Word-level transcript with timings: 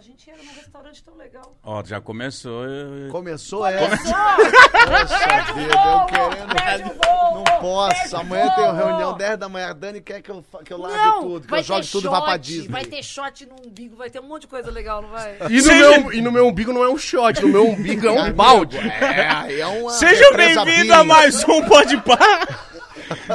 a 0.00 0.02
gente 0.02 0.30
era 0.30 0.42
num 0.42 0.54
restaurante 0.54 1.04
tão 1.04 1.14
legal. 1.14 1.54
Ó, 1.62 1.84
já 1.84 2.00
começou. 2.00 2.64
eu- 2.64 3.10
Começou, 3.10 3.66
é. 3.66 3.76
Começou! 3.78 4.14
Poxa 4.14 5.52
vida, 5.52 5.74
eu 5.74 6.06
querendo. 6.06 6.54
Perde 6.54 6.84
o 6.84 6.94
voo! 6.94 7.34
Não 7.34 7.44
posso. 7.60 8.16
Amanhã 8.16 8.48
tem 8.54 8.64
uma 8.64 8.72
voo! 8.72 8.86
reunião 8.86 9.16
10 9.18 9.38
da 9.38 9.46
manhã. 9.50 9.68
A 9.68 9.72
Dani 9.74 10.00
quer 10.00 10.22
que 10.22 10.30
eu, 10.30 10.42
que 10.64 10.72
eu 10.72 10.78
largue 10.78 10.96
Não, 10.96 11.20
tudo, 11.22 11.46
que 11.46 11.54
eu 11.54 11.62
jogue 11.62 11.86
tudo 11.86 12.06
e 12.06 12.10
vá 12.10 12.22
pra 12.22 12.36
Disney. 12.38 12.68
Vai 12.68 12.86
ter 12.86 13.02
shot 13.02 13.44
no 13.44 13.56
umbigo, 13.68 13.94
vai 13.96 14.08
ter 14.08 14.20
um 14.20 14.26
monte 14.26 14.42
de 14.42 14.48
coisa 14.48 14.70
legal, 14.70 15.02
não 15.02 15.10
vai? 15.10 15.36
E 15.50 15.60
no, 15.60 15.74
meu, 15.74 16.12
e 16.14 16.22
no 16.22 16.32
meu 16.32 16.46
umbigo 16.48 16.72
não 16.72 16.82
é 16.82 16.88
um 16.88 16.96
shot, 16.96 17.42
no 17.42 17.48
meu 17.48 17.68
umbigo 17.68 18.06
é 18.06 18.10
um 18.10 18.32
balde. 18.32 18.78
É, 18.78 19.28
aí 19.28 19.60
é 19.60 19.66
uma. 19.66 19.90
Seja 19.92 20.24
represa 20.30 20.64
bem-vindo 20.64 20.94
a 20.94 21.04
mais 21.04 21.44
um 21.46 21.62
Pode 21.66 21.98
Par. 21.98 22.69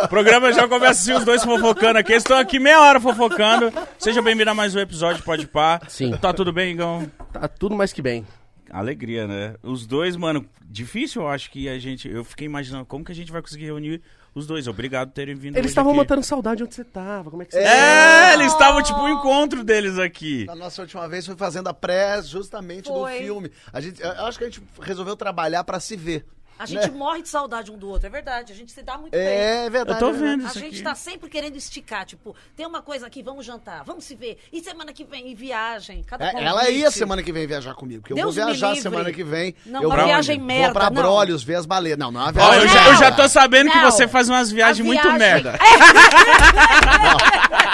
O 0.04 0.08
programa 0.10 0.52
já 0.52 0.68
começa 0.68 1.00
assim, 1.02 1.14
os 1.14 1.24
dois 1.24 1.44
fofocando 1.44 1.98
aqui. 2.00 2.12
Eles 2.12 2.24
estão 2.24 2.38
aqui 2.38 2.60
meia 2.60 2.82
hora 2.82 3.00
fofocando. 3.00 3.72
Seja 3.98 4.22
bem-vindo 4.22 4.50
a 4.50 4.54
mais 4.54 4.76
um 4.76 4.80
episódio 4.80 5.18
de 5.18 5.24
Pode 5.24 5.48
Par. 5.48 5.82
Sim. 5.90 6.12
Tá 6.18 6.34
tudo 6.34 6.52
bem, 6.52 6.72
Igão? 6.72 7.10
Tá 7.32 7.48
tudo 7.48 7.76
mais 7.76 7.94
que 7.94 8.02
bem. 8.02 8.26
Alegria, 8.70 9.26
né? 9.26 9.56
Os 9.64 9.86
dois, 9.86 10.18
mano, 10.18 10.46
difícil 10.66 11.22
eu 11.22 11.30
acho 11.30 11.50
que 11.50 11.70
a 11.70 11.80
gente. 11.80 12.10
Eu 12.10 12.26
fiquei 12.26 12.46
imaginando 12.46 12.86
como 12.86 13.06
que 13.06 13.12
a 13.12 13.16
gente 13.16 13.32
vai 13.32 13.42
conseguir 13.42 13.66
reunir 13.66 14.02
os 14.34 14.46
dois. 14.46 14.68
Obrigado 14.68 15.10
por 15.10 15.14
terem 15.14 15.34
vindo. 15.34 15.56
Eles 15.56 15.72
estavam 15.72 15.94
matando 15.94 16.24
saudade 16.24 16.62
onde 16.62 16.76
você 16.76 16.84
tava. 16.84 17.32
Como 17.32 17.42
é 17.42 17.46
que 17.46 17.54
você 17.54 17.60
É, 17.60 18.34
eles 18.34 18.52
estavam 18.52 18.84
tipo 18.84 19.00
o 19.00 19.08
encontro 19.08 19.64
deles 19.64 19.98
aqui. 19.98 20.46
Na 20.46 20.56
nossa 20.56 20.82
última 20.82 21.08
vez 21.08 21.26
foi 21.26 21.38
fazendo 21.38 21.70
a 21.70 21.74
pré 21.74 22.22
justamente 22.22 22.90
do 22.92 23.00
Foi. 23.00 23.20
filme. 23.20 23.52
A 23.72 23.80
gente, 23.80 24.02
eu 24.02 24.26
acho 24.26 24.38
que 24.38 24.44
a 24.44 24.50
gente 24.50 24.62
resolveu 24.82 25.16
trabalhar 25.16 25.64
pra 25.64 25.80
se 25.80 25.96
ver. 25.96 26.26
A 26.58 26.66
gente 26.66 26.90
morre 26.92 27.22
de 27.22 27.28
saudade 27.30 27.70
um 27.72 27.78
do 27.78 27.90
outro, 27.90 28.08
é 28.08 28.10
verdade. 28.10 28.54
A 28.54 28.56
gente 28.56 28.72
se 28.72 28.82
dá 28.82 28.98
muito 28.98 29.12
bem. 29.12 29.22
É 29.22 29.70
verdade. 29.70 30.02
Eu 30.02 30.08
tô 30.10 30.16
é 30.16 30.18
vendo 30.18 30.46
A 30.46 30.50
isso 30.50 30.60
gente 30.60 30.76
aqui. 30.76 30.84
tá 30.84 30.96
sempre 30.96 31.30
querendo 31.30 31.56
esticar, 31.58 32.06
tipo, 32.06 32.34
tem 32.56 32.66
uma 32.66 32.82
coisa 32.82 33.06
aqui, 33.08 33.22
vamos 33.22 33.46
jantar, 33.46 33.84
vamos 33.84 34.06
se 34.06 34.16
ver. 34.16 34.38
E 34.54 34.62
semana 34.62 34.94
que 34.94 35.04
vem, 35.04 35.30
e 35.30 35.36
viagem, 35.36 36.02
cada 36.04 36.26
É, 36.32 36.44
ela 36.44 36.70
ia 36.70 36.90
semana 36.92 37.22
que 37.22 37.32
vem 37.32 37.46
viajar 37.46 37.74
comigo, 37.76 38.02
porque 38.02 38.14
eu 38.14 38.18
Deus 38.18 38.36
vou 38.36 38.46
me 38.46 38.52
viajar 38.52 38.68
livre. 38.70 38.82
semana 38.82 39.12
que 39.12 39.24
vem. 39.24 39.54
Não, 39.66 39.82
eu 39.84 39.90
uma 39.90 39.98
vou- 39.98 40.06
viagem 40.06 40.38
Vou 40.38 40.48
merda, 40.48 40.74
pra 40.74 40.90
não. 40.90 41.02
Brolhos 41.02 41.44
ver 41.44 41.56
as 41.56 41.66
baleias. 41.66 41.98
Não, 41.98 42.12
não 42.12 42.22
é 42.22 42.24
uma 42.24 42.30
Ó, 42.30 42.32
viagem. 42.52 42.62
eu, 42.62 42.68
já, 42.70 42.88
eu 42.88 42.96
já 42.96 43.12
tô 43.12 43.28
sabendo 43.28 43.72
que 43.72 43.78
Não. 43.78 43.92
você 43.92 44.08
faz 44.08 44.30
umas 44.30 44.50
viagens 44.52 44.80
A 44.80 44.84
muito 44.88 45.02
viagem- 45.02 45.20
merda. 45.20 45.60
Isso 45.62 45.86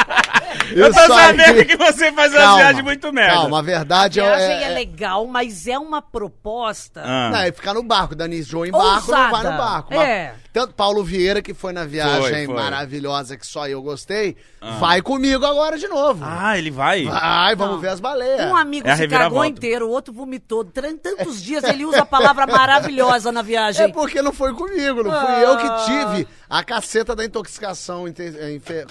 Eu 0.76 0.94
tô 0.94 1.00
aí. 1.00 1.08
sabendo 1.08 1.66
que 1.66 1.76
você 1.78 2.12
faz 2.12 2.34
Calma, 2.34 2.56
viagens 2.58 2.84
muito 2.84 3.14
merda. 3.14 3.34
Calma, 3.34 3.60
a 3.60 3.62
verdade 3.62 4.22
A 4.22 4.26
é. 4.26 4.38
viagem 4.38 4.64
é, 4.66 4.72
é- 4.72 4.74
legal, 4.74 5.26
mas 5.28 5.68
é 5.68 5.78
uma 5.78 6.02
proposta. 6.02 7.02
Ah. 7.04 7.30
Não, 7.32 7.40
é 7.40 7.52
ficar 7.52 7.74
no 7.74 7.84
barco. 7.84 8.16
Dani 8.16 8.42
Joe 8.44 8.68
em 8.70 8.72
barco, 8.72 9.12
não 9.12 9.32
vai 9.32 9.44
no 9.44 9.58
barco. 9.58 9.94
É. 9.94 10.34
Tanto 10.54 10.74
Paulo 10.74 11.02
Vieira, 11.02 11.42
que 11.42 11.54
foi 11.54 11.72
na 11.72 11.86
viagem 11.86 12.22
Foi, 12.22 12.46
foi. 12.46 12.56
maravilhosa 12.56 13.38
que 13.38 13.48
só 13.48 13.70
eu 13.70 13.82
gostei, 13.82 14.36
vai 14.82 15.02
comigo 15.02 15.46
agora 15.46 15.78
de 15.78 15.88
novo. 15.88 16.22
Ah, 16.28 16.58
ele 16.58 16.70
vai? 16.70 17.06
Vai, 17.06 17.56
vamos 17.56 17.76
Não. 17.76 17.82
ver 17.82 17.88
as 17.88 18.02
baleias. 18.02 18.52
Um 18.52 18.56
amigo 18.58 18.86
É 18.86 18.92
a 18.92 18.98
se 18.98 19.08
cagou 19.08 19.46
inteiro, 19.46 19.88
o 19.88 19.92
outro 19.92 20.14
vomitou. 20.14 20.66
Tantos 20.66 21.42
dias 21.42 21.64
ele 21.64 21.86
usa 21.86 22.02
a 22.02 22.06
palavra 22.06 22.46
maravilhosa 22.46 23.32
na 23.32 23.42
viagem. 23.42 23.86
É 23.86 23.88
porque 23.88 24.22
não 24.22 24.34
foi 24.34 24.54
comigo, 24.54 25.02
não 25.04 25.12
fui 25.12 25.36
Ah. 25.36 25.40
eu 25.42 25.58
que 25.58 25.86
tive 25.86 26.28
a 26.50 26.62
caceta 26.64 27.16
da 27.16 27.24
intoxicação, 27.24 28.04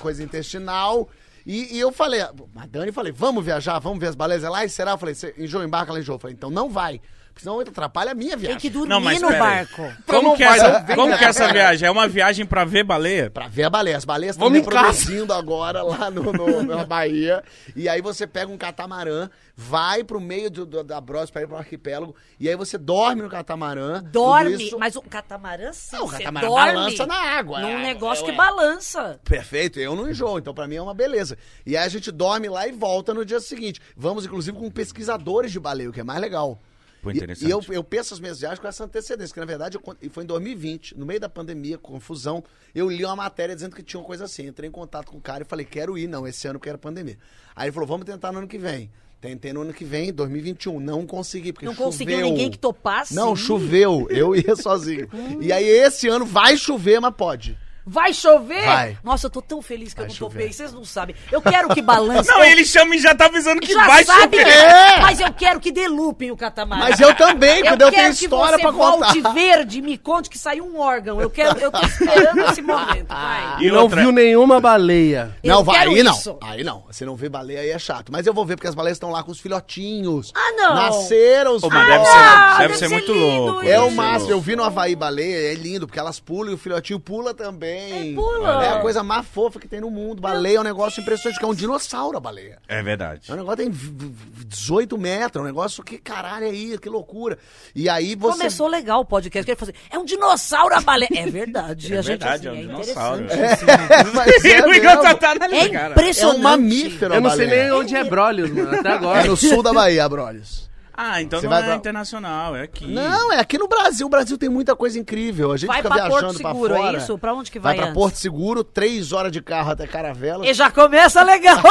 coisa 0.01 0.23
intestinal. 0.23 1.09
E, 1.47 1.77
e 1.77 1.81
eu 1.81 1.93
falei, 1.93 2.21
a 2.21 2.33
Dani, 2.69 2.93
falei, 2.93 3.13
vamos 3.13 3.45
viajar, 3.45 3.79
vamos 3.79 3.99
ver 3.99 4.09
as 4.09 4.15
baleias 4.15 4.43
lá, 4.43 4.65
e 4.65 4.69
será? 4.69 4.93
Eu 4.93 4.99
falei, 4.99 5.15
você 5.15 5.35
enjoa, 5.39 5.65
embarca 5.65 5.93
lá 5.93 5.99
em 5.99 6.03
Jô. 6.03 6.15
Eu 6.15 6.19
falei, 6.19 6.35
então 6.35 6.51
não 6.51 6.69
vai, 6.69 7.01
porque 7.33 7.41
senão 7.43 7.61
atrapalha 7.61 8.13
a 8.13 8.15
minha 8.15 8.31
Tem 8.33 8.39
viagem. 8.41 8.59
que 8.61 8.69
dormir 8.71 8.89
Não, 8.89 9.01
mas 9.01 9.21
no 9.23 9.29
barco. 9.31 9.93
Como, 10.07 10.37
que, 10.37 10.43
é 10.43 10.47
vai, 10.49 10.59
essa, 10.59 10.95
como 10.95 11.17
que 11.19 11.25
é 11.25 11.29
essa 11.29 11.53
viagem? 11.53 11.87
É 11.89 11.91
uma 11.91 12.07
viagem 12.09 12.45
pra 12.45 12.65
ver 12.65 12.85
baleia? 12.85 13.31
Pra 13.31 13.49
ver 13.49 13.65
a 13.65 13.71
baleia. 13.71 13.97
As 13.97 14.05
baleias 14.05 14.37
estão 14.37 14.49
reproduzindo 14.49 15.33
agora 15.33 15.83
lá 15.83 16.11
no, 16.11 16.33
no- 16.33 16.63
na 16.63 16.85
Bahia. 16.85 17.43
E 17.75 17.89
aí 17.89 18.01
você 18.03 18.27
pega 18.27 18.51
um 18.53 18.59
catamarã, 18.59 19.29
vai 19.57 20.03
pro 20.05 20.21
meio 20.21 20.51
do, 20.51 20.67
do- 20.67 20.85
da 20.85 21.01
Bros 21.01 21.31
pra 21.31 21.43
ir 21.43 21.47
pro 21.47 21.57
arquipélago, 21.57 22.15
e 22.39 22.49
aí 22.49 22.57
você 22.57 22.77
dorme 22.77 23.23
no 23.23 23.29
catamarã. 23.29 24.03
Dorme, 24.03 24.55
isso- 24.67 24.79
mas 24.79 24.97
o 24.97 25.03
catamarã 25.03 25.73
sim, 25.73 25.97
Não, 25.97 26.05
o 26.05 26.09
você 26.09 26.19
catamarã 26.19 26.47
dorme 26.49 26.73
balança 26.75 27.07
na 27.07 27.17
água, 27.17 27.61
Num 27.61 27.69
é, 27.69 27.83
negócio 27.83 28.23
é, 28.23 28.25
que 28.27 28.31
ué. 28.33 28.37
balança. 28.37 29.21
Perfeito, 29.25 29.79
eu 29.79 29.95
não 29.95 30.11
enjoo, 30.11 30.39
então 30.39 30.53
pra 30.53 30.67
mim 30.67 30.77
é 30.77 30.83
uma 30.83 30.95
beleza. 30.95 31.39
E 31.65 31.77
aí 31.77 31.85
a 31.85 31.89
gente 31.89 32.11
dorme 32.11 32.49
lá 32.49 32.67
e 32.67 32.73
volta 32.73 33.15
no 33.15 33.25
dia 33.25 33.41
seguinte. 33.41 33.81
Vamos, 33.97 34.25
inclusive, 34.27 34.57
com 34.57 34.71
pesquisadores 34.71 35.53
de 35.53 35.61
baleia, 35.61 35.91
o 35.91 35.93
que 35.93 36.01
é 36.01 36.05
mais 36.05 36.21
legal. 36.21 36.61
Pô, 37.03 37.11
E- 37.11 37.17
interessante. 37.17 37.49
E, 37.49 37.51
eu, 37.51 37.63
eu 37.71 37.83
penso 37.85 38.13
as 38.15 38.21
minhas 38.21 38.41
viagens 38.41 38.59
com 38.61 38.69
essa 38.69 38.85
antecedência, 38.85 39.33
que 39.33 39.41
na 39.41 39.47
verdade 39.47 39.77
eu 39.77 39.97
e 40.03 40.09
foi 40.09 40.25
em 40.25 40.27
2020, 40.27 40.97
no 40.99 41.07
meio 41.07 41.19
da 41.21 41.29
pandemia, 41.29 41.79
confusão, 41.79 42.43
eu 42.75 42.91
li 42.91 43.05
uma 43.05 43.17
matéria 43.17 43.55
dizendo 43.55 43.75
que 43.75 43.83
tinha 43.83 44.01
uma 44.01 44.07
coisa 44.07 44.25
assim. 44.25 44.47
Entrei 44.47 44.69
em 44.69 44.73
contato 44.73 45.11
com 45.11 45.19
o 45.19 45.21
cara 45.21 45.43
e 45.43 45.47
falei, 45.47 45.65
quero 45.65 45.97
ir, 45.97 46.07
não, 46.07 46.27
esse 46.27 46.47
ano 46.47 46.59
porque 46.59 46.69
era 46.69 46.79
pandemia. 46.79 47.19
Aí 47.57 47.67
ele 47.67 47.73
falou, 47.73 47.87
vamos 47.89 48.05
tentar 48.07 48.33
no 48.33 48.39
ano 48.39 48.49
que 48.49 48.59
vem. 48.59 48.91
Tentei 49.21 49.53
no 49.53 49.61
ano 49.61 49.75
que 49.75 49.85
vem, 49.85 50.11
2021, 50.13 50.81
não 50.81 51.07
consegui, 51.07 51.53
porque 51.53 51.67
Não 51.67 51.75
choveu. 51.75 51.87
conseguiu 51.91 52.21
ninguém 52.23 52.51
que 52.51 52.59
topasse. 52.59 53.15
Não, 53.15 53.37
choveu, 53.37 54.07
eu 54.11 54.35
ia 54.35 54.57
sozinho. 54.57 55.09
e 55.43 55.53
aí 55.53 55.65
esse 55.69 56.09
ano 56.09 56.25
vai 56.25 56.57
chover, 56.57 57.01
mas 57.01 57.15
pode. 57.15 57.59
Vai 57.87 58.13
chover? 58.13 58.65
Vai. 58.65 58.99
Nossa, 59.03 59.27
eu 59.27 59.31
tô 59.31 59.41
tão 59.43 59.61
feliz 59.63 59.93
que 59.95 60.01
Vai 60.01 60.07
eu 60.07 60.09
não 60.11 60.15
chover. 60.15 60.39
topei. 60.39 60.53
Vocês 60.53 60.73
não 60.73 60.85
sabem. 60.85 61.15
Eu 61.33 61.41
quero 61.43 61.69
que 61.71 61.81
balance. 61.83 62.29
Não, 62.29 62.45
ele 62.45 62.65
chama 62.65 62.95
e 62.95 62.99
já 63.01 63.15
tá 63.15 63.27
avisando 63.27 63.61
que 63.61 63.73
Já 63.73 63.87
vai 63.87 64.05
sabe, 64.05 64.39
chover. 64.39 64.49
É. 64.49 65.01
mas 65.01 65.19
eu 65.21 65.33
quero 65.33 65.59
que 65.61 65.73
delupem 65.73 66.31
o 66.31 66.37
catamarã. 66.37 66.83
Mas 66.89 67.01
eu 67.01 67.15
também, 67.15 67.63
quando 67.63 67.83
eu, 67.83 67.91
quero 67.91 68.03
tenho 68.03 68.15
que 68.17 68.25
história 68.25 68.57
você 68.59 68.63
pra 68.63 68.73
contar. 68.73 69.13
volte 69.13 69.21
verde 69.35 69.81
me 69.83 69.97
conte 69.99 70.29
que 70.31 70.39
saiu 70.39 70.65
um 70.67 70.79
órgão. 70.79 71.21
Eu 71.21 71.31
quero, 71.31 71.59
eu 71.59 71.71
tô 71.73 71.81
esperando 71.85 72.41
esse 72.51 72.63
momento. 72.63 73.09
Vai. 73.09 73.63
E 73.65 73.71
não 73.71 73.83
outra- 73.83 74.03
viu 74.03 74.13
nenhuma 74.13 74.61
baleia. 74.61 75.37
Eu 75.43 75.55
não, 75.57 75.65
vai, 75.65 75.79
aí 75.87 76.03
não. 76.03 76.13
isso. 76.13 76.39
Aí 76.43 76.63
não. 76.63 76.85
Você 76.91 77.05
não 77.05 77.17
vê 77.17 77.29
baleia 77.29 77.61
aí 77.61 77.71
é 77.71 77.79
chato. 77.79 78.13
Mas 78.13 78.27
eu 78.27 78.35
vou 78.35 78.45
ver 78.45 78.57
porque 78.57 78.69
as 78.69 78.75
baleias 78.75 78.97
estão 78.97 79.11
lá 79.11 79.23
com 79.23 79.31
os 79.33 79.41
filhotinhos. 79.41 80.33
Ah, 80.35 80.53
não. 80.57 80.75
Nasceram 80.75 81.57
os 81.57 81.65
Ah, 81.65 81.69
deve 81.69 81.99
não, 81.99 82.05
ser, 82.05 82.13
deve 82.13 82.59
deve 82.59 82.75
ser 82.75 82.79
ser 82.89 82.89
muito 82.95 83.13
lindo 83.13 83.45
louco. 83.47 83.67
É 83.67 83.81
o 83.81 83.91
máximo. 83.91 84.31
Eu 84.31 84.41
vi 84.41 84.55
no 84.55 84.63
Havaí 84.65 84.95
baleia, 84.95 85.53
é 85.53 85.55
lindo, 85.55 85.87
porque 85.87 85.99
elas 85.99 86.21
pulam 86.21 86.51
e 86.53 86.55
o 86.55 86.59
filhotinho 86.59 87.01
pula 87.01 87.33
também. 87.35 87.70
É, 87.71 88.15
pula. 88.15 88.65
É 88.65 88.69
a 88.71 88.81
coisa 88.81 89.03
mais 89.03 89.27
fofa 89.27 89.59
que 89.61 89.69
tem 89.69 89.81
no 89.81 89.91
mundo. 89.91 90.21
Baleia 90.21 90.57
é 90.59 90.61
um 90.61 90.65
negócio 90.65 91.01
impressionante, 91.01 91.39
que 91.39 91.45
é 91.45 91.49
um 91.49 91.55
dinossauro 91.55 92.17
a 92.17 92.21
baleia. 92.21 92.59
É 92.69 92.83
verdade. 92.83 93.31
É 93.31 93.33
um 93.33 93.37
negócio 93.37 93.57
que 93.59 93.63
tem 93.65 93.71
v- 93.73 93.93
v- 94.09 94.45
18 94.47 94.99
metros, 94.99 95.37
é 95.37 95.45
um 95.45 95.47
negócio 95.47 95.83
que 95.83 95.99
caralho 95.99 96.47
é 96.47 96.51
isso, 96.51 96.81
que 96.81 96.89
loucura. 96.89 97.39
E 97.75 97.89
aí 97.89 98.15
você. 98.15 98.39
Começou 98.39 98.67
legal 98.69 99.01
o 99.01 99.05
podcast. 99.05 99.45
que 99.45 99.51
ele 99.51 99.59
falou 99.59 99.73
assim, 99.75 99.87
é 99.95 99.99
um 99.99 100.05
dinossauro 100.05 100.75
a 100.75 100.81
baleia. 100.81 101.09
É 101.15 101.27
verdade. 101.31 101.95
É 101.95 101.99
a 101.99 102.03
gente, 102.03 102.19
verdade, 102.21 102.49
assim, 102.49 102.59
é 102.59 102.61
um 102.61 102.65
é 102.79 102.81
dinossauro. 102.83 103.27
é 103.31 104.67
o 104.67 104.75
Igor 104.75 104.99
tá, 105.03 105.15
tá 105.15 105.33
É 105.51 105.69
cara. 105.69 105.87
É 105.89 105.91
impressionante. 105.93 106.39
um 106.39 106.43
mamífero 106.43 107.15
Eu 107.15 107.21
não 107.21 107.31
sei 107.31 107.47
nem 107.47 107.73
onde 107.73 107.95
é 107.95 108.05
Brolios, 108.05 108.51
mano, 108.51 108.75
até 108.79 108.89
agora. 108.91 109.21
É 109.21 109.27
no 109.27 109.37
sul 109.37 109.63
da 109.63 109.73
Bahia, 109.73 110.09
Brolhos. 110.09 110.70
Ah, 111.03 111.23
então 111.23 111.41
Você 111.41 111.47
não 111.47 111.53
vai 111.55 111.63
é 111.63 111.65
pra- 111.65 111.77
internacional, 111.77 112.55
é 112.55 112.61
aqui. 112.63 112.87
Não, 112.87 113.33
é 113.33 113.41
aqui 113.41 113.57
no 113.57 113.67
Brasil. 113.67 114.07
O 114.07 114.11
Brasil 114.11 114.37
tem 114.37 114.51
muita 114.51 114.77
coisa 114.77 114.99
incrível. 114.99 115.51
A 115.51 115.57
gente 115.57 115.69
Vai 115.69 115.79
fica 115.79 115.89
pra 115.89 115.97
viajando 115.97 116.21
Porto 116.27 116.43
pra 116.43 116.51
Seguro, 116.53 116.77
fora. 116.77 116.95
é 116.95 116.99
isso? 117.01 117.19
Pra 117.19 117.33
onde 117.33 117.51
que 117.51 117.59
Vai 117.59 117.73
vai 117.73 117.77
pra 117.79 117.85
antes? 117.87 117.95
Porto 117.95 118.17
Seguro, 118.17 118.63
três 118.63 119.11
horas 119.13 119.33
de 119.33 119.41
carro 119.41 119.71
até 119.71 119.87
Caravela. 119.87 120.47
E 120.47 120.53
já 120.53 120.71
começa 120.71 121.23
legal. 121.23 121.57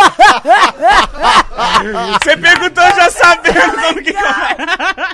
Você 2.23 2.35
perguntou 2.37 2.83
já 2.83 3.09
sabendo 3.11 3.71
como 3.73 4.03
que 4.03 4.09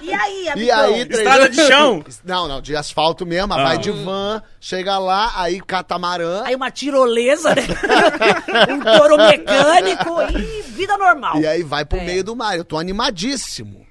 e 0.06 0.14
aí, 0.14 0.50
amigão? 0.50 0.56
E 0.56 0.72
aí, 0.72 1.06
três... 1.06 1.20
Estrada 1.20 1.50
de 1.50 1.62
chão? 1.68 2.04
Não, 2.24 2.48
não, 2.48 2.62
de 2.62 2.75
asfalto 2.75 3.25
mesmo. 3.25 3.54
Ah. 3.54 3.64
Vai 3.64 3.78
de 3.78 3.92
van, 3.92 4.42
chega 4.59 4.98
lá, 4.98 5.31
aí 5.36 5.59
catamarã. 5.62 6.44
Aí 6.46 6.56
uma 6.56 6.72
tirolesa, 6.72 7.54
né? 7.54 7.62
um 8.74 8.80
touro 8.80 9.18
mecânico 9.18 10.22
e 10.38 10.62
vida 10.64 10.98
normal. 10.98 11.38
E 11.40 11.46
aí 11.46 11.64
vai 11.64 11.84
pro 11.86 12.00
É. 12.00 12.06
meio 12.06 12.24
do 12.24 12.36
mar. 12.36 12.58
Eu 12.58 12.64
tô 12.64 12.78
animadíssimo. 12.78 13.84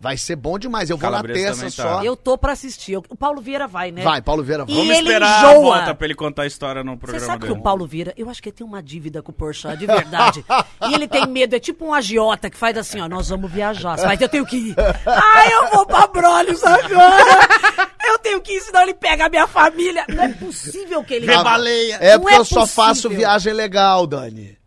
Vai 0.00 0.16
ser 0.16 0.36
bom 0.36 0.56
demais. 0.58 0.90
Eu 0.90 0.96
vou 0.96 1.02
Calabresa 1.10 1.50
na 1.50 1.56
terça 1.62 1.82
tá. 1.82 1.88
só. 1.96 2.04
Eu 2.04 2.16
tô 2.16 2.38
pra 2.38 2.52
assistir. 2.52 2.96
O 2.96 3.16
Paulo 3.16 3.40
Vieira 3.40 3.66
vai, 3.66 3.90
né? 3.90 4.02
Vai, 4.02 4.22
Paulo 4.22 4.44
Vieira, 4.44 4.64
vai. 4.64 4.72
E 4.72 4.78
Vamos 4.78 4.90
ele 4.96 5.08
esperar 5.08 5.38
enjoa. 5.38 5.50
a 5.50 5.60
volta 5.60 5.94
pra 5.94 6.04
ele 6.06 6.14
contar 6.14 6.42
a 6.42 6.46
história 6.46 6.84
no 6.84 6.92
Você 6.92 6.98
programa 6.98 7.26
sabe 7.26 7.40
que 7.40 7.48
dele. 7.48 7.58
o 7.58 7.62
Paulo 7.62 7.84
Vieira, 7.86 8.14
eu 8.16 8.30
acho 8.30 8.40
que 8.40 8.48
ele 8.48 8.56
tem 8.56 8.66
uma 8.66 8.80
dívida 8.80 9.22
com 9.22 9.32
o 9.32 9.34
Porchat, 9.34 9.76
de 9.76 9.86
verdade. 9.86 10.44
e 10.88 10.94
ele 10.94 11.08
tem 11.08 11.26
medo, 11.26 11.56
é 11.56 11.58
tipo 11.58 11.84
um 11.84 11.92
agiota 11.92 12.48
que 12.48 12.56
faz 12.56 12.76
assim, 12.78 13.00
ó, 13.00 13.08
nós 13.08 13.28
vamos 13.28 13.50
viajar. 13.50 13.98
Você 13.98 14.06
vai, 14.06 14.16
eu 14.20 14.28
tenho 14.28 14.46
que 14.46 14.56
ir. 14.56 14.76
Ai, 15.04 15.52
eu 15.52 15.70
vou 15.70 15.84
pra 15.86 16.06
Brolhos 16.06 16.62
agora. 16.62 17.88
Eu 18.06 18.18
tenho 18.20 18.40
que 18.40 18.52
ir, 18.52 18.60
senão 18.60 18.82
ele 18.82 18.94
pega 18.94 19.26
a 19.26 19.28
minha 19.28 19.46
família. 19.46 20.04
Não 20.08 20.22
é 20.24 20.28
possível 20.28 21.02
que 21.04 21.14
ele... 21.14 21.26
Vê 21.26 21.36
baleia. 21.42 21.96
É 22.00 22.14
Não 22.14 22.20
porque 22.22 22.34
é 22.36 22.38
eu 22.38 22.44
só 22.44 22.60
possível. 22.60 22.84
faço 22.84 23.10
viagem 23.10 23.52
legal, 23.52 24.06
Dani. 24.06 24.57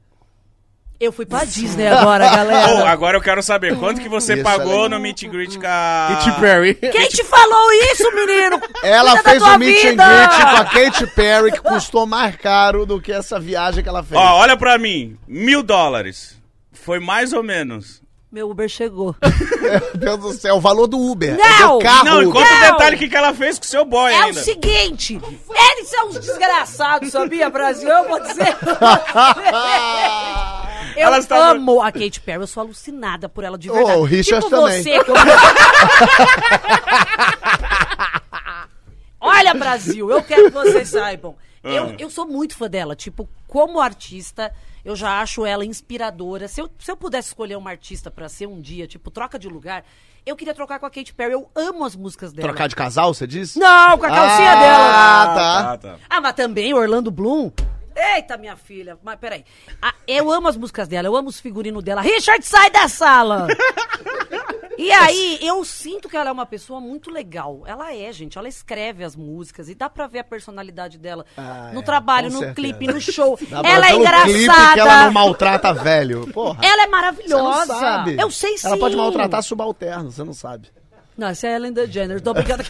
Eu 1.04 1.12
fui 1.12 1.26
pra 1.26 1.44
Disney 1.44 1.88
agora, 1.88 2.28
Oh, 2.28 2.30
galera. 2.38 2.90
agora 2.92 3.18
eu 3.18 3.22
quero 3.22 3.42
saber, 3.42 3.76
quanto 3.80 4.00
que 4.00 4.08
você 4.08 4.36
Isso, 4.36 4.44
pagou 4.44 4.72
ela- 4.82 4.90
no 4.90 5.00
meet 5.00 5.24
and 5.24 5.30
greet 5.30 5.58
com 5.58 5.66
a... 5.66 6.10
Katy 6.24 6.40
Perry. 6.40 6.76
Quem 6.76 7.08
te 7.08 7.24
falou 7.24 7.74
isso, 7.92 8.04
menino? 8.14 8.62
Ela 8.84 9.14
Cuida 9.14 9.24
da 9.24 9.30
fez 9.32 9.42
tua 9.44 9.56
um 9.56 9.58
meet 9.58 9.84
and 9.84 9.90
vida. 9.90 10.08
greet 10.08 10.42
com 10.42 10.58
a 10.58 10.66
Katy 10.66 11.08
Perry 11.08 11.52
que 11.54 11.60
custou 11.62 12.06
mais 12.06 12.36
caro 12.36 12.86
do 12.86 13.02
que 13.02 13.12
essa 13.12 13.40
viagem 13.40 13.82
que 13.82 13.90
ela 13.90 14.04
fez. 14.04 14.22
Ó, 14.22 14.36
olha 14.38 14.56
pra 14.56 14.78
mim, 14.78 15.18
mil 15.28 15.64
dólares. 15.64 16.38
Foi 16.72 17.00
mais 17.00 17.34
ou 17.34 17.42
menos. 17.42 18.00
Meu 18.32 18.48
Uber 18.50 18.70
chegou. 18.70 19.16
Meu 19.60 19.82
Deus 19.96 20.20
do 20.20 20.34
céu, 20.34 20.56
o 20.56 20.62
valor 20.62 20.86
do 20.88 20.98
Uber. 21.00 21.36
Não! 21.36 21.44
É 21.44 21.68
do 21.68 21.80
carro 21.80 22.06
Não, 22.06 22.22
e 22.22 22.26
Uber. 22.28 22.42
conta 22.42 22.54
o 22.54 22.60
Não. 22.60 22.72
detalhe 22.74 22.98
que, 22.98 23.10
que 23.10 23.16
ela 23.18 23.34
fez 23.34 23.58
com 23.60 23.66
o 23.66 23.68
seu 23.68 23.84
boy 23.86 24.14
É 24.14 24.20
o 24.20 24.24
ainda. 24.26 24.40
seguinte, 24.42 25.20
eles 25.20 25.90
são 25.90 26.10
uns 26.10 26.20
desgraçados, 26.20 27.12
sabia, 27.12 27.50
Brasil? 27.50 27.90
Eu 27.90 28.08
vou 28.08 28.20
dizer. 28.22 28.56
Eu 30.96 31.08
Elas 31.08 31.26
tavam- 31.26 31.52
amo 31.58 31.82
a 31.82 31.92
Katy 31.92 32.20
Perry, 32.22 32.42
eu 32.42 32.48
sou 32.48 32.62
alucinada 32.62 33.28
por 33.30 33.44
ela 33.44 33.58
de 33.58 33.70
Ô, 33.70 33.74
verdade. 33.74 33.98
o 34.00 34.04
Richard 34.04 34.44
tipo 34.46 34.56
também. 34.56 34.84
você. 34.84 35.04
que 35.04 35.10
eu- 35.12 35.16
Olha, 39.20 39.54
Brasil, 39.54 40.10
eu 40.10 40.24
quero 40.24 40.46
que 40.46 40.50
vocês 40.52 40.90
saibam. 40.90 41.36
Eu, 41.64 41.84
Ah. 41.90 41.96
eu 42.00 42.10
sou 42.10 42.26
muito 42.26 42.56
fã 42.58 42.68
dela. 42.68 42.96
Tipo, 42.96 43.30
como 43.48 43.80
artista, 43.80 44.52
eu 44.84 44.96
já 44.96 45.22
acho 45.22 45.46
ela 45.46 45.64
inspiradora. 45.64 46.48
Se 46.48 46.60
eu, 46.60 46.68
se 46.80 46.90
eu 46.92 46.98
pudesse 46.98 47.28
escolher 47.28 47.56
uma 47.56 47.70
artista 47.70 48.10
pra 48.10 48.28
ser 48.28 48.48
um 48.48 48.60
dia, 48.60 48.88
tipo, 48.88 49.12
troca 49.12 49.38
de 49.38 49.48
lugar, 49.48 49.84
eu 50.26 50.36
queria 50.36 50.56
trocar 50.56 50.80
com 50.80 50.88
a 50.88 50.90
Katy 50.90 51.14
Perry. 51.14 51.34
Eu 51.34 51.48
amo 51.56 51.86
as 51.86 51.96
músicas 51.96 52.34
dela. 52.34 52.48
Trocar 52.48 52.68
de 52.68 52.76
casal, 52.76 53.14
você 53.14 53.28
disse? 53.28 53.60
Não, 53.60 53.96
com 54.00 54.06
a 54.08 54.10
calcinha 54.10 54.56
dela. 54.56 54.90
Ah, 54.90 55.28
tá. 55.36 55.72
Ah, 55.74 55.78
tá. 55.78 55.96
Ah, 56.10 56.20
mas 56.22 56.34
também 56.34 56.74
Orlando 56.74 57.12
Bloom. 57.12 57.52
Eita, 57.96 58.38
minha 58.38 58.56
filha. 58.56 58.98
Mas 59.04 59.18
peraí. 59.20 59.44
Ah, 59.82 59.94
eu 60.08 60.32
amo 60.32 60.48
as 60.48 60.56
músicas 60.58 60.88
dela, 60.88 61.08
eu 61.08 61.16
amo 61.16 61.30
os 61.30 61.40
figurinos 61.40 61.84
dela. 61.84 62.02
Richard, 62.02 62.46
sai 62.46 62.70
da 62.70 62.88
sala! 62.88 63.48
E 64.78 64.92
aí, 64.92 65.38
eu 65.42 65.64
sinto 65.64 66.10
que 66.10 66.18
ela 66.18 66.30
é 66.30 66.32
uma 66.32 66.46
pessoa 66.46 66.80
muito 66.82 67.12
legal. 67.12 67.62
Ela 67.68 67.94
é, 67.94 68.12
gente. 68.12 68.38
Ela 68.38 68.48
escreve 68.48 69.04
as 69.04 69.16
músicas 69.16 69.70
e 69.70 69.76
dá 69.76 69.88
pra 69.90 70.08
ver 70.08 70.20
a 70.20 70.24
personalidade 70.24 70.98
dela 70.98 71.24
Ah, 71.38 71.70
no 71.74 71.82
é, 71.82 71.84
trabalho, 71.84 72.28
no 72.32 72.40
certeza. 72.40 72.56
clipe, 72.56 72.88
no 72.88 73.00
show. 73.00 73.38
Dá 73.48 73.62
ela 73.64 73.88
é 73.92 73.94
engraçada. 73.96 74.74
que 74.74 74.80
ela 74.80 75.06
não 75.06 75.12
maltrata 75.14 75.72
velho. 75.74 76.26
Porra. 76.34 76.60
Ela 76.64 76.84
é 76.84 76.88
maravilhosa. 76.88 77.76
sabe. 77.76 78.16
Eu 78.20 78.32
sei 78.32 78.58
sim. 78.58 78.66
Ela 78.68 78.78
pode 78.78 78.96
maltratar 78.96 79.44
subalterno, 79.44 80.12
você 80.12 80.24
não 80.24 80.34
sabe. 80.34 80.70
Não, 81.22 81.28
essa 81.28 81.46
é 81.46 81.54
a 81.54 81.56
Ellen 81.58 81.72
DeGeneres, 81.72 82.24
tô 82.24 82.34
brincando. 82.34 82.64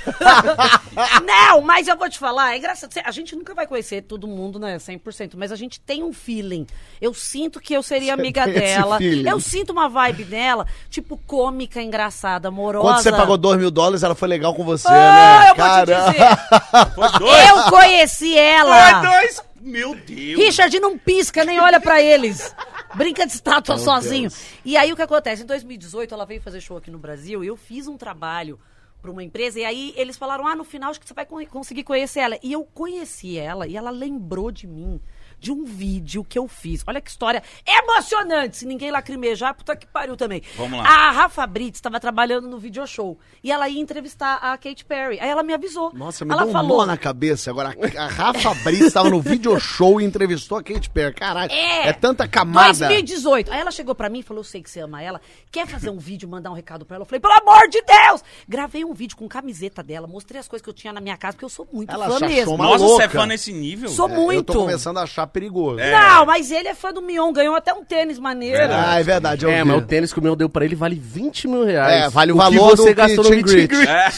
não, 1.26 1.62
mas 1.62 1.88
eu 1.88 1.96
vou 1.96 2.10
te 2.10 2.20
falar, 2.20 2.54
é 2.54 2.58
engraçado. 2.58 2.92
A 3.06 3.12
gente 3.12 3.34
nunca 3.34 3.54
vai 3.54 3.66
conhecer 3.66 4.02
todo 4.02 4.28
mundo, 4.28 4.60
né, 4.60 4.76
100%, 4.78 5.36
mas 5.38 5.54
a 5.54 5.56
gente 5.56 5.80
tem 5.80 6.04
um 6.04 6.12
feeling. 6.12 6.68
Eu 7.00 7.14
sinto 7.14 7.62
que 7.62 7.74
eu 7.74 7.82
seria 7.82 8.14
amiga 8.14 8.46
dela. 8.46 8.98
feeling. 8.98 9.30
Eu 9.30 9.40
sinto 9.40 9.70
uma 9.70 9.88
vibe 9.88 10.26
dela, 10.26 10.68
tipo, 10.90 11.16
cômica, 11.26 11.82
engraçada, 11.82 12.50
amorosa. 12.50 12.86
Quando 12.86 13.02
você 13.04 13.12
pagou 13.12 13.38
2 13.38 13.58
mil 13.58 13.72
dólares, 13.72 14.04
ela 14.04 14.16
foi 14.16 14.28
legal 14.28 14.54
com 14.54 14.66
você, 14.66 14.90
Ah, 14.90 15.40
né? 15.40 15.52
eu 15.52 15.56
vou 15.56 15.86
te 15.86 16.12
dizer. 16.12 16.94
Foi 16.94 17.20
dois. 17.20 17.48
Eu 17.50 17.64
conheci 17.72 18.38
ela. 18.38 19.02
Foi 19.02 19.12
dois. 19.12 19.42
Meu 19.62 19.96
Deus. 19.96 20.40
Richard 20.40 20.78
não 20.80 20.98
pisca, 20.98 21.46
nem 21.46 21.60
olha 21.60 21.80
pra 21.80 22.02
eles. 22.02 22.54
Brinca 22.96 23.26
de 23.26 23.34
estátua 23.34 23.78
sozinho. 23.78 24.30
E 24.66 24.76
aí 24.78 24.92
o 24.92 24.96
que 24.96 25.02
acontece? 25.02 25.44
Em 25.44 25.46
2018 25.46 26.14
ela 26.14 26.26
veio 26.26 26.42
fazer 26.42 26.60
show 26.62 26.78
aqui 26.78 26.92
no 26.92 26.98
Brasil 27.00 27.44
e 27.44 27.48
eu 27.48 27.56
fiz 27.56 27.88
um 27.88 27.98
trabalho 27.98 28.60
pra 29.02 29.10
uma 29.12 29.24
empresa 29.24 29.60
e 29.60 29.66
aí 29.66 29.94
eles 29.96 30.18
falaram: 30.18 30.46
"Ah, 30.46 30.56
no 30.56 30.64
final 30.64 30.92
acho 30.92 31.00
que 31.00 31.08
você 31.08 31.14
vai 31.14 31.26
con- 31.26 31.46
conseguir 31.48 31.84
conhecer 31.84 32.20
ela". 32.20 32.38
E 32.44 32.52
eu 32.52 32.64
conheci 32.64 33.38
ela 33.38 33.68
e 33.68 33.76
ela 33.78 33.90
lembrou 33.90 34.52
de 34.52 34.68
mim. 34.68 35.00
De 35.42 35.52
um 35.52 35.66
vídeo 35.66 36.24
que 36.24 36.38
eu 36.38 36.48
fiz. 36.48 36.84
Olha 36.88 37.02
que 37.02 37.10
história 37.10 37.42
emocionante. 37.66 38.58
Se 38.58 38.66
ninguém 38.66 38.92
lacrimejar, 38.92 39.56
puta 39.56 39.76
que 39.76 39.88
pariu 39.88 40.16
também. 40.16 40.42
Vamos 40.56 40.78
lá. 40.80 40.86
A 40.88 41.12
Rafa 41.12 41.46
Brits 41.48 41.78
estava 41.80 42.00
trabalhando 42.00 42.48
no 42.48 42.60
video 42.60 42.86
show. 42.86 43.18
E 43.44 43.52
ela 43.52 43.68
ia 43.68 43.82
entrevistar 43.82 44.36
a 44.36 44.56
Katy 44.58 44.86
Perry. 44.86 45.20
Aí 45.20 45.28
ela 45.28 45.42
me 45.42 45.52
avisou. 45.54 45.92
Nossa, 45.94 46.24
me 46.24 46.32
ela 46.32 46.42
deu 46.44 46.50
um 46.50 46.54
falou, 46.54 46.78
nó 46.82 46.86
na 46.86 46.96
cabeça. 46.98 47.50
Agora, 47.50 47.76
a 47.98 48.08
Rafa 48.08 48.54
Brits 48.64 48.86
estava 48.88 49.10
no 49.10 49.20
video 49.20 49.60
show 49.60 50.00
e 50.00 50.06
entrevistou 50.06 50.60
a 50.60 50.64
Kate 50.64 50.90
Perry. 50.92 51.16
Caralho, 51.16 51.52
É. 51.52 51.88
é, 51.88 51.94
tanta 51.94 52.28
camada. 52.28 52.68
2018. 52.88 53.52
Aí 53.52 53.60
ela 53.60 53.72
chegou 53.72 53.96
pra 53.96 54.10
mim 54.10 54.20
e 54.20 54.24
falou: 54.24 54.42
Eu 54.42 54.46
sei 54.46 54.62
que 54.62 54.70
você 54.70 54.80
ama 54.82 55.02
ela. 55.02 55.20
Quer 55.52 55.66
fazer 55.68 55.90
um 55.90 55.98
vídeo, 55.98 56.30
mandar 56.30 56.52
um 56.52 56.56
recado 56.56 56.86
pra 56.86 56.96
ela? 56.98 57.02
Eu 57.02 57.08
falei: 57.08 57.20
Pelo 57.20 57.34
amor 57.34 57.68
de 57.68 57.82
Deus! 57.82 58.24
Gravei 58.48 58.86
um 58.86 58.94
vídeo 58.94 59.18
com 59.18 59.28
camiseta 59.28 59.82
dela, 59.82 60.06
mostrei 60.06 60.40
as 60.40 60.48
coisas 60.48 60.64
que 60.64 60.70
eu 60.70 60.74
tinha 60.74 60.94
na 60.94 61.02
minha 61.02 61.18
casa, 61.18 61.34
porque 61.34 61.46
eu 61.46 61.50
sou 61.50 61.68
muito 61.74 61.92
Ela 61.92 62.08
fã 62.10 62.28
mesmo. 62.28 62.58
Nossa, 62.58 62.78
você 62.86 63.04
é 63.04 63.10
fã 63.10 63.26
nesse 63.26 63.52
nível? 63.52 63.90
Sou 63.90 64.08
É, 64.08 64.14
muito. 64.16 64.38
Eu 64.40 64.44
tô 64.44 64.54
começando 64.62 64.98
a 65.00 65.04
achar 65.04 65.26
perigoso. 65.32 65.78
Não, 65.78 66.26
mas 66.26 66.52
ele 66.52 66.68
é 66.68 66.76
fã 66.76 66.92
do 66.94 67.02
Mion, 67.02 67.32
ganhou 67.34 67.56
até 67.56 67.74
um 67.74 67.84
tênis 67.84 68.20
maneiro. 68.20 68.72
Ah, 68.74 69.00
é 69.00 69.04
verdade, 69.04 69.46
eu 69.46 69.52
É, 69.52 69.64
vi. 69.64 69.70
mas 69.70 69.78
o 69.78 69.82
tênis 69.86 70.14
que 70.14 70.20
o 70.20 70.24
meu 70.24 70.36
deu 70.36 70.50
pra 70.50 70.64
ele 70.66 70.76
vale 70.76 70.96
20 70.96 71.48
mil 71.48 71.66
reais. 71.66 72.06
É, 72.06 72.10
vale 72.10 72.32
o 72.32 72.36
que 72.36 72.42
valor 72.42 72.78
você 72.78 72.90
do 72.94 72.96
gastou 72.96 73.24
no 73.24 73.30
meet 73.32 73.46
greet. 73.46 73.68
greet. 73.68 73.90
É. 73.90 74.12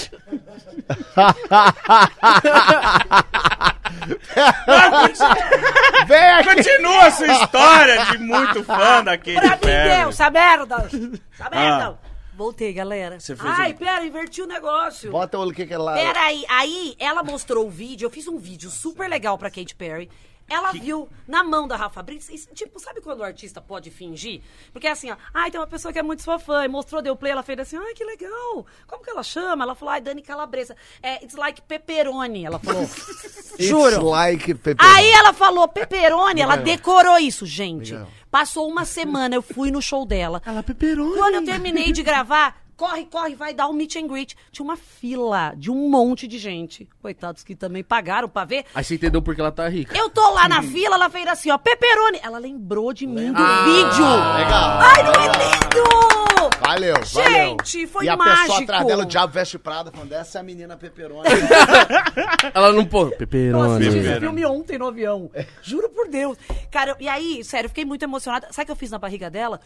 Vem 6.08 6.30
aqui. 6.32 6.56
Continua 6.56 7.06
a 7.08 7.12
sua 7.12 7.28
história 7.28 8.06
de 8.06 8.18
muito 8.20 8.64
fã 8.64 9.04
da 9.04 9.18
Katy 9.18 9.34
Pra 9.34 9.50
mim 9.52 9.58
Perry. 9.58 9.90
deu, 9.98 10.10
essa 10.10 10.30
merda! 10.30 10.76
Essa 10.76 11.50
merda! 11.50 11.88
Ah. 11.90 11.94
Voltei, 12.36 12.74
galera. 12.74 13.20
Você 13.20 13.36
fez 13.36 13.54
Ai, 13.60 13.74
um- 13.74 13.76
pera, 13.76 14.04
inverti 14.06 14.42
o 14.42 14.48
negócio. 14.48 15.12
Bota 15.12 15.38
o 15.38 15.52
que 15.54 15.68
que 15.68 15.74
é 15.74 15.78
lá. 15.78 15.94
Peraí, 15.94 16.44
aí 16.50 16.96
ela 17.00 17.22
mostrou 17.24 17.68
o 17.68 17.70
vídeo, 17.70 18.08
eu 18.08 18.10
fiz 18.10 18.28
um 18.28 18.40
vídeo 18.40 18.72
super 18.72 19.08
legal 19.08 19.38
pra 19.38 19.52
Katy 19.52 19.76
Perry. 19.76 20.10
Ela 20.50 20.72
viu 20.72 21.10
na 21.28 21.44
mão 21.44 21.68
da 21.68 21.76
Rafa 21.76 22.02
Brits, 22.04 22.30
e, 22.30 22.38
tipo, 22.54 22.80
sabe 22.80 23.02
quando 23.02 23.22
o 23.22 23.24
artista 23.24 23.62
pode 23.62 23.90
fingir? 23.90 24.42
Porque 24.72 24.88
assim, 24.88 25.10
ó, 25.10 25.16
ai, 25.34 25.50
tem 25.50 25.60
uma 25.60 25.68
pessoa 25.68 25.92
que 25.92 26.00
é 26.00 26.04
muito 26.04 26.22
sua 26.22 26.38
fã, 26.38 26.66
e 26.66 26.68
mostrou, 26.68 27.02
deu 27.02 27.16
play, 27.16 27.32
ela 27.32 27.44
fez 27.44 27.60
assim, 27.60 27.78
ai, 27.78 27.94
que 27.94 28.04
legal. 28.04 28.66
Como 28.86 29.04
que 29.04 29.10
ela 29.10 29.24
chama? 29.24 29.64
Ela 29.64 29.76
falou, 29.76 29.94
ai, 29.94 30.02
Dani 30.02 30.22
Calabresa. 30.22 30.76
É, 31.02 31.24
it's 31.24 31.36
like 31.36 31.62
pepperoni, 31.62 32.46
ela 32.46 32.60
falou. 32.60 32.88
Juro. 33.58 33.96
It's 33.96 34.04
like 34.04 34.54
pepperoni. 34.56 34.96
Aí 34.96 35.12
ela 35.12 35.34
falou 35.34 35.68
pepperoni, 35.68 36.42
ela 36.42 36.58
decorou 36.58 37.18
isso, 37.18 37.46
gente. 37.46 37.94
Legal. 37.94 38.08
Passou 38.30 38.68
uma 38.68 38.84
semana, 38.84 39.36
eu 39.36 39.44
fui 39.44 39.70
no 39.70 39.82
show 39.82 40.06
dela. 40.06 40.42
Ela 40.46 40.64
peperoni. 40.64 41.16
Quando 41.18 41.36
eu 41.36 41.46
terminei 41.46 41.92
de 41.92 42.02
gravar, 42.02 42.63
corre, 42.84 43.06
corre, 43.06 43.34
vai 43.36 43.54
dar 43.54 43.70
um 43.70 43.74
meet 43.74 43.96
and 43.96 44.08
greet. 44.08 44.36
Tinha 44.52 44.64
uma 44.66 44.76
fila 44.76 45.54
de 45.56 45.72
um 45.72 45.90
monte 45.90 46.28
de 46.28 46.38
gente. 46.38 46.86
Coitados 47.02 47.42
que 47.42 47.56
também 47.56 47.82
pagaram 47.82 48.28
pra 48.28 48.44
ver. 48.44 48.66
Aí 48.76 48.84
você 48.84 48.96
entendeu 48.96 49.22
porque 49.22 49.40
ela 49.40 49.54
tá 49.54 49.70
rica. 49.70 49.98
Eu 49.98 50.10
tô 50.10 50.34
lá 50.34 50.50
na 50.50 50.62
fila, 50.62 50.96
ela 50.96 51.10
fez 51.10 51.26
assim, 51.28 51.50
ó, 51.50 51.58
pepperoni. 51.58 52.20
Ela 52.22 52.38
lembrou 52.40 52.92
de 52.92 53.08
mim 53.08 53.32
do 53.32 53.42
Ah, 53.42 53.64
vídeo. 53.64 54.06
legal. 54.38 54.80
Ai, 54.82 55.04
não 55.04 55.12
é 55.14 55.28
lindo! 55.28 56.14
Valeu, 56.60 56.94
valeu. 56.96 57.32
Gente, 57.32 57.88
foi 57.88 58.06
E 58.06 58.10
a 58.10 58.18
mágico. 58.18 58.42
pessoa 58.48 58.62
atrás 58.64 58.86
dela, 58.86 59.04
o 59.04 59.06
Diabo 59.06 59.32
Veste 59.34 59.58
Prada, 59.58 59.90
falando, 59.92 60.12
essa 60.12 60.40
é 60.40 60.42
a 60.42 60.44
menina 60.44 60.76
pepperoni. 60.76 61.24
Ela 62.54 62.72
não 62.74 62.86
pô, 62.86 63.08
peperoni. 63.12 63.64
eu 63.76 63.78
fiz 63.78 63.86
Pepperoni. 63.94 64.12
esse 64.12 64.20
filme 64.20 64.46
ontem 64.46 64.78
no 64.78 64.88
avião. 64.88 65.32
Juro 65.62 65.90
por 65.90 66.10
Deus. 66.10 66.38
Cara, 66.70 66.98
e 67.00 67.08
aí, 67.08 67.44
sério, 67.46 67.68
eu 67.68 67.70
fiquei 67.70 67.86
muito 67.86 68.04
emocionada. 68.04 68.48
Sabe 68.52 68.64
o 68.64 68.66
que 68.66 68.72
eu 68.74 68.76
fiz 68.76 68.92
na 68.92 68.98
barriga 69.00 69.30
dela? 69.30 69.60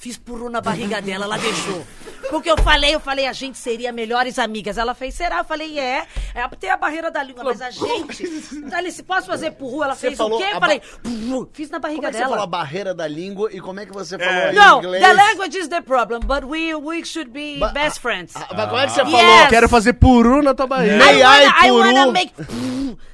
Fiz 0.00 0.16
purru 0.16 0.48
na 0.48 0.62
barriga 0.62 1.02
dela, 1.02 1.26
ela 1.26 1.36
deixou. 1.36 1.86
Porque 2.30 2.50
eu 2.50 2.56
falei, 2.56 2.94
eu 2.94 3.00
falei, 3.00 3.26
a 3.26 3.34
gente 3.34 3.58
seria 3.58 3.92
melhores 3.92 4.38
amigas. 4.38 4.78
Ela 4.78 4.94
fez, 4.94 5.14
será? 5.14 5.38
Eu 5.40 5.44
falei, 5.44 5.78
é. 5.78 6.06
é 6.34 6.48
tem 6.58 6.70
a 6.70 6.76
barreira 6.78 7.10
da 7.10 7.22
língua, 7.22 7.44
mas 7.44 7.60
a 7.60 7.70
gente. 7.70 8.24
Alice, 8.72 9.02
posso 9.02 9.26
fazer 9.26 9.50
purru? 9.50 9.84
Ela 9.84 9.94
Você 9.94 10.06
fez 10.06 10.18
o 10.18 10.38
quê? 10.38 10.46
Eu 10.54 10.58
falei, 10.58 10.80
purru. 11.02 11.50
Fiz 11.52 11.68
na 11.68 11.78
barriga 11.78 12.00
Como 12.00 12.08
é 12.08 12.10
que 12.12 12.16
você 12.16 12.22
dela. 12.22 12.30
falou 12.30 12.44
a 12.44 12.46
barreira 12.46 12.94
da 12.94 13.06
língua 13.06 13.50
e 13.52 13.60
como 13.60 13.78
é 13.78 13.84
que 13.84 13.92
você 13.92 14.18
falou 14.18 14.32
em 14.50 14.54
Não, 14.54 14.78
inglês? 14.78 15.04
the 15.04 15.12
language 15.12 15.58
is 15.58 15.68
the 15.68 15.82
problem, 15.82 16.20
but 16.20 16.44
we, 16.44 16.74
we 16.74 17.04
should 17.04 17.30
be 17.30 17.58
Ba- 17.58 17.68
best 17.68 18.00
friends. 18.00 18.32
Ah, 18.36 18.46
mas 18.56 18.68
como 18.70 18.78
é 18.80 18.86
que 18.86 18.92
você 18.94 19.02
Yes. 19.02 19.10
falou? 19.10 19.48
Quero 19.50 19.68
fazer 19.68 19.92
puru 19.92 20.42
na 20.42 20.54
tua 20.54 20.66
barriga. 20.66 20.96
May 20.96 21.20
I 21.20 21.24
wanna, 21.24 21.66
I, 21.66 21.70
wanna 21.72 22.00
puru? 22.04 22.12
make 22.12 22.34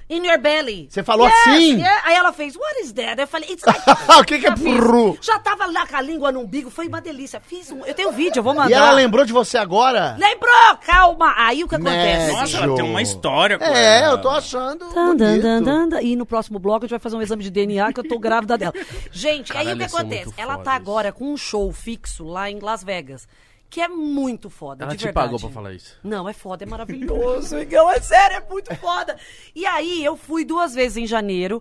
in 0.08 0.24
your 0.24 0.38
belly. 0.38 0.86
Você 0.88 1.02
falou 1.02 1.26
Yes, 1.26 1.34
assim? 1.48 1.78
yeah. 1.78 2.02
Aí 2.04 2.14
ela 2.14 2.32
fez, 2.32 2.54
what 2.54 2.80
is 2.80 2.92
that? 2.92 3.20
Eu 3.20 3.26
falei, 3.26 3.50
it's 3.50 3.64
like... 3.64 3.80
O 4.20 4.24
que 4.24 4.38
que 4.38 4.46
é 4.46 4.54
purru? 4.54 5.18
Já 5.20 5.38
tava 5.40 5.66
lá 5.66 5.84
com 5.86 5.96
a 5.96 6.00
língua 6.00 6.30
no 6.30 6.40
umbigo, 6.40 6.70
foi 6.76 6.88
uma 6.88 7.00
delícia. 7.00 7.40
Fiz 7.40 7.70
um, 7.72 7.84
eu 7.86 7.94
tenho 7.94 8.10
um 8.10 8.12
vídeo, 8.12 8.40
eu 8.40 8.42
vou 8.42 8.54
mandar. 8.54 8.70
E 8.70 8.74
ela 8.74 8.90
lembrou 8.92 9.24
de 9.24 9.32
você 9.32 9.56
agora? 9.56 10.14
Lembrou? 10.18 10.76
Calma. 10.84 11.32
Aí 11.38 11.64
o 11.64 11.68
que 11.68 11.74
acontece? 11.74 12.26
Médio. 12.26 12.32
Nossa, 12.36 12.56
ela 12.58 12.76
tem 12.76 12.84
uma 12.84 13.00
história 13.02 13.58
É, 13.62 14.00
ela. 14.02 14.12
eu 14.14 14.20
tô 14.20 14.28
achando 14.28 14.84
Dan, 14.94 15.16
dan, 15.16 15.38
dan, 15.38 15.62
dan, 15.62 15.88
dan. 15.88 16.02
E 16.02 16.14
no 16.14 16.26
próximo 16.26 16.58
bloco 16.58 16.84
a 16.84 16.86
gente 16.86 16.90
vai 16.90 16.98
fazer 17.00 17.16
um 17.16 17.22
exame 17.22 17.42
de 17.42 17.50
DNA 17.50 17.92
que 17.94 18.00
eu 18.00 18.06
tô 18.06 18.18
grávida 18.18 18.58
dela. 18.58 18.74
Gente, 19.10 19.52
aí 19.56 19.64
o 19.64 19.70
Caralho, 19.70 19.78
que 19.78 19.84
acontece? 19.96 20.34
Ela 20.36 20.58
tá 20.58 20.72
agora 20.72 21.10
com 21.12 21.32
um 21.32 21.36
show 21.36 21.72
fixo 21.72 22.24
lá 22.24 22.50
em 22.50 22.58
Las 22.60 22.84
Vegas. 22.84 23.26
Que 23.70 23.80
é 23.80 23.88
muito 23.88 24.48
foda, 24.50 24.84
Ela 24.84 24.92
de 24.92 24.98
te 24.98 25.04
verdade. 25.06 25.24
pagou 25.26 25.40
pra 25.40 25.48
falar 25.48 25.72
isso. 25.72 25.96
Não, 26.04 26.28
é 26.28 26.32
foda, 26.32 26.62
é 26.64 26.66
maravilhoso. 26.68 27.56
Miguel, 27.58 27.90
é 27.90 28.00
sério, 28.00 28.36
é 28.36 28.42
muito 28.52 28.72
foda. 28.76 29.16
E 29.54 29.66
aí, 29.66 30.04
eu 30.04 30.16
fui 30.16 30.44
duas 30.44 30.72
vezes 30.74 30.96
em 30.98 31.06
janeiro. 31.06 31.60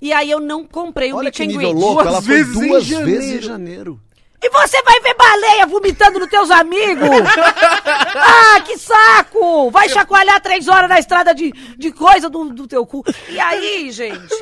E 0.00 0.12
aí, 0.12 0.30
eu 0.30 0.38
não 0.38 0.66
comprei 0.66 1.12
o 1.12 1.16
Olha 1.16 1.24
meet 1.24 1.36
que 1.36 1.42
and 1.44 1.46
nível 1.46 1.70
greet. 1.70 1.80
louco, 1.82 2.02
Duas 2.02 2.06
ela 2.08 2.20
foi 2.22 2.34
vezes 2.42 2.56
em 2.56 2.68
duas 2.68 2.84
janeiro. 2.84 3.10
vezes 3.10 3.30
em 3.36 3.40
janeiro. 3.48 4.00
E 4.46 4.50
você 4.50 4.80
vai 4.82 5.00
ver 5.00 5.14
baleia 5.14 5.66
vomitando 5.66 6.20
nos 6.20 6.28
teus 6.28 6.50
amigos? 6.52 7.08
ah, 8.14 8.60
que 8.64 8.78
saco! 8.78 9.70
Vai 9.72 9.88
chacoalhar 9.88 10.40
três 10.40 10.68
horas 10.68 10.88
na 10.88 11.00
estrada 11.00 11.34
de, 11.34 11.50
de 11.76 11.90
coisa 11.90 12.30
do, 12.30 12.50
do 12.50 12.66
teu 12.68 12.86
cu. 12.86 13.02
E 13.28 13.40
aí, 13.40 13.90
gente, 13.90 14.32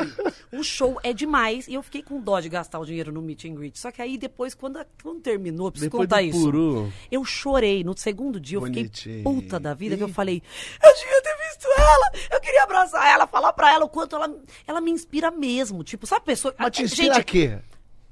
o 0.53 0.63
show 0.63 1.01
é 1.03 1.13
demais. 1.15 1.67
E 1.69 1.75
eu 1.75 1.83
fiquei 1.83 2.03
com 2.03 2.21
dó 2.21 2.39
de 2.39 2.51
gastar 2.51 2.79
o 2.81 2.85
dinheiro 2.85 3.11
no 3.13 3.23
meet 3.23 3.47
and 3.47 3.55
greet. 3.55 3.79
Só 3.79 3.91
que 3.91 4.03
aí 4.03 4.19
depois, 4.19 4.55
quando, 4.55 4.77
a- 4.79 4.87
quando 5.03 5.21
terminou, 5.21 5.69
eu 5.69 5.73
preciso 5.73 5.91
Depois 5.91 6.07
contar 6.07 6.21
isso. 6.23 6.39
puru. 6.39 6.93
Eu 7.11 7.25
chorei. 7.25 7.83
No 7.83 7.97
segundo 7.97 8.39
dia, 8.39 8.57
eu 8.59 8.61
Bonitinho. 8.61 8.91
fiquei 8.93 9.23
puta 9.23 9.59
da 9.59 9.73
vida, 9.73 9.97
que 9.97 10.03
eu 10.03 10.09
falei, 10.09 10.43
eu 10.83 10.95
devia 10.95 11.23
ter 11.23 11.37
visto 11.49 11.67
ela, 11.79 12.11
eu 12.31 12.41
queria 12.41 12.63
abraçar 12.65 13.09
ela, 13.11 13.27
falar 13.27 13.53
pra 13.55 13.73
ela 13.73 13.85
o 13.87 13.89
quanto 13.89 14.17
ela, 14.17 14.31
ela 14.67 14.81
me 14.83 14.91
inspira 14.91 15.31
mesmo. 15.31 15.83
Tipo, 15.83 16.07
sabe 16.07 16.21
a 16.23 16.25
pessoa... 16.27 16.55
Mas 16.59 16.71
te 16.73 16.83
inspira 16.83 17.15
gente, 17.15 17.21
a 17.21 17.25
quê? 17.25 17.59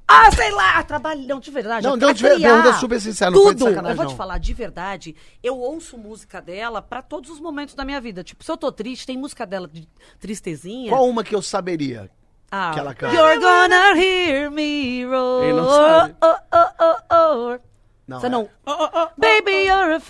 Ah, 0.09 0.31
sei 0.33 0.51
lá, 0.51 0.83
trabalho. 0.83 1.23
Não, 1.27 1.41
de 1.41 1.51
verdade. 1.51 1.87
Não, 1.87 1.97
não, 1.97 2.13
de 2.13 2.23
ver- 2.23 2.35
criar. 2.35 2.55
pergunta 2.55 2.77
super 2.79 3.01
sincera, 3.01 3.31
não 3.31 3.43
Tudo. 3.43 3.65
sacanagem, 3.65 3.91
Eu 3.91 3.97
vou 3.97 4.07
te 4.07 4.11
não. 4.11 4.17
falar, 4.17 4.39
de 4.39 4.53
verdade, 4.55 5.17
eu 5.43 5.57
ouço 5.59 5.97
música 5.97 6.41
dela 6.41 6.83
pra 6.83 7.01
todos 7.03 7.31
os 7.31 7.41
momentos 7.41 7.75
da 7.75 7.85
minha 7.85 8.01
vida. 8.01 8.23
Tipo, 8.23 8.45
se 8.45 8.51
eu 8.51 8.57
tô 8.57 8.71
triste, 8.71 9.07
tem 9.07 9.17
música 9.17 9.47
dela 9.47 9.67
de 9.69 9.89
tristezinha. 10.21 10.91
Qual 10.91 11.09
uma 11.09 11.25
que 11.25 11.35
eu 11.35 11.41
saberia? 11.43 12.11
Ah, 12.51 12.73
Que 12.75 12.81
ela 12.81 12.95
canta. 12.95 13.15
You're 13.15 13.39
gonna 13.41 13.97
hear 13.99 14.51
me 14.51 15.05
roar. 15.07 15.45
Ele 15.45 15.53
não 15.55 15.71
sabe. 15.71 16.15
Oh, 16.23 16.35
oh, 16.53 16.67
oh, 16.81 16.97
oh. 17.55 17.59
Não, 18.07 18.21
Você 18.21 18.27
é- 18.27 18.29
não. 18.29 18.49
Baby, 19.17 19.67
you're 19.69 19.95
a 19.95 20.01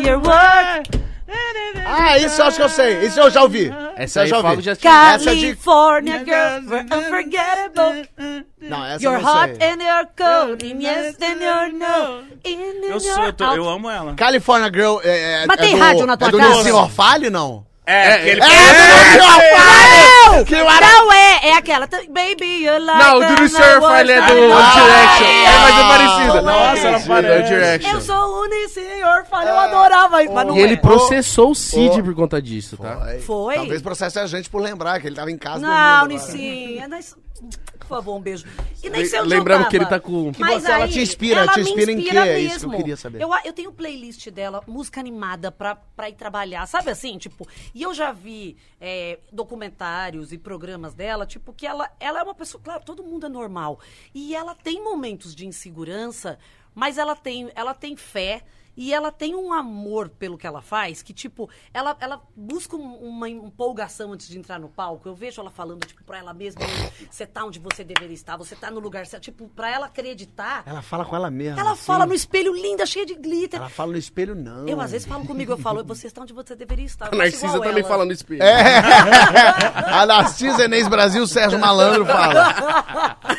firework. 0.00 1.01
Ah, 1.84 2.18
isso 2.18 2.40
eu 2.40 2.46
acho 2.46 2.56
que 2.56 2.62
eu 2.62 2.68
sei. 2.68 3.04
Isso 3.06 3.20
eu 3.20 3.30
já 3.30 3.42
ouvi. 3.42 3.72
Essa 3.96 4.22
eu 4.22 4.26
já 4.28 4.36
ouvi. 4.38 4.60
Essa 4.60 4.70
é 4.70 5.34
de- 5.34 5.40
California 5.56 6.18
girls 6.24 6.68
were 6.70 6.84
unforgettable. 6.84 8.08
Não, 8.60 8.84
essa 8.84 9.04
You're 9.04 9.18
eu 9.20 9.22
não 9.26 9.42
hot 9.42 9.56
sei. 9.56 9.68
and 9.68 9.82
you're 9.82 10.08
cold, 10.16 10.64
and 10.64 10.80
yes 10.82 11.16
and 11.20 11.42
you're 11.42 11.72
no. 11.72 12.22
In 12.44 12.90
Eu 12.90 13.00
sou, 13.00 13.24
eu, 13.24 13.32
tô- 13.32 13.54
eu 13.54 13.68
amo 13.68 13.90
ela. 13.90 14.14
California 14.14 14.70
Girl 14.72 14.98
é, 15.02 15.42
é, 15.42 15.46
Mas 15.46 15.58
é 15.58 15.62
tem 15.62 15.74
do, 15.74 15.80
rádio 15.80 16.06
na 16.06 16.16
tua 16.16 16.28
é 16.28 16.30
do 16.30 16.38
casa? 16.38 16.74
Orfale, 16.74 17.30
não? 17.30 17.66
É, 17.92 18.12
aquele. 18.14 18.40
É, 18.40 18.44
é, 18.44 19.18
Não! 19.18 20.44
Não 20.80 21.12
é, 21.12 21.48
é 21.48 21.54
aquela. 21.54 21.86
Baby, 21.86 22.64
you 22.64 22.78
like 22.78 23.04
Não, 23.04 23.16
o 23.18 23.36
do 23.36 23.48
Surf 23.48 23.86
ele 24.00 24.12
é 24.12 24.20
do 24.20 24.34
Direction. 24.34 25.26
É, 25.26 25.44
é 25.44 25.48
Ah, 25.48 25.88
parecida. 25.88 26.42
nossa, 26.42 26.88
ela 26.88 26.96
É 26.96 27.00
parece. 27.00 27.10
One 27.10 27.42
Direction. 27.48 27.92
Eu 27.92 28.00
sou 28.00 28.16
o 28.16 28.68
senhor, 28.68 29.24
falei, 29.30 29.50
eu 29.50 29.58
adorava 29.58 30.22
isso, 30.22 30.32
mas 30.32 30.46
não 30.46 30.56
E 30.56 30.60
ele 30.60 30.74
é. 30.74 30.76
processou 30.76 31.50
o 31.50 31.54
Cid 31.54 32.02
por 32.02 32.14
conta 32.14 32.40
disso, 32.40 32.76
tá? 32.76 32.98
Foi? 33.26 33.54
Talvez 33.56 33.82
processe 33.82 34.18
a 34.18 34.26
gente 34.26 34.48
por 34.48 34.60
lembrar 34.62 35.00
que 35.00 35.06
ele 35.06 35.16
tava 35.16 35.30
em 35.30 35.36
casa 35.38 35.58
Não. 35.60 36.06
Nissim, 36.06 36.78
é 36.78 36.88
favor, 37.96 38.16
um 38.16 38.20
beijo. 38.20 38.44
E 38.82 38.90
nem 38.90 39.04
sei 39.04 39.20
onde 39.20 39.28
Lembrando 39.28 39.62
eu 39.64 39.68
que 39.68 39.76
ele 39.76 39.86
tá 39.86 40.00
com- 40.00 40.32
Que 40.32 40.40
Mas 40.40 40.62
você- 40.62 40.70
ela 40.72 40.84
aí, 40.84 40.90
te 40.92 41.00
inspira, 41.00 41.40
ela 41.42 41.52
te 41.52 41.60
me 41.62 41.70
inspira 41.70 41.92
em 41.92 42.02
quê? 42.02 42.16
É 42.18 42.40
isso 42.40 42.60
que 42.68 42.74
eu 42.74 42.78
queria 42.78 42.96
saber. 42.96 43.22
Eu, 43.22 43.30
eu 43.44 43.52
tenho 43.52 43.72
playlist 43.72 44.28
dela, 44.30 44.62
música 44.66 45.00
animada 45.00 45.50
pra, 45.52 45.76
pra 45.76 46.08
ir 46.08 46.14
trabalhar, 46.14 46.66
sabe 46.66 46.90
assim? 46.90 47.16
Tipo, 47.18 47.46
e 47.74 47.82
eu 47.82 47.94
já 47.94 48.12
vi 48.12 48.56
é, 48.80 49.18
documentários 49.32 50.32
e 50.32 50.38
programas 50.38 50.94
dela, 50.94 51.26
tipo, 51.26 51.52
que 51.52 51.66
ela, 51.66 51.90
ela 52.00 52.20
é 52.20 52.22
uma 52.22 52.34
pessoa, 52.34 52.60
claro, 52.62 52.82
todo 52.84 53.02
mundo 53.02 53.26
é 53.26 53.28
normal. 53.28 53.78
E 54.14 54.34
ela 54.34 54.54
tem 54.54 54.82
momentos 54.82 55.34
de 55.34 55.46
insegurança, 55.46 56.38
mas 56.74 56.98
ela 56.98 57.14
tem, 57.14 57.50
ela 57.54 57.74
tem 57.74 57.96
fé. 57.96 58.42
E 58.76 58.92
ela 58.94 59.12
tem 59.12 59.34
um 59.34 59.52
amor 59.52 60.08
pelo 60.08 60.38
que 60.38 60.46
ela 60.46 60.62
faz, 60.62 61.02
que, 61.02 61.12
tipo, 61.12 61.48
ela, 61.74 61.94
ela 62.00 62.22
busca 62.34 62.74
um- 62.76 62.96
uma 63.06 63.28
empolgação 63.28 64.12
antes 64.12 64.26
de 64.28 64.38
entrar 64.38 64.58
no 64.58 64.68
palco. 64.68 65.06
Eu 65.08 65.14
vejo 65.14 65.40
ela 65.40 65.50
falando, 65.50 65.84
tipo, 65.86 66.02
pra 66.04 66.18
ela 66.18 66.32
mesma, 66.32 66.62
você 67.10 67.26
tá 67.26 67.44
onde 67.44 67.58
você 67.58 67.84
deveria 67.84 68.14
estar, 68.14 68.36
você 68.36 68.56
tá 68.56 68.70
no 68.70 68.80
lugar 68.80 69.04
certo. 69.06 69.24
Tipo, 69.24 69.46
pra 69.48 69.70
ela 69.70 69.86
acreditar. 69.86 70.62
Ela 70.64 70.80
fala 70.80 71.04
com 71.04 71.14
ela 71.14 71.30
mesma. 71.30 71.60
Ela 71.60 71.72
assim. 71.72 71.82
fala 71.84 72.06
no 72.06 72.14
espelho 72.14 72.54
linda, 72.54 72.86
cheia 72.86 73.04
de 73.04 73.14
glitter. 73.14 73.60
Ela 73.60 73.68
fala 73.68 73.92
no 73.92 73.98
espelho, 73.98 74.34
não. 74.34 74.66
Eu, 74.66 74.80
às 74.80 74.90
vezes, 74.92 75.06
falo 75.06 75.26
comigo, 75.26 75.52
eu 75.52 75.58
falo, 75.58 75.84
você 75.84 76.06
está 76.06 76.22
onde 76.22 76.32
você 76.32 76.56
deveria 76.56 76.86
estar. 76.86 77.06
Eu 77.12 77.14
A 77.20 77.24
Narcisa 77.24 77.60
também 77.60 77.80
ela. 77.80 77.88
fala 77.88 78.04
no 78.06 78.12
espelho. 78.12 78.40
A 79.86 80.06
Narcisa 80.06 80.64
Enes 80.64 80.88
Brasil, 80.88 81.26
Sérgio 81.26 81.58
Malandro 81.58 82.06
fala. 82.06 83.18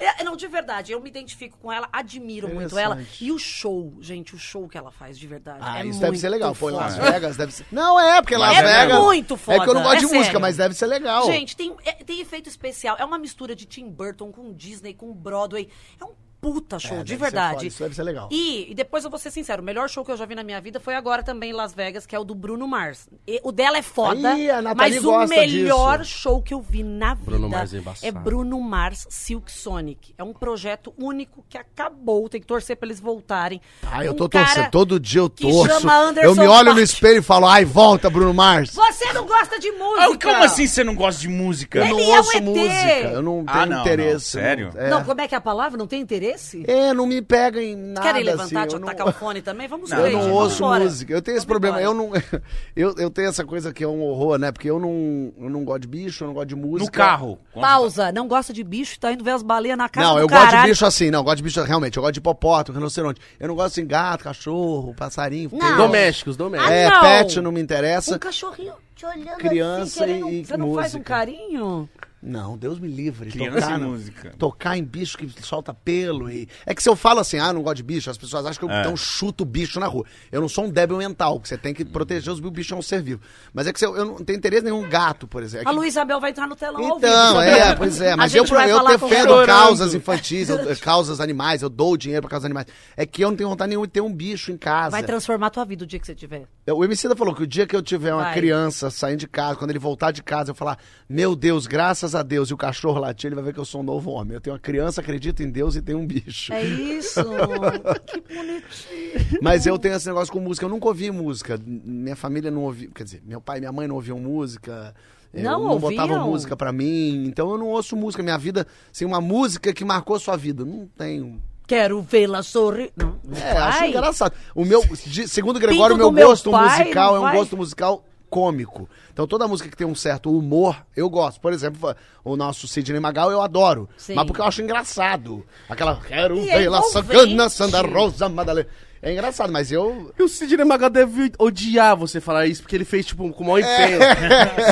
É, 0.00 0.24
não, 0.24 0.34
de 0.36 0.48
verdade, 0.48 0.90
eu 0.92 1.00
me 1.00 1.08
identifico 1.08 1.56
com 1.58 1.70
ela, 1.72 1.88
admiro 1.92 2.48
muito 2.52 2.76
ela. 2.76 3.00
E 3.20 3.30
o 3.30 3.38
show, 3.38 3.94
gente, 4.00 4.34
o 4.34 4.38
show 4.38 4.65
que 4.68 4.76
ela 4.78 4.90
faz, 4.90 5.18
de 5.18 5.26
verdade. 5.26 5.58
Ah, 5.62 5.80
é 5.82 5.86
isso 5.86 6.00
deve 6.00 6.18
ser 6.18 6.28
legal. 6.28 6.48
Em 6.60 6.70
Las 6.72 6.94
foda. 6.96 7.12
Vegas 7.12 7.36
deve 7.36 7.52
ser. 7.52 7.66
Não, 7.72 7.98
é, 7.98 8.20
porque 8.20 8.36
Las 8.36 8.56
É 8.56 8.62
Vegas. 8.62 9.00
muito 9.00 9.34
É 9.34 9.38
que 9.38 9.50
eu 9.50 9.58
não 9.58 9.66
foda, 9.66 9.82
gosto 9.82 9.94
é 9.94 9.98
de 9.98 10.04
música, 10.06 10.24
sério. 10.24 10.40
mas 10.40 10.56
deve 10.56 10.74
ser 10.74 10.86
legal. 10.86 11.26
Gente, 11.26 11.56
tem, 11.56 11.74
é, 11.84 11.92
tem 11.92 12.20
efeito 12.20 12.48
especial. 12.48 12.96
É 12.98 13.04
uma 13.04 13.18
mistura 13.18 13.54
de 13.54 13.64
Tim 13.66 13.88
Burton 13.90 14.32
com 14.32 14.52
Disney, 14.52 14.94
com 14.94 15.12
Broadway. 15.12 15.68
É 16.00 16.04
um 16.04 16.10
puta 16.40 16.78
show, 16.78 16.98
É, 16.98 17.02
de 17.02 17.10
ser 17.10 17.16
verdade. 17.16 17.54
foda, 17.54 17.66
isso 17.66 17.82
deve 17.82 17.94
ser 17.94 18.02
legal. 18.02 18.28
E, 18.30 18.70
e 18.70 18.74
depois 18.74 19.04
eu 19.04 19.10
vou 19.10 19.18
ser 19.18 19.30
sincero, 19.30 19.62
o 19.62 19.64
melhor 19.64 19.88
show 19.88 20.04
que 20.04 20.10
eu 20.12 20.16
já 20.16 20.24
vi 20.26 20.34
na 20.34 20.42
minha 20.44 20.60
vida 20.60 20.78
foi 20.78 20.94
agora 20.94 21.22
também 21.22 21.50
em 21.50 21.52
Las 21.52 21.74
Vegas, 21.74 22.06
que 22.06 22.14
é 22.14 22.18
o 22.18 22.24
do 22.24 22.34
Bruno 22.34 22.66
Mars. 22.68 23.08
E 23.26 23.40
o 23.42 23.50
dela 23.52 23.78
é 23.78 23.82
foda, 23.82 24.36
Ih, 24.36 24.50
a 24.50 24.62
Nathalie 24.62 25.00
mas 25.00 25.04
o 25.04 25.26
melhor 25.28 25.98
disso. 26.00 26.10
show 26.18 26.42
que 26.42 26.54
eu 26.54 26.60
vi 26.60 26.82
na 26.82 27.14
vida 27.14 27.26
Bruno 27.30 27.48
Mars 27.48 27.74
é 27.74 27.78
embaçado. 27.78 28.20
Bruno 28.20 28.60
Mars 28.60 29.06
Silk 29.10 29.50
Sonic. 29.50 30.14
É 30.18 30.22
um 30.24 30.32
projeto 30.32 30.94
único 30.98 31.44
que 31.48 31.58
acabou, 31.58 32.28
tem 32.28 32.40
que 32.40 32.46
torcer 32.46 32.76
pra 32.76 32.86
eles 32.86 33.00
voltarem. 33.00 33.60
Ah, 33.82 34.04
eu 34.04 34.12
Um 34.12 34.16
tô 34.16 34.28
cara 34.28 34.44
torcendo. 34.46 34.70
Todo 34.70 35.00
dia 35.00 35.20
eu 35.20 35.28
torço. 35.28 35.86
Eu 36.22 36.34
me 36.34 36.46
olho 36.46 36.70
no 36.70 36.74
Paak. 36.76 36.82
espelho 36.82 37.18
e 37.18 37.22
falo, 37.22 37.46
ai, 37.46 37.64
volta, 37.64 38.08
Bruno 38.10 38.32
Mars. 38.34 38.70
Você 38.74 39.12
não 39.12 39.26
gosta 39.26 39.58
de 39.58 39.68
Ah, 39.68 39.72
música? 39.78 40.28
como 40.30 40.44
assim 40.44 40.66
você 40.66 40.84
não 40.84 40.94
gosta 40.94 41.20
de 41.20 41.28
música? 41.28 41.78
Eu 41.78 41.84
Ele 41.84 41.92
não 41.92 42.00
é 42.14 42.18
ouço 42.18 42.36
ET. 42.36 42.42
música. 42.42 43.08
Eu 43.12 43.22
não 43.22 43.44
tenho 43.44 43.58
Ah, 43.58 43.66
não, 43.66 43.80
interesse. 43.80 44.12
não, 44.12 44.20
sério? 44.20 44.70
É. 44.76 44.90
Não, 44.90 45.04
como 45.04 45.20
é 45.20 45.28
que 45.28 45.34
é 45.34 45.38
a 45.38 45.40
palavra? 45.40 45.78
Não 45.78 45.86
tem 45.86 46.00
interesse? 46.00 46.25
É, 46.66 46.92
não 46.94 47.06
me 47.06 47.20
pega 47.22 47.62
em 47.62 47.76
nada. 47.76 48.06
Querem 48.06 48.22
levantar, 48.24 48.60
assim, 48.60 48.68
te 48.68 48.74
eu 48.74 48.80
não- 48.80 48.88
atacar 48.88 49.08
o 49.08 49.12
fone 49.12 49.42
também? 49.42 49.68
Vamos 49.68 49.88
Não, 49.90 49.96
ver, 49.98 50.02
Eu 50.02 50.10
gente, 50.12 50.14
não 50.20 50.28
vamos 50.28 50.42
ouço 50.42 50.56
embora. 50.62 50.84
música. 50.84 51.12
Eu 51.12 51.22
tenho 51.22 51.36
esse 51.36 51.46
Vamos 51.46 51.60
problema. 51.60 51.82
embora. 51.82 52.06
Eu 52.06 52.22
não. 52.22 52.40
Eu, 52.76 52.94
eu 52.98 53.10
tenho 53.10 53.28
essa 53.28 53.44
coisa 53.44 53.72
que 53.72 53.82
é 53.84 53.88
um 53.88 54.02
horror, 54.02 54.38
né? 54.38 54.52
Porque 54.52 54.68
eu 54.70 54.78
não, 54.78 55.32
eu 55.38 55.48
não 55.50 55.64
gosto 55.64 55.80
de 55.82 55.88
bicho, 55.88 56.24
eu 56.24 56.28
não 56.28 56.34
gosto 56.34 56.48
de 56.48 56.54
música. 56.56 56.84
No 56.84 56.90
carro. 56.92 57.38
Pausa, 57.54 58.12
não 58.12 58.28
gosta 58.28 58.52
de 58.52 58.62
bicho, 58.62 58.98
tá 59.00 59.12
indo 59.12 59.24
ver 59.24 59.30
as 59.32 59.42
baleias 59.42 59.76
na 59.78 59.88
casa 59.88 60.06
Não, 60.08 60.14
do 60.16 60.20
eu 60.22 60.26
caralho. 60.28 60.50
gosto 60.50 60.62
de 60.64 60.68
bicho 60.70 60.86
assim, 60.86 61.10
não, 61.10 61.20
eu 61.20 61.24
gosto 61.24 61.36
de 61.38 61.42
bicho 61.42 61.62
realmente. 61.62 61.96
Eu 61.96 62.02
gosto 62.02 62.12
de 62.14 62.18
hipopótamo, 62.20 62.78
rinoceronte. 62.78 63.20
Eu 63.40 63.48
não 63.48 63.54
gosto 63.54 63.74
de 63.76 63.82
gato, 63.82 64.24
cachorro, 64.24 64.94
passarinho. 64.94 65.50
Não. 65.52 65.76
Domésticos, 65.76 66.36
domésticos. 66.36 66.72
Ah, 66.72 66.76
É, 66.78 66.90
não. 66.90 67.00
pet 67.00 67.40
não 67.40 67.52
me 67.52 67.60
interessa. 67.60 68.16
Um 68.16 68.18
cachorrinho 68.18 68.74
te 68.94 69.04
olhando 69.06 69.36
Criança 69.38 69.82
assim, 70.04 70.12
querendo... 70.12 70.28
e 70.30 70.44
Você 70.44 70.56
não 70.56 70.74
faz 70.74 70.94
um 70.94 70.98
música. 70.98 71.14
carinho? 71.14 71.88
Não, 72.26 72.58
Deus 72.58 72.78
me 72.80 72.88
livre. 72.88 73.30
Criança 73.30 73.60
tocar 73.60 73.78
e 73.78 73.80
no- 73.80 73.88
música. 73.90 74.34
Tocar 74.36 74.76
em 74.76 74.82
bicho 74.82 75.16
que 75.16 75.30
solta 75.42 75.72
pelo 75.72 76.28
e... 76.28 76.48
É 76.66 76.74
que 76.74 76.82
se 76.82 76.88
eu 76.88 76.96
falo 76.96 77.20
assim, 77.20 77.38
ah, 77.38 77.52
não 77.52 77.62
gosto 77.62 77.76
de 77.76 77.82
bicho, 77.84 78.10
as 78.10 78.18
pessoas 78.18 78.44
acham 78.44 78.58
que 78.58 78.64
eu 78.64 78.76
É. 78.76 78.80
então 78.80 78.96
chuto 78.96 79.42
o 79.42 79.46
bicho 79.46 79.78
na 79.78 79.86
rua. 79.86 80.04
Eu 80.32 80.40
não 80.40 80.48
sou 80.48 80.64
um 80.64 80.70
débil 80.70 80.96
mental, 80.96 81.38
que 81.38 81.48
você 81.48 81.56
tem 81.56 81.72
que 81.72 81.84
proteger 81.84 82.32
os 82.32 82.40
bichos, 82.40 82.48
o 82.50 82.54
bicho 82.54 82.74
é 82.74 82.76
um 82.76 82.82
ser 82.82 83.00
vivo. 83.00 83.20
Mas 83.54 83.68
é 83.68 83.72
que 83.72 83.78
se 83.78 83.86
eu, 83.86 83.94
eu 83.96 84.04
não 84.04 84.16
tenho 84.16 84.36
interesse 84.36 84.62
em 84.66 84.70
nenhum 84.72 84.88
gato, 84.88 85.28
por 85.28 85.42
exemplo. 85.42 85.68
É 85.68 85.70
A 85.70 85.72
que- 85.72 85.78
Luísa 85.78 86.02
Abel 86.02 86.20
vai 86.20 86.30
entrar 86.30 86.48
no 86.48 86.56
telão 86.56 86.80
ao 86.80 86.96
vivo. 86.96 86.98
Então, 86.98 87.40
é, 87.40 87.74
pois 87.76 88.00
é, 88.00 88.10
A 88.14 88.16
mas 88.16 88.34
eu, 88.34 88.44
eu 88.44 88.84
defendo 88.88 89.46
causas 89.46 89.94
infantis, 89.94 90.48
eu- 90.48 90.58
causas 90.80 91.20
animais, 91.20 91.62
eu 91.62 91.68
dou 91.68 91.96
dinheiro 91.96 92.22
pra 92.22 92.30
causas 92.30 92.44
animais. 92.46 92.66
É 92.96 93.06
que 93.06 93.22
eu 93.22 93.30
não 93.30 93.36
tenho 93.36 93.48
vontade 93.50 93.68
nenhuma 93.68 93.86
de 93.86 93.92
ter 93.92 94.00
um 94.00 94.12
bicho 94.12 94.50
em 94.50 94.56
casa. 94.56 94.90
Vai 94.90 95.04
transformar 95.04 95.46
a 95.46 95.50
tua 95.50 95.64
vida 95.64 95.84
o 95.84 95.86
dia 95.86 96.00
que 96.00 96.06
você 96.06 96.14
tiver. 96.14 96.46
O 96.68 96.84
Emicida 96.84 97.14
falou 97.14 97.34
que 97.34 97.44
o 97.44 97.46
dia 97.46 97.66
que 97.66 97.76
eu 97.76 97.82
tiver 97.82 98.12
uma 98.12 98.24
Vai. 98.24 98.34
criança 98.34 98.90
saindo 98.90 99.20
de 99.20 99.28
casa, 99.28 99.54
quando 99.56 99.70
ele 99.70 99.78
voltar 99.78 100.10
de 100.10 100.22
casa, 100.22 100.50
eu 100.50 100.54
falar, 100.54 100.76
meu 101.08 101.36
Deus, 101.36 101.66
graças 101.68 102.14
a 102.14 102.15
Deus, 102.22 102.50
e 102.50 102.54
o 102.54 102.56
cachorro 102.56 102.98
latir, 103.00 103.28
ele 103.28 103.34
vai 103.34 103.44
ver 103.44 103.52
que 103.54 103.60
eu 103.60 103.64
sou 103.64 103.80
um 103.80 103.84
novo 103.84 104.10
homem. 104.10 104.34
Eu 104.34 104.40
tenho 104.40 104.54
uma 104.54 104.60
criança, 104.60 105.00
acredito 105.00 105.42
em 105.42 105.50
Deus 105.50 105.76
e 105.76 105.82
tenho 105.82 105.98
um 105.98 106.06
bicho. 106.06 106.52
É 106.52 106.62
isso. 106.64 107.20
que 108.06 108.20
bonitinho. 108.20 109.38
Mas 109.42 109.66
eu 109.66 109.78
tenho 109.78 109.94
esse 109.94 110.06
negócio 110.06 110.32
com 110.32 110.40
música. 110.40 110.64
Eu 110.66 110.70
nunca 110.70 110.86
ouvi 110.88 111.10
música. 111.10 111.58
Minha 111.64 112.16
família 112.16 112.50
não 112.50 112.62
ouvia. 112.62 112.88
Quer 112.94 113.04
dizer, 113.04 113.22
meu 113.24 113.40
pai 113.40 113.58
e 113.58 113.60
minha 113.60 113.72
mãe 113.72 113.86
não 113.88 113.96
ouviam 113.96 114.18
música. 114.18 114.94
Eu 115.34 115.42
Não 115.42 115.64
não 115.64 115.78
botavam 115.78 116.16
ouviam? 116.16 116.30
música 116.32 116.56
pra 116.56 116.72
mim. 116.72 117.24
Então 117.26 117.50
eu 117.50 117.58
não 117.58 117.66
ouço 117.66 117.94
música. 117.96 118.22
Minha 118.22 118.38
vida, 118.38 118.66
assim, 118.92 119.04
uma 119.04 119.20
música 119.20 119.72
que 119.72 119.84
marcou 119.84 120.16
a 120.16 120.20
sua 120.20 120.36
vida. 120.36 120.64
Não 120.64 120.86
tenho. 120.96 121.42
Quero 121.66 122.00
vê-la 122.00 122.42
sorrir. 122.44 122.92
Não, 122.96 123.18
não 123.24 123.36
É, 123.36 123.50
acho 123.58 123.84
engraçado. 123.86 124.32
O 124.54 124.64
meu, 124.64 124.82
segundo 125.26 125.56
o 125.56 125.60
Gregório, 125.60 125.96
o 125.96 125.98
meu 125.98 126.12
meu 126.12 126.28
gosto 126.28 126.50
pai, 126.50 126.78
musical 126.78 127.08
não 127.10 127.16
é 127.16 127.18
um 127.18 127.22
vai? 127.24 127.36
gosto 127.36 127.56
musical 127.56 128.04
cômico. 128.28 128.88
Então 129.12 129.26
toda 129.26 129.48
música 129.48 129.68
que 129.68 129.76
tem 129.76 129.86
um 129.86 129.94
certo 129.94 130.36
humor, 130.36 130.76
eu 130.96 131.08
gosto. 131.08 131.40
Por 131.40 131.52
exemplo, 131.52 131.94
o 132.24 132.36
nosso 132.36 132.66
Sidney 132.68 133.00
Magal 133.00 133.30
eu 133.30 133.40
adoro. 133.40 133.88
Sim. 133.96 134.14
Mas 134.14 134.26
porque 134.26 134.40
eu 134.40 134.44
acho 134.44 134.62
engraçado. 134.62 135.44
Aquela 135.68 136.00
quero 136.00 136.38
é 136.38 136.58
ver 136.58 136.68
la 136.68 136.82
sacana, 136.82 137.48
Santa 137.48 137.82
Rosa, 137.82 138.28
Madalena. 138.28 138.68
É 139.02 139.12
engraçado, 139.12 139.52
mas 139.52 139.70
eu 139.70 140.12
E 140.18 140.22
o 140.22 140.28
Sidney 140.28 140.64
Magal 140.64 140.90
deve 140.90 141.32
odiar 141.38 141.96
você 141.96 142.20
falar 142.20 142.46
isso, 142.46 142.62
porque 142.62 142.74
ele 142.74 142.84
fez, 142.84 143.06
tipo, 143.06 143.30
com 143.32 143.44
o 143.44 143.46
maior 143.46 143.58
empenho. 143.60 144.00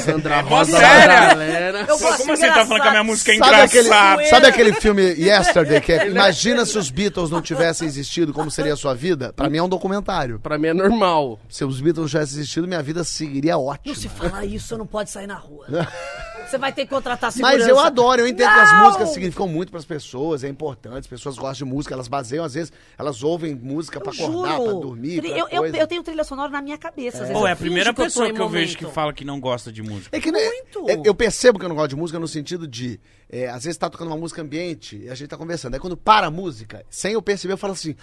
Sandra 0.02 0.40
Rosa, 0.40 0.78
séria? 0.78 1.06
galera. 1.28 1.80
Eu 1.88 1.98
gosto 1.98 2.18
Como 2.18 2.32
assim 2.32 2.46
tá 2.46 2.64
falando 2.66 2.82
que 2.82 2.88
a 2.88 2.90
minha 2.90 3.04
música 3.04 3.32
é 3.32 3.36
Sabe 3.38 3.54
aquele, 3.60 3.86
engraçada? 3.86 4.26
sabe 4.26 4.46
aquele 4.46 4.72
filme 4.74 5.02
Yesterday, 5.02 5.80
que 5.80 5.92
é 5.92 6.08
Imagina 6.08 6.64
se 6.64 6.76
os 6.78 6.90
Beatles 6.90 7.30
não 7.30 7.40
tivessem 7.42 7.86
existido, 7.86 8.32
como 8.32 8.50
seria 8.50 8.72
a 8.74 8.76
sua 8.76 8.94
vida? 8.94 9.32
Pra 9.32 9.48
mim 9.48 9.58
é 9.58 9.62
um 9.62 9.68
documentário. 9.68 10.40
Pra 10.40 10.58
mim 10.58 10.68
é 10.68 10.74
normal. 10.74 11.38
Se 11.48 11.64
os 11.64 11.80
Beatles 11.80 12.02
não 12.04 12.08
tivessem 12.08 12.38
existido, 12.38 12.66
minha 12.66 12.82
vida 12.82 13.04
seguiria 13.04 13.58
ótima. 13.58 13.94
Não 13.94 14.00
se 14.00 14.08
fala 14.08 14.44
isso, 14.44 14.68
você 14.68 14.76
não 14.76 14.86
pode 14.86 15.10
sair 15.10 15.26
na 15.26 15.36
rua. 15.36 15.66
Você 16.48 16.58
vai 16.58 16.72
ter 16.72 16.84
que 16.84 16.90
contratar 16.90 17.32
segurança. 17.32 17.58
Mas 17.58 17.66
eu 17.68 17.78
adoro, 17.78 18.20
eu 18.22 18.28
entendo 18.28 18.52
que 18.52 18.60
as 18.60 18.72
Não! 18.72 18.84
músicas 18.84 19.08
significam 19.10 19.48
muito 19.48 19.70
pras 19.70 19.84
pessoas, 19.84 20.44
é 20.44 20.48
importante, 20.48 20.98
as 20.98 21.06
pessoas 21.06 21.36
gostam 21.36 21.66
de 21.66 21.74
música, 21.74 21.94
elas 21.94 22.06
baseiam, 22.08 22.44
às 22.44 22.54
vezes, 22.54 22.72
elas 22.98 23.22
ouvem 23.22 23.54
música 23.54 24.00
pra 24.00 24.12
Eu 24.16 24.26
acordar, 24.26 24.60
pra 24.60 24.72
dormir, 24.72 25.20
Tri- 25.20 25.30
pra 25.30 25.38
eu, 25.38 25.48
eu, 25.50 25.58
coisa. 25.58 25.76
eu 25.76 25.86
tenho 25.86 26.02
trilha 26.02 26.24
sonora 26.24 26.50
na 26.50 26.62
minha 26.62 26.78
cabeça. 26.78 27.16
às 27.18 27.28
vezes 27.28 27.34
Pô, 27.34 27.40
eu 27.44 27.46
é 27.48 27.52
a 27.52 27.56
primeira 27.56 27.92
que 27.94 28.02
pessoa 28.02 28.32
que 28.32 28.40
eu 28.40 28.48
vejo 28.48 28.76
que 28.78 28.86
fala 28.86 29.12
que 29.12 29.24
não 29.24 29.40
gosta 29.40 29.72
de 29.72 29.82
música. 29.82 30.16
É 30.16 30.20
que 30.20 30.30
né, 30.30 30.38
Muito. 30.44 30.90
é- 30.90 31.00
eu 31.04 31.14
percebo 31.14 31.58
que 31.58 31.64
eu 31.64 31.68
não 31.68 31.76
gosto 31.76 31.90
de 31.90 31.96
música 31.96 32.18
no 32.18 32.28
sentido 32.28 32.66
de, 32.68 33.00
é, 33.30 33.48
às 33.48 33.64
vezes 33.64 33.76
tá 33.76 33.88
tocando 33.90 34.08
uma 34.08 34.16
música 34.16 34.42
ambiente 34.42 34.96
e 35.04 35.08
a 35.10 35.14
gente 35.14 35.28
tá 35.28 35.36
conversando. 35.36 35.74
Aí 35.74 35.80
quando 35.80 35.96
para 35.96 36.26
a 36.28 36.30
música, 36.30 36.84
sem 36.90 37.12
eu 37.14 37.22
perceber, 37.22 37.54
eu 37.54 37.58
falo 37.58 37.72
assim, 37.72 37.96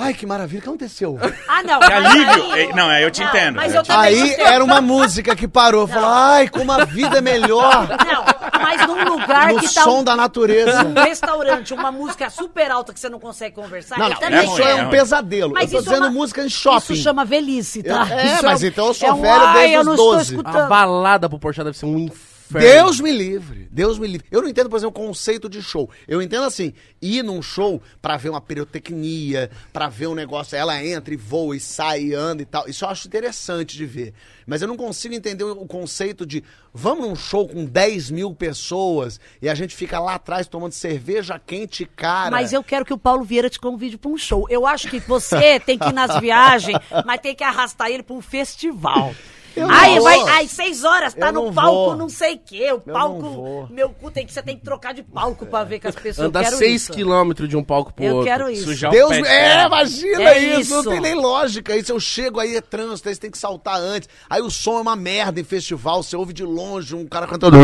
ai 0.00 0.14
que 0.14 0.26
maravilha, 0.26 0.58
o 0.58 0.62
que 0.62 0.68
aconteceu? 0.68 1.18
Ah, 1.48 1.62
não. 1.62 1.78
Que 1.80 1.92
alívio. 1.92 2.52
aí- 2.52 2.60
É, 2.62 2.74
não, 2.74 2.90
é, 2.90 3.04
eu 3.04 3.10
te 3.10 3.22
entendo. 3.22 3.56
Mas 3.56 3.72
Eu 3.74 3.80
eu 3.80 3.84
também 3.84 4.00
Aí 4.22 4.34
era 4.38 4.62
uma 4.64 4.80
música 4.80 5.34
que 5.36 5.46
parou, 5.46 5.82
eu 5.82 5.88
falo, 5.88 6.06
ai 6.06 6.48
como 6.48 6.70
a 6.72 6.84
vida 6.84 7.18
é 7.18 7.20
melhor 7.20 7.88
Não, 7.88 8.24
mas 8.60 8.86
num 8.86 9.04
lugar 9.16 9.52
no 9.52 9.60
que 9.60 9.72
tá 9.72 9.82
som 9.84 10.00
um, 10.00 10.04
da 10.04 10.16
natureza. 10.16 10.84
um 10.84 10.94
restaurante, 10.94 11.72
uma 11.74 11.90
música 11.92 12.28
super 12.30 12.70
alta 12.70 12.92
que 12.92 13.00
você 13.00 13.08
não 13.08 13.18
consegue 13.20 13.54
conversar. 13.54 13.98
Não, 13.98 14.08
não, 14.10 14.16
também 14.16 14.44
isso 14.44 14.62
é 14.62 14.70
é 14.70 14.74
um 14.84 14.90
pesadelo. 14.90 15.52
Mas 15.54 15.72
eu 15.72 15.78
tô 15.78 15.80
isso 15.82 15.88
é 15.90 15.92
dizendo 15.94 16.06
uma- 16.06 16.10
música 16.20 16.42
em 16.44 16.48
shopping. 16.48 16.92
Isso 16.94 17.02
chama 17.02 17.24
velhice, 17.24 17.82
tá? 17.82 18.06
Eu- 18.10 18.18
é, 18.18 18.26
Isso 18.34 18.44
mas 18.46 18.62
um- 18.62 18.66
então 18.66 18.86
eu 18.86 18.94
sou 18.94 19.08
é 19.08 19.12
um, 19.12 19.20
velho 19.20 19.44
ai, 19.44 19.54
desde 19.58 19.74
eu 19.74 19.80
os 19.80 19.86
não 19.86 19.96
12. 19.96 20.22
estou 20.22 20.36
A 20.38 20.40
escutando. 20.50 20.68
balada 20.68 21.28
pro 21.28 21.38
Porchat 21.38 21.64
deve 21.64 21.76
ser 21.76 21.86
um 21.86 21.98
inferno. 21.98 22.29
Deus 22.58 23.00
me 23.00 23.12
livre. 23.12 23.68
Deus 23.70 23.98
me 23.98 24.06
livre. 24.06 24.26
Eu 24.30 24.42
não 24.42 24.48
entendo, 24.48 24.68
por 24.68 24.76
exemplo, 24.76 25.02
o 25.02 25.06
conceito 25.06 25.48
de 25.48 25.62
show. 25.62 25.88
Eu 26.08 26.20
entendo 26.20 26.44
assim, 26.44 26.72
ir 27.00 27.22
num 27.22 27.40
show 27.40 27.80
pra 28.02 28.16
ver 28.16 28.30
uma 28.30 28.40
pirotecnia, 28.40 29.50
pra 29.72 29.88
ver 29.88 30.08
um 30.08 30.14
negócio, 30.14 30.56
ela 30.56 30.84
entra 30.84 31.14
e 31.14 31.16
voa 31.16 31.56
e 31.56 31.60
sai 31.60 32.02
e 32.04 32.14
anda 32.14 32.42
e 32.42 32.46
tal. 32.46 32.68
Isso 32.68 32.84
eu 32.84 32.88
acho 32.88 33.06
interessante 33.06 33.76
de 33.76 33.86
ver. 33.86 34.14
Mas 34.46 34.62
eu 34.62 34.68
não 34.68 34.76
consigo 34.76 35.14
entender 35.14 35.44
o 35.44 35.66
conceito 35.66 36.26
de 36.26 36.42
vamos 36.74 37.08
num 37.08 37.14
show 37.14 37.46
com 37.48 37.64
10 37.64 38.10
mil 38.10 38.34
pessoas 38.34 39.20
e 39.40 39.48
a 39.48 39.54
gente 39.54 39.76
fica 39.76 40.00
lá 40.00 40.14
atrás 40.14 40.48
tomando 40.48 40.72
cerveja 40.72 41.38
quente, 41.38 41.84
cara. 41.84 42.30
Mas 42.30 42.52
eu 42.52 42.64
quero 42.64 42.84
que 42.84 42.92
o 42.92 42.98
Paulo 42.98 43.24
Vieira 43.24 43.48
te 43.48 43.60
convide 43.60 43.96
pra 43.96 44.10
um 44.10 44.18
show. 44.18 44.46
Eu 44.50 44.66
acho 44.66 44.88
que 44.88 44.98
você 45.00 45.60
tem 45.60 45.78
que 45.78 45.88
ir 45.88 45.92
nas 45.92 46.18
viagens, 46.18 46.78
mas 47.06 47.20
tem 47.20 47.34
que 47.34 47.44
arrastar 47.44 47.90
ele 47.90 48.02
pra 48.02 48.16
um 48.16 48.20
festival. 48.20 49.14
Eu 49.60 49.70
Aí 49.70 50.00
vai, 50.00 50.20
aí 50.28 50.48
seis 50.48 50.84
horas, 50.84 51.14
tá 51.14 51.28
Eu 51.28 51.32
no 51.32 51.44
não 51.46 51.52
palco, 51.54 51.72
vou. 51.86 51.96
não 51.96 52.08
sei 52.08 52.34
o 52.34 52.38
quê. 52.38 52.72
O 52.72 52.80
palco, 52.80 53.68
meu 53.70 53.90
cu 53.90 54.10
tem 54.10 54.26
que, 54.26 54.32
você 54.32 54.42
tem 54.42 54.56
que 54.56 54.64
trocar 54.64 54.94
de 54.94 55.02
palco 55.02 55.46
pra 55.46 55.64
ver 55.64 55.80
com 55.80 55.88
as 55.88 55.94
pessoas. 55.94 56.28
Andar 56.28 56.40
eu 56.40 56.44
quero 56.44 56.56
6 56.56 56.82
isso. 56.82 56.92
quilômetros 56.92 57.48
de 57.48 57.56
um 57.56 57.62
palco 57.64 57.92
pro 57.92 58.04
Eu 58.04 58.16
outro. 58.16 58.30
quero 58.30 58.48
isso. 58.50 58.64
Sujar 58.64 58.90
Deus, 58.90 59.16
o 59.18 59.22
pé 59.22 59.62
é, 59.62 59.66
imagina 59.66 60.22
É 60.22 60.38
isso, 60.38 60.72
não 60.72 60.80
isso. 60.80 60.90
tem 60.90 61.00
nem 61.00 61.14
lógica. 61.14 61.72
Aí 61.72 61.84
se 61.84 61.92
eu 61.92 62.00
chego 62.00 62.40
aí 62.40 62.56
é 62.56 62.60
trânsito, 62.60 63.08
aí 63.08 63.14
você 63.14 63.20
tem 63.20 63.30
que 63.30 63.38
saltar 63.38 63.76
antes. 63.80 64.08
Aí 64.28 64.40
o 64.40 64.50
som 64.50 64.78
é 64.78 64.80
uma 64.80 64.96
merda 64.96 65.40
em 65.40 65.44
festival, 65.44 66.02
você 66.02 66.16
ouve 66.16 66.32
de 66.32 66.44
longe 66.44 66.94
um 66.94 67.06
cara 67.06 67.26
cantando. 67.26 67.56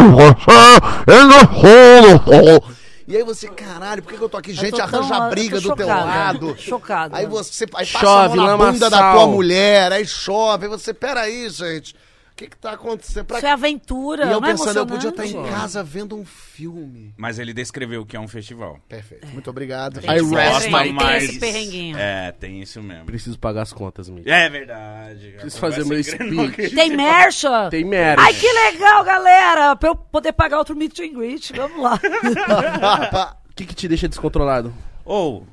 E 3.09 3.17
aí 3.17 3.23
você, 3.23 3.49
caralho, 3.49 4.03
por 4.03 4.11
que, 4.13 4.19
que 4.19 4.25
eu 4.25 4.29
tô 4.29 4.37
aqui? 4.37 4.53
Gente, 4.53 4.73
tô 4.77 4.83
arranja 4.83 5.15
tão- 5.17 5.31
briga 5.31 5.61
do 5.61 5.77
teu 5.77 5.87
chocada, 5.87 6.05
lado. 6.05 6.57
chocada. 6.59 7.17
Aí 7.17 7.25
você 7.27 7.65
aí 7.65 7.71
passa 7.87 7.99
Chove, 7.99 8.33
a 8.33 8.43
mão 8.43 8.59
na 8.59 8.73
bunda 8.73 8.91
da 8.91 8.99
sal. 8.99 9.15
tua 9.15 9.27
mulher, 9.29 9.93
aí 9.93 10.05
chove. 10.05 10.65
Aí 10.65 10.71
você, 10.71 10.93
peraí, 10.93 11.49
gente. 11.49 11.95
O 12.37 12.39
que 12.39 12.49
que 12.49 12.57
tá 12.59 12.73
acontecendo? 12.73 13.25
Pra... 13.25 13.39
Isso 13.39 13.47
é 13.47 13.51
aventura, 13.51 14.27
E 14.27 14.31
eu 14.31 14.39
não 14.43 14.47
é 14.47 14.51
pensando, 14.53 14.77
eu 14.81 14.87
podia 14.87 15.09
estar 15.09 15.23
emocionante? 15.23 15.55
em 15.55 15.59
casa 15.59 15.83
vendo 15.83 16.15
um 16.15 16.23
filme. 16.27 17.15
Mas 17.17 17.39
ele 17.39 17.55
descreveu 17.55 18.03
o 18.03 18.05
que 18.05 18.15
é 18.15 18.21
um 18.21 18.29
festival. 18.29 18.79
Perfeito. 18.87 19.27
Muito 19.29 19.49
obrigado. 19.49 20.03
Tem 20.03 20.11
I 20.11 20.17
esse 20.19 20.35
rest 20.35 20.67
my 20.67 20.83
tem 20.83 20.93
mais. 20.93 21.25
esse 21.25 21.39
perrenguinho. 21.41 21.97
É, 21.97 22.33
tem 22.33 22.61
isso 22.61 22.83
mesmo. 22.83 23.07
Preciso 23.07 23.39
pagar 23.39 23.63
as 23.63 23.73
contas, 23.73 24.11
Mitch. 24.11 24.27
É 24.27 24.51
verdade. 24.51 25.31
Preciso 25.39 25.59
fazer 25.59 25.87
meu 25.87 26.05
speech. 26.05 26.75
Tem 26.75 26.95
mercha? 26.95 27.71
Tem 27.71 27.87
merda. 27.87 28.21
Ai, 28.21 28.35
que 28.35 28.53
legal, 28.53 29.03
galera! 29.03 29.75
Pra 29.75 29.89
eu 29.89 29.97
poder 29.97 30.35
pagar 30.35 30.59
outro 30.59 30.77
meet 30.77 30.99
and 31.01 31.15
greet. 31.15 31.55
Vamos 31.55 31.83
lá. 31.83 31.99
O 33.51 33.55
que, 33.57 33.65
que 33.65 33.75
te 33.75 33.89
deixa 33.89 34.07
descontrolado? 34.07 34.75
Ou, 35.03 35.47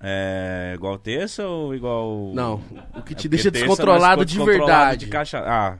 é 0.00 0.72
igual 0.74 0.98
terça 0.98 1.46
ou 1.46 1.72
igual... 1.72 2.32
Não, 2.34 2.60
o 2.96 3.02
que 3.02 3.14
te 3.14 3.28
É 3.28 3.30
deixa 3.30 3.48
descontrolado 3.48 4.24
de 4.24 4.32
descontrolado 4.34 4.66
verdade. 4.66 5.04
De 5.04 5.12
caixa... 5.12 5.38
Ah, 5.46 5.78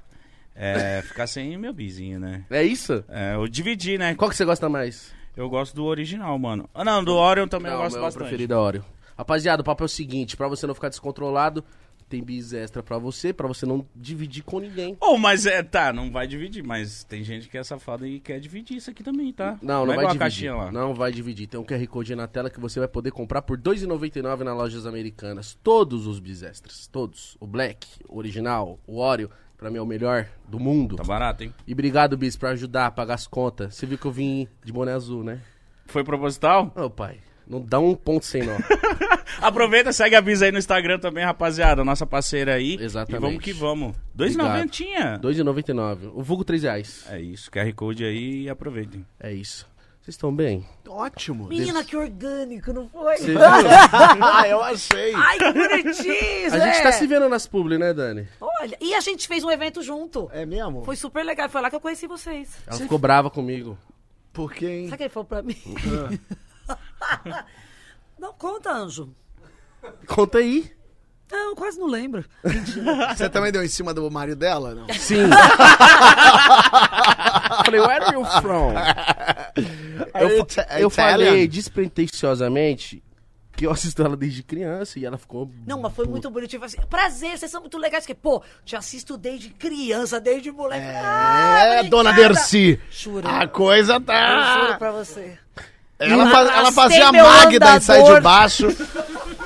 é 0.59 1.03
ficar 1.03 1.27
sem 1.27 1.57
meu 1.57 1.73
bizinho, 1.73 2.19
né? 2.19 2.45
É 2.51 2.63
isso? 2.63 3.05
É, 3.09 3.35
eu 3.37 3.47
dividi, 3.47 3.97
né? 3.97 4.15
Qual 4.15 4.29
que 4.29 4.37
você 4.37 4.45
gosta 4.45 4.69
mais? 4.69 5.13
Eu 5.37 5.49
gosto 5.49 5.75
do 5.75 5.85
original, 5.85 6.37
mano. 6.39 6.69
Ah, 6.75 6.85
não, 6.85 7.03
do 7.05 7.15
Orion 7.15 7.47
também 7.47 7.71
eu 7.71 7.77
Não, 7.77 7.85
gosto 7.85 7.95
meu 7.95 8.03
bastante. 8.05 8.23
preferido 8.23 8.55
é 8.55 8.57
Oreo. 8.57 8.85
Rapaziada, 9.17 9.63
o 9.63 9.65
papo 9.65 9.85
é 9.85 9.87
o 9.87 9.89
seguinte, 9.89 10.37
pra 10.37 10.49
você 10.49 10.67
não 10.67 10.75
ficar 10.75 10.89
descontrolado, 10.89 11.65
tem 12.09 12.23
bis 12.25 12.53
extra 12.53 12.83
pra 12.83 12.99
você, 12.99 13.33
pra 13.33 13.47
você 13.47 13.67
não 13.67 13.85
dividir 13.95 14.43
com 14.43 14.59
ninguém. 14.59 14.97
Ou, 15.01 15.19
mas 15.19 15.45
é, 15.47 15.63
tá, 15.63 15.93
não 15.93 16.11
vai 16.11 16.27
dividir, 16.27 16.65
mas 16.65 17.05
tem 17.05 17.23
gente 17.23 17.49
que 17.49 17.57
é 17.59 17.63
safada 17.63 18.07
e 18.09 18.19
quer 18.19 18.41
dividir 18.41 18.77
isso 18.79 18.91
aqui 18.91 19.03
também, 19.05 19.33
tá? 19.33 19.59
Não, 19.63 19.85
não, 19.87 19.95
vai 19.95 20.07
a 20.07 20.13
dividir. 20.13 20.53
lá. 20.53 20.73
Não 20.73 20.95
vai 20.95 21.13
dividir. 21.13 21.47
Tem 21.47 21.61
um 21.61 21.65
QR 21.65 21.87
Code 21.87 22.15
na 22.17 22.27
tela 22.27 22.49
que 22.51 22.59
você 22.59 22.79
vai 22.81 22.89
poder 22.89 23.11
comprar 23.13 23.43
por 23.43 23.57
R$ 23.59 23.63
2,99 23.63 24.43
nas 24.43 24.57
lojas 24.57 24.87
americanas. 24.87 25.57
Todos 25.63 26.07
os 26.07 26.19
bis 26.19 26.43
extras. 26.43 26.87
Todos. 26.89 27.37
O 27.39 27.47
Black, 27.47 27.87
o 28.09 28.19
original, 28.19 28.79
o 28.87 28.99
Oreo. 28.99 29.31
Pra 29.59 29.71
mim 29.71 29.79
é 29.79 29.83
o 29.83 29.87
melhor 29.87 30.29
do 30.49 30.61
mundo. 30.61 30.95
Tá 30.95 31.03
barato, 31.03 31.43
hein? 31.43 31.53
E 31.67 31.73
obrigado, 31.73 32.17
Bis, 32.17 32.37
por 32.37 32.49
ajudar 32.51 32.87
a 32.87 32.91
pagar 32.93 33.15
as 33.15 33.27
contas. 33.27 33.75
Você 33.75 33.87
viu 33.87 33.99
que 33.99 34.07
eu 34.07 34.13
vim 34.13 34.47
de 34.65 34.73
boné 34.73 34.93
azul, 34.93 35.25
né? 35.25 35.41
Foi 35.87 36.05
proposital? 36.05 36.73
Ô, 36.77 36.89
pai, 36.89 37.19
não 37.47 37.61
dá 37.61 37.81
um 37.81 37.95
ponto 37.95 38.25
sem 38.25 38.45
nó. 38.45 38.57
Aproveita, 39.43 39.93
segue 39.93 40.15
a 40.15 40.21
Visa 40.21 40.45
aí 40.45 40.53
no 40.53 40.59
Instagram 40.59 40.99
também, 40.99 41.25
rapaziada. 41.25 41.85
Nossa 41.85 42.07
parceira 42.07 42.55
aí. 42.55 42.77
Exatamente. 42.81 43.21
E 43.21 43.27
vamos 43.27 43.45
que 43.45 43.53
vamos. 43.53 43.97
Obrigado. 44.15 44.67
2,90 44.67 44.71
tinha. 44.71 45.19
2,99. 45.19 46.13
O 46.15 46.23
vulgo 46.23 46.45
3 46.45 46.63
reais. 46.63 47.07
É 47.11 47.21
isso, 47.21 47.51
QR 47.51 47.73
Code 47.75 48.05
aí 48.05 48.43
e 48.43 48.49
aproveitem. 48.51 49.05
É 49.19 49.33
isso. 49.33 49.67
Vocês 50.09 50.15
estão 50.15 50.35
bem? 50.35 50.67
Ótimo. 50.89 51.49
Menina, 51.49 51.85
que 51.85 51.95
orgânico, 51.95 52.73
não 52.73 52.89
foi? 52.89 53.19
Você 53.19 53.27
viu? 53.27 53.41
ah, 53.45 54.49
eu 54.49 54.63
achei. 54.63 55.13
Ai, 55.15 55.37
que 55.37 55.53
bonitinho, 55.53 56.47
A 56.47 56.59
gente 56.59 56.77
Zé. 56.77 56.83
tá 56.83 56.93
se 56.93 57.07
vendo 57.07 57.29
nas 57.29 57.47
publi, 57.47 57.77
né, 57.77 57.93
Dani? 57.93 58.27
Olha, 58.41 58.75
e 58.81 58.95
a 58.95 59.01
gente 59.03 59.29
fez 59.29 59.45
um 59.45 59.51
evento 59.51 59.83
junto. 59.83 60.31
É 60.33 60.47
mesmo? 60.47 60.83
Foi 60.83 60.97
super 60.97 61.23
legal. 61.23 61.51
Foi 61.51 61.61
lá 61.61 61.69
que 61.69 61.77
eu 61.77 61.81
conheci 61.81 62.07
vocês. 62.07 62.57
Ela 62.67 62.79
ficou 62.79 62.99
brava 62.99 63.29
comigo. 63.29 63.77
Por 64.33 64.55
quê, 64.55 64.67
hein? 64.67 64.85
Sabe 64.89 64.95
o 64.95 64.97
que 64.97 65.03
ele 65.03 65.11
falou 65.11 65.27
pra 65.27 65.43
mim? 65.43 65.59
não, 68.19 68.33
conta, 68.33 68.73
Anjo. 68.73 69.15
Conta 70.07 70.39
aí. 70.39 70.73
Não, 71.31 71.55
quase 71.55 71.79
não 71.79 71.87
lembro. 71.87 72.25
Você 73.15 73.29
também 73.29 73.53
deu 73.53 73.63
em 73.63 73.69
cima 73.69 73.93
do 73.93 74.11
marido 74.11 74.39
dela? 74.39 74.75
Não. 74.75 74.89
Sim. 74.95 75.29
falei, 77.71 77.81
where 77.81 78.05
are 78.05 78.15
you 78.15 78.25
from? 78.43 78.75
Eu, 80.19 80.29
fa- 80.47 80.63
Ita- 80.63 80.79
eu 80.81 80.91
falei 80.91 81.49
despretensiosamente 81.49 83.03
que 83.57 83.67
eu 83.67 83.73
assisto 83.73 84.01
ela 84.03 84.17
desde 84.17 84.43
criança 84.45 84.99
e 85.01 85.05
ela 85.05 85.19
ficou. 85.19 85.51
Não, 85.67 85.81
mas 85.81 85.93
foi 85.93 86.07
muito 86.07 86.31
bonitinho. 86.31 86.63
Eu 86.63 86.69
falei 86.69 86.77
assim, 86.79 86.89
prazer, 86.89 87.37
vocês 87.39 87.51
são 87.51 87.61
muito 87.61 87.77
legais. 87.77 88.07
Que, 88.07 88.15
pô, 88.15 88.41
te 88.65 88.77
assisto 88.77 89.17
desde 89.17 89.49
criança, 89.51 90.21
desde 90.21 90.53
moleque. 90.53 90.87
Ah, 90.87 91.59
É, 91.59 91.65
obrigada. 91.65 91.89
dona 91.89 92.13
Dercy. 92.13 92.81
Juro. 92.91 93.27
A 93.29 93.49
coisa 93.49 93.95
Eu 93.95 94.01
tá. 94.01 94.61
juro 94.61 94.79
pra 94.79 94.93
você. 94.93 95.37
Ela, 95.99 96.31
faz- 96.31 96.49
ela 96.51 96.73
fazia 96.73 97.11
meu 97.11 97.25
Magda 97.25 97.77
em 97.77 97.81
Sai 97.81 97.97
de 97.97 98.03
andador. 98.05 98.23
Baixo. 98.23 98.69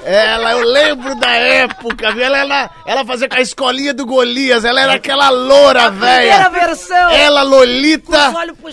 Ela, 0.05 0.53
eu 0.53 0.65
lembro 0.67 1.15
da 1.15 1.31
época, 1.31 2.13
viu? 2.13 2.23
Ela, 2.25 2.39
ela, 2.39 2.71
ela 2.87 3.05
fazia 3.05 3.29
com 3.29 3.37
a 3.37 3.41
escolinha 3.41 3.95
do 3.95 4.05
Golias. 4.05 4.65
Ela 4.65 4.81
era 4.81 4.95
aquela 4.95 5.31
loura, 5.31 5.91
Primeira 5.91 6.49
velha. 6.49 6.49
versão. 6.51 7.11
Ela, 7.11 7.43
Lolita 7.43 8.33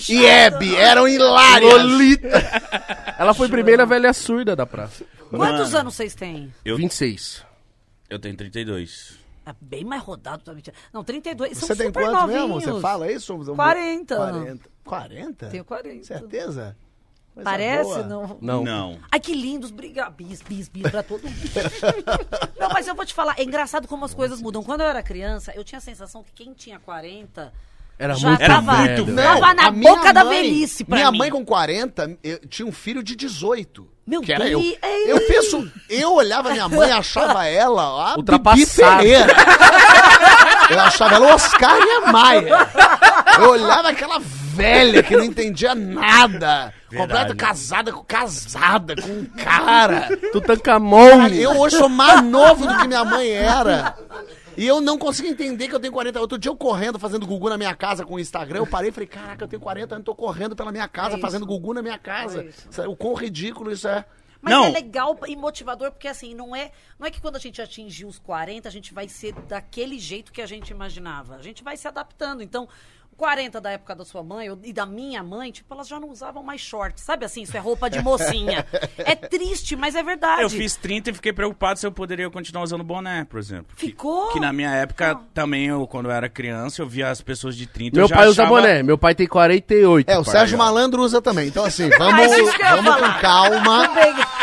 e 0.10 0.26
Hebe 0.26 0.76
eram 0.76 1.08
hilárias. 1.08 1.72
Lolita! 1.74 3.14
ela 3.18 3.34
foi 3.34 3.48
a 3.48 3.50
primeira 3.50 3.86
velha 3.86 4.12
surda 4.14 4.56
da 4.56 4.66
praça. 4.66 5.04
Quantos 5.30 5.68
Mano. 5.72 5.78
anos 5.78 5.96
vocês 5.96 6.16
têm? 6.16 6.52
Eu- 6.66 6.78
26. 6.78 7.44
Eu 8.10 8.18
tenho 8.18 8.36
32. 8.36 9.20
É 9.46 9.54
bem 9.62 9.84
mais 9.86 10.02
rodado 10.02 10.44
também. 10.44 10.64
Não, 10.92 11.04
32. 11.04 11.58
São 11.58 11.68
Você 11.68 11.76
tem 11.76 11.88
super 11.88 12.04
quanto 12.06 12.14
novinhos. 12.22 12.42
mesmo? 12.58 12.62
Você 12.76 12.82
fala 12.82 13.12
isso? 13.12 13.36
40. 13.56 14.16
40. 14.16 14.70
40? 14.84 15.48
Tenho 15.48 15.64
40. 15.66 16.04
Certeza? 16.06 16.76
Coisa 17.44 17.50
Parece? 17.52 17.84
boa. 17.84 18.04
Não. 18.04 18.38
Não. 18.42 18.64
Não. 18.64 19.00
Ai, 19.12 19.20
que 19.20 19.34
lindos, 19.34 19.72
briga, 19.72 20.10
bis, 20.10 20.42
bis, 20.42 20.68
bis 20.70 20.84
pra 20.90 21.04
todo 21.04 21.24
mundo. 21.24 21.36
não, 22.60 22.70
mas 22.70 22.88
eu 22.88 22.96
vou 22.96 23.06
te 23.06 23.14
falar, 23.14 23.36
é 23.38 23.44
engraçado 23.44 23.88
como 23.88 24.06
as 24.06 24.14
coisas 24.14 24.42
mudam. 24.42 24.64
Quando 24.64 24.82
eu 24.82 24.88
era 24.88 25.02
criança, 25.04 25.52
eu 25.56 25.64
tinha 25.64 25.78
a 25.80 25.82
sensação 25.82 26.24
que 26.24 26.32
quem 26.34 26.54
tinha 26.54 26.80
40 26.80 27.52
Era 27.98 28.14
já 28.14 28.30
muito 28.30 28.42
Era 28.42 28.54
tava, 28.56 28.78
muito 28.78 29.06
velho. 29.06 29.18
tava 29.18 29.54
na 29.54 29.68
a 29.68 29.72
minha 29.72 29.94
boca 29.96 30.14
da 30.14 30.24
mãe- 30.24 30.42
velhice 30.42 30.84
pra 30.84 30.96
Minha 30.98 31.12
mim. 31.12 31.18
mãe 31.18 31.30
com 31.30 31.46
40 31.46 32.18
eu, 32.24 32.40
tinha 32.48 32.68
um 32.68 32.72
filho 32.72 33.02
de 33.04 33.16
18. 33.16 33.90
Meu 34.08 34.22
que 34.22 34.34
era 34.34 34.46
Deus, 34.46 34.64
eu. 34.66 34.78
é 34.82 35.12
Eu 35.12 35.18
isso. 35.18 35.28
penso, 35.28 35.72
eu 35.88 36.14
olhava 36.16 36.52
minha 36.52 36.68
mãe, 36.68 36.92
achava 36.92 37.46
ela 37.46 37.84
a 38.14 38.16
Ultrapassada. 38.18 39.04
Eu 40.70 40.80
achava 40.82 41.16
ela 41.16 41.28
o 41.28 41.34
Oscar 41.34 41.78
e 41.78 41.92
a 41.92 42.12
Maia. 42.12 42.50
Eu 43.40 43.50
olhava 43.52 43.90
aquela 43.90 44.20
velha 44.20 45.02
que 45.04 45.16
não 45.16 45.24
entendia 45.24 45.74
nada. 45.76 46.74
Completa 46.98 47.36
casada 47.36 47.92
com 47.92 48.04
casada 48.04 48.96
com 48.96 49.08
um 49.10 49.26
cara. 49.26 50.10
Tutankamon. 50.32 51.28
Eu 51.28 51.60
hoje 51.60 51.78
sou 51.78 51.90
mais 51.90 52.24
novo 52.24 52.66
do 52.66 52.78
que 52.78 52.88
minha 52.88 53.06
mãe 53.06 53.30
era. 53.30 53.96
E 54.58 54.68
eu 54.68 54.82
não 54.82 54.98
consigo 54.98 55.28
entender 55.28 55.68
que 55.70 55.76
eu 55.76 55.80
tenho 55.80 55.94
40 55.94 56.20
Outro 56.20 56.38
dia 56.38 56.52
eu 56.52 56.56
correndo, 56.56 57.00
fazendo 57.00 57.26
Gugu 57.26 57.50
na 57.50 57.58
minha 57.58 57.74
casa 57.74 58.06
com 58.06 58.16
o 58.16 58.20
Instagram, 58.20 58.60
eu 58.60 58.68
parei 58.68 58.90
e 58.90 58.92
falei, 58.92 59.08
caraca, 59.08 59.46
eu 59.46 59.48
tenho 59.48 59.62
40 59.62 59.96
anos, 59.96 60.06
tô 60.06 60.14
correndo 60.14 60.54
pela 60.56 60.72
minha 60.72 60.88
casa, 60.88 61.16
É 61.16 61.20
fazendo 61.20 61.46
Gugu 61.46 61.74
na 61.74 61.82
minha 61.82 61.98
casa. 61.98 62.44
É 62.44 62.82
é- 62.82 62.88
O 62.88 62.96
quão 62.96 63.14
ridículo 63.14 63.72
isso 63.72 63.88
é. 63.88 64.04
Mas 64.42 64.54
Não. 64.54 64.66
é 64.66 64.70
legal 64.70 65.18
e 65.28 65.36
motivador, 65.36 65.92
porque 65.92 66.08
assim, 66.08 66.34
não 66.34 66.56
é, 66.56 66.72
não 66.98 67.06
é 67.06 67.12
que 67.12 67.20
quando 67.20 67.36
a 67.36 67.40
gente 67.40 67.62
atingir 67.62 68.06
os 68.06 68.18
40, 68.20 68.70
a 68.70 68.72
gente 68.72 68.94
vai 68.94 69.08
ser 69.08 69.34
daquele 69.34 70.00
jeito 70.00 70.32
que 70.32 70.42
a 70.42 70.46
gente 70.46 70.70
imaginava. 70.70 71.36
A 71.36 71.42
gente 71.42 71.62
vai 71.64 71.76
se 71.76 71.88
adaptando. 71.88 72.42
Então, 72.42 72.68
40 73.20 73.60
da 73.60 73.72
época 73.72 73.94
da 73.94 74.06
sua 74.06 74.24
mãe 74.24 74.48
e 74.64 74.72
da 74.72 74.86
minha 74.86 75.22
mãe, 75.22 75.52
tipo, 75.52 75.74
elas 75.74 75.90
já 75.90 76.00
não 76.00 76.10
usavam 76.10 76.42
mais 76.42 76.62
shorts. 76.62 77.04
Sabe 77.04 77.26
assim, 77.26 77.42
isso 77.42 77.56
é 77.58 77.60
roupa 77.60 77.90
de 77.90 78.02
mocinha. 78.02 78.66
é 78.98 79.14
triste, 79.14 79.76
mas 79.76 79.94
é 79.94 80.02
verdade. 80.02 80.42
Eu 80.44 80.50
fiz 80.50 80.78
30 80.78 81.10
e 81.10 81.14
fiquei 81.14 81.34
preocupado 81.34 81.78
se 81.78 81.86
eu 81.86 81.92
poderia 81.92 82.30
continuar 82.30 82.64
usando 82.64 82.82
boné, 82.84 83.26
por 83.30 83.38
exemplo. 83.38 83.76
Que- 83.76 83.88
Ficou? 83.88 84.30
Que, 84.30 84.40
na 84.40 84.54
minha 84.54 84.72
época, 84.72 85.14
Não. 85.16 85.24
também, 85.34 85.66
eu, 85.68 85.86
quando 85.86 86.06
eu 86.06 86.12
era 86.14 86.30
criança, 86.30 86.82
eu 86.82 86.88
via 86.88 87.10
as 87.10 87.20
pessoas 87.22 87.58
de 87.58 87.68
30. 87.68 87.98
Meu 87.98 88.06
eu 88.06 88.10
já 88.10 88.16
pai 88.16 88.28
usa 88.28 88.44
achava- 88.44 88.56
boné. 88.62 88.82
Meu 88.84 88.98
pai 88.98 89.14
tem 89.14 89.28
48. 89.28 90.10
É, 90.10 90.18
o 90.18 90.24
pai. 90.24 90.32
Sérgio 90.32 90.58
Malandro 90.58 91.02
usa 91.02 91.22
também. 91.22 91.48
Então, 91.50 91.66
assim, 91.66 91.90
Ah, 91.94 91.98
vamos, 91.98 92.52
que 92.56 92.64
vamos 92.64 92.96
com 92.96 93.20
calma. 93.20 93.90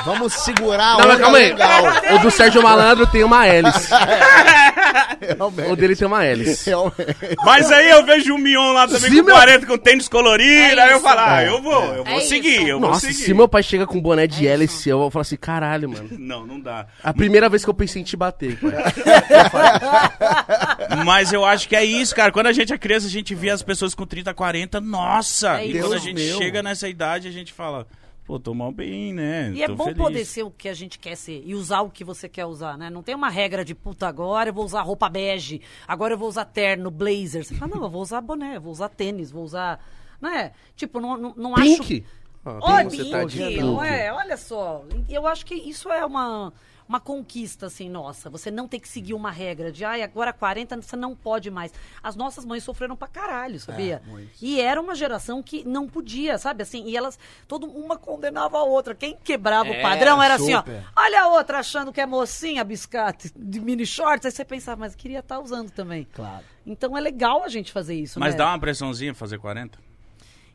Vamos 0.05 0.33
segurar 0.35 0.95
a 0.95 0.99
Não, 0.99 1.09
mas 1.09 1.19
calma 1.21 1.39
aí. 1.39 1.49
legal. 1.49 1.83
O 2.17 2.19
do 2.19 2.31
Sérgio 2.31 2.63
Malandro 2.63 3.07
tem 3.07 3.25
uma 3.25 3.47
hélice. 3.47 3.89
Realmente. 5.37 5.71
O 5.73 5.77
dele 5.77 5.97
tem 5.97 6.07
uma 6.07 6.25
hélice. 6.25 6.69
Realmente. 6.71 7.37
Mas 7.45 7.71
aí 7.71 7.91
eu 7.91 8.05
vejo 8.05 8.35
o 8.35 8.39
Mion 8.39 8.66
lá 8.73 8.87
também 8.87 9.11
Sim, 9.11 9.19
com 9.19 9.25
meu- 9.25 9.35
40 9.35 9.67
com 9.67 9.79
tênis 9.79 10.09
colorido. 10.09 10.79
É 10.79 10.83
aí 10.83 10.93
eu 10.93 11.01
falo, 11.01 11.21
ah, 11.21 11.43
eu 11.43 11.63
vou, 11.63 11.85
eu 11.95 12.05
vou 12.05 12.15
É 12.15 12.21
seguir, 12.21 12.61
isso. 12.61 12.69
eu 12.69 12.81
vou 12.81 12.91
Nossa, 12.91 13.01
seguir. 13.07 13.15
se 13.15 13.35
meu 13.35 13.49
pai 13.49 13.63
chega 13.63 13.87
com 13.87 14.01
boné 14.01 14.27
de 14.27 14.47
hélice, 14.47 14.89
eu 14.89 14.99
vou 14.99 15.11
falar 15.11 15.23
assim, 15.23 15.37
caralho, 15.37 15.89
mano. 15.91 16.09
Não, 16.19 16.47
não 16.47 16.61
dá. 16.61 16.87
A 17.03 17.13
primeira 17.13 17.49
vez 17.49 17.65
que 17.65 17.71
eu 17.71 17.75
pensei 17.75 18.03
em 18.03 18.05
te 18.05 18.17
bater, 18.17 18.59
pai. 18.59 18.73
Mas 21.05 21.33
eu 21.33 21.45
acho 21.45 21.69
que 21.69 21.77
é 21.77 21.85
isso, 21.85 22.15
cara. 22.15 22.33
Quando 22.33 22.47
a 22.47 22.53
gente 22.53 22.73
é 22.73 22.79
criança, 22.79 23.07
a 23.07 23.11
gente 23.11 23.35
vê 23.35 23.51
as 23.51 23.63
pessoas 23.63 23.95
com 23.95 24.07
30, 24.07 24.33
40, 24.35 24.81
nossa! 24.81 25.61
É 25.61 25.67
e 25.69 25.79
quando 25.81 25.95
a 25.95 25.99
gente 25.99 26.15
meu. 26.25 26.39
chega 26.39 26.63
nessa 26.63 26.89
idade, 26.89 27.29
a 27.29 27.33
gente 27.33 27.53
fala, 27.53 27.87
pô, 28.27 28.41
tô 28.41 28.53
mal 28.53 28.73
bem, 28.73 29.13
né? 29.15 29.53
E 29.55 29.63
é 29.63 29.67
Tô 29.67 29.77
bom 29.77 29.85
feliz. 29.85 29.99
poder 29.99 30.25
ser 30.25 30.43
o 30.43 30.51
que 30.51 30.69
a 30.69 30.75
gente 30.75 30.99
quer 30.99 31.17
ser 31.17 31.43
e 31.45 31.55
usar 31.55 31.81
o 31.83 31.91
que 31.91 32.03
você 32.03 32.29
quer 32.29 32.45
usar, 32.45 32.77
né? 32.77 32.91
Não 32.91 33.03
tem 33.03 33.15
uma 33.15 33.31
regra 33.31 33.65
de 33.65 33.75
puta, 33.75 34.09
agora 34.09 34.51
eu 34.51 34.55
vou 34.55 34.65
usar 34.65 34.83
roupa 34.83 35.09
bege, 35.09 35.61
agora 35.87 36.15
eu 36.15 36.19
vou 36.19 36.29
usar 36.29 36.45
terno, 36.45 36.91
blazer. 36.91 37.45
Você 37.45 37.55
fala, 37.55 37.77
não, 37.77 37.85
eu 37.85 37.91
vou 37.91 38.03
usar 38.03 38.21
boné, 38.21 38.57
eu 38.57 38.61
vou 38.61 38.73
usar 38.73 38.89
tênis, 38.89 39.31
vou 39.31 39.45
usar. 39.45 39.81
Não 40.21 40.31
é? 40.31 40.53
Tipo, 40.75 41.01
não, 41.01 41.17
não, 41.17 41.35
não 41.37 41.55
acho. 41.55 41.83
Pink? 41.83 42.05
Ah, 42.45 42.59
Ó, 42.61 42.85
você 42.85 42.97
Pink, 42.99 43.11
tá 43.11 43.25
de 43.25 43.61
não 43.61 43.83
é? 43.83 44.13
Olha 44.13 44.37
só. 44.37 44.85
Eu 45.09 45.27
acho 45.27 45.45
que 45.45 45.55
isso 45.55 45.91
é 45.91 46.05
uma, 46.05 46.53
uma 46.89 47.01
conquista, 47.01 47.67
assim, 47.67 47.89
nossa. 47.89 48.31
Você 48.31 48.51
não 48.51 48.69
tem 48.69 48.79
que 48.79 48.89
seguir 48.89 49.15
uma 49.15 49.31
regra 49.31 49.73
de, 49.73 49.85
ai, 49.85 50.03
agora 50.03 50.33
40 50.33 50.81
você 50.83 50.97
não 50.97 51.15
pode 51.15 51.51
mais. 51.51 51.73
As 52.03 52.15
nossas 52.17 52.45
mães 52.45 52.63
sofreram 52.63 52.97
pra 52.97 53.09
caralho, 53.09 53.59
sabia? 53.59 54.03
muito. 54.07 54.31
e 54.41 54.61
era 54.61 54.81
uma 54.81 54.95
geração 54.95 55.43
que 55.43 55.67
não 55.67 55.89
podia, 55.89 56.39
sabe? 56.39 56.63
Assim, 56.63 56.85
e 56.87 56.97
elas, 56.97 57.19
todo 57.49 57.67
uma 57.67 57.97
condenava 57.97 58.59
a 58.59 58.63
outra. 58.63 58.95
Quem 58.95 59.17
quebrava 59.17 59.71
o 59.71 59.83
padrão 59.83 60.23
era 60.23 60.35
assim, 60.35 60.55
ó. 60.55 60.59
super. 60.59 60.85
Olha 60.97 61.23
a 61.23 61.29
outra 61.29 61.59
achando 61.59 61.93
que 61.93 62.01
é 62.01 62.07
mocinha, 62.07 62.63
biscate, 62.65 63.33
de 63.37 63.61
mini 63.61 63.87
shorts. 63.87 64.27
Aí 64.27 64.33
você 64.33 64.45
pensava, 64.45 64.81
mas 64.81 64.95
queria 64.95 65.21
estar 65.21 65.41
usando 65.41 65.71
também. 65.71 66.07
Claro. 66.13 66.45
Então 66.67 66.97
é 66.97 67.01
legal 67.01 67.45
a 67.45 67.49
gente 67.49 67.71
fazer 67.73 67.95
isso, 67.95 68.19
Mas 68.19 68.35
né? 68.35 68.39
dá 68.39 68.49
uma 68.49 68.59
pressãozinha 68.59 69.15
fazer 69.15 69.39
40? 69.39 69.79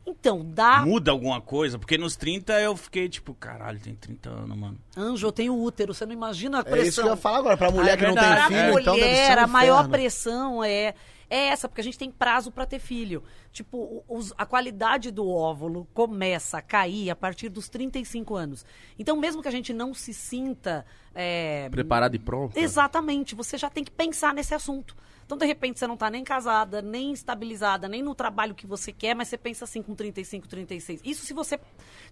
Então, 0.04 0.44
dá. 0.44 0.84
Muda 0.84 1.10
alguma 1.12 1.40
coisa? 1.40 1.78
Porque 1.78 1.96
nos 1.96 2.16
30 2.16 2.60
eu 2.60 2.76
fiquei 2.76 3.08
tipo, 3.08 3.32
caralho, 3.34 3.78
tem 3.78 3.94
30 3.94 4.30
anos, 4.30 4.56
mano. 4.58 4.78
Anjo, 4.96 5.26
eu 5.28 5.32
tenho 5.32 5.56
útero. 5.56 5.94
Você 5.94 6.04
não 6.04 6.12
imagina 6.12 6.58
a 6.58 6.60
É 6.60 6.64
pressão. 6.64 6.88
isso 6.88 7.02
que 7.02 7.06
eu 7.08 7.12
ia 7.12 7.16
falar 7.16 7.38
agora. 7.38 7.56
Pra 7.56 7.70
mulher 7.70 7.90
Ah, 7.90 7.94
é 7.94 7.96
que 7.96 8.06
não 8.06 8.14
tem 8.14 8.22
Pra 8.24 8.46
filho, 8.48 8.78
então 8.80 8.94
deve 8.96 9.06
ser 9.06 9.20
mulher, 9.22 9.38
um 9.38 9.42
a 9.42 9.46
maior 9.46 9.74
inferno. 9.76 9.90
pressão 9.92 10.64
é, 10.64 10.94
é 11.30 11.46
essa, 11.48 11.68
porque 11.68 11.80
a 11.80 11.84
gente 11.84 11.96
tem 11.98 12.10
prazo 12.10 12.50
pra 12.50 12.66
ter 12.66 12.80
filho. 12.80 13.22
Tipo, 13.52 14.02
os- 14.08 14.32
a 14.36 14.44
qualidade 14.44 15.10
do 15.12 15.28
óvulo 15.28 15.86
começa 15.94 16.58
a 16.58 16.62
cair 16.62 17.08
a 17.10 17.14
partir 17.16 17.48
dos 17.48 17.68
35 17.68 18.34
anos. 18.34 18.66
Então, 18.98 19.16
mesmo 19.16 19.40
que 19.40 19.48
a 19.48 19.52
gente 19.52 19.72
não 19.72 19.94
se 19.94 20.12
sinta. 20.12 20.84
é, 21.14 21.68
Preparado 21.70 22.14
e 22.16 22.18
pronto? 22.18 22.56
Exatamente, 22.56 23.34
você 23.34 23.56
já 23.58 23.68
tem 23.70 23.84
que 23.84 23.90
pensar 23.90 24.32
nesse 24.34 24.54
assunto. 24.54 24.96
Então, 25.32 25.38
de 25.38 25.46
repente, 25.46 25.78
você 25.78 25.86
não 25.86 25.96
tá 25.96 26.10
nem 26.10 26.22
casada, 26.22 26.82
nem 26.82 27.10
estabilizada, 27.10 27.88
nem 27.88 28.02
no 28.02 28.14
trabalho 28.14 28.54
que 28.54 28.66
você 28.66 28.92
quer, 28.92 29.14
mas 29.14 29.28
você 29.28 29.38
pensa 29.38 29.64
assim 29.64 29.82
com 29.82 29.94
35, 29.94 30.46
36. 30.46 31.00
Isso 31.02 31.24
se 31.24 31.32
você 31.32 31.58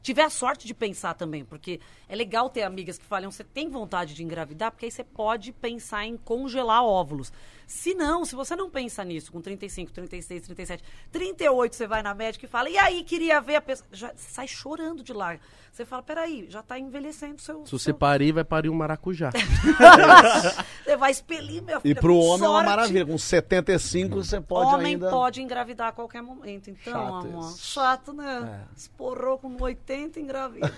tiver 0.01 0.23
a 0.23 0.31
sorte 0.31 0.67
de 0.67 0.73
pensar 0.73 1.13
também, 1.13 1.45
porque 1.45 1.81
é 2.09 2.17
legal 2.17 2.49
ter 2.49 2.63
amigas 2.63 2.97
que 2.97 3.05
falam, 3.05 3.31
você 3.31 3.45
tem 3.45 3.69
vontade 3.69 4.15
de 4.15 4.25
engravidar, 4.25 4.71
porque 4.71 4.87
aí 4.87 4.91
você 4.91 5.05
pode 5.05 5.53
pensar 5.53 6.07
em 6.07 6.17
congelar 6.17 6.83
óvulos. 6.83 7.31
Se 7.71 7.95
não, 7.95 8.25
se 8.25 8.35
você 8.35 8.57
não 8.57 8.69
pensa 8.69 9.05
nisso 9.05 9.31
com 9.31 9.41
35, 9.41 9.93
36, 9.93 10.43
37, 10.43 10.83
38, 11.13 11.77
você 11.77 11.87
vai 11.87 12.03
na 12.03 12.13
médica 12.13 12.45
e 12.45 12.49
fala, 12.49 12.69
e 12.69 12.77
aí, 12.77 13.05
queria 13.05 13.41
ver 13.41 13.55
a 13.55 13.61
pessoa. 13.61 13.87
Já 13.93 14.13
sai 14.17 14.49
chorando 14.49 15.05
de 15.05 15.13
lá. 15.13 15.39
Você 15.71 15.85
fala, 15.85 16.03
peraí, 16.03 16.47
já 16.51 16.65
tá 16.65 16.77
envelhecendo 16.81 17.37
o 17.37 17.39
seu. 17.39 17.65
Se 17.65 17.71
você 17.71 17.85
seu- 17.85 17.95
parir, 17.95 18.33
vai 18.33 18.43
parir 18.43 18.69
um 18.71 18.75
maracujá. 18.75 19.31
você 20.85 20.97
vai 20.97 21.13
expelir, 21.13 21.63
minha 21.63 21.79
E 21.79 21.81
filha. 21.81 21.95
pro 22.01 22.13
com 22.15 22.19
homem 22.21 22.45
é 22.45 22.49
uma 22.49 22.55
sorte. 22.59 22.69
maravilha. 22.69 23.07
Com 23.07 23.17
75 23.19 24.17
você 24.17 24.41
pode 24.41 24.75
Homem 24.75 24.95
ainda... 24.95 25.09
pode 25.09 25.41
engravidar 25.41 25.89
a 25.89 25.93
qualquer 25.93 26.23
momento. 26.23 26.71
Então, 26.71 26.93
Chato 26.93 27.27
amor, 27.29 27.51
isso. 27.51 27.59
chato, 27.73 28.13
né? 28.13 28.67
É. 28.69 28.77
Esporrou 28.77 29.39
com 29.39 29.57
80 29.63 30.19
engravida. 30.19 30.73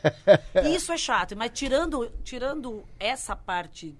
isso 0.74 0.90
é 0.90 0.96
chato. 0.96 1.36
Mas 1.36 1.50
tirando, 1.52 2.10
tirando 2.24 2.82
essa 2.98 3.36
parte 3.36 3.94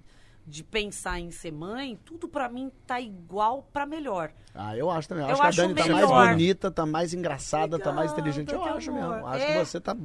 de 0.45 0.63
pensar 0.63 1.19
em 1.19 1.31
ser 1.31 1.51
mãe, 1.51 1.99
tudo 2.03 2.27
pra 2.27 2.49
mim 2.49 2.71
tá 2.85 2.99
igual 2.99 3.63
pra 3.71 3.85
melhor. 3.85 4.33
Ah, 4.53 4.75
eu 4.75 4.89
acho 4.91 5.07
também. 5.07 5.23
Eu 5.23 5.29
Eu 5.29 5.33
acho 5.33 5.41
que 5.41 5.47
acho 5.47 5.61
a 5.61 5.63
Dani 5.63 5.75
tá 5.75 5.83
melhor. 5.85 6.09
mais 6.09 6.29
bonita, 6.31 6.69
tá 6.71 6.85
mais 6.85 7.13
engraçada, 7.13 7.79
tá 7.79 7.91
mais 7.93 8.11
inteligente. 8.11 8.51
Eu 8.53 8.59
que 8.59 8.69
acho 8.69 8.91
amor. 8.91 9.09
mesmo. 9.15 9.27
Acho 9.27 9.43
É. 9.43 9.47
que 9.53 9.65
você 9.65 9.79
tá... 9.79 9.95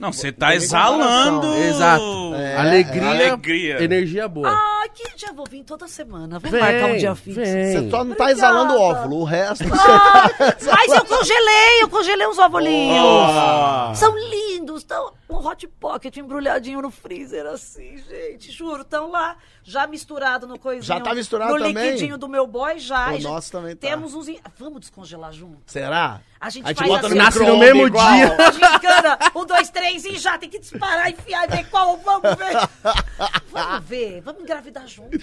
Não, 0.00 0.12
você 0.12 0.32
tá 0.32 0.54
exalando. 0.56 1.54
Exato. 1.54 2.34
É, 2.34 2.56
alegria, 2.56 3.10
alegria. 3.10 3.82
energia 3.82 4.26
boa. 4.28 4.48
Ah, 4.50 4.88
que 4.92 5.04
já 5.16 5.32
vou 5.32 5.46
vir 5.48 5.62
toda 5.62 5.86
semana. 5.86 6.38
Vamos 6.40 6.50
Vem, 6.50 6.60
marcar 6.60 6.86
um 6.90 6.96
dia 6.96 7.14
fixo. 7.14 7.40
Você 7.40 7.72
só 7.90 8.02
não 8.04 8.14
tá 8.16 8.24
Obrigada. 8.24 8.32
exalando 8.32 8.74
óvulo, 8.80 9.16
o 9.20 9.24
resto... 9.24 9.64
Ah, 9.72 10.30
mas 10.64 10.92
eu 10.92 11.04
congelei, 11.04 11.82
eu 11.82 11.88
congelei 11.88 12.26
uns 12.26 12.38
ovulinhos. 12.38 13.04
Oh. 13.04 13.94
São 13.94 14.12
lindos, 14.18 14.78
estão 14.82 15.12
um 15.30 15.36
hot 15.46 15.66
pocket 15.68 16.16
embrulhadinho 16.16 16.80
no 16.82 16.90
freezer, 16.90 17.46
assim, 17.46 17.98
gente. 17.98 18.50
Juro, 18.50 18.82
estão 18.82 19.10
lá, 19.10 19.36
já 19.62 19.86
misturado 19.86 20.46
no 20.46 20.58
coisinho. 20.58 20.84
Já 20.84 21.00
tá 21.00 21.14
misturado 21.14 21.52
no 21.52 21.58
também? 21.58 21.74
liquidinho 21.90 22.16
do 22.18 22.28
meu 22.28 22.46
boy, 22.46 22.78
já. 22.78 23.12
O 23.12 23.18
nosso 23.20 23.52
também 23.52 23.75
tá. 23.76 23.88
Temos 23.88 24.14
uns. 24.14 24.28
in- 24.28 24.38
Vamos 24.58 24.80
descongelar 24.80 25.32
junto. 25.32 25.58
Será? 25.66 26.20
A 26.40 26.50
gente 26.50 26.64
A 26.64 26.68
gente 26.68 26.78
faz 26.78 26.90
bota 26.90 27.02
no 27.02 27.06
assim, 27.08 27.16
Nasce 27.16 27.38
no 27.38 27.58
mesmo 27.58 27.86
igual. 27.86 28.12
dia. 28.12 28.36
a 28.38 28.50
gincana, 28.52 29.18
um, 29.34 29.44
dois, 29.46 29.70
três 29.70 30.04
e 30.04 30.18
já 30.18 30.36
tem 30.38 30.48
que 30.50 30.58
disparar, 30.58 31.10
enfiar 31.10 31.44
e 31.48 31.56
ver 31.56 31.64
qual. 31.70 31.96
Vamos 31.98 32.22
ver. 32.36 32.68
Vamos 33.50 33.84
ver, 33.86 34.20
vamos 34.20 34.42
engravidar 34.42 34.86
junto. 34.86 35.18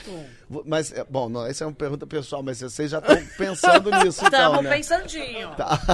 Mas, 0.65 0.91
é, 0.91 1.05
bom, 1.07 1.29
não, 1.29 1.45
essa 1.45 1.63
é 1.63 1.67
uma 1.67 1.73
pergunta 1.73 2.07
pessoal, 2.07 2.41
mas 2.41 2.59
vocês 2.61 2.89
já 2.89 2.97
estão 2.97 3.15
pensando 3.37 3.91
nisso, 4.03 4.25
então, 4.25 4.39
Estamos 4.53 4.63
né? 4.63 4.75
pensandinho. 4.75 5.51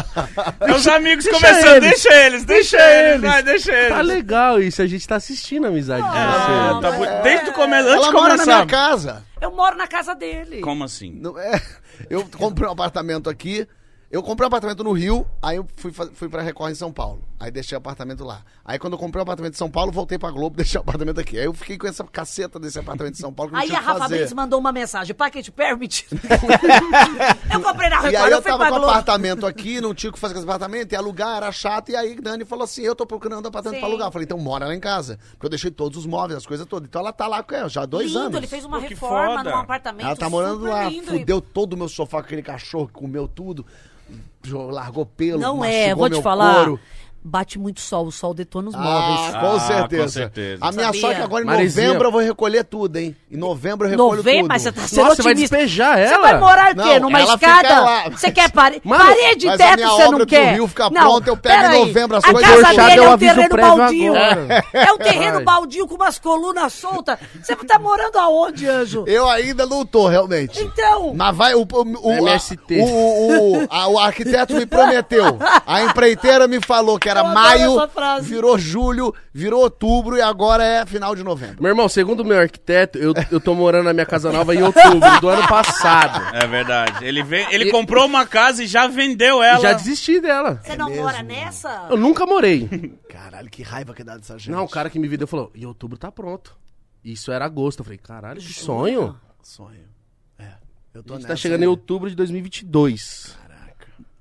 Meus 0.66 0.88
amigos 0.88 1.26
Deixa 1.26 1.38
começando, 1.40 1.84
eles. 1.84 1.90
deixa 2.02 2.14
eles, 2.14 2.46
deixa, 2.46 2.78
Deixa 2.78 2.92
eles, 2.94 3.10
eles. 3.16 3.22
vai, 3.30 3.44
deixa 3.44 3.72
eles. 3.74 3.90
Tá 3.90 4.02
legal 4.02 4.62
isso, 4.62 4.82
a 4.82 4.88
gente 4.88 5.06
tá 5.06 5.18
assistindo 5.18 5.66
a 5.66 5.68
amizade 5.68 6.02
de 6.02 6.18
É, 6.18 6.22
vocês. 6.22 6.82
tá 6.82 6.92
bu- 6.92 7.24
Desde 7.24 7.50
o 7.50 7.54
começo, 7.54 7.90
antes 7.90 8.04
Ela 8.04 8.08
de 8.08 8.14
mora 8.14 8.38
na 8.38 8.46
minha 8.46 8.58
começar. 8.60 8.66
casa. 8.90 9.26
Eu 9.42 9.52
moro 9.52 9.78
na 9.78 9.88
casa 9.88 10.14
dele. 10.16 10.62
Como 10.62 10.84
assim? 10.84 11.12
Não 11.12 11.38
é- 11.38 11.62
Eu 12.10 12.26
comprei 12.30 12.68
um 12.68 12.72
apartamento 12.72 13.30
aqui. 13.30 13.68
Eu 14.12 14.24
comprei 14.24 14.46
um 14.46 14.48
apartamento 14.48 14.84
no 14.84 14.92
Rio, 14.92 15.26
aí 15.42 15.58
eu 15.58 15.68
fui, 15.76 15.92
fui 15.92 16.28
pra 16.30 16.42
Record 16.42 16.72
em 16.72 16.76
São 16.76 16.92
Paulo. 16.92 17.24
Aí 17.40 17.50
deixei 17.50 17.74
o 17.76 17.80
apartamento 17.80 18.24
lá. 18.26 18.42
Aí 18.66 18.78
quando 18.78 18.94
eu 18.94 19.00
comprei 19.00 19.22
o 19.22 19.24
apartamento 19.24 19.54
em 19.54 19.58
São 19.58 19.72
Paulo, 19.72 19.94
voltei 19.94 20.20
pra 20.20 20.30
Globo, 20.30 20.56
deixei 20.58 20.78
o 20.78 20.82
apartamento 20.82 21.22
aqui. 21.22 21.38
Aí 21.40 21.46
eu 21.46 21.54
fiquei 21.54 21.78
com 21.78 21.88
essa 21.88 22.04
caceta 22.04 22.60
desse 22.60 22.78
apartamento 22.78 23.14
em 23.16 23.20
São 23.22 23.32
Paulo 23.34 23.52
que 23.52 23.56
eu 23.56 23.58
não 23.58 23.64
Aí 23.64 23.70
tinha 23.70 23.80
a 23.80 23.82
Rafa. 23.82 24.08
Brits 24.10 24.34
mandou 24.34 24.60
uma 24.60 24.72
mensagem. 24.74 25.16
Packet 25.16 25.50
permit. 25.52 26.06
eu 27.54 27.62
comprei 27.62 27.90
na 27.90 27.98
E 27.98 28.00
Record, 28.12 28.16
aí 28.26 28.32
eu 28.32 28.38
eu 28.38 28.42
tava 28.42 28.66
com 28.66 28.72
Globo. 28.72 28.86
apartamento 28.90 29.46
aqui, 29.46 29.80
não 29.80 29.94
tinha 29.94 30.10
o 30.10 30.14
que 30.14 30.20
fazer 30.20 30.34
com 30.34 30.40
esse 30.42 30.48
apartamento, 30.50 30.92
e 30.92 30.96
alugar 30.96 31.38
era 31.38 31.52
chato. 31.52 31.90
E 31.92 31.96
aí 31.96 32.16
Dani 32.20 32.44
falou 32.46 32.66
assim: 32.66 32.82
eu 32.82 32.96
tô 32.96 33.06
procurando 33.06 33.48
apartamento 33.48 33.78
Sim. 33.78 33.82
pra 33.82 33.90
alugar. 33.90 34.08
Eu 34.08 34.12
falei, 34.12 34.26
então 34.26 34.38
mora 34.38 34.66
lá 34.68 34.76
em 34.76 34.80
casa. 34.80 35.18
Porque 35.32 35.46
eu 35.46 35.50
deixei 35.50 35.72
todos 35.72 35.98
os 35.98 36.06
móveis, 36.06 36.38
as 36.38 36.46
coisas 36.46 36.66
todas. 36.68 36.88
Então 36.90 37.02
ela 37.02 37.14
tá 37.14 37.26
lá 37.28 37.42
com 37.42 37.56
ela, 37.56 37.70
já 37.70 37.84
há 37.84 37.86
dois 37.86 38.08
lindo, 38.08 38.20
anos. 38.20 38.36
ele 38.36 38.48
fez 38.48 38.66
uma 38.66 38.80
Pô, 38.82 38.86
reforma 38.88 39.38
foda. 39.38 39.50
num 39.50 39.58
apartamento 39.58 40.06
Ela 40.06 40.16
tá 40.16 40.30
morando 40.30 40.58
super 40.60 40.70
lá, 40.70 40.90
lindo. 40.90 41.16
e- 41.16 41.20
fudeu 41.20 41.40
todo 41.42 41.74
o 41.74 41.78
meu 41.78 41.88
sofá 41.88 42.20
com 42.20 42.26
aquele 42.26 42.44
cachorro 42.44 42.88
que 42.88 42.94
comeu 42.94 43.28
tudo, 43.28 43.66
largou 44.72 45.06
pelo, 45.06 45.40
Não 45.40 45.64
é, 45.64 45.94
vou 45.94 46.10
te 46.10 46.22
falar. 46.22 46.56
couro. 46.66 46.80
Bate 47.22 47.60
muito 47.60 47.82
sol, 47.82 48.06
o 48.08 48.12
sol 48.14 48.34
detona 48.34 48.70
os 48.70 48.76
Ah, 48.76 48.78
móveis. 48.80 49.36
com 49.36 49.56
Ah, 49.56 49.60
certeza. 49.60 50.04
com 50.04 50.10
certeza. 50.10 50.58
A 50.66 50.72
minha 50.72 50.86
Sabia? 50.86 51.02
sorte 51.02 51.16
é 51.16 51.18
que 51.20 51.24
agora 51.26 51.44
em 51.44 51.48
Maresia. 51.48 51.84
novembro 51.88 52.08
eu 52.08 52.12
vou 52.14 52.22
recolher 52.22 52.64
tudo, 52.64 52.96
hein? 52.96 53.16
Em 53.30 53.36
novembro 53.38 53.86
eu 53.88 53.92
recolho 53.92 54.16
Novembro, 54.18 54.40
tudo. 54.44 54.48
mas 54.48 54.62
você 54.62 54.72
tá 54.72 54.88
sendo 54.88 55.04
Nossa, 55.04 55.16
você 55.18 55.22
vai 55.24 55.32
otimista. 55.34 55.58
despejar 55.58 55.98
Você 55.98 56.14
ela? 56.14 56.22
vai 56.22 56.40
morar 56.40 56.72
o 56.72 56.76
quê? 56.76 56.94
Não, 56.94 57.00
Numa 57.02 57.22
escada? 57.22 58.10
Você 58.12 58.32
quer 58.32 58.50
pare... 58.52 58.82
Mano, 58.86 59.04
parede, 59.04 59.46
mas 59.48 59.60
a 59.60 59.64
teto, 59.66 59.76
minha 59.76 59.88
você 59.90 59.94
obra 60.04 60.12
não 60.12 60.18
do 60.20 60.26
quer? 60.26 60.54
Rio 60.54 60.68
fica 60.70 60.90
não, 60.90 61.02
pronta, 61.02 61.30
eu 61.30 61.38
pego 61.38 61.66
em 61.74 61.80
novembro 61.88 62.18
as 62.18 62.24
a 62.24 62.32
coisas. 62.32 62.50
casa 62.50 62.68
Fechado, 62.68 62.88
dele 62.90 63.04
é 63.04 63.10
um 63.10 63.18
terreno 63.18 63.58
baldio. 63.58 64.16
agora. 64.16 64.66
É 64.74 64.92
um 64.94 64.98
terreno 64.98 65.34
Vai. 65.36 65.44
baldio 65.44 65.88
com 65.88 65.96
umas 65.96 66.20
colunas 66.20 66.74
soltas. 66.74 67.20
Você 67.44 67.56
tá 67.58 67.78
morando 67.78 68.18
aonde, 68.18 68.66
Anjo? 68.66 69.04
Eu 69.08 69.28
ainda 69.30 69.66
não 69.66 69.86
tô, 69.86 70.08
realmente. 70.08 70.62
Então... 70.64 71.14
Mas 71.14 71.36
vai, 71.36 71.54
o, 71.54 71.62
o, 71.64 72.08
o, 72.08 72.12
MST. 72.14 72.80
a- 72.80 72.84
o, 72.86 73.58
o, 73.64 73.68
a- 73.70 73.88
o 73.90 74.00
arquiteto 74.00 74.54
me 74.56 74.66
prometeu. 74.66 75.38
A 75.68 75.82
empreiteira 75.84 76.48
me 76.48 76.60
falou 76.62 76.98
que 76.98 77.09
era 77.10 77.22
Eu 77.22 77.26
adoro 77.26 77.40
maio, 77.40 78.22
virou 78.22 78.58
julho, 78.58 79.14
virou 79.34 79.62
outubro 79.62 80.18
e 80.18 80.22
agora 80.22 80.64
é 80.64 80.86
final 80.86 81.16
de 81.16 81.24
novembro. 81.24 81.62
Meu 81.62 81.70
irmão, 81.70 81.90
segundo 81.90 82.22
o 82.22 82.26
meu 82.26 82.40
arquiteto, 82.40 82.98
eu, 82.98 83.14
eu 83.32 83.40
tô 83.40 83.54
morando 83.54 83.86
na 83.86 83.94
minha 83.94 84.06
casa 84.06 84.32
nova 84.32 84.54
em 84.56 84.62
outubro 84.62 85.20
do 85.22 85.30
ano 85.30 85.48
passado. 85.48 86.36
É 86.36 86.48
verdade. 86.48 87.06
Ele, 87.06 87.24
vem, 87.24 87.48
ele 87.52 87.72
comprou 87.72 88.06
uma 88.06 88.26
casa 88.26 88.64
e 88.64 88.68
já 88.68 88.88
vendeu 88.88 89.42
ela. 89.42 89.60
E 89.60 89.62
já 89.62 89.74
desisti 89.74 90.20
dela. 90.20 90.62
Você 90.64 90.76
não 90.76 90.90
mora 90.96 91.24
nessa? 91.24 91.88
Eu 91.90 91.98
nunca 91.98 92.26
morei. 92.26 92.68
Caralho, 93.10 93.50
que 93.50 93.64
raiva 93.64 93.94
que 93.94 94.04
dá 94.04 94.18
dessa 94.18 94.38
gente. 94.38 94.52
Não, 94.52 94.64
o 94.64 94.70
cara 94.70 94.90
que 94.90 95.00
me 95.00 95.08
viu 95.08 95.28
falou, 95.28 95.52
em 95.56 95.66
outubro 95.66 95.98
tá 95.98 96.12
pronto. 96.12 96.58
Isso 97.04 97.32
era 97.32 97.46
agosto. 97.46 97.80
Eu 97.80 97.86
falei, 97.86 97.98
caralho, 97.98 98.42
que 98.42 98.54
sonho. 98.54 99.16
Sonho. 99.42 99.88
É. 100.38 100.54
Eu 100.94 101.04
tô 101.04 101.14
A 101.14 101.18
gente 101.18 101.24
nessa 101.24 101.28
tá 101.34 101.36
chegando 101.36 101.62
aí. 101.62 101.66
em 101.66 101.70
outubro 101.70 102.10
de 102.10 102.16
2022. 102.16 103.38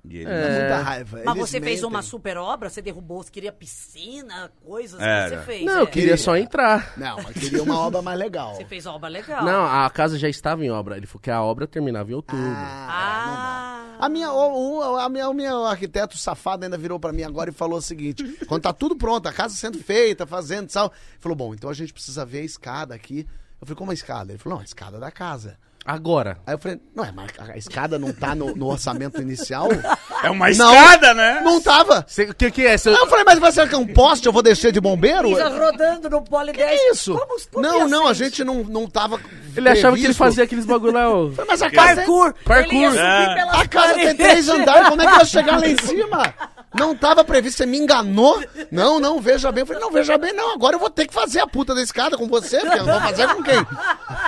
E 0.08 0.18
ele 0.18 0.30
É. 0.30 0.58
muita 0.60 0.82
raiva. 0.82 1.20
Mas 1.24 1.36
Eles 1.36 1.48
você 1.50 1.60
fez 1.60 1.74
mentem. 1.80 1.88
uma 1.88 2.02
super 2.02 2.36
obra? 2.36 2.70
Você 2.70 2.80
derrubou, 2.80 3.22
você 3.22 3.30
queria 3.30 3.52
piscina, 3.52 4.50
coisas 4.64 4.98
Era. 5.00 5.30
que 5.30 5.36
você 5.36 5.42
fez. 5.42 5.64
Não, 5.66 5.78
é. 5.78 5.82
eu 5.82 5.86
queria 5.86 6.16
só 6.16 6.36
entrar. 6.36 6.92
Não, 6.96 7.18
eu 7.18 7.26
queria 7.34 7.62
uma 7.62 7.78
obra 7.78 8.00
mais 8.02 8.18
legal. 8.18 8.54
Você 8.54 8.64
fez 8.64 8.86
obra 8.86 9.08
legal. 9.08 9.44
Não, 9.44 9.64
a 9.66 9.88
casa 9.90 10.18
já 10.18 10.28
estava 10.28 10.64
em 10.64 10.70
obra. 10.70 10.96
Ele 10.96 11.06
falou 11.06 11.20
que 11.22 11.30
a 11.30 11.42
obra 11.42 11.66
terminava 11.66 12.10
em 12.10 12.14
outubro. 12.14 12.42
Ah. 12.46 13.96
A 14.00 14.08
minha, 14.08 14.32
o, 14.32 14.78
o- 14.78 14.96
a 14.96 15.08
minha, 15.08 15.28
o 15.28 15.34
meu 15.34 15.64
arquiteto 15.66 16.16
safado 16.16 16.64
ainda 16.64 16.78
virou 16.78 17.00
pra 17.00 17.12
mim 17.12 17.22
agora 17.24 17.50
e 17.50 17.52
falou 17.52 17.78
o 17.78 17.82
seguinte: 17.82 18.22
quando 18.46 18.62
tá 18.62 18.72
tudo 18.72 18.96
pronto, 18.96 19.26
a 19.28 19.32
casa 19.32 19.54
sendo 19.54 19.78
feita, 19.78 20.26
fazendo 20.26 20.68
e 20.68 20.72
tal. 20.72 20.92
Falou, 21.18 21.36
bom, 21.36 21.54
então 21.54 21.68
a 21.68 21.74
gente 21.74 21.92
precisa 21.92 22.24
ver 22.24 22.38
a 22.40 22.44
escada 22.44 22.94
aqui. 22.94 23.26
Eu 23.60 23.66
falei, 23.66 23.76
como 23.76 23.90
a 23.90 23.94
escada? 23.94 24.30
Ele 24.32 24.38
falou, 24.38 24.56
não, 24.58 24.62
a 24.62 24.64
escada 24.64 25.00
da 25.00 25.10
casa. 25.10 25.58
Agora. 25.90 26.36
Aí 26.46 26.52
eu 26.52 26.58
falei, 26.58 26.78
não, 26.94 27.02
é, 27.02 27.10
mas 27.10 27.30
a 27.48 27.56
escada 27.56 27.98
não 27.98 28.12
tá 28.12 28.34
no, 28.34 28.54
no 28.54 28.66
orçamento 28.66 29.22
inicial? 29.22 29.68
É 30.20 30.28
uma 30.30 30.50
Não. 30.50 30.74
escada, 30.74 31.14
né? 31.14 31.40
Não 31.44 31.60
tava. 31.60 32.04
O 32.28 32.34
que, 32.34 32.50
que 32.50 32.66
é? 32.66 32.76
Seu... 32.76 32.92
Aí 32.92 32.98
eu 32.98 33.06
falei, 33.06 33.24
mas 33.24 33.38
vai 33.38 33.52
ser 33.52 33.68
que 33.68 33.74
é 33.76 33.78
um 33.78 33.86
poste, 33.86 34.26
eu 34.26 34.32
vou 34.32 34.42
descer 34.42 34.72
de 34.72 34.80
bombeiro? 34.80 35.28
Fica 35.28 35.48
rodando 35.48 36.10
no 36.10 36.22
pole 36.22 36.50
Que 36.50 36.58
10. 36.58 36.70
é 36.72 36.90
isso? 36.90 37.12
Como 37.52 37.62
não, 37.62 37.84
que 37.84 37.90
não, 37.92 38.08
a 38.08 38.12
gente 38.14 38.42
não, 38.42 38.64
não 38.64 38.88
tava. 38.88 39.20
Ele 39.56 39.68
achava 39.68 39.94
que 39.94 40.00
ele 40.00 40.06
previsto. 40.08 40.18
fazia 40.18 40.42
aqueles 40.42 40.64
bagulho 40.66 40.92
lá, 40.92 41.08
ó. 41.08 41.30
Falei, 41.30 41.46
Mas 41.48 41.62
a 41.62 41.70
casa, 41.70 41.94
Parkour. 41.94 42.34
Parkour. 42.44 42.72
Ele 42.74 42.80
ia 42.80 42.90
subir 42.90 43.00
É. 43.30 43.34
pelas 43.36 43.54
a 43.60 43.68
casa 43.68 43.94
tem 43.94 44.02
paredes. 44.06 44.26
três 44.26 44.48
andares, 44.48 44.88
como 44.88 45.02
é 45.02 45.06
que 45.06 45.12
eu 45.12 45.18
ia 45.18 45.24
chegar 45.24 45.60
lá 45.60 45.68
em 45.68 45.76
cima? 45.86 46.34
Não 46.74 46.94
tava 46.94 47.24
previsto, 47.24 47.56
você 47.58 47.66
me 47.66 47.78
enganou? 47.78 48.42
Não, 48.70 49.00
não, 49.00 49.20
veja 49.20 49.50
bem. 49.50 49.62
Eu 49.62 49.66
falei, 49.66 49.80
não, 49.80 49.90
veja 49.90 50.18
bem, 50.18 50.32
não, 50.34 50.52
agora 50.52 50.76
eu 50.76 50.80
vou 50.80 50.90
ter 50.90 51.06
que 51.06 51.14
fazer 51.14 51.40
a 51.40 51.46
puta 51.46 51.74
da 51.74 51.82
escada 51.82 52.16
com 52.16 52.26
você, 52.28 52.60
porque 52.60 52.78
eu 52.78 52.84
não 52.86 52.92
vou 52.92 53.00
fazer 53.08 53.28
com 53.34 53.42
quem? 53.42 53.54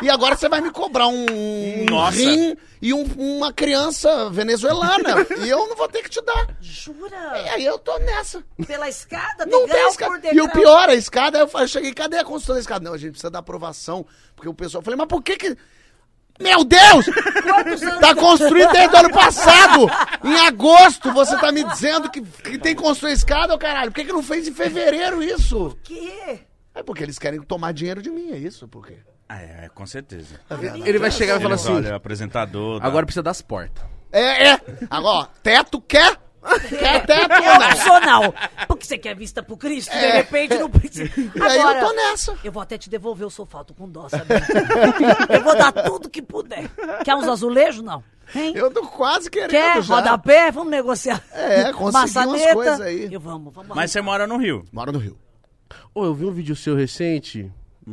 E 0.02 0.08
agora 0.10 0.34
você 0.36 0.48
vai 0.48 0.60
me 0.62 0.70
cobrar 0.70 1.06
um, 1.08 1.26
um 1.28 2.08
rim 2.08 2.56
e 2.80 2.94
um- 2.94 3.04
uma 3.18 3.52
criança 3.52 4.30
venezuelana, 4.30 5.26
e 5.44 5.48
eu 5.50 5.68
não 5.68 5.76
vou 5.76 5.86
ter 5.88 6.02
que 6.02 6.08
te 6.08 6.22
dar. 6.22 6.46
E 6.62 6.64
Jura? 6.64 7.32
aí 7.52 7.64
eu 7.64 7.78
tô 7.78 7.98
nessa. 7.98 8.42
Pela 8.66 8.88
escada, 8.88 9.44
Não 9.44 9.66
tem 9.68 9.88
escada. 9.88 10.20
E 10.32 10.40
o 10.40 10.48
pior, 10.50 10.88
a 10.88 10.94
escada, 10.94 11.38
eu 11.38 11.48
falei, 11.48 11.68
cheguei, 11.68 11.92
cadê 11.92 12.16
a 12.18 12.24
construção 12.24 12.54
da 12.54 12.60
escada? 12.60 12.82
Não, 12.84 12.94
a 12.94 12.98
gente 12.98 13.10
precisa 13.12 13.30
da 13.30 13.40
aprovação, 13.40 14.06
porque 14.34 14.48
o 14.48 14.54
pessoal... 14.54 14.80
Eu 14.80 14.84
falei, 14.84 14.96
mas 14.96 15.08
por 15.08 15.22
que 15.22 15.36
que... 15.36 15.56
Meu 16.40 16.64
Deus! 16.64 17.06
Quantos 17.42 17.82
anos 17.82 18.00
Tá 18.00 18.14
construído 18.14 18.72
desde 18.72 18.94
o 18.94 18.98
ano 18.98 19.10
passado! 19.10 19.86
Em 20.24 20.46
agosto, 20.46 21.12
você 21.12 21.36
tá 21.38 21.52
me 21.52 21.62
dizendo 21.64 22.10
que, 22.10 22.22
que 22.22 22.58
tem 22.58 22.74
que 22.74 22.82
construir 22.82 23.12
escada, 23.12 23.54
ô 23.54 23.58
caralho. 23.58 23.90
Por 23.90 23.96
que, 23.96 24.06
que 24.06 24.12
não 24.12 24.22
fez 24.22 24.48
em 24.48 24.54
fevereiro 24.54 25.22
isso? 25.22 25.76
que? 25.82 26.40
É 26.74 26.82
porque 26.82 27.02
eles 27.02 27.18
querem 27.18 27.40
tomar 27.42 27.72
dinheiro 27.72 28.00
de 28.00 28.10
mim, 28.10 28.30
é 28.32 28.38
isso? 28.38 28.66
Por 28.68 28.86
quê? 28.86 28.98
Ah, 29.28 29.40
é, 29.40 29.68
com 29.74 29.86
certeza. 29.86 30.40
Tá 30.48 30.56
vendo? 30.56 30.86
Ele 30.86 30.98
vai 30.98 31.10
chegar 31.10 31.38
e 31.38 31.42
falar 31.42 31.54
assim: 31.54 31.72
olha, 31.72 31.94
apresentador. 31.94 32.80
tá? 32.80 32.86
agora 32.86 33.06
precisa 33.06 33.22
das 33.22 33.40
portas. 33.42 33.84
É, 34.10 34.48
é. 34.50 34.60
Agora, 34.90 35.18
ó, 35.18 35.26
teto 35.42 35.80
quer? 35.80 36.16
Ou 36.42 36.50
É 36.52 37.58
não? 37.58 37.66
opcional. 37.68 38.34
Porque 38.66 38.86
você 38.86 38.96
quer 38.98 39.14
vista 39.14 39.42
pro 39.42 39.56
Cristo, 39.56 39.90
de 39.92 40.06
repente 40.10 40.56
não 40.58 40.70
precisa. 40.70 41.04
É. 41.04 41.42
Aí 41.42 41.58
eu 41.60 41.86
tô 41.86 41.92
nessa. 41.92 42.36
Eu 42.42 42.50
vou 42.52 42.62
até 42.62 42.78
te 42.78 42.88
devolver 42.88 43.26
o 43.26 43.30
sofá, 43.30 43.62
tô 43.64 43.74
com 43.74 43.88
dó, 43.88 44.08
sabe? 44.08 44.24
eu 45.28 45.42
vou 45.42 45.56
dar 45.56 45.72
tudo 45.72 46.08
que 46.08 46.22
puder. 46.22 46.68
Quer 47.04 47.14
uns 47.14 47.28
azulejos? 47.28 47.82
Não. 47.82 48.02
Hein? 48.34 48.52
Eu 48.54 48.70
tô 48.70 48.86
quase 48.86 49.28
querendo 49.28 49.50
Quer 49.50 49.82
já. 49.82 49.94
rodapé? 49.96 50.50
Vamos 50.50 50.70
negociar. 50.70 51.22
É, 51.32 51.72
consegui 51.72 52.18
umas 52.18 52.52
coisas 52.52 52.80
aí. 52.80 53.12
Eu 53.12 53.20
vamos, 53.20 53.52
vamos. 53.52 53.74
Mas 53.74 53.90
você 53.90 54.00
mora 54.00 54.26
no 54.26 54.36
Rio. 54.36 54.64
Mora 54.72 54.92
no 54.92 54.98
Rio. 54.98 55.18
Ô, 55.94 56.04
eu 56.04 56.14
vi 56.14 56.24
um 56.24 56.30
vídeo 56.32 56.54
seu 56.54 56.76
recente. 56.76 57.50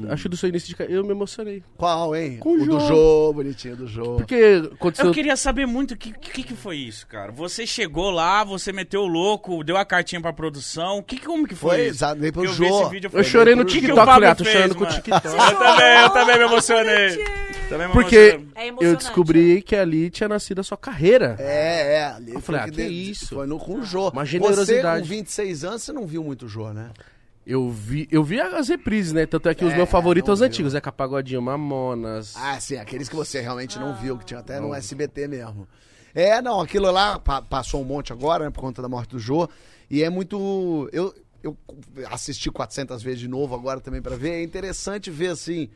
Acho 0.10 0.29
do 0.29 0.38
seu 0.38 0.49
início 0.49 0.67
de 0.69 0.75
carreira. 0.75 0.99
Eu 0.99 1.03
me 1.05 1.12
emocionei. 1.12 1.63
Qual, 1.75 2.15
hein? 2.15 2.38
Com 2.39 2.49
o 2.57 2.62
o 2.62 2.65
do 2.65 2.79
Jô. 2.79 2.88
Jô, 2.88 3.33
bonitinho 3.33 3.75
do 3.75 3.88
Jô. 3.88 4.15
Porque 4.17 4.69
aconteceu. 4.73 5.07
Eu 5.07 5.12
queria 5.13 5.36
saber 5.38 5.65
muito 5.65 5.93
o 5.93 5.97
que, 5.97 6.12
que, 6.12 6.43
que 6.43 6.55
foi 6.55 6.77
isso, 6.77 7.07
cara. 7.07 7.31
Você 7.31 7.65
chegou 7.65 8.10
lá, 8.12 8.43
você 8.43 8.71
meteu 8.73 9.01
o 9.01 9.07
louco, 9.07 9.63
deu 9.63 9.77
a 9.77 9.86
cartinha 9.86 10.21
pra 10.21 10.31
produção. 10.33 11.01
Que, 11.01 11.19
como 11.19 11.47
que 11.47 11.55
foi, 11.55 11.77
Foi, 11.77 11.86
exato, 11.86 12.19
dei 12.21 12.31
pro 12.31 12.43
Porque 12.43 12.63
eu 12.63 12.67
esse 12.81 12.89
vídeo, 12.89 13.10
Eu 13.13 13.23
chorei 13.23 13.55
no 13.55 13.62
"O 13.63 13.65
que 13.65 13.73
que 13.75 13.79
TikTok, 13.81 14.05
falei, 14.05 14.29
ah, 14.29 14.36
tô 14.36 14.43
fez, 14.43 14.55
chorando 14.55 14.75
com 14.75 14.83
o 14.83 14.88
mano?" 14.88 14.95
TikTok. 14.95 15.27
Eu 15.27 15.57
também, 15.57 16.01
eu 16.01 16.10
também 16.10 16.38
me 16.38 16.43
emocionei. 16.45 17.25
Também 17.69 17.88
me 17.88 17.93
Porque. 17.93 18.39
É 18.55 18.69
eu 18.79 18.95
descobri 18.95 19.62
que 19.62 19.75
ali 19.75 20.10
tinha 20.10 20.29
nascido 20.29 20.60
a 20.60 20.63
sua 20.63 20.77
carreira. 20.77 21.36
É, 21.39 21.95
é. 21.97 22.05
Ali 22.05 22.33
Eu 22.33 22.41
foi 22.41 22.55
falei, 22.55 22.62
ah, 22.62 22.65
que 22.65 22.71
de- 22.71 23.12
isso? 23.12 23.36
Foi 23.36 23.45
no, 23.47 23.60
com 23.60 23.75
o 23.75 23.83
Jô. 23.83 24.10
Uma 24.10 24.23
Você, 24.25 24.31
generosidade. 24.31 25.01
com 25.01 25.07
26 25.07 25.63
anos, 25.65 25.83
você 25.83 25.91
não 25.91 26.05
viu 26.07 26.23
muito 26.23 26.45
o 26.45 26.49
Jô, 26.49 26.71
né? 26.73 26.89
Eu 27.49 27.69
vi, 27.71 28.07
eu 28.12 28.23
vi 28.25 28.41
as 28.41 28.67
reprises, 28.67 29.13
né? 29.13 29.25
Tanto 29.25 29.47
é 29.47 29.55
que 29.55 29.63
os 29.63 29.71
É, 29.71 29.77
meus 29.77 29.89
favoritos 29.89 30.27
não 30.27 30.36
são 30.36 30.45
os 30.45 30.51
antigos, 30.51 30.73
Zeca 30.73 30.91
Pagodinho, 30.91 31.41
Mamonas. 31.41 32.33
Ah, 32.36 32.60
sim, 32.60 32.75
aqueles 32.75 33.07
que 33.07 33.15
você 33.15 33.39
realmente 33.39 33.79
não 33.79 33.95
viu, 33.95 34.17
que 34.17 34.25
tinha 34.25 34.41
até 34.41 34.60
no 34.60 34.73
SBT 34.73 35.27
mesmo. 35.29 35.65
É, 36.13 36.41
não, 36.41 36.60
aquilo 36.60 36.91
lá 36.91 37.17
pa- 37.19 37.41
passou 37.41 37.81
um 37.81 37.86
monte 37.86 38.12
agora, 38.12 38.43
né, 38.45 38.49
por 38.51 38.60
conta 38.60 38.81
da 38.81 38.89
morte 38.89 39.12
do 39.12 39.19
Jô. 39.19 39.47
E 39.89 40.03
é 40.03 40.10
muito. 40.10 40.89
Eu, 40.91 41.13
eu 41.41 41.55
assisti 42.12 42.51
400 42.51 43.01
vezes 43.01 43.19
de 43.21 43.27
novo 43.29 43.55
agora 43.55 43.79
também 43.79 44.01
pra 44.01 44.15
ver. 44.17 44.31
É 44.31 44.43
interessante 44.43 45.10
ver, 45.10 45.27
assim, 45.29 45.69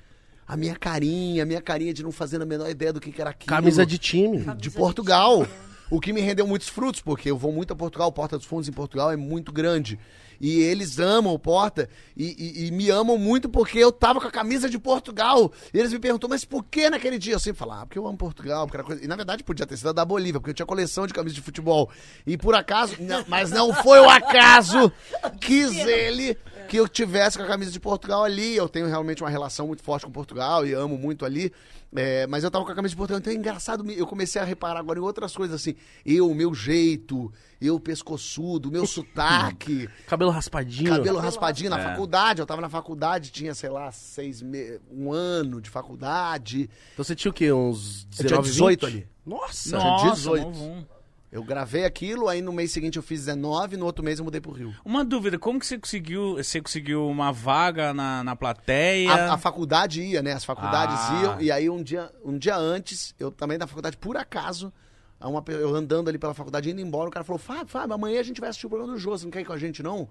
a 0.45 0.57
minha 0.57 0.75
carinha, 0.75 1.43
a 1.43 1.45
minha 1.45 1.61
carinha 1.61 1.93
de 1.93 2.03
não 2.03 2.11
fazer 2.11 2.41
a 2.41 2.45
menor 2.45 2.69
ideia 2.69 2.91
do 2.91 2.99
que, 2.99 3.11
que 3.13 3.21
era 3.21 3.29
aquilo. 3.29 3.47
Camisa 3.55 3.85
de 3.85 3.97
time. 3.97 4.39
de 4.39 4.43
Camisa 4.45 4.71
Portugal. 4.71 5.43
de 5.43 5.45
time, 5.45 5.57
O 5.89 5.99
que 6.01 6.11
me 6.11 6.19
rendeu 6.21 6.45
muitos 6.45 6.67
frutos, 6.67 6.99
porque 7.01 7.29
eu 7.31 7.37
vou 7.37 7.51
muito 7.53 7.71
a 7.71 7.75
Portugal, 7.75 8.09
o 8.09 8.11
Porta 8.11 8.37
dos 8.37 8.45
Fundos 8.47 8.67
em 8.67 8.73
Portugal 8.73 9.11
é 9.11 9.15
muito 9.15 9.51
grande. 9.53 9.97
E 10.41 10.59
eles 10.61 10.97
amam 10.99 11.33
o 11.33 11.39
Porta 11.39 11.87
e, 12.17 12.25
e- 12.63 12.67
e 12.67 12.71
me 12.71 12.89
amam 12.89 13.17
muito 13.17 13.47
porque 13.47 13.77
eu 13.77 13.91
tava 13.91 14.19
com 14.19 14.27
a 14.27 14.31
camisa 14.31 14.67
de 14.67 14.79
Portugal. 14.79 15.51
E 15.73 15.77
eles 15.77 15.93
me 15.93 15.99
perguntou, 15.99 16.27
mas 16.29 16.43
por 16.43 16.63
que 16.63 16.89
naquele 16.89 17.19
dia? 17.19 17.33
Eu 17.35 17.39
sempre 17.39 17.59
falava, 17.59 17.83
ah, 17.83 17.85
porque 17.85 17.99
eu 17.99 18.07
amo 18.07 18.17
Portugal, 18.17 18.65
porque 18.65 18.77
era 18.77 18.83
coisa... 18.83 19.03
E 19.03 19.07
na 19.07 19.15
verdade 19.15 19.43
podia 19.43 19.67
ter 19.67 19.77
sido 19.77 19.89
a 19.89 19.93
da 19.93 20.03
Bolívia, 20.03 20.39
porque 20.39 20.49
eu 20.49 20.55
tinha 20.55 20.65
coleção 20.65 21.05
de 21.05 21.13
camisas 21.13 21.35
de 21.35 21.41
futebol. 21.41 21.89
E 22.25 22.37
por 22.37 22.55
acaso, 22.55 22.95
não, 22.99 23.23
mas 23.27 23.51
não 23.51 23.71
foi 23.73 23.99
o 23.99 24.09
acaso, 24.09 24.91
quis 25.39 25.77
ele 25.77 26.35
que 26.67 26.77
eu 26.77 26.87
tivesse 26.87 27.37
com 27.37 27.43
a 27.43 27.47
camisa 27.47 27.69
de 27.71 27.79
Portugal 27.79 28.23
ali. 28.23 28.55
Eu 28.55 28.67
tenho 28.67 28.87
realmente 28.87 29.21
uma 29.21 29.29
relação 29.29 29.67
muito 29.67 29.83
forte 29.83 30.05
com 30.05 30.11
Portugal 30.11 30.65
e 30.65 30.73
amo 30.73 30.97
muito 30.97 31.23
ali. 31.25 31.51
É, 31.93 32.25
mas 32.25 32.41
eu 32.43 32.49
tava 32.49 32.63
com 32.63 32.71
a 32.71 32.75
camisa 32.75 32.91
de 32.91 32.95
Portugal, 32.95 33.19
então 33.19 33.33
é 33.33 33.35
engraçado. 33.35 33.83
me- 33.83 33.97
Eu 33.97 34.07
comecei 34.07 34.41
a 34.41 34.45
reparar 34.45 34.79
agora 34.79 34.97
em 34.97 35.01
outras 35.01 35.35
coisas 35.35 35.55
assim. 35.59 35.75
Eu, 36.05 36.29
o 36.31 36.33
meu 36.33 36.53
jeito, 36.53 37.31
eu 37.59 37.77
pescoçudo, 37.81 38.71
meu 38.71 38.85
sotaque, 38.87 39.89
Cabelo 40.07 40.31
raspadinho. 40.31 40.89
cabelo 40.89 41.19
raspadinho 41.19 41.69
na 41.69 41.79
É. 41.79 41.83
faculdade. 41.83 42.39
Eu 42.39 42.45
tava 42.45 42.61
na 42.61 42.69
faculdade, 42.69 43.29
tinha, 43.31 43.53
sei 43.53 43.69
lá, 43.69 43.91
seis 43.91 44.41
me... 44.41 44.79
um 44.89 45.11
ano 45.11 45.59
de 45.59 45.69
faculdade. 45.69 46.69
Então 46.93 47.03
você 47.03 47.13
tinha 47.15 47.29
o 47.29 47.33
quê? 47.33 47.51
Uns 47.51 48.05
19, 48.05 48.23
Eu 48.23 48.27
tinha 48.27 48.41
18 48.41 48.85
20? 48.85 48.95
ali. 48.95 49.07
Nossa. 49.25 49.77
Não. 49.77 49.83
Nossa, 49.83 50.15
18. 50.15 50.43
novum. 50.45 50.85
Eu 51.31 51.43
gravei 51.43 51.85
aquilo, 51.85 52.27
aí 52.27 52.41
no 52.41 52.51
mês 52.51 52.71
seguinte 52.73 52.97
eu 52.97 53.03
fiz 53.03 53.21
19, 53.25 53.77
no 53.77 53.85
outro 53.85 54.03
mês 54.03 54.19
eu 54.19 54.25
mudei 54.25 54.41
pro 54.41 54.51
Rio. 54.51 54.75
Uma 54.83 55.05
dúvida, 55.05 55.39
como 55.39 55.59
que 55.59 55.65
você 55.65 55.77
conseguiu, 55.79 56.35
você 56.35 56.59
conseguiu 56.61 57.07
uma 57.07 57.31
vaga 57.31 57.93
na, 57.93 58.21
na 58.21 58.35
plateia? 58.35 59.09
A, 59.13 59.33
a 59.35 59.37
faculdade 59.37 60.01
ia, 60.01 60.21
né? 60.21 60.33
As 60.33 60.43
faculdades 60.43 60.97
Ah. 60.99 61.21
iam. 61.23 61.41
E 61.41 61.49
aí 61.49 61.69
um 61.69 61.81
dia, 61.81 62.11
um 62.25 62.37
dia 62.37 62.57
antes, 62.57 63.15
eu 63.17 63.31
também 63.31 63.57
da 63.57 63.65
faculdade, 63.65 63.95
por 63.95 64.17
acaso, 64.17 64.73
uma 65.21 65.41
eu 65.47 65.73
andando 65.73 66.09
ali 66.09 66.17
pela 66.17 66.33
faculdade, 66.33 66.69
indo 66.69 66.81
embora, 66.81 67.07
o 67.07 67.11
cara 67.11 67.23
falou, 67.23 67.39
Fábio, 67.39 67.67
Fábio, 67.67 67.93
amanhã 67.93 68.19
a 68.19 68.23
gente 68.23 68.41
vai 68.41 68.49
assistir 68.49 68.65
o 68.65 68.69
programa 68.69 68.91
do 68.93 68.99
Jô, 68.99 69.11
você 69.11 69.23
não 69.23 69.31
quer 69.31 69.39
ir 69.41 69.45
com 69.45 69.53
a 69.53 69.57
gente, 69.57 69.81
não? 69.81 70.09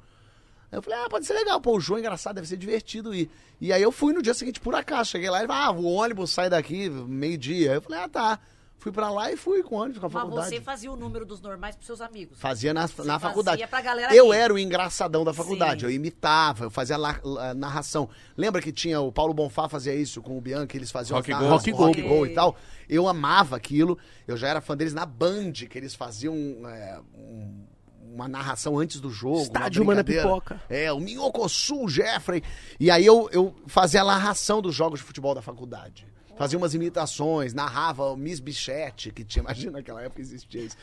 Aí 0.72 0.78
eu 0.78 0.82
falei, 0.82 1.00
ah, 1.00 1.08
pode 1.10 1.26
ser 1.26 1.34
legal, 1.34 1.60
pô, 1.60 1.76
o 1.76 1.80
Jô 1.80 1.96
é 1.96 2.00
engraçado, 2.00 2.36
deve 2.36 2.46
ser 2.48 2.56
divertido 2.56 3.14
ir. 3.14 3.28
E 3.60 3.74
aí 3.74 3.82
eu 3.82 3.92
fui 3.92 4.14
no 4.14 4.22
dia 4.22 4.32
seguinte, 4.32 4.58
por 4.58 4.74
acaso, 4.74 5.10
cheguei 5.10 5.28
lá 5.28 5.44
e 5.44 5.46
falei, 5.46 5.62
ah, 5.64 5.70
o 5.72 5.84
ônibus 5.84 6.30
sai 6.30 6.48
daqui 6.48 6.88
meio-dia. 6.88 7.74
Eu 7.74 7.82
falei, 7.82 7.98
ah, 7.98 8.08
tá. 8.08 8.38
Fui 8.80 8.90
pra 8.90 9.10
lá 9.10 9.30
e 9.30 9.36
fui 9.36 9.62
com 9.62 9.76
o 9.76 9.78
ônibus 9.78 9.98
com 10.00 10.06
a 10.06 10.08
Mas 10.08 10.22
faculdade. 10.22 10.48
você 10.48 10.60
fazia 10.60 10.90
o 10.90 10.96
número 10.96 11.26
dos 11.26 11.40
normais 11.40 11.76
pros 11.76 11.86
seus 11.86 12.00
amigos. 12.00 12.40
Fazia 12.40 12.72
na, 12.74 12.80
na 12.80 12.88
fazia 12.88 13.18
faculdade. 13.20 13.66
pra 13.68 13.80
galera 13.82 14.12
eu 14.14 14.32
ir. 14.32 14.36
era 14.38 14.54
o 14.54 14.58
engraçadão 14.58 15.22
da 15.22 15.34
faculdade. 15.34 15.80
Sim. 15.82 15.86
Eu 15.86 15.90
imitava, 15.90 16.64
eu 16.64 16.70
fazia 16.70 16.96
la- 16.96 17.20
la- 17.22 17.52
narração. 17.54 18.08
Lembra 18.36 18.62
que 18.62 18.72
tinha 18.72 18.98
o 18.98 19.12
Paulo 19.12 19.34
Bonfá 19.34 19.68
fazia 19.68 19.94
isso 19.94 20.22
com 20.22 20.36
o 20.36 20.40
Bianchi, 20.40 20.78
eles 20.78 20.90
faziam 20.90 21.18
Rock 21.18 21.30
as 21.30 21.38
Go. 21.38 21.46
Rock 21.48 21.70
rock, 21.72 22.02
Go. 22.02 22.24
E 22.26 22.30
tal. 22.34 22.56
Eu 22.88 23.06
amava 23.06 23.54
aquilo. 23.54 23.98
Eu 24.26 24.36
já 24.36 24.48
era 24.48 24.60
fã 24.62 24.74
deles 24.76 24.94
na 24.94 25.04
Band, 25.04 25.52
que 25.52 25.76
eles 25.76 25.94
faziam 25.94 26.34
é, 26.66 26.98
um- 27.14 27.66
uma 28.14 28.26
narração 28.26 28.78
antes 28.78 28.98
do 28.98 29.10
jogo. 29.10 29.42
Estádio 29.42 29.82
uma 29.82 29.92
Mana 29.92 30.02
brincadeira. 30.02 30.26
Pipoca. 30.40 30.60
É, 30.70 30.90
o 30.90 30.98
Minhocosul, 30.98 31.84
o 31.84 31.88
Jeffrey. 31.88 32.42
E 32.80 32.90
aí 32.90 33.04
eu, 33.04 33.28
eu 33.30 33.54
fazia 33.66 34.00
a 34.00 34.04
narração 34.06 34.62
dos 34.62 34.74
jogos 34.74 35.00
de 35.00 35.04
futebol 35.06 35.34
da 35.34 35.42
faculdade. 35.42 36.08
Fazia 36.40 36.56
umas 36.56 36.72
imitações, 36.72 37.52
narrava 37.52 38.04
o 38.06 38.16
Miss 38.16 38.40
Bichette, 38.40 39.10
que 39.10 39.22
tinha, 39.22 39.42
imagina 39.44 39.72
naquela 39.72 40.00
época 40.02 40.22
existia 40.22 40.62
isso. 40.62 40.74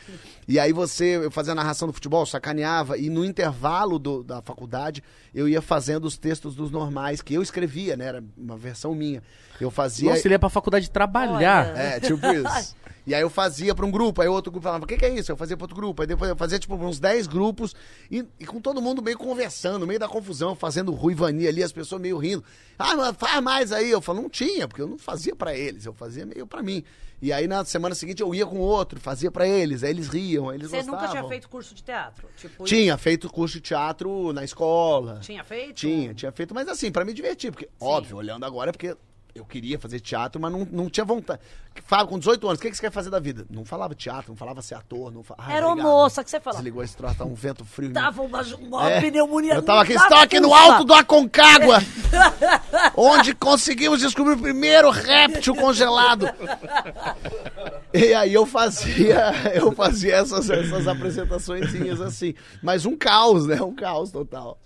E 0.48 0.60
aí 0.60 0.72
você, 0.72 1.16
eu 1.18 1.32
fazia 1.32 1.52
a 1.54 1.56
narração 1.56 1.88
do 1.88 1.94
futebol, 1.94 2.24
sacaneava, 2.28 2.96
e 2.96 3.10
no 3.10 3.26
intervalo 3.26 3.98
do- 3.98 4.24
da 4.24 4.40
faculdade, 4.40 5.04
eu 5.34 5.50
ia 5.50 5.60
fazendo 5.60 6.06
os 6.06 6.16
textos 6.16 6.54
dos 6.56 6.70
normais, 6.70 7.24
que 7.24 7.34
eu 7.34 7.42
escrevia, 7.42 7.98
né? 7.98 8.06
Era 8.06 8.24
uma 8.38 8.56
versão 8.56 8.94
minha. 8.94 9.24
Eu 9.60 9.72
fazia. 9.72 10.12
Nossa, 10.12 10.28
ele 10.28 10.36
ia 10.36 10.40
pra 10.40 10.48
faculdade 10.48 10.92
trabalhar. 10.92 11.70
Olha. 11.72 11.80
É, 11.80 12.00
tipo 12.00 12.24
isso. 12.28 12.76
E 13.08 13.16
aí 13.16 13.22
eu 13.22 13.30
fazia 13.30 13.74
pra 13.74 13.86
um 13.86 13.90
grupo, 13.90 14.22
aí 14.22 14.28
outro 14.28 14.52
grupo 14.52 14.66
falava, 14.66 14.84
o 14.84 14.88
que, 14.88 14.98
que 14.98 15.06
é 15.06 15.14
isso? 15.18 15.32
Eu 15.32 15.38
fazia 15.38 15.56
pra 15.56 15.64
outro 15.64 15.78
grupo, 15.78 16.02
aí 16.02 16.08
depois 16.08 16.30
eu 16.30 16.36
fazia 16.36 16.60
tipo 16.60 16.76
uns 16.76 17.00
10 17.00 17.26
grupos 17.28 17.74
e, 18.12 18.26
e 18.38 18.46
com 18.46 18.60
todo 18.60 18.82
mundo 18.82 19.02
meio 19.02 19.18
conversando, 19.18 19.88
meio 19.88 19.98
da 19.98 20.10
confusão, 20.10 20.54
fazendo 20.58 20.92
ruivania 20.92 21.48
ali, 21.48 21.64
as 21.64 21.72
pessoas 21.72 22.02
meio 22.02 22.18
rindo. 22.18 22.44
Ah, 22.78 22.98
mas 22.98 23.16
faz 23.16 23.42
mais 23.42 23.72
aí. 23.72 23.90
Eu 23.90 24.02
falo, 24.02 24.22
não 24.22 24.30
tinha, 24.30 24.68
porque 24.68 24.82
eu 24.82 24.88
não 24.88 24.98
fazia 24.98 25.34
pra 25.34 25.56
eles, 25.58 25.86
eu 25.86 25.94
fazia 25.94 26.26
meio 26.26 26.46
pra 26.46 26.62
mim. 26.62 26.84
E 27.22 27.32
aí 27.32 27.48
na 27.48 27.64
semana 27.64 27.96
seguinte 27.96 28.22
eu 28.22 28.36
ia 28.36 28.46
com 28.46 28.58
outro, 28.58 29.00
fazia 29.00 29.32
pra 29.32 29.48
eles, 29.48 29.84
aí 29.86 29.90
eles 29.90 30.10
riam, 30.10 30.50
aí 30.50 30.58
eles 30.58 30.70
Você 30.70 30.78
gostavam. 30.78 31.00
nunca 31.02 31.12
tinha 31.12 31.30
feito 31.30 31.48
curso 31.50 31.74
de 31.74 31.84
teatro? 31.84 32.28
Tipo, 32.36 32.66
Tinha 32.66 32.98
feito 32.98 33.30
curso 33.30 33.56
de 33.56 33.62
teatro 33.62 34.34
na 34.34 34.44
escola. 34.44 35.20
Tinha 35.22 35.46
feito? 35.46 35.76
Tinha, 35.76 36.14
tinha 36.14 36.32
feito, 36.34 36.54
mas 36.54 36.68
assim, 36.68 36.92
pra 36.92 37.06
me 37.06 37.14
divertir, 37.14 37.52
porque, 37.52 37.70
óbvio, 37.80 38.18
olhando 38.18 38.46
agora, 38.46 38.70
é 38.70 38.74
porque 38.74 38.98
eu 39.38 39.46
queria 39.46 39.78
fazer 39.80 40.00
teatro, 40.00 40.42
mas 40.42 40.52
não, 40.52 40.68
não 40.72 40.90
tinha 40.90 41.06
vontade. 41.06 41.40
Fala, 41.86 42.08
com 42.08 42.18
18 42.18 42.48
anos, 42.48 42.60
o 42.60 42.62
que, 42.62 42.70
que 42.72 42.76
você 42.76 42.82
quer 42.82 42.92
fazer 42.92 43.10
da 43.12 43.20
vida? 43.20 43.46
Não 43.52 43.64
falava 43.64 43.94
teatro, 43.94 44.30
não 44.32 44.36
falava 44.36 44.62
ser 44.64 44.74
ator, 44.76 45.12
não 45.12 45.22
falava. 45.24 45.54
Era 45.54 45.68
uma 45.68 45.76
moça 45.76 46.24
que 46.24 46.30
você 46.30 46.40
falava. 46.40 46.58
Desligou 46.64 46.84
esse 46.84 46.98
troço, 46.98 47.16
tá 47.18 47.24
um 47.26 47.36
vento 47.36 47.64
frio. 47.64 47.94
Tava 47.94 48.24
uma, 48.24 48.42
uma 48.42 48.90
É. 48.90 49.00
pneumonia. 49.02 49.54
Eu 49.54 49.62
tava 49.62 49.82
aqui, 49.84 49.94
estava 49.94 50.24
aqui 50.24 50.40
no 50.40 50.54
alto 50.54 50.84
do 50.84 50.94
Aconcagua, 50.94 51.78
onde 52.98 53.36
conseguimos 53.36 54.00
descobrir 54.00 54.34
o 54.34 54.40
primeiro 54.40 54.90
réptil 54.90 55.56
congelado. 55.56 56.28
E 57.94 58.14
aí 58.14 58.34
eu 58.34 58.46
fazia, 58.46 59.32
eu 59.54 59.72
fazia 59.72 60.16
essas, 60.16 60.50
essas 60.50 60.88
apresentaçõezinhas 60.88 62.02
assim. 62.02 62.34
Mas 62.62 62.86
um 62.86 62.96
caos, 62.98 63.46
né? 63.46 63.62
Um 63.62 63.76
caos 63.76 64.12
total. 64.12 64.60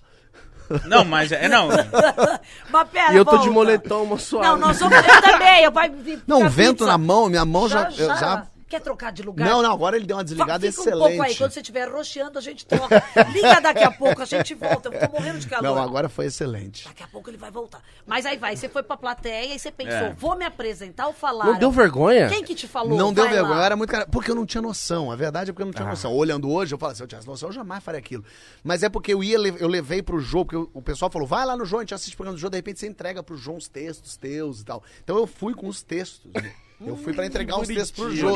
Não, 0.86 1.04
mas 1.06 1.32
é. 1.32 1.48
Não. 1.48 1.70
Mas 2.72 2.88
pera, 2.90 3.14
E 3.14 3.18
eu 3.18 3.26
tô 3.26 3.32
de 3.32 3.38
volta. 3.38 3.52
moletom, 3.54 4.04
uma 4.04 4.18
suave. 4.18 4.48
Não, 4.48 4.58
nós 4.58 4.78
somos. 4.78 4.96
Eu 4.98 5.22
também. 5.22 5.64
Eu 5.64 5.72
vai 5.72 5.92
Não, 6.28 6.50
vento 6.50 6.80
fixa. 6.80 6.92
na 6.92 6.98
mão, 6.98 7.28
minha 7.30 7.46
mão 7.46 7.68
já. 7.68 7.90
eu 7.98 8.08
já... 8.08 8.44
Quer 8.72 8.80
trocar 8.80 9.12
de 9.12 9.22
lugar? 9.22 9.46
Não, 9.48 9.62
não, 9.62 9.72
agora 9.74 9.98
ele 9.98 10.06
deu 10.06 10.16
uma 10.16 10.24
desligada 10.24 10.66
Fica 10.66 10.82
excelente. 10.82 10.96
um 11.04 11.08
pouco 11.10 11.24
aí. 11.24 11.36
Quando 11.36 11.52
você 11.52 11.60
estiver 11.60 11.90
roxeando, 11.92 12.40
a 12.40 12.42
gente 12.42 12.66
troca. 12.66 13.04
Liga 13.34 13.60
daqui 13.60 13.84
a 13.84 13.92
pouco, 13.92 14.22
a 14.22 14.26
gente 14.26 14.54
volta. 14.56 14.88
Eu 14.88 14.98
tô 15.08 15.12
morrendo 15.12 15.40
de 15.40 15.48
calor. 15.48 15.64
Não, 15.64 15.78
agora 15.78 16.08
foi 16.08 16.28
excelente. 16.28 16.86
Daqui 16.88 17.04
a 17.04 17.08
pouco 17.08 17.30
ele 17.30 17.36
vai 17.38 17.52
voltar. 17.52 17.84
Mas 18.06 18.26
aí 18.26 18.38
vai, 18.38 18.56
você 18.56 18.70
foi 18.70 18.82
pra 18.82 18.96
plateia 18.96 19.54
e 19.54 19.60
você 19.60 19.70
pensou, 19.72 19.94
É. 20.08 20.14
vou 20.14 20.38
me 20.38 20.46
apresentar 20.46 21.08
ou 21.08 21.14
falar? 21.14 21.46
Não 21.46 21.60
deu 21.60 21.70
vergonha? 21.70 22.30
Quem 22.30 22.44
que 22.46 22.56
te 22.56 22.66
falou? 22.68 22.98
Não 22.98 23.12
deu 23.14 23.26
Vai 23.26 23.34
vergonha, 23.34 23.56
lá. 23.56 23.62
eu 23.62 23.66
era 23.66 23.76
muito 23.76 23.90
cara. 23.90 24.06
Porque 24.08 24.32
eu 24.32 24.36
não 24.36 24.46
tinha 24.46 24.62
noção. 24.62 25.12
A 25.12 25.16
verdade 25.18 25.50
é 25.50 25.54
porque 25.54 25.64
eu 25.64 25.68
não 25.68 25.74
tinha 25.74 25.86
Ah. 25.86 25.90
noção. 25.92 26.14
Olhando 26.14 26.50
hoje, 26.50 26.74
eu 26.74 26.78
falo, 26.80 26.96
se 26.96 27.04
eu 27.04 27.08
tivesse 27.08 27.28
noção, 27.28 27.50
eu 27.50 27.54
jamais 27.54 27.84
faria 27.84 28.00
aquilo. 28.00 28.24
Mas 28.64 28.84
é 28.84 28.88
porque 28.90 29.14
eu 29.14 29.22
ia, 29.22 29.36
eu 29.36 29.68
levei 29.68 30.02
pro 30.02 30.20
Jô, 30.22 30.46
porque 30.46 30.56
o- 30.56 30.70
o 30.74 30.82
pessoal 30.82 31.12
falou, 31.12 31.28
vai 31.28 31.46
lá 31.46 31.58
no 31.58 31.66
Jô, 31.66 31.78
a 31.78 31.82
gente 31.82 31.94
assiste 31.94 32.14
o 32.14 32.18
programa 32.18 32.38
do 32.38 32.40
Jô, 32.42 32.50
de 32.50 32.56
repente 32.58 32.80
você 32.80 32.88
entrega 32.88 33.22
pro 33.22 33.36
Jô 33.36 33.52
uns 33.52 33.68
textos 33.68 34.16
teus 34.16 34.62
e 34.62 34.66
tal. 34.66 34.82
Então 35.04 35.18
eu 35.18 35.28
fui 35.28 35.54
com 35.54 35.68
os 35.68 35.84
textos. 35.84 36.32
Eu 36.86 36.98
fui 36.98 37.14
pra 37.14 37.26
entregar 37.26 37.58
uns 37.58 37.68
textos 37.68 37.92
pro 37.92 38.16
Jô. 38.16 38.34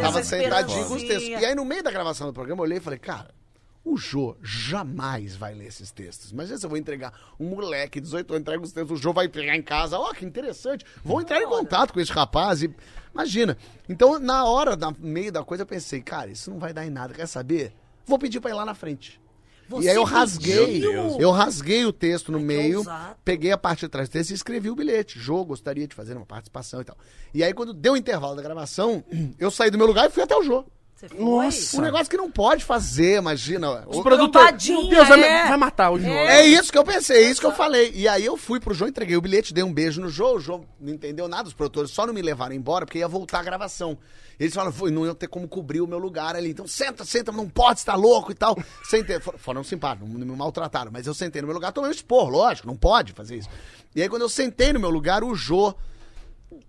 Tava 0.00 0.22
sentadinho 0.22 0.86
com 0.86 0.94
os 0.94 1.02
textos. 1.02 1.28
E 1.28 1.34
aí, 1.34 1.54
no 1.54 1.64
meio 1.64 1.82
da 1.82 1.90
gravação 1.90 2.26
do 2.26 2.32
programa, 2.32 2.60
eu 2.60 2.64
olhei 2.64 2.78
e 2.78 2.80
falei, 2.80 2.98
cara, 2.98 3.34
o 3.84 3.96
Jô 3.96 4.36
jamais 4.42 5.36
vai 5.36 5.54
ler 5.54 5.66
esses 5.66 5.90
textos. 5.90 6.30
Imagina 6.30 6.58
se 6.58 6.66
eu 6.66 6.70
vou 6.70 6.78
entregar 6.78 7.12
um 7.38 7.48
moleque 7.48 8.00
de 8.00 8.04
18 8.04 8.30
anos, 8.30 8.40
entrega 8.42 8.62
os 8.62 8.72
textos, 8.72 8.98
o 8.98 9.02
Jô 9.02 9.12
vai 9.12 9.28
pegar 9.28 9.56
em 9.56 9.62
casa. 9.62 9.98
Ó, 9.98 10.12
que 10.12 10.24
interessante. 10.24 10.84
Vou 11.04 11.20
entrar 11.20 11.40
em 11.40 11.46
contato 11.46 11.92
com 11.92 12.00
esse 12.00 12.12
rapaz 12.12 12.62
e... 12.62 12.74
Imagina. 13.12 13.56
Então, 13.88 14.18
na 14.20 14.44
hora, 14.44 14.76
no 14.76 14.94
meio 15.00 15.32
da 15.32 15.42
coisa, 15.42 15.62
eu 15.62 15.66
pensei, 15.66 16.00
cara, 16.00 16.30
isso 16.30 16.50
não 16.50 16.58
vai 16.58 16.72
dar 16.72 16.86
em 16.86 16.90
nada. 16.90 17.12
Quer 17.12 17.26
saber? 17.26 17.72
Vou 18.06 18.18
pedir 18.18 18.40
pra 18.40 18.50
ir 18.50 18.54
lá 18.54 18.64
na 18.64 18.74
frente. 18.74 19.20
Você 19.70 19.86
e 19.86 19.88
aí 19.88 19.94
eu 19.94 20.02
rasguei, 20.02 20.82
eu 20.84 21.30
rasguei 21.30 21.84
o 21.84 21.92
texto 21.92 22.32
no 22.32 22.38
Ai, 22.38 22.44
meio, 22.44 22.84
peguei 23.24 23.52
a 23.52 23.56
parte 23.56 23.80
de 23.80 23.88
trás 23.88 24.08
do 24.08 24.12
texto 24.12 24.30
e 24.32 24.34
escrevi 24.34 24.68
o 24.68 24.74
bilhete. 24.74 25.16
Jô, 25.16 25.44
gostaria 25.44 25.86
de 25.86 25.94
fazer 25.94 26.16
uma 26.16 26.26
participação 26.26 26.80
e 26.80 26.84
tal. 26.84 26.98
E 27.32 27.44
aí, 27.44 27.54
quando 27.54 27.72
deu 27.72 27.92
o 27.92 27.96
intervalo 27.96 28.34
da 28.34 28.42
gravação, 28.42 29.04
eu 29.38 29.48
saí 29.48 29.70
do 29.70 29.78
meu 29.78 29.86
lugar 29.86 30.08
e 30.08 30.10
fui 30.10 30.24
até 30.24 30.36
o 30.36 30.42
Jô. 30.42 30.64
Você 31.00 31.08
foi? 31.08 31.18
Nossa. 31.18 31.78
Um 31.78 31.80
negócio 31.80 32.10
que 32.10 32.16
não 32.18 32.30
pode 32.30 32.62
fazer, 32.62 33.16
imagina. 33.16 33.84
Os 33.88 33.96
O- 33.96 34.02
produtores. 34.02 34.68
Meu 34.68 34.86
Deus, 34.86 35.08
vai, 35.08 35.22
é. 35.22 35.48
vai 35.48 35.56
matar 35.56 35.90
o 35.92 35.98
João. 35.98 36.12
É 36.12 36.44
isso 36.46 36.70
que 36.70 36.76
eu 36.76 36.84
pensei, 36.84 37.24
é 37.24 37.30
isso 37.30 37.40
que 37.40 37.46
eu 37.46 37.52
falei. 37.54 37.90
E 37.94 38.06
aí 38.06 38.22
eu 38.26 38.36
fui 38.36 38.60
pro 38.60 38.74
João, 38.74 38.90
entreguei 38.90 39.16
o 39.16 39.20
bilhete, 39.22 39.54
dei 39.54 39.64
um 39.64 39.72
beijo 39.72 39.98
no 39.98 40.10
João. 40.10 40.34
O 40.34 40.40
João 40.40 40.62
não 40.78 40.92
entendeu 40.92 41.26
nada, 41.26 41.48
os 41.48 41.54
produtores 41.54 41.90
só 41.90 42.06
não 42.06 42.12
me 42.12 42.20
levaram 42.20 42.54
embora 42.54 42.84
porque 42.84 42.98
ia 42.98 43.08
voltar 43.08 43.38
a 43.40 43.42
gravação. 43.42 43.96
Eles 44.38 44.52
falaram, 44.52 44.74
foi, 44.74 44.90
não 44.90 45.06
ia 45.06 45.14
ter 45.14 45.26
como 45.26 45.48
cobrir 45.48 45.80
o 45.80 45.86
meu 45.86 45.98
lugar 45.98 46.36
ali. 46.36 46.50
Então 46.50 46.66
senta, 46.66 47.02
senta, 47.02 47.32
não 47.32 47.48
pode, 47.48 47.78
estar 47.78 47.94
louco 47.94 48.30
e 48.30 48.34
tal. 48.34 48.58
Sentei, 48.84 49.20
for- 49.20 49.38
foram 49.38 49.64
simpáticos, 49.64 50.06
não 50.06 50.18
me 50.18 50.36
maltrataram. 50.36 50.90
Mas 50.92 51.06
eu 51.06 51.14
sentei 51.14 51.40
no 51.40 51.48
meu 51.48 51.54
lugar, 51.54 51.72
tomei 51.72 51.88
um 51.88 51.94
expor, 51.94 52.28
lógico, 52.28 52.66
não 52.68 52.76
pode 52.76 53.14
fazer 53.14 53.36
isso. 53.36 53.48
E 53.96 54.02
aí 54.02 54.08
quando 54.10 54.22
eu 54.22 54.28
sentei 54.28 54.70
no 54.70 54.78
meu 54.80 54.90
lugar, 54.90 55.24
o 55.24 55.34
Jô 55.34 55.74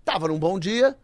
tava 0.06 0.28
num 0.28 0.38
bom 0.38 0.58
dia, 0.58 0.96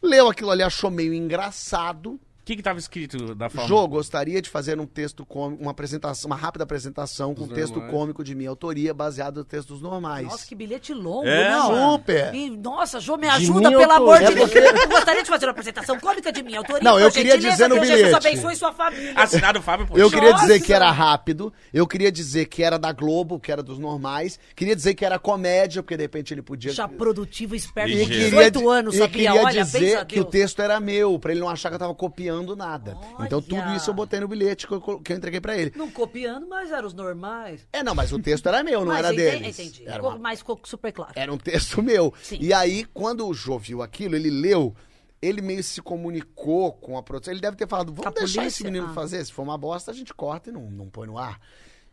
leu 0.00 0.28
aquilo 0.28 0.52
ali, 0.52 0.62
achou 0.62 0.88
meio 0.88 1.12
engraçado. 1.12 2.20
O 2.46 2.48
que 2.48 2.54
que 2.54 2.62
tava 2.62 2.78
escrito 2.78 3.34
da 3.34 3.50
forma? 3.50 3.66
Jô, 3.66 3.88
gostaria 3.88 4.40
de 4.40 4.48
fazer 4.48 4.78
um 4.78 4.86
texto 4.86 5.26
cômico, 5.26 5.60
uma 5.60 5.72
apresentação, 5.72 6.28
uma 6.28 6.36
rápida 6.36 6.62
apresentação 6.62 7.34
com 7.34 7.42
um 7.42 7.48
texto 7.48 7.74
normais. 7.74 7.92
cômico 7.92 8.22
de 8.22 8.36
minha 8.36 8.48
autoria, 8.48 8.94
baseado 8.94 9.38
nos 9.38 9.46
textos 9.46 9.82
normais. 9.82 10.28
Nossa, 10.28 10.46
que 10.46 10.54
bilhete 10.54 10.94
longo, 10.94 11.26
É, 11.26 11.50
não. 11.50 11.94
super. 11.94 12.32
E, 12.32 12.48
nossa, 12.48 13.00
Jô, 13.00 13.16
me 13.16 13.26
ajuda, 13.26 13.68
pelo 13.68 13.90
amor 13.90 14.20
de. 14.20 14.32
Deus. 14.32 14.52
Eu 14.54 14.88
gostaria 14.88 15.24
de 15.24 15.28
fazer 15.28 15.46
uma 15.46 15.50
apresentação 15.50 15.98
cômica 15.98 16.30
de 16.30 16.40
minha 16.44 16.58
autoria. 16.58 16.84
Não, 16.84 17.00
eu 17.00 17.10
queria 17.10 17.32
gentileza, 17.32 17.56
dizer 17.56 17.68
no 17.68 17.74
Deus 17.74 17.86
Jesus 17.88 18.06
bilhete. 18.10 18.26
abençoe 18.28 18.54
sua 18.54 18.72
família. 18.72 19.12
Assinado 19.16 19.60
Fábio 19.60 19.82
Eu 19.96 20.08
Porchat. 20.08 20.12
queria 20.14 20.32
dizer 20.34 20.60
que 20.60 20.72
era 20.72 20.88
rápido, 20.92 21.52
eu 21.74 21.84
queria 21.84 22.12
dizer 22.12 22.44
que 22.46 22.62
era 22.62 22.78
da 22.78 22.92
Globo, 22.92 23.40
que 23.40 23.50
era 23.50 23.60
dos 23.60 23.76
normais, 23.80 24.38
queria 24.54 24.76
dizer 24.76 24.94
que 24.94 25.04
era 25.04 25.18
comédia, 25.18 25.82
porque 25.82 25.96
de 25.96 26.04
repente 26.04 26.32
ele 26.32 26.42
podia. 26.42 26.70
Já 26.72 26.86
produtivo, 26.86 27.56
esperto, 27.56 27.90
E 27.90 27.98
com 28.02 28.06
queria 28.06 28.24
18 28.26 28.58
di- 28.60 28.66
anos, 28.68 28.94
sabia? 28.94 29.08
queria 29.32 29.34
Olha, 29.44 29.64
dizer 29.64 29.80
benza 29.80 30.00
a 30.02 30.04
que 30.04 30.20
o 30.20 30.24
texto 30.24 30.62
era 30.62 30.78
meu, 30.78 31.18
pra 31.18 31.32
ele 31.32 31.40
não 31.40 31.48
achar 31.48 31.70
que 31.70 31.74
eu 31.74 31.78
tava 31.80 31.92
copiando 31.92 32.35
nada. 32.56 32.98
Então 33.20 33.40
tudo 33.40 33.56
Olha. 33.56 33.76
isso 33.76 33.88
eu 33.90 33.94
botei 33.94 34.20
no 34.20 34.28
bilhete 34.28 34.66
que 34.66 34.74
eu, 34.74 35.00
que 35.00 35.12
eu 35.12 35.16
entreguei 35.16 35.40
pra 35.40 35.56
ele. 35.56 35.72
Não 35.76 35.90
copiando, 35.90 36.46
mas 36.46 36.70
eram 36.70 36.86
os 36.86 36.92
normais. 36.94 37.66
É, 37.72 37.82
não, 37.82 37.94
mas 37.94 38.12
o 38.12 38.18
texto 38.18 38.46
era 38.48 38.62
meu, 38.62 38.80
não 38.80 38.88
mas 38.88 38.98
era 38.98 39.14
entendi, 39.14 39.30
deles. 39.42 39.58
Entendi. 39.58 39.84
Era 39.88 40.02
uma- 40.02 40.18
Mas 40.18 40.40
ficou 40.40 40.60
super 40.64 40.92
claro. 40.92 41.12
Era 41.16 41.32
um 41.32 41.38
texto 41.38 41.82
meu. 41.82 42.12
Sim. 42.22 42.38
E 42.40 42.52
aí, 42.52 42.84
quando 42.92 43.26
o 43.26 43.32
Jô 43.32 43.58
viu 43.58 43.82
aquilo, 43.82 44.16
ele 44.16 44.30
leu, 44.30 44.74
ele 45.22 45.40
meio 45.40 45.62
se 45.62 45.80
comunicou 45.80 46.72
com 46.72 46.96
a 46.98 47.02
produção. 47.02 47.32
Ele 47.32 47.40
deve 47.40 47.56
ter 47.56 47.66
falado: 47.68 47.92
vamos 47.92 48.14
deixar 48.14 48.40
polícia? 48.40 48.46
esse 48.46 48.64
menino 48.64 48.88
Ah. 48.90 48.94
fazer. 48.94 49.24
Se 49.24 49.32
for 49.32 49.42
uma 49.42 49.56
bosta, 49.56 49.90
a 49.90 49.94
gente 49.94 50.12
corta 50.12 50.50
e 50.50 50.52
não, 50.52 50.70
não 50.70 50.88
põe 50.88 51.06
no 51.06 51.18
ar. 51.18 51.40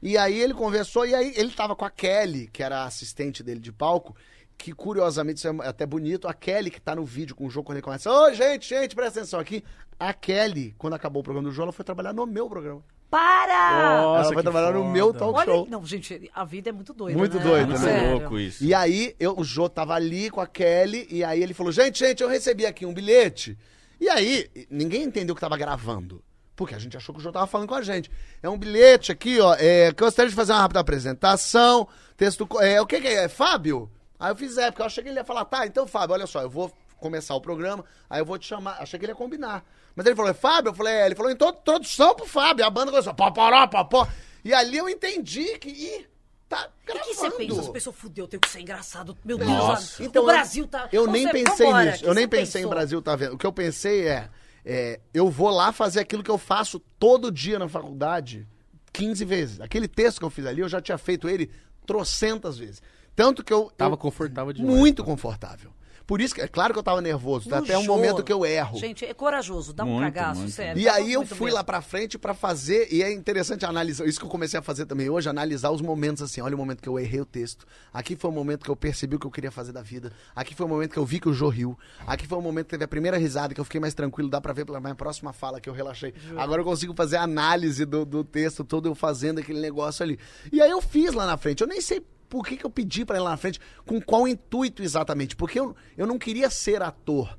E 0.01 0.17
aí 0.17 0.37
ele 0.37 0.53
conversou, 0.53 1.05
e 1.05 1.15
aí 1.15 1.33
ele 1.37 1.51
tava 1.51 1.75
com 1.77 1.85
a 1.85 1.89
Kelly, 1.89 2.47
que 2.51 2.61
era 2.61 2.83
assistente 2.83 3.41
dele 3.41 3.59
de 3.61 3.71
palco. 3.71 4.13
Que 4.57 4.71
curiosamente, 4.73 5.37
isso 5.37 5.47
é 5.47 5.67
até 5.67 5.85
bonito, 5.85 6.27
a 6.27 6.33
Kelly 6.33 6.71
que 6.71 6.79
tá 6.79 6.95
no 6.95 7.03
vídeo 7.03 7.35
com 7.35 7.45
o 7.45 7.49
Jô 7.49 7.63
quando 7.63 7.77
ele 7.77 7.83
começa. 7.83 8.11
Ô, 8.11 8.33
gente, 8.33 8.69
gente, 8.69 8.95
presta 8.95 9.19
atenção 9.19 9.39
aqui. 9.39 9.63
A 9.99 10.13
Kelly, 10.13 10.73
quando 10.77 10.93
acabou 10.93 11.21
o 11.21 11.23
programa 11.23 11.49
do 11.49 11.53
Jô, 11.53 11.63
ela 11.63 11.71
foi 11.71 11.83
trabalhar 11.83 12.13
no 12.13 12.25
meu 12.25 12.47
programa. 12.49 12.83
Para! 13.09 14.01
Nossa, 14.01 14.19
ela 14.19 14.23
foi 14.23 14.35
que 14.37 14.41
trabalhar 14.41 14.71
no 14.71 14.79
foda. 14.79 14.91
meu 14.91 15.13
talk 15.13 15.37
Olha, 15.37 15.45
show. 15.45 15.67
não, 15.69 15.85
gente, 15.85 16.31
a 16.33 16.43
vida 16.43 16.69
é 16.69 16.71
muito 16.71 16.93
doida. 16.93 17.15
Muito 17.15 17.37
né? 17.37 17.43
doida, 17.43 17.67
Muito 17.67 17.85
né? 17.85 18.11
Louco 18.11 18.39
isso. 18.39 18.63
E 18.63 18.73
aí, 18.73 19.15
eu, 19.19 19.37
o 19.37 19.43
Jô 19.43 19.69
tava 19.69 19.93
ali 19.93 20.31
com 20.31 20.41
a 20.41 20.47
Kelly, 20.47 21.07
e 21.11 21.23
aí 21.23 21.43
ele 21.43 21.53
falou: 21.53 21.71
gente, 21.71 21.99
gente, 21.99 22.23
eu 22.23 22.29
recebi 22.29 22.65
aqui 22.65 22.87
um 22.87 22.93
bilhete. 22.93 23.55
E 24.01 24.09
aí, 24.09 24.49
ninguém 24.69 25.03
entendeu 25.03 25.35
que 25.35 25.41
tava 25.41 25.55
gravando. 25.57 26.23
Porque 26.55 26.73
a 26.73 26.79
gente 26.79 26.97
achou 26.97 27.13
que 27.13 27.21
o 27.21 27.23
Jô 27.23 27.31
tava 27.31 27.45
falando 27.45 27.67
com 27.67 27.75
a 27.75 27.81
gente. 27.81 28.09
É 28.41 28.49
um 28.49 28.57
bilhete 28.57 29.11
aqui, 29.11 29.39
ó. 29.39 29.55
É, 29.59 29.91
que 29.93 30.01
eu 30.01 30.07
gostaria 30.07 30.29
de 30.29 30.35
fazer 30.35 30.51
uma 30.51 30.61
rápida 30.61 30.79
apresentação. 30.79 31.87
Texto. 32.17 32.47
É, 32.61 32.81
o 32.81 32.85
que, 32.85 32.99
que 32.99 33.07
é? 33.07 33.25
É 33.25 33.27
Fábio? 33.27 33.91
Aí 34.23 34.31
eu 34.31 34.35
fiz 34.37 34.57
é, 34.57 34.71
porque 34.71 34.81
eu 34.81 34.85
achei 34.85 35.03
que 35.03 35.09
ele 35.09 35.19
ia 35.19 35.25
falar, 35.25 35.43
tá, 35.43 35.65
então, 35.67 35.85
Fábio, 35.85 36.13
olha 36.13 36.25
só, 36.25 36.41
eu 36.41 36.49
vou 36.49 36.71
começar 36.97 37.35
o 37.35 37.41
programa, 37.41 37.83
aí 38.09 38.21
eu 38.21 38.25
vou 38.25 38.37
te 38.37 38.47
chamar. 38.47 38.77
Achei 38.79 38.97
que 38.97 39.03
ele 39.03 39.11
ia 39.11 39.15
combinar. 39.17 39.65
Mas 39.93 40.05
ele 40.05 40.15
falou, 40.15 40.31
é 40.31 40.33
Fábio? 40.33 40.69
Eu 40.69 40.73
falei, 40.73 40.93
é. 40.93 41.05
Ele 41.07 41.15
falou, 41.15 41.29
então, 41.29 41.49
introdução 41.49 42.15
pro 42.15 42.25
Fábio. 42.25 42.65
A 42.65 42.69
banda 42.69 42.89
começou, 42.89 43.13
paparó, 43.13 43.67
papó. 43.67 44.07
E 44.45 44.53
ali 44.53 44.77
eu 44.77 44.87
entendi 44.87 45.59
que. 45.59 45.67
Ih, 45.67 46.07
tá 46.47 46.69
O 46.87 46.93
que 47.01 47.13
você 47.13 47.29
pensa? 47.31 47.59
As 47.59 47.67
pessoas 47.67 47.95
fudeu, 47.97 48.25
tem 48.29 48.39
que 48.39 48.47
ser 48.49 48.61
engraçado. 48.61 49.17
Meu 49.25 49.37
Deus, 49.37 49.49
Nossa. 49.51 50.01
o 50.01 50.05
Então, 50.05 50.25
Brasil 50.25 50.65
tá. 50.67 50.87
Eu 50.93 51.05
nem 51.05 51.23
Você- 51.25 51.31
pensei 51.33 51.65
vambora, 51.67 51.91
nisso. 51.91 52.05
Eu 52.05 52.13
nem 52.13 52.25
pensei 52.27 52.61
em 52.61 52.63
pensou? 52.63 52.69
Brasil 52.69 53.01
tá 53.01 53.15
vendo. 53.17 53.33
O 53.33 53.37
que 53.37 53.45
eu 53.45 53.51
pensei 53.51 54.07
é, 54.07 54.29
é, 54.63 55.01
eu 55.13 55.29
vou 55.29 55.49
lá 55.49 55.73
fazer 55.73 55.99
aquilo 55.99 56.23
que 56.23 56.31
eu 56.31 56.37
faço 56.37 56.79
todo 56.97 57.29
dia 57.29 57.59
na 57.59 57.67
faculdade 57.67 58.47
15 58.93 59.25
vezes. 59.25 59.59
Aquele 59.59 59.89
texto 59.89 60.19
que 60.19 60.25
eu 60.25 60.29
fiz 60.29 60.45
ali, 60.45 60.61
eu 60.61 60.69
já 60.69 60.79
tinha 60.81 60.97
feito 60.97 61.27
ele 61.27 61.51
trocentas 61.85 62.57
vezes. 62.57 62.81
Tanto 63.15 63.43
que 63.43 63.53
eu. 63.53 63.71
Tava 63.77 63.93
eu- 63.93 63.97
confortável 63.97 64.53
demais. 64.53 64.75
Muito 64.77 65.03
confortável. 65.03 65.71
Por 66.05 66.19
isso 66.19 66.35
que, 66.35 66.41
é 66.41 66.47
claro 66.49 66.73
que 66.73 66.79
eu 66.79 66.83
tava 66.83 66.99
nervoso. 66.99 67.49
No 67.49 67.55
até 67.55 67.77
um 67.77 67.85
show. 67.85 67.95
momento 67.95 68.21
que 68.21 68.33
eu 68.33 68.45
erro. 68.45 68.77
Gente, 68.77 69.05
é 69.05 69.13
corajoso, 69.13 69.71
dá 69.71 69.85
um 69.85 69.99
Muito, 69.99 70.13
cagaço, 70.13 70.41
muito. 70.41 70.51
sério. 70.53 70.77
E 70.81 70.87
aí 70.89 71.13
eu 71.13 71.25
fui 71.25 71.45
mesmo. 71.45 71.55
lá 71.55 71.63
pra 71.63 71.81
frente 71.81 72.17
pra 72.19 72.33
fazer, 72.33 72.89
e 72.91 73.01
é 73.01 73.09
interessante 73.13 73.65
analisar, 73.65 74.05
isso 74.05 74.19
que 74.19 74.25
eu 74.25 74.29
comecei 74.29 74.59
a 74.59 74.61
fazer 74.61 74.85
também 74.85 75.09
hoje, 75.09 75.29
analisar 75.29 75.71
os 75.71 75.79
momentos 75.81 76.21
assim, 76.21 76.41
olha 76.41 76.55
o 76.55 76.57
momento 76.57 76.81
que 76.81 76.89
eu 76.89 76.99
errei 76.99 77.21
o 77.21 77.25
texto, 77.25 77.65
aqui 77.93 78.17
foi 78.17 78.29
o 78.29 78.33
momento 78.33 78.65
que 78.65 78.69
eu 78.69 78.75
percebi 78.75 79.15
o 79.15 79.19
que 79.19 79.25
eu 79.25 79.31
queria 79.31 79.49
fazer 79.49 79.71
da 79.71 79.81
vida, 79.81 80.11
aqui 80.35 80.53
foi 80.53 80.65
o 80.65 80.69
momento 80.69 80.91
que 80.91 80.99
eu 80.99 81.05
vi 81.05 81.21
que 81.21 81.29
o 81.29 81.33
Jô 81.33 81.47
riu, 81.47 81.79
aqui 82.05 82.27
foi 82.27 82.37
o 82.37 82.41
momento 82.41 82.65
que 82.65 82.71
teve 82.71 82.83
a 82.83 82.87
primeira 82.87 83.17
risada, 83.17 83.53
que 83.53 83.61
eu 83.61 83.65
fiquei 83.65 83.79
mais 83.79 83.93
tranquilo, 83.93 84.29
dá 84.29 84.41
pra 84.41 84.51
ver 84.51 84.65
pela 84.65 84.81
minha 84.81 84.95
próxima 84.95 85.31
fala 85.31 85.61
que 85.61 85.69
eu 85.69 85.73
relaxei. 85.73 86.13
Agora 86.35 86.59
eu 86.59 86.65
consigo 86.65 86.93
fazer 86.93 87.15
a 87.15 87.23
análise 87.23 87.85
do, 87.85 88.03
do 88.03 88.25
texto 88.25 88.65
todo, 88.65 88.89
eu 88.89 88.93
fazendo 88.95 89.39
aquele 89.39 89.61
negócio 89.61 90.03
ali. 90.03 90.19
E 90.51 90.61
aí 90.61 90.69
eu 90.69 90.81
fiz 90.81 91.13
lá 91.13 91.25
na 91.25 91.37
frente, 91.37 91.61
eu 91.61 91.67
nem 91.67 91.79
sei 91.79 92.01
por 92.33 92.43
que, 92.47 92.57
que 92.57 92.65
eu 92.65 92.69
pedi 92.71 93.05
pra 93.05 93.17
ir 93.17 93.19
lá 93.19 93.29
na 93.29 93.37
frente, 93.37 93.59
com 93.85 94.01
qual 94.01 94.27
intuito 94.27 94.81
exatamente, 94.81 95.35
porque 95.35 95.59
eu, 95.59 95.75
eu 95.95 96.07
não 96.07 96.17
queria 96.17 96.49
ser 96.49 96.81
ator 96.81 97.37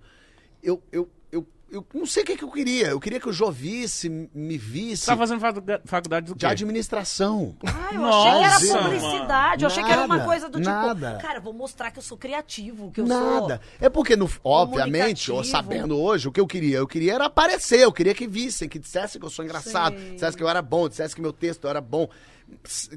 eu, 0.62 0.80
eu, 0.92 1.11
eu, 1.32 1.45
eu 1.70 1.84
não 1.92 2.07
sei 2.07 2.22
o 2.22 2.26
que, 2.26 2.36
que 2.38 2.45
eu 2.45 2.51
queria. 2.51 2.86
Eu 2.86 2.99
queria 3.01 3.20
que 3.20 3.28
o 3.28 3.32
Jô 3.32 3.51
visse, 3.51 4.09
me 4.09 4.57
visse. 4.57 5.03
Você 5.05 5.11
tá 5.11 5.16
fazendo 5.16 5.40
facu- 5.40 5.61
faculdade 5.84 6.26
do 6.26 6.32
De 6.34 6.38
quê? 6.38 6.47
administração. 6.47 7.55
Ah, 7.66 7.88
eu 7.92 8.01
Nossa, 8.01 8.28
achei 8.30 8.68
que 8.68 8.72
era 8.72 8.82
publicidade. 8.82 9.62
Eu 9.62 9.66
achei 9.66 9.84
que 9.84 9.90
era 9.92 10.05
uma 10.05 10.16
Nada, 10.16 10.24
coisa 10.24 10.49
do 10.49 10.59
tipo, 10.59 10.70
nada. 10.70 11.18
cara, 11.20 11.40
vou 11.40 11.53
mostrar 11.53 11.90
que 11.90 11.99
eu 11.99 12.03
sou 12.03 12.16
criativo, 12.16 12.90
que 12.92 13.01
eu 13.03 13.07
Nada. 13.07 13.61
É 13.80 13.90
porque, 13.90 14.16
no, 14.16 14.30
obviamente, 14.42 15.30
ou 15.30 15.45
sabendo 15.45 15.99
hoje, 16.01 16.28
o 16.28 16.32
que 16.32 16.40
eu 16.40 16.47
queria? 16.47 16.78
Eu 16.78 16.86
queria 16.86 17.14
era 17.14 17.26
aparecer, 17.26 17.80
eu 17.80 17.92
queria 17.92 18.14
que 18.14 18.26
vissem, 18.26 18.68
que 18.68 18.78
dissessem 18.78 19.20
que 19.20 19.26
eu 19.26 19.30
sou 19.30 19.45
engraçado, 19.45 19.97
dissessem 19.97 20.38
que 20.38 20.42
eu 20.42 20.49
era 20.49 20.62
bom, 20.62 20.88
dissessem 20.88 21.14
que 21.14 21.20
meu 21.20 21.32
texto 21.32 21.68
era 21.68 21.80
bom. 21.82 22.09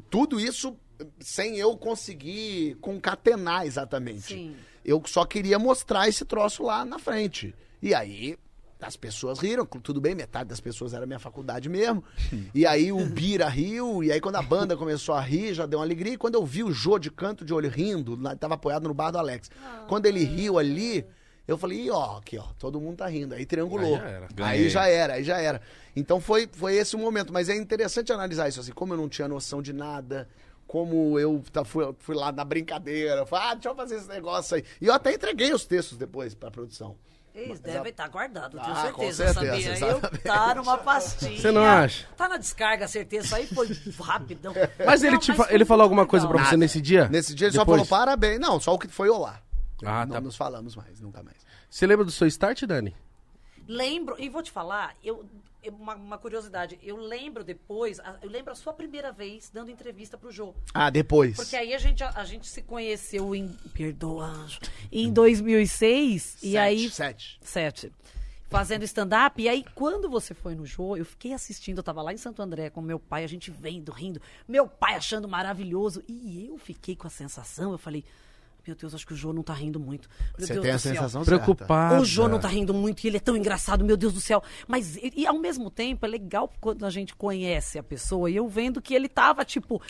Tudo 0.09 0.39
isso 0.39 0.77
sem 1.19 1.57
eu 1.57 1.75
conseguir 1.77 2.75
concatenar 2.81 3.65
exatamente. 3.65 4.33
Sim. 4.33 4.55
Eu 4.83 5.01
só 5.05 5.25
queria 5.25 5.59
mostrar 5.59 6.07
esse 6.07 6.23
troço 6.23 6.63
lá 6.63 6.85
na 6.85 6.99
frente. 6.99 7.53
E 7.81 7.93
aí. 7.93 8.37
As 8.79 8.95
pessoas 8.95 9.39
riram, 9.39 9.65
tudo 9.65 9.99
bem, 9.99 10.13
metade 10.13 10.49
das 10.49 10.59
pessoas 10.59 10.93
era 10.93 11.03
minha 11.07 11.17
faculdade 11.17 11.67
mesmo. 11.67 12.03
E 12.53 12.63
aí 12.63 12.91
o 12.91 13.03
Bira 13.07 13.49
riu, 13.49 14.03
e 14.03 14.11
aí 14.11 14.21
quando 14.21 14.35
a 14.35 14.41
banda 14.43 14.77
começou 14.77 15.15
a 15.15 15.19
rir, 15.19 15.55
já 15.55 15.65
deu 15.65 15.79
uma 15.79 15.85
alegria. 15.85 16.13
E 16.13 16.17
quando 16.17 16.35
eu 16.35 16.45
vi 16.45 16.63
o 16.63 16.71
Jô 16.71 16.99
de 16.99 17.09
canto 17.09 17.43
de 17.43 17.51
olho 17.51 17.71
rindo, 17.71 18.15
lá, 18.15 18.35
tava 18.35 18.53
apoiado 18.53 18.87
no 18.87 18.93
bar 18.93 19.09
do 19.09 19.17
Alex. 19.17 19.49
Quando 19.87 20.05
ele 20.05 20.23
riu 20.23 20.59
ali, 20.59 21.03
eu 21.47 21.57
falei, 21.57 21.89
ó, 21.89 22.17
aqui, 22.17 22.37
ó, 22.37 22.43
todo 22.59 22.79
mundo 22.79 22.97
tá 22.97 23.07
rindo. 23.07 23.33
Aí 23.33 23.45
triangulou. 23.45 23.95
Aí 23.95 23.99
já 23.99 24.07
era. 24.07 24.27
Aí 24.43 24.69
já 24.69 24.87
era, 24.87 25.13
aí 25.13 25.23
já 25.23 25.37
era. 25.39 25.61
Então 25.95 26.19
foi, 26.19 26.47
foi 26.51 26.75
esse 26.75 26.95
o 26.95 26.99
momento. 26.99 27.31
Mas 27.31 27.47
é 27.47 27.55
interessante 27.55 28.11
analisar 28.11 28.49
isso, 28.49 28.59
assim, 28.59 28.73
como 28.73 28.93
eu 28.93 28.97
não 28.97 29.07
tinha 29.07 29.27
noção 29.27 29.61
de 29.61 29.71
nada, 29.71 30.27
como 30.67 31.17
eu 31.17 31.41
tá, 31.51 31.63
fui, 31.63 31.95
fui 31.99 32.15
lá 32.15 32.31
na 32.31 32.43
brincadeira, 32.43 33.25
falei, 33.25 33.47
ah, 33.49 33.53
deixa 33.53 33.69
eu 33.69 33.75
fazer 33.75 33.95
esse 33.95 34.07
negócio 34.09 34.57
aí. 34.57 34.63
E 34.81 34.85
eu 34.87 34.93
até 34.93 35.13
entreguei 35.13 35.53
os 35.53 35.65
textos 35.65 35.97
depois 35.97 36.35
pra 36.35 36.51
produção. 36.51 36.95
Eles 37.33 37.59
devem 37.59 37.91
estar 37.91 38.07
guardados, 38.09 38.59
tenho 38.59 38.75
Ah, 38.75 38.91
com 38.91 39.01
certeza, 39.11 39.33
certeza, 39.39 39.75
sabia? 39.75 39.91
Eu 39.93 40.19
tá 40.23 40.55
numa 40.55 40.75
pastinha. 40.79 41.39
Você 41.39 41.51
não 41.51 41.63
acha? 41.63 42.07
Tá 42.17 42.27
na 42.27 42.37
descarga, 42.37 42.87
certeza. 42.87 43.25
Isso 43.27 43.35
aí 43.35 43.45
foi 43.47 43.67
rapidão. 44.03 44.53
Mas 44.83 45.03
ele, 45.03 45.13
Não, 45.13 45.19
te 45.19 45.37
mas 45.37 45.51
ele 45.51 45.63
falou 45.63 45.83
alguma 45.83 46.07
coisa 46.07 46.25
legal. 46.25 46.41
pra 46.41 46.49
você 46.49 46.57
nesse 46.57 46.81
dia? 46.81 47.07
Nesse 47.09 47.35
dia 47.35 47.45
ele 47.47 47.53
só 47.55 47.61
Depois? 47.63 47.87
falou 47.87 47.99
parabéns. 47.99 48.39
Não, 48.39 48.59
só 48.59 48.73
o 48.73 48.79
que 48.79 48.87
foi 48.87 49.07
olá. 49.09 49.39
Ah, 49.85 50.03
não 50.07 50.15
tá. 50.15 50.21
nos 50.21 50.35
falamos 50.35 50.75
mais, 50.75 50.99
nunca 50.99 51.21
mais. 51.21 51.37
Você 51.69 51.85
lembra 51.85 52.03
do 52.03 52.09
seu 52.11 52.25
start, 52.25 52.63
Dani? 52.63 52.95
Lembro, 53.67 54.15
e 54.17 54.29
vou 54.29 54.41
te 54.41 54.49
falar, 54.51 54.95
eu- 55.03 55.23
uma, 55.69 55.95
uma 55.95 56.17
curiosidade, 56.17 56.79
eu 56.81 56.97
lembro 56.97 57.43
depois, 57.43 57.99
eu 58.21 58.29
lembro 58.29 58.51
a 58.51 58.55
sua 58.55 58.73
primeira 58.73 59.11
vez 59.11 59.49
dando 59.53 59.71
entrevista 59.71 60.17
pro 60.17 60.31
Jô. 60.31 60.53
Ah, 60.73 60.89
depois. 60.89 61.35
Porque 61.35 61.55
aí 61.55 61.73
a 61.73 61.77
gente, 61.77 62.03
a, 62.03 62.11
a 62.15 62.25
gente 62.25 62.47
se 62.47 62.61
conheceu 62.61 63.35
em. 63.35 63.47
Perdoa, 63.73 64.25
anjo. 64.25 64.59
Em 64.91 65.11
2006. 65.11 66.37
E 66.43 66.51
Sete, 66.51 66.57
aí. 66.57 66.89
Sete. 66.89 67.39
Sete. 67.41 67.91
Fazendo 68.49 68.83
stand-up. 68.83 69.41
E 69.41 69.49
aí, 69.49 69.65
quando 69.75 70.09
você 70.09 70.33
foi 70.33 70.55
no 70.55 70.65
Jô, 70.65 70.95
eu 70.95 71.05
fiquei 71.05 71.33
assistindo. 71.33 71.79
Eu 71.79 71.83
tava 71.83 72.01
lá 72.01 72.13
em 72.13 72.17
Santo 72.17 72.41
André 72.41 72.69
com 72.69 72.81
meu 72.81 72.97
pai, 72.97 73.23
a 73.23 73.27
gente 73.27 73.51
vendo, 73.51 73.91
rindo. 73.91 74.21
Meu 74.47 74.67
pai 74.67 74.95
achando 74.95 75.27
maravilhoso. 75.27 76.01
E 76.07 76.47
eu 76.47 76.57
fiquei 76.57 76.95
com 76.95 77.07
a 77.07 77.09
sensação, 77.09 77.71
eu 77.71 77.77
falei. 77.77 78.05
Meu 78.67 78.75
Deus, 78.75 78.93
acho 78.93 79.07
que 79.07 79.13
o 79.13 79.15
Jô 79.15 79.31
não 79.31 79.43
tá 79.43 79.53
rindo 79.53 79.79
muito. 79.79 80.09
Meu 80.37 80.45
Você 80.45 80.53
Deus 80.53 80.63
tem 80.63 80.71
do 80.71 80.75
a 80.75 80.79
céu. 80.79 80.93
sensação 80.93 81.23
certa. 81.23 81.43
Preocupado. 81.43 82.01
O 82.01 82.05
Jô 82.05 82.27
não 82.27 82.37
tá 82.37 82.49
rindo 82.49 82.73
muito 82.73 83.01
e 83.03 83.07
ele 83.07 83.15
é 83.17 83.19
tão 83.19 83.37
engraçado, 83.37 83.85
meu 83.85 83.95
Deus 83.95 84.13
do 84.13 84.19
céu. 84.19 84.43
Mas, 84.67 84.97
e, 84.97 85.13
e 85.15 85.25
ao 85.25 85.39
mesmo 85.39 85.71
tempo, 85.71 86.05
é 86.05 86.09
legal 86.09 86.51
quando 86.59 86.85
a 86.85 86.89
gente 86.89 87.15
conhece 87.15 87.79
a 87.79 87.83
pessoa 87.83 88.29
e 88.29 88.35
eu 88.35 88.47
vendo 88.47 88.81
que 88.81 88.93
ele 88.93 89.07
tava, 89.07 89.45
tipo, 89.45 89.81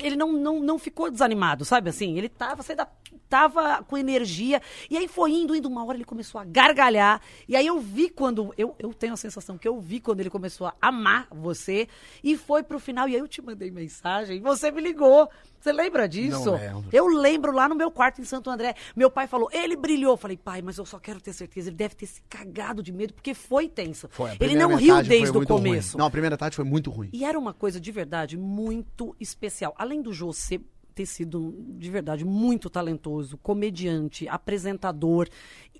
ele 0.00 0.14
não, 0.14 0.32
não, 0.32 0.60
não 0.60 0.78
ficou 0.78 1.10
desanimado, 1.10 1.64
sabe 1.64 1.90
assim? 1.90 2.16
Ele 2.16 2.28
tava, 2.28 2.62
sei 2.62 2.76
lá, 2.76 2.88
tava 3.30 3.84
com 3.84 3.96
energia. 3.96 4.60
E 4.90 4.98
aí 4.98 5.06
foi 5.06 5.30
indo, 5.30 5.54
indo, 5.54 5.68
uma 5.68 5.84
hora 5.84 5.96
ele 5.96 6.04
começou 6.04 6.40
a 6.40 6.44
gargalhar. 6.44 7.22
E 7.48 7.54
aí 7.54 7.66
eu 7.66 7.78
vi 7.78 8.10
quando, 8.10 8.52
eu, 8.58 8.74
eu 8.78 8.92
tenho 8.92 9.14
a 9.14 9.16
sensação 9.16 9.56
que 9.56 9.68
eu 9.68 9.80
vi 9.80 10.00
quando 10.00 10.18
ele 10.18 10.28
começou 10.28 10.66
a 10.66 10.74
amar 10.82 11.28
você 11.30 11.88
e 12.24 12.36
foi 12.36 12.64
pro 12.64 12.80
final. 12.80 13.08
E 13.08 13.14
aí 13.14 13.20
eu 13.20 13.28
te 13.28 13.40
mandei 13.40 13.70
mensagem 13.70 14.38
e 14.38 14.40
você 14.40 14.72
me 14.72 14.82
ligou. 14.82 15.30
Você 15.60 15.72
lembra 15.72 16.08
disso? 16.08 16.46
Não 16.46 16.54
lembro. 16.54 16.88
Eu 16.90 17.06
lembro 17.06 17.52
lá 17.52 17.68
no 17.68 17.74
meu 17.74 17.90
quarto 17.90 18.20
em 18.20 18.24
Santo 18.24 18.50
André. 18.50 18.74
Meu 18.96 19.10
pai 19.10 19.26
falou, 19.26 19.48
ele 19.52 19.76
brilhou. 19.76 20.14
Eu 20.14 20.16
falei, 20.16 20.36
pai, 20.36 20.62
mas 20.62 20.78
eu 20.78 20.86
só 20.86 20.98
quero 20.98 21.20
ter 21.20 21.34
certeza. 21.34 21.68
Ele 21.68 21.76
deve 21.76 21.94
ter 21.94 22.06
se 22.06 22.22
cagado 22.28 22.82
de 22.82 22.90
medo, 22.90 23.12
porque 23.12 23.34
foi 23.34 23.68
tenso. 23.68 24.08
Foi, 24.10 24.36
ele 24.40 24.56
não 24.56 24.74
riu 24.74 25.02
desde 25.02 25.30
o 25.30 25.34
muito 25.34 25.52
ruim. 25.52 25.62
começo. 25.62 25.98
Não, 25.98 26.06
a 26.06 26.10
primeira 26.10 26.36
tarde 26.36 26.56
foi 26.56 26.64
muito 26.64 26.90
ruim. 26.90 27.10
E 27.12 27.24
era 27.24 27.38
uma 27.38 27.52
coisa 27.52 27.78
de 27.78 27.92
verdade 27.92 28.38
muito 28.38 29.14
especial. 29.20 29.74
Além 29.76 30.00
do 30.00 30.14
Jô 30.14 30.32
ser, 30.32 30.62
ter 30.90 31.06
sido 31.06 31.54
de 31.78 31.90
verdade 31.90 32.24
muito 32.24 32.68
talentoso, 32.68 33.38
comediante, 33.38 34.28
apresentador, 34.28 35.28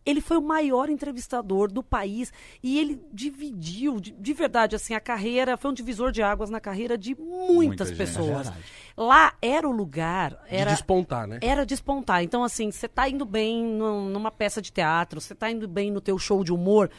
ele 0.07 0.21
foi 0.23 0.39
o 0.39 0.43
maior 0.43 0.89
entrevistador 0.89 1.71
do 1.71 1.83
país 1.83 2.33
e 2.63 2.79
ele 2.79 2.99
dividiu, 3.13 4.01
de, 4.01 4.13
de 4.13 4.33
verdade, 4.33 4.75
assim, 4.75 4.95
a 4.95 5.01
carreira, 5.01 5.57
foi 5.59 5.71
um 5.71 5.75
divisor 5.75 6.11
de 6.11 6.23
águas 6.23 6.49
na 6.49 6.59
carreira 6.61 6.97
de 6.97 7.15
muitas 7.15 7.55
Muita 7.57 7.85
gente. 7.87 7.97
pessoas. 7.99 8.29
É 8.49 8.51
verdade. 8.51 8.65
Lá 8.97 9.35
era 9.43 9.69
o 9.69 9.73
lugar, 9.73 10.31
De 10.49 10.57
era 10.57 10.71
despontar, 10.71 11.27
né? 11.27 11.39
era 11.43 11.67
despontar. 11.67 12.23
Então, 12.23 12.43
assim, 12.43 12.71
você 12.71 12.89
tá 12.89 13.09
indo 13.09 13.25
bem 13.27 13.63
num- 13.65 14.09
numa 14.09 14.31
peça 14.31 14.63
de 14.63 14.73
teatro, 14.73 15.21
você 15.21 15.35
tá 15.35 15.51
indo 15.51 15.69
bem 15.69 15.91
no 15.91 16.01
teu 16.01 16.19
show 16.19 16.43
de 16.43 16.53
humor. 16.53 16.91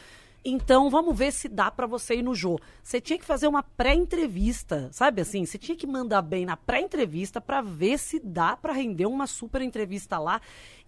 Então, 0.44 0.90
vamos 0.90 1.16
ver 1.16 1.32
se 1.32 1.48
dá 1.48 1.70
pra 1.70 1.86
você 1.86 2.16
ir 2.16 2.22
no 2.22 2.34
Jô. 2.34 2.58
Você 2.82 3.00
tinha 3.00 3.18
que 3.18 3.24
fazer 3.24 3.46
uma 3.46 3.62
pré-entrevista, 3.62 4.88
sabe 4.92 5.22
assim? 5.22 5.46
Você 5.46 5.56
tinha 5.56 5.76
que 5.76 5.86
mandar 5.86 6.20
bem 6.20 6.44
na 6.44 6.56
pré-entrevista 6.56 7.40
pra 7.40 7.60
ver 7.60 7.96
se 7.98 8.18
dá 8.18 8.56
pra 8.56 8.72
render 8.72 9.06
uma 9.06 9.28
super 9.28 9.62
entrevista 9.62 10.18
lá. 10.18 10.40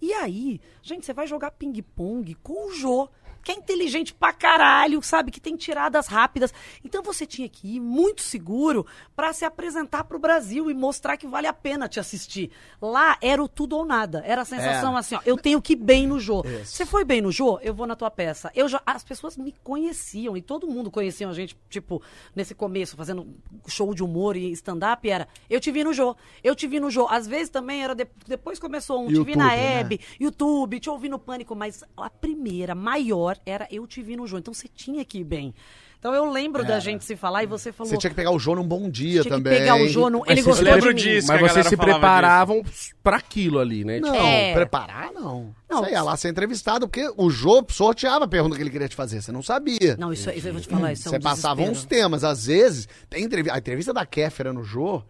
E 0.02 0.12
aí, 0.12 0.60
gente, 0.82 1.06
você 1.06 1.12
vai 1.12 1.28
jogar 1.28 1.52
ping-pong 1.52 2.34
com 2.42 2.68
o 2.68 2.72
Jô. 2.72 3.08
Que 3.44 3.52
é 3.52 3.54
inteligente 3.54 4.12
pra 4.14 4.32
caralho, 4.32 5.00
sabe? 5.02 5.30
Que 5.30 5.40
tem 5.40 5.54
tiradas 5.56 6.06
rápidas. 6.08 6.52
Então 6.84 7.02
você 7.02 7.24
tinha 7.26 7.48
que 7.48 7.76
ir 7.76 7.80
muito 7.80 8.22
seguro 8.22 8.84
pra 9.14 9.32
se 9.32 9.44
apresentar 9.44 10.04
pro 10.04 10.18
Brasil 10.18 10.70
e 10.70 10.74
mostrar 10.74 11.16
que 11.16 11.26
vale 11.26 11.46
a 11.46 11.52
pena 11.52 11.88
te 11.88 12.00
assistir. 12.00 12.50
Lá 12.82 13.16
era 13.20 13.42
o 13.42 13.46
tudo 13.48 13.76
ou 13.76 13.84
nada. 13.84 14.22
Era 14.26 14.42
a 14.42 14.44
sensação 14.44 14.96
É. 14.96 15.00
assim, 15.00 15.14
ó, 15.14 15.20
eu 15.24 15.36
tenho 15.36 15.60
que 15.62 15.74
ir 15.74 15.76
bem 15.76 16.06
no. 16.06 16.14
Isso. 16.24 16.42
Você 16.64 16.86
foi 16.86 17.04
bem 17.04 17.20
no 17.20 17.30
Jô? 17.30 17.58
Eu 17.60 17.74
vou 17.74 17.86
na 17.86 17.94
tua 17.94 18.10
peça. 18.10 18.50
Eu 18.54 18.66
já, 18.68 18.80
as 18.86 19.04
pessoas 19.04 19.36
me 19.36 19.52
conheciam 19.62 20.36
e 20.36 20.40
todo 20.40 20.66
mundo 20.66 20.90
conhecia 20.90 21.28
a 21.28 21.32
gente, 21.34 21.54
tipo, 21.68 22.00
nesse 22.34 22.54
começo, 22.54 22.96
fazendo 22.96 23.26
show 23.66 23.92
de 23.94 24.02
humor 24.02 24.36
e 24.36 24.50
stand-up, 24.52 25.08
era 25.08 25.28
eu 25.50 25.60
te 25.60 25.70
vi 25.70 25.84
no 25.84 25.92
Jô, 25.92 26.16
eu 26.42 26.54
te 26.54 26.66
vi 26.66 26.80
no 26.80 26.90
Jô. 26.90 27.06
Às 27.10 27.26
vezes 27.26 27.50
também 27.50 27.82
era, 27.84 27.94
de- 27.94 28.06
depois 28.26 28.58
começou 28.58 29.02
um, 29.04 29.08
te 29.08 29.22
vi 29.22 29.36
na 29.36 29.52
YouTube, 29.52 29.60
né? 29.66 29.80
Hebe, 29.80 30.00
YouTube, 30.18 30.80
te 30.80 30.88
ouvi 30.88 31.08
no 31.10 31.18
Pânico, 31.18 31.54
mas 31.54 31.84
a 31.96 32.08
primeira, 32.08 32.74
maior, 32.74 33.33
era 33.46 33.66
eu 33.70 33.86
te 33.86 34.02
vi 34.02 34.16
no 34.16 34.26
Jô. 34.26 34.38
Então 34.38 34.52
você 34.54 34.68
tinha 34.68 35.04
que 35.04 35.18
ir 35.18 35.24
bem. 35.24 35.54
Então 35.98 36.12
eu 36.14 36.30
lembro 36.30 36.62
da 36.66 36.78
gente 36.80 37.02
se 37.02 37.16
falar 37.16 37.44
e 37.44 37.46
você 37.46 37.72
falou. 37.72 37.90
Você 37.90 37.96
tinha 37.96 38.10
que 38.10 38.14
pegar 38.16 38.30
o 38.30 38.38
Jô 38.38 38.54
num 38.54 38.62
bom 38.66 38.90
dia 38.90 39.22
tinha 39.22 39.24
que 39.24 39.30
também. 39.30 39.58
pegar 39.58 39.76
o. 39.76 39.78
Mas 39.78 39.88
Ele 40.28 40.42
você 40.42 40.50
gostou 40.50 40.64
lembra 40.64 40.92
de 40.92 41.06
mim. 41.06 41.14
disso? 41.14 41.28
Mas 41.28 41.40
que 41.40 41.48
vocês 41.48 41.66
se 41.66 41.76
preparavam 41.78 42.62
pra 43.02 43.16
aquilo 43.16 43.58
ali, 43.58 43.84
né? 43.86 44.00
Não, 44.00 44.14
É. 44.14 44.52
preparar 44.52 45.12
não. 45.14 45.54
Não, 45.66 45.82
Você 45.82 45.92
ia 45.92 46.02
lá 46.02 46.14
ser 46.16 46.28
entrevistado, 46.28 46.86
porque 46.86 47.10
o 47.16 47.30
Jô 47.30 47.64
sorteava 47.70 48.26
a 48.26 48.28
pergunta 48.28 48.54
que 48.54 48.62
ele 48.62 48.68
queria 48.70 48.86
te 48.88 48.94
fazer, 48.94 49.22
você 49.22 49.32
não 49.32 49.42
sabia. 49.42 49.96
Não, 49.98 50.12
isso, 50.12 50.28
isso 50.30 50.46
eu 50.46 50.52
vou 50.52 50.60
te 50.60 50.68
falar, 50.68 50.92
isso 50.92 51.08
é 51.08 51.10
um 51.10 51.12
Você 51.12 51.20
passava 51.20 51.62
uns 51.62 51.84
temas, 51.86 52.22
às 52.22 52.44
vezes, 52.46 52.86
tem 53.08 53.24
entrevista, 53.24 53.54
a 53.56 53.58
entrevista 53.58 53.92
da 53.94 54.04
Kéfera 54.04 54.52
no 54.52 54.62
Jô, 54.62 55.02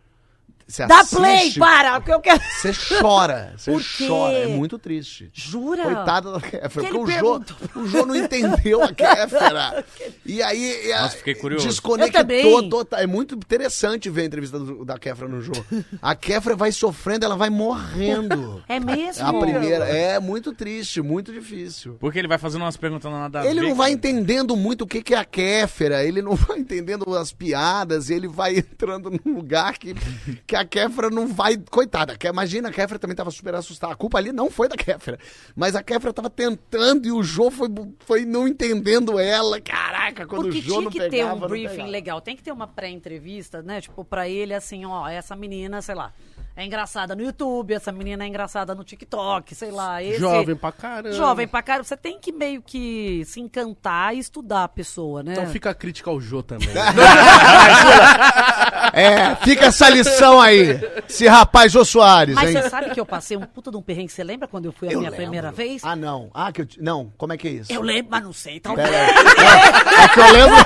você 0.66 0.86
Dá 0.86 1.00
assiste, 1.00 1.16
play, 1.16 1.52
para! 1.58 2.00
Porque 2.00 2.12
eu 2.12 2.20
quero. 2.20 2.40
Você 2.60 2.72
chora, 3.00 3.54
você 3.56 3.72
chora, 4.06 4.38
é 4.38 4.46
muito 4.46 4.78
triste. 4.78 5.30
Jura? 5.32 5.82
Coitada 5.84 6.32
da 6.32 6.40
Kéfera, 6.40 6.68
Que 6.86 6.92
porque 6.92 6.96
o 6.96 7.06
Jô, 7.18 7.42
o 7.76 7.86
Jô 7.86 8.06
não 8.06 8.16
entendeu 8.16 8.82
a 8.82 8.88
Kéfera. 8.94 9.84
E 10.24 10.42
aí... 10.42 10.92
a- 10.92 11.02
Nossa, 11.02 11.16
fiquei 11.18 11.34
curioso. 11.34 11.66
Desconectou 11.66 12.68
total. 12.68 13.00
É 13.00 13.06
muito 13.06 13.34
interessante 13.34 14.08
ver 14.10 14.22
a 14.22 14.24
entrevista 14.24 14.58
do- 14.58 14.84
da 14.84 14.98
Kéfera 14.98 15.28
no 15.28 15.40
Jô. 15.40 15.52
A 16.00 16.14
Kéfera 16.14 16.56
vai 16.56 16.72
sofrendo, 16.72 17.24
ela 17.24 17.36
vai 17.36 17.50
morrendo. 17.50 18.62
É 18.68 18.80
mesmo? 18.80 19.26
A 19.26 19.32
primeira, 19.40 19.84
é 19.86 20.18
muito 20.18 20.52
triste, 20.52 21.00
muito 21.02 21.32
difícil. 21.32 21.96
Porque 22.00 22.18
ele 22.18 22.28
vai 22.28 22.38
fazendo 22.38 22.62
umas 22.62 22.76
perguntas 22.76 23.10
nada 23.10 23.40
a 23.40 23.46
Ele 23.46 23.60
ver 23.60 23.68
não 23.68 23.74
vai 23.74 23.92
entendendo 23.92 24.56
muito 24.56 24.82
o 24.82 24.86
que, 24.86 25.02
que 25.02 25.14
é 25.14 25.18
a 25.18 25.24
Kéfera, 25.24 26.02
ele 26.04 26.22
não 26.22 26.34
vai 26.36 26.58
entendendo 26.58 27.14
as 27.16 27.32
piadas, 27.32 28.10
ele 28.10 28.26
vai 28.26 28.56
entrando 28.58 29.10
num 29.10 29.34
lugar 29.34 29.76
que, 29.78 29.94
que 30.54 30.56
a 30.56 30.64
Kéfera 30.64 31.10
não 31.10 31.26
vai. 31.26 31.56
Coitada, 31.70 32.16
que- 32.16 32.28
imagina, 32.28 32.68
a 32.68 32.72
Kéfera 32.72 32.98
também 32.98 33.16
tava 33.16 33.30
super 33.30 33.54
assustada. 33.54 33.92
A 33.92 33.96
culpa 33.96 34.18
ali 34.18 34.30
não 34.32 34.48
foi 34.50 34.68
da 34.68 34.76
Kéfera, 34.76 35.18
mas 35.56 35.74
a 35.74 35.82
Kéfera 35.82 36.12
tava 36.12 36.30
tentando 36.30 37.06
e 37.06 37.12
o 37.12 37.22
Jô 37.22 37.50
foi, 37.50 37.68
foi 38.00 38.24
não 38.24 38.46
entendendo 38.46 39.18
ela. 39.18 39.60
Caraca, 39.60 40.26
quando 40.26 40.42
Porque 40.44 40.58
o 40.58 40.62
Jô 40.62 40.68
tinha 40.74 40.80
não 40.82 40.90
que 40.90 40.98
pegava. 41.00 41.38
ter 41.40 41.44
um 41.44 41.48
briefing 41.48 41.86
legal, 41.90 42.20
tem 42.20 42.36
que 42.36 42.42
ter 42.42 42.52
uma 42.52 42.66
pré-entrevista, 42.68 43.62
né? 43.62 43.80
Tipo, 43.80 44.04
pra 44.04 44.28
ele, 44.28 44.54
assim, 44.54 44.84
ó, 44.84 45.08
essa 45.08 45.34
menina, 45.34 45.82
sei 45.82 45.94
lá, 45.96 46.12
é 46.56 46.64
engraçada 46.64 47.14
no 47.16 47.22
YouTube, 47.22 47.74
essa 47.74 47.90
menina 47.90 48.24
é 48.24 48.28
engraçada 48.28 48.74
no 48.74 48.84
TikTok, 48.84 49.54
sei 49.54 49.70
lá. 49.70 50.02
Esse... 50.02 50.18
Jovem 50.20 50.54
pra 50.54 50.70
caramba. 50.72 51.12
Jovem 51.16 51.48
pra 51.48 51.62
caramba. 51.62 51.84
Você 51.84 51.96
tem 51.96 52.18
que 52.18 52.30
meio 52.32 52.62
que 52.62 53.22
se 53.26 53.40
encantar 53.40 54.14
e 54.14 54.18
estudar 54.18 54.64
a 54.64 54.68
pessoa, 54.68 55.22
né? 55.22 55.32
Então 55.32 55.46
fica 55.48 55.70
a 55.70 55.74
crítica 55.74 56.10
ao 56.10 56.20
Jô 56.20 56.42
também. 56.42 56.68
É, 58.92 59.34
fica 59.36 59.66
essa 59.66 59.88
lição 59.88 60.40
aí. 60.40 60.78
Esse 61.08 61.26
rapaz 61.26 61.72
Jô 61.72 61.84
Soares, 61.84 62.34
Mas 62.36 62.54
hein? 62.54 62.62
você 62.62 62.70
sabe 62.70 62.90
que 62.90 63.00
eu 63.00 63.06
passei 63.06 63.36
um 63.36 63.40
puta 63.40 63.68
de 63.70 63.76
um 63.76 63.82
perrengue. 63.82 64.12
Você 64.12 64.22
lembra 64.22 64.46
quando 64.46 64.66
eu 64.66 64.72
fui 64.72 64.86
a 64.88 64.92
Eu 64.92 64.98
minha 65.00 65.10
lembro. 65.10 65.24
primeira 65.24 65.50
vez? 65.50 65.82
Ah, 65.84 65.96
não. 65.96 66.30
Ah, 66.32 66.52
que 66.52 66.60
eu... 66.62 66.68
Não, 66.80 67.12
como 67.16 67.32
é 67.32 67.36
que 67.36 67.48
é 67.48 67.50
isso? 67.52 67.72
Eu 67.72 67.82
lembro, 67.82 68.06
mas 68.12 68.22
não 68.22 68.32
sei. 68.32 68.60
Talvez. 68.60 68.88
Pera 68.88 69.04
aí. 69.04 70.04
É 70.04 70.08
que 70.08 70.20
eu 70.20 70.32
lembro... 70.32 70.56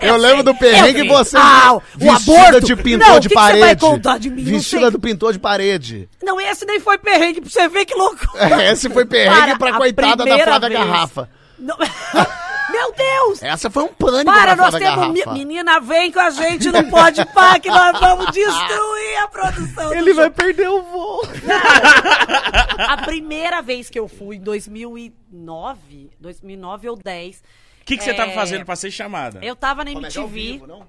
Eu 0.00 0.16
lembro 0.16 0.42
do 0.44 0.54
perrengue 0.54 1.00
e 1.00 1.08
você 1.08 1.36
Ah, 1.36 1.74
o 1.74 2.10
aborto. 2.10 2.60
de 2.64 2.76
pintor 2.76 3.08
Não, 3.08 3.20
de 3.20 3.28
que 3.28 3.34
que 3.34 3.40
você 3.40 3.46
parede. 3.46 3.60
vai 3.64 3.76
contar 3.76 4.18
de 4.18 4.30
mim? 4.30 4.44
Vestida 4.44 4.90
do 4.90 4.98
pintor 5.00 5.09
de 5.32 5.38
parede. 5.38 6.08
Não, 6.22 6.40
esse 6.40 6.64
nem 6.64 6.78
foi 6.80 6.98
perrengue 6.98 7.40
pra 7.40 7.50
você 7.50 7.68
ver 7.68 7.84
que 7.84 7.94
louco. 7.94 8.26
É, 8.38 8.72
esse 8.72 8.88
foi 8.90 9.04
perrengue 9.04 9.58
pra 9.58 9.70
a 9.70 9.76
coitada 9.76 10.24
da 10.24 10.38
Flávia 10.38 10.68
vez. 10.68 10.80
Garrafa. 10.80 11.28
Não- 11.58 11.76
Meu 12.70 12.92
Deus! 12.92 13.42
Essa 13.42 13.68
foi 13.68 13.82
um 13.82 13.88
pânico 13.88 14.26
Para, 14.32 14.54
nós 14.54 14.72
temos. 14.76 15.08
Mi- 15.08 15.24
Menina, 15.32 15.80
vem 15.80 16.12
com 16.12 16.20
a 16.20 16.30
gente, 16.30 16.70
não 16.70 16.88
pode 16.88 17.24
pá, 17.34 17.58
que 17.58 17.68
nós 17.68 17.98
vamos 17.98 18.26
destruir 18.32 19.16
a 19.24 19.26
produção. 19.28 19.92
Ele 19.92 20.06
show. 20.14 20.22
vai 20.22 20.30
perder 20.30 20.68
o 20.68 20.80
voo. 20.84 21.20
A 22.78 22.96
primeira 22.98 23.60
vez 23.60 23.90
que 23.90 23.98
eu 23.98 24.06
fui, 24.06 24.36
em 24.36 24.40
2009, 24.40 26.10
2009 26.20 26.88
ou 26.90 26.96
10, 26.96 27.36
O 27.38 27.84
que, 27.84 27.96
que 27.96 28.04
você 28.04 28.10
É, 28.10 28.14
tava 28.14 28.32
fazendo 28.32 28.64
pra 28.64 28.76
ser 28.76 28.90
chamada? 28.90 29.40
eu 29.42 29.56
tava 29.56 29.84
na 29.84 29.92
Comédia 29.92 30.20
ao 30.20 30.28
MTV. 30.28 30.52
vivo, 30.52 30.66
não? 30.66 30.86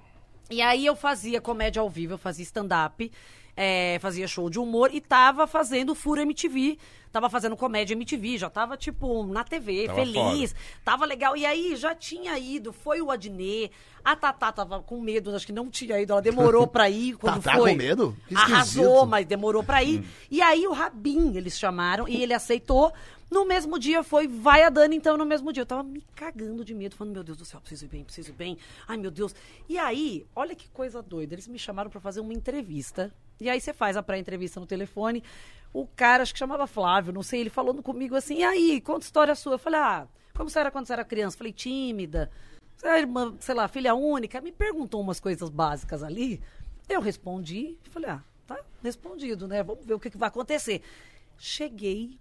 E 0.49 0.61
aí 0.61 0.85
eu 0.85 0.95
fazia 0.95 1.39
comédia 1.41 1.79
ao 1.81 1.89
vivo, 1.89 2.13
eu 2.13 2.17
fazia 2.17 2.43
stand-up, 2.43 3.11
é, 3.55 3.97
fazia 3.99 4.27
show 4.27 4.49
de 4.49 4.59
humor 4.59 4.89
e 4.93 5.01
tava 5.01 5.47
fazendo 5.47 5.93
Furo 5.95 6.21
MTV. 6.21 6.77
Tava 7.11 7.29
fazendo 7.29 7.57
comédia 7.57 7.93
MTV, 7.93 8.37
já 8.37 8.49
tava, 8.49 8.77
tipo, 8.77 9.25
na 9.25 9.43
TV, 9.43 9.85
Tava 9.87 9.99
feliz. 9.99 10.55
Tava 10.83 11.05
legal. 11.05 11.35
E 11.35 11.45
aí 11.45 11.75
já 11.75 11.93
tinha 11.93 12.39
ido, 12.39 12.71
foi 12.71 13.01
o 13.01 13.11
Adnê. 13.11 13.69
A 14.03 14.15
Tatá 14.15 14.49
tava 14.51 14.81
com 14.81 15.01
medo, 15.01 15.35
acho 15.35 15.45
que 15.45 15.51
não 15.51 15.69
tinha 15.69 15.99
ido. 15.99 16.13
Ela 16.13 16.21
demorou 16.21 16.65
pra 16.65 16.89
ir 16.89 17.15
quando 17.19 17.41
Tatá 17.43 17.57
foi. 17.57 17.71
com 17.71 17.77
medo? 17.77 18.17
Esquisito. 18.29 18.53
Arrasou, 18.53 19.05
mas 19.05 19.25
demorou 19.25 19.61
pra 19.61 19.83
ir. 19.83 20.05
E 20.29 20.41
aí 20.41 20.65
o 20.65 20.71
Rabin, 20.71 21.35
eles 21.35 21.59
chamaram 21.59 22.07
e 22.07 22.23
ele 22.23 22.33
aceitou. 22.33 22.93
No 23.29 23.45
mesmo 23.45 23.77
dia 23.77 24.03
foi, 24.03 24.27
vai 24.27 24.63
a 24.63 24.69
Dani, 24.69 24.95
então, 24.95 25.17
no 25.17 25.25
mesmo 25.25 25.51
dia. 25.51 25.61
Eu 25.61 25.65
tava 25.65 25.83
me 25.83 26.01
cagando 26.15 26.63
de 26.63 26.73
medo, 26.73 26.95
falando, 26.95 27.13
meu 27.13 27.23
Deus 27.23 27.37
do 27.37 27.45
céu, 27.45 27.59
preciso 27.59 27.85
ir 27.85 27.89
bem, 27.89 28.03
preciso 28.05 28.29
ir 28.29 28.33
bem. 28.33 28.57
Ai, 28.87 28.95
meu 28.95 29.11
Deus. 29.11 29.35
E 29.67 29.77
aí, 29.77 30.25
olha 30.33 30.55
que 30.55 30.69
coisa 30.69 31.01
doida. 31.01 31.35
Eles 31.35 31.47
me 31.47 31.59
chamaram 31.59 31.89
pra 31.89 31.99
fazer 31.99 32.21
uma 32.21 32.33
entrevista. 32.33 33.13
E 33.41 33.49
aí 33.49 33.59
você 33.59 33.73
faz 33.73 33.97
a 33.97 34.03
pré-entrevista 34.03 34.59
no 34.59 34.67
telefone. 34.67 35.23
O 35.73 35.87
cara, 35.87 36.21
acho 36.21 36.31
que 36.31 36.39
chamava 36.39 36.67
Flávio, 36.67 37.11
não 37.11 37.23
sei, 37.23 37.41
ele 37.41 37.49
falando 37.49 37.81
comigo 37.81 38.15
assim, 38.15 38.39
e 38.39 38.43
aí, 38.43 38.81
conta 38.81 39.05
história 39.05 39.33
sua. 39.33 39.53
Eu 39.53 39.59
falei, 39.59 39.79
ah, 39.79 40.07
como 40.35 40.49
você 40.49 40.59
era 40.59 40.69
quando 40.69 40.85
você 40.85 40.93
era 40.93 41.03
criança? 41.03 41.35
Eu 41.35 41.39
falei, 41.39 41.53
tímida. 41.53 42.29
Você 42.75 42.87
era 42.87 42.99
irmã, 42.99 43.35
sei 43.39 43.55
lá, 43.55 43.67
filha 43.67 43.95
única. 43.95 44.39
Me 44.41 44.51
perguntou 44.51 45.01
umas 45.01 45.19
coisas 45.19 45.49
básicas 45.49 46.03
ali. 46.03 46.39
Eu 46.87 47.01
respondi, 47.01 47.77
falei, 47.89 48.11
ah, 48.11 48.23
tá 48.45 48.59
respondido, 48.83 49.47
né? 49.47 49.63
Vamos 49.63 49.85
ver 49.85 49.95
o 49.95 49.99
que, 49.99 50.09
que 50.09 50.17
vai 50.17 50.27
acontecer. 50.27 50.83
Cheguei 51.37 52.19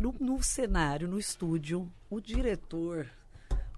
no, 0.00 0.14
no 0.18 0.42
cenário, 0.42 1.06
no 1.06 1.18
estúdio, 1.18 1.90
o 2.08 2.18
diretor, 2.18 3.10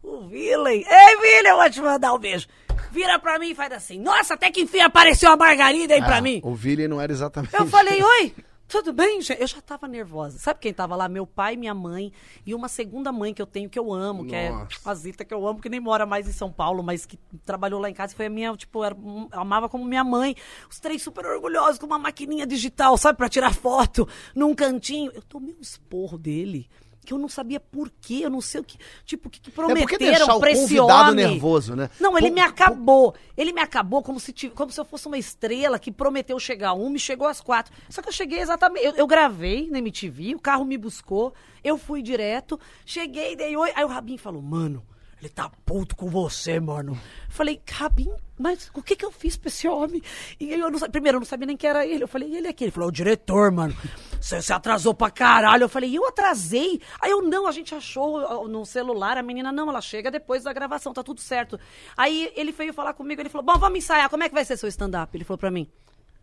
o 0.05 0.29
Villain. 0.29 0.85
Ei, 0.89 1.17
Villain, 1.17 1.49
eu 1.51 1.57
vou 1.57 1.71
te 1.71 1.81
mandar 1.81 2.13
um 2.13 2.19
beijo. 2.19 2.47
Vira 2.91 3.19
pra 3.19 3.39
mim 3.39 3.51
e 3.51 3.55
faz 3.55 3.73
assim. 3.73 3.99
Nossa, 3.99 4.35
até 4.35 4.51
que 4.51 4.61
enfim 4.61 4.81
apareceu 4.81 5.31
a 5.31 5.37
Margarida 5.37 5.95
aí 5.95 6.03
pra 6.03 6.19
Ah, 6.19 6.21
mim. 6.21 6.41
O 6.45 6.55
Vili 6.55 6.87
não 6.87 7.01
era 7.01 7.11
exatamente. 7.13 7.55
Eu 7.55 7.67
falei, 7.67 8.01
oi, 8.03 8.35
tudo 8.69 8.93
bem, 8.93 9.21
gente? 9.21 9.41
Eu 9.41 9.47
já 9.47 9.61
tava 9.61 9.89
nervosa. 9.89 10.39
Sabe 10.39 10.61
quem 10.61 10.73
tava 10.73 10.95
lá? 10.95 11.09
Meu 11.09 11.27
pai, 11.27 11.57
minha 11.57 11.75
mãe 11.75 12.13
e 12.47 12.55
uma 12.55 12.69
segunda 12.69 13.11
mãe 13.11 13.35
que 13.35 13.43
eu 13.43 13.47
tenho, 13.47 13.69
que 13.69 13.79
eu 13.79 13.93
amo, 13.93 14.25
que 14.27 14.35
é 14.35 14.51
Nossa. 14.51 14.91
a 14.91 14.95
Zita, 14.95 15.25
que 15.25 15.35
eu 15.35 15.47
amo, 15.47 15.61
que 15.61 15.69
nem 15.69 15.81
mora 15.81 16.07
mais 16.07 16.29
em 16.29 16.33
São 16.33 16.53
Paulo, 16.53 16.83
mas 16.83 17.05
que 17.05 17.19
trabalhou 17.45 17.81
lá 17.81 17.91
em 17.91 17.95
casa 17.95 18.13
e 18.13 18.17
foi 18.17 18.27
a 18.27 18.31
minha, 18.31 18.55
tipo, 18.57 18.85
era, 18.85 18.97
amava 19.33 19.69
como 19.69 19.85
minha 19.85 20.05
mãe. 20.05 20.37
Os 20.71 20.79
três 20.79 21.03
super 21.03 21.25
orgulhosos, 21.27 21.79
com 21.79 21.87
uma 21.87 21.99
maquininha 21.99 22.47
digital, 22.47 22.97
sabe, 22.97 23.17
pra 23.17 23.29
tirar 23.29 23.55
foto 23.55 24.09
num 24.35 24.55
cantinho. 24.55 25.11
Eu 25.15 25.23
tomei 25.23 25.55
um 25.55 25.61
esporro 25.61 26.17
dele. 26.17 26.69
Que 27.05 27.13
eu 27.13 27.19
não 27.19 27.29
sabia 27.29 27.61
por 27.61 27.91
quê, 28.01 28.21
eu 28.23 28.31
não 28.31 28.41
sei 28.41 28.61
o 28.61 28.65
que. 28.65 28.77
Tipo, 29.05 29.29
o 29.29 29.31
que, 29.31 29.41
que 29.41 29.51
É 29.51 29.53
prometeram 29.53 30.37
o 30.37 30.41
pra 30.41 30.51
esse 30.51 30.81
homem. 30.81 31.15
nervoso, 31.15 31.77
né? 31.77 31.91
Não, 32.01 32.17
ele 32.19 32.29
Pô, 32.31 32.35
me 32.35 32.41
acabou. 32.41 33.15
Ele 33.37 33.53
me 33.53 33.61
acabou 33.61 34.03
como 34.03 34.19
se, 34.19 34.33
tiv- 34.33 34.53
como 34.55 34.73
se 34.73 34.81
eu 34.81 34.85
fosse 34.85 35.07
uma 35.07 35.19
estrela 35.19 35.79
que 35.79 35.93
prometeu 35.93 36.39
chegar 36.41 36.71
a 36.71 36.73
uma 36.75 36.97
e 36.97 37.01
chegou 37.01 37.29
às 37.29 37.41
quatro. 37.41 37.73
Só 37.89 38.01
que 38.03 38.09
eu 38.09 38.13
cheguei 38.13 38.41
exatamente. 38.41 38.85
Eu, 38.87 38.95
eu 38.95 39.07
gravei 39.07 39.69
na 39.71 39.79
MTV, 39.79 40.35
o 40.35 40.41
carro 40.41 40.65
me 40.65 40.79
buscou, 40.79 41.35
eu 41.63 41.77
fui 41.79 42.03
direto, 42.03 42.59
cheguei, 42.87 43.37
dei 43.37 43.57
oi. 43.57 43.71
Aí 43.77 43.85
o 43.85 43.89
Rabin 43.89 44.17
falou, 44.17 44.41
mano, 44.43 44.83
ele 45.25 45.31
tá 45.31 45.51
puto 45.65 45.97
com 45.97 46.11
você, 46.11 46.61
mano. 46.61 46.99
Falei, 47.31 47.59
Rabin, 47.67 48.13
mas 48.39 48.71
o 48.75 48.83
que 48.83 48.95
que 48.95 49.05
eu 49.05 49.11
fiz 49.11 49.39
pra 49.39 49.49
esse 49.49 49.67
homem? 49.67 50.03
E 50.39 50.53
eu 50.53 50.71
não 50.71 50.79
primeiro, 50.79 51.17
eu 51.17 51.21
não 51.21 51.27
sabia 51.27 51.47
nem 51.47 51.57
que 51.57 51.67
era 51.67 51.87
ele. 51.87 52.05
Eu 52.05 52.09
falei, 52.09 52.37
ele 52.37 52.47
é 52.47 52.51
aqui? 52.51 52.65
Ele 52.65 52.71
falou, 52.71 52.89
é 52.89 52.91
o 52.91 52.93
diretor, 52.93 53.51
mano. 53.51 53.75
Você 54.21 54.53
atrasou 54.53 54.93
pra 54.93 55.11
caralho. 55.11 55.65
Eu 55.65 55.69
falei, 55.69 55.97
eu 55.97 56.07
atrasei? 56.07 56.79
Aí 57.01 57.11
eu, 57.11 57.23
não, 57.23 57.47
a 57.47 57.53
gente 57.53 57.75
achou 57.75 58.47
no 58.49 58.67
celular. 58.67 59.17
A 59.17 59.23
menina, 59.23 59.51
não, 59.51 59.71
ela 59.71 59.81
chega 59.81 60.11
depois 60.11 60.43
da 60.45 60.53
gravação, 60.53 60.93
tá 60.93 61.03
tudo 61.03 61.21
certo. 61.21 61.59
Aí 61.97 62.31
ele 62.37 62.53
veio 62.53 62.75
falar 62.75 62.93
comigo, 62.93 63.23
ele 63.23 63.31
falou, 63.31 63.47
bom, 63.47 63.59
vamos 63.59 63.79
ensaiar, 63.79 64.11
como 64.11 64.25
é 64.25 64.29
que 64.29 64.35
vai 64.35 64.45
ser 64.45 64.59
seu 64.59 64.69
stand-up? 64.69 65.17
Ele 65.17 65.25
falou 65.25 65.39
pra 65.39 65.51
mim. 65.51 65.67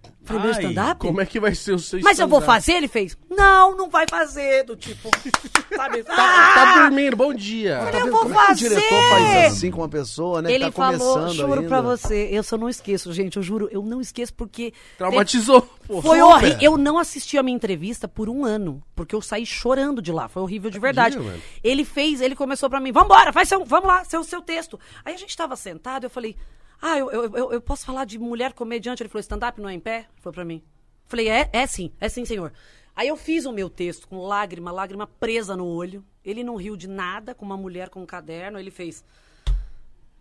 Eu 0.03 0.11
Falei, 0.37 0.43
meu 0.43 0.51
stand-up? 0.51 0.99
Como 0.99 1.19
é 1.19 1.25
que 1.25 1.39
vai 1.39 1.53
ser 1.53 1.73
o 1.73 1.79
seu 1.79 1.99
Mas 2.01 2.19
eu 2.19 2.27
vou 2.27 2.39
fazer? 2.41 2.73
Ele 2.73 2.87
fez, 2.87 3.17
não, 3.29 3.75
não 3.75 3.89
vai 3.89 4.05
fazer, 4.07 4.63
do 4.63 4.75
tipo, 4.75 5.09
sabe? 5.75 6.03
Tá, 6.03 6.13
Ah! 6.15 6.53
tá 6.53 6.79
dormindo, 6.83 7.17
bom 7.17 7.33
dia. 7.33 7.79
Eu 7.79 7.91
Tá 7.91 7.99
vendo 7.99 8.11
vou 8.11 8.21
como 8.21 8.33
é 8.33 8.37
que 8.37 8.43
o 8.43 8.47
fazer! 8.47 8.69
diretor 8.69 9.09
faz 9.09 9.53
assim 9.53 9.71
com 9.71 9.81
uma 9.81 9.89
pessoa, 9.89 10.41
né? 10.41 10.49
que 10.49 10.55
Ele 10.55 10.65
tá 10.65 10.71
falou, 10.71 11.13
começando 11.15 11.33
juro 11.35 11.53
ainda. 11.53 11.67
pra 11.67 11.81
você, 11.81 12.29
eu 12.31 12.43
só 12.43 12.55
não 12.55 12.69
esqueço, 12.69 13.11
gente, 13.11 13.37
eu 13.37 13.43
juro, 13.43 13.67
eu 13.71 13.81
não 13.81 13.99
esqueço 13.99 14.33
porque... 14.35 14.73
Traumatizou. 14.97 15.61
Pô, 15.87 16.01
Foi 16.01 16.21
horrível. 16.21 16.57
Eu 16.61 16.77
não 16.77 16.97
assisti 16.99 17.37
a 17.37 17.43
minha 17.43 17.55
entrevista 17.55 18.07
por 18.07 18.29
um 18.29 18.45
ano, 18.45 18.81
porque 18.95 19.15
eu 19.15 19.21
saí 19.21 19.45
chorando 19.45 20.01
de 20.03 20.11
lá. 20.11 20.29
Foi 20.29 20.41
horrível 20.43 20.69
de 20.69 20.79
verdade. 20.79 21.15
Tadinho, 21.15 21.31
mano. 21.31 21.43
Ele 21.63 21.83
fez, 21.83 22.21
ele 22.21 22.35
começou 22.35 22.69
pra 22.69 22.79
mim, 22.79 22.91
vambora, 22.91 23.33
faz 23.33 23.49
seu, 23.49 23.65
vamos 23.65 23.87
lá, 23.87 24.05
seu, 24.05 24.23
seu 24.23 24.41
texto. 24.41 24.79
Aí 25.03 25.15
a 25.15 25.17
gente 25.17 25.35
tava 25.35 25.55
sentado, 25.55 26.05
eu 26.05 26.09
falei, 26.09 26.37
ah, 26.81 26.97
eu, 26.97 27.11
eu, 27.11 27.23
eu, 27.35 27.53
eu 27.53 27.61
posso 27.61 27.85
falar 27.85 28.05
de 28.05 28.17
mulher 28.17 28.53
comediante? 28.53 29.03
Ele 29.03 29.09
falou, 29.09 29.21
stand-up 29.21 29.61
não 29.61 29.69
é 29.69 29.73
em 29.73 29.79
pé? 29.79 30.07
Foi 30.21 30.31
pra 30.31 30.43
mim. 30.43 30.63
Falei, 31.07 31.29
é, 31.29 31.49
é 31.53 31.67
sim, 31.67 31.91
é 31.99 32.09
sim, 32.09 32.25
senhor. 32.25 32.51
Aí 32.95 33.07
eu 33.07 33.15
fiz 33.15 33.45
o 33.45 33.51
meu 33.51 33.69
texto 33.69 34.07
com 34.07 34.25
lágrima, 34.25 34.71
lágrima 34.71 35.05
presa 35.07 35.55
no 35.55 35.65
olho. 35.65 36.03
Ele 36.23 36.43
não 36.43 36.55
riu 36.55 36.75
de 36.75 36.87
nada 36.87 37.33
com 37.33 37.45
uma 37.45 37.57
mulher 37.57 37.89
com 37.89 38.01
um 38.01 38.05
caderno. 38.05 38.59
Ele 38.59 38.71
fez. 38.71 39.03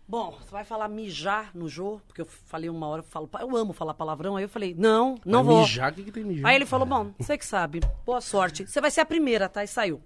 Bom, 0.07 0.31
você 0.41 0.51
vai 0.51 0.65
falar 0.65 0.87
mijar 0.89 1.51
no 1.55 1.69
Jô? 1.69 2.01
Porque 2.05 2.21
eu 2.21 2.25
falei 2.25 2.69
uma 2.69 2.87
hora, 2.87 3.01
eu 3.01 3.05
falo, 3.05 3.29
eu 3.39 3.55
amo 3.55 3.71
falar 3.71 3.93
palavrão. 3.93 4.35
Aí 4.35 4.43
eu 4.43 4.49
falei, 4.49 4.75
não, 4.77 5.15
não 5.25 5.43
Vai 5.43 5.53
vou. 5.53 5.61
Mijar, 5.63 5.91
o 5.91 5.95
que, 5.95 6.03
que 6.03 6.11
tem 6.11 6.23
mijar? 6.23 6.49
Aí 6.49 6.55
ele 6.55 6.65
falou, 6.65 6.85
bom, 6.85 7.13
você 7.17 7.37
que 7.37 7.45
sabe, 7.45 7.79
boa 8.05 8.19
sorte. 8.19 8.67
Você 8.67 8.81
vai 8.81 8.91
ser 8.91 9.01
a 9.01 9.05
primeira, 9.05 9.47
tá? 9.47 9.63
E 9.63 9.67
saiu. 9.67 10.01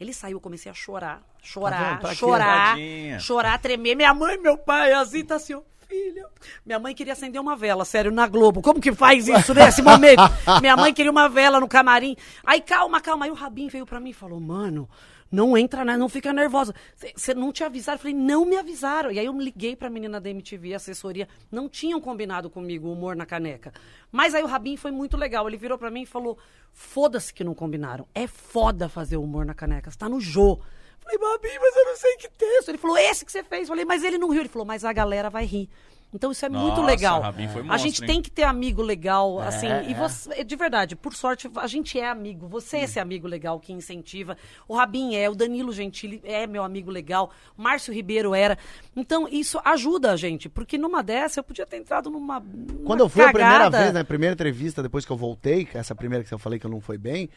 Ele 0.00 0.12
saiu, 0.12 0.36
eu 0.36 0.40
comecei 0.40 0.70
a 0.70 0.74
chorar, 0.74 1.20
Tá 1.20 1.38
chorar, 1.40 2.00
quê? 2.00 2.14
chorar, 2.16 2.76
chorar, 3.20 3.58
tremer. 3.60 3.94
Minha 3.94 4.12
mãe, 4.12 4.36
meu 4.38 4.58
pai, 4.58 4.92
assim, 4.92 5.24
tá 5.24 5.36
assim, 5.36 5.54
ó, 5.54 5.62
filha. 5.94 6.26
Minha 6.66 6.78
mãe 6.78 6.94
queria 6.94 7.12
acender 7.12 7.40
uma 7.40 7.56
vela, 7.56 7.84
sério, 7.84 8.10
na 8.10 8.26
Globo. 8.26 8.60
Como 8.60 8.80
que 8.80 8.92
faz 8.92 9.28
isso 9.28 9.54
nesse 9.54 9.82
momento? 9.82 10.22
Minha 10.60 10.76
mãe 10.76 10.92
queria 10.92 11.10
uma 11.10 11.28
vela 11.28 11.60
no 11.60 11.68
camarim. 11.68 12.16
Aí, 12.44 12.60
calma, 12.60 13.00
calma. 13.00 13.24
Aí 13.26 13.30
o 13.30 13.34
Rabin 13.34 13.68
veio 13.68 13.86
pra 13.86 14.00
mim 14.00 14.10
e 14.10 14.14
falou, 14.14 14.40
mano, 14.40 14.88
não 15.30 15.56
entra, 15.56 15.84
né? 15.84 15.96
Não 15.96 16.08
fica 16.08 16.32
nervosa. 16.32 16.74
Você 17.14 17.34
não 17.34 17.52
te 17.52 17.62
avisaram? 17.62 17.96
Eu 17.96 18.02
falei, 18.02 18.14
não 18.14 18.44
me 18.44 18.56
avisaram. 18.56 19.10
E 19.10 19.18
aí 19.18 19.26
eu 19.26 19.38
liguei 19.38 19.76
pra 19.76 19.88
menina 19.88 20.20
da 20.20 20.30
MTV, 20.30 20.74
assessoria. 20.74 21.28
Não 21.50 21.68
tinham 21.68 22.00
combinado 22.00 22.50
comigo 22.50 22.88
o 22.88 22.92
humor 22.92 23.14
na 23.14 23.26
caneca. 23.26 23.72
Mas 24.10 24.34
aí 24.34 24.42
o 24.42 24.46
Rabin 24.46 24.76
foi 24.76 24.90
muito 24.90 25.16
legal. 25.16 25.46
Ele 25.48 25.56
virou 25.56 25.78
pra 25.78 25.90
mim 25.90 26.02
e 26.02 26.06
falou, 26.06 26.38
foda-se 26.72 27.32
que 27.32 27.44
não 27.44 27.54
combinaram. 27.54 28.06
É 28.14 28.26
foda 28.26 28.88
fazer 28.88 29.16
humor 29.16 29.44
na 29.44 29.54
caneca. 29.54 29.90
Você 29.90 29.98
tá 29.98 30.08
no 30.08 30.20
Jô. 30.20 30.60
Falei, 31.04 31.18
Babi, 31.18 31.58
mas 31.60 31.76
eu 31.76 31.84
não 31.84 31.96
sei 31.96 32.16
que 32.16 32.28
texto. 32.30 32.68
Ele 32.70 32.78
falou, 32.78 32.96
esse 32.96 33.24
que 33.24 33.30
você 33.30 33.44
fez. 33.44 33.68
Falei, 33.68 33.84
mas 33.84 34.02
ele 34.02 34.18
não 34.18 34.30
riu. 34.30 34.40
Ele 34.40 34.48
falou, 34.48 34.66
mas 34.66 34.84
a 34.84 34.92
galera 34.92 35.28
vai 35.30 35.44
rir. 35.44 35.68
Então 36.14 36.30
isso 36.30 36.46
é 36.46 36.48
muito 36.48 36.76
Nossa, 36.76 36.86
legal. 36.86 37.20
Rabin 37.20 37.48
foi 37.48 37.60
a 37.60 37.64
monstro, 37.64 37.88
gente 37.88 38.00
hein? 38.02 38.06
tem 38.06 38.22
que 38.22 38.30
ter 38.30 38.44
amigo 38.44 38.80
legal, 38.80 39.40
assim, 39.40 39.66
É, 39.66 39.84
e 39.88 39.90
é. 39.90 39.94
você, 39.94 40.44
de 40.44 40.54
verdade, 40.54 40.94
por 40.94 41.12
sorte, 41.12 41.50
a 41.56 41.66
gente 41.66 41.98
é 41.98 42.08
amigo. 42.08 42.46
Você 42.46 42.76
é 42.76 42.84
esse 42.84 43.00
amigo 43.00 43.26
legal 43.26 43.58
que 43.58 43.72
incentiva. 43.72 44.36
O 44.68 44.76
Rabin 44.76 45.16
é, 45.16 45.28
o 45.28 45.34
Danilo 45.34 45.72
Gentili 45.72 46.20
é 46.22 46.46
meu 46.46 46.62
amigo 46.62 46.88
legal, 46.88 47.32
o 47.58 47.62
Márcio 47.62 47.92
Ribeiro 47.92 48.32
era. 48.32 48.56
Então, 48.94 49.26
isso 49.28 49.60
ajuda 49.64 50.12
a 50.12 50.16
gente, 50.16 50.48
porque 50.48 50.78
numa 50.78 51.02
dessa 51.02 51.40
eu 51.40 51.44
podia 51.44 51.66
ter 51.66 51.78
entrado 51.78 52.08
numa. 52.08 52.38
numa 52.38 52.84
Quando 52.86 53.00
eu 53.00 53.08
fui 53.08 53.24
a 53.24 53.32
primeira 53.32 53.64
cagada. 53.64 53.78
vez, 53.80 53.92
na 53.92 54.04
primeira 54.04 54.34
entrevista, 54.34 54.84
depois 54.84 55.04
que 55.04 55.10
eu 55.10 55.16
voltei, 55.16 55.66
essa 55.74 55.96
primeira 55.96 56.22
que 56.22 56.32
eu 56.32 56.38
falei 56.38 56.60
que 56.60 56.66
eu 56.66 56.70
não 56.70 56.80
foi 56.80 56.96
bem, 56.96 57.28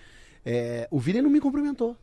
é, 0.45 0.87
o 0.91 0.99
Vini 0.99 1.19
não 1.19 1.31
me 1.31 1.39
cumprimentou. 1.39 1.97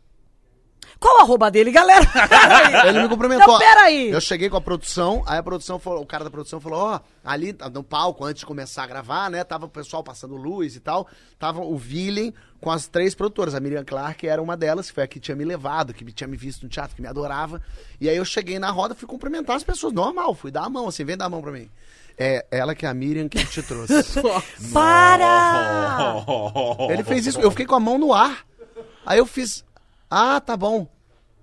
Qual 0.98 1.18
o 1.18 1.20
arroba 1.20 1.50
dele, 1.50 1.70
galera? 1.70 2.06
Ele 2.86 3.02
me 3.02 3.08
cumprimentou. 3.08 3.54
Não, 3.54 3.58
peraí. 3.58 4.10
Eu 4.10 4.20
cheguei 4.20 4.48
com 4.48 4.56
a 4.56 4.60
produção, 4.60 5.22
aí 5.26 5.38
a 5.38 5.42
produção 5.42 5.78
falou, 5.78 6.02
o 6.02 6.06
cara 6.06 6.24
da 6.24 6.30
produção 6.30 6.60
falou, 6.60 6.80
ó, 6.80 7.00
ali 7.24 7.56
no 7.72 7.82
palco, 7.82 8.24
antes 8.24 8.40
de 8.40 8.46
começar 8.46 8.84
a 8.84 8.86
gravar, 8.86 9.30
né, 9.30 9.42
tava 9.44 9.66
o 9.66 9.68
pessoal 9.68 10.02
passando 10.02 10.36
luz 10.36 10.76
e 10.76 10.80
tal, 10.80 11.06
tava 11.38 11.60
o 11.60 11.76
Villain 11.76 12.32
com 12.60 12.70
as 12.70 12.86
três 12.86 13.14
produtoras, 13.14 13.54
a 13.54 13.60
Miriam 13.60 13.84
Clark 13.84 14.26
era 14.26 14.40
uma 14.42 14.56
delas, 14.56 14.88
que 14.88 14.94
foi 14.94 15.04
a 15.04 15.06
que 15.06 15.20
tinha 15.20 15.36
me 15.36 15.44
levado, 15.44 15.92
que 15.92 16.04
me 16.04 16.12
tinha 16.12 16.26
me 16.26 16.36
visto 16.36 16.62
no 16.62 16.68
teatro, 16.68 16.96
que 16.96 17.02
me 17.02 17.08
adorava, 17.08 17.60
e 18.00 18.08
aí 18.08 18.16
eu 18.16 18.24
cheguei 18.24 18.58
na 18.58 18.70
roda, 18.70 18.94
fui 18.94 19.06
cumprimentar 19.06 19.56
as 19.56 19.62
pessoas, 19.62 19.92
normal, 19.92 20.34
fui 20.34 20.50
dar 20.50 20.64
a 20.64 20.70
mão, 20.70 20.88
assim, 20.88 21.04
vem 21.04 21.16
dar 21.16 21.26
a 21.26 21.28
mão 21.28 21.42
pra 21.42 21.52
mim. 21.52 21.70
É 22.16 22.46
ela 22.50 22.74
que 22.74 22.86
é 22.86 22.88
a 22.88 22.94
Miriam 22.94 23.28
que 23.28 23.44
te 23.44 23.62
trouxe. 23.62 23.94
Para! 24.72 26.24
Ele 26.88 27.02
fez 27.02 27.26
isso, 27.26 27.40
eu 27.40 27.50
fiquei 27.50 27.66
com 27.66 27.74
a 27.74 27.80
mão 27.80 27.98
no 27.98 28.12
ar. 28.12 28.46
Aí 29.04 29.18
eu 29.18 29.26
fiz, 29.26 29.64
ah, 30.10 30.40
tá 30.40 30.56
bom. 30.56 30.88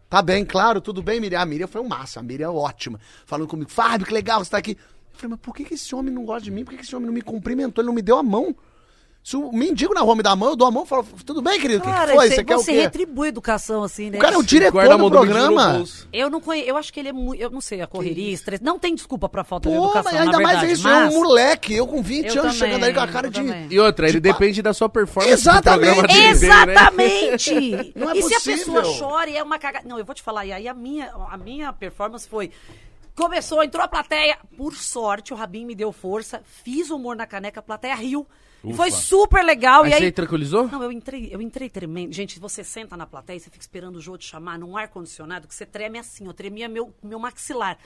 Tá 0.09 0.21
bem, 0.21 0.43
claro, 0.43 0.81
tudo 0.81 1.01
bem, 1.01 1.21
Miriam. 1.21 1.39
A 1.39 1.45
Miriam 1.45 1.67
foi 1.67 1.81
um 1.81 1.87
massa, 1.87 2.19
a 2.19 2.23
Miriam 2.23 2.47
é 2.47 2.49
ótima. 2.49 2.99
Falando 3.25 3.47
comigo, 3.47 3.69
Fábio, 3.69 4.05
que 4.05 4.13
legal 4.13 4.43
você 4.43 4.51
tá 4.51 4.57
aqui. 4.57 4.71
Eu 4.71 4.77
falei, 5.13 5.29
mas 5.31 5.39
por 5.39 5.55
que, 5.55 5.63
que 5.63 5.75
esse 5.75 5.95
homem 5.95 6.13
não 6.13 6.25
gosta 6.25 6.43
de 6.43 6.51
mim? 6.51 6.65
Por 6.65 6.71
que, 6.71 6.77
que 6.77 6.83
esse 6.83 6.95
homem 6.95 7.07
não 7.07 7.13
me 7.13 7.21
cumprimentou? 7.21 7.81
Ele 7.81 7.87
não 7.87 7.95
me 7.95 8.01
deu 8.01 8.17
a 8.17 8.23
mão? 8.23 8.55
Se 9.23 9.37
o 9.37 9.51
mendigo 9.51 9.93
na 9.93 10.01
rua 10.01 10.15
me 10.15 10.23
dá 10.23 10.31
a 10.31 10.35
mão, 10.35 10.49
eu 10.49 10.55
dou 10.55 10.67
a 10.67 10.71
mão 10.71 10.83
e 10.83 10.87
falo, 10.87 11.05
tudo 11.23 11.43
bem, 11.43 11.59
querido? 11.59 11.79
O 11.79 11.81
que, 11.83 11.91
que 11.91 11.95
Cara, 11.95 12.13
foi? 12.15 12.27
você, 12.27 12.35
Você 12.37 12.43
quer 12.43 12.55
o 12.55 12.59
você 12.59 12.71
quê? 12.71 12.81
retribui 12.81 13.27
educação, 13.27 13.83
assim, 13.83 14.09
né? 14.09 14.17
O 14.17 14.21
cara 14.21 14.33
é 14.33 14.37
o 14.39 14.41
diretor 14.43 14.97
do 14.97 15.09
programa. 15.11 15.83
Eu 16.11 16.27
não 16.27 16.41
conheço, 16.41 16.67
eu 16.67 16.75
acho 16.75 16.91
que 16.91 16.99
ele 16.99 17.09
é 17.09 17.13
muito, 17.13 17.39
eu 17.39 17.51
não 17.51 17.61
sei, 17.61 17.81
a 17.83 17.87
correria, 17.87 18.33
estresse, 18.33 18.63
não 18.63 18.79
tem 18.79 18.95
desculpa 18.95 19.29
pra 19.29 19.43
falta 19.43 19.69
de 19.69 19.75
Pô, 19.75 19.83
educação, 19.83 20.11
mas 20.11 20.21
ainda 20.21 20.31
na 20.37 20.43
mais 20.43 20.59
verdade, 20.61 20.73
isso, 20.73 20.83
mas... 20.83 21.13
é 21.13 21.15
um 21.15 21.21
moleque, 21.21 21.75
eu 21.75 21.85
com 21.85 22.01
20 22.01 22.25
Eu 22.35 22.41
anos 22.41 22.57
também, 22.57 22.73
chegando 22.73 22.83
aí 22.83 22.93
com 22.95 22.99
a 22.99 23.07
cara 23.07 23.29
de... 23.29 23.39
também. 23.41 23.67
E 23.69 23.79
outra, 23.79 24.05
ele 24.09 24.19
Tipo, 24.19 24.33
depende 24.33 24.61
da 24.63 24.73
sua 24.73 24.89
performance 24.89 25.33
Exatamente. 25.33 26.17
né? 26.17 26.29
Exatamente! 26.29 27.93
Não 27.95 28.09
é 28.09 28.17
e 28.17 28.23
se 28.23 28.33
a 28.33 28.37
possível. 28.39 28.73
pessoa 28.81 28.97
chora 29.09 29.29
e 29.29 29.37
é 29.37 29.43
uma 29.43 29.59
cagada. 29.59 29.87
Não, 29.87 29.99
eu 29.99 30.05
vou 30.05 30.15
te 30.15 30.23
falar, 30.23 30.47
e 30.47 30.51
aí 30.51 30.67
a 30.67 30.73
minha, 30.73 31.11
a 31.29 31.37
minha 31.37 31.71
performance 31.71 32.27
foi. 32.27 32.49
Começou, 33.15 33.63
entrou 33.63 33.83
a 33.83 33.87
plateia. 33.87 34.37
Por 34.57 34.73
sorte, 34.75 35.31
o 35.31 35.35
Rabin 35.35 35.65
me 35.65 35.75
deu 35.75 35.91
força, 35.91 36.41
fiz 36.63 36.89
humor 36.89 37.15
na 37.15 37.27
caneca, 37.27 37.59
a 37.59 37.63
plateia 37.63 37.93
riu. 37.93 38.25
E 38.63 38.73
foi 38.73 38.91
super 38.91 39.43
legal. 39.43 39.83
Aí 39.83 39.91
e 39.91 39.93
você 39.95 40.03
aí. 40.05 40.11
tranquilizou? 40.11 40.67
Não, 40.67 40.83
eu 40.83 40.91
entrei, 40.91 41.29
eu 41.31 41.41
entrei 41.41 41.69
tremendo. 41.69 42.13
Gente, 42.13 42.39
você 42.39 42.63
senta 42.63 42.95
na 42.95 43.05
plateia 43.05 43.37
e 43.37 43.39
você 43.39 43.49
fica 43.49 43.63
esperando 43.63 43.95
o 43.95 44.01
jogo 44.01 44.17
te 44.19 44.27
chamar 44.27 44.59
num 44.59 44.77
ar-condicionado, 44.77 45.47
que 45.47 45.55
você 45.55 45.65
treme 45.65 45.97
assim, 45.97 46.27
eu 46.27 46.33
tremia 46.33 46.69
meu, 46.69 46.93
meu 47.01 47.19
maxilar. 47.19 47.77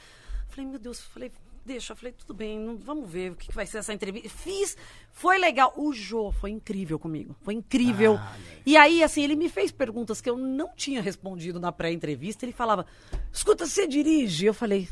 Falei, 0.50 0.70
meu 0.70 0.80
Deus, 0.80 1.02
falei, 1.02 1.32
deixa, 1.66 1.93
eu 1.93 1.97
falei, 1.97 2.13
tudo 2.13 2.34
bem, 2.34 2.59
não- 2.59 2.78
vamos 2.78 3.09
ver 3.09 3.32
o 3.32 3.36
que, 3.36 3.47
que 3.47 3.55
vai 3.55 3.66
ser 3.66 3.80
essa 3.80 3.91
entrevista. 3.93 4.30
Fiz, 4.30 4.78
foi 5.11 5.38
legal. 5.38 5.74
O 5.76 5.91
Jô 5.93 6.32
foi 6.32 6.51
incrível 6.51 6.99
comigo, 6.99 7.36
foi 7.41 7.55
incrível. 7.55 8.20
e 8.66 8.78
aí, 8.78 9.03
assim, 9.03 9.24
ele 9.24 9.36
me 9.36 9.49
fez 9.49 9.72
perguntas 9.72 10.22
que 10.22 10.30
eu 10.30 10.38
não 10.38 10.70
tinha 10.76 11.01
respondido 11.01 11.59
na 11.59 11.72
pré-entrevista. 11.72 12.45
Ele 12.45 12.51
falava, 12.53 12.86
escuta, 13.34 13.66
você 13.66 13.88
dirige? 13.88 14.45
Eu 14.45 14.53
falei, 14.53 14.88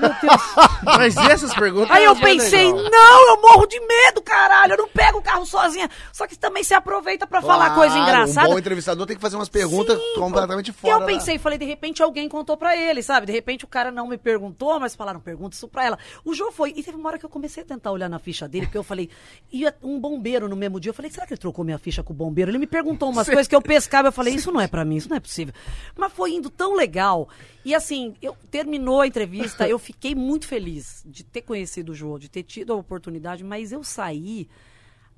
meu 0.00 0.10
Deus. 0.20 0.42
Mas 0.82 1.14
e 1.16 1.30
essas 1.30 1.54
perguntas? 1.54 1.90
Aí 1.90 2.04
eu 2.04 2.14
mais 2.14 2.42
pensei, 2.42 2.72
legal. 2.72 2.90
não, 2.90 3.28
eu 3.36 3.40
morro 3.42 3.66
de 3.66 3.78
medo, 3.80 4.20
caralho, 4.22 4.72
eu 4.72 4.78
não 4.78 4.88
pego 4.88 5.18
o 5.18 5.22
carro 5.22 5.46
sozinha. 5.46 5.88
Só 6.12 6.26
que 6.26 6.36
também 6.36 6.64
se 6.64 6.74
aproveita 6.74 7.26
pra 7.26 7.40
falar 7.40 7.66
Claro, 7.70 7.80
coisa 7.80 7.98
engraçada. 7.98 8.48
Um 8.48 8.52
bom 8.52 8.58
entrevistador 8.58 9.06
tem 9.06 9.14
que 9.16 9.22
fazer 9.22 9.36
umas 9.36 9.48
perguntas 9.48 9.96
Sim, 9.98 10.14
completamente 10.16 10.72
fora. 10.72 11.02
Eu 11.02 11.06
pensei, 11.06 11.38
falei, 11.38 11.58
de 11.58 11.64
repente 11.64 12.02
alguém 12.02 12.28
contou 12.28 12.56
pra 12.56 12.76
ele, 12.76 13.02
sabe? 13.02 13.26
De 13.26 13.32
repente 13.32 13.64
o 13.64 13.68
cara 13.68 13.90
não 13.92 14.08
me 14.08 14.18
perguntou, 14.18 14.80
mas 14.80 14.94
falaram, 14.96 15.20
pergunta 15.20 15.54
isso 15.54 15.68
pra 15.68 15.84
ela. 15.84 15.98
O 16.24 16.34
Jô 16.34 16.50
foi. 16.50 16.72
E 16.76 16.82
teve 16.82 16.96
uma 16.96 17.08
hora 17.08 17.18
que 17.18 17.24
eu 17.24 17.30
comecei 17.30 17.62
a 17.62 17.66
tentar 17.66 17.90
olhar 17.92 18.08
na 18.08 18.18
ficha 18.18 18.48
dele, 18.48 18.66
porque 18.66 18.78
eu 18.78 18.82
falei, 18.82 19.08
ia 19.52 19.74
um 19.82 19.98
bombeiro 20.00 20.48
no 20.48 20.56
mesmo 20.56 20.80
dia. 20.80 20.90
Eu 20.90 20.94
falei, 20.94 21.10
será 21.10 21.26
que 21.26 21.32
ele 21.32 21.40
trocou 21.40 21.64
minha 21.64 21.78
ficha 21.78 22.02
com 22.02 22.12
o 22.12 22.16
bombeiro? 22.16 22.50
Ele 22.50 22.58
me 22.58 22.66
perguntou 22.66 23.10
umas 23.10 23.26
coisas 23.26 23.48
que 23.48 23.54
eu 23.54 23.62
pescava. 23.62 24.08
Eu 24.08 24.12
falei, 24.12 24.34
isso 24.34 24.52
não 24.52 24.60
é 24.60 24.68
pra 24.68 24.84
mim, 24.84 24.96
isso 24.96 25.08
não 25.08 25.16
é 25.16 25.20
possível. 25.20 25.54
Mas 25.96 26.12
foi 26.12 26.32
indo 26.32 26.50
tão 26.50 26.74
legal. 26.74 27.28
E 27.64 27.74
assim, 27.74 28.14
eu 28.22 28.36
terminou 28.50 29.00
a 29.00 29.06
entrevista, 29.06 29.68
eu 29.68 29.78
fiquei 29.78 30.14
muito 30.14 30.46
feliz 30.46 31.02
de 31.06 31.24
ter 31.24 31.42
conhecido 31.42 31.92
o 31.92 31.94
Jô, 31.94 32.18
de 32.18 32.28
ter 32.28 32.42
tido 32.42 32.72
a 32.72 32.76
oportunidade, 32.76 33.42
mas 33.42 33.72
eu 33.72 33.82
saí 33.82 34.48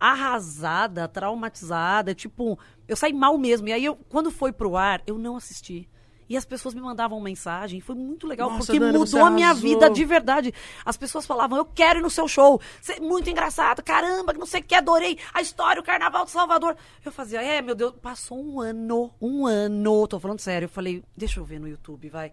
arrasada, 0.00 1.08
traumatizada, 1.08 2.14
tipo, 2.14 2.58
eu 2.86 2.96
saí 2.96 3.12
mal 3.12 3.36
mesmo. 3.36 3.68
E 3.68 3.72
aí, 3.72 3.84
eu, 3.84 3.96
quando 4.08 4.30
foi 4.30 4.52
pro 4.52 4.76
ar, 4.76 5.02
eu 5.06 5.18
não 5.18 5.36
assisti. 5.36 5.88
E 6.28 6.36
as 6.36 6.44
pessoas 6.44 6.74
me 6.74 6.80
mandavam 6.80 7.18
mensagem, 7.20 7.80
foi 7.80 7.94
muito 7.94 8.26
legal, 8.26 8.50
Nossa, 8.50 8.66
porque 8.66 8.78
Dani, 8.78 8.98
mudou 8.98 9.24
a 9.24 9.30
minha 9.30 9.46
arrasou. 9.48 9.62
vida 9.62 9.88
de 9.88 10.04
verdade. 10.04 10.54
As 10.84 10.96
pessoas 10.96 11.24
falavam, 11.24 11.56
eu 11.56 11.64
quero 11.64 12.00
ir 12.00 12.02
no 12.02 12.10
seu 12.10 12.28
show, 12.28 12.60
Cê 12.82 12.94
é 12.94 13.00
muito 13.00 13.30
engraçado, 13.30 13.82
caramba, 13.82 14.32
que 14.34 14.38
não 14.38 14.46
sei 14.46 14.60
o 14.60 14.64
que, 14.64 14.74
adorei 14.74 15.18
a 15.32 15.40
história, 15.40 15.80
o 15.80 15.84
Carnaval 15.84 16.24
de 16.26 16.30
Salvador. 16.30 16.76
Eu 17.04 17.10
fazia, 17.10 17.40
é, 17.42 17.62
meu 17.62 17.74
Deus, 17.74 17.94
passou 18.02 18.38
um 18.38 18.60
ano, 18.60 19.10
um 19.20 19.46
ano, 19.46 20.06
tô 20.06 20.20
falando 20.20 20.40
sério. 20.40 20.66
Eu 20.66 20.70
falei, 20.70 21.02
deixa 21.16 21.40
eu 21.40 21.44
ver 21.44 21.58
no 21.58 21.68
YouTube, 21.68 22.08
vai. 22.10 22.30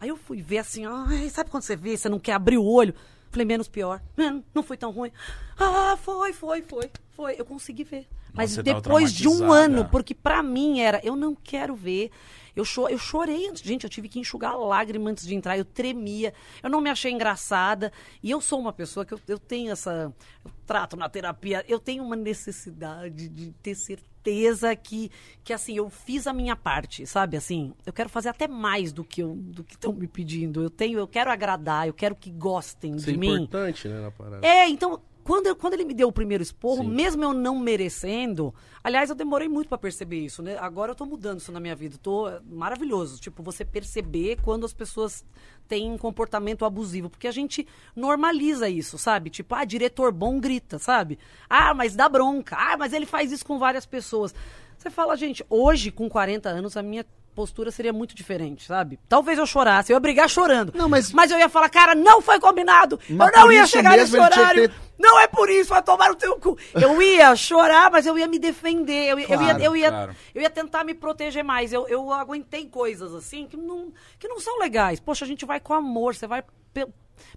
Aí 0.00 0.08
eu 0.08 0.16
fui 0.16 0.40
ver 0.42 0.58
assim, 0.58 0.84
ai, 0.86 1.28
sabe 1.28 1.50
quando 1.50 1.62
você 1.64 1.76
vê, 1.76 1.96
você 1.96 2.08
não 2.08 2.18
quer 2.18 2.32
abrir 2.32 2.58
o 2.58 2.64
olho? 2.64 2.94
Falei, 3.30 3.44
menos 3.46 3.66
pior. 3.66 4.00
Hum, 4.16 4.42
Não 4.54 4.62
foi 4.62 4.76
tão 4.76 4.92
ruim. 4.92 5.10
Ah, 5.58 5.96
foi, 5.96 6.32
foi, 6.32 6.62
foi, 6.62 6.90
foi. 7.10 7.34
Eu 7.38 7.44
consegui 7.44 7.84
ver. 7.84 8.06
Mas 8.34 8.50
você 8.50 8.62
depois 8.62 9.12
de 9.12 9.28
um 9.28 9.52
ano, 9.52 9.88
porque 9.88 10.14
pra 10.14 10.42
mim 10.42 10.80
era, 10.80 11.00
eu 11.04 11.14
não 11.14 11.34
quero 11.34 11.74
ver. 11.74 12.10
Eu, 12.56 12.64
cho 12.64 12.88
eu 12.88 12.98
chorei 12.98 13.48
antes, 13.48 13.62
gente, 13.62 13.84
eu 13.84 13.90
tive 13.90 14.08
que 14.08 14.18
enxugar 14.18 14.56
lágrima 14.56 15.10
antes 15.10 15.26
de 15.26 15.34
entrar, 15.34 15.58
eu 15.58 15.64
tremia, 15.64 16.32
eu 16.62 16.70
não 16.70 16.80
me 16.80 16.88
achei 16.88 17.10
engraçada. 17.12 17.92
E 18.22 18.30
eu 18.30 18.40
sou 18.40 18.60
uma 18.60 18.72
pessoa 18.72 19.04
que 19.04 19.14
eu, 19.14 19.20
eu 19.26 19.38
tenho 19.38 19.72
essa. 19.72 20.12
Eu 20.44 20.50
trato 20.66 20.96
na 20.96 21.08
terapia, 21.08 21.64
eu 21.68 21.78
tenho 21.78 22.04
uma 22.04 22.16
necessidade 22.16 23.28
de 23.28 23.52
ter 23.62 23.74
certeza 23.74 24.74
que, 24.74 25.10
que 25.42 25.52
assim, 25.52 25.76
eu 25.76 25.90
fiz 25.90 26.26
a 26.26 26.32
minha 26.32 26.56
parte, 26.56 27.06
sabe? 27.06 27.36
Assim, 27.36 27.72
eu 27.84 27.92
quero 27.92 28.08
fazer 28.08 28.28
até 28.28 28.46
mais 28.46 28.92
do 28.92 29.04
que 29.04 29.22
eu, 29.22 29.34
do 29.34 29.64
que 29.64 29.74
estão 29.74 29.92
me 29.92 30.06
pedindo. 30.06 30.62
Eu 30.62 30.70
tenho, 30.70 30.98
eu 30.98 31.08
quero 31.08 31.30
agradar, 31.30 31.86
eu 31.86 31.94
quero 31.94 32.14
que 32.14 32.30
gostem 32.30 32.94
Isso 32.96 33.10
é 33.10 33.12
de 33.12 33.18
mim. 33.18 33.34
importante, 33.34 33.88
né, 33.88 34.00
na 34.00 34.10
parada. 34.10 34.46
É, 34.46 34.68
então, 34.68 35.00
quando, 35.24 35.46
eu- 35.46 35.56
quando 35.56 35.72
ele 35.74 35.84
me 35.86 35.94
deu 35.94 36.08
o 36.08 36.12
primeiro 36.12 36.42
esporro, 36.42 36.82
Sim. 36.84 36.90
mesmo 36.90 37.24
eu 37.24 37.32
não 37.32 37.58
merecendo, 37.58 38.54
aliás, 38.82 39.08
eu 39.10 39.16
demorei 39.16 39.48
muito 39.48 39.68
pra 39.68 39.78
perceber 39.78 40.18
isso, 40.20 40.42
né? 40.42 40.56
Agora 40.58 40.92
eu 40.92 40.94
tô 40.94 41.06
mudando 41.06 41.40
isso 41.40 41.50
na 41.50 41.58
minha 41.58 41.74
vida. 41.74 41.96
Tô 42.00 42.28
é, 42.28 42.40
maravilhoso. 42.46 43.18
Tipo, 43.20 43.42
você 43.42 43.64
perceber 43.64 44.36
quando 44.42 44.66
as 44.66 44.72
pessoas 44.74 45.24
têm 45.66 45.90
um 45.90 45.96
comportamento 45.98 46.64
abusivo. 46.64 47.08
Porque 47.08 47.26
a 47.26 47.32
gente 47.32 47.66
normaliza 47.96 48.68
isso, 48.68 48.98
sabe? 48.98 49.30
Tipo, 49.30 49.54
ah, 49.54 49.64
diretor 49.64 50.12
bom 50.12 50.38
grita, 50.38 50.78
sabe? 50.78 51.18
Ah, 51.48 51.72
mas 51.72 51.96
dá 51.96 52.08
bronca. 52.08 52.54
Ah, 52.58 52.76
mas 52.76 52.92
ele 52.92 53.06
faz 53.06 53.32
isso 53.32 53.46
com 53.46 53.58
várias 53.58 53.86
pessoas. 53.86 54.34
Você 54.76 54.90
fala, 54.90 55.16
gente, 55.16 55.44
hoje, 55.48 55.90
com 55.90 56.08
40 56.08 56.50
anos, 56.50 56.76
a 56.76 56.82
minha 56.82 57.06
postura 57.34 57.70
seria 57.70 57.92
muito 57.92 58.14
diferente, 58.14 58.64
sabe? 58.64 58.98
Talvez 59.08 59.38
eu 59.38 59.46
chorasse, 59.46 59.92
eu 59.92 59.96
ia 59.96 60.00
brigar 60.00 60.28
chorando. 60.30 60.72
Não, 60.74 60.88
mas- 60.88 61.12
Mas 61.12 61.30
eu 61.30 61.38
ia 61.38 61.48
falar, 61.48 61.68
cara, 61.68 61.94
não 61.94 62.20
foi 62.22 62.38
combinado. 62.40 62.98
Mas 63.08 63.34
eu 63.34 63.40
não 63.40 63.52
ia 63.52 63.66
chegar 63.66 63.96
nesse 63.96 64.16
horário. 64.18 64.68
ter- 64.68 64.74
Não 64.98 65.18
é 65.18 65.26
por 65.26 65.50
isso, 65.50 65.70
vai 65.70 65.82
tomar 65.82 66.08
no 66.10 66.14
teu 66.14 66.38
cu. 66.38 66.56
Eu 66.72 67.02
ia 67.02 67.34
chorar, 67.34 67.90
mas 67.90 68.06
eu 68.06 68.16
ia 68.16 68.28
me 68.28 68.38
defender. 68.38 69.08
Eu, 69.08 69.18
ia- 69.18 69.24
eu 69.28 69.38
Claro, 69.38 69.58
ia, 69.60 69.64
eu, 69.66 69.76
ia, 69.76 69.90
claro. 69.90 70.16
eu 70.34 70.42
ia 70.42 70.50
tentar 70.50 70.84
me 70.84 70.94
proteger 70.94 71.42
mais. 71.42 71.72
Eu, 71.72 71.88
eu 71.88 72.12
aguentei 72.12 72.66
coisas 72.68 73.12
assim 73.12 73.46
que 73.46 73.56
não, 73.56 73.92
que 74.18 74.28
não 74.28 74.38
são 74.38 74.58
legais. 74.60 75.00
Poxa, 75.00 75.24
a 75.24 75.28
gente 75.28 75.44
vai 75.44 75.58
com 75.58 75.74
amor, 75.74 76.14
você 76.14 76.26
vai 76.28 76.44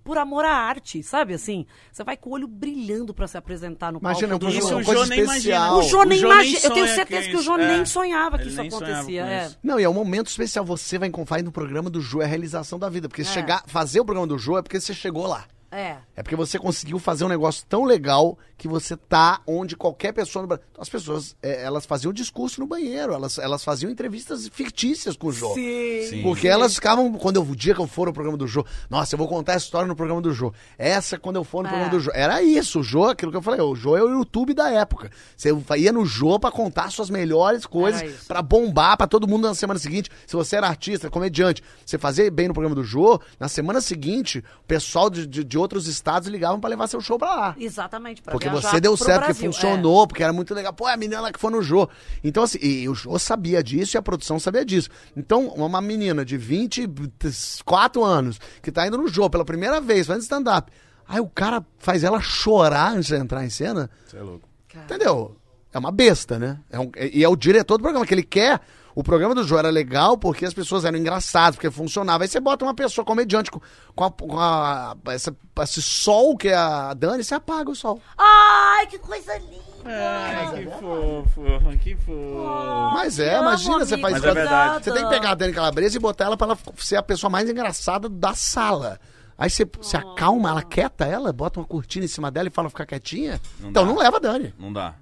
por 0.03 0.17
amor 0.17 0.45
à 0.45 0.51
arte, 0.53 1.01
sabe 1.03 1.34
assim? 1.34 1.65
Você 1.91 2.03
vai 2.03 2.15
com 2.17 2.30
o 2.30 2.34
olho 2.34 2.47
brilhando 2.47 3.13
pra 3.13 3.28
se 3.28 3.38
apresentar 3.38 3.91
no 3.91 3.99
Imagina, 3.99 4.30
palco. 4.38 4.45
um 4.45 4.49
do 4.49 4.55
Isso 4.57 4.67
o 4.67 4.84
coisa 4.84 5.03
Jô 5.03 5.05
nem 5.05 5.19
especial. 5.21 5.61
imagina. 5.67 5.73
O 5.75 5.82
Jô 5.89 6.03
nem 6.03 6.19
imagina. 6.19 6.59
Eu 6.63 6.71
tenho 6.71 6.88
certeza 6.88 7.21
que 7.23 7.30
que 7.32 7.36
o 7.38 7.41
Jô 7.41 7.57
isso- 7.57 7.67
nem 7.67 7.82
é. 7.82 7.86
sonhava 7.86 8.38
que 8.38 8.43
Ele 8.43 8.49
isso 8.51 8.61
acontecia. 8.61 9.21
é. 9.25 9.51
Não, 9.63 9.80
e 9.80 9.84
é 9.84 9.89
um 9.89 9.93
momento 9.93 10.28
especial. 10.28 10.63
Você 10.65 10.97
vai, 10.97 11.09
vai 11.25 11.41
no 11.41 11.51
programa 11.51 11.89
do 11.89 12.01
Jô, 12.01 12.21
é 12.21 12.25
a 12.25 12.28
realização 12.28 12.78
da 12.80 12.89
vida. 12.89 13.07
Porque 13.07 13.23
chegar, 13.23 13.63
fazer 13.67 13.99
o 13.99 14.05
programa 14.05 14.28
do 14.28 14.38
Jô 14.38 14.57
é 14.57 14.61
porque 14.61 14.80
você 14.80 14.93
chegou 14.93 15.28
lá. 15.28 15.45
É. 15.72 15.97
É 16.15 16.24
porque 16.24 16.36
você 16.36 16.57
conseguiu 16.57 16.97
fazer 16.99 17.26
um 17.26 17.28
negócio 17.28 17.65
tão 17.68 17.84
legal 17.84 18.38
que 18.57 18.68
você 18.68 18.95
tá 18.95 19.41
onde 19.45 19.76
qualquer 19.76 20.13
pessoa 20.13 20.41
no 20.41 20.47
Brasil. 20.47 20.65
Então, 20.72 20.82
as 20.82 20.89
pessoas, 20.89 21.36
é, 21.43 21.63
elas 21.63 21.86
faziam 21.86 22.11
discurso 22.13 22.59
no 22.59 22.65
banheiro, 22.65 23.13
elas, 23.13 23.38
elas 23.38 23.63
faziam 23.63 23.91
entrevistas 23.91 24.47
fictícias 24.47 25.15
com 25.15 25.28
o 25.28 25.32
Jô. 25.32 25.53
Sim. 25.53 26.22
Porque 26.24 26.47
elas 26.47 26.74
ficavam, 26.76 27.11
quando 27.13 27.36
eu, 27.36 27.43
o 27.43 27.55
dia 27.55 27.76
que 27.76 27.82
eu 27.82 27.86
for 27.88 28.07
no 28.07 28.13
programa 28.13 28.38
do 28.38 28.47
Jô, 28.47 28.65
nossa, 28.89 29.13
eu 29.13 29.18
vou 29.18 29.28
contar 29.28 29.53
a 29.53 29.57
história 29.57 29.88
no 29.88 29.95
programa 29.95 30.22
do 30.22 30.34
Jô. 30.34 30.53
Essa 30.78 31.20
quando 31.20 31.36
eu 31.36 31.43
for 31.43 31.61
no 31.61 31.68
É. 31.68 31.72
programa 31.72 31.91
do 31.91 31.99
Jô. 31.99 32.11
Era 32.13 32.41
isso, 32.41 32.80
o 32.80 32.84
Jô, 32.84 33.05
aquilo 33.05 33.32
que 33.32 33.38
eu 33.38 33.41
falei, 33.41 33.61
o 33.61 33.76
Jô 33.76 33.95
é 33.97 34.01
o 34.01 34.09
YouTube 34.09 34.53
da 34.53 34.70
época. 34.72 35.11
Você 35.36 35.49
ia 35.78 35.91
no 35.91 36.05
Jô 36.05 36.39
pra 36.39 36.49
contar 36.49 36.89
suas 36.91 37.09
melhores 37.09 37.65
coisas, 37.65 38.26
pra 38.26 38.41
bombar 38.41 38.97
pra 38.97 39.05
todo 39.05 39.28
mundo 39.28 39.47
na 39.47 39.53
semana 39.53 39.80
seguinte. 39.80 40.09
Se 40.26 40.36
você 40.36 40.55
era 40.55 40.68
artista, 40.68 41.09
comediante, 41.09 41.61
você 41.86 41.97
fazia 41.97 42.32
bem 42.32 42.47
no 42.47 42.53
programa 42.53 42.76
do 42.76 42.84
Jô, 42.84 43.20
na 43.39 43.47
semana 43.47 43.82
seguinte, 43.82 44.43
o 44.63 44.68
pessoal 44.68 45.09
de, 45.09 45.28
de, 45.28 45.43
de 45.43 45.57
outros 45.58 45.88
estados 45.88 46.28
ligavam 46.30 46.60
pra 46.60 46.70
levar 46.70 46.88
seu 46.88 47.01
show 47.01 47.18
pra 47.18 47.34
lá. 47.36 47.55
Exatamente. 47.60 48.22
pra 48.22 48.32
Porque 48.32 48.49
você 48.49 48.80
deu 48.80 48.95
certo, 48.95 49.26
porque 49.26 49.34
Brasil. 49.34 49.49
É. 49.49 49.53
funcionou, 49.53 50.08
porque 50.08 50.24
era 50.24 50.32
muito 50.34 50.53
legal. 50.53 50.72
Pô, 50.74 50.88
é 50.88 50.93
a 50.93 50.97
menina 50.97 51.20
lá 51.22 51.32
que 51.32 51.39
foi 51.39 51.51
no 51.51 51.62
Jô. 51.62 51.89
Então, 52.24 52.43
assim, 52.43 52.60
e 52.62 52.88
o 52.89 52.93
Jô 52.95 53.18
sabia 53.20 53.64
disso 53.64 53.95
e 53.95 53.99
a 53.99 54.01
produção 54.01 54.39
sabia 54.39 54.64
disso. 54.66 54.89
Então, 55.16 55.47
uma 55.49 55.82
menina 55.82 56.24
de 56.24 56.38
24 56.38 58.03
anos 58.03 58.39
que 58.62 58.72
tá 58.72 58.88
indo 58.88 58.97
no 58.97 59.08
Jô 59.08 59.30
pela 59.30 59.45
primeira 59.45 59.80
vez, 59.82 60.08
fazendo 60.08 60.24
stand-up. 60.24 60.72
Aí 61.08 61.20
o 61.20 61.28
cara 61.28 61.66
faz 61.80 62.03
ela 62.03 62.20
chorar 62.20 62.93
antes 62.93 63.08
de 63.08 63.16
entrar 63.16 63.45
em 63.45 63.49
cena. 63.49 63.89
Você 64.05 64.18
é 64.18 64.22
louco. 64.22 64.47
Cara. 64.68 64.86
Entendeu? 64.86 65.38
É 65.74 65.80
uma 65.80 65.91
besta, 65.91 66.38
né? 66.39 66.60
É 66.70 66.80
um- 66.80 66.91
e 67.14 67.24
é 67.24 67.30
o 67.30 67.36
diretor 67.36 67.78
do 67.78 67.82
programa, 67.82 68.05
que 68.05 68.14
ele 68.14 68.24
quer 68.24 68.60
O 69.00 69.04
programa 69.04 69.36
do 69.36 69.43
Jô 69.43 69.60
era 69.60 69.70
legal 69.70 70.18
porque 70.18 70.43
as 70.43 70.56
pessoas 70.56 70.84
eram 70.84 70.98
engraçadas, 70.98 71.56
porque 71.56 71.70
funcionava. 71.70 72.24
Aí 72.24 72.28
você 72.28 72.39
bota 72.39 72.66
uma 72.66 72.74
pessoa 72.74 73.06
comediante 73.06 73.52
com, 73.52 73.62
com, 73.95 74.04
a, 74.04 74.12
com 74.12 74.39
a- 74.39 74.95
essa- 75.10 75.36
esse 75.62 75.84
sol 75.84 76.36
que 76.36 76.48
é 76.48 76.56
a 76.56 76.95
Dani, 76.95 77.24
você 77.24 77.36
apaga 77.36 77.70
o 77.70 77.76
sol. 77.76 78.02
Ai, 78.18 78.88
que 78.88 78.98
coisa 78.98 79.38
linda. 79.38 79.62
Ai, 79.86 80.52
que 80.64 80.66
fofo, 80.80 81.41
que 81.80 81.95
fofo. 81.98 82.91
Mas 82.95 83.20
é, 83.20 83.38
imagina, 83.39 83.86
você 83.86 83.98
faz 84.00 84.14
Mas 84.16 84.24
é 84.24 84.34
verdade. 84.34 84.84
Você 84.86 84.91
tem 84.91 85.04
que 85.04 85.10
pegar 85.10 85.30
a 85.30 85.36
Dani 85.36 85.54
Calabresa 85.54 85.95
e 85.95 86.00
botar 86.00 86.26
ela 86.26 86.36
pra 86.36 86.48
ela 86.48 86.58
ser 86.78 86.95
a 86.95 87.04
pessoa 87.04 87.30
mais 87.30 87.48
engraçada 87.48 88.10
da 88.10 88.34
sala. 88.34 89.00
Aí 89.38 89.48
você 89.52 89.64
se 89.84 89.95
acalma, 89.95 90.50
ela 90.50 90.64
quieta 90.64 91.06
ela, 91.06 91.32
bota 91.32 91.60
uma 91.60 91.68
cortina 91.68 92.04
em 92.04 92.08
cima 92.08 92.32
dela 92.32 92.48
e 92.48 92.52
fala 92.52 92.68
ficar 92.68 92.88
quietinha. 92.88 93.39
Não 93.60 93.70
então 93.70 93.86
dá. 93.86 93.89
não 93.91 94.00
leva 94.00 94.18
a 94.18 94.20
Dani. 94.20 94.56
Não 94.58 94.74
dá. 94.74 94.95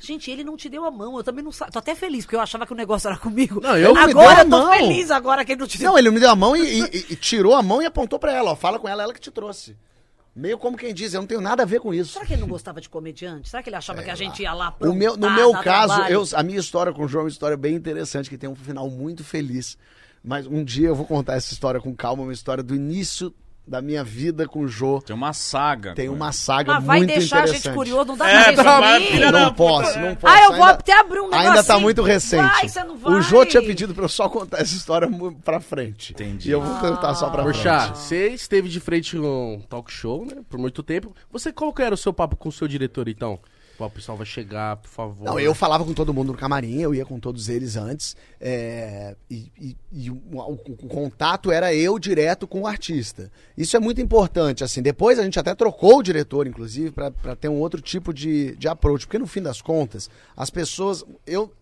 Gente, 0.00 0.30
ele 0.30 0.44
não 0.44 0.56
te 0.56 0.68
deu 0.68 0.84
a 0.84 0.90
mão, 0.90 1.16
eu 1.16 1.24
também 1.24 1.42
não 1.44 1.50
sa- 1.52 1.66
Tô 1.70 1.78
até 1.78 1.94
feliz, 1.94 2.24
porque 2.24 2.36
eu 2.36 2.40
achava 2.40 2.64
que 2.66 2.72
o 2.72 2.76
negócio 2.76 3.08
era 3.08 3.16
comigo. 3.18 3.60
Não, 3.60 3.76
eu- 3.76 3.96
agora 3.96 4.06
deu 4.06 4.20
a 4.20 4.32
eu 4.40 4.44
tô 4.44 4.48
mão. 4.50 4.72
feliz 4.72 5.10
agora 5.10 5.44
que 5.44 5.52
ele 5.52 5.60
não 5.60 5.66
te 5.68 5.78
deu. 5.78 5.90
Não, 5.90 5.98
ele 5.98 6.10
me 6.10 6.20
deu 6.20 6.30
a 6.30 6.36
mão 6.36 6.56
e, 6.56 6.80
e- 6.80 7.06
e 7.10 7.16
tirou 7.16 7.54
a 7.54 7.62
mão 7.62 7.82
e 7.82 7.86
apontou 7.86 8.18
pra 8.18 8.32
ela, 8.32 8.52
ó. 8.52 8.56
Fala 8.56 8.78
com 8.78 8.88
ela, 8.88 9.02
ela 9.02 9.12
que 9.14 9.20
te 9.20 9.30
trouxe. 9.30 9.76
Meio 10.36 10.56
como 10.56 10.76
quem 10.76 10.94
diz, 10.94 11.14
eu 11.14 11.20
não 11.20 11.26
tenho 11.26 11.40
nada 11.40 11.64
a 11.64 11.66
ver 11.66 11.80
com 11.80 11.92
isso. 11.92 12.12
Será 12.12 12.24
que 12.24 12.32
ele 12.34 12.42
não 12.42 12.48
gostava 12.48 12.80
de 12.80 12.88
comediante? 12.88 13.48
Será 13.48 13.60
que 13.60 13.68
ele 13.68 13.76
achava 13.76 14.02
que 14.04 14.10
a 14.10 14.14
gente 14.14 14.40
ia 14.42 14.52
lá 14.54 14.72
O 14.80 14.92
meu, 14.92 15.16
no 15.16 15.28
meu 15.30 15.50
caso, 15.54 15.94
trabalho? 15.94 16.14
eu, 16.14 16.24
a 16.32 16.42
minha 16.44 16.60
história 16.60 16.92
com 16.92 17.04
o 17.04 17.08
João 17.08 17.22
é 17.22 17.24
uma 17.24 17.30
história 17.30 17.56
bem 17.56 17.74
interessante, 17.74 18.30
que 18.30 18.38
tem 18.38 18.48
um 18.48 18.54
final 18.54 18.88
muito 18.88 19.24
feliz. 19.24 19.76
Mas 20.22 20.46
um 20.46 20.62
dia 20.62 20.88
eu 20.88 20.94
vou 20.94 21.04
contar 21.06 21.34
essa 21.34 21.52
história 21.52 21.80
com 21.80 21.92
calma, 21.94 22.22
uma 22.22 22.32
história 22.32 22.62
do 22.62 22.72
início 22.74 23.34
da 23.68 23.82
minha 23.82 24.02
vida 24.02 24.46
com 24.48 24.60
o 24.60 24.68
Jô. 24.68 25.00
Tem 25.02 25.14
uma 25.14 25.32
saga. 25.32 25.94
Tem 25.94 26.08
uma 26.08 26.32
saga 26.32 26.74
Mas 26.74 26.84
vai 26.84 26.98
muito 26.98 27.10
deixar 27.14 27.36
a 27.36 27.40
interessante. 27.40 27.64
gente 27.64 27.74
curioso, 27.74 28.04
não 28.06 28.16
dá 28.16 28.28
É, 28.30 28.52
pra 28.52 28.64
tá, 28.64 28.80
Não 29.32 29.52
posso, 29.54 29.98
não 29.98 30.14
posso. 30.14 30.34
Ah, 30.34 30.40
eu 30.44 30.52
vou 30.52 30.64
ainda- 30.64 30.70
até 30.70 30.98
abrir 30.98 31.20
um 31.20 31.24
negocinho. 31.24 31.48
Ainda 31.50 31.64
tá 31.64 31.78
muito 31.78 32.02
recente. 32.02 32.42
Vai, 32.50 32.68
você 32.68 32.82
não 32.84 32.96
vai. 32.96 33.12
O 33.14 33.20
Jô 33.20 33.44
tinha 33.44 33.62
pedido 33.62 33.94
pra 33.94 34.04
eu 34.04 34.08
só 34.08 34.28
contar 34.28 34.58
essa 34.60 34.74
história 34.74 35.08
pra 35.44 35.60
frente. 35.60 36.12
Entendi. 36.12 36.48
E 36.48 36.52
eu 36.52 36.60
vou 36.62 36.74
contar 36.78 37.14
só 37.14 37.28
pra 37.28 37.42
Porchat, 37.42 37.84
frente. 37.84 37.98
você 37.98 38.28
esteve 38.30 38.68
de 38.68 38.80
frente 38.80 39.16
com 39.16 39.56
um 39.56 39.60
talk 39.60 39.92
show, 39.92 40.24
né? 40.24 40.42
Por 40.48 40.58
muito 40.58 40.82
tempo. 40.82 41.14
Você, 41.30 41.52
qual 41.52 41.72
que 41.72 41.82
era 41.82 41.94
o 41.94 41.98
seu 41.98 42.12
papo 42.12 42.36
com 42.36 42.48
o 42.48 42.52
seu 42.52 42.66
diretor, 42.66 43.08
então? 43.08 43.38
Ó, 43.80 43.86
o 43.86 43.90
pessoal 43.90 44.16
vai 44.18 44.26
chegar, 44.26 44.76
por 44.76 44.88
favor. 44.88 45.24
Não, 45.24 45.38
eu 45.38 45.54
falava 45.54 45.84
com 45.84 45.92
todo 45.94 46.12
mundo 46.12 46.32
no 46.32 46.38
camarim, 46.38 46.80
eu 46.80 46.92
ia 46.94 47.04
com 47.06 47.20
todos 47.20 47.48
eles 47.48 47.76
antes. 47.76 48.16
é, 48.40 49.14
e 49.30 49.50
e- 49.60 49.76
e 49.92 50.10
o, 50.10 50.14
o- 50.32 50.52
o 50.82 50.88
contato 50.88 51.50
era 51.52 51.72
eu 51.74 51.98
direto 51.98 52.46
com 52.46 52.62
o 52.62 52.66
artista. 52.66 53.30
Isso 53.56 53.76
é 53.76 53.80
muito 53.80 54.00
importante, 54.00 54.62
assim. 54.64 54.80
Depois 54.82 55.18
a 55.18 55.22
gente 55.24 55.38
até 55.38 55.54
trocou 55.54 55.98
o 55.98 56.02
diretor, 56.02 56.46
inclusive, 56.46 56.90
pra 56.90 57.10
ter 57.36 57.48
um 57.48 57.58
outro 57.60 57.80
tipo 57.80 58.12
de, 58.12 58.56
de 58.56 58.66
approach. 58.68 59.06
Porque 59.06 59.18
no 59.18 59.26
fim 59.26 59.42
das 59.42 59.60
contas, 59.62 60.08
as 60.36 60.50
pessoas. 60.50 61.04
Eu, 61.26 61.52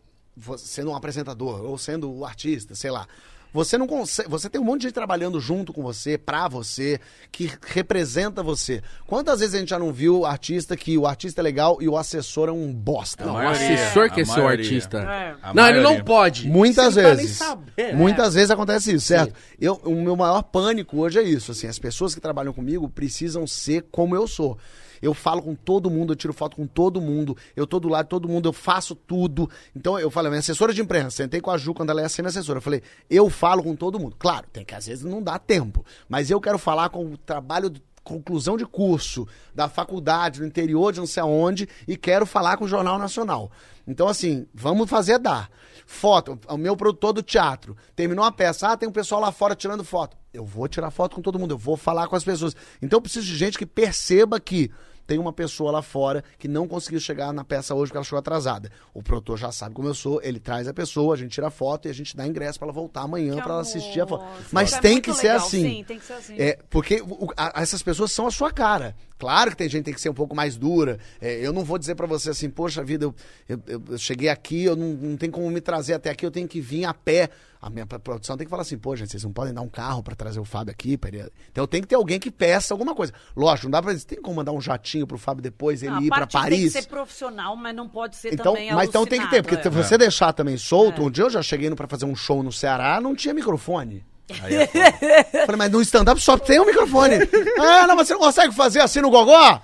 sendo 0.59 0.91
um 0.91 0.97
apresentador, 0.97 1.63
ou 1.65 1.79
sendo 1.79 2.11
o 2.13 2.25
artista, 2.25 2.75
sei 2.75 2.91
lá. 2.91 3.07
Você 3.53 3.79
não 3.79 3.87
consegue. 3.87 4.29
Você 4.29 4.51
tem 4.51 4.61
um 4.61 4.65
monte 4.65 4.83
de 4.83 4.87
gente 4.89 4.95
trabalhando 4.95 5.41
junto 5.41 5.73
com 5.73 5.83
você, 5.83 6.19
pra 6.19 6.49
você, 6.49 7.01
que 7.33 7.51
representa 7.69 8.43
você. 8.43 8.83
Quantas 9.07 9.41
vezes 9.41 9.55
a 9.55 9.59
gente 9.59 9.71
já 9.71 9.79
não 9.79 9.93
viu 9.93 10.27
artista 10.27 10.77
que 10.77 10.99
o 10.99 11.07
artista 11.07 11.41
é 11.41 11.43
legal 11.43 11.79
e 11.81 11.89
o 11.89 11.97
assessor 11.97 12.49
é 12.49 12.53
um 12.53 12.73
bosta? 12.73 13.25
Não, 13.25 13.35
o 13.35 13.49
assessor 13.49 14.11
que 14.11 14.21
é 14.21 14.25
seu 14.25 14.47
artista. 14.47 14.99
É. 14.99 15.55
Não, 15.55 15.69
ele 15.69 15.81
não 15.81 16.03
pode. 16.03 16.49
Muitas 16.49 16.95
Você 16.95 17.03
não 17.03 17.09
tá 17.11 17.15
nem 17.17 17.25
vezes. 17.25 17.39
sabendo. 17.39 17.97
Muitas 17.97 18.35
vezes 18.35 18.51
acontece 18.51 18.95
isso, 18.95 19.07
certo? 19.07 19.35
Eu, 19.61 19.81
o 19.85 19.95
meu 19.95 20.17
maior 20.17 20.43
pânico 20.43 20.99
hoje 20.99 21.19
é 21.19 21.23
isso. 21.23 21.53
Assim, 21.53 21.67
as 21.67 21.79
pessoas 21.79 22.15
que 22.15 22.21
trabalham 22.21 22.53
comigo 22.53 22.89
precisam 22.89 23.47
ser 23.47 23.87
como 23.91 24.15
eu 24.15 24.27
sou. 24.27 24.59
Eu 25.07 25.15
falo 25.15 25.41
com 25.41 25.55
todo 25.55 25.91
mundo, 25.91 26.13
eu 26.13 26.17
tiro 26.17 26.33
foto 26.33 26.57
com 26.57 26.67
todo 26.67 27.01
mundo, 27.01 27.37
eu 27.55 27.67
tô 27.67 27.79
do 27.79 27.89
lado 27.89 28.07
de 28.07 28.11
todo 28.11 28.29
mundo, 28.29 28.49
eu 28.49 28.53
faço 28.53 28.95
tudo. 28.95 29.49
Então 29.75 29.99
eu 29.99 30.11
falei, 30.11 30.31
minha 30.31 30.41
assessora 30.41 30.73
de 30.73 30.83
imprensa, 30.83 31.11
sentei 31.11 31.41
com 31.41 31.51
a 31.51 31.57
Ju 31.57 31.73
quando 31.73 31.91
ela 31.91 32.03
ia 32.03 32.09
ser 32.09 32.23
minha 32.23 32.31
assessora. 32.31 32.59
Eu 32.59 32.63
falei, 32.63 32.83
eu 33.09 33.31
falo 33.31 33.63
com 33.63 33.77
todo 33.77 34.01
mundo. 34.01 34.17
Claro, 34.19 34.47
tem 34.53 34.65
que 34.65 34.75
às 34.75 34.87
vezes 34.87 35.05
não 35.05 35.23
dá 35.23 35.39
tempo, 35.39 35.85
mas 36.09 36.31
eu 36.31 36.41
quero 36.41 36.59
falar 36.59 36.89
com 36.89 37.05
o 37.05 37.17
trabalho 37.17 37.73
conclusão 38.07 38.57
de 38.57 38.65
curso 38.65 39.27
da 39.53 39.69
faculdade, 39.69 40.39
do 40.39 40.47
interior 40.47 40.93
de 40.93 41.01
não 41.01 41.07
sei 41.07 41.21
aonde, 41.21 41.69
e 41.89 41.97
quero 41.97 42.25
falar 42.25 42.57
com 42.57 42.65
o 42.65 42.69
Jornal 42.69 42.99
Nacional. 42.99 43.51
Então, 43.87 44.07
assim, 44.07 44.47
vamos 44.55 44.89
fazer 44.89 45.19
dar. 45.19 45.51
Foto, 45.85 46.39
o 46.49 46.57
meu 46.57 46.77
produtor 46.77 47.13
do 47.13 47.23
teatro 47.23 47.77
terminou 47.95 48.25
a 48.25 48.33
peça, 48.33 48.69
ah, 48.69 48.77
tem 48.77 48.89
um 48.89 48.93
pessoal 48.93 49.21
lá 49.21 49.33
fora 49.33 49.55
tirando 49.55 49.85
foto. 49.85 50.17
Eu 50.33 50.45
vou 50.45 50.69
tirar 50.69 50.91
foto 50.91 51.17
com 51.17 51.23
todo 51.23 51.39
mundo, 51.39 51.55
eu 51.55 51.59
vou 51.59 51.77
falar 51.77 52.07
com 52.09 52.17
as 52.17 52.25
pessoas. 52.25 52.55
Então 52.81 52.99
eu 52.99 53.01
preciso 53.01 53.27
de 53.27 53.37
gente 53.37 53.59
que 53.59 53.67
perceba 53.67 54.39
que 54.39 54.71
tem 55.07 55.19
uma 55.19 55.33
pessoa 55.33 55.71
lá 55.71 55.83
fora 55.83 56.25
que 56.39 56.49
não 56.49 56.67
conseguiu 56.67 56.99
chegar 57.01 57.33
na 57.33 57.45
peça 57.45 57.75
hoje 57.75 57.91
porque 57.91 57.99
ela 57.99 58.05
chegou 58.05 58.19
atrasada. 58.19 58.71
O 58.93 59.03
produtor 59.03 59.39
já 59.39 59.53
sabe 59.53 59.75
como 59.75 59.89
eu 59.89 59.95
sou, 59.95 60.21
ele 60.23 60.41
traz 60.41 60.67
a 60.67 60.75
pessoa, 60.75 61.15
a 61.15 61.17
gente 61.17 61.33
tira 61.33 61.47
a 61.47 61.51
foto 61.51 61.87
e 61.87 61.91
a 61.91 61.95
gente 61.95 62.17
dá 62.17 62.27
ingresso 62.27 62.59
pra 62.59 62.67
ela 62.67 62.73
voltar 62.73 63.03
amanhã 63.03 63.37
pra 63.37 63.53
ela 63.53 63.61
assistir 63.61 64.01
a 64.01 64.07
foto. 64.07 64.25
Mas 64.53 64.73
é 64.73 64.81
tem 64.81 65.01
que 65.01 65.13
assim. 65.31 65.63
Sim, 65.63 65.85
tem 65.85 65.99
que 65.99 66.05
ser 66.05 66.13
assim. 66.15 66.35
É, 66.39 66.59
porque 66.69 67.01
o- 67.03 67.29
a- 67.37 67.53
essas 67.63 67.83
pessoas 67.83 68.11
são 68.13 68.27
a 68.27 68.31
sua 68.31 68.51
cara. 68.51 68.97
Claro 69.19 69.51
que 69.51 69.57
tem 69.57 69.69
gente 69.69 69.81
que 69.81 69.85
tem 69.87 69.95
que 69.95 70.01
ser 70.01 70.11
um 70.11 70.15
pouco 70.15 70.35
mais 70.37 70.57
dura. 70.57 70.99
É, 71.21 71.35
eu 71.41 71.53
não 71.53 71.65
vou 71.65 71.79
dizer 71.79 71.95
pra 71.95 72.07
você 72.07 72.31
assim, 72.31 72.51
poxa 72.51 72.85
vida, 72.85 73.05
eu, 73.07 73.15
eu- 73.49 73.63
eu- 73.67 73.83
eu 73.91 73.99
cheguei 73.99 74.29
aqui, 74.29 74.65
eu 74.65 74.77
não, 74.77 74.89
não 74.89 75.17
tem 75.17 75.31
como 75.31 75.49
me 75.51 75.61
trazer 75.61 75.95
até 75.95 76.11
aqui, 76.11 76.27
eu 76.27 76.31
tenho 76.31 76.47
que 76.47 76.61
vir 76.61 76.85
a 76.85 76.93
pé. 76.93 77.31
A 77.67 77.71
minha 77.71 77.85
produção 77.85 78.37
tem 78.37 78.47
que 78.47 78.51
falar 78.51 78.63
assim, 78.63 78.79
pô, 78.79 78.95
gente, 78.95 79.11
vocês 79.11 79.25
não 79.25 79.33
podem 79.33 79.53
dar 79.53 79.61
um 79.61 79.69
carro 79.69 80.01
pra 80.01 80.15
trazer 80.15 80.39
o 80.39 80.45
Fábio 80.45 80.71
aqui. 80.71 80.97
pra 80.97 81.11
ele-" 81.11 81.29
Então 81.51 81.67
tem 81.67 81.81
que 81.81 81.89
ter 81.89 81.97
alguém 81.97 82.21
que 82.21 82.31
peça 82.31 82.73
alguma 82.73 82.95
coisa. 82.95 83.13
Lógico, 83.35 83.67
não 83.67 83.73
dá 83.73 83.83
pra 83.83 83.93
dizer, 83.93 84.07
tem 84.07 84.23
como 84.23 84.37
mandar 84.37 84.53
um 84.53 84.61
jatinho 84.61 85.05
pro 85.05 85.19
Fábio 85.19 85.43
depois, 85.43 85.83
ele 85.83 85.91
Não, 85.91 86.01
ir 86.01 86.07
a 86.07 86.15
pra 86.15 86.27
parte 86.29 86.33
tem 86.33 86.41
Paris. 86.61 86.73
que 86.75 86.83
ser 86.83 86.89
profissional, 86.89 87.57
mas 87.57 87.75
não 87.75 87.89
pode 87.89 88.15
ser 88.15 88.33
Então, 88.35 88.53
também 88.55 88.73
mas 88.73 88.89
então 88.89 89.05
tem 89.05 89.21
que 89.21 89.29
ter, 89.29 89.43
porque 89.43 89.57
alucinado, 89.57 89.75
se 89.75 89.81
é. 89.81 89.89
você 89.89 89.99
deixar 89.99 90.33
também 90.33 90.57
solto, 90.57 91.03
um 91.03 91.11
dia 91.11 91.25
eu 91.25 91.31
já 91.31 91.43
cheguei 91.43 91.69
no 91.69 91.75
pra 91.75 91.89
fazer 91.89 92.05
um 92.05 92.15
show 92.15 92.41
no 92.41 92.53
Ceará, 92.53 93.01
não 93.01 93.17
tinha 93.17 93.35
microfone. 93.35 94.05
Aí 94.43 94.55
é. 94.55 94.67
Falei, 95.45 95.57
mas 95.57 95.71
no 95.73 95.83
stand-up 95.83 96.21
só 96.21 96.39
tem 96.39 96.61
um 96.61 96.67
microfone. 96.67 97.15
ah, 97.59 97.87
não, 97.89 97.97
mas 97.97 98.07
você 98.07 98.15
não 98.15 98.21
consegue 98.21 98.55
fazer 98.55 98.81
assim 98.81 99.01
no 99.01 99.11
gogó? 99.11 99.61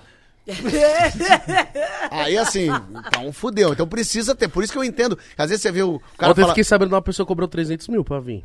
Aí 2.11 2.37
assim, 2.37 2.69
então 3.07 3.33
fudeu. 3.33 3.73
Então 3.73 3.87
precisa 3.87 4.35
ter. 4.35 4.49
Por 4.49 4.63
isso 4.65 4.73
que 4.73 4.79
eu 4.79 4.85
entendo. 4.85 5.19
Às 5.37 5.51
vezes 5.51 5.63
você 5.63 5.71
vê 5.73 5.83
o 5.83 6.01
cara 6.19 6.33
Ontem 6.33 6.41
eu 6.41 6.45
fala... 6.45 6.49
fiquei 6.55 6.65
sabendo 6.65 6.89
de 6.89 6.95
uma 6.95 7.03
pessoa 7.03 7.25
que 7.25 7.29
cobrou 7.29 7.49
300 7.49 7.89
mil 7.89 8.05
pra 8.05 8.19
vir. 8.21 8.45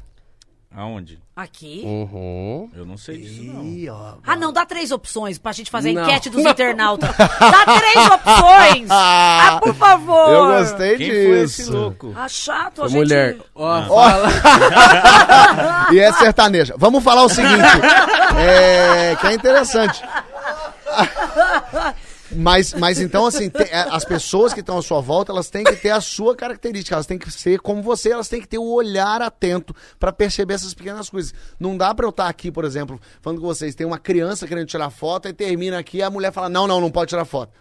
Aonde? 0.75 1.17
Aqui? 1.35 1.81
Uhum. 1.85 2.69
Eu 2.75 2.85
não 2.85 2.97
sei 2.97 3.17
disso, 3.17 3.41
não. 3.41 3.63
Ih, 3.63 3.89
ó. 3.89 4.15
Ah, 4.25 4.35
não, 4.35 4.51
dá 4.53 4.63
três 4.65 4.91
opções 4.91 5.37
pra 5.39 5.51
gente 5.51 5.71
fazer 5.71 5.89
a 5.89 5.91
enquete 6.03 6.29
dos 6.29 6.41
internautas. 6.45 7.09
Dá 7.17 7.65
três 7.79 8.05
opções! 8.05 8.87
Ah, 8.91 9.59
por 9.63 9.73
favor! 9.73 10.29
Eu 10.29 10.47
gostei 10.59 10.97
Quem 10.97 11.09
foi 11.09 11.41
disso. 11.41 11.61
esse 11.61 11.71
louco? 11.71 12.13
Ah, 12.15 12.27
chato, 12.27 12.83
a 12.83 12.89
Foi 12.89 12.89
gente... 12.89 12.99
mulher. 12.99 13.37
Ó, 13.55 13.81
E 15.91 15.99
é 15.99 16.11
sertaneja. 16.13 16.75
Vamos 16.77 17.03
falar 17.03 17.23
o 17.23 17.29
seguinte. 17.29 17.63
é, 18.37 19.15
que 19.15 19.27
é 19.27 19.33
interessante. 19.33 20.03
Mas, 22.36 22.74
mas 22.74 22.99
então, 22.99 23.26
assim, 23.26 23.49
te- 23.49 23.63
é, 23.63 23.88
as 23.89 24.03
pessoas 24.03 24.53
que 24.53 24.59
estão 24.59 24.78
à 24.78 24.82
sua 24.82 24.99
volta, 24.99 25.32
elas 25.32 25.49
têm 25.49 25.63
que 25.63 25.76
ter 25.78 25.91
a 25.91 26.01
sua 26.01 26.36
característica, 26.36 26.93
elas 26.95 27.05
têm 27.05 27.18
que 27.18 27.32
ser 27.32 27.59
como 27.59 27.82
você, 27.82 28.11
elas 28.11 28.28
têm 28.28 28.41
que 28.41 28.47
ter 28.47 28.57
o 28.57 28.65
olhar 28.70 29.22
atento 29.22 29.74
pra 29.97 30.11
perceber 30.11 30.55
essas 30.55 30.74
pequenas 30.74 31.09
coisas. 31.09 31.34
Não 31.59 31.78
dá 31.78 31.95
pra 31.95 32.05
eu 32.05 32.09
estar 32.09 32.28
aqui, 32.28 32.51
por 32.51 32.65
exemplo, 32.65 32.99
falando 33.22 33.39
com 33.39 33.47
vocês, 33.47 33.76
tem 33.76 33.88
uma 33.88 33.97
criança 33.97 34.45
querendo 34.45 34.68
tirar 34.68 34.89
foto, 34.89 35.28
e 35.30 35.34
termina 35.34 35.80
aqui 35.80 35.97
e 35.97 36.03
a 36.03 36.09
mulher 36.09 36.34
fala: 36.34 36.49
não, 36.49 36.68
não, 36.68 36.82
não 36.82 36.91
pode 36.91 37.09
tirar 37.09 37.24
foto. 37.26 37.53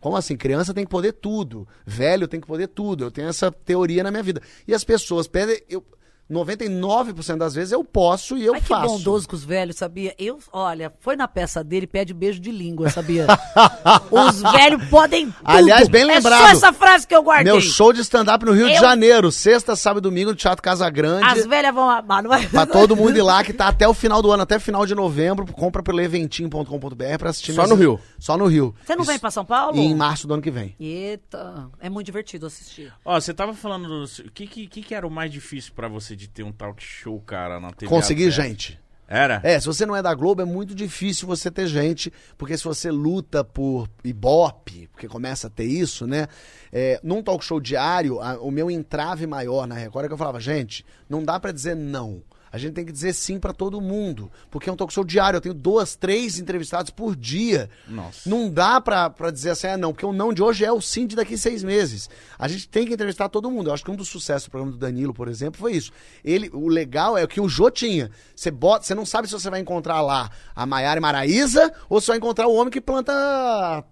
Como 0.00 0.16
assim? 0.16 0.36
Criança 0.36 0.72
tem 0.72 0.84
que 0.84 0.90
poder 0.90 1.12
tudo. 1.12 1.66
Velho 1.84 2.26
tem 2.26 2.40
que 2.40 2.46
poder 2.46 2.68
tudo. 2.68 3.04
Eu 3.04 3.10
tenho 3.10 3.28
essa 3.28 3.50
teoria 3.52 4.02
na 4.02 4.10
minha 4.10 4.22
vida. 4.22 4.40
E 4.66 4.72
as 4.74 4.82
pessoas 4.82 5.26
pedem. 5.26 5.62
Eu, 5.68 5.84
99% 6.30 7.36
das 7.38 7.54
vezes 7.54 7.72
eu 7.72 7.82
posso 7.82 8.36
e 8.36 8.44
eu 8.44 8.54
Ai, 8.54 8.60
que 8.60 8.68
faço. 8.68 8.86
bondoso 8.86 9.28
com 9.28 9.34
os 9.34 9.44
velhos, 9.44 9.76
sabia? 9.76 10.14
Eu, 10.18 10.38
olha, 10.52 10.92
foi 11.00 11.16
na 11.16 11.26
peça 11.26 11.62
dele, 11.64 11.86
pede 11.86 12.14
beijo 12.14 12.38
de 12.40 12.50
língua, 12.52 12.88
sabia? 12.90 13.26
os 14.10 14.40
velhos 14.40 14.84
podem 14.88 15.26
tudo. 15.30 15.36
Aliás, 15.44 15.88
bem 15.88 16.02
É 16.02 16.06
lembrado. 16.06 16.40
só 16.42 16.48
essa 16.48 16.72
frase 16.72 17.06
que 17.06 17.14
eu 17.14 17.22
guardei. 17.22 17.52
Meu 17.52 17.60
show 17.60 17.92
de 17.92 18.00
stand-up 18.00 18.44
no 18.44 18.52
Rio 18.52 18.68
de 18.68 18.74
Eu- 18.74 18.80
Janeiro, 18.80 19.30
sexta, 19.32 19.74
sábado 19.76 20.00
e 20.06 20.10
domingo, 20.10 20.30
no 20.30 20.36
Teatro 20.36 20.62
Casa 20.62 20.88
Grande. 20.88 21.24
As 21.24 21.46
velhas 21.46 21.74
vão 21.74 21.88
amar, 21.90 22.22
não 22.22 22.30
vai? 22.30 22.46
Pra 22.48 22.66
todo 22.66 22.96
mundo 22.96 23.16
ir 23.16 23.22
lá, 23.22 23.42
que 23.44 23.52
tá 23.52 23.68
até 23.68 23.86
o 23.88 23.94
final 23.94 24.22
do 24.22 24.30
ano, 24.30 24.42
até 24.42 24.58
final 24.58 24.86
de 24.86 24.94
novembro. 24.94 25.46
Compra 25.52 25.82
pelo 25.82 26.00
eventim.com.br 26.00 27.18
pra 27.18 27.30
assistir. 27.30 27.52
Só 27.54 27.66
no 27.66 27.74
Rio? 27.74 28.00
Só 28.18 28.36
no 28.36 28.46
Rio. 28.46 28.74
Você 28.84 28.94
não 28.94 29.02
Isso- 29.02 29.10
vem 29.10 29.18
pra 29.18 29.30
São 29.30 29.44
Paulo? 29.44 29.76
E 29.76 29.80
em 29.80 29.94
março 29.94 30.26
do 30.26 30.34
ano 30.34 30.42
que 30.42 30.50
vem. 30.50 30.74
Eita, 30.78 31.68
é 31.80 31.88
muito 31.90 32.06
divertido 32.06 32.46
assistir. 32.46 32.92
Ó, 33.04 33.18
você 33.20 33.34
tava 33.34 33.52
falando. 33.54 33.88
do- 33.88 34.04
O 34.26 34.30
que, 34.32 34.46
que, 34.46 34.66
que 34.66 34.82
que 34.82 34.94
era 34.94 35.06
o 35.06 35.10
mais 35.10 35.30
difícil 35.32 35.72
pra 35.74 35.88
você 35.88 36.16
de 36.20 36.28
ter 36.28 36.42
um 36.42 36.52
talk 36.52 36.82
show, 36.82 37.18
cara, 37.20 37.58
na 37.58 37.70
TV? 37.72 37.88
Conseguir 37.88 38.24
aberta? 38.24 38.42
gente. 38.42 38.78
Era? 39.08 39.40
É, 39.42 39.58
se 39.58 39.66
você 39.66 39.84
não 39.84 39.96
é 39.96 40.02
da 40.02 40.14
Globo, 40.14 40.40
é 40.40 40.44
muito 40.44 40.72
difícil 40.72 41.26
você 41.26 41.50
ter 41.50 41.66
gente, 41.66 42.12
porque 42.38 42.56
se 42.56 42.62
você 42.62 42.92
luta 42.92 43.42
por 43.42 43.88
Ibope, 44.04 44.86
porque 44.92 45.08
começa 45.08 45.48
a 45.48 45.50
ter 45.50 45.64
isso, 45.64 46.06
né? 46.06 46.28
É, 46.70 47.00
num 47.02 47.20
talk 47.20 47.44
show 47.44 47.58
diário, 47.58 48.20
a- 48.20 48.38
o 48.40 48.50
meu 48.52 48.70
entrave 48.70 49.26
maior 49.26 49.66
na 49.66 49.74
Record 49.74 50.04
é 50.04 50.08
que 50.08 50.14
eu 50.14 50.18
falava, 50.18 50.38
gente, 50.38 50.84
não 51.08 51.24
dá 51.24 51.40
pra 51.40 51.50
dizer 51.50 51.74
não. 51.74 52.22
A 52.52 52.58
gente 52.58 52.72
tem 52.74 52.84
que 52.84 52.92
dizer 52.92 53.12
sim 53.12 53.38
pra 53.38 53.52
todo 53.52 53.80
mundo. 53.80 54.30
Porque 54.50 54.68
é 54.68 54.72
um 54.72 54.76
talk 54.76 54.92
show 54.92 55.04
diário. 55.04 55.36
Eu 55.36 55.40
tenho 55.40 55.54
duas, 55.54 55.94
três 55.94 56.38
entrevistados 56.38 56.90
por 56.90 57.14
dia. 57.14 57.70
Nossa. 57.86 58.28
Não 58.28 58.50
dá 58.50 58.80
pra, 58.80 59.08
pra 59.08 59.30
dizer 59.30 59.50
assim, 59.50 59.68
ah, 59.68 59.76
não, 59.76 59.92
porque 59.92 60.04
o 60.06 60.12
não 60.12 60.32
de 60.32 60.42
hoje 60.42 60.64
é 60.64 60.72
o 60.72 60.80
sim 60.80 61.06
de 61.06 61.14
daqui 61.14 61.38
seis 61.38 61.62
meses. 61.62 62.10
A 62.38 62.48
gente 62.48 62.68
tem 62.68 62.86
que 62.86 62.94
entrevistar 62.94 63.28
todo 63.28 63.50
mundo. 63.50 63.70
Eu 63.70 63.74
acho 63.74 63.84
que 63.84 63.90
um 63.90 63.96
dos 63.96 64.08
sucessos 64.08 64.48
do 64.48 64.50
programa 64.50 64.72
do 64.72 64.78
Danilo, 64.78 65.14
por 65.14 65.28
exemplo, 65.28 65.60
foi 65.60 65.72
isso. 65.72 65.92
Ele, 66.24 66.50
o 66.52 66.68
legal 66.68 67.16
é 67.16 67.24
o 67.24 67.28
que 67.28 67.40
o 67.40 67.48
Jô 67.48 67.70
tinha. 67.70 68.10
Você 68.34 68.50
bota, 68.50 68.84
você 68.84 68.94
não 68.94 69.06
sabe 69.06 69.28
se 69.28 69.32
você 69.34 69.48
vai 69.48 69.60
encontrar 69.60 70.00
lá 70.00 70.30
a 70.54 70.66
Maiara 70.66 70.98
e 70.98 71.00
Maraísa 71.00 71.72
ou 71.88 72.00
se 72.00 72.08
vai 72.08 72.16
encontrar 72.16 72.46
o 72.48 72.54
homem 72.54 72.70
que 72.70 72.80
planta. 72.80 73.12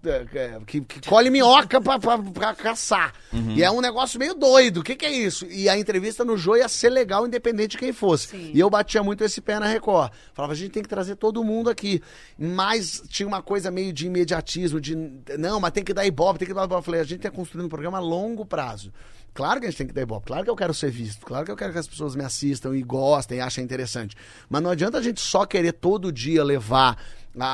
é, 0.05 0.25
é, 0.33 0.59
que, 0.65 0.81
que 0.81 1.07
colhe 1.07 1.29
minhoca 1.29 1.79
pra, 1.79 1.97
pra, 1.99 2.17
pra 2.17 2.53
caçar. 2.55 3.13
E 3.55 3.63
é 3.63 3.71
um 3.71 3.81
negócio 3.81 4.19
meio 4.19 4.33
doido. 4.33 4.81
O 4.81 4.83
que, 4.83 4.95
que 4.95 5.05
é 5.05 5.11
isso? 5.11 5.45
E 5.49 5.69
a 5.69 5.77
entrevista 5.77 6.25
no 6.25 6.37
Jô 6.37 6.55
ia 6.55 6.67
ser 6.67 6.89
legal, 6.89 7.25
independente 7.25 7.71
de 7.71 7.77
quem 7.77 7.93
fosse. 7.93 8.27
Sim. 8.27 8.48
E 8.53 8.59
eu 8.59 8.69
batia 8.69 9.03
muito 9.03 9.23
esse 9.23 9.41
pé 9.41 9.59
na 9.59 9.67
Record. 9.67 10.11
Falava, 10.33 10.53
a 10.53 10.55
gente 10.55 10.71
tem 10.71 10.83
que 10.83 10.89
trazer 10.89 11.15
todo 11.15 11.43
mundo 11.43 11.69
aqui. 11.69 12.01
Mas 12.37 13.03
tinha 13.07 13.27
uma 13.27 13.41
coisa 13.41 13.69
meio 13.71 13.91
de 13.93 14.07
imediatismo, 14.07 14.79
de 14.79 14.95
não, 15.37 15.59
mas 15.59 15.71
tem 15.71 15.83
que 15.83 15.93
dar 15.93 16.05
ibope, 16.05 16.39
tem 16.39 16.47
que 16.47 16.53
dar 16.53 16.65
ibope. 16.65 16.79
Eu 16.79 16.83
falei, 16.83 17.01
a 17.01 17.05
gente 17.05 17.21
tá 17.21 17.31
construindo 17.31 17.65
um 17.65 17.69
programa 17.69 17.97
a 17.97 18.01
longo 18.01 18.45
prazo. 18.45 18.91
Claro 19.33 19.59
que 19.59 19.67
a 19.67 19.69
gente 19.69 19.77
tem 19.77 19.87
que 19.87 19.93
dar 19.93 20.01
ibope, 20.01 20.27
claro 20.27 20.43
que 20.43 20.49
eu 20.49 20.55
quero 20.55 20.73
ser 20.73 20.89
visto, 20.89 21.25
claro 21.25 21.45
que 21.45 21.51
eu 21.51 21.55
quero 21.55 21.71
que 21.71 21.77
as 21.77 21.87
pessoas 21.87 22.15
me 22.15 22.23
assistam 22.23 22.75
e 22.75 22.81
gostem 22.81 23.37
e 23.37 23.41
achem 23.41 23.63
interessante. 23.63 24.15
Mas 24.49 24.61
não 24.61 24.71
adianta 24.71 24.97
a 24.97 25.01
gente 25.01 25.21
só 25.21 25.45
querer 25.45 25.73
todo 25.73 26.11
dia 26.11 26.43
levar 26.43 26.97
a- 27.37 27.45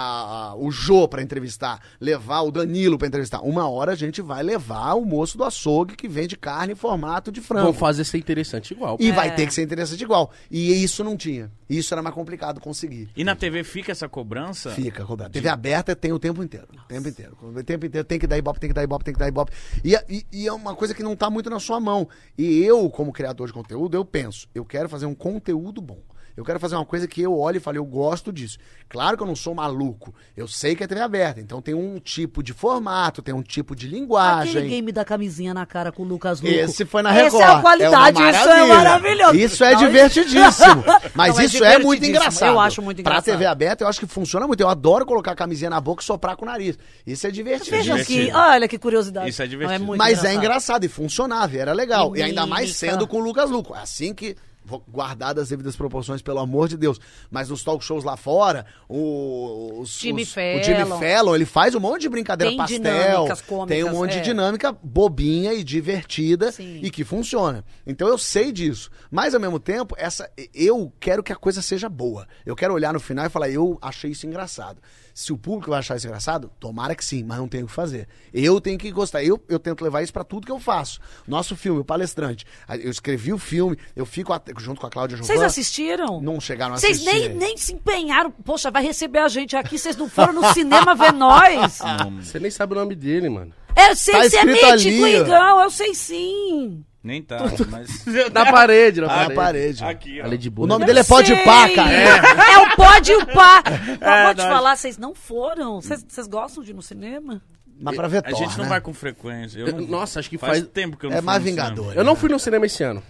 a- 0.51 0.55
o 0.55 0.71
Jô 0.71 1.07
pra 1.07 1.21
entrevistar, 1.21 1.81
levar 1.99 2.41
o 2.41 2.51
Danilo 2.51 2.97
pra 2.97 3.07
entrevistar. 3.07 3.41
Uma 3.41 3.67
hora 3.69 3.91
a 3.93 3.95
gente 3.95 4.21
vai 4.21 4.43
levar 4.43 4.93
o 4.93 5.05
moço 5.05 5.37
do 5.37 5.43
açougue 5.43 5.95
que 5.95 6.07
vende 6.07 6.37
carne 6.37 6.73
em 6.73 6.75
formato 6.75 7.31
de 7.31 7.41
frango. 7.41 7.65
Vão 7.65 7.73
fazer 7.73 8.03
ser 8.03 8.17
interessante 8.17 8.71
igual. 8.73 8.97
E 8.99 9.09
É. 9.09 9.11
vai 9.11 9.33
ter 9.35 9.45
que 9.47 9.53
ser 9.53 9.63
interessante 9.63 10.01
igual. 10.01 10.31
E 10.49 10.83
isso 10.83 11.03
não 11.03 11.17
tinha. 11.17 11.51
Isso 11.69 11.93
era 11.93 12.01
mais 12.01 12.13
complicado 12.13 12.59
conseguir. 12.61 13.09
E 13.15 13.23
na 13.23 13.35
TV 13.35 13.63
fica 13.63 13.91
essa 13.91 14.07
cobrança? 14.07 14.69
Fica, 14.71 15.03
cobrado. 15.03 15.31
TV 15.33 15.49
aberta 15.49 15.95
tem 15.95 16.11
o 16.11 16.19
tempo 16.19 16.43
inteiro. 16.43 16.67
O 16.73 16.87
tempo 16.87 17.07
inteiro. 17.09 17.37
O 17.41 17.63
tempo 17.63 17.85
inteiro 17.85 18.05
tem 18.07 18.19
que 18.19 18.27
dar 18.27 18.37
ibope, 18.37 18.59
tem 18.59 18.69
que 18.69 18.73
dar 18.73 18.83
ibope, 18.83 19.03
tem 19.03 19.13
que 19.13 19.19
dar 19.19 19.27
ibope. 19.27 19.51
E, 19.83 19.95
e, 20.09 20.25
e 20.31 20.47
é 20.47 20.53
uma 20.53 20.75
coisa 20.75 20.93
que 20.93 21.01
não 21.01 21.15
tá 21.15 21.29
muito 21.29 21.49
na 21.49 21.59
sua 21.59 21.79
mão. 21.79 22.07
E 22.37 22.61
eu, 22.63 22.89
como 22.89 23.11
criador 23.11 23.47
de 23.47 23.53
conteúdo, 23.53 23.95
eu 23.97 24.05
penso, 24.05 24.47
eu 24.53 24.63
quero 24.63 24.87
fazer 24.87 25.05
um 25.07 25.15
conteúdo 25.15 25.81
bom. 25.81 25.99
Eu 26.37 26.43
quero 26.43 26.59
fazer 26.59 26.75
uma 26.75 26.85
coisa 26.85 27.07
que 27.07 27.21
eu 27.21 27.37
olho 27.37 27.57
e 27.57 27.59
falo, 27.59 27.77
eu 27.77 27.85
gosto 27.85 28.31
disso. 28.31 28.57
Claro 28.89 29.15
que 29.15 29.23
eu 29.23 29.27
não 29.27 29.35
sou 29.35 29.55
maluco. 29.55 30.13
Eu 30.35 30.47
sei 30.47 30.75
que 30.75 30.83
é 30.83 30.87
TV 30.87 31.01
aberta. 31.01 31.39
Então 31.39 31.61
tem 31.61 31.73
um 31.73 31.97
tipo 31.99 32.43
de 32.43 32.51
formato, 32.53 33.21
tem 33.21 33.33
um 33.33 33.41
tipo 33.41 33.75
de 33.75 33.87
linguagem. 33.87 34.51
Aquele 34.57 34.67
game 34.69 34.91
da 34.91 35.05
camisinha 35.05 35.53
na 35.53 35.65
cara 35.65 35.91
com 35.91 36.03
o 36.03 36.05
Lucas 36.05 36.41
Luco. 36.41 36.53
Esse 36.53 36.83
foi 36.85 37.01
na 37.01 37.11
Essa 37.15 37.23
Record. 37.37 37.41
é 37.41 37.45
a 37.45 37.61
qualidade, 37.61 38.21
uma 38.21 38.31
isso 38.31 38.49
é 38.49 38.65
maravilhoso. 38.67 39.35
Isso 39.35 39.63
é 39.63 39.71
Não, 39.73 39.79
divertidíssimo. 39.79 40.83
Mas 41.15 41.33
Não, 41.35 41.41
é 41.41 41.45
isso 41.45 41.63
é 41.63 41.79
muito 41.79 42.01
divertidíssimo. 42.01 42.05
engraçado. 42.17 42.49
Eu 42.49 42.59
acho 42.59 42.81
muito 42.81 43.01
Pra 43.03 43.11
engraçado. 43.13 43.33
TV 43.33 43.45
aberta, 43.45 43.83
eu 43.83 43.87
acho 43.87 43.99
que 43.99 44.07
funciona 44.07 44.45
muito. 44.47 44.59
Eu 44.61 44.69
adoro 44.69 45.05
colocar 45.05 45.31
a 45.31 45.35
camisinha 45.35 45.69
na 45.69 45.79
boca 45.79 46.01
e 46.01 46.05
soprar 46.05 46.35
com 46.35 46.43
o 46.43 46.47
nariz. 46.47 46.77
Isso 47.07 47.25
é 47.25 47.31
divertido. 47.31 47.75
Vejam 47.77 47.97
que, 47.97 48.03
divertido. 48.13 48.37
olha 48.37 48.67
que 48.67 48.77
curiosidade. 48.77 49.29
Isso 49.29 49.41
é 49.41 49.47
divertido. 49.47 49.79
Não, 49.79 49.85
muito 49.87 49.97
Mas 49.99 50.23
é 50.23 50.33
engraçado 50.33 50.83
e 50.83 50.89
funcionava, 50.89 51.55
e 51.55 51.59
era 51.59 51.71
legal. 51.73 52.15
E 52.15 52.19
E, 52.19 52.23
ainda 52.23 52.45
mais 52.45 52.75
sendo 52.75 53.07
com 53.07 53.17
o 53.17 53.23
Lucas 53.23 53.49
Luco. 53.49 53.73
É 53.73 53.79
Assim 53.79 54.13
que. 54.13 54.35
Vou 54.65 54.83
guardar 54.87 55.33
das 55.35 55.49
devidas 55.49 55.75
proporções, 55.75 56.21
pelo 56.21 56.39
amor 56.39 56.67
de 56.67 56.75
Deus. 56.75 56.99
Mas 57.29 57.49
nos 57.49 57.63
talk 57.63 57.83
shows 57.83 58.03
lá 58.03 58.17
fora, 58.17 58.65
o, 58.89 59.79
os, 59.81 59.99
Jimmy 59.99 60.23
os- 60.23 60.29
o 60.35 60.63
Jimmy 60.63 60.85
Fallon. 60.85 60.99
Fallon, 60.99 61.35
ele 61.35 61.45
faz 61.45 61.75
um 61.75 61.79
monte 61.79 62.01
de 62.01 62.09
brincadeira 62.09 62.49
Tem 62.51 62.57
pastel. 62.57 63.27
cômicas, 63.47 63.67
tem 63.67 63.83
um 63.83 63.91
monte 63.91 64.13
é. 64.17 64.19
de 64.19 64.23
dinâmica 64.23 64.75
bobinha 64.83 65.53
e 65.53 65.63
divertida 65.63 66.51
Sim. 66.51 66.79
e 66.81 66.89
que 66.89 67.03
funciona. 67.03 67.63
Então 67.85 68.07
eu 68.07 68.17
sei 68.17 68.51
disso. 68.51 68.89
Mas 69.11 69.33
ao 69.35 69.39
mesmo 69.39 69.59
tempo, 69.59 69.95
essa 69.97 70.29
eu 70.53 70.91
quero 70.99 71.21
que 71.21 71.31
a 71.31 71.35
coisa 71.35 71.61
seja 71.61 71.87
boa. 71.87 72.27
Eu 72.45 72.55
quero 72.55 72.73
olhar 72.73 72.91
no 72.93 72.99
final 72.99 73.25
e 73.25 73.29
falar, 73.29 73.49
eu 73.49 73.77
achei 73.81 74.11
isso 74.11 74.25
engraçado. 74.25 74.81
Se 75.17 75.31
o 75.31 75.37
público 75.37 75.69
vai 75.69 75.79
achar 75.79 75.95
isso 75.95 76.05
engraçado, 76.05 76.51
tomara 76.59 76.93
que 76.93 77.03
sim, 77.03 77.23
mas 77.23 77.37
não 77.37 77.47
tenho 77.47 77.63
o 77.63 77.67
que 77.67 77.73
fazer. 77.73 78.05
Eu 78.33 78.59
tenho 78.59 78.77
que 78.77 78.91
gostar. 78.91 79.23
Eu, 79.23 79.41
eu 79.47 79.57
tento 79.57 79.81
levar 79.81 80.01
isso 80.01 80.11
pra 80.11 80.25
tudo 80.25 80.45
que 80.45 80.51
eu 80.51 80.59
faço. 80.59 80.99
Nosso 81.25 81.55
filme, 81.55 81.79
o 81.79 81.85
Palestrante. 81.85 82.45
Eu 82.81 82.91
escrevi 82.91 83.31
o 83.31 83.37
filme, 83.37 83.77
eu 83.95 84.05
fico 84.05 84.33
junto 84.57 84.81
com 84.81 84.87
a 84.87 84.89
Cláudia 84.89 85.15
Vocês 85.15 85.29
Jovan. 85.37 85.45
assistiram? 85.45 86.19
Não 86.19 86.41
chegaram 86.41 86.73
a 86.73 86.77
Vocês 86.77 86.97
assistir. 86.99 87.29
nem, 87.29 87.33
nem 87.33 87.55
se 87.57 87.71
empenharam. 87.71 88.29
Poxa, 88.29 88.69
vai 88.69 88.83
receber 88.83 89.19
a 89.19 89.29
gente 89.29 89.55
aqui. 89.55 89.79
Vocês 89.79 89.95
não 89.95 90.09
foram 90.09 90.33
no 90.33 90.51
cinema 90.51 90.93
ver 90.93 91.13
nós? 91.13 91.79
Você 92.21 92.37
nem 92.37 92.51
sabe 92.51 92.73
o 92.73 92.75
nome 92.75 92.93
dele, 92.93 93.29
mano. 93.29 93.53
Eu 93.73 93.95
sei 93.95 94.15
Tá 94.15 94.29
se 94.29 94.35
é 94.35 94.43
mítico, 94.43 94.65
ali. 94.67 95.15
Igão. 95.15 95.61
Eu 95.61 95.69
sei 95.69 95.93
sim. 95.95 96.83
Nem 97.05 97.21
tá, 97.21 97.37
mas... 97.69 98.03
Na 98.33 98.51
parede, 98.51 98.99
na 98.99 99.05
Ah, 99.05 99.09
parede. 99.09 99.35
parede. 99.35 99.83
Aqui, 99.85 100.19
ó. 100.21 100.25
Ali 100.25 100.39
de 100.39 100.47
O 100.47 100.51
boa. 100.51 100.67
nome 100.67 100.83
Eu 100.83 100.87
dele 100.87 100.99
é 101.01 101.03
Pode 101.03 101.27
sei. 101.27 101.43
Pá, 101.43 101.69
cara. 101.69 101.91
É, 101.93 102.57
o 102.57 102.75
pode 102.75 103.11
e 103.11 103.15
o 103.15 103.25
pá. 103.27 103.61
Mas 103.63 104.01
É, 104.01 104.25
vou 104.25 104.33
te 104.33 104.37
nós- 104.37 104.47
falar, 104.47 104.75
vocês 104.75 104.97
não 104.97 105.13
foram. 105.13 105.79
Vocês 105.81 106.25
gostam 106.27 106.63
de 106.63 106.71
ir 106.71 106.73
no 106.73 106.81
cinema? 106.81 107.43
Mas 107.79 107.95
pra 107.95 108.07
ver 108.07 108.17
A 108.17 108.21
Thor, 108.23 108.39
gente 108.39 108.57
não 108.57 108.63
né? 108.63 108.69
vai 108.69 108.81
com 108.81 108.91
frequência. 108.91 109.59
Eu 109.59 109.71
não- 109.71 109.81
Nossa, 109.87 110.19
acho 110.19 110.29
que 110.31 110.37
faz, 110.37 110.59
faz- 110.59 110.71
tempo 110.71 110.97
que 110.97 111.05
eu 111.05 111.11
não 111.11 111.17
É 111.17 111.19
fui 111.21 111.25
mais 111.27 111.43
no 111.43 111.49
cinema. 111.49 111.69
Vingador. 111.69 111.93
Eu 111.95 112.03
não 112.03 112.15
fui 112.15 112.29
no 112.29 112.39
cinema 112.39 112.65
esse 112.65 112.81
ano. 112.83 113.03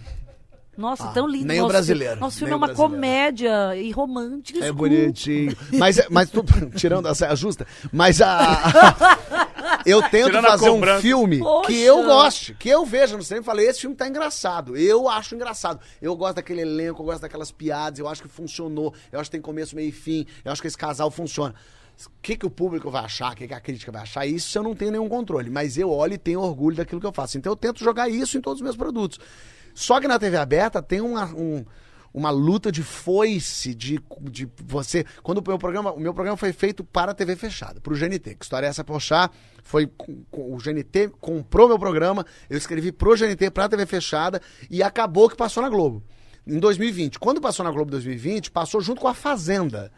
Nossa, 0.76 1.04
Ah, 1.04 1.12
tão 1.12 1.26
lindo. 1.26 1.46
nem 1.46 1.58
o 1.58 1.62
nosso- 1.62 1.72
brasileiro, 1.72 2.20
Nosso 2.20 2.38
filme 2.38 2.52
é 2.52 2.56
o 2.56 2.58
uma 2.58 2.74
comédia 2.74 3.74
e 3.76 3.90
romântica. 3.90 4.64
É 4.64 4.70
bonitinho. 4.70 5.56
Mas, 5.72 6.00
mas 6.10 6.28
tu, 6.30 6.44
tirando 6.76 7.06
a 7.06 7.14
saia 7.14 7.34
justa, 7.34 7.66
mas 7.92 8.20
a. 8.20 9.16
eu 9.86 10.02
tento 10.02 10.26
Tirando 10.26 10.46
fazer 10.46 10.70
um 10.70 10.82
filme 11.00 11.38
Poxa. 11.38 11.66
que 11.66 11.80
eu 11.80 12.02
goste, 12.04 12.54
que 12.54 12.68
eu 12.68 12.84
veja 12.84 13.16
no 13.16 13.22
cinema 13.22 13.42
e 13.42 13.44
falei, 13.46 13.66
esse 13.68 13.80
filme 13.80 13.96
tá 13.96 14.06
engraçado. 14.06 14.76
Eu 14.76 15.08
acho 15.08 15.34
engraçado. 15.34 15.80
Eu 16.00 16.14
gosto 16.16 16.36
daquele 16.36 16.60
elenco, 16.62 17.02
eu 17.02 17.06
gosto 17.06 17.22
daquelas 17.22 17.50
piadas, 17.50 17.98
eu 17.98 18.08
acho 18.08 18.22
que 18.22 18.28
funcionou. 18.28 18.92
Eu 19.10 19.18
acho 19.20 19.30
que 19.30 19.36
tem 19.36 19.40
começo, 19.40 19.74
meio 19.74 19.88
e 19.88 19.92
fim. 19.92 20.26
Eu 20.44 20.52
acho 20.52 20.60
que 20.60 20.68
esse 20.68 20.76
casal 20.78 21.10
funciona. 21.10 21.54
O 22.04 22.10
que, 22.20 22.36
que 22.36 22.44
o 22.44 22.50
público 22.50 22.90
vai 22.90 23.02
achar, 23.04 23.32
o 23.32 23.36
que, 23.36 23.48
que 23.48 23.54
a 23.54 23.60
crítica 23.60 23.90
vai 23.90 24.02
achar, 24.02 24.26
isso 24.26 24.58
eu 24.58 24.62
não 24.62 24.74
tenho 24.74 24.90
nenhum 24.90 25.08
controle. 25.08 25.48
Mas 25.48 25.78
eu 25.78 25.90
olho 25.90 26.12
e 26.12 26.18
tenho 26.18 26.40
orgulho 26.40 26.76
daquilo 26.76 27.00
que 27.00 27.06
eu 27.06 27.12
faço. 27.12 27.38
Então 27.38 27.50
eu 27.52 27.56
tento 27.56 27.82
jogar 27.82 28.08
isso 28.10 28.36
em 28.36 28.40
todos 28.42 28.60
os 28.60 28.64
meus 28.64 28.76
produtos. 28.76 29.18
Só 29.76 30.00
que 30.00 30.08
na 30.08 30.18
TV 30.18 30.38
aberta 30.38 30.80
tem 30.82 31.02
uma, 31.02 31.26
um- 31.26 31.62
uma 32.14 32.30
luta 32.30 32.72
de 32.72 32.82
foice, 32.82 33.74
de, 33.74 34.00
de 34.22 34.48
você. 34.64 35.04
Quando 35.22 35.38
o 35.38 35.44
meu 35.46 35.58
programa, 35.58 35.92
o 35.92 36.00
meu 36.00 36.14
programa 36.14 36.34
foi 36.38 36.50
feito 36.50 36.82
para 36.82 37.12
a 37.12 37.14
TV 37.14 37.36
fechada, 37.36 37.78
para 37.78 37.92
o 37.92 37.96
GNT. 37.96 38.36
Que 38.36 38.42
história 38.44 38.66
é 38.66 38.70
essa, 38.70 38.82
Pochá? 38.82 39.30
Foi 39.62 39.86
o 40.32 40.56
GNT 40.56 41.10
comprou 41.20 41.68
meu 41.68 41.78
programa, 41.78 42.24
eu 42.48 42.56
escrevi 42.56 42.90
pro 42.90 43.14
GNT 43.14 43.50
para 43.50 43.66
a 43.66 43.68
TV 43.68 43.84
fechada 43.84 44.40
e 44.70 44.82
acabou 44.82 45.28
que 45.28 45.36
passou 45.36 45.62
na 45.62 45.68
Globo. 45.68 46.02
Em 46.46 46.58
2020. 46.58 47.18
Quando 47.18 47.38
passou 47.38 47.64
na 47.64 47.70
Globo 47.70 47.90
em 47.90 47.92
2020, 47.92 48.50
passou 48.50 48.80
junto 48.80 49.00
com 49.02 49.08
a 49.08 49.14
Fazenda. 49.14 49.92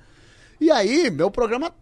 E 0.60 0.70
aí, 0.72 1.08
meu 1.10 1.30
programa 1.30 1.72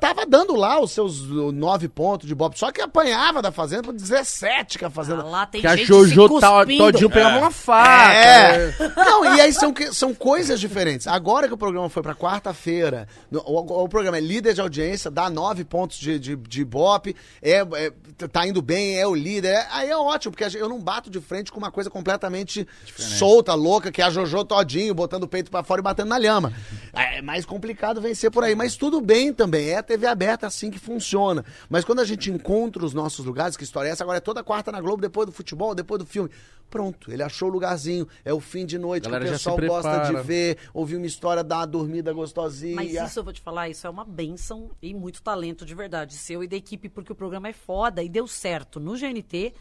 tava 0.00 0.26
dando 0.26 0.56
lá 0.56 0.80
os 0.80 0.90
seus 0.90 1.20
nove 1.52 1.88
pontos 1.88 2.26
de 2.26 2.34
Bob. 2.34 2.58
Só 2.58 2.72
que 2.72 2.80
apanhava 2.80 3.40
da 3.40 3.52
Fazenda 3.52 3.84
por 3.84 3.92
17 3.94 4.78
que 4.78 4.84
a 4.84 4.90
Fazenda. 4.90 5.22
Ah, 5.22 5.26
lá 5.26 5.46
tem 5.46 5.60
Que 5.60 5.66
a 5.66 5.76
gente 5.76 5.86
Jojo 5.86 6.34
se 6.34 6.40
tá, 6.40 6.64
todinho 6.66 7.08
pegava 7.08 7.38
uma 7.38 7.50
faca. 7.50 8.12
É. 8.12 8.74
Não, 8.96 9.36
e 9.36 9.40
aí 9.40 9.52
são, 9.52 9.72
são 9.92 10.12
coisas 10.12 10.58
diferentes. 10.58 11.06
Agora 11.06 11.46
que 11.46 11.54
o 11.54 11.58
programa 11.58 11.88
foi 11.88 12.02
pra 12.02 12.14
quarta-feira, 12.14 13.06
no- 13.30 13.42
o, 13.46 13.84
o 13.84 13.88
programa 13.88 14.16
é 14.18 14.20
líder 14.20 14.54
de 14.54 14.60
audiência, 14.60 15.10
dá 15.10 15.30
nove 15.30 15.64
pontos 15.64 15.96
de, 15.98 16.18
de, 16.18 16.36
de 16.36 16.60
Ibope, 16.62 17.14
é, 17.40 17.58
é, 17.60 17.92
tá 18.28 18.46
indo 18.46 18.60
bem, 18.62 18.98
é 18.98 19.06
o 19.06 19.14
líder. 19.14 19.48
é- 19.48 19.66
aí 19.70 19.90
é 19.90 19.96
ótimo, 19.96 20.32
porque 20.34 20.56
eu 20.56 20.68
não 20.68 20.80
bato 20.80 21.10
de 21.10 21.20
frente 21.20 21.50
com 21.52 21.58
uma 21.58 21.70
coisa 21.70 21.88
completamente 21.90 22.66
solta, 22.96 23.54
louca, 23.54 23.90
que 23.90 24.00
é 24.02 24.04
a 24.04 24.10
Jojo 24.10 24.44
todinho, 24.44 24.94
botando 24.94 25.24
o 25.24 25.28
peito 25.28 25.50
pra 25.50 25.62
fora 25.62 25.80
e 25.80 25.84
batendo 25.84 26.08
na 26.08 26.18
lhama. 26.18 26.52
É 26.92 27.22
mais 27.22 27.44
complicado 27.44 28.00
vencer 28.00 28.30
por 28.32 28.42
aí, 28.42 28.54
mas 28.54 28.76
tudo 28.76 29.00
bem 29.00 29.32
também. 29.32 29.68
É 29.70 29.76
a 29.78 29.82
TV 29.82 30.06
aberta 30.06 30.46
assim 30.48 30.70
que 30.72 30.78
funciona. 30.78 31.44
Mas 31.68 31.84
quando 31.84 32.00
a 32.00 32.04
gente 32.04 32.30
encontra 32.30 32.84
os 32.84 32.92
nossos 32.92 33.24
lugares, 33.24 33.56
que 33.56 33.62
história 33.62 33.88
é 33.88 33.92
essa? 33.92 34.02
Agora 34.02 34.18
é 34.18 34.20
toda 34.20 34.42
quarta 34.42 34.72
na 34.72 34.80
Globo, 34.80 35.00
depois 35.00 35.24
do 35.26 35.32
futebol, 35.32 35.72
depois 35.74 36.00
do 36.00 36.06
filme. 36.06 36.28
Pronto, 36.68 37.10
ele 37.12 37.22
achou 37.22 37.48
o 37.48 37.52
lugarzinho. 37.52 38.06
É 38.24 38.32
o 38.32 38.38
fim 38.40 38.64
de 38.64 38.78
noite 38.78 39.08
que 39.08 39.14
o 39.14 39.20
pessoal 39.20 39.56
gosta 39.56 39.98
de 40.12 40.22
ver, 40.22 40.58
ouvir 40.74 40.96
uma 40.96 41.06
história, 41.06 41.42
dar 41.42 41.58
uma 41.58 41.66
dormida 41.66 42.12
gostosinha. 42.12 42.76
Mas 42.76 42.92
isso 42.92 43.18
eu 43.18 43.24
vou 43.24 43.32
te 43.32 43.40
falar, 43.40 43.68
isso 43.68 43.86
é 43.86 43.90
uma 43.90 44.04
benção 44.04 44.70
e 44.80 44.94
muito 44.94 45.20
talento 45.22 45.64
de 45.64 45.74
verdade, 45.74 46.14
seu 46.14 46.44
e 46.44 46.48
da 46.48 46.56
equipe, 46.56 46.88
porque 46.88 47.10
o 47.12 47.14
programa 47.14 47.48
é 47.48 47.52
foda 47.52 48.02
e 48.04 48.08
deu 48.10 48.26
certo 48.26 48.78
no 48.78 48.92
GNT 48.92 49.54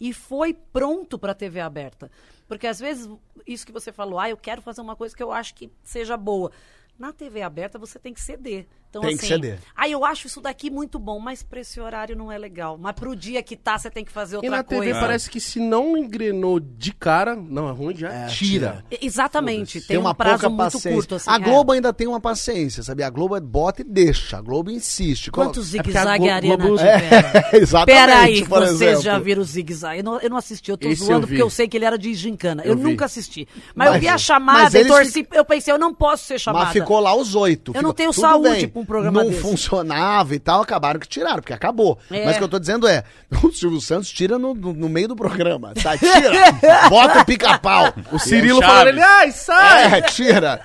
e 0.00 0.12
foi 0.12 0.54
pronto 0.54 1.18
pra 1.18 1.34
TV 1.34 1.60
aberta. 1.60 2.10
Porque 2.46 2.66
às 2.66 2.78
vezes, 2.78 3.08
isso 3.46 3.66
que 3.66 3.72
você 3.72 3.92
falou, 3.92 4.18
ah, 4.18 4.30
eu 4.30 4.36
quero 4.36 4.62
fazer 4.62 4.80
uma 4.80 4.96
coisa 4.96 5.16
que 5.16 5.22
eu 5.22 5.32
acho 5.32 5.54
que 5.54 5.70
seja 5.82 6.16
boa. 6.16 6.50
Na 6.98 7.12
TV 7.12 7.42
aberta 7.42 7.78
você 7.78 7.98
tem 7.98 8.14
que 8.14 8.20
ceder. 8.20 8.66
Então, 8.98 9.08
Tem 9.08 9.16
que 9.16 9.24
assim, 9.24 9.34
ceder. 9.34 9.58
Aí 9.76 9.92
eu 9.92 10.04
acho 10.04 10.26
isso 10.26 10.40
daqui 10.40 10.70
muito 10.70 10.98
bom, 10.98 11.18
mas 11.18 11.42
pra 11.42 11.60
esse 11.60 11.80
horário 11.80 12.16
não 12.16 12.30
é 12.32 12.38
legal. 12.38 12.78
Mas 12.80 12.92
pro 12.94 13.14
dia 13.14 13.42
que 13.42 13.56
tá, 13.56 13.78
você 13.78 13.90
tem 13.90 14.04
que 14.04 14.10
fazer 14.12 14.36
outra 14.36 14.46
E 14.46 14.50
na 14.50 14.62
TV 14.62 14.84
coisa. 14.86 15.00
parece 15.00 15.30
que 15.30 15.40
se 15.40 15.60
não 15.60 15.96
engrenou 15.96 16.58
de 16.60 16.92
cara, 16.92 17.36
não 17.36 17.68
é 17.68 17.72
ruim, 17.72 17.94
já 17.96 18.12
É, 18.12 18.26
tira. 18.26 18.84
Exatamente, 18.90 19.78
tem, 19.80 19.88
Tem 19.88 19.96
uma 19.98 20.10
um 20.10 20.14
prazo 20.14 20.48
muito 20.48 20.58
paciência. 20.58 20.92
curto. 20.92 21.14
Assim, 21.16 21.30
a 21.30 21.34
é. 21.36 21.38
Globo 21.38 21.72
ainda 21.72 21.92
tem 21.92 22.06
uma 22.06 22.20
paciência, 22.20 22.82
sabe? 22.82 23.02
A 23.02 23.10
Globo 23.10 23.38
bota 23.40 23.82
e 23.82 23.84
deixa. 23.84 24.38
A 24.38 24.40
Globo 24.40 24.70
insiste. 24.70 25.30
Quanto 25.30 25.54
Colo- 25.54 25.56
É 25.56 25.60
a 25.60 25.70
zigue-zague 25.70 26.40
Globo- 26.40 26.76
tiver? 26.76 26.96
É, 27.52 27.56
exatamente. 27.56 27.96
Peraí, 28.06 28.42
vocês 28.44 28.80
exemplo. 28.80 29.02
já 29.02 29.18
viram 29.18 29.42
o 29.42 29.44
zigue-zague? 29.44 29.98
Eu 30.00 30.04
não, 30.04 30.20
eu 30.20 30.30
não 30.30 30.36
assisti, 30.36 30.70
eu 30.70 30.76
tô 30.76 30.88
Esse 30.88 31.02
eu 31.02 31.06
zoando 31.06 31.26
vi. 31.26 31.34
porque 31.34 31.42
eu 31.42 31.50
sei 31.50 31.68
que 31.68 31.76
ele 31.76 31.84
era 31.84 31.98
de 31.98 32.12
gincana. 32.14 32.62
Eu, 32.64 32.70
Eu 32.72 32.76
nunca 32.76 33.04
assisti. 33.04 33.46
Mas, 33.74 33.86
eu 33.86 33.92
Mas- 33.94 34.00
vi 34.00 34.08
a 34.08 34.12
mas 34.12 34.20
chamada 34.22 34.78
e 34.80 34.84
torci. 34.86 35.26
Eu 35.32 35.44
pensei, 35.44 35.72
eu 35.72 35.78
não 35.78 35.94
posso 35.94 36.24
ser 36.24 36.38
chamada. 36.38 36.64
Mas 36.66 36.72
ficou 36.72 37.00
lá 37.00 37.14
os 37.14 37.34
oito. 37.34 37.72
Eu 37.74 37.82
não 37.82 37.92
tenho 37.92 38.12
saúde 38.12 38.66
pra 38.68 38.80
um 38.80 38.85
programa 38.86 39.22
Não 39.22 39.30
desse. 39.30 39.42
funcionava 39.42 40.34
e 40.34 40.38
tal, 40.38 40.62
acabaram 40.62 40.98
que 41.00 41.08
tiraram, 41.08 41.40
porque 41.40 41.52
acabou. 41.52 41.98
É. 42.10 42.24
Mas 42.24 42.36
o 42.36 42.38
que 42.38 42.44
eu 42.44 42.48
tô 42.48 42.58
dizendo 42.58 42.86
é, 42.88 43.04
o 43.42 43.50
Silvio 43.52 43.80
Santos 43.80 44.08
tira 44.10 44.38
no, 44.38 44.54
no- 44.54 44.72
no 44.72 44.88
meio 44.88 45.08
do 45.08 45.16
programa, 45.16 45.72
tá? 45.74 45.96
Tira, 45.98 46.52
bota 46.88 47.20
o 47.20 47.24
pica-pau. 47.24 47.92
O 48.12 48.18
Cirilo 48.18 48.60
falando 48.62 48.88
ele, 48.88 49.02
ai, 49.02 49.30
sai! 49.32 49.98
É, 49.98 50.02
tira. 50.02 50.60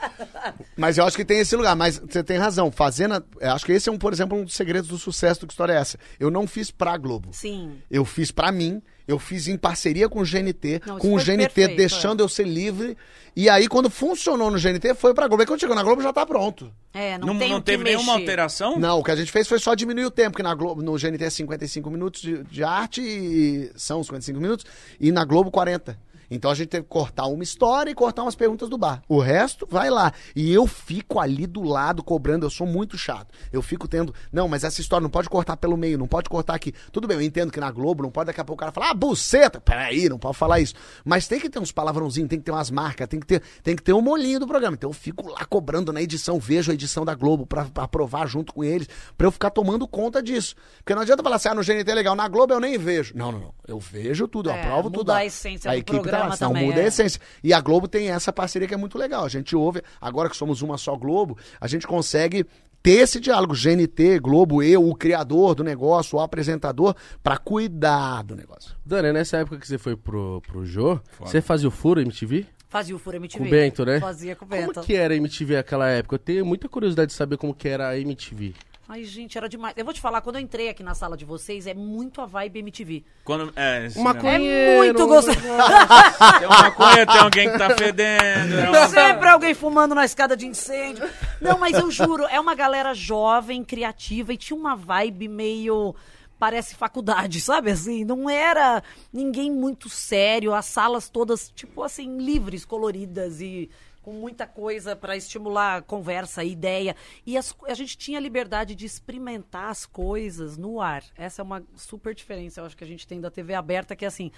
Mas 0.78 0.98
eu 0.98 1.06
acho 1.06 1.16
que 1.18 1.26
tem 1.26 1.40
esse 1.40 1.56
lugar. 1.56 1.76
Mas 1.76 1.98
você 2.00 2.24
tem 2.24 2.38
razão. 2.38 2.72
Fazendo. 2.72 3.16
a- 3.16 3.24
eu 3.40 3.52
Acho 3.52 3.66
que 3.66 3.72
esse 3.72 3.90
é, 3.90 3.92
um, 3.92 3.98
por 3.98 4.14
exemplo, 4.14 4.38
um 4.38 4.44
dos 4.44 4.54
segredos 4.54 4.90
do 4.90 4.98
sucesso 4.98 5.42
do 5.42 5.48
Que 5.48 5.54
História 5.54 5.74
é 5.74 5.78
Essa. 5.78 5.98
Eu 6.20 6.32
não 6.32 6.48
fiz 6.48 6.72
pra 6.72 6.98
Globo. 6.98 7.30
Sim. 7.32 7.74
Eu 7.90 8.06
fiz 8.06 8.32
pra 8.32 8.52
mim, 8.52 8.82
eu 9.08 9.18
fiz 9.20 9.48
em 9.48 9.58
parceria 9.58 10.08
com 10.08 10.20
o 10.20 10.24
GNT, 10.24 10.82
Não, 10.86 10.98
com 10.98 11.14
o 11.14 11.18
GNT 11.18 11.38
perfeito, 11.38 11.78
deixando 11.78 12.22
eu 12.22 12.30
ser 12.30 12.46
livre. 12.48 12.98
E 13.36 13.50
aí, 13.50 13.68
quando 13.68 13.90
funcionou 13.90 14.52
no 14.52 14.60
GNT, 14.60 14.94
foi 14.94 15.14
pra 15.14 15.28
Globo. 15.28 15.44
E 15.44 15.46
quando 15.46 15.60
chegou 15.60 15.76
na 15.76 15.84
Globo, 15.84 16.02
já 16.02 16.12
tá 16.12 16.26
pronto. 16.26 16.72
É, 16.94 17.18
não, 17.18 17.28
Não, 17.28 17.40
tem 17.40 17.50
não 17.50 17.62
teve 17.62 17.84
nenhuma 17.84 18.14
mexer. 18.14 18.20
alteração? 18.20 18.78
Não, 18.78 19.00
o 19.00 19.04
que 19.04 19.12
a 19.12 19.16
gente 19.16 19.32
fez 19.32 19.48
foi 19.48 19.58
só 19.58 19.74
diminuir 19.74 20.06
o 20.06 20.12
tempo, 20.12 20.36
que 20.36 20.44
na 20.44 20.54
Globo, 20.54 20.82
no 20.82 20.98
GNT 20.98 21.24
é 21.24 21.30
55 21.30 21.90
minutos 21.90 22.22
de, 22.22 22.44
de 22.44 22.64
arte 22.64 23.02
e 23.02 23.72
são 23.76 24.04
55 24.04 24.40
minutos, 24.40 24.66
e 25.00 25.12
na 25.12 25.24
Globo 25.24 25.50
40. 25.50 25.98
Então 26.32 26.50
a 26.50 26.56
gente 26.56 26.70
teve 26.70 26.84
que 26.84 26.90
cortar 26.90 27.26
uma 27.28 27.44
história 27.44 27.92
e 27.92 27.94
cortar 27.94 28.24
umas 28.24 28.36
perguntas 28.36 28.70
do 28.70 28.78
bar. 28.78 29.04
O 29.08 29.20
resto, 29.20 29.68
vai 29.70 29.90
lá. 29.90 30.14
E 30.36 30.52
eu 30.52 30.66
fico 30.66 31.20
ali 31.20 31.46
do 31.46 31.62
lado 31.62 32.02
cobrando, 32.02 32.46
eu 32.46 32.50
sou 32.50 32.66
muito 32.66 32.98
chato. 32.98 33.28
Eu 33.52 33.62
fico 33.62 33.88
tendo, 33.88 34.16
não, 34.32 34.48
mas 34.48 34.64
essa 34.64 34.80
história 34.80 35.04
não 35.04 35.10
pode 35.10 35.30
cortar 35.30 35.58
pelo 35.58 35.76
meio, 35.76 35.98
não 35.98 36.08
pode 36.08 36.30
cortar 36.30 36.56
aqui. 36.56 36.74
Tudo 36.92 37.08
bem, 37.08 37.18
eu 37.18 37.22
entendo 37.22 37.52
que 37.52 37.60
na 37.60 37.70
Globo 37.70 38.02
não 38.02 38.10
pode 38.10 38.28
daqui 38.28 38.40
a 38.40 38.46
pouco 38.46 38.60
o 38.60 38.62
cara 38.62 38.72
falar, 38.72 38.92
ah, 38.92 38.94
buceta. 38.94 39.60
Peraí, 39.60 40.08
não 40.08 40.18
pode 40.18 40.38
falar 40.38 40.60
isso. 40.62 40.74
Mas 41.04 41.28
tem 41.28 41.40
que 41.40 41.50
ter 41.50 41.60
uns 41.60 41.72
palavrãozinhos, 41.72 42.30
tem 42.30 42.40
que 42.40 42.46
ter 42.46 42.52
umas 42.52 42.72
marcas, 42.72 43.08
tem 43.10 43.20
que 43.20 43.28
ter, 43.28 43.42
tem 43.62 43.76
que 43.76 43.84
ter 43.84 43.92
um 43.94 44.02
molinho 44.02 44.40
do 44.40 44.48
programa. 44.48 44.76
Então 44.76 44.90
eu 44.90 44.94
fico 44.94 45.28
lá 45.30 45.44
cobrando 45.46 45.92
na 45.92 46.02
edição, 46.02 46.40
vejo 46.40 46.72
a 46.72 46.74
edição 46.74 47.04
da 47.04 47.14
Globo 47.14 47.46
pra, 47.46 47.68
aprovar 47.76 48.26
junto 48.28 48.54
com 48.54 48.64
eles, 48.64 48.88
pra 49.18 49.28
eu 49.28 49.32
ficar 49.32 49.50
tomando 49.50 49.86
conta 49.88 50.24
disso. 50.24 50.56
Porque 50.78 50.96
não 50.96 51.02
adianta 51.02 51.22
falar 51.22 51.36
assim, 51.36 51.50
ah, 51.50 51.56
no 51.56 51.62
GNT 51.62 51.92
é 51.92 51.94
legal, 51.96 52.16
na 52.16 52.28
Globo 52.30 52.54
eu 52.54 52.60
nem 52.60 52.78
vejo. 52.78 53.14
Não, 53.18 53.32
não, 53.34 53.40
não. 53.40 53.54
Eu 53.68 53.80
vejo 53.80 54.28
tudo, 54.28 54.50
eu 54.50 54.54
É, 54.54 54.62
aprovo 54.64 54.90
tudo. 54.90 55.12
a 55.12 55.26
essência 55.26 55.70
do 55.70 55.76
equipe 55.78 56.10
tá 56.10 56.21
programa 56.30 56.38
também, 56.38 56.68
muda 56.68 56.82
a 56.82 56.84
é. 56.84 56.88
essência. 56.88 57.20
E 57.44 57.54
a 57.54 57.60
Globo 57.60 57.88
tem 57.88 58.10
essa 58.10 58.32
parceria 58.32 58.68
que 58.68 58.74
é 58.74 58.78
muito 58.78 58.98
legal. 58.98 59.26
A 59.26 59.30
gente 59.30 59.56
ouve, 59.56 59.82
agora 60.00 60.30
que 60.30 60.38
somos 60.38 60.62
uma 60.62 60.78
só 60.78 60.96
Globo, 60.96 61.38
a 61.60 61.68
gente 61.68 61.88
consegue 61.88 62.46
ter 62.82 63.02
esse 63.02 63.20
diálogo 63.20 63.54
GNT, 63.54 64.20
Globo, 64.20 64.64
eu, 64.64 64.88
o 64.88 64.96
criador 64.96 65.56
do 65.56 65.64
negócio, 65.64 66.18
o 66.18 66.22
apresentador, 66.22 66.96
pra 67.22 67.38
cuidar 67.38 68.24
do 68.24 68.36
negócio. 68.36 68.76
Dani, 68.86 69.12
nessa 69.14 69.38
época 69.38 69.58
que 69.58 69.68
você 69.68 69.78
foi 69.78 69.96
pro, 69.96 70.42
pro 70.48 70.66
Jô, 70.66 71.00
você 71.20 71.42
fazia 71.42 71.68
o 71.68 71.72
Furo 71.72 72.02
MTV? 72.02 72.46
Fazia 72.68 72.96
o 72.96 73.00
Fura 73.00 73.18
MTV. 73.18 73.38
Com 73.38 73.48
o 73.48 73.52
Bento, 73.52 73.86
né? 73.86 74.00
Fazia 74.00 74.34
com 74.34 74.46
o 74.46 74.48
Bento. 74.48 74.74
Como 74.76 74.86
que 74.86 74.96
era 74.96 75.14
a 75.14 75.18
MTV 75.18 75.56
naquela 75.56 75.90
época? 75.90 76.16
Eu 76.16 76.20
tenho 76.20 76.46
muita 76.46 76.70
curiosidade 76.70 77.12
de 77.12 77.18
saber 77.18 77.36
como 77.36 77.54
que 77.54 77.68
era 77.68 77.90
a 77.90 78.00
MTV. 78.00 78.54
Ai, 78.94 79.06
gente, 79.06 79.38
era 79.38 79.48
demais. 79.48 79.74
Eu 79.78 79.86
vou 79.86 79.94
te 79.94 80.02
falar, 80.02 80.20
quando 80.20 80.36
eu 80.36 80.42
entrei 80.42 80.68
aqui 80.68 80.84
na 80.84 80.94
sala 80.94 81.16
de 81.16 81.24
vocês, 81.24 81.66
é 81.66 81.74
muito 81.74 82.20
a 82.20 82.26
vibe 82.26 82.60
MTV. 82.60 83.06
Quando, 83.24 83.54
é, 83.56 83.88
Uma 83.96 84.14
mesmo. 84.14 84.46
É 84.46 84.78
muito 84.80 85.08
gostoso. 85.08 85.40
Tem 85.40 86.46
uma 86.46 86.62
maconha, 86.64 87.06
tem 87.06 87.18
alguém 87.22 87.50
que 87.50 87.58
tá 87.58 87.70
fedendo. 87.70 88.54
é 88.54 88.70
uma- 88.70 88.90
Sempre 88.90 89.30
alguém 89.30 89.54
fumando 89.54 89.96
na 89.96 90.04
escada 90.04 90.36
de 90.36 90.46
incêndio. 90.46 91.10
Não, 91.40 91.58
mas 91.58 91.78
eu 91.78 91.90
juro, 91.90 92.26
é 92.26 92.38
uma 92.38 92.54
galera 92.54 92.94
jovem, 92.94 93.64
criativa 93.64 94.34
e 94.34 94.38
tinha 94.38 94.60
uma 94.60 94.76
vibe 94.76 95.30
meio. 95.30 95.96
Parece 96.38 96.76
faculdade, 96.76 97.40
sabe 97.40 97.72
assim? 97.72 98.04
Não 98.04 98.30
era 98.30 98.84
ninguém 99.14 99.50
muito 99.50 99.88
sério, 99.88 100.54
as 100.54 100.66
salas 100.66 101.08
todas, 101.08 101.50
tipo 101.56 101.82
assim, 101.82 102.18
livres, 102.18 102.66
coloridas 102.66 103.40
e 103.40 103.70
com 104.02 104.12
muita 104.14 104.48
coisa 104.48 104.96
para 104.96 105.16
estimular 105.16 105.78
a 105.78 105.82
conversa, 105.82 106.42
a 106.42 106.44
ideia. 106.46 106.96
E 107.26 107.38
as- 107.38 107.56
a 107.68 107.74
gente 107.74 107.98
tinha 107.98 108.20
liberdade 108.20 108.74
de 108.76 108.86
experimentar 108.86 109.70
as 109.70 109.86
coisas 109.86 110.58
no 110.58 110.82
ar. 110.82 111.04
Essa 111.16 111.42
é 111.42 111.44
uma 111.44 111.64
super 111.76 112.14
diferença, 112.16 112.62
eu 112.62 112.66
acho 112.66 112.76
que 112.78 112.84
a 112.84 112.88
gente 112.88 113.06
tem 113.08 113.22
da 113.22 113.30
TV 113.32 113.54
aberta, 113.54 113.96
que 113.96 114.04
é 114.06 114.08
assim, 114.08 114.32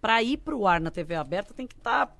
para 0.00 0.22
ir 0.22 0.38
pro 0.38 0.66
ar 0.66 0.80
na 0.80 0.90
TV 0.90 1.14
aberta 1.14 1.52
tem 1.54 1.66
que 1.66 1.74
estar. 1.76 2.16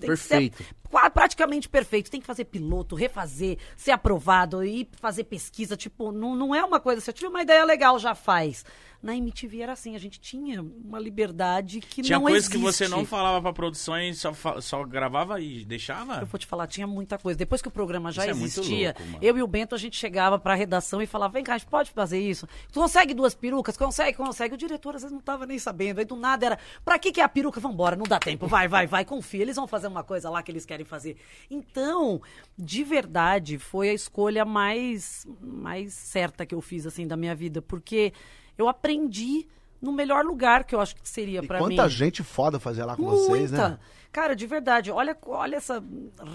Perfeito. 0.00 0.64
Qua- 0.90 1.08
praticamente 1.08 1.68
perfeito. 1.68 2.10
Tem 2.10 2.20
que 2.20 2.26
fazer 2.26 2.44
piloto, 2.46 2.96
refazer, 2.96 3.56
ser 3.76 3.92
aprovado 3.92 4.64
e 4.64 4.88
fazer 5.00 5.22
pesquisa. 5.24 5.76
Tipo, 5.76 6.10
não, 6.10 6.34
não 6.34 6.52
é 6.52 6.64
uma 6.64 6.80
coisa. 6.80 7.00
Se 7.00 7.08
eu 7.10 7.14
tive 7.14 7.28
uma 7.28 7.42
ideia 7.42 7.64
legal, 7.64 7.96
já 8.00 8.16
faz. 8.16 8.64
Na 9.04 9.14
MTV 9.14 9.60
era 9.60 9.72
assim, 9.74 9.94
a 9.94 9.98
gente 9.98 10.18
tinha 10.18 10.62
uma 10.62 10.98
liberdade 10.98 11.78
que 11.78 12.00
Tinha 12.00 12.16
não 12.16 12.22
coisa 12.24 12.38
existe. 12.38 12.52
que 12.52 12.58
você 12.58 12.88
não 12.88 13.04
falava 13.04 13.42
pra 13.42 13.52
produção 13.52 14.00
e 14.00 14.14
só, 14.14 14.32
só 14.62 14.82
gravava 14.82 15.38
e 15.42 15.62
deixava? 15.62 16.20
Eu 16.20 16.26
vou 16.26 16.38
te 16.38 16.46
falar, 16.46 16.66
tinha 16.66 16.86
muita 16.86 17.18
coisa. 17.18 17.36
Depois 17.36 17.60
que 17.60 17.68
o 17.68 17.70
programa 17.70 18.10
já 18.10 18.22
Isso 18.26 18.30
é 18.30 18.44
existia, 18.44 18.86
louco, 18.96 19.02
mano. 19.12 19.18
eu 19.20 19.36
e 19.36 19.42
o 19.42 19.46
Bento, 19.46 19.74
a 19.74 19.78
gente 19.78 19.94
chegava 19.94 20.38
pra 20.38 20.54
redação 20.54 21.02
e 21.02 21.06
falava, 21.06 21.34
vem 21.34 21.44
cá, 21.44 21.52
a 21.54 21.58
gente 21.58 21.68
pode 21.68 21.90
fazer 21.90 22.18
isso? 22.18 22.48
Tu 22.72 22.80
consegue 22.80 23.12
duas 23.12 23.34
perucas? 23.34 23.76
Consegue, 23.76 24.16
consegue. 24.16 24.54
O 24.54 24.56
diretor 24.56 24.94
às 24.96 25.02
vezes 25.02 25.12
não 25.14 25.20
tava 25.20 25.44
nem 25.44 25.58
sabendo. 25.58 25.98
Aí 25.98 26.06
do 26.06 26.16
nada 26.16 26.46
era, 26.46 26.58
pra 26.82 26.98
que 26.98 27.12
que 27.12 27.20
é 27.20 27.24
a 27.24 27.28
peruca? 27.28 27.60
Vambora, 27.60 27.96
não 27.96 28.04
dá 28.04 28.18
tempo. 28.18 28.46
Vai, 28.46 28.66
vai, 28.68 28.86
vai, 28.86 29.04
confia. 29.04 29.42
Eles 29.42 29.56
vão 29.56 29.66
fazer 29.68 29.86
uma 29.88 30.02
coisa 30.02 30.30
lá 30.30 30.42
que 30.42 30.50
eles 30.50 30.64
querem 30.64 30.86
fazer. 30.86 31.18
Então, 31.50 32.22
de 32.56 32.82
verdade, 32.82 33.58
foi 33.58 33.90
a 33.90 33.92
escolha 33.92 34.46
mais, 34.46 35.26
mais 35.42 35.92
certa 35.92 36.46
que 36.46 36.54
eu 36.54 36.62
fiz, 36.62 36.86
assim, 36.86 37.06
da 37.06 37.18
minha 37.18 37.34
vida. 37.34 37.60
Porque 37.60 38.14
eu 38.56 38.68
aprendi 38.68 39.46
no 39.80 39.92
melhor 39.92 40.24
lugar 40.24 40.64
que 40.64 40.74
eu 40.74 40.80
acho 40.80 40.96
que 40.96 41.06
seria 41.08 41.42
pra 41.42 41.58
mim. 41.58 41.76
quanta 41.76 41.88
gente 41.88 42.22
foda 42.22 42.58
fazia 42.58 42.86
lá 42.86 42.96
com 42.96 43.04
vocês, 43.04 43.50
Muita. 43.50 43.68
né? 43.70 43.78
Cara, 44.10 44.36
de 44.36 44.46
verdade, 44.46 44.92
olha, 44.92 45.16
olha 45.26 45.56
essa 45.56 45.82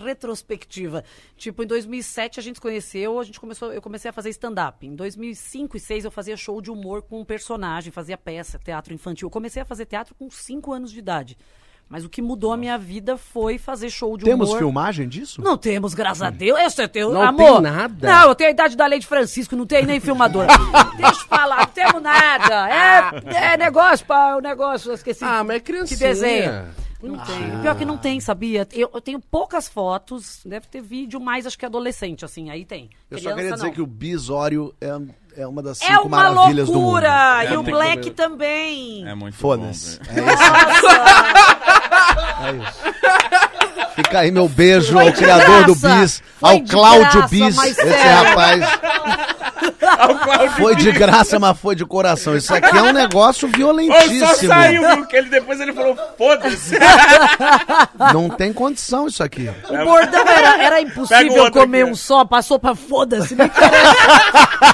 retrospectiva. 0.04 1.02
Tipo, 1.38 1.64
em 1.64 1.66
2007 1.66 2.38
a 2.38 2.44
gente 2.44 2.56
se 2.58 2.62
conheceu, 2.62 3.18
a 3.18 3.24
gente 3.24 3.40
começou, 3.40 3.72
eu 3.72 3.82
comecei 3.82 4.10
a 4.10 4.14
fazer 4.14 4.30
stand-up. 4.32 4.86
Em 4.86 4.94
2005 4.94 5.78
e 5.78 5.80
2006 5.80 6.06
eu 6.06 6.12
fazia 6.12 6.36
show 6.36 6.62
de 6.62 6.70
humor 6.70 7.02
com 7.02 7.22
um 7.22 7.26
personagem, 7.26 7.90
fazia 7.90 8.18
peça, 8.18 8.60
teatro 8.60 8.94
infantil. 8.94 9.28
Eu 9.28 9.32
comecei 9.32 9.62
a 9.62 9.66
fazer 9.66 9.86
teatro 9.86 10.14
com 10.14 10.30
5 10.30 10.74
anos 10.74 10.92
de 10.92 11.00
idade. 11.00 11.38
Mas 11.90 12.06
o 12.06 12.10
que 12.10 12.22
mudou 12.22 12.54
a 12.54 12.58
minha 12.58 12.78
vida 12.78 13.18
foi 13.18 13.58
fazer 13.58 13.90
show 13.90 14.16
de 14.16 14.24
Temos 14.24 14.50
humor. 14.50 14.60
filmagem 14.60 15.08
disso? 15.10 15.42
Não 15.42 15.58
temos, 15.58 15.96
graças 15.96 16.22
a 16.22 16.30
Deus. 16.30 16.60
Esse 16.60 16.84
é 16.84 16.88
teu, 16.88 17.12
Não 17.12 17.22
amor. 17.24 17.54
tem 17.54 17.62
nada? 17.62 18.08
Não, 18.08 18.28
eu 18.30 18.36
tenho 18.36 18.50
a 18.50 18.54
idade 18.54 18.78
da 18.78 18.86
lei 18.86 19.00
de 19.00 19.08
Francisco, 19.08 19.56
não 19.56 19.66
tenho 19.66 19.88
nem 19.88 20.00
filmadora. 20.00 20.48
Deixa 20.96 21.22
eu 21.22 21.28
falar, 21.28 21.58
não 21.62 21.66
temos 21.66 22.02
nada. 22.02 22.70
É, 22.70 23.54
é 23.54 23.58
negócio, 23.58 24.06
pá, 24.06 24.36
o 24.36 24.40
negócio, 24.40 24.92
eu 24.92 24.96
esqueci. 24.96 25.24
Ah, 25.24 25.44
mas 25.44 25.56
é 25.56 25.60
Que 25.60 25.66
criancinha. 25.66 26.00
desenha. 26.00 26.66
Não 27.02 27.18
tem. 27.18 27.62
Pior 27.62 27.76
que 27.78 27.86
não 27.86 27.98
tem, 27.98 28.20
sabia? 28.20 28.68
Eu, 28.74 28.92
eu 28.94 29.00
tenho 29.02 29.20
poucas 29.22 29.70
fotos, 29.70 30.42
deve 30.46 30.68
ter 30.68 30.82
vídeo, 30.82 31.18
mais 31.20 31.48
acho 31.48 31.58
que 31.58 31.66
adolescente, 31.66 32.24
assim, 32.26 32.50
aí 32.52 32.66
tem. 32.66 32.90
Eu 33.10 33.18
só 33.18 33.22
Criança, 33.24 33.36
queria 33.38 33.54
dizer 33.54 33.66
não. 33.68 33.74
que 33.74 33.82
o 33.82 33.88
Bisório 33.88 34.76
é, 34.82 35.42
é 35.44 35.48
uma 35.48 35.64
das 35.64 35.78
cinco 35.78 35.92
É 35.94 35.98
uma 36.00 36.10
maravilhas 36.18 36.68
do 36.68 36.74
mundo. 36.74 36.84
loucura! 36.84 37.44
É, 37.46 37.54
e 37.54 37.58
o 37.58 37.64
Black 37.64 38.02
que 38.02 38.12
também. 38.12 39.08
É 39.08 39.16
muito 39.16 39.38
Foda-se. 39.38 39.98
bom. 39.98 40.06
É. 40.12 40.22
Nossa! 40.22 41.59
É 42.42 42.52
isso. 42.52 42.80
Fica 44.04 44.20
aí 44.20 44.32
meu 44.32 44.48
beijo 44.48 44.94
Foi 44.94 45.08
ao 45.08 45.14
criador 45.14 45.66
do 45.66 45.76
graça. 45.76 46.00
Bis, 46.02 46.24
Foi 46.40 46.50
ao 46.50 46.62
Cláudio 46.62 47.12
graça, 47.12 47.28
Bis. 47.28 47.58
Esse 47.64 47.74
sério. 47.76 48.24
rapaz 48.24 48.66
foi 50.58 50.76
de 50.76 50.92
graça, 50.92 51.40
mas 51.40 51.58
foi 51.60 51.76
de 51.76 51.86
coração. 51.86 52.36
Isso 52.36 52.54
aqui 52.54 52.76
é 52.78 52.82
um 52.82 52.92
negócio 52.94 53.48
Ô, 53.48 53.52
violentíssimo. 53.52 54.26
só 54.28 54.36
saiu, 54.48 54.88
viu? 54.96 55.06
Que 55.06 55.18
ele, 55.18 55.30
depois 55.30 55.60
ele 55.60 55.74
falou, 55.74 55.98
foda-se. 56.18 56.76
Não 58.14 58.30
tem 58.30 58.54
condição 58.54 59.08
isso 59.08 59.22
aqui. 59.24 59.50
O 59.70 59.86
bordão 59.86 60.22
era, 60.28 60.64
era 60.64 60.82
impossível 60.82 61.52
comer 61.52 61.82
aqui, 61.82 61.90
ó. 61.90 61.92
um 61.92 61.96
só, 61.96 62.24
passou 62.26 62.58
pra 62.60 62.76
foda-se, 62.76 63.36
me 63.36 63.46
interessa. 63.46 63.96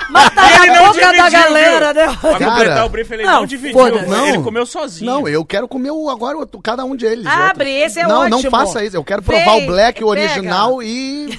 Mas 0.10 0.30
tá 0.34 0.48
Ele 0.64 0.68
na 0.68 0.74
não 0.80 0.86
boca 0.88 1.00
da 1.00 1.12
dividiu, 1.12 1.32
galera, 1.40 1.94
viu? 1.94 2.06
né? 2.06 2.18
Pra 2.22 2.40
Cara, 2.40 2.52
completar 2.52 2.86
o 2.86 2.90
brief, 2.90 3.12
ele 3.12 3.24
não, 3.24 3.34
não, 3.34 3.46
dividiu. 3.46 4.02
Não. 4.08 4.28
Ele 4.28 4.40
comeu 4.44 4.66
sozinho. 4.66 5.12
Não, 5.12 5.28
eu 5.28 5.44
quero 5.46 5.68
comer 5.68 5.92
o, 5.92 6.10
agora 6.10 6.38
o- 6.38 6.62
cada 6.62 6.86
um 6.86 6.96
deles. 6.96 7.26
Abre, 7.26 7.70
Outro- 7.70 7.86
esse 7.86 8.00
é 8.00 8.08
não, 8.08 8.22
ótimo. 8.22 8.42
Não, 8.44 8.52
faça 8.52 8.84
isso. 8.84 8.96
Eu 8.96 9.04
quero 9.04 9.15
provar 9.22 9.56
Vem, 9.56 9.64
o 9.64 9.68
Black 9.68 10.04
o 10.04 10.10
pega. 10.10 10.22
original 10.22 10.82
e... 10.84 11.38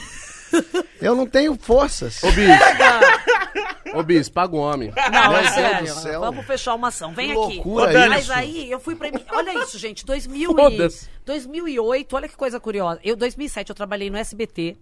Eu 1.00 1.14
não 1.14 1.26
tenho 1.26 1.56
forças. 1.60 2.22
Ô, 2.22 2.30
Bis. 2.32 2.48
Ô, 3.94 4.02
Bis, 4.02 4.28
paga 4.28 4.54
o 4.54 4.58
homem. 4.58 4.92
Não, 4.96 5.28
Meu 5.30 5.38
é 5.38 5.42
Deus 5.42 5.54
sério. 5.54 5.94
do 5.94 6.00
céu. 6.00 6.20
Vamos 6.20 6.46
fechar 6.46 6.74
uma 6.74 6.88
ação. 6.88 7.12
Vem 7.12 7.26
Que 7.26 7.32
aqui. 7.32 7.40
loucura 7.56 8.08
Mas 8.08 8.24
isso. 8.24 8.32
aí 8.32 8.70
eu 8.70 8.80
fui 8.80 8.94
pra. 8.94 9.10
Olha 9.32 9.62
isso, 9.62 9.78
gente. 9.78 10.04
2000 10.06 10.50
e... 10.50 10.54
Foda-se. 10.54 11.08
2008, 11.26 12.16
olha 12.16 12.28
que 12.28 12.36
coisa 12.36 12.58
curiosa. 12.60 13.00
Eu, 13.04 13.16
2007, 13.16 13.68
eu 13.70 13.74
trabalhei 13.74 14.08
no 14.08 14.16
SBT. 14.16 14.76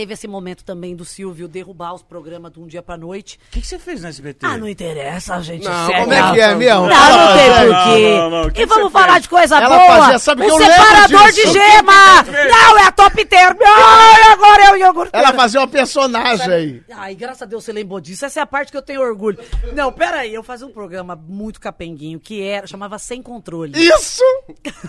Teve 0.00 0.14
esse 0.14 0.26
momento 0.26 0.64
também 0.64 0.96
do 0.96 1.04
Silvio 1.04 1.46
derrubar 1.46 1.92
os 1.92 2.02
programas 2.02 2.50
de 2.50 2.58
um 2.58 2.66
dia 2.66 2.82
pra 2.82 2.96
noite. 2.96 3.38
O 3.48 3.50
que, 3.52 3.60
que 3.60 3.66
você 3.66 3.78
fez 3.78 4.00
no 4.00 4.08
SBT? 4.08 4.46
Ah, 4.46 4.56
não 4.56 4.66
interessa, 4.66 5.38
gente. 5.42 5.62
Não, 5.68 5.86
segue 5.86 6.00
Como 6.00 6.12
é 6.14 6.18
a- 6.20 6.32
que 6.32 6.40
é 6.40 6.54
mesmo? 6.54 6.86
Não, 6.86 6.88
não 6.88 7.36
tem 7.36 7.50
porquê. 7.50 8.16
Não, 8.16 8.16
não, 8.16 8.30
não. 8.30 8.48
O 8.48 8.50
que 8.50 8.62
E 8.62 8.66
que 8.66 8.74
vamos 8.74 8.90
falar 8.92 9.10
fez? 9.12 9.22
de 9.24 9.28
coisa 9.28 9.56
Ela 9.58 9.68
boa. 9.78 9.98
fazia- 9.98 10.18
sabe 10.18 10.40
que 10.46 10.50
o 10.50 10.54
eu 10.58 10.58
separador 10.72 11.26
disso. 11.32 11.46
de 11.48 11.52
gema. 11.52 12.22
Não, 12.48 12.78
é 12.78 12.82
a 12.86 12.92
top 12.92 13.24
term. 13.26 13.56
Ai, 13.62 14.22
agora 14.32 14.62
é 14.64 14.72
o 14.72 14.76
iogurteiro. 14.76 15.26
Ela 15.26 15.36
fazia 15.36 15.60
uma 15.60 15.68
personagem 15.68 16.50
aí. 16.50 16.82
Ai, 16.92 17.14
graças 17.14 17.42
a 17.42 17.44
Deus 17.44 17.62
você 17.62 17.72
lembrou 17.74 18.00
disso. 18.00 18.24
Essa 18.24 18.40
é 18.40 18.42
a 18.42 18.46
parte 18.46 18.70
que 18.72 18.78
eu 18.78 18.82
tenho 18.82 19.02
orgulho. 19.02 19.38
Não, 19.74 19.92
peraí, 19.92 20.32
eu 20.32 20.42
fazia 20.42 20.66
um 20.66 20.72
programa 20.72 21.14
muito 21.14 21.60
capenguinho 21.60 22.18
que 22.18 22.42
era, 22.42 22.66
chamava 22.66 22.98
Sem 22.98 23.22
Controle. 23.22 23.72
Isso! 23.78 24.24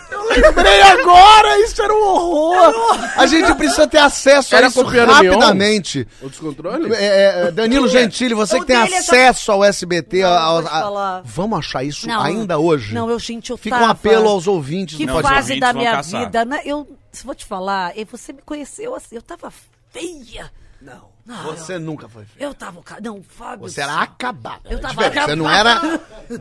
Eu 0.09 0.23
lembrei 0.29 0.81
agora! 0.83 1.59
Isso 1.59 1.81
era 1.81 1.93
um 1.93 2.01
horror! 2.01 2.97
A 3.17 3.25
gente 3.25 3.53
precisa 3.55 3.85
ter 3.85 3.97
acesso 3.97 4.55
a 4.55 4.59
Era 4.59 4.67
isso 4.67 4.79
rapidamente. 5.05 6.07
O 6.21 6.29
descontrole? 6.29 6.93
É, 6.93 7.47
é, 7.47 7.51
Danilo 7.51 7.87
Gentili, 7.89 8.33
você 8.33 8.59
que 8.59 8.65
tem 8.65 8.75
é 8.75 8.97
acesso 8.97 9.51
ao 9.51 9.63
SBT, 9.63 10.17
te 10.17 10.23
a- 10.23 10.61
falar. 10.63 11.21
vamos 11.25 11.59
achar 11.59 11.83
isso 11.83 12.07
Não, 12.07 12.21
ainda 12.21 12.57
hoje? 12.57 12.93
Não, 12.93 13.09
eu, 13.09 13.19
gente, 13.19 13.49
eu 13.51 13.57
Fica 13.57 13.75
um 13.75 13.79
tava- 13.79 13.91
apelo 13.91 14.27
aos 14.29 14.47
ouvintes 14.47 14.97
Que 14.97 15.05
do 15.05 15.13
podcast. 15.13 15.35
fase 15.35 15.51
ouvintes 15.53 15.61
da 15.61 15.71
vão 15.73 15.81
minha 15.81 15.91
caçar. 15.91 16.25
vida, 16.25 16.45
né? 16.45 16.61
Eu 16.65 16.87
se 17.11 17.25
vou 17.25 17.35
te 17.35 17.45
falar, 17.45 17.97
e 17.97 18.05
você 18.05 18.31
me 18.31 18.41
conheceu 18.41 18.95
assim, 18.95 19.15
eu 19.15 19.21
tava 19.21 19.51
feia. 19.91 20.49
Não, 20.81 21.10
Não, 21.25 21.43
você 21.43 21.77
nunca 21.79 22.09
foi 22.09 22.25
feio. 22.25 22.49
Eu 22.49 22.53
tava, 22.53 22.81
não, 23.01 23.21
Fábio. 23.23 23.69
Você 23.69 23.81
era 23.81 24.01
acabada. 24.01 24.61
Eu 24.69 24.77
É 24.77 24.81
tava 24.81 24.93
diferente. 24.95 25.25
Você 25.25 25.35
não 25.35 25.49
era 25.49 25.99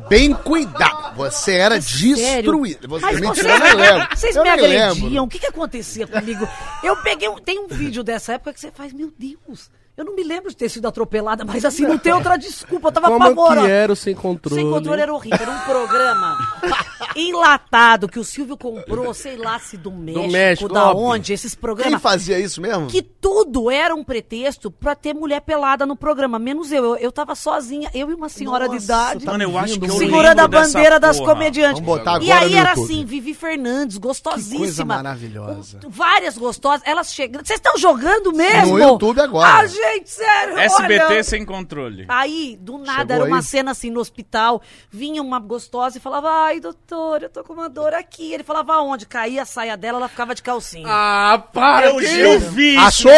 bem 0.09 0.33
cuidado. 0.35 1.16
Você 1.16 1.53
era 1.55 1.81
Sério? 1.81 2.16
destruída. 2.43 2.89
Você, 2.89 3.05
Mas 3.07 3.20
mentira, 3.20 3.49
eu 3.68 3.76
lembro. 3.76 4.09
vocês 4.16 4.37
Eu 4.37 4.43
me 4.43 4.51
nem 4.51 4.61
lembro. 4.61 4.91
agrediam. 4.91 5.24
O 5.24 5.28
que 5.28 5.39
que 5.39 5.47
acontecia 5.47 6.07
comigo? 6.07 6.49
Eu 6.83 6.97
peguei 7.03 7.28
um, 7.28 7.37
tem 7.37 7.59
um 7.59 7.68
vídeo 7.68 8.03
dessa 8.03 8.33
época 8.35 8.53
que 8.55 8.61
você 8.61 8.70
faz, 8.70 8.93
meu 8.93 9.12
Deus. 9.18 9.70
Eu 10.01 10.07
não 10.07 10.14
me 10.14 10.22
lembro 10.22 10.48
de 10.48 10.57
ter 10.57 10.70
sido 10.70 10.88
atropelada, 10.88 11.44
mas 11.44 11.62
assim, 11.62 11.82
não 11.82 11.98
tem 11.98 12.11
outra 12.12 12.36
desculpa. 12.38 12.88
Eu 12.88 12.92
tava 12.92 13.09
Como 13.09 13.22
apavorada. 13.22 13.66
que 13.66 13.70
era 13.70 13.92
o 13.92 13.96
Sem 13.96 14.14
Controle? 14.14 14.62
Sem 14.62 14.70
controle 14.70 15.03
era 15.03 15.12
horrível. 15.12 15.38
Era 15.38 15.51
um 15.51 15.59
programa 15.61 16.38
enlatado 17.14 18.09
que 18.09 18.18
o 18.18 18.24
Silvio 18.24 18.57
comprou, 18.57 19.12
sei 19.12 19.36
lá 19.36 19.59
se 19.59 19.76
do 19.76 19.90
México, 19.90 20.28
México, 20.32 20.68
da 20.72 20.90
óbvio. 20.90 21.05
onde, 21.05 21.32
esses 21.32 21.53
Quem 21.55 21.61
programas. 21.61 22.01
fazia 22.01 22.38
isso 22.38 22.61
mesmo? 22.61 22.86
Que 22.86 23.03
tudo 23.03 23.70
era 23.70 23.94
um 23.94 24.03
pretexto 24.03 24.70
pra 24.70 24.94
ter 24.94 25.14
mulher 25.14 25.40
pelada 25.40 25.84
no 25.84 25.96
programa, 25.96 26.38
menos 26.38 26.72
eu. 26.72 26.80
Eu, 26.84 26.96
eu 26.96 27.12
tava 27.12 27.34
sozinha, 27.34 27.90
eu 27.92 28.11
e 28.11 28.14
uma 28.14 28.28
senhora 28.30 28.68
de 28.68 28.74
Nossa, 28.76 28.84
idade. 28.86 29.24
tá 29.26 29.36
eu 29.36 29.59
acho 29.59 29.78
que 29.78 29.86
eu 29.86 29.92
segurando 29.98 30.40
a 30.40 30.48
bandeira 30.48 30.98
das 30.98 31.18
porra. 31.18 31.34
comediantes. 31.34 31.80
Vamos 31.80 31.98
botar 31.98 32.22
e 32.22 32.30
agora 32.32 32.46
aí 32.46 32.53
no 32.53 32.57
era 32.59 32.70
YouTube. 32.70 32.84
assim, 32.84 33.05
Vivi 33.05 33.34
Fernandes, 33.34 33.98
gostosíssima. 33.98 34.53
Que 34.57 34.59
coisa 34.64 34.84
maravilhosa. 34.84 35.80
Várias 35.88 36.38
gostosas, 36.38 36.80
elas 36.86 37.12
chegando. 37.12 37.46
Vocês 37.46 37.59
estão 37.59 37.76
jogando 37.76 38.32
mesmo? 38.32 38.72
No 38.72 38.78
YouTube 38.78 39.20
agora. 39.20 39.59
Ah, 39.59 39.66
gente, 39.66 39.89
sério. 40.05 40.59
SBT 40.59 41.05
olha. 41.05 41.24
sem 41.24 41.45
controle. 41.45 42.05
Aí, 42.09 42.57
do 42.61 42.78
nada, 42.78 43.14
Chegou 43.14 43.16
era 43.16 43.24
uma 43.24 43.36
aí? 43.38 43.43
cena 43.43 43.70
assim 43.72 43.91
no 43.91 44.01
hospital, 44.01 44.62
vinha 44.91 45.20
uma 45.22 45.38
gostosa 45.38 45.99
e 45.99 46.01
falava, 46.01 46.28
ai, 46.47 46.61
doutor, 46.61 47.22
eu 47.22 47.28
tô 47.28 47.43
com 47.45 47.53
uma 47.53 47.68
dor 47.68 47.93
aqui. 47.95 48.32
Ele 48.32 48.43
falava, 48.45 48.74
aonde? 48.74 49.07
Caía 49.07 49.43
a 49.43 49.47
saia 49.47 49.76
dela, 49.76 49.99
ela 49.99 50.09
ficava 50.09 50.34
de 50.34 50.43
calcinha. 50.43 50.86
Ah, 50.88 51.43
para! 51.53 51.86
Eu, 51.86 51.97
que 51.97 52.05
eu 52.07 52.36
isso? 52.38 52.51
vi 52.51 52.76
Achou? 52.76 53.12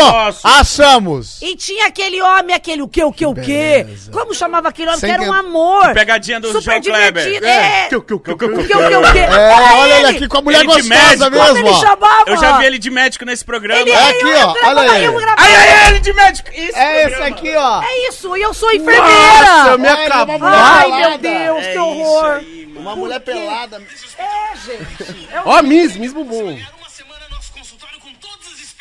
Achamos! 0.45 1.41
E 1.43 1.57
tinha 1.57 1.87
aquele 1.87 2.21
homem, 2.21 2.55
aquele 2.55 2.83
o 2.83 2.89
quê, 2.89 3.05
o 3.05 3.13
quê, 3.13 3.27
o 3.27 3.35
quê? 3.35 3.87
Como 4.13 4.35
chamava 4.35 4.69
aquele 4.69 4.89
homem? 4.89 5.01
Sem 5.01 5.09
que 5.09 5.15
era 5.15 5.23
um 5.23 5.33
que- 5.33 5.39
amor. 5.41 5.93
Pegadinha 5.95 6.41
do 6.41 6.49
Super 6.49 6.63
João 6.63 6.81
Kleber. 6.83 7.23
divertido. 7.25 7.47
É. 7.47 7.63
É. 7.85 7.89
Que, 7.89 8.01
que, 8.01 8.19
que, 8.19 8.19
que, 8.19 8.33
O 8.33 8.37
quê, 8.37 8.45
o 8.45 8.67
quê, 8.67 8.97
o 8.97 9.13
quê? 9.13 9.19
É, 9.19 9.75
olha 9.77 9.95
ele 9.99 10.07
aqui 10.07 10.29
com 10.29 10.39
a 10.39 10.43
mulher 10.43 10.61
Ele 10.61 10.69
de 10.73 10.89
gostosa 10.89 11.31
mesmo, 11.31 11.59
ele 11.59 11.69
ó. 11.69 11.81
chamava? 11.81 12.25
Eu 12.27 12.37
já 12.37 12.59
vi 12.59 12.65
ele 12.67 12.79
de 12.79 12.91
médico 12.91 13.25
nesse 13.25 13.45
programa. 13.45 13.81
Ele 13.81 13.91
É 13.91 14.11
aqui, 14.11 14.25
ó, 14.25 14.69
olha 14.69 14.83
aí. 14.93 15.07
ai, 15.37 15.89
ele 15.91 16.01
de 16.01 16.13
médico. 16.13 16.51
Isso, 16.69 16.79
É 16.79 16.97
esse 17.03 17.09
programa. 17.17 17.37
aqui, 17.37 17.57
ó. 17.57 17.83
É 17.83 18.09
isso, 18.09 18.37
e 18.37 18.43
eu 18.43 18.55
sou 18.55 18.71
enfermeira. 18.71 19.03
Nossa, 19.03 19.71
eu 19.71 19.79
me 19.79 19.89
é 19.89 19.93
acabou. 20.07 20.39
Ai, 20.43 20.91
meu 20.91 21.19
Deus, 21.19 21.59
É 21.59 21.63
que 21.63 21.71
isso 21.71 21.81
horror. 21.83 22.25
aí. 22.35 22.73
Uma 22.77 22.97
mulher 22.97 23.21
pelada. 23.21 23.83
É, 24.19 24.57
gente. 24.57 25.29
É 25.33 25.41
um- 25.41 25.49
Ó, 25.49 25.63
Miss, 25.63 25.97
Miss 25.97 26.13
Bumbum. 26.13 26.59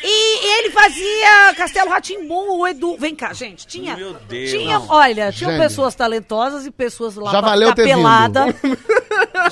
E 0.04 0.46
ele 0.58 0.70
fazia 0.70 1.54
Castelo 1.56 1.88
Ratimbum, 1.88 2.58
o 2.58 2.66
Edu. 2.66 2.96
Vem 2.98 3.14
cá, 3.14 3.32
gente. 3.32 3.64
Tinha. 3.68 3.96
Meu 3.96 4.14
Deus. 4.14 4.50
Tinha, 4.50 4.78
Não. 4.80 4.88
olha, 4.88 5.30
tinham 5.30 5.56
pessoas 5.56 5.94
talentosas 5.94 6.66
e 6.66 6.72
pessoas 6.72 7.14
lá 7.14 7.30
Já 7.30 7.38
pra 7.40 7.50
valeu 7.50 7.68
ficar 7.68 7.76
ter 7.82 7.84
vindo. 7.88 7.96
pelada. 7.98 8.46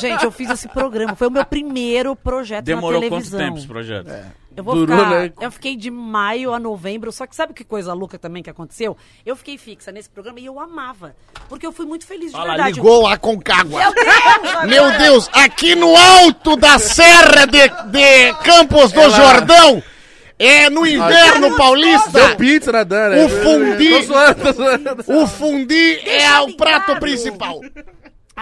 Gente, 0.01 0.25
eu 0.25 0.33
fiz 0.33 0.51
esse 0.51 0.67
programa. 0.69 1.15
Foi 1.15 1.29
o 1.29 1.31
meu 1.31 1.45
primeiro 1.45 2.17
projeto 2.17 2.65
Demorou 2.65 3.01
na 3.01 3.09
quanto 3.09 3.11
televisão. 3.31 3.39
tempo 3.39 3.59
esse 3.59 3.67
projeto? 3.69 4.11
Eu 4.57 4.65
vou 4.65 4.75
Durou, 4.75 4.97
ficar. 4.99 5.11
né? 5.11 5.33
Eu 5.41 5.51
fiquei 5.51 5.77
de 5.77 5.91
maio 5.91 6.53
a 6.53 6.59
novembro. 6.59 7.13
Só 7.13 7.27
que 7.27 7.35
sabe 7.37 7.55
que 7.55 7.65
coisa 7.65 7.93
louca 7.95 8.19
também 8.19 8.43
que 8.43 8.51
aconteceu? 8.51 8.97
Eu 9.25 9.37
fiquei 9.37 9.57
fixa 9.57 9.93
nesse 9.93 10.11
programa 10.11 10.41
e 10.41 10.47
eu 10.47 10.59
amava. 10.59 11.15
Porque 11.49 11.67
eu 11.67 11.73
fui 11.73 11.87
muito 11.87 12.05
feliz 12.07 12.33
de 12.33 12.37
Olha 12.37 12.45
lá, 12.49 12.55
verdade. 12.55 12.75
ligou 12.77 13.07
a 13.07 13.17
Concagua. 13.17 13.81
Meu 13.81 13.93
Deus! 13.95 14.67
Meu 14.67 14.99
Deus, 14.99 15.31
aqui 15.33 15.75
no 15.75 15.97
alto 15.97 16.57
da 16.57 16.79
Serra 16.79 17.47
de, 17.47 17.69
de 17.91 18.35
Campos 18.45 18.93
do 18.93 19.01
Ela- 19.01 19.11
Jordão, 19.17 19.83
é 20.39 20.69
no 20.69 20.87
inverno 20.87 21.57
paulista, 21.57 22.11
Deu 22.11 22.37
pizza 22.37 22.73
na 22.73 22.83
Dana. 22.83 23.25
O 23.25 23.29
fundi- 23.29 23.93
o 25.07 25.27
fundi 25.27 26.01
é 26.09 26.41
o 26.41 26.57
prato 26.57 26.97
principal. 26.99 27.61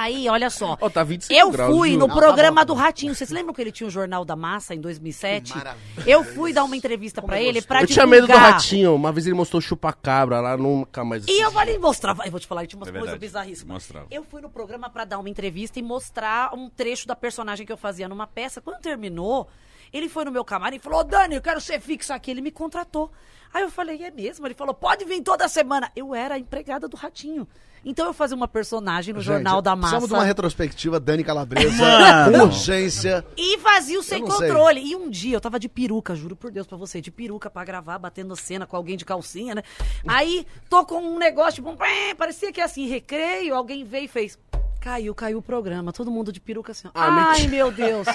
Aí, 0.01 0.29
olha 0.29 0.49
só. 0.49 0.79
Ó, 0.81 0.89
tá 0.89 1.03
25 1.03 1.33
eu 1.41 1.51
graus, 1.51 1.75
fui 1.75 1.97
no 1.97 2.07
Não, 2.07 2.15
programa 2.15 2.61
tá 2.61 2.65
do 2.67 2.75
Ratinho. 2.75 3.15
Vocês 3.15 3.31
lembram 3.31 3.53
que 3.53 3.61
ele 3.61 3.73
tinha 3.73 3.87
o 3.87 3.91
Jornal 3.91 4.25
da 4.25 4.37
Massa 4.37 4.73
em 4.75 4.81
2007? 4.81 5.57
maravilha. 5.57 6.05
Eu 6.07 6.23
fui 6.23 6.53
dar 6.53 6.63
uma 6.63 6.77
entrevista 6.77 7.21
pra 7.21 7.41
ele 7.43 7.61
pra 7.61 7.81
Eu 7.83 7.87
tinha 7.89 8.07
medo 8.07 8.23
do 8.23 8.27
divulgar. 8.29 8.53
ratinho. 8.53 8.95
Uma 8.95 9.11
vez 9.11 9.27
ele 9.27 9.35
mostrou 9.35 9.61
chupacabra 9.61 10.41
lá, 10.41 10.57
nunca 10.57 11.05
mais. 11.05 11.27
E 11.27 11.41
eu 11.43 11.51
falei, 11.51 11.79
mostrava. 11.79 12.25
Eu 12.25 12.31
vou 12.31 12.39
te 12.39 12.47
falar, 12.47 12.61
ele 12.61 12.69
tinha 12.69 12.79
umas 12.79 12.89
É 12.89 12.99
coisas 12.99 13.19
bizarríssimas. 13.19 13.73
mostrava. 13.75 14.07
Eu 14.11 14.23
fui 14.23 14.41
no 14.41 14.49
programa 14.49 14.89
pra 14.89 15.05
dar 15.05 15.19
uma 15.19 15.29
entrevista 15.29 15.79
e 15.79 15.83
mostrar 15.83 16.55
um 16.55 16.71
trecho 16.71 17.07
da 17.09 17.17
personagem 17.17 17.67
que 17.67 17.73
eu 17.73 17.77
fazia 17.77 18.09
numa 18.09 18.27
peça. 18.27 18.61
Quando 18.61 18.81
terminou, 18.81 19.49
ele 19.93 20.09
foi 20.09 20.25
no 20.25 20.31
meu 20.31 20.45
camarim 20.45 20.77
e 20.77 20.79
falou: 20.79 21.01
Ô 21.01 21.05
Dani, 21.05 21.35
eu 21.35 21.43
quero 21.43 21.61
ser 21.61 21.81
fixa 21.81 22.15
aqui. 22.15 22.31
Ele 22.31 22.41
me 22.41 22.51
contratou. 22.53 23.11
Aí 23.53 23.63
eu 23.63 23.71
falei: 23.71 24.03
é 24.03 24.11
mesmo? 24.11 24.47
Ele 24.47 24.55
falou: 24.55 24.75
pode 24.75 25.05
vir 25.05 25.23
toda 25.23 25.49
semana. 25.49 25.91
Eu 25.95 26.15
era 26.15 26.35
a 26.35 26.39
empregada 26.39 26.89
do 26.89 26.97
Ratinho. 26.97 27.47
Então 27.85 28.07
eu 28.07 28.13
fazia 28.13 28.37
uma 28.37 28.49
personagem 28.49 29.15
no 29.15 29.21
Jornal 29.21 29.63
da 29.63 29.75
Massa. 29.77 29.97
Precisamos 29.97 30.09
de 30.09 30.15
uma 30.15 30.25
retrospectiva 30.25 30.99
Dani 30.99 31.23
Calabresa, 31.23 31.85
com 32.31 32.45
urgência. 32.45 33.25
E 33.37 33.57
fazia 33.59 33.99
o 33.99 34.03
sem 34.03 34.21
não 34.21 34.31
sei. 34.33 34.49
controle. 34.49 34.81
E 34.81 34.97
um 34.97 35.09
dia 35.09 35.37
eu 35.37 35.41
tava 35.41 35.59
de 35.59 35.69
peruca, 35.69 36.15
juro 36.15 36.35
por 36.35 36.51
Deus 36.51 36.67
pra 36.67 36.77
você, 36.77 37.01
de 37.01 37.11
peruca 37.11 37.49
pra 37.49 37.65
gravar, 37.65 37.99
batendo 37.99 38.35
cena 38.37 38.67
com 38.67 38.77
alguém 38.77 38.97
de 38.97 39.05
calcinha, 39.05 39.55
né? 39.55 39.63
Aí 40.07 40.47
tô 40.69 40.85
com 40.85 40.99
um 40.99 41.19
negócio, 41.19 41.63
tipo, 41.63 41.77
pé, 41.77 42.15
parecia 42.15 42.53
que 42.53 42.61
assim, 42.61 42.89
recreio, 42.89 43.55
alguém 43.55 43.85
veio 43.85 44.05
e 44.05 44.09
fez. 44.09 44.39
Caiu, 44.81 45.15
caiu 45.15 45.39
o 45.39 45.43
programa. 45.43 45.93
Todo 45.93 46.11
mundo 46.11 46.33
de 46.33 46.41
peruca 46.41 46.73
assim. 46.73 46.89
Ah, 46.95 47.31
Ai, 47.31 47.31
mentira. 47.31 47.51
meu 47.51 47.73
Deus. 47.73 48.07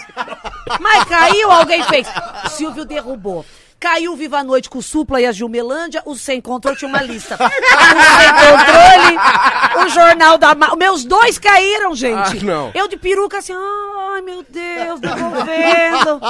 Mas 0.80 1.04
caiu, 1.06 1.52
alguém 1.52 1.84
fez. 1.84 2.08
O 2.46 2.50
Silvio 2.50 2.86
derrubou. 2.86 3.46
Caiu 3.84 4.16
Viva 4.16 4.38
a 4.38 4.44
Noite 4.46 4.70
com 4.70 4.78
o 4.78 4.82
Supla 4.82 5.20
e 5.20 5.26
a 5.26 5.32
Gilmelândia. 5.34 6.02
O 6.06 6.16
Sem 6.16 6.40
Controle 6.40 6.78
tinha 6.78 6.88
uma 6.88 7.02
lista. 7.02 7.38
O 7.44 8.16
Sem 8.18 8.32
Controle, 8.32 9.86
o 9.86 9.90
Jornal 9.90 10.38
da... 10.38 10.56
Ma... 10.56 10.74
Meus 10.78 11.04
dois 11.04 11.38
caíram, 11.38 11.94
gente. 11.94 12.40
Ah, 12.40 12.44
não. 12.44 12.72
Eu 12.74 12.88
de 12.88 12.96
peruca 12.96 13.40
assim, 13.40 13.54
ai 13.54 14.22
meu 14.22 14.46
Deus, 14.48 15.02
devolvendo. 15.02 16.22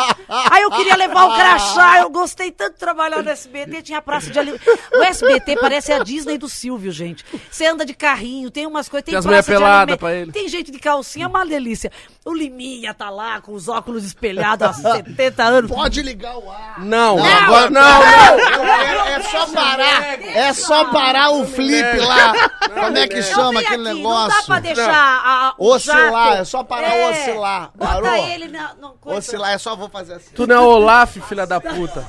Aí 0.52 0.64
eu 0.64 0.72
queria 0.72 0.96
levar 0.96 1.26
o 1.26 1.36
crachá, 1.36 2.00
eu 2.00 2.10
gostei 2.10 2.52
tanto 2.52 2.74
de 2.74 2.80
trabalhar 2.80 3.22
no 3.22 3.30
SBT, 3.30 3.84
tinha 3.84 4.00
a 4.00 4.02
praça 4.02 4.32
de 4.32 4.40
ali. 4.40 4.60
O 4.92 5.04
SBT 5.04 5.58
parece 5.60 5.94
a 5.94 6.00
Disney 6.00 6.40
do 6.40 6.50
Silvio, 6.50 6.92
gente. 6.92 7.24
Você 7.52 7.68
anda 7.68 7.86
de 7.86 7.94
carrinho, 7.94 8.50
tem 8.50 8.66
umas 8.66 8.90
coisas, 8.90 9.06
tem, 9.06 9.12
Tem 9.12 9.20
as 9.20 9.26
praça 9.26 9.52
pelada 9.52 9.96
pra 9.96 10.14
ele. 10.14 10.32
Tem 10.32 10.48
gente 10.48 10.72
de 10.72 10.80
calcinha, 10.80 11.26
é 11.26 11.28
uma 11.28 11.46
delícia. 11.46 11.92
O 12.26 12.34
Liminha 12.34 12.94
tá 12.94 13.10
lá 13.10 13.42
com 13.42 13.54
os 13.54 13.68
óculos 13.68 14.04
espelhados 14.06 14.66
há 14.66 14.74
70 14.96 15.44
anos. 15.44 15.72
Pode 15.72 16.02
ligar 16.02 16.38
o 16.38 16.50
ar. 16.50 16.80
Não, 16.80 17.18
Não, 17.18 17.43
agora 17.44 17.70
não. 17.70 18.04
É, 18.04 19.14
é 19.14 19.22
só 19.22 19.46
parar. 19.48 20.04
É 20.22 20.54
só 20.54 20.86
parar 20.86 21.30
o 21.32 21.46
flip 21.46 21.98
lá. 22.00 22.34
Como 22.74 22.98
é 22.98 23.08
que 23.08 23.22
chama 23.22 23.60
aquele 23.60 23.90
aqui, 23.90 23.98
negócio? 23.98 24.30
Não 24.30 24.40
dá 24.40 24.44
pra 24.46 24.60
deixar 24.60 25.22
a, 25.26 25.54
o 25.58 25.68
Oscilar, 25.74 26.28
jato. 26.30 26.42
é 26.42 26.46
só 26.46 26.64
parar 26.64 27.10
oscilar. 27.10 27.72
Bota 27.76 27.94
Parou? 27.94 28.16
ele 28.28 28.48
na... 28.48 28.74
na 28.80 28.90
coisa. 29.00 29.20
Oscilar, 29.20 29.52
é 29.52 29.58
só 29.58 29.76
vou 29.76 29.90
fazer 29.90 30.14
assim. 30.16 30.30
Tu 30.36 30.48
não 30.48 30.56
é 30.56 30.60
Olaf, 30.60 31.18
filha 31.28 31.46
da 31.46 31.60
puta. 31.60 32.06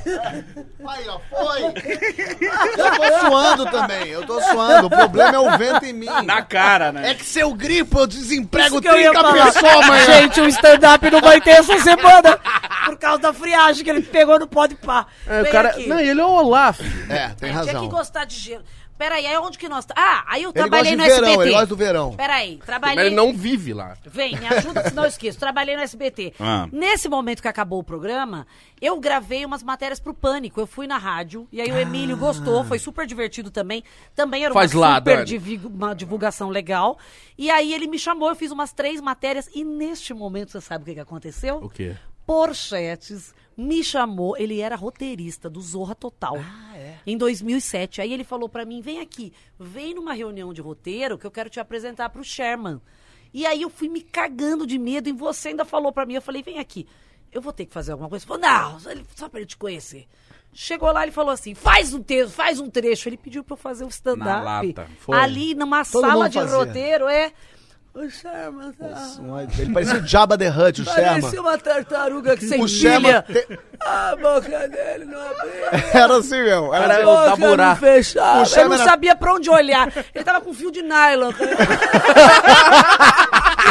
Aí, 0.86 1.08
ó, 1.08 1.18
foi. 1.30 1.62
Eu 2.76 2.90
tô 2.92 3.26
suando 3.26 3.66
também, 3.66 4.08
eu 4.08 4.26
tô 4.26 4.40
suando. 4.42 4.86
O 4.86 4.90
problema 4.90 5.34
é 5.36 5.38
o 5.38 5.58
vento 5.58 5.84
em 5.84 5.92
mim. 5.92 6.08
Na 6.24 6.42
cara, 6.42 6.92
né? 6.92 7.10
É 7.10 7.14
que 7.14 7.24
se 7.24 7.40
eu 7.40 7.52
gripo, 7.54 8.00
eu 8.00 8.06
desemprego 8.06 8.76
Isso 8.76 8.80
que 8.82 8.88
eu 8.88 8.98
ia 8.98 9.10
30 9.10 9.22
falar. 9.22 9.44
pessoas 9.46 9.74
amanhã. 9.84 10.04
Gente, 10.04 10.40
o 10.40 10.48
stand-up 10.48 11.10
não 11.10 11.20
vai 11.20 11.40
ter 11.40 11.50
essa 11.50 11.78
semana. 11.80 12.38
Por 12.90 12.96
causa 12.98 13.18
da 13.22 13.32
friagem 13.32 13.84
que 13.84 13.90
ele 13.90 14.02
pegou 14.02 14.38
no 14.38 14.46
pó 14.46 14.66
de 14.66 14.74
pá. 14.74 15.06
É, 15.26 15.42
o 15.42 15.50
cara. 15.50 15.70
aqui. 15.70 15.86
Não, 15.86 15.98
ele 16.00 16.20
é 16.20 16.24
o 16.24 16.30
Olaf. 16.30 16.80
É, 17.08 17.28
tem 17.28 17.50
Tinha 17.50 17.62
que 17.64 17.70
razão. 17.70 17.88
gostar 17.88 18.24
de 18.24 18.36
gelo. 18.36 18.64
Peraí, 18.96 19.26
aí 19.26 19.36
onde 19.38 19.58
que 19.58 19.68
nós... 19.68 19.84
tá- 19.84 19.92
Ah, 19.98 20.24
aí 20.28 20.44
eu 20.44 20.50
Ele 20.50 20.60
gosta 20.60 20.68
trabalhei 20.70 20.92
de 20.92 20.96
no 20.96 21.02
verão, 21.02 21.16
SBT. 21.26 21.42
ele 21.42 21.50
gosta 21.50 21.66
do 21.66 21.76
verão. 21.76 22.14
Peraí, 22.14 22.56
Mas 22.58 22.64
trabalhei... 22.66 23.06
ele 23.06 23.14
não 23.16 23.34
vive 23.34 23.74
lá. 23.74 23.96
Vem, 24.06 24.38
me 24.38 24.46
ajuda, 24.46 24.88
senão 24.88 25.02
eu 25.02 25.08
esqueço. 25.08 25.36
Trabalhei 25.36 25.74
no 25.76 25.82
SBT. 25.82 26.32
Ah. 26.38 26.68
Nesse 26.70 27.08
momento 27.08 27.42
que 27.42 27.48
acabou 27.48 27.80
o 27.80 27.82
programa, 27.82 28.46
eu 28.80 29.00
gravei 29.00 29.44
umas 29.44 29.64
matérias 29.64 29.98
pro 29.98 30.14
Pânico. 30.14 30.60
Eu 30.60 30.66
fui 30.68 30.86
na 30.86 30.96
rádio, 30.96 31.48
e 31.50 31.60
aí 31.60 31.72
o 31.72 31.76
Emílio 31.76 32.16
gostou, 32.16 32.62
foi 32.62 32.78
super 32.78 33.04
divertido 33.04 33.50
também. 33.50 33.82
Também 34.14 34.44
era 34.44 34.54
uma 34.54 34.60
Faz 34.60 34.72
lá, 34.72 34.94
super 34.98 35.24
divi- 35.24 35.60
uma 35.64 35.92
divulgação 35.92 36.48
legal. 36.48 36.96
E 37.36 37.50
aí 37.50 37.74
ele 37.74 37.88
me 37.88 37.98
chamou, 37.98 38.28
eu 38.28 38.36
fiz 38.36 38.52
umas 38.52 38.72
três 38.72 39.00
matérias, 39.00 39.50
e 39.52 39.64
neste 39.64 40.14
momento, 40.14 40.52
você 40.52 40.60
sabe 40.60 40.84
o 40.84 40.86
que, 40.86 40.94
que 40.94 41.00
aconteceu? 41.00 41.56
O 41.56 41.68
quê? 41.68 41.96
Porchetes 42.26 43.34
me 43.56 43.82
chamou, 43.84 44.36
ele 44.36 44.60
era 44.60 44.74
roteirista 44.76 45.48
do 45.48 45.60
Zorra 45.60 45.94
Total. 45.94 46.36
Em 47.06 47.16
2007. 47.16 48.00
Aí 48.00 48.12
ele 48.12 48.24
falou 48.24 48.48
pra 48.48 48.64
mim: 48.64 48.80
vem 48.80 49.00
aqui, 49.00 49.32
vem 49.58 49.94
numa 49.94 50.12
reunião 50.12 50.52
de 50.52 50.60
roteiro 50.60 51.16
que 51.18 51.26
eu 51.26 51.30
quero 51.30 51.48
te 51.50 51.60
apresentar 51.60 52.08
pro 52.10 52.24
Sherman. 52.24 52.80
E 53.32 53.46
aí 53.46 53.62
eu 53.62 53.70
fui 53.70 53.88
me 53.88 54.00
cagando 54.00 54.66
de 54.66 54.78
medo 54.78 55.08
e 55.08 55.12
você 55.12 55.48
ainda 55.48 55.64
falou 55.64 55.92
pra 55.92 56.04
mim: 56.06 56.14
eu 56.14 56.22
falei, 56.22 56.42
vem 56.42 56.58
aqui, 56.58 56.86
eu 57.32 57.40
vou 57.40 57.52
ter 57.52 57.66
que 57.66 57.72
fazer 57.72 57.92
alguma 57.92 58.08
coisa. 58.08 58.24
Ele 58.24 58.28
falou: 58.28 58.42
não, 58.42 58.80
só 58.80 58.90
ele- 58.90 59.06
só 59.14 59.28
pra 59.28 59.40
ele 59.40 59.46
te 59.46 59.56
conhecer. 59.56 60.06
Chegou 60.56 60.92
lá, 60.92 61.02
ele 61.02 61.10
falou 61.12 61.32
assim: 61.32 61.52
faz 61.54 61.92
um 61.92 62.00
texto, 62.02 62.32
faz 62.32 62.60
um 62.60 62.70
trecho. 62.70 63.08
Ele 63.08 63.16
pediu 63.16 63.42
pra 63.42 63.54
eu 63.54 63.58
fazer 63.58 63.84
um 63.84 63.88
stand-up. 63.88 64.26
Ali 65.20 65.54
numa 65.54 65.84
Todo 65.84 66.00
sala 66.06 66.28
de 66.28 66.38
fazia. 66.38 66.56
roteiro, 66.56 67.08
é. 67.08 67.32
O 67.94 68.10
Sherman 68.10 68.72
tá. 68.72 68.86
Ele 69.56 69.72
parecia 69.72 69.98
o 70.00 70.06
Jabba 70.06 70.36
the 70.36 70.48
Hutt, 70.50 70.82
o 70.82 70.84
Sherman. 70.84 71.20
Parecia 71.20 71.40
uma 71.40 71.56
tartaruga 71.58 72.36
que 72.36 72.44
sem 72.44 72.60
O 72.60 72.66
Sherman 72.66 73.22
te- 73.22 73.58
A 73.80 74.16
boca 74.16 74.68
dele 74.68 75.04
não 75.04 75.20
abria. 75.20 75.70
Era 76.02 76.16
assim 76.16 76.42
mesmo. 76.42 76.74
Era 76.74 76.94
assim. 76.94 77.02
o 77.02 77.06
boca 77.06 77.24
Daburá. 77.36 77.68
não 77.68 77.76
fechava. 77.76 78.38
O 78.38 78.42
Eu 78.42 78.46
Sherman 78.46 78.68
não 78.78 78.82
era- 78.82 78.90
sabia 78.90 79.14
pra 79.14 79.34
onde 79.34 79.48
olhar. 79.48 79.92
Ele 80.12 80.24
tava 80.24 80.40
com 80.40 80.52
fio 80.52 80.72
de 80.72 80.82
nylon. 80.82 81.30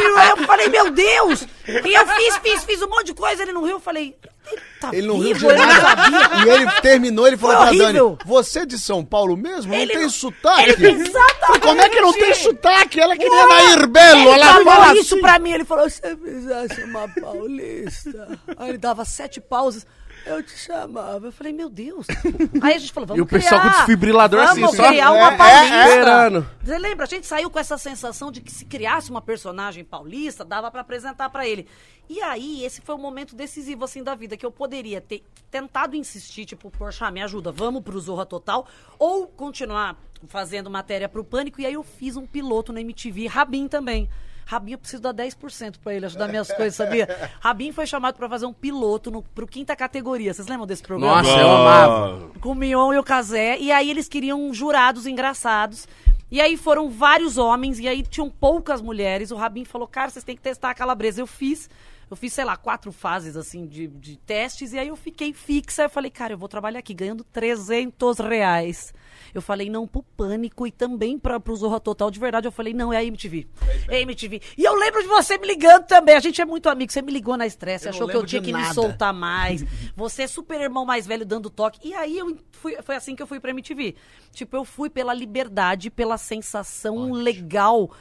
e 0.04 0.30
eu 0.30 0.38
falei, 0.46 0.68
meu 0.70 0.92
Deus! 0.92 1.46
E 1.68 1.94
eu 1.94 2.08
fiz, 2.08 2.38
fiz, 2.38 2.64
fiz 2.64 2.82
um 2.82 2.88
monte 2.90 3.08
de 3.08 3.14
coisa. 3.14 3.42
Ele 3.44 3.54
não 3.54 3.62
riu. 3.64 3.72
Eu 3.76 3.80
falei, 3.80 4.16
ele 4.52 4.62
tá 4.82 4.90
Ele 4.94 5.08
não 5.08 5.18
riu 5.20 5.34
de 5.36 5.46
ele 5.46 5.56
nada. 5.58 6.46
E 6.46 6.50
ele 6.50 6.72
terminou, 6.82 7.26
ele 7.28 7.38
falou 7.38 7.56
Foi 7.56 7.78
pra 7.78 7.86
Dani. 7.86 8.18
Você 8.26 8.60
é 8.60 8.66
de 8.66 8.78
São 8.78 9.04
Paulo 9.04 9.38
mesmo? 9.38 9.74
Ele 9.74 9.86
não 9.86 9.94
tem 9.94 10.02
não- 10.04 10.10
sotaque? 10.10 10.70
Exatamente. 10.86 11.60
Como 11.62 11.82
é 11.82 11.90
que 11.90 12.02
não 12.02 12.14
tem 12.14 12.34
sotaque? 12.34 13.00
Ela 13.00 13.16
queria 13.16 13.48
Nair 13.48 13.88
Belo. 13.88 14.20
Ele 14.20 14.30
Ela 14.30 14.46
falou 14.54 14.66
fala 14.66 14.94
isso 14.96 15.14
assim. 15.16 15.22
pra 15.22 15.40
mim, 15.40 15.52
ele 15.52 15.64
falou, 15.66 15.90
você 15.90 16.16
fizesse 16.18 16.84
uma 16.84 17.08
paulista. 17.08 18.40
Aí 18.58 18.70
ele 18.70 18.78
dava 18.78 19.06
sete 19.06 19.40
pausas, 19.40 19.86
eu 20.26 20.42
te 20.44 20.58
chamava. 20.58 21.28
Eu 21.28 21.32
falei, 21.32 21.54
meu 21.54 21.70
Deus. 21.70 22.08
Aí 22.62 22.76
a 22.76 22.78
gente 22.78 22.92
falou, 22.94 23.08
vamos 23.08 23.20
E 23.20 23.22
o 23.22 23.26
pessoal 23.26 23.60
criar, 23.62 23.72
com 23.72 23.78
desfibrilador 23.78 24.46
vamos 24.48 24.64
assim, 24.64 24.76
só- 24.78 24.88
criar 24.88 25.06
É, 25.06 25.10
uma 25.10 25.34
é, 25.34 25.38
paulista. 25.38 25.88
esperando. 25.88 26.50
Você 26.64 26.78
lembra? 26.78 27.06
A 27.06 27.10
gente 27.10 27.28
saiu 27.28 27.50
com 27.50 27.60
essa 27.60 27.78
sensação 27.78 28.32
de 28.32 28.42
que 28.42 28.52
se 28.52 28.66
criasse 28.66 29.10
uma 29.10 29.22
personagem 29.22 29.84
paulista, 29.84 30.44
dava 30.46 30.70
pra 30.72 30.82
apresentar 30.82 31.30
pra 31.30 31.48
ele. 31.48 31.68
E 32.10 32.22
aí, 32.22 32.66
esse 32.66 32.82
foi 32.82 32.96
o 32.96 32.98
momento 32.98 33.36
decisivo, 33.36 33.86
assim, 33.86 34.04
da 34.04 34.14
vida, 34.14 34.36
que 34.36 34.46
eu 34.46 34.52
poderia 34.52 35.00
ter 35.00 35.24
tentado 35.50 35.96
insistir, 35.96 36.46
tipo, 36.46 36.70
poxa, 36.70 37.10
me 37.10 37.22
ajuda, 37.22 37.52
vamos 37.52 37.82
pro 37.82 37.98
Zorra 38.00 38.26
Total, 38.26 38.68
ou 39.00 39.26
continuar 39.28 39.96
fazendo 40.28 40.70
matéria 40.70 41.08
pro 41.08 41.24
Pânico, 41.24 41.62
e 41.62 41.66
aí 41.66 41.74
eu 41.74 41.84
fiz 41.84 42.18
um 42.18 42.26
piloto 42.26 42.74
na 42.74 42.82
MTV, 42.82 43.28
Rabin 43.28 43.68
também. 43.70 44.10
Rabin, 44.46 44.74
eu 44.74 44.78
preciso 44.78 45.02
dar 45.02 45.14
10% 45.14 45.76
pra 45.84 45.94
ele 45.94 46.06
ajudar 46.06 46.28
minhas 46.28 46.52
coisas, 46.52 46.76
sabia? 46.76 47.08
Rabin 47.40 47.72
foi 47.72 47.86
chamado 47.86 48.16
pra 48.16 48.28
fazer 48.28 48.46
um 48.46 48.54
piloto 48.54 49.10
no, 49.10 49.22
pro 49.22 49.48
quinta 49.48 49.76
categoria. 49.76 50.34
Vocês 50.34 50.48
lembram 50.48 50.68
desse 50.68 50.84
programa? 50.84 51.22
Nossa, 51.22 51.38
eu 51.38 51.52
amava. 51.52 52.32
com 52.40 52.52
o 52.52 52.56
Mion 52.56 52.94
e 52.94 52.98
o 52.98 53.04
Casé, 53.04 53.58
e 53.60 53.72
aí 53.72 53.90
eles 53.90 54.08
queriam 54.08 54.54
jurados 54.54 55.06
engraçados. 55.06 55.88
E 56.34 56.42
aí 56.42 56.58
foram 56.58 56.90
vários 56.90 57.38
homens, 57.38 57.80
e 57.80 57.88
aí 57.88 58.02
tinham 58.02 58.30
poucas 58.30 58.82
mulheres. 58.82 59.30
O 59.30 59.36
Rabin 59.36 59.66
falou, 59.66 59.88
cara, 59.88 60.10
vocês 60.10 60.26
têm 60.26 60.36
que 60.36 60.42
testar 60.42 60.72
a 60.72 60.74
calabresa. 60.74 61.22
Eu 61.22 61.28
fiz, 61.28 61.70
eu 62.10 62.18
fiz, 62.18 62.34
sei 62.34 62.44
lá, 62.44 62.58
quatro 62.58 62.92
fases, 62.92 63.38
assim, 63.38 63.68
de, 63.68 63.88
de 63.88 64.18
testes, 64.18 64.74
e 64.74 64.80
aí 64.80 64.88
eu 64.88 64.96
fiquei 64.96 65.32
fixa. 65.32 65.84
Eu 65.84 65.90
falei, 65.90 66.10
cara, 66.10 66.34
eu 66.34 66.38
vou 66.38 66.50
trabalhar 66.50 66.80
aqui, 66.80 66.94
ganhando 66.94 67.24
300 67.24 68.18
reais. 68.18 68.94
Eu 69.34 69.42
falei, 69.42 69.70
não, 69.70 69.88
pro 69.88 70.04
Pânico 70.04 70.68
e 70.68 70.72
também 70.72 71.18
pra, 71.18 71.40
pro 71.40 71.56
Zorra 71.56 71.80
Total. 71.80 72.12
De 72.12 72.20
verdade, 72.20 72.48
eu 72.48 72.52
falei, 72.52 72.74
não, 72.74 72.94
é 72.94 72.98
a 72.98 73.04
MTV. 73.04 73.48
É 73.90 73.98
a 73.98 74.02
MTV. 74.02 74.42
E 74.58 74.64
eu 74.64 74.76
lembro 74.76 75.02
de 75.02 75.08
você 75.08 75.38
me 75.38 75.48
ligando 75.48 75.86
também. 75.86 76.16
A 76.16 76.20
gente 76.20 76.42
é 76.42 76.46
muito 76.46 76.70
amigo. 76.70 76.92
Você 76.92 77.02
me 77.02 77.12
ligou 77.12 77.36
na 77.36 77.48
estresse, 77.48 77.90
achou 77.90 78.08
que 78.08 78.16
eu 78.16 78.26
tinha 78.26 78.42
que 78.42 78.54
me 78.54 78.62
nada. 78.62 78.74
soltar 78.74 78.98
tá 78.98 79.14
mais. 79.14 79.64
Você 79.96 80.24
é 80.24 80.28
super 80.28 80.60
irmão 80.60 80.86
mais 80.86 81.06
velho 81.06 81.26
dando 81.26 81.50
toque. 81.50 81.88
E 81.88 81.94
aí 81.94 82.18
eu 82.18 82.38
fui, 82.52 82.78
foi 82.82 82.96
assim 82.96 83.16
que 83.16 83.22
eu 83.22 83.28
fui 83.28 83.40
pra 83.40 83.52
MTV. 83.52 83.96
Tipo, 84.32 84.56
eu 84.56 84.66
fui 84.66 84.90
pela 84.90 85.14
liberdade, 85.14 85.90
pela 85.90 86.18
sensação 86.18 87.12
legal 87.12 87.92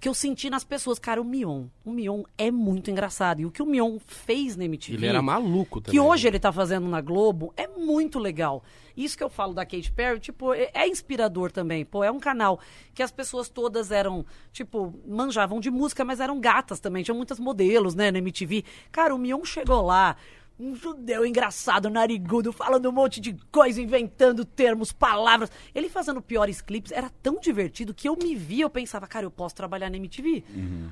que 0.00 0.08
eu 0.08 0.14
senti 0.14 0.50
nas 0.50 0.64
pessoas. 0.64 0.98
Cara, 0.98 1.20
o 1.20 1.24
Mion, 1.24 1.66
o 1.84 1.90
Mion 1.90 2.22
é 2.36 2.50
muito 2.50 2.90
engraçado. 2.90 3.40
E 3.40 3.46
o 3.46 3.50
que 3.50 3.62
o 3.62 3.66
Mion 3.66 3.98
fez 4.06 4.56
na 4.56 4.64
MTV... 4.64 4.98
Ele 4.98 5.06
era 5.06 5.22
maluco 5.22 5.80
também. 5.80 5.98
Que 5.98 6.00
hoje 6.00 6.28
ele 6.28 6.38
tá 6.38 6.52
fazendo 6.52 6.86
na 6.86 7.00
Globo 7.00 7.52
é 7.56 7.66
muito 7.66 8.18
legal. 8.18 8.62
Isso 8.96 9.16
que 9.16 9.24
eu 9.24 9.30
falo 9.30 9.54
da 9.54 9.64
Katy 9.64 9.90
Perry, 9.92 10.20
tipo, 10.20 10.52
é, 10.52 10.70
é 10.74 10.86
inspirador 10.86 11.50
também. 11.50 11.84
Pô, 11.84 12.04
é 12.04 12.10
um 12.10 12.20
canal 12.20 12.60
que 12.94 13.02
as 13.02 13.10
pessoas 13.10 13.48
todas 13.48 13.90
eram, 13.90 14.24
tipo, 14.52 14.94
manjavam 15.06 15.58
de 15.58 15.70
música, 15.70 16.04
mas 16.04 16.20
eram 16.20 16.40
gatas 16.40 16.78
também. 16.78 17.02
Tinha 17.02 17.14
muitas 17.14 17.40
modelos, 17.40 17.94
né, 17.94 18.10
na 18.10 18.18
MTV. 18.18 18.64
Cara, 18.92 19.14
o 19.14 19.18
Mion 19.18 19.44
chegou 19.44 19.82
lá, 19.82 20.16
um 20.58 20.74
judeu 20.74 21.26
engraçado, 21.26 21.90
narigudo, 21.90 22.52
falando 22.52 22.88
um 22.88 22.92
monte 22.92 23.20
de 23.20 23.36
coisa, 23.50 23.82
inventando 23.82 24.44
termos, 24.44 24.92
palavras. 24.92 25.50
Ele 25.74 25.88
fazendo 25.88 26.22
piores 26.22 26.60
clipes, 26.60 26.92
era 26.92 27.10
tão 27.22 27.40
divertido 27.40 27.92
que 27.92 28.08
eu 28.08 28.16
me 28.16 28.34
via, 28.36 28.64
eu 28.64 28.70
pensava, 28.70 29.06
cara, 29.06 29.26
eu 29.26 29.30
posso 29.30 29.54
trabalhar 29.54 29.90
na 29.90 29.96
MTV. 29.96 30.44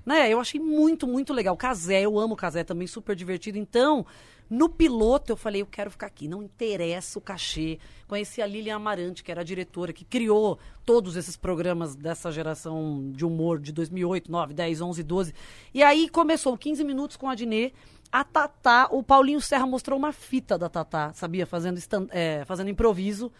Né? 0.04 0.32
Eu 0.32 0.40
achei 0.40 0.60
muito, 0.60 1.06
muito 1.06 1.32
legal. 1.32 1.56
Casé, 1.56 2.02
eu 2.02 2.18
amo 2.18 2.34
Casé 2.34 2.64
também, 2.64 2.88
super 2.88 3.14
divertido. 3.14 3.56
Então, 3.56 4.04
no 4.50 4.68
piloto, 4.68 5.32
eu 5.32 5.36
falei, 5.36 5.62
eu 5.62 5.66
quero 5.66 5.90
ficar 5.90 6.08
aqui, 6.08 6.26
não 6.26 6.42
interessa 6.42 7.18
o 7.18 7.22
cachê. 7.22 7.78
Conheci 8.08 8.42
a 8.42 8.46
Lilian 8.46 8.76
Amarante, 8.76 9.22
que 9.22 9.30
era 9.30 9.42
a 9.42 9.44
diretora, 9.44 9.92
que 9.92 10.04
criou 10.04 10.58
todos 10.84 11.16
esses 11.16 11.36
programas 11.36 11.94
dessa 11.94 12.30
geração 12.32 13.12
de 13.12 13.24
humor 13.24 13.60
de 13.60 13.72
2008, 13.72 14.30
9, 14.30 14.52
10, 14.52 14.80
11, 14.80 15.02
12. 15.02 15.34
E 15.72 15.82
aí 15.82 16.08
começou 16.08 16.58
15 16.58 16.82
minutos 16.84 17.16
com 17.16 17.30
a 17.30 17.34
Dinê. 17.34 17.72
A 18.12 18.22
Tatá, 18.24 18.88
o 18.90 19.02
Paulinho 19.02 19.40
Serra 19.40 19.66
mostrou 19.66 19.98
uma 19.98 20.12
fita 20.12 20.58
da 20.58 20.68
Tatá, 20.68 21.12
sabia? 21.14 21.46
Fazendo, 21.46 21.78
stand- 21.78 22.08
é, 22.10 22.44
fazendo 22.44 22.68
improviso. 22.68 23.32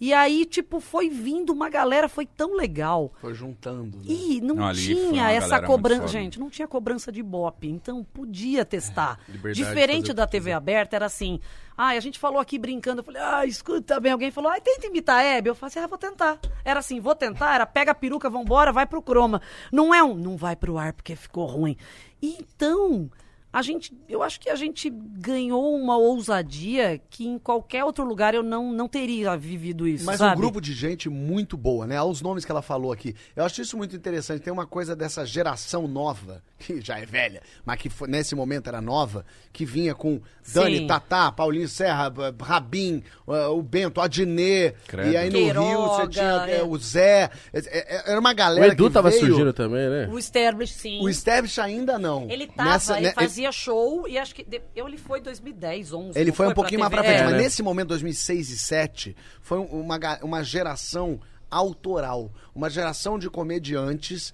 E 0.00 0.12
aí, 0.12 0.44
tipo, 0.44 0.80
foi 0.80 1.08
vindo 1.08 1.50
uma 1.52 1.70
galera, 1.70 2.08
foi 2.08 2.26
tão 2.26 2.56
legal. 2.56 3.12
Foi 3.20 3.32
juntando. 3.32 3.96
né? 3.98 4.02
E 4.06 4.40
não, 4.40 4.56
Não, 4.56 4.72
tinha 4.72 5.30
essa 5.30 5.60
cobrança. 5.66 6.08
Gente, 6.08 6.40
não 6.40 6.50
tinha 6.50 6.66
cobrança 6.66 7.12
de 7.12 7.22
bope. 7.22 7.68
Então 7.68 8.02
podia 8.02 8.64
testar. 8.64 9.20
liberdade 9.28 9.54
de 9.54 9.62
Diferente 9.64 10.12
da 10.12 10.26
TV 10.26 10.52
aberta, 10.52 10.96
era 10.96 11.06
assim. 11.06 11.38
Ah, 11.76 11.88
a 11.90 12.00
gente 12.00 12.18
falou 12.18 12.40
aqui 12.40 12.58
brincando. 12.58 13.00
Eu 13.00 13.04
falei, 13.04 13.22
ah, 13.22 13.46
escuta 13.46 14.00
bem. 14.00 14.10
Alguém 14.12 14.32
falou, 14.32 14.50
ah, 14.50 14.60
tenta 14.60 14.86
imitar 14.88 15.16
a 15.20 15.22
Hebe. 15.22 15.50
Eu 15.50 15.54
falei 15.54 15.68
assim, 15.70 15.78
ah, 15.80 15.86
vou 15.86 15.98
tentar. 15.98 16.40
Era 16.64 16.80
assim, 16.80 16.98
vou 16.98 17.14
tentar. 17.14 17.54
Era 17.54 17.64
pega 17.66 17.92
a 17.92 17.94
peruca, 17.94 18.28
vambora, 18.28 18.72
vai 18.72 18.86
pro 18.86 19.00
croma. 19.00 19.40
Não 19.70 19.94
é 19.94 20.02
um, 20.02 20.14
não 20.14 20.36
vai 20.36 20.56
pro 20.56 20.76
ar 20.76 20.92
porque 20.92 21.14
ficou 21.14 21.46
ruim. 21.46 21.76
E 22.20 22.36
então. 22.40 23.08
A 23.54 23.62
gente, 23.62 23.96
eu 24.08 24.20
acho 24.20 24.40
que 24.40 24.50
a 24.50 24.56
gente 24.56 24.90
ganhou 24.90 25.76
uma 25.76 25.96
ousadia 25.96 27.00
que 27.08 27.24
em 27.24 27.38
qualquer 27.38 27.84
outro 27.84 28.04
lugar 28.04 28.34
eu 28.34 28.42
não, 28.42 28.72
não 28.72 28.88
teria 28.88 29.36
vivido 29.36 29.86
isso. 29.86 30.04
Mas 30.04 30.18
sabe? 30.18 30.36
um 30.36 30.40
grupo 30.40 30.60
de 30.60 30.72
gente 30.72 31.08
muito 31.08 31.56
boa, 31.56 31.86
né? 31.86 32.02
Os 32.02 32.20
nomes 32.20 32.44
que 32.44 32.50
ela 32.50 32.62
falou 32.62 32.90
aqui. 32.90 33.14
Eu 33.36 33.44
acho 33.44 33.62
isso 33.62 33.76
muito 33.76 33.94
interessante. 33.94 34.42
Tem 34.42 34.52
uma 34.52 34.66
coisa 34.66 34.96
dessa 34.96 35.24
geração 35.24 35.86
nova, 35.86 36.42
que 36.58 36.80
já 36.80 36.98
é 36.98 37.06
velha, 37.06 37.42
mas 37.64 37.78
que 37.78 37.88
foi- 37.88 38.08
nesse 38.08 38.34
momento 38.34 38.66
era 38.66 38.80
nova, 38.80 39.24
que 39.52 39.64
vinha 39.64 39.94
com 39.94 40.20
Dani, 40.52 40.78
Sim. 40.78 40.86
Tatá, 40.88 41.30
Paulinho 41.30 41.68
Serra, 41.68 42.12
Rabin, 42.42 43.04
uh, 43.24 43.56
o 43.56 43.62
Bento, 43.62 44.00
a 44.00 44.08
Dinê. 44.08 44.72
Credo. 44.88 45.12
E 45.12 45.16
aí 45.16 45.30
no 45.30 45.38
Rio 45.38 45.46
você 45.46 46.08
Queiroga, 46.08 46.08
tinha 46.08 46.46
é, 46.56 46.58
é. 46.58 46.64
o 46.64 46.76
Zé. 46.76 47.30
É, 47.52 48.10
Era 48.10 48.18
uma 48.18 48.32
O 48.32 48.34
galera 48.34 48.72
Edu 48.72 48.88
que 48.88 48.94
tava 48.94 49.10
veio... 49.10 49.20
surgindo 49.20 49.52
também, 49.52 49.88
né? 49.88 50.08
O 50.10 50.18
Sterblich, 50.18 50.72
sim. 50.72 51.00
O 51.00 51.12
Stebbs 51.12 51.56
ainda 51.60 52.00
não. 52.00 52.28
Ele 52.28 52.48
tava, 52.48 52.70
Nessa- 52.70 52.96
ele 52.96 53.06
né, 53.06 53.12
fazia 53.12 53.43
show 53.52 54.06
e 54.08 54.18
acho 54.18 54.34
que. 54.34 54.42
de- 54.44 54.62
eu, 54.74 54.86
ele 54.88 54.96
foi 54.98 55.20
2010, 55.20 55.92
11. 55.92 56.18
Ele 56.18 56.30
não 56.30 56.36
foi 56.36 56.48
um 56.48 56.54
pouquinho 56.54 56.80
mais 56.80 56.90
pra 56.92 57.02
frente, 57.02 57.20
É. 57.20 57.24
mas 57.24 57.32
né? 57.32 57.38
nesse 57.38 57.62
momento, 57.62 57.88
2006 57.88 58.46
e 58.46 58.50
2007, 58.50 59.16
foi 59.40 59.58
um- 59.58 59.64
uma, 59.80 59.98
uma 60.22 60.42
geração 60.42 61.20
autoral, 61.50 62.32
uma 62.54 62.68
geração 62.68 63.18
de 63.18 63.28
comediantes. 63.30 64.32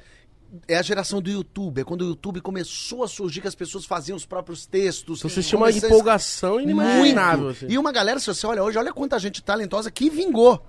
É 0.67 0.77
a 0.77 0.83
geração 0.83 1.23
do 1.23 1.31
YouTube, 1.31 1.81
é 1.81 1.85
quando 1.85 2.03
o 2.03 2.07
YouTube 2.09 2.41
começou 2.41 3.05
a 3.05 3.09
surgir 3.09 3.41
que 3.41 3.47
as 3.47 3.55
pessoas 3.55 3.85
faziam 3.85 4.17
os 4.17 4.27
próprios 4.27 4.67
textos. 4.67 5.21
Então 5.21 5.31
vocês 5.31 5.47
tinham 5.47 5.61
uma 5.63 5.71
empolgação 5.71 6.61
inimaginável. 6.61 7.51
Assim. 7.51 7.67
E 7.69 7.79
uma 7.79 7.93
galera, 7.93 8.19
se 8.19 8.27
você 8.27 8.45
olha 8.49 8.63
hoje, 8.65 8.77
olha 8.77 8.93
quanta 8.93 9.17
gente 9.21 9.41
talentosa 9.43 9.93
que 9.93 10.11
vingou. 10.11 10.61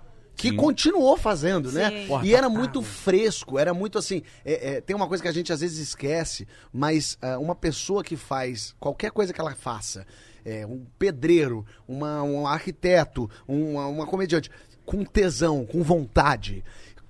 Que 0.41 0.55
continuou 0.55 1.17
fazendo, 1.17 1.71
né? 1.71 1.89
Sim. 1.89 2.07
Porra, 2.07 2.25
E 2.25 2.33
era 2.33 2.49
tá 2.49 2.49
muito 2.49 2.81
fresco, 2.81 3.59
era 3.59 3.73
muito 3.73 3.97
assim. 3.97 4.21
é, 4.43 4.75
é, 4.75 4.81
tem 4.81 4.95
uma 4.95 5.07
coisa 5.07 5.21
que 5.21 5.29
a 5.29 5.31
gente 5.31 5.51
às 5.53 5.61
vezes 5.61 5.77
esquece, 5.79 6.47
mas 6.73 7.17
ah, 7.21 7.37
uma 7.39 7.55
pessoa 7.55 8.03
que 8.03 8.15
faz 8.17 8.75
qualquer 8.79 9.11
coisa 9.11 9.33
que 9.33 9.39
ela 9.39 9.55
faça, 9.55 10.05
é, 10.43 10.65
um 10.65 10.85
pedreiro, 10.97 11.65
uma, 11.87 12.23
um 12.23 12.47
arquiteto, 12.47 13.29
uma, 13.47 13.87
uma 13.87 14.07
comediante, 14.07 14.49
com 14.85 15.03
tesão, 15.05 15.65
com 15.65 15.83
vontade, 15.83 16.63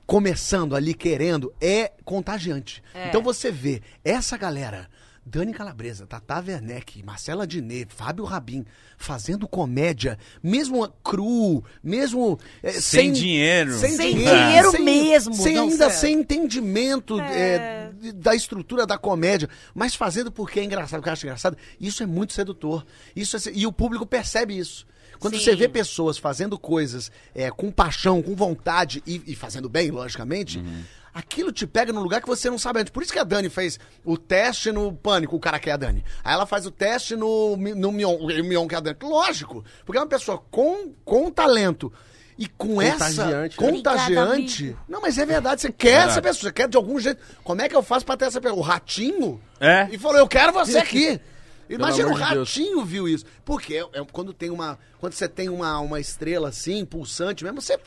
começando 0.06 0.76
ali, 0.76 0.94
querendo, 0.94 1.54
é 1.62 1.92
contagiante. 2.04 2.84
É. 2.94 3.08
Então 3.08 3.22
você 3.22 3.50
vê 3.50 3.82
essa 4.04 4.38
galera, 4.38 4.90
Dani 5.24 5.54
Calabresa, 5.54 6.08
Tata 6.08 6.40
Werneck, 6.46 7.04
Marcela 7.04 7.46
Diné, 7.46 7.86
Fábio 7.88 8.26
Rabin, 8.26 8.66
fazendo 8.98 9.48
comédia, 9.48 10.18
mesmo 10.42 10.88
cru, 11.04 11.64
mesmo 11.84 12.40
é, 12.64 12.72
Sem 12.72 13.12
dinheiro. 13.12 13.74
sem, 13.78 13.92
Sem 13.96 14.16
dinheiro, 14.16 14.38
dinheiro 14.46 14.72
sem- 14.72 14.84
mesmo, 14.84 15.34
sem 15.36 15.56
não, 15.56 15.64
ainda 15.66 15.90
sério. 15.90 15.96
sem 16.00 16.14
entendimento 16.20 17.20
É. 17.22 17.92
é, 18.04 18.12
da 18.14 18.34
estrutura 18.36 18.86
da 18.88 18.98
comédia, 18.98 19.48
mas 19.76 19.94
fazendo 19.96 20.32
porque 20.32 20.60
é 20.60 20.64
engraçado, 20.64 21.00
porque 21.00 21.10
acha 21.12 21.26
engraçado. 21.28 21.56
Isso 21.80 22.02
é 22.02 22.06
muito 22.06 22.34
sedutor. 22.34 22.84
Isso 23.16 23.38
é 23.38 23.40
e 23.54 23.68
o 23.68 23.72
público 23.72 24.06
percebe 24.06 24.58
isso. 24.58 24.86
Quando 25.20 25.38
Sim. 25.38 25.44
você 25.44 25.56
vê 25.56 25.70
pessoas 25.70 26.18
fazendo 26.18 26.58
coisas 26.58 27.12
é, 27.36 27.52
com 27.52 27.70
paixão, 27.72 28.24
com 28.24 28.36
vontade 28.36 29.04
e, 29.06 29.22
e 29.28 29.36
fazendo 29.36 29.70
bem, 29.70 29.92
logicamente, 29.92 30.60
aquilo 31.14 31.52
te 31.52 31.66
pega 31.68 31.92
num 31.94 32.02
lugar 32.02 32.22
que 32.22 32.28
você 32.28 32.50
não 32.50 32.58
sabe 32.58 32.80
antes. 32.80 32.92
Por 32.92 33.04
isso 33.04 33.12
que 33.14 33.20
a 33.20 33.24
Dani 33.24 33.50
fez 33.50 33.80
o 34.04 34.18
teste 34.18 34.72
no 34.72 34.94
Pânico, 34.94 35.36
o 35.36 35.40
cara 35.40 35.60
que 35.60 35.70
é 35.70 35.74
a 35.74 35.78
Dani. 35.78 36.04
Aí 36.24 36.34
ela 36.34 36.46
faz 36.46 36.66
o 36.66 36.72
teste 36.72 37.16
no, 37.16 37.56
no 37.58 37.92
Mion, 37.92 38.16
o 38.16 38.28
Mion 38.44 38.68
que 38.68 38.76
é 38.76 38.78
a 38.78 38.82
Dani. 38.82 38.98
Lógico, 39.02 39.64
porque 39.86 39.98
é 39.98 40.02
uma 40.02 40.08
pessoa 40.08 40.38
com, 40.52 40.94
com 41.06 41.30
talento. 41.32 41.92
E 42.38 42.48
com 42.48 42.82
essa 42.82 43.06
Contagiante, 43.06 43.62
né? 43.62 43.72
contagiante. 43.72 44.64
Obrigada, 44.64 44.86
Não, 44.90 45.02
mas 45.02 45.18
é 45.20 45.26
verdade. 45.28 45.62
Você 45.62 45.72
quer 45.72 45.90
Verdade. 45.90 46.12
essa 46.12 46.22
pessoa, 46.24 46.50
você 46.50 46.52
quer 46.54 46.68
de 46.68 46.76
algum 46.76 47.00
jeito. 47.00 47.22
Como 47.44 47.62
é 47.62 47.70
que 47.70 47.76
eu 47.76 47.84
faço 47.84 48.04
pra 48.04 48.18
ter 48.18 48.26
essa 48.26 48.42
pessoa? 48.42 48.60
O 48.60 48.64
ratinho? 48.64 49.40
É. 49.60 49.88
E 49.92 49.98
falou: 50.00 50.18
Eu 50.18 50.28
quero 50.28 50.52
você 50.52 50.80
aqui. 50.80 51.20
Imagina 51.70 52.08
o 52.10 52.14
de 52.14 52.18
Deus. 52.18 52.50
ratinho 52.50 52.84
viu 52.84 53.08
isso. 53.08 53.26
Porque 53.46 53.76
é, 53.76 53.82
é 53.94 54.06
quando 54.12 54.34
tem 54.34 54.50
uma. 54.50 54.80
Quando 55.00 55.14
você 55.14 55.28
tem 55.28 55.50
uma, 55.50 55.80
uma 55.82 56.00
estrela 56.00 56.50
assim, 56.50 56.84
pulsante 56.84 57.44
mesmo, 57.44 57.62
você. 57.62 57.78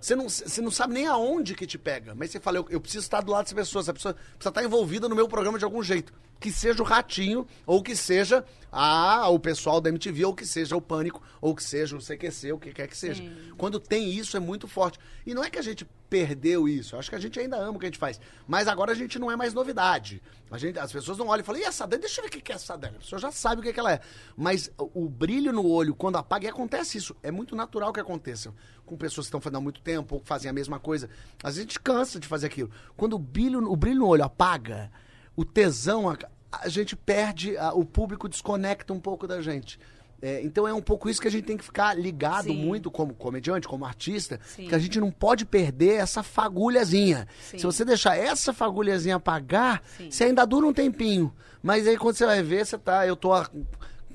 Você 0.00 0.14
não, 0.14 0.28
você 0.28 0.60
não 0.60 0.70
sabe 0.70 0.94
nem 0.94 1.06
aonde 1.06 1.54
que 1.54 1.66
te 1.66 1.78
pega. 1.78 2.14
Mas 2.14 2.30
você 2.30 2.40
fala, 2.40 2.58
eu, 2.58 2.66
eu 2.70 2.80
preciso 2.80 3.04
estar 3.04 3.20
do 3.20 3.32
lado 3.32 3.44
dessa 3.44 3.54
pessoa. 3.54 3.82
Essa 3.82 3.92
pessoa 3.92 4.14
precisa 4.14 4.48
estar 4.48 4.64
envolvida 4.64 5.08
no 5.08 5.14
meu 5.14 5.28
programa 5.28 5.58
de 5.58 5.64
algum 5.64 5.82
jeito. 5.82 6.12
Que 6.40 6.52
seja 6.52 6.82
o 6.82 6.86
Ratinho, 6.86 7.46
ou 7.66 7.82
que 7.82 7.96
seja 7.96 8.44
a, 8.70 9.28
o 9.28 9.38
pessoal 9.40 9.80
da 9.80 9.88
MTV, 9.88 10.24
ou 10.24 10.34
que 10.34 10.46
seja 10.46 10.76
o 10.76 10.80
Pânico, 10.80 11.20
ou 11.40 11.54
que 11.54 11.64
seja 11.64 11.96
o 11.96 12.00
CQC, 12.00 12.52
o 12.52 12.58
que 12.58 12.72
quer 12.72 12.86
que 12.86 12.96
seja. 12.96 13.22
Quando 13.56 13.80
tem 13.80 14.10
isso, 14.10 14.36
é 14.36 14.40
muito 14.40 14.68
forte. 14.68 14.98
E 15.26 15.34
não 15.34 15.42
é 15.42 15.50
que 15.50 15.58
a 15.58 15.62
gente 15.62 15.84
perdeu 16.08 16.68
isso. 16.68 16.96
Acho 16.96 17.10
que 17.10 17.16
a 17.16 17.18
gente 17.18 17.38
ainda 17.38 17.56
ama 17.56 17.76
o 17.76 17.78
que 17.78 17.86
a 17.86 17.88
gente 17.88 17.98
faz. 17.98 18.20
Mas 18.46 18.66
agora 18.68 18.92
a 18.92 18.94
gente 18.94 19.18
não 19.18 19.30
é 19.30 19.36
mais 19.36 19.52
novidade. 19.54 20.22
A 20.50 20.56
gente, 20.58 20.78
as 20.78 20.90
pessoas 20.92 21.18
não 21.18 21.28
olham 21.28 21.42
e 21.42 21.44
falam, 21.44 21.60
e 21.60 21.64
essa 21.64 21.86
Dani? 21.86 22.00
Deixa 22.02 22.20
eu 22.20 22.28
ver 22.28 22.36
o 22.38 22.42
que 22.42 22.52
é 22.52 22.54
essa 22.54 22.76
Dani. 22.76 22.96
A 22.96 23.00
pessoa 23.00 23.18
já 23.18 23.30
sabe 23.30 23.60
o 23.60 23.64
que, 23.64 23.72
que 23.72 23.78
ela 23.80 23.92
é. 23.92 24.00
Mas 24.36 24.70
o, 24.78 25.04
o 25.04 25.08
brilho 25.08 25.52
no 25.52 25.66
olho, 25.66 25.94
quando 25.94 26.16
apaga, 26.16 26.46
e 26.46 26.48
acontece 26.48 26.98
isso. 26.98 27.14
É 27.22 27.30
muito 27.30 27.54
natural 27.54 27.92
que 27.92 28.00
aconteça. 28.00 28.52
Com 28.86 28.96
pessoas 28.96 29.26
que 29.26 29.28
estão 29.28 29.40
fazendo 29.40 29.58
há 29.58 29.60
muito 29.60 29.80
tempo, 29.82 30.14
ou 30.14 30.20
que 30.20 30.26
fazem 30.28 30.48
a 30.48 30.52
mesma 30.52 30.80
coisa. 30.80 31.08
Às 31.42 31.56
vezes 31.56 31.58
a 31.58 31.62
gente 31.62 31.80
cansa 31.80 32.18
de 32.18 32.26
fazer 32.26 32.46
aquilo. 32.46 32.70
Quando 32.96 33.14
o 33.14 33.18
brilho, 33.18 33.70
o 33.70 33.76
brilho 33.76 33.98
no 34.00 34.06
olho 34.06 34.24
apaga, 34.24 34.90
o 35.36 35.44
tesão, 35.44 36.08
a, 36.08 36.16
a 36.50 36.68
gente 36.68 36.96
perde, 36.96 37.56
a- 37.58 37.74
o 37.74 37.84
público 37.84 38.28
desconecta 38.28 38.92
um 38.94 39.00
pouco 39.00 39.26
da 39.26 39.42
gente. 39.42 39.78
É, 40.20 40.42
então 40.42 40.66
é 40.66 40.74
um 40.74 40.82
pouco 40.82 41.08
isso 41.08 41.20
que 41.20 41.28
a 41.28 41.30
gente 41.30 41.44
tem 41.44 41.56
que 41.56 41.64
ficar 41.64 41.94
ligado 41.96 42.46
Sim. 42.48 42.56
muito 42.56 42.90
como 42.90 43.14
comediante, 43.14 43.68
como 43.68 43.84
artista, 43.84 44.40
Sim. 44.44 44.66
que 44.66 44.74
a 44.74 44.78
gente 44.78 44.98
não 44.98 45.12
pode 45.12 45.44
perder 45.46 45.94
essa 46.00 46.24
fagulhazinha. 46.24 47.28
Sim. 47.40 47.58
Se 47.58 47.64
você 47.64 47.84
deixar 47.84 48.16
essa 48.18 48.52
fagulhazinha 48.52 49.14
apagar, 49.16 49.80
Sim. 49.96 50.10
você 50.10 50.24
ainda 50.24 50.44
dura 50.44 50.66
um 50.66 50.72
tempinho. 50.72 51.32
Mas 51.62 51.86
aí 51.86 51.96
quando 51.96 52.16
você 52.16 52.26
vai 52.26 52.42
ver, 52.42 52.66
você 52.66 52.76
tá, 52.76 53.06
eu 53.06 53.14
tô 53.14 53.32
a- 53.32 53.48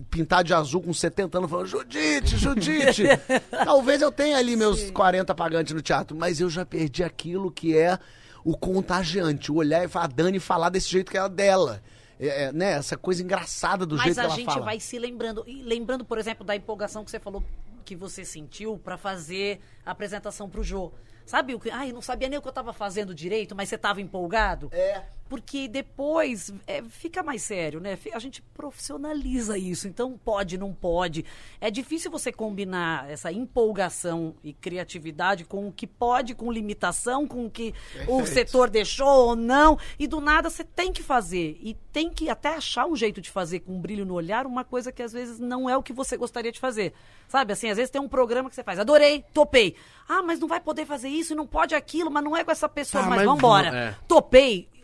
pintado 0.10 0.44
de 0.44 0.54
azul 0.54 0.82
com 0.82 0.94
70 0.94 1.38
anos 1.38 1.50
falando 1.50 1.68
Judite, 1.68 2.36
Judite. 2.38 3.04
Talvez 3.64 4.02
eu 4.02 4.12
tenha 4.12 4.38
ali 4.38 4.56
meus 4.58 4.92
40 4.92 5.34
pagantes 5.36 5.74
no 5.74 5.82
teatro, 5.82 6.18
mas 6.18 6.42
eu 6.42 6.50
já 6.50 6.66
perdi 6.66 7.04
aquilo 7.04 7.50
que 7.52 7.78
é 7.78 7.98
o 8.44 8.58
contagiante, 8.58 9.52
o 9.52 9.56
olhar 9.56 9.86
e 9.86 9.88
falar, 9.88 10.06
a 10.06 10.08
Dani 10.10 10.40
falar 10.40 10.70
desse 10.70 10.90
jeito 10.90 11.10
que 11.12 11.18
é 11.18 11.30
dela. 11.30 11.82
É, 12.24 12.44
é, 12.46 12.52
né, 12.52 12.72
essa 12.74 12.98
coisa 12.98 13.22
engraçada 13.22 13.86
do 13.86 13.96
Mas 13.96 14.06
jeito 14.06 14.16
que 14.16 14.22
a 14.22 14.24
ela 14.24 14.36
gente 14.36 14.46
fala. 14.46 14.66
vai 14.66 14.80
se 14.80 14.98
lembrando. 14.98 15.44
E 15.46 15.62
lembrando, 15.62 16.06
por 16.06 16.18
exemplo, 16.18 16.46
da 16.46 16.56
empolgação 16.56 17.04
que 17.04 17.12
você 17.12 17.20
falou 17.20 17.44
que 17.84 17.96
você 17.96 18.24
sentiu 18.24 18.78
pra 18.78 18.98
fazer 18.98 19.60
a 19.86 19.92
apresentação 19.92 20.50
pro 20.50 20.64
Jô. 20.64 20.92
Sabe 21.26 21.54
o 21.56 21.60
que? 21.60 21.70
Ai, 21.70 21.92
não 21.92 22.02
sabia 22.02 22.28
nem 22.28 22.38
o 22.38 22.42
que 22.42 22.48
eu 22.48 22.52
tava 22.54 22.74
fazendo 22.74 23.14
direito, 23.14 23.56
mas 23.56 23.70
você 23.70 23.78
tava 23.78 24.02
empolgado? 24.02 24.70
É. 24.72 25.04
Porque 25.30 25.68
depois 25.68 26.54
é, 26.68 26.84
fica 26.84 27.24
mais 27.24 27.42
sério, 27.42 27.80
né? 27.80 27.98
A 28.14 28.20
gente 28.20 28.42
profissionaliza 28.54 29.58
isso. 29.58 29.88
Então, 29.88 30.20
pode, 30.24 30.58
não 30.58 30.74
pode. 30.74 31.26
É 31.60 31.72
difícil 31.72 32.12
você 32.12 32.32
combinar 32.32 33.10
essa 33.10 33.32
empolgação 33.32 34.36
e 34.44 34.54
criatividade 34.54 35.46
com 35.46 35.68
o 35.68 35.72
que 35.72 35.88
pode, 35.88 36.36
com 36.36 36.52
limitação, 36.52 37.28
com 37.28 37.46
o 37.46 37.50
que 37.50 37.74
o 38.08 38.18
Perfeito. 38.18 38.28
setor 38.28 38.70
deixou 38.70 39.08
ou 39.30 39.36
não. 39.36 39.78
E 39.98 40.06
do 40.08 40.20
nada 40.22 40.50
você 40.50 40.64
tem 40.64 40.92
que 40.92 41.02
fazer. 41.02 41.58
E 41.62 41.74
tem 41.92 42.10
que 42.12 42.30
até 42.30 42.50
achar 42.56 42.86
um 42.86 42.96
jeito 42.96 43.22
de 43.22 43.30
fazer 43.32 43.62
com 43.62 43.74
um 43.76 43.82
brilho 43.82 44.06
no 44.06 44.14
olhar 44.14 44.46
uma 44.46 44.64
coisa 44.64 44.92
que 44.92 45.02
às 45.02 45.14
vezes 45.14 45.40
não 45.40 45.70
é 45.70 45.76
o 45.78 45.82
que 45.84 45.94
você 45.94 46.16
gostaria 46.18 46.52
de 46.52 46.60
fazer. 46.60 46.94
Sabe, 47.28 47.54
assim, 47.54 47.70
às 47.70 47.78
vezes 47.78 47.90
tem 47.90 48.02
um 48.02 48.08
programa 48.10 48.50
que 48.50 48.56
você 48.56 48.64
faz, 48.64 48.78
adorei, 48.78 49.24
topei. 49.34 49.76
Ah, 50.08 50.22
mas 50.22 50.40
não 50.40 50.48
vai 50.48 50.60
poder 50.60 50.86
fazer 50.86 51.10
isso, 51.10 51.34
não 51.34 51.48
pode 51.48 51.74
aquilo, 51.74 52.12
mas 52.12 52.24
não 52.24 52.36
é 52.38 52.44
com 52.44 52.52
essa 52.52 52.70
pessoa, 52.70 53.04
Ah, 53.04 53.08
mas, 53.08 53.18
mas 53.20 53.26
vambora. 53.26 53.72
vamos, 53.72 53.86
é. 53.86 53.96
Topei, 54.08 54.70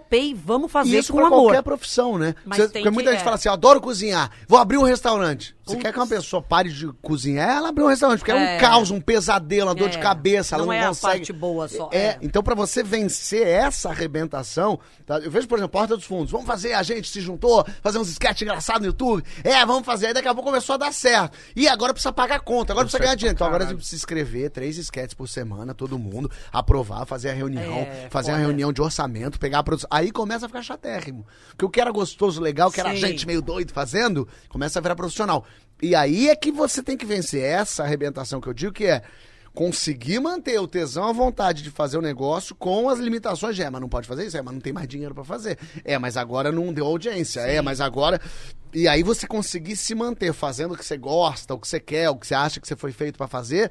topei, 0.00 0.34
vamos 0.34 0.70
fazer 0.72 0.96
E 0.96 0.98
isso 0.98 1.12
com 1.12 1.18
pra 1.18 1.26
amor. 1.28 1.42
qualquer 1.44 1.62
profissão, 1.62 2.18
né? 2.18 2.34
Mas 2.44 2.58
Você- 2.58 2.68
tem 2.68 2.82
porque 2.82 2.94
muita 2.94 3.10
que- 3.10 3.14
gente 3.16 3.20
é. 3.22 3.24
fala 3.24 3.36
assim, 3.36 3.48
eu 3.48 3.52
adoro 3.52 3.80
cozinhar, 3.80 4.30
vou 4.48 4.58
abrir 4.58 4.76
um 4.78 4.82
restaurante. 4.82 5.54
Você 5.64 5.76
quer 5.78 5.92
que 5.92 5.98
uma 5.98 6.06
pessoa 6.06 6.42
pare 6.42 6.70
de 6.70 6.86
cozinhar, 7.00 7.48
ela 7.56 7.70
abrir 7.70 7.84
um 7.84 7.86
restaurante, 7.88 8.18
porque 8.18 8.32
é, 8.32 8.54
É. 8.54 8.56
um 8.56 8.60
caos, 8.60 8.90
um 8.90 9.00
pesadelo, 9.00 9.68
uma 9.68 9.74
dor 9.74 9.88
de 9.88 9.96
É. 9.96 10.00
cabeça, 10.00 10.54
ela 10.56 10.62
Não 10.66 10.66
não, 10.66 10.78
é 10.78 10.84
a 10.84 10.88
consegue. 10.88 11.12
parte 11.14 11.32
boa 11.32 11.68
só, 11.68 11.88
É, 11.90 11.98
é. 11.98 12.18
então 12.20 12.42
pra 12.42 12.54
você 12.54 12.82
vencer 12.82 13.46
essa 13.46 13.88
arrebentação, 13.88 14.78
tá? 15.06 15.18
eu 15.20 15.30
vejo, 15.30 15.48
por 15.48 15.56
exemplo, 15.58 15.70
Porta 15.72 15.96
dos 15.96 16.04
Fundos, 16.04 16.30
vamos 16.30 16.46
fazer, 16.46 16.74
a 16.74 16.82
gente 16.82 17.08
se 17.08 17.18
juntou, 17.20 17.64
fazer 17.82 17.98
uns 17.98 18.10
sketches 18.10 18.42
engraçados 18.42 18.82
no 18.82 18.88
YouTube, 18.88 19.24
é, 19.42 19.64
vamos 19.64 19.86
fazer, 19.86 20.08
aí 20.08 20.12
daqui 20.14 20.28
a 20.28 20.34
pouco 20.34 20.50
começou 20.50 20.74
a 20.74 20.76
dar 20.76 20.92
certo. 20.92 21.34
E 21.56 21.66
agora 21.66 21.94
precisa 21.94 22.12
pagar 22.12 22.40
conta, 22.40 22.72
agora 22.74 22.84
precisa 22.84 23.02
ganhar 23.02 23.14
dinheiro. 23.14 23.34
Então 23.34 23.46
agora 23.46 23.66
você 23.66 23.74
precisa 23.74 23.96
escrever 23.96 24.50
três 24.50 24.76
sketches 24.76 25.14
por 25.14 25.26
semana, 25.28 25.72
todo 25.72 25.98
mundo, 25.98 26.30
aprovar, 26.52 27.06
fazer 27.06 27.30
a 27.30 27.32
reunião, 27.32 27.74
É, 27.74 28.08
fazer 28.10 28.32
a 28.32 28.36
reunião 28.36 28.70
de 28.70 28.82
orçamento, 28.82 29.38
pegar 29.38 29.60
a 29.60 29.62
produção. 29.62 29.83
Aí 29.90 30.10
começa 30.10 30.46
a 30.46 30.48
ficar 30.48 30.62
chatérrimo. 30.62 31.26
Porque 31.50 31.64
o 31.64 31.70
que 31.70 31.80
era 31.80 31.90
gostoso, 31.90 32.40
legal, 32.40 32.70
que 32.70 32.80
era 32.80 32.90
Sim. 32.90 32.96
gente 32.96 33.26
meio 33.26 33.42
doido 33.42 33.72
fazendo, 33.72 34.28
começa 34.48 34.78
a 34.78 34.82
virar 34.82 34.94
profissional. 34.94 35.44
E 35.82 35.94
aí 35.94 36.28
é 36.28 36.36
que 36.36 36.50
você 36.52 36.82
tem 36.82 36.96
que 36.96 37.06
vencer 37.06 37.42
essa 37.42 37.82
arrebentação 37.82 38.40
que 38.40 38.48
eu 38.48 38.54
digo, 38.54 38.72
que 38.72 38.86
é 38.86 39.02
conseguir 39.54 40.18
manter 40.18 40.58
o 40.58 40.66
tesão, 40.66 41.08
a 41.08 41.12
vontade 41.12 41.62
de 41.62 41.70
fazer 41.70 41.96
o 41.96 42.02
negócio 42.02 42.56
com 42.56 42.88
as 42.88 42.98
limitações 42.98 43.54
de, 43.54 43.62
é, 43.62 43.70
mas 43.70 43.80
não 43.80 43.88
pode 43.88 44.08
fazer 44.08 44.26
isso, 44.26 44.36
é, 44.36 44.42
mas 44.42 44.52
não 44.52 44.60
tem 44.60 44.72
mais 44.72 44.88
dinheiro 44.88 45.14
pra 45.14 45.22
fazer. 45.22 45.58
É, 45.84 45.96
mas 45.96 46.16
agora 46.16 46.50
não 46.50 46.72
deu 46.72 46.86
audiência, 46.86 47.40
é, 47.40 47.62
mas 47.62 47.80
agora... 47.80 48.20
E 48.72 48.88
aí 48.88 49.04
você 49.04 49.24
conseguir 49.24 49.76
se 49.76 49.94
manter 49.94 50.32
fazendo 50.32 50.74
o 50.74 50.76
que 50.76 50.84
você 50.84 50.98
gosta, 50.98 51.54
o 51.54 51.58
que 51.60 51.68
você 51.68 51.78
quer, 51.78 52.10
o 52.10 52.16
que 52.16 52.26
você 52.26 52.34
acha 52.34 52.58
que 52.58 52.66
você 52.66 52.74
foi 52.74 52.90
feito 52.90 53.16
pra 53.16 53.28
fazer, 53.28 53.70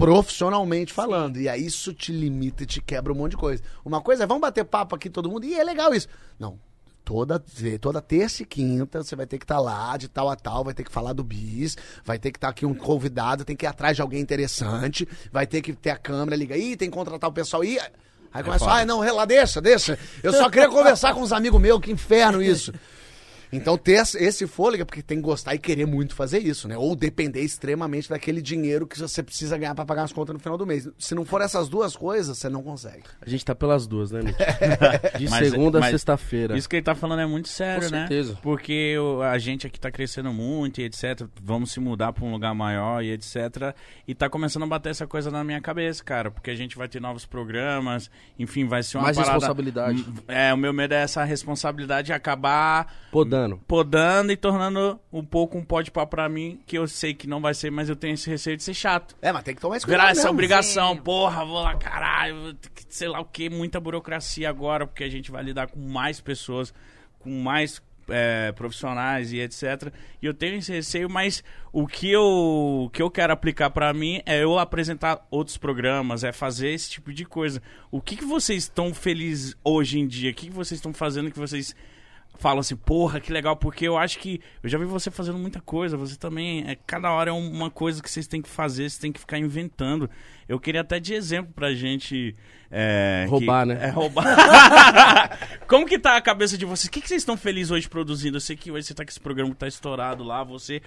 profissionalmente 0.00 0.92
falando. 0.92 1.38
E 1.38 1.48
aí 1.48 1.64
isso 1.64 1.92
te 1.92 2.12
limita 2.12 2.62
e 2.62 2.66
te 2.66 2.80
quebra 2.80 3.12
um 3.12 3.16
monte 3.16 3.32
de 3.32 3.36
coisa. 3.36 3.62
Uma 3.84 4.00
coisa 4.00 4.24
é, 4.24 4.26
vamos 4.26 4.40
bater 4.40 4.64
papo 4.64 4.96
aqui 4.96 5.10
todo 5.10 5.30
mundo, 5.30 5.44
e 5.44 5.54
é 5.54 5.62
legal 5.62 5.94
isso. 5.94 6.08
Não, 6.38 6.58
toda, 7.04 7.42
toda 7.80 8.00
terça 8.00 8.42
e 8.42 8.46
quinta 8.46 9.02
você 9.02 9.14
vai 9.14 9.26
ter 9.26 9.38
que 9.38 9.44
estar 9.44 9.60
lá, 9.60 9.96
de 9.96 10.08
tal 10.08 10.28
a 10.28 10.36
tal, 10.36 10.64
vai 10.64 10.74
ter 10.74 10.84
que 10.84 10.92
falar 10.92 11.12
do 11.12 11.22
bis, 11.22 11.76
vai 12.04 12.18
ter 12.18 12.30
que 12.30 12.38
estar 12.38 12.48
aqui 12.48 12.64
um 12.64 12.74
convidado, 12.74 13.44
tem 13.44 13.56
que 13.56 13.66
ir 13.66 13.68
atrás 13.68 13.96
de 13.96 14.02
alguém 14.02 14.20
interessante, 14.20 15.06
vai 15.30 15.46
ter 15.46 15.60
que 15.60 15.72
ter 15.72 15.90
a 15.90 15.96
câmera, 15.96 16.36
liga, 16.36 16.56
ih, 16.56 16.76
tem 16.76 16.90
que 16.90 16.96
contratar 16.96 17.28
o 17.28 17.32
pessoal, 17.32 17.62
ih... 17.64 17.78
Aí 18.32 18.44
começa, 18.44 18.64
foda. 18.64 18.76
ai 18.76 18.84
não, 18.84 19.00
rela, 19.00 19.26
deixa, 19.26 19.60
deixa. 19.60 19.98
Eu 20.22 20.32
só 20.32 20.48
queria 20.48 20.68
conversar 20.68 21.12
com 21.14 21.20
uns 21.20 21.32
amigos 21.32 21.60
meus, 21.60 21.80
que 21.80 21.90
inferno 21.90 22.40
isso. 22.40 22.72
Então 23.52 23.76
ter 23.76 24.02
esse- 24.14 24.46
fôlego 24.46 24.82
é 24.82 24.84
porque 24.84 25.02
tem 25.02 25.18
que 25.18 25.22
gostar 25.24 25.54
e 25.54 25.58
querer 25.58 25.86
muito 25.86 26.14
fazer 26.14 26.38
isso, 26.38 26.66
né? 26.68 26.76
Ou 26.76 26.94
depender 26.96 27.40
extremamente 27.42 28.08
daquele 28.08 28.40
dinheiro 28.40 28.86
que 28.86 28.98
você 28.98 29.22
precisa 29.22 29.56
ganhar 29.58 29.74
pra 29.74 29.84
pagar 29.84 30.04
as 30.04 30.12
contas 30.12 30.32
no 30.34 30.38
final 30.40 30.56
do 30.56 30.66
mês. 30.66 30.88
Se 30.98 31.14
não 31.14 31.24
for 31.24 31.40
essas 31.40 31.68
duas 31.68 31.96
coisas, 31.96 32.36
você 32.38 32.48
não 32.48 32.62
consegue. 32.62 33.02
A 33.20 33.28
gente 33.28 33.44
tá 33.44 33.54
pelas 33.54 33.86
duas, 33.86 34.10
né, 34.10 34.20
Mitch? 34.22 34.36
De 35.18 35.28
Mas- 35.28 35.48
segunda 35.50 35.78
a 35.78 35.80
mas 35.80 35.90
sexta-feira. 35.90 36.56
Isso 36.56 36.68
que 36.68 36.76
ele 36.76 36.82
tá 36.84 36.94
falando 36.94 37.20
é 37.20 37.26
muito 37.26 37.48
sério, 37.48 37.84
Com 37.88 37.94
né? 37.94 38.00
certeza. 38.00 38.38
Porque 38.42 38.96
a 39.30 39.38
gente 39.38 39.66
aqui 39.66 39.78
tá 39.80 39.90
crescendo 39.90 40.32
muito 40.32 40.80
e 40.80 40.84
etc. 40.84 41.26
Vamos 41.42 41.72
se 41.72 41.80
mudar 41.80 42.12
pra 42.12 42.24
um 42.24 42.30
lugar 42.32 42.54
maior 42.54 43.02
e 43.02 43.10
etc. 43.12 43.74
E 44.06 44.14
tá 44.14 44.28
começando 44.28 44.62
a 44.62 44.66
bater 44.66 44.90
essa 44.90 45.06
coisa 45.06 45.30
na 45.30 45.42
minha 45.44 45.60
cabeça, 45.60 46.02
cara. 46.04 46.30
Porque 46.30 46.50
a 46.50 46.54
gente 46.54 46.76
vai 46.76 46.88
ter 46.88 47.00
novos 47.00 47.26
programas, 47.26 48.10
enfim, 48.38 48.66
vai 48.66 48.82
ser 48.82 48.98
uma 48.98 49.04
Mais 49.04 49.16
parada... 49.16 49.34
responsabilidade. 49.34 50.04
É, 50.28 50.52
o 50.54 50.56
meu 50.56 50.72
medo 50.72 50.94
é 50.94 51.02
essa 51.02 51.24
responsabilidade 51.24 52.06
de 52.06 52.12
acabar 52.12 52.92
Podando. 53.10 53.39
Podando 53.66 54.32
e 54.32 54.36
tornando 54.36 54.98
um 55.12 55.24
pouco 55.24 55.58
um 55.58 55.64
pode 55.64 55.90
pá 55.90 56.06
pra 56.06 56.28
mim, 56.28 56.60
que 56.66 56.76
eu 56.76 56.86
sei 56.88 57.14
que 57.14 57.26
não 57.26 57.40
vai 57.40 57.54
ser, 57.54 57.70
mas 57.70 57.88
eu 57.88 57.96
tenho 57.96 58.14
esse 58.14 58.28
receio 58.28 58.56
de 58.56 58.62
ser 58.62 58.74
chato. 58.74 59.16
É, 59.20 59.32
mas 59.32 59.42
tem 59.42 59.54
que 59.54 59.60
tomar 59.60 59.76
esse 59.76 59.86
cuidado 59.86 60.14
mesmo. 60.14 60.30
obrigação, 60.30 60.94
Sim. 60.94 61.02
porra, 61.02 61.44
vou 61.44 61.62
lá, 61.62 61.74
caralho, 61.76 62.56
sei 62.88 63.08
lá 63.08 63.20
o 63.20 63.24
que, 63.24 63.48
muita 63.48 63.80
burocracia 63.80 64.48
agora, 64.48 64.86
porque 64.86 65.04
a 65.04 65.08
gente 65.08 65.30
vai 65.30 65.42
lidar 65.42 65.68
com 65.68 65.80
mais 65.80 66.20
pessoas, 66.20 66.74
com 67.18 67.30
mais 67.30 67.82
é, 68.10 68.52
profissionais 68.52 69.32
e 69.32 69.40
etc. 69.40 69.92
E 70.20 70.26
eu 70.26 70.34
tenho 70.34 70.56
esse 70.56 70.72
receio, 70.72 71.08
mas 71.08 71.42
o 71.72 71.86
que 71.86 72.10
eu, 72.10 72.84
o 72.86 72.90
que 72.90 73.02
eu 73.02 73.10
quero 73.10 73.32
aplicar 73.32 73.70
pra 73.70 73.92
mim 73.94 74.20
é 74.26 74.42
eu 74.42 74.58
apresentar 74.58 75.26
outros 75.30 75.56
programas, 75.56 76.24
é 76.24 76.32
fazer 76.32 76.70
esse 76.70 76.90
tipo 76.90 77.12
de 77.12 77.24
coisa. 77.24 77.62
O 77.90 78.00
que, 78.00 78.16
que 78.16 78.24
vocês 78.24 78.64
estão 78.64 78.92
felizes 78.92 79.56
hoje 79.64 79.98
em 79.98 80.06
dia? 80.06 80.30
O 80.30 80.34
que, 80.34 80.46
que 80.46 80.52
vocês 80.52 80.78
estão 80.78 80.92
fazendo 80.92 81.30
que 81.30 81.38
vocês 81.38 81.74
falam 82.40 82.60
assim, 82.60 82.74
porra, 82.76 83.20
que 83.20 83.32
legal, 83.32 83.54
porque 83.56 83.86
eu 83.86 83.96
acho 83.98 84.18
que 84.18 84.40
eu 84.62 84.68
já 84.70 84.78
vi 84.78 84.84
você 84.84 85.10
fazendo 85.10 85.38
muita 85.38 85.60
coisa, 85.60 85.96
você 85.96 86.16
também, 86.16 86.64
é, 86.68 86.74
cada 86.86 87.12
hora 87.12 87.30
é 87.30 87.32
uma 87.32 87.70
coisa 87.70 88.02
que 88.02 88.10
vocês 88.10 88.26
têm 88.26 88.40
que 88.42 88.48
fazer, 88.48 88.82
vocês 88.88 88.98
têm 88.98 89.12
que 89.12 89.20
ficar 89.20 89.38
inventando. 89.38 90.08
Eu 90.48 90.58
queria 90.58 90.80
até 90.80 90.98
de 90.98 91.14
exemplo 91.14 91.52
pra 91.54 91.72
gente... 91.74 92.34
é, 92.70 93.26
Roubar, 93.28 93.66
que- 93.66 93.74
né? 93.74 93.86
É, 93.86 93.90
roubar. 93.90 94.24
Como 95.68 95.86
que 95.86 95.98
tá 95.98 96.16
a 96.16 96.20
cabeça 96.20 96.56
de 96.58 96.64
vocês? 96.64 96.88
O 96.88 96.90
que, 96.90 97.00
que 97.00 97.08
vocês 97.08 97.22
estão 97.22 97.36
felizes 97.36 97.70
hoje 97.70 97.88
produzindo? 97.88 98.36
Eu 98.36 98.40
sei 98.40 98.56
que 98.56 98.70
hoje 98.70 98.86
você 98.86 98.94
tá 98.94 99.04
com 99.04 99.10
esse 99.10 99.20
programa 99.20 99.50
que 99.50 99.56
tá 99.56 99.68
estourado 99.68 100.24
lá, 100.24 100.42
você... 100.42 100.80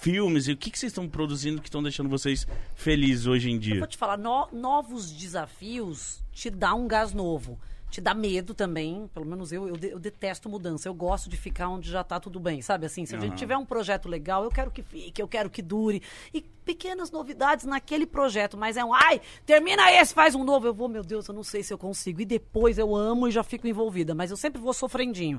Filmes, 0.00 0.48
e 0.48 0.52
o 0.52 0.56
que, 0.56 0.70
que 0.70 0.78
vocês 0.78 0.90
estão 0.90 1.06
produzindo 1.06 1.60
que 1.60 1.68
estão 1.68 1.82
deixando 1.82 2.08
vocês 2.08 2.46
felizes 2.74 3.26
hoje 3.26 3.50
em 3.50 3.54
Eu 3.56 3.60
dia? 3.60 3.78
vou 3.80 3.86
te 3.86 3.98
falar, 3.98 4.16
no- 4.16 4.48
novos 4.50 5.12
desafios 5.12 6.24
te 6.32 6.48
dá 6.48 6.72
um 6.74 6.88
gás 6.88 7.12
novo. 7.12 7.60
Te 7.92 8.00
dá 8.00 8.14
medo 8.14 8.54
também, 8.54 9.06
pelo 9.12 9.26
menos 9.26 9.52
eu, 9.52 9.68
eu, 9.68 9.76
de- 9.76 9.90
eu 9.90 9.98
detesto 9.98 10.48
mudança. 10.48 10.88
Eu 10.88 10.94
gosto 10.94 11.28
de 11.28 11.36
ficar 11.36 11.68
onde 11.68 11.90
já 11.90 12.02
tá 12.02 12.18
tudo 12.18 12.40
bem, 12.40 12.62
sabe? 12.62 12.86
Assim, 12.86 13.04
se 13.04 13.14
a 13.14 13.18
gente 13.20 13.36
tiver 13.36 13.54
um 13.56 13.66
projeto 13.66 14.08
legal, 14.08 14.42
eu 14.44 14.50
quero 14.50 14.70
que 14.70 14.82
fique, 14.82 15.20
eu 15.20 15.28
quero 15.28 15.50
que 15.50 15.60
dure. 15.60 16.02
E 16.32 16.40
pequenas 16.40 17.10
novidades 17.10 17.66
naquele 17.66 18.06
projeto, 18.06 18.56
mas 18.56 18.78
é 18.78 18.84
um, 18.84 18.94
ai, 18.94 19.20
termina 19.44 19.92
esse, 19.92 20.14
faz 20.14 20.34
um 20.34 20.42
novo. 20.42 20.66
Eu 20.66 20.72
vou, 20.72 20.88
meu 20.88 21.02
Deus, 21.04 21.28
eu 21.28 21.34
não 21.34 21.42
sei 21.44 21.62
se 21.62 21.70
eu 21.70 21.76
consigo. 21.76 22.22
E 22.22 22.24
depois 22.24 22.78
eu 22.78 22.96
amo 22.96 23.28
e 23.28 23.30
já 23.30 23.42
fico 23.44 23.66
envolvida, 23.68 24.14
mas 24.14 24.30
eu 24.30 24.38
sempre 24.38 24.58
vou 24.60 24.72
sofrendinho. 24.72 25.38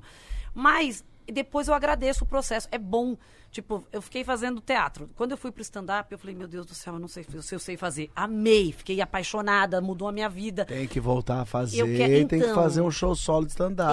Mas 0.54 1.04
depois 1.28 1.68
eu 1.68 1.74
agradeço 1.74 2.24
o 2.24 2.28
processo. 2.28 2.68
É 2.72 2.78
bom. 2.78 3.18
Tipo, 3.54 3.86
eu 3.94 4.02
fiquei 4.02 4.24
fazendo 4.24 4.60
teatro. 4.60 5.08
Quando 5.16 5.30
eu 5.32 5.38
fui 5.38 5.52
pro 5.52 5.62
stand-up, 5.62 6.12
eu 6.12 6.18
falei, 6.18 6.36
meu 6.36 6.48
Deus 6.48 6.66
do 6.66 6.74
céu, 6.74 6.94
eu 6.96 7.00
não 7.00 7.08
sei 7.08 7.24
se 7.40 7.54
eu 7.54 7.60
sei 7.60 7.78
fazer. 7.78 8.10
Amei, 8.16 8.72
fiquei 8.76 9.00
apaixonada, 9.00 9.80
mudou 9.80 10.08
a 10.08 10.12
minha 10.12 10.28
vida. 10.28 10.66
Tem 10.66 10.88
que 10.88 11.00
voltar 11.00 11.42
a 11.42 11.46
fazer, 11.46 11.80
Eu 11.80 11.86
que- 11.86 11.98
tem 12.26 12.28
que 12.28 12.36
então- 12.38 12.56
fazer 12.56 12.82
um 12.82 12.90
show 12.90 13.14
solo 13.16 13.46
de 13.46 13.52
stand-up. 13.52 13.92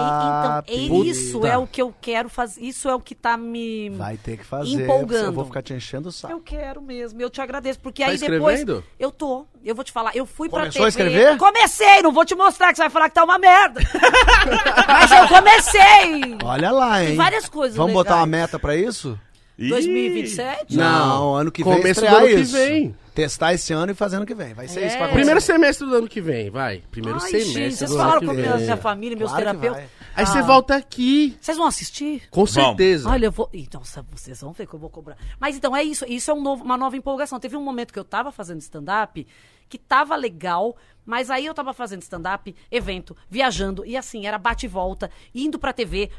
então, 0.65 0.75
é 0.75 1.05
isso 1.05 1.45
é 1.45 1.55
o 1.59 1.67
que 1.67 1.79
eu 1.79 1.93
quero 2.01 2.27
fazer. 2.27 2.59
Isso 2.61 2.89
é 2.89 2.95
o 2.95 2.99
que 2.99 3.13
tá 3.13 3.37
me 3.37 3.91
Vai 3.91 4.17
ter 4.17 4.35
que 4.37 4.43
fazer. 4.43 4.81
empolgando. 4.83 5.25
Eu 5.27 5.31
vou 5.33 5.45
ficar 5.45 5.61
te 5.61 5.73
enchendo 5.75 6.09
o 6.09 6.11
saco. 6.11 6.33
Eu 6.33 6.39
quero 6.39 6.81
mesmo, 6.81 7.21
eu 7.21 7.29
te 7.29 7.39
agradeço, 7.39 7.79
porque 7.81 8.03
Tá 8.03 8.09
aí 8.09 8.17
depois 8.17 8.59
escrevendo? 8.61 8.83
eu 8.97 9.11
tô, 9.11 9.45
eu 9.63 9.75
vou 9.75 9.83
te 9.83 9.91
falar, 9.91 10.15
eu 10.15 10.25
fui 10.25 10.49
pra 10.49 10.61
Começou 10.61 10.87
a 10.87 10.91
TV. 10.91 11.03
escrever? 11.11 11.37
Comecei, 11.37 12.01
não 12.01 12.11
vou 12.11 12.25
te 12.25 12.33
mostrar 12.33 12.69
que 12.71 12.77
você 12.77 12.81
vai 12.81 12.89
falar 12.89 13.09
que 13.09 13.13
tá 13.15 13.23
uma 13.23 13.37
merda. 13.37 13.79
Mas 14.87 15.11
eu 15.11 15.27
comecei. 15.27 16.37
Olha 16.43 16.71
lá, 16.71 17.01
hein? 17.01 17.09
Tem 17.09 17.15
várias 17.17 17.47
coisas 17.47 17.77
Vamos 17.77 17.93
botar 17.93 18.15
uma 18.15 18.25
legais. 18.25 18.41
meta 18.41 18.57
pra 18.59 18.75
isso? 18.75 19.19
Ih, 19.65 19.69
2027? 19.69 20.75
Não, 20.77 21.35
ano 21.35 21.51
que 21.51 21.63
vem 21.63 21.73
Começo 21.77 22.01
do 22.01 22.07
ano 22.07 22.27
que 22.27 22.33
isso. 22.35 22.53
vem. 22.53 22.95
Testar 23.13 23.53
esse 23.53 23.73
ano 23.73 23.91
e 23.91 23.95
fazer 23.95 24.15
ano 24.15 24.25
que 24.25 24.33
vem. 24.33 24.53
Vai 24.53 24.67
ser 24.69 24.81
É. 24.83 24.87
isso 24.87 24.97
que 24.97 25.07
Primeiro 25.09 25.41
semestre 25.41 25.85
do 25.85 25.93
ano 25.95 26.07
que 26.07 26.21
vem, 26.21 26.49
vai. 26.49 26.81
Primeiro 26.89 27.19
Ai, 27.21 27.29
semestre 27.29 27.53
gente, 27.53 27.75
vocês 27.75 27.89
do 27.89 27.97
falaram 27.97 28.17
ano 28.19 28.27
com 28.27 28.33
que 28.33 28.39
a 28.39 28.43
minha, 28.43 28.55
vem. 28.55 28.63
minha 28.63 28.77
família, 28.77 29.17
meus 29.17 29.29
Claro 29.31 29.45
que 29.45 29.51
terapeutas. 29.51 29.89
Aí 30.15 30.25
você 30.25 30.37
Ah. 30.37 30.41
volta 30.41 30.75
aqui, 30.75 31.37
Vocês 31.41 31.57
vão 31.57 31.67
assistir? 31.67 32.23
com 32.31 32.45
certeza. 32.45 33.09
Olha, 33.09 33.25
eu 33.25 33.31
vou. 33.31 33.49
Então, 33.53 33.81
vocês 33.83 34.39
vão 34.41 34.53
ver 34.53 34.65
que 34.65 34.73
eu 34.73 34.79
vou 34.79 34.89
cobrar. 34.89 35.17
Mas 35.39 35.57
então 35.57 35.75
é 35.75 35.83
isso. 35.83 36.05
Isso 36.07 36.31
é 36.31 36.33
um 36.33 36.41
novo- 36.41 36.63
uma 36.63 36.77
nova 36.77 36.95
empolgação. 36.95 37.37
Teve 37.39 37.57
um 37.57 37.63
momento 37.63 37.91
que 37.91 37.99
eu 37.99 38.03
tava 38.05 38.31
fazendo 38.31 38.61
stand-up 38.61 39.27
que 39.69 39.77
tava 39.77 40.15
legal, 40.17 40.75
mas 41.05 41.29
aí 41.29 41.45
eu 41.45 41.53
tava 41.53 41.73
fazendo 41.73 42.01
stand-up, 42.01 42.53
evento, 42.69 43.15
viajando, 43.29 43.85
e 43.85 43.95
assim, 43.95 44.25
era 44.27 44.37
bate 44.37 44.65
e 44.65 44.69
volta, 44.69 45.09
indo 45.33 45.57
pra 45.57 45.71
TV, 45.71 46.09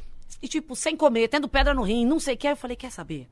e 0.42 0.48
tipo, 0.48 0.74
sem 0.74 0.96
comer, 0.96 1.28
tendo 1.28 1.48
pedra 1.48 1.72
no 1.72 1.82
rim, 1.82 2.04
não 2.04 2.18
sei 2.18 2.34
o 2.34 2.36
que. 2.36 2.48
Aí 2.48 2.52
eu 2.52 2.56
falei, 2.56 2.76
quer 2.76 2.90
saber? 2.90 3.28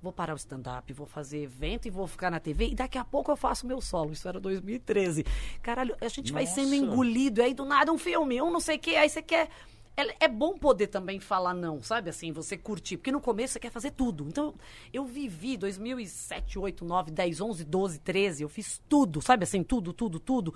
Vou 0.00 0.12
parar 0.12 0.32
o 0.32 0.36
stand-up, 0.36 0.92
vou 0.92 1.06
fazer 1.06 1.42
evento 1.42 1.86
e 1.86 1.90
vou 1.90 2.06
ficar 2.06 2.30
na 2.30 2.40
TV. 2.40 2.68
E 2.68 2.74
daqui 2.74 2.98
a 2.98 3.04
pouco 3.04 3.30
eu 3.30 3.36
faço 3.36 3.66
meu 3.66 3.80
solo. 3.80 4.12
Isso 4.12 4.28
era 4.28 4.40
2013. 4.40 5.24
Caralho, 5.62 5.96
a 6.00 6.08
gente 6.08 6.32
vai 6.32 6.46
sendo 6.46 6.74
engolido. 6.74 7.42
Aí 7.42 7.54
do 7.54 7.64
nada 7.64 7.92
um 7.92 7.98
filme, 7.98 8.40
um 8.40 8.50
não 8.50 8.60
sei 8.60 8.76
o 8.76 8.78
que. 8.78 8.96
Aí 8.96 9.08
você 9.08 9.22
quer. 9.22 9.48
É, 9.96 10.24
é 10.24 10.28
bom 10.28 10.58
poder 10.58 10.88
também 10.88 11.20
falar 11.20 11.54
não, 11.54 11.82
sabe? 11.82 12.10
Assim, 12.10 12.32
você 12.32 12.56
curtir. 12.56 12.98
Porque 12.98 13.12
no 13.12 13.20
começo 13.20 13.54
você 13.54 13.60
quer 13.60 13.70
fazer 13.70 13.92
tudo. 13.92 14.26
Então, 14.28 14.54
eu 14.92 15.06
vivi 15.06 15.56
2007, 15.56 16.58
8, 16.58 16.84
9, 16.84 17.10
10, 17.10 17.40
11, 17.40 17.64
12, 17.64 17.98
13. 18.00 18.42
Eu 18.42 18.48
fiz 18.48 18.82
tudo, 18.86 19.22
sabe? 19.22 19.44
Assim, 19.44 19.62
tudo, 19.62 19.92
tudo, 19.94 20.20
tudo. 20.20 20.54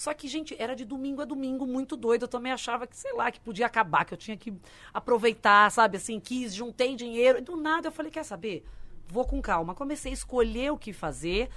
Só 0.00 0.14
que, 0.14 0.26
gente, 0.28 0.56
era 0.58 0.74
de 0.74 0.86
domingo 0.86 1.20
a 1.20 1.26
domingo, 1.26 1.66
muito 1.66 1.94
doido. 1.94 2.22
Eu 2.22 2.28
também 2.28 2.50
achava 2.50 2.86
que, 2.86 2.96
sei 2.96 3.12
lá, 3.12 3.30
que 3.30 3.38
podia 3.38 3.66
acabar, 3.66 4.06
que 4.06 4.14
eu 4.14 4.16
tinha 4.16 4.34
que 4.34 4.50
aproveitar, 4.94 5.70
sabe? 5.70 5.98
Assim, 5.98 6.18
quis, 6.18 6.54
juntei 6.54 6.96
dinheiro. 6.96 7.36
E 7.36 7.42
do 7.42 7.54
nada 7.54 7.88
eu 7.88 7.92
falei, 7.92 8.10
quer 8.10 8.24
saber? 8.24 8.64
Vou 9.08 9.26
com 9.26 9.42
calma. 9.42 9.74
Comecei 9.74 10.10
a 10.10 10.14
escolher 10.14 10.72
o 10.72 10.78
que 10.78 10.94
fazer. 10.94 11.50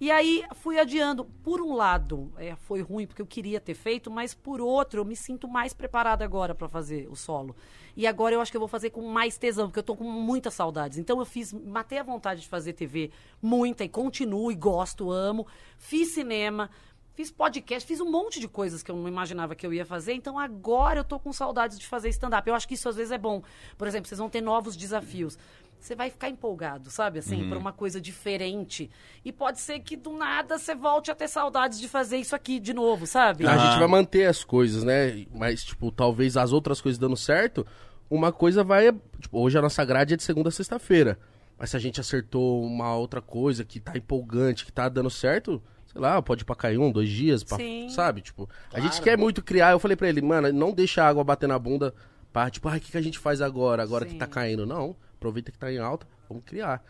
E 0.00 0.12
aí 0.12 0.44
fui 0.54 0.78
adiando. 0.78 1.24
Por 1.42 1.60
um 1.60 1.74
lado, 1.74 2.32
é, 2.36 2.54
foi 2.54 2.82
ruim 2.82 3.04
porque 3.04 3.20
eu 3.20 3.26
queria 3.26 3.60
ter 3.60 3.74
feito, 3.74 4.12
mas 4.12 4.32
por 4.32 4.60
outro, 4.60 5.00
eu 5.00 5.04
me 5.04 5.16
sinto 5.16 5.48
mais 5.48 5.74
preparada 5.74 6.24
agora 6.24 6.54
para 6.54 6.68
fazer 6.68 7.08
o 7.10 7.16
solo. 7.16 7.56
E 7.96 8.06
agora 8.06 8.32
eu 8.32 8.40
acho 8.40 8.52
que 8.52 8.56
eu 8.56 8.60
vou 8.60 8.68
fazer 8.68 8.90
com 8.90 9.02
mais 9.02 9.36
tesão, 9.36 9.66
porque 9.66 9.80
eu 9.80 9.82
tô 9.82 9.96
com 9.96 10.04
muitas 10.04 10.54
saudades. 10.54 10.98
Então 10.98 11.18
eu 11.18 11.26
fiz, 11.26 11.52
matei 11.52 11.98
a 11.98 12.04
vontade 12.04 12.42
de 12.42 12.46
fazer 12.46 12.74
TV 12.74 13.10
muita 13.42 13.82
e 13.82 13.88
continuo 13.88 14.52
e 14.52 14.54
gosto, 14.54 15.10
amo. 15.10 15.48
Fiz 15.76 16.14
cinema, 16.14 16.70
fiz 17.18 17.32
podcast, 17.32 17.84
fiz 17.84 18.00
um 18.00 18.08
monte 18.08 18.38
de 18.38 18.46
coisas 18.46 18.80
que 18.80 18.92
eu 18.92 18.94
não 18.94 19.08
imaginava 19.08 19.56
que 19.56 19.66
eu 19.66 19.74
ia 19.74 19.84
fazer. 19.84 20.12
Então 20.12 20.38
agora 20.38 21.00
eu 21.00 21.04
tô 21.04 21.18
com 21.18 21.32
saudades 21.32 21.76
de 21.76 21.84
fazer 21.84 22.08
stand-up. 22.10 22.48
Eu 22.48 22.54
acho 22.54 22.68
que 22.68 22.74
isso 22.74 22.88
às 22.88 22.94
vezes 22.94 23.10
é 23.10 23.18
bom. 23.18 23.42
Por 23.76 23.88
exemplo, 23.88 24.06
vocês 24.06 24.20
vão 24.20 24.30
ter 24.30 24.40
novos 24.40 24.76
desafios. 24.76 25.36
Você 25.80 25.96
vai 25.96 26.10
ficar 26.10 26.28
empolgado, 26.28 26.90
sabe? 26.90 27.18
Assim, 27.18 27.48
por 27.48 27.56
uma 27.56 27.72
coisa 27.72 28.00
diferente. 28.00 28.88
E 29.24 29.32
pode 29.32 29.58
ser 29.58 29.80
que 29.80 29.96
do 29.96 30.12
nada 30.12 30.58
você 30.58 30.76
volte 30.76 31.10
a 31.10 31.14
ter 31.14 31.26
saudades 31.26 31.80
de 31.80 31.88
fazer 31.88 32.18
isso 32.18 32.36
aqui 32.36 32.60
de 32.60 32.72
novo, 32.72 33.04
sabe? 33.04 33.44
A 33.44 33.58
gente 33.58 33.80
vai 33.80 33.88
manter 33.88 34.26
as 34.26 34.44
coisas, 34.44 34.84
né? 34.84 35.26
Mas, 35.34 35.64
tipo, 35.64 35.90
talvez 35.90 36.36
as 36.36 36.52
outras 36.52 36.80
coisas 36.80 37.00
dando 37.00 37.16
certo, 37.16 37.66
uma 38.08 38.30
coisa 38.30 38.62
vai. 38.62 38.92
Tipo, 39.20 39.40
hoje 39.40 39.58
a 39.58 39.62
nossa 39.62 39.84
grade 39.84 40.14
é 40.14 40.16
de 40.16 40.22
segunda 40.22 40.50
a 40.50 40.52
sexta-feira. 40.52 41.18
Mas 41.58 41.70
se 41.70 41.76
a 41.76 41.80
gente 41.80 42.00
acertou 42.00 42.62
uma 42.62 42.94
outra 42.94 43.20
coisa 43.20 43.64
que 43.64 43.80
tá 43.80 43.98
empolgante, 43.98 44.64
que 44.64 44.70
tá 44.70 44.88
dando 44.88 45.10
certo, 45.10 45.60
sei 45.92 46.00
lá, 46.00 46.20
pode 46.22 46.42
ir 46.42 46.44
pra 46.44 46.54
cair 46.54 46.78
um, 46.78 46.90
dois 46.92 47.08
dias, 47.08 47.42
pra- 47.42 47.56
Sim. 47.56 47.88
sabe? 47.90 48.20
Tipo, 48.20 48.48
a 48.72 48.80
gente 48.80 49.00
quer 49.02 49.16
muito 49.18 49.42
criar. 49.42 49.72
Eu 49.72 49.78
falei 49.78 49.96
pra 49.96 50.08
ele, 50.08 50.20
mano, 50.22 50.52
não 50.52 50.72
deixa 50.72 51.02
a 51.02 51.08
água 51.08 51.24
bater 51.24 51.48
na 51.48 51.58
bunda 51.58 51.94
pra, 52.32 52.50
tipo, 52.50 52.68
ai, 52.68 52.78
o 52.78 52.80
que, 52.80 52.92
que 52.92 52.98
a 52.98 53.02
gente 53.02 53.18
faz 53.18 53.40
agora, 53.40 53.82
agora 53.82 54.04
que 54.04 54.12
Sim. 54.12 54.18
tá 54.18 54.26
caindo? 54.26 54.66
Não, 54.66 54.94
aproveita 55.16 55.50
que 55.50 55.58
tá 55.58 55.72
em 55.72 55.78
alta, 55.78 56.06
vamos 56.28 56.44
criar. 56.44 56.82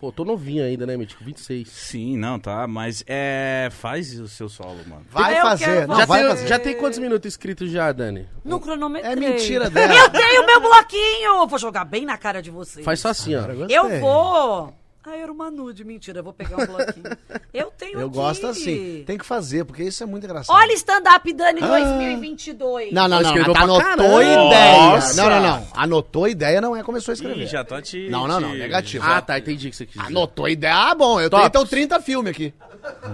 Pô, 0.00 0.12
tô 0.12 0.24
novinho 0.24 0.62
ainda, 0.62 0.86
né, 0.86 0.96
Mítico? 0.96 1.24
26. 1.24 1.68
Sim, 1.68 2.16
não, 2.16 2.38
tá. 2.38 2.68
Mas 2.68 3.02
é. 3.04 3.68
Faz 3.72 4.16
o 4.20 4.28
seu 4.28 4.48
solo, 4.48 4.78
mano. 4.86 5.04
Vai 5.10 5.36
Eu 5.36 5.42
fazer, 5.42 5.88
não, 5.88 5.96
já, 5.96 6.04
vai 6.06 6.20
tem, 6.20 6.28
fazer. 6.30 6.46
já 6.46 6.58
tem 6.60 6.76
quantos 6.76 7.00
minutos 7.00 7.26
inscritos 7.26 7.68
já, 7.68 7.90
Dani? 7.90 8.28
No 8.44 8.60
cronômetro. 8.60 9.10
É 9.10 9.16
mentira 9.16 9.68
dela. 9.68 9.92
Eu 9.98 10.08
tenho 10.10 10.46
meu 10.46 10.60
bloquinho! 10.60 11.48
Vou 11.48 11.58
jogar 11.58 11.84
bem 11.84 12.06
na 12.06 12.16
cara 12.16 12.40
de 12.40 12.48
vocês. 12.48 12.84
Faz 12.84 13.00
só 13.00 13.08
assim, 13.08 13.34
ó. 13.34 13.40
Eu 13.68 13.98
vou. 13.98 14.72
Ah, 15.10 15.16
era 15.16 15.32
uma 15.32 15.50
nude. 15.50 15.84
Mentira, 15.84 16.18
eu 16.20 16.24
vou 16.24 16.32
pegar 16.32 16.56
um 16.62 16.66
bloquinho. 16.66 17.16
Eu 17.54 17.72
tenho 17.76 17.98
Eu 18.00 18.06
aqui. 18.08 18.16
gosto 18.16 18.46
assim. 18.46 19.02
Tem 19.06 19.16
que 19.16 19.24
fazer, 19.24 19.64
porque 19.64 19.82
isso 19.82 20.02
é 20.02 20.06
muito 20.06 20.24
engraçado. 20.24 20.54
Olha 20.54 20.72
stand-up 20.74 21.32
Dani 21.32 21.60
2022. 21.60 22.92
Não, 22.92 23.08
não, 23.08 23.20
não. 23.20 23.26
Escreveu 23.30 23.52
pra 23.54 23.62
Anotou 23.64 23.82
caramba. 23.82 24.22
ideia. 24.24 24.76
Nossa. 24.82 25.22
Não, 25.22 25.30
não, 25.30 25.42
não. 25.42 25.66
Anotou 25.74 26.28
ideia 26.28 26.60
não 26.60 26.76
é 26.76 26.82
começou 26.82 27.12
a 27.12 27.14
escrever. 27.14 27.42
Ih, 27.42 27.46
já 27.46 27.64
tô 27.64 27.80
te. 27.80 28.08
Não, 28.10 28.28
não, 28.28 28.38
não. 28.40 28.54
Negativo. 28.54 29.04
Ah, 29.06 29.20
tá, 29.20 29.38
entendi 29.38 29.68
o 29.68 29.70
que 29.70 29.76
você 29.76 29.86
quis 29.86 29.94
dizer. 29.94 30.06
Anotou 30.06 30.48
ideia. 30.48 30.74
Ah, 30.74 30.94
bom. 30.94 31.20
Eu 31.20 31.30
Tops. 31.30 31.40
tenho 31.42 31.48
então 31.48 31.66
30 31.66 32.00
filmes 32.00 32.30
aqui. 32.30 32.52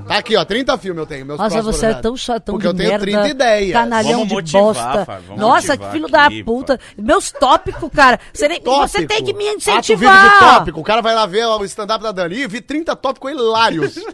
Tá 0.07 0.19
aqui, 0.19 0.37
ó. 0.37 0.45
30 0.45 0.77
filmes 0.79 0.99
eu 1.01 1.07
tenho. 1.07 1.25
Meus 1.27 1.39
Nossa, 1.39 1.63
você 1.63 1.87
é 1.87 1.95
tão 1.95 2.17
chatão 2.17 2.55
Porque 2.55 2.67
de 2.69 2.75
eu 2.75 2.77
tenho 2.77 2.91
merda, 2.91 3.05
30 3.05 3.29
ideias. 3.29 3.73
Canalhão 3.73 4.13
Vamos 4.13 4.29
de 4.29 4.35
motivar, 4.35 4.73
bosta. 5.07 5.23
Nossa, 5.37 5.77
que 5.77 5.91
filho 5.91 6.07
aqui, 6.07 6.13
da 6.13 6.45
puta. 6.45 6.81
Meus 6.99 7.33
tópicos, 7.33 7.91
cara. 7.93 8.21
Você, 8.33 8.47
nem- 8.47 8.61
você 8.61 8.99
Tópico. 8.99 9.07
tem 9.09 9.25
que 9.25 9.33
me 9.33 9.45
Ah, 9.49 9.53
tu 9.53 9.57
vive 9.57 9.57
incentivar. 9.57 10.33
de 10.33 10.39
tópico. 10.59 10.81
O 10.81 10.85
cara 10.85 11.01
vai 11.01 11.15
lá 11.15 11.25
ver 11.27 11.47
o 11.47 11.53
stand-up 11.85 12.03
da 12.03 12.13
Dani 12.13 12.37
e 12.43 12.47
vi 12.49 12.61
30 12.61 12.97
tópicos 12.97 13.31
hilários. 13.31 13.95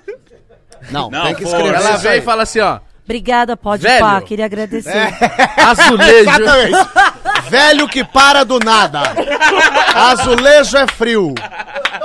Não, 0.91 1.11
Não, 1.11 1.23
tem 1.25 1.35
que 1.35 1.45
escrever 1.45 1.75
Ela 1.75 1.91
isso 1.91 1.99
vem 1.99 2.13
aí. 2.13 2.19
e 2.19 2.23
fala 2.23 2.43
assim, 2.43 2.61
ó. 2.61 2.79
Obrigada, 3.05 3.57
pode 3.57 3.83
Velho. 3.83 4.01
pá. 4.01 4.21
Queria 4.23 4.45
agradecer. 4.47 4.93
Azulejo. 5.59 6.31
Exatamente. 6.31 7.51
Velho 7.51 7.89
que 7.89 8.05
para 8.05 8.45
do 8.45 8.59
nada. 8.61 9.01
Azulejo 9.95 10.77
é 10.79 10.87
frio. 10.87 11.35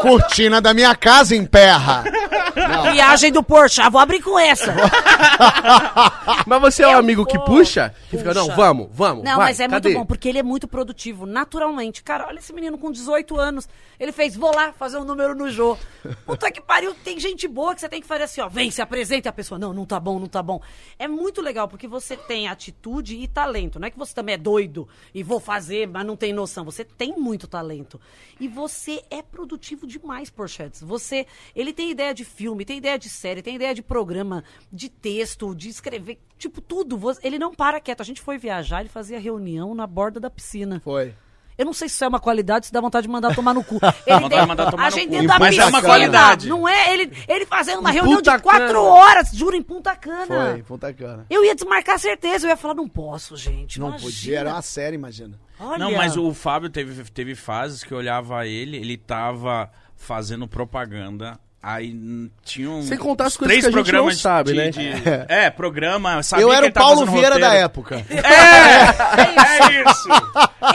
Cortina 0.01 0.61
da 0.61 0.73
minha 0.73 0.95
casa 0.95 1.35
emperra. 1.35 2.03
Viagem 2.93 3.31
do 3.31 3.43
Porsche, 3.43 3.81
vou 3.89 3.99
abrir 3.99 4.21
com 4.21 4.39
essa. 4.39 4.73
Mas 6.45 6.61
você 6.61 6.83
é 6.83 6.87
um 6.87 6.91
Eu 6.91 6.99
amigo 6.99 7.25
que 7.25 7.37
vou. 7.37 7.45
puxa? 7.45 7.93
Que 8.09 8.17
fica, 8.17 8.33
não, 8.33 8.45
Puxa. 8.45 8.55
vamos, 8.55 8.87
vamos. 8.91 9.23
Não, 9.23 9.37
vai, 9.37 9.47
mas 9.47 9.59
é 9.59 9.67
cadê? 9.67 9.89
muito 9.89 9.99
bom, 9.99 10.05
porque 10.05 10.29
ele 10.29 10.39
é 10.39 10.43
muito 10.43 10.67
produtivo, 10.67 11.25
naturalmente. 11.25 12.01
Cara, 12.03 12.27
olha 12.27 12.39
esse 12.39 12.53
menino 12.53 12.77
com 12.77 12.91
18 12.91 13.37
anos. 13.37 13.67
Ele 13.99 14.11
fez, 14.11 14.35
vou 14.35 14.53
lá 14.55 14.71
fazer 14.73 14.97
um 14.97 15.03
número 15.03 15.35
no 15.35 15.49
Jô. 15.49 15.77
Puta 16.25 16.51
que 16.51 16.61
pariu, 16.61 16.93
tem 17.03 17.19
gente 17.19 17.47
boa 17.47 17.73
que 17.75 17.81
você 17.81 17.89
tem 17.89 18.01
que 18.01 18.07
fazer 18.07 18.23
assim, 18.23 18.41
ó. 18.41 18.47
Vem, 18.49 18.71
se 18.71 18.81
apresenta 18.81 19.27
e 19.27 19.29
a 19.29 19.33
pessoa, 19.33 19.59
não, 19.59 19.73
não 19.73 19.85
tá 19.85 19.99
bom, 19.99 20.19
não 20.19 20.27
tá 20.27 20.41
bom. 20.41 20.61
É 20.97 21.07
muito 21.07 21.41
legal, 21.41 21.67
porque 21.67 21.87
você 21.87 22.15
tem 22.15 22.47
atitude 22.47 23.15
e 23.17 23.27
talento. 23.27 23.79
Não 23.79 23.87
é 23.87 23.91
que 23.91 23.97
você 23.97 24.13
também 24.13 24.35
é 24.35 24.37
doido 24.37 24.87
e 25.13 25.23
vou 25.23 25.39
fazer, 25.39 25.87
mas 25.87 26.05
não 26.05 26.15
tem 26.15 26.31
noção. 26.33 26.63
Você 26.65 26.83
tem 26.83 27.13
muito 27.17 27.47
talento. 27.47 27.99
E 28.39 28.47
você 28.47 29.01
é 29.09 29.21
produtivo 29.21 29.84
demais, 29.85 30.29
Porchetes. 30.29 30.81
Você, 30.81 31.25
ele 31.55 31.73
tem 31.73 31.91
ideia 31.91 32.13
de 32.13 32.25
filme, 32.25 32.65
tem 32.65 32.77
ideia 32.77 32.97
de 32.97 33.09
série, 33.09 33.41
tem 33.41 33.55
ideia 33.55 33.73
de 33.73 33.81
programa, 33.81 34.43
de 34.71 34.89
texto, 34.89 35.55
de 35.55 35.69
escrever, 35.69 36.19
tipo 36.37 36.61
tudo. 36.61 36.99
Ele 37.23 37.39
não 37.39 37.53
para 37.53 37.79
quieto. 37.79 38.01
A 38.01 38.05
gente 38.05 38.21
foi 38.21 38.37
viajar, 38.37 38.81
ele 38.81 38.89
fazia 38.89 39.19
reunião 39.19 39.73
na 39.75 39.87
borda 39.87 40.19
da 40.19 40.29
piscina. 40.29 40.79
Foi. 40.83 41.13
Eu 41.57 41.65
não 41.65 41.73
sei 41.73 41.87
se 41.87 41.95
isso 41.95 42.03
é 42.03 42.07
uma 42.07 42.19
qualidade, 42.19 42.65
se 42.67 42.71
dá 42.73 42.81
vontade 42.81 43.07
de 43.07 43.11
mandar 43.11 43.33
tomar 43.33 43.53
no 43.53 43.63
cu. 43.63 43.75
Ele 44.05 44.19
vontade 44.19 44.41
de 44.41 44.47
mandar 44.47 44.71
tomar 44.71 44.83
a 44.83 44.89
no 44.89 44.95
gente 44.95 45.05
cu. 45.05 45.11
dentro 45.11 45.27
da 45.27 45.39
Mas 45.39 45.57
é 45.57 45.65
uma 45.65 45.81
qualidade. 45.81 46.49
Não 46.49 46.67
é 46.67 46.93
ele, 46.93 47.11
ele 47.27 47.45
fazendo 47.45 47.79
uma 47.79 47.89
Em 47.91 47.93
reunião 47.93 48.21
de 48.21 48.39
quatro 48.39 48.67
Cana. 48.67 48.79
horas, 48.81 49.29
juro, 49.31 49.55
em 49.55 49.61
Punta 49.63 49.95
Cana. 49.95 50.25
Foi, 50.25 50.63
Punta 50.63 50.93
Cana. 50.93 51.25
Eu 51.29 51.45
ia 51.45 51.55
desmarcar 51.55 51.97
certeza, 51.97 52.45
eu 52.45 52.49
ia 52.49 52.57
falar, 52.57 52.73
não 52.73 52.87
posso, 52.89 53.37
gente. 53.37 53.79
Não 53.79 53.89
imagina. 53.89 54.11
podia, 54.11 54.39
era 54.39 54.49
uma 54.53 54.61
série, 54.61 54.95
imagina. 54.95 55.39
Olha. 55.59 55.77
Não, 55.77 55.91
mas 55.93 56.17
o 56.17 56.33
Fábio 56.33 56.69
teve, 56.69 57.03
teve 57.11 57.35
fases 57.35 57.83
que 57.83 57.93
eu 57.93 57.97
olhava 57.97 58.45
ele, 58.45 58.75
ele 58.77 58.97
tava 58.97 59.71
fazendo 59.95 60.47
propaganda. 60.47 61.39
Aí 61.67 61.91
hum, 61.91 62.29
tinha 62.43 62.69
um. 62.69 62.83
Sem 62.83 62.95
contar 62.95 63.25
as 63.25 63.35
coisas 63.35 63.51
três 63.57 63.65
que 63.65 63.73
a 63.73 63.75
gente 63.75 63.83
programas 63.89 64.13
não 64.13 64.21
sabe, 64.21 64.51
de- 64.51 64.55
né? 64.55 64.69
de- 64.69 65.03
é, 65.27 65.49
programa. 65.49 66.21
Sabia 66.21 66.43
eu 66.45 66.53
era 66.53 66.67
o 66.67 66.71
Paulo 66.71 67.07
Vieira 67.07 67.39
da 67.39 67.47
roteiro. 67.47 67.65
época. 67.65 68.05
É! 68.15 69.55
É 69.55 69.81
isso! 69.81 70.09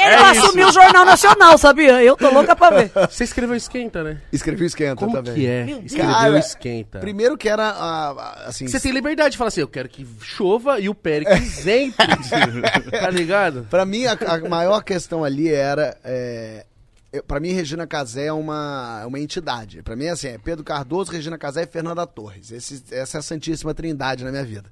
Ele 0.00 0.02
é 0.14 0.16
não 0.16 0.32
isso. 0.32 0.44
assumiu 0.46 0.68
o 0.68 0.72
Jornal 0.72 1.04
Nacional, 1.04 1.58
sabia? 1.58 2.02
Eu 2.02 2.16
tô 2.16 2.28
louca 2.30 2.56
pra 2.56 2.70
ver. 2.70 2.90
Você 3.08 3.22
escreveu 3.22 3.54
Esquenta, 3.54 4.02
né? 4.02 4.18
Escrevi 4.32 4.64
o 4.64 4.66
Esquenta 4.66 4.96
Como 4.96 5.12
também. 5.12 5.34
que 5.34 5.46
é? 5.46 5.80
Escreveu 5.84 6.12
Cara, 6.12 6.38
Esquenta. 6.38 6.98
Primeiro 6.98 7.36
que 7.38 7.48
era, 7.48 7.68
ah, 7.68 8.14
ah, 8.18 8.42
assim... 8.46 8.66
Você 8.66 8.80
tem 8.80 8.90
liberdade 8.90 9.32
de 9.32 9.38
falar 9.38 9.48
assim, 9.48 9.60
eu 9.60 9.68
quero 9.68 9.88
que 9.88 10.04
chova 10.22 10.80
e 10.80 10.88
o 10.88 10.94
Péricles 10.94 11.66
entre. 11.66 12.06
tá 12.90 13.10
ligado? 13.10 13.66
Pra 13.70 13.84
mim, 13.84 14.06
a, 14.06 14.12
a 14.26 14.38
maior 14.48 14.82
questão 14.82 15.22
ali 15.22 15.52
era. 15.52 15.96
É, 16.04 16.64
pra 17.26 17.40
mim, 17.40 17.52
Regina 17.52 17.86
Casé 17.86 18.26
é 18.26 18.32
uma, 18.32 19.00
é 19.02 19.06
uma 19.06 19.18
entidade. 19.18 19.82
Pra 19.82 19.96
mim, 19.96 20.06
assim, 20.08 20.28
é 20.28 20.38
Pedro 20.38 20.64
Cardoso, 20.64 21.10
Regina 21.10 21.36
Casé 21.36 21.62
e 21.62 21.66
Fernanda 21.66 22.06
Torres. 22.06 22.50
Esse- 22.52 22.82
essa 22.92 23.18
é 23.18 23.20
a 23.20 23.22
santíssima 23.22 23.74
trindade 23.74 24.24
na 24.24 24.30
minha 24.30 24.44
vida. 24.44 24.70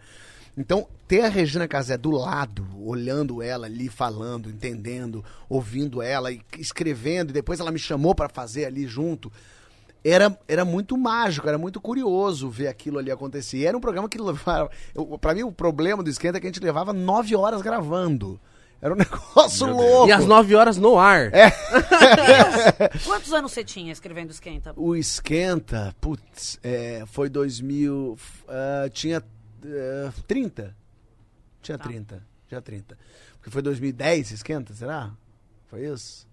Então, 0.56 0.86
ter 1.06 1.22
a 1.24 1.28
Regina 1.28 1.68
Casé 1.68 1.96
do 1.96 2.10
lado, 2.10 2.66
olhando 2.84 3.42
ela 3.42 3.66
ali, 3.66 3.88
falando, 3.88 4.50
entendendo, 4.50 5.24
ouvindo 5.48 6.02
ela, 6.02 6.32
e 6.32 6.40
escrevendo, 6.58 7.30
e 7.30 7.32
depois 7.32 7.60
ela 7.60 7.70
me 7.70 7.78
chamou 7.78 8.14
pra 8.14 8.28
fazer 8.28 8.64
ali 8.64 8.86
junto, 8.86 9.30
era, 10.04 10.36
era 10.48 10.64
muito 10.64 10.96
mágico, 10.96 11.48
era 11.48 11.58
muito 11.58 11.80
curioso 11.80 12.48
ver 12.48 12.68
aquilo 12.68 12.98
ali 12.98 13.10
acontecer. 13.10 13.58
E 13.58 13.66
era 13.66 13.76
um 13.76 13.80
programa 13.80 14.08
que 14.08 14.20
levava. 14.20 14.70
Pra 15.20 15.34
mim, 15.34 15.42
o 15.42 15.52
problema 15.52 16.02
do 16.02 16.10
Esquenta 16.10 16.38
é 16.38 16.40
que 16.40 16.46
a 16.46 16.50
gente 16.50 16.62
levava 16.62 16.92
nove 16.92 17.34
horas 17.36 17.62
gravando. 17.62 18.40
Era 18.80 18.94
um 18.94 18.96
negócio 18.98 19.66
louco. 19.66 20.08
E 20.08 20.12
às 20.12 20.24
9 20.24 20.54
horas 20.54 20.76
no 20.76 20.98
ar. 20.98 21.32
É. 21.34 21.50
Quantos 23.04 23.32
anos 23.32 23.52
você 23.52 23.64
tinha 23.64 23.92
escrevendo 23.92 24.30
Esquenta? 24.30 24.72
O 24.76 24.94
Esquenta, 24.94 25.94
putz, 26.00 26.58
é, 26.62 27.04
foi 27.06 27.28
2000. 27.28 28.16
ah, 28.48 28.88
tinha 28.92 29.18
ah, 29.18 30.12
30. 30.26 30.76
Tinha 31.60 31.78
30. 31.78 32.22
Tinha 32.48 32.60
30. 32.60 32.98
Porque 33.34 33.50
foi 33.50 33.62
2010 33.62 34.30
Esquenta, 34.32 34.72
será? 34.74 35.12
Foi 35.66 35.86
isso? 35.86 36.26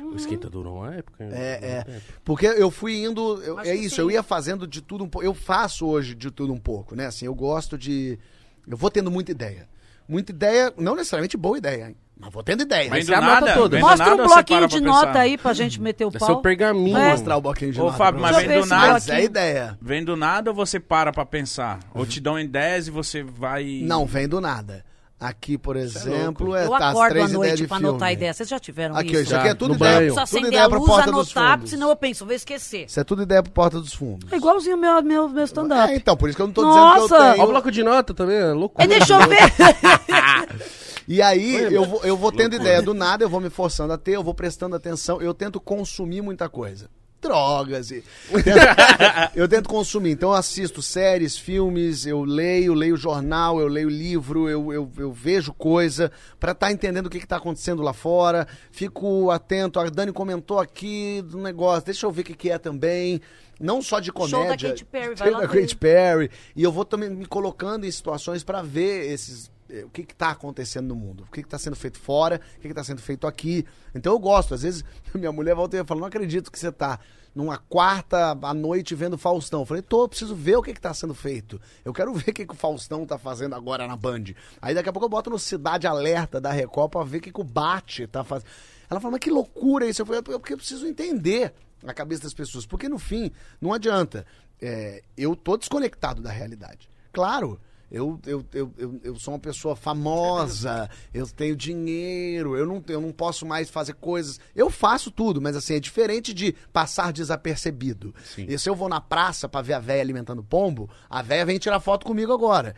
O 0.00 0.16
Esquenta 0.16 0.48
durou 0.48 0.78
uma 0.78 0.94
época. 0.94 1.22
É, 1.22 1.84
é. 1.86 2.00
Porque 2.24 2.46
eu 2.46 2.70
fui 2.70 3.04
indo. 3.04 3.42
eu- 3.42 3.60
é 3.60 3.74
isso, 3.74 3.96
sim. 3.96 4.00
eu 4.00 4.10
ia 4.10 4.22
fazendo 4.22 4.66
de 4.66 4.80
tudo 4.80 5.04
um 5.04 5.08
pouco. 5.08 5.26
Eu 5.26 5.34
faço 5.34 5.86
hoje 5.86 6.14
de 6.14 6.30
tudo 6.30 6.52
um 6.52 6.58
pouco, 6.58 6.94
né? 6.94 7.06
Assim, 7.06 7.26
eu 7.26 7.34
gosto 7.34 7.76
de. 7.76 8.18
Eu 8.66 8.76
vou 8.76 8.90
tendo 8.90 9.10
muita 9.10 9.32
ideia. 9.32 9.68
Muita 10.12 10.30
ideia, 10.30 10.72
não 10.76 10.94
necessariamente 10.94 11.36
boa 11.38 11.56
ideia, 11.56 11.88
hein? 11.88 11.96
Mas 12.20 12.32
vou 12.32 12.42
tendo 12.42 12.62
ideia. 12.62 12.88
Mas 12.90 13.06
Você 13.06 13.12
do 13.12 13.16
anota 13.18 13.40
nada, 13.46 13.68
do 13.68 13.78
Mostra 13.80 14.10
nada 14.10 14.22
um 14.22 14.26
bloquinho 14.26 14.68
de 14.68 14.80
nota 14.80 15.06
pensar. 15.06 15.20
aí 15.20 15.38
pra 15.38 15.52
gente 15.54 15.80
meter 15.80 16.04
o 16.04 16.08
É 16.14 16.18
pau. 16.18 16.26
seu 16.26 16.36
pergaminho. 16.36 16.96
É. 16.96 17.00
Vou 17.00 17.10
mostrar 17.12 17.36
o 17.36 17.40
bloquinho 17.40 17.72
de 17.72 17.80
Ô, 17.80 17.84
nota 17.86 17.96
Fábio, 17.96 18.20
pra 18.20 18.30
mas 18.32 18.46
vem 18.46 18.60
do 18.60 18.66
nada. 18.66 18.92
Mas 18.92 19.08
é 19.08 19.24
ideia. 19.24 19.78
Vem 19.80 20.04
do 20.04 20.14
nada 20.16 20.50
ou 20.50 20.54
você 20.54 20.78
para 20.78 21.12
pra 21.12 21.24
pensar? 21.26 21.80
Ou 21.94 22.04
te 22.06 22.20
dão 22.20 22.38
em 22.38 22.46
10 22.46 22.88
e 22.88 22.90
você 22.92 23.22
vai. 23.24 23.80
Não, 23.82 24.04
vem 24.06 24.28
do 24.28 24.40
nada. 24.40 24.84
Aqui, 25.22 25.56
por 25.56 25.76
exemplo, 25.76 26.56
é, 26.56 26.64
Eu 26.66 26.70
tá 26.70 26.90
acordo 26.90 27.06
à 27.06 27.08
três 27.10 27.26
ideias 27.30 27.32
noite 27.32 27.56
de 27.62 27.68
pra 27.68 27.76
filme. 27.76 27.88
anotar 27.90 28.12
ideia. 28.12 28.34
Vocês 28.34 28.48
já 28.48 28.58
tiveram 28.58 28.96
Aqui, 28.96 29.12
isso? 29.12 29.22
isso 29.22 29.36
aqui 29.36 29.48
é 29.48 29.54
tudo 29.54 29.68
no 29.70 29.74
ideia. 29.76 29.90
banho. 29.98 30.14
Preciso 30.14 30.14
Tudo 30.14 30.22
acender 30.24 30.48
ideia 30.48 30.64
a 30.64 30.68
pra 30.68 30.78
luz, 30.78 30.90
porta 30.90 31.12
dos 31.12 31.36
anotar, 31.36 31.54
fundos. 31.58 31.70
senão 31.70 31.88
eu 31.90 31.96
penso, 31.96 32.24
vou 32.26 32.34
esquecer. 32.34 32.86
Isso 32.86 32.98
é 32.98 33.04
tudo 33.04 33.22
ideia 33.22 33.42
pro 33.42 33.52
porta 33.52 33.78
dos 33.80 33.94
fundos. 33.94 34.32
É 34.32 34.36
igualzinho 34.36 34.76
o 34.76 34.80
meu, 34.80 35.00
meu, 35.02 35.28
meu 35.28 35.44
stand-up. 35.44 35.92
É, 35.92 35.94
então, 35.96 36.16
por 36.16 36.28
isso 36.28 36.34
que 36.36 36.42
eu 36.42 36.46
não 36.48 36.52
tô 36.54 36.64
dizendo 36.64 36.92
que 36.92 36.98
Nossa! 36.98 37.14
eu 37.14 37.20
Ó, 37.20 37.30
o 37.30 37.34
tenho. 37.34 37.46
bloco 37.46 37.70
de 37.70 37.82
nota 37.84 38.12
também, 38.14 38.36
é 38.36 38.52
loucura. 38.52 38.82
Aí 38.82 38.88
deixa 38.88 39.14
eu 39.14 39.28
ver. 39.28 39.38
E 41.08 41.20
aí, 41.20 41.56
eu 41.74 41.84
vou, 41.84 42.00
eu 42.04 42.16
vou 42.16 42.30
tendo 42.30 42.54
ideia 42.54 42.80
do 42.80 42.94
nada, 42.94 43.24
eu 43.24 43.28
vou 43.28 43.40
me 43.40 43.50
forçando 43.50 43.92
a 43.92 43.98
ter, 43.98 44.12
eu 44.12 44.22
vou 44.22 44.32
prestando 44.32 44.76
atenção, 44.76 45.20
eu 45.20 45.34
tento 45.34 45.60
consumir 45.60 46.22
muita 46.22 46.48
coisa. 46.48 46.88
Drogas 47.22 47.92
e. 47.92 48.02
eu 49.36 49.46
tento 49.46 49.68
consumir. 49.68 50.10
Então 50.10 50.30
eu 50.30 50.34
assisto 50.34 50.82
séries, 50.82 51.38
filmes, 51.38 52.04
eu 52.04 52.24
leio, 52.24 52.74
leio 52.74 52.96
jornal, 52.96 53.60
eu 53.60 53.68
leio 53.68 53.88
livro, 53.88 54.48
eu, 54.48 54.72
eu, 54.72 54.90
eu 54.98 55.12
vejo 55.12 55.52
coisa 55.52 56.10
pra 56.40 56.50
estar 56.50 56.72
entendendo 56.72 57.06
o 57.06 57.10
que, 57.10 57.20
que 57.20 57.26
tá 57.26 57.36
acontecendo 57.36 57.80
lá 57.80 57.92
fora. 57.92 58.48
Fico 58.72 59.30
atento. 59.30 59.78
A 59.78 59.88
Dani 59.88 60.12
comentou 60.12 60.58
aqui 60.58 61.22
do 61.22 61.38
negócio, 61.38 61.86
deixa 61.86 62.04
eu 62.04 62.10
ver 62.10 62.22
o 62.22 62.24
que, 62.24 62.34
que 62.34 62.50
é 62.50 62.58
também. 62.58 63.20
Não 63.60 63.80
só 63.80 64.00
de 64.00 64.06
Show 64.06 64.14
comédia. 64.14 64.70
da 64.70 64.74
Katy 64.74 64.84
Perry, 64.84 65.14
vai 65.14 65.28
Show 65.28 65.38
lá 65.38 65.46
da. 65.46 65.48
Katy 65.48 65.76
Perry. 65.76 66.30
E 66.56 66.62
eu 66.64 66.72
vou 66.72 66.84
também 66.84 67.08
me 67.08 67.26
colocando 67.26 67.86
em 67.86 67.90
situações 67.90 68.42
pra 68.42 68.62
ver 68.62 69.12
esses 69.12 69.51
o 69.84 69.88
que 69.88 70.02
está 70.02 70.30
acontecendo 70.30 70.88
no 70.88 70.96
mundo, 70.96 71.24
o 71.24 71.32
que 71.32 71.40
está 71.40 71.58
sendo 71.58 71.76
feito 71.76 71.98
fora, 71.98 72.40
o 72.58 72.60
que 72.60 72.68
está 72.68 72.84
sendo 72.84 73.00
feito 73.00 73.26
aqui. 73.26 73.64
Então 73.94 74.12
eu 74.12 74.18
gosto. 74.18 74.54
Às 74.54 74.62
vezes 74.62 74.84
minha 75.14 75.32
mulher 75.32 75.54
volta 75.54 75.76
e 75.76 75.84
fala: 75.84 76.00
Não 76.00 76.08
acredito 76.08 76.52
que 76.52 76.58
você 76.58 76.68
está 76.68 76.98
numa 77.34 77.56
quarta 77.56 78.32
à 78.42 78.52
noite 78.52 78.94
vendo 78.94 79.16
Faustão. 79.16 79.60
Eu 79.60 79.66
falei: 79.66 79.82
Tô, 79.82 80.04
eu 80.04 80.08
preciso 80.08 80.34
ver 80.34 80.56
o 80.56 80.62
que 80.62 80.70
está 80.70 80.92
sendo 80.92 81.14
feito. 81.14 81.60
Eu 81.84 81.92
quero 81.92 82.12
ver 82.14 82.30
o 82.30 82.34
que, 82.34 82.46
que 82.46 82.52
o 82.52 82.56
Faustão 82.56 83.04
está 83.04 83.16
fazendo 83.16 83.54
agora 83.54 83.86
na 83.86 83.96
Band. 83.96 84.24
Aí 84.60 84.74
daqui 84.74 84.88
a 84.88 84.92
pouco 84.92 85.06
eu 85.06 85.10
boto 85.10 85.30
no 85.30 85.38
Cidade 85.38 85.86
Alerta 85.86 86.40
da 86.40 86.52
Record 86.52 86.90
pra 86.90 87.04
ver 87.04 87.18
o 87.18 87.20
que, 87.20 87.32
que 87.32 87.40
o 87.40 87.44
Bate 87.44 88.06
tá 88.06 88.22
fazendo. 88.22 88.48
Ela 88.90 89.00
fala: 89.00 89.12
Mas 89.12 89.20
que 89.20 89.30
loucura 89.30 89.86
isso? 89.86 90.02
Eu 90.02 90.06
falei: 90.06 90.20
"É 90.20 90.22
Porque 90.22 90.52
eu 90.52 90.58
preciso 90.58 90.86
entender 90.86 91.54
a 91.86 91.94
cabeça 91.94 92.22
das 92.22 92.34
pessoas. 92.34 92.66
Porque 92.66 92.88
no 92.88 92.98
fim, 92.98 93.30
não 93.60 93.72
adianta. 93.72 94.26
É, 94.60 95.02
eu 95.16 95.34
tô 95.34 95.56
desconectado 95.56 96.22
da 96.22 96.30
realidade. 96.30 96.88
Claro. 97.12 97.60
Eu, 97.92 98.18
eu, 98.26 98.42
eu, 98.54 98.72
eu, 98.78 99.00
eu 99.04 99.18
sou 99.18 99.34
uma 99.34 99.40
pessoa 99.40 99.76
famosa, 99.76 100.88
eu 101.12 101.26
tenho 101.26 101.54
dinheiro, 101.54 102.56
eu 102.56 102.64
não, 102.64 102.82
eu 102.88 103.02
não 103.02 103.12
posso 103.12 103.44
mais 103.44 103.68
fazer 103.68 103.92
coisas. 103.92 104.40
Eu 104.56 104.70
faço 104.70 105.10
tudo, 105.10 105.42
mas 105.42 105.54
assim, 105.54 105.74
é 105.74 105.80
diferente 105.80 106.32
de 106.32 106.54
passar 106.72 107.12
desapercebido. 107.12 108.14
E 108.48 108.58
se 108.58 108.66
eu 108.66 108.74
vou 108.74 108.88
na 108.88 108.98
praça 108.98 109.46
pra 109.46 109.60
ver 109.60 109.74
a 109.74 109.78
véia 109.78 110.00
alimentando 110.00 110.42
pombo, 110.42 110.88
a 111.10 111.20
véia 111.20 111.44
vem 111.44 111.58
tirar 111.58 111.80
foto 111.80 112.06
comigo 112.06 112.32
agora. 112.32 112.74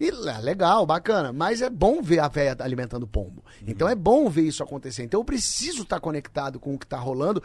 E 0.00 0.08
é 0.08 0.40
legal, 0.40 0.84
bacana, 0.84 1.32
mas 1.32 1.62
é 1.62 1.70
bom 1.70 2.02
ver 2.02 2.18
a 2.18 2.28
véia 2.28 2.56
alimentando 2.58 3.06
pombo. 3.06 3.44
Então 3.66 3.88
é 3.88 3.94
bom 3.94 4.28
ver 4.28 4.42
isso 4.42 4.64
acontecer. 4.64 5.04
Então 5.04 5.20
eu 5.20 5.24
preciso 5.24 5.82
estar 5.82 6.00
conectado 6.00 6.58
com 6.58 6.74
o 6.74 6.78
que 6.78 6.84
está 6.84 6.98
rolando, 6.98 7.42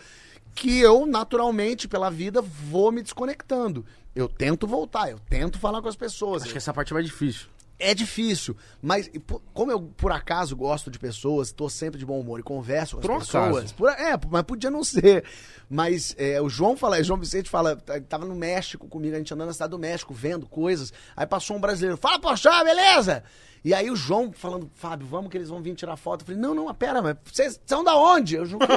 que 0.54 0.80
eu, 0.80 1.06
naturalmente, 1.06 1.88
pela 1.88 2.10
vida, 2.10 2.42
vou 2.42 2.92
me 2.92 3.02
desconectando. 3.02 3.86
Eu 4.16 4.28
tento 4.28 4.68
voltar, 4.68 5.10
eu 5.10 5.20
tento 5.20 5.58
falar 5.58 5.82
com 5.82 5.88
as 5.88 5.96
pessoas. 5.96 6.44
Acho 6.44 6.52
que 6.52 6.58
essa 6.58 6.74
parte 6.74 6.92
é 6.92 6.96
mais 6.96 7.06
difícil. 7.06 7.48
É 7.84 7.94
difícil, 7.96 8.56
mas 8.82 9.10
como 9.54 9.72
eu 9.72 9.82
por 9.82 10.12
acaso 10.12 10.56
gosto 10.56 10.92
de 10.92 11.00
pessoas, 11.00 11.52
tô 11.52 11.68
sempre 11.68 12.00
de 12.00 12.06
bom 12.06 12.20
humor 12.20 12.40
e 12.40 12.44
converso 12.44 12.96
com 12.98 13.02
Por 13.02 13.12
as 13.14 13.26
pessoas. 13.26 13.72
por- 13.72 13.90
é, 13.90 14.18
mas 14.30 14.44
podia 14.44 14.70
não 14.70 14.84
ser. 14.84 15.24
Mas 15.70 16.14
é, 16.18 16.40
o 16.42 16.48
João 16.50 16.76
fala, 16.78 17.00
o 17.00 17.04
João 17.04 17.20
Vicente 17.20 17.50
fala, 17.50 17.76
tá- 17.78 18.00
tava 18.02 18.26
no 18.26 18.36
México 18.36 18.88
comigo, 18.88 19.16
a 19.16 19.18
gente 19.18 19.34
andando 19.34 19.48
na 19.48 19.54
cidade 19.54 19.72
do 19.72 19.80
México, 19.80 20.14
vendo 20.14 20.46
coisas. 20.46 20.94
Aí 21.16 21.26
passou 21.26 21.56
um 21.58 21.60
brasileiro, 21.62 21.98
fala, 21.98 22.20
poxa, 22.20 22.64
beleza? 22.64 23.24
E 23.64 23.74
aí 23.74 23.90
o 23.92 23.96
João 23.96 24.32
falando, 24.34 24.70
Fábio, 24.74 25.06
vamos 25.08 25.30
que 25.32 25.38
eles 25.38 25.50
vão 25.50 25.62
vir 25.62 25.74
tirar 25.76 25.96
foto. 25.96 26.22
Eu 26.22 26.26
falei, 26.26 26.42
não, 26.42 26.54
não, 26.54 26.74
pera, 26.76 27.02
mas 27.02 27.16
vocês 27.24 27.60
são 27.66 27.84
da 27.84 27.96
onde? 27.96 28.36
Eu 28.36 28.46
João, 28.46 28.60
por 28.60 28.68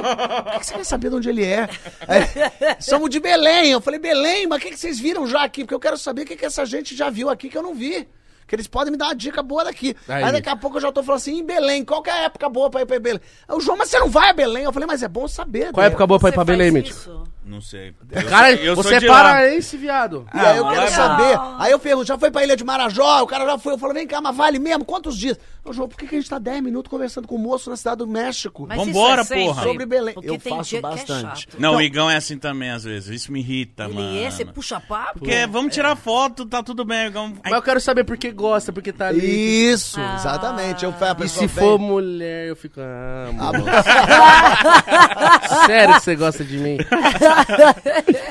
que 0.51 0.59
que 0.59 0.65
você 0.65 0.73
quer 0.75 0.83
saber 0.85 1.09
de 1.09 1.15
onde 1.15 1.29
ele 1.29 1.43
é? 1.43 1.67
Aí, 2.07 2.75
Somos 2.79 3.09
de 3.09 3.19
Belém. 3.19 3.71
Eu 3.71 3.81
falei, 3.81 3.99
Belém, 3.99 4.47
mas 4.47 4.59
o 4.59 4.61
que, 4.61 4.69
que 4.71 4.77
vocês 4.79 4.99
viram 4.99 5.27
já 5.27 5.43
aqui? 5.43 5.63
Porque 5.63 5.73
eu 5.73 5.79
quero 5.79 5.97
saber 5.97 6.21
o 6.21 6.25
que, 6.25 6.35
que 6.35 6.45
essa 6.45 6.65
gente 6.65 6.95
já 6.95 7.09
viu 7.09 7.29
aqui 7.29 7.49
que 7.49 7.57
eu 7.57 7.63
não 7.63 7.73
vi. 7.75 8.07
Que 8.47 8.55
eles 8.55 8.67
podem 8.67 8.91
me 8.91 8.97
dar 8.97 9.05
uma 9.05 9.15
dica 9.15 9.41
boa 9.41 9.63
daqui. 9.63 9.95
Aí. 10.07 10.23
Aí, 10.23 10.31
daqui 10.31 10.49
a 10.49 10.55
pouco 10.55 10.77
eu 10.77 10.81
já 10.81 10.91
tô 10.91 11.01
falando 11.01 11.17
assim, 11.17 11.39
em 11.39 11.45
Belém, 11.45 11.83
qual 11.83 12.01
que 12.03 12.09
é 12.09 12.13
a 12.13 12.23
época 12.25 12.47
boa 12.47 12.69
pra 12.69 12.81
ir 12.81 12.85
pra 12.85 12.99
Belém? 12.99 13.21
Aí 13.47 13.55
o 13.55 13.59
João, 13.59 13.77
mas 13.77 13.89
você 13.89 13.99
não 13.99 14.09
vai 14.09 14.29
a 14.29 14.33
Belém? 14.33 14.63
Eu 14.63 14.73
falei, 14.73 14.87
mas 14.87 15.01
é 15.01 15.07
bom 15.07 15.27
saber. 15.27 15.71
Qual 15.71 15.83
é 15.83 15.87
a 15.87 15.89
época 15.89 16.05
boa 16.05 16.19
pra 16.19 16.29
ir 16.29 16.33
pra 16.33 16.43
Belém, 16.43 16.71
Mítico? 16.71 17.27
Não 17.47 17.61
sei. 17.61 17.93
Cara, 18.27 18.53
eu 18.53 18.73
sou 18.73 18.83
você 18.83 18.95
é 18.95 19.01
paraense, 19.07 19.77
viado. 19.77 20.27
E 20.33 20.39
aí 20.39 20.57
eu 20.57 20.65
Ah, 20.67 20.71
quero 20.71 20.85
é 20.85 20.89
saber. 20.89 21.39
Aí 21.59 21.71
eu 21.71 21.77
pergunto, 21.79 22.07
já 22.07 22.17
foi 22.17 22.31
pra 22.31 22.43
Ilha 22.43 22.57
de 22.57 22.63
Marajó? 22.63 23.21
O 23.21 23.27
cara 23.27 23.45
já 23.45 23.57
foi. 23.59 23.73
Eu 23.73 23.77
falo, 23.77 23.93
vem 23.93 24.07
cá, 24.07 24.19
mas 24.19 24.35
vale 24.35 24.57
mesmo? 24.57 24.83
Quantos 24.83 25.15
dias? 25.15 25.37
Ô, 25.63 25.71
João, 25.73 25.87
por 25.87 25.95
que, 25.97 26.07
que 26.07 26.15
a 26.15 26.19
gente 26.19 26.29
tá 26.29 26.39
10 26.39 26.61
minutos 26.63 26.89
conversando 26.89 27.27
com 27.27 27.35
o 27.35 27.39
moço 27.39 27.69
na 27.69 27.77
cidade 27.77 27.97
do 27.97 28.07
México? 28.07 28.65
Mas 28.67 28.79
Vambora, 28.83 29.21
isso 29.21 29.33
é 29.33 29.43
porra. 29.45 29.63
Sobre 29.63 29.85
Belém. 29.85 30.13
porque 30.15 30.29
Eu 30.29 30.37
tem 30.39 30.57
faço 30.57 30.69
dia 30.71 30.79
que 30.81 30.85
é 30.85 30.89
bastante. 30.89 31.41
chato. 31.41 31.55
Não, 31.59 31.71
Não. 31.73 31.77
o 31.77 31.81
Igão 31.81 32.09
é 32.09 32.15
assim 32.17 32.37
também, 32.37 32.71
às 32.71 32.83
vezes. 32.83 33.09
Isso 33.21 33.31
me 33.31 33.39
irrita, 33.39 33.83
Ele 33.85 33.93
mano. 33.93 34.17
é, 34.17 34.29
você 34.31 34.43
puxa 34.45 34.79
papo. 34.79 35.19
Porque 35.19 35.45
vamos 35.47 35.73
tirar 35.73 35.95
foto, 35.95 36.45
tá 36.45 36.61
tudo 36.63 36.83
bem, 36.83 37.07
Igão. 37.07 37.33
Mas 37.43 37.53
eu 37.53 37.61
quero 37.61 37.79
saber 37.79 38.03
por 38.03 38.17
que 38.17 38.31
gosta, 38.31 38.71
porque 38.73 38.91
tá 38.91 39.07
ali. 39.07 39.69
Isso, 39.71 39.99
Ah. 39.99 40.15
exatamente. 40.15 40.83
Eu 40.85 40.91
falo, 40.93 41.23
E 41.23 41.29
se 41.29 41.47
for 41.47 41.77
mulher, 41.79 42.47
eu 42.47 42.55
fico. 42.55 42.79
Ah, 42.81 43.29
Ah. 43.39 45.45
Sério 45.65 45.95
que 45.95 46.01
você 46.01 46.15
gosta 46.15 46.43
de 46.43 46.57
mim? 46.57 46.77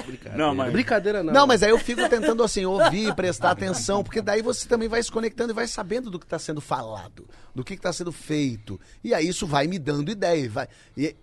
Brincadeira. 0.06 0.36
Não, 0.36 0.54
mas- 0.54 0.72
Brincadeira 0.72 1.22
não. 1.22 1.32
Não, 1.32 1.46
mas 1.46 1.62
aí 1.62 1.70
eu 1.70 1.78
fico 1.78 2.08
tentando 2.08 2.42
assim, 2.42 2.64
ouvir, 2.64 3.14
prestar 3.14 3.50
atenção, 3.50 4.02
porque 4.02 4.20
daí 4.22 4.42
você 4.42 4.66
também 4.68 4.88
vai 4.88 5.02
se 5.02 5.10
conectando 5.10 5.52
e 5.52 5.54
vai 5.54 5.66
sabendo 5.66 6.10
do 6.10 6.18
que 6.18 6.26
está 6.26 6.38
sendo 6.38 6.60
falado, 6.60 7.26
do 7.54 7.62
que 7.64 7.74
está 7.74 7.92
sendo 7.92 8.12
feito. 8.12 8.80
E 9.02 9.12
aí 9.14 9.28
isso 9.28 9.46
vai 9.46 9.66
me 9.66 9.78
dando 9.78 10.10
ideia. 10.10 10.48
Vai, 10.48 10.68
e, 10.96 11.14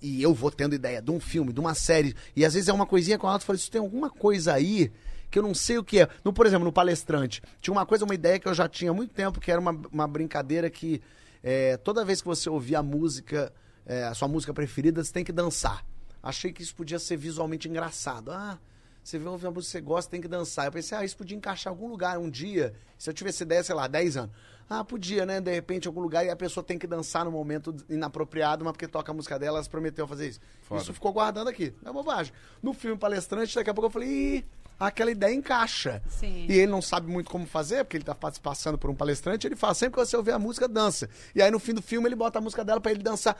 e- 0.00 0.22
eu 0.22 0.32
vou 0.34 0.50
tendo 0.50 0.74
ideia 0.74 1.00
de 1.02 1.10
um 1.10 1.20
filme, 1.20 1.52
de 1.52 1.60
uma 1.60 1.74
série. 1.74 2.14
E 2.34 2.44
às 2.44 2.54
vezes 2.54 2.68
é 2.68 2.72
uma 2.72 2.86
coisinha 2.86 3.16
outra, 3.16 3.36
eu 3.36 3.40
falo, 3.40 3.56
isso 3.56 3.70
tem 3.70 3.80
alguma 3.80 4.10
coisa 4.10 4.52
aí 4.54 4.90
que 5.30 5.38
eu 5.38 5.42
não 5.42 5.54
sei 5.54 5.78
o 5.78 5.84
que 5.84 6.00
é. 6.00 6.08
No, 6.24 6.32
por 6.32 6.46
exemplo, 6.46 6.64
no 6.64 6.72
palestrante, 6.72 7.42
tinha 7.60 7.72
uma 7.72 7.84
coisa, 7.84 8.04
uma 8.04 8.14
ideia 8.14 8.38
que 8.38 8.46
eu 8.46 8.54
já 8.54 8.68
tinha 8.68 8.90
há 8.92 8.94
muito 8.94 9.12
tempo, 9.12 9.40
que 9.40 9.50
era 9.50 9.60
uma, 9.60 9.76
uma 9.92 10.06
brincadeira 10.06 10.70
que 10.70 11.02
é, 11.42 11.76
toda 11.76 12.04
vez 12.04 12.20
que 12.22 12.26
você 12.28 12.48
ouvir 12.48 12.76
a 12.76 12.82
música, 12.82 13.52
é, 13.84 14.04
a 14.04 14.14
sua 14.14 14.28
música 14.28 14.54
preferida, 14.54 15.02
você 15.02 15.12
tem 15.12 15.24
que 15.24 15.32
dançar. 15.32 15.84
Achei 16.24 16.52
que 16.52 16.62
isso 16.62 16.74
podia 16.74 16.98
ser 16.98 17.16
visualmente 17.16 17.68
engraçado. 17.68 18.32
Ah, 18.32 18.58
você 19.02 19.18
vê 19.18 19.24
uma 19.28 19.32
música 19.36 19.52
que 19.60 19.62
você 19.66 19.80
gosta, 19.80 20.10
tem 20.10 20.20
que 20.20 20.26
dançar. 20.28 20.64
Eu 20.66 20.72
pensei, 20.72 20.96
ah, 20.96 21.04
isso 21.04 21.16
podia 21.16 21.36
encaixar 21.36 21.70
em 21.72 21.76
algum 21.76 21.88
lugar 21.88 22.18
um 22.18 22.30
dia. 22.30 22.72
Se 22.96 23.10
eu 23.10 23.14
tivesse 23.14 23.42
ideia, 23.42 23.62
sei 23.62 23.74
lá, 23.74 23.86
10 23.86 24.16
anos. 24.16 24.30
Ah, 24.70 24.82
podia, 24.82 25.26
né? 25.26 25.42
De 25.42 25.52
repente, 25.52 25.84
em 25.84 25.88
algum 25.88 26.00
lugar 26.00 26.24
e 26.24 26.30
a 26.30 26.36
pessoa 26.36 26.64
tem 26.64 26.78
que 26.78 26.86
dançar 26.86 27.22
no 27.26 27.30
momento 27.30 27.76
inapropriado, 27.90 28.64
mas 28.64 28.72
porque 28.72 28.88
toca 28.88 29.12
a 29.12 29.14
música 29.14 29.38
dela, 29.38 29.58
ela 29.58 29.62
se 29.62 29.68
prometeu 29.68 30.08
fazer 30.08 30.28
isso. 30.28 30.40
Foda. 30.62 30.80
Isso 30.80 30.94
ficou 30.94 31.12
guardando 31.12 31.48
aqui. 31.48 31.74
É 31.84 31.92
bobagem. 31.92 32.32
No 32.62 32.72
filme 32.72 32.96
Palestrante, 32.96 33.54
daqui 33.54 33.68
a 33.68 33.74
pouco 33.74 33.88
eu 33.88 33.90
falei, 33.90 34.08
Ih, 34.38 34.44
aquela 34.80 35.10
ideia 35.10 35.34
encaixa. 35.34 36.02
Sim. 36.08 36.46
E 36.48 36.52
ele 36.60 36.72
não 36.72 36.80
sabe 36.80 37.06
muito 37.06 37.30
como 37.30 37.46
fazer, 37.46 37.84
porque 37.84 37.98
ele 37.98 38.04
tá 38.04 38.14
pas- 38.14 38.38
passando 38.38 38.78
por 38.78 38.88
um 38.88 38.94
palestrante, 38.94 39.46
ele 39.46 39.54
fala, 39.54 39.74
sempre 39.74 40.00
que 40.00 40.06
você 40.06 40.16
ouvir 40.16 40.32
a 40.32 40.38
música, 40.38 40.66
dança. 40.66 41.10
E 41.34 41.42
aí 41.42 41.50
no 41.50 41.58
fim 41.58 41.74
do 41.74 41.82
filme 41.82 42.08
ele 42.08 42.16
bota 42.16 42.38
a 42.38 42.40
música 42.42 42.64
dela 42.64 42.80
pra 42.80 42.90
ele 42.90 43.02
dançar. 43.02 43.36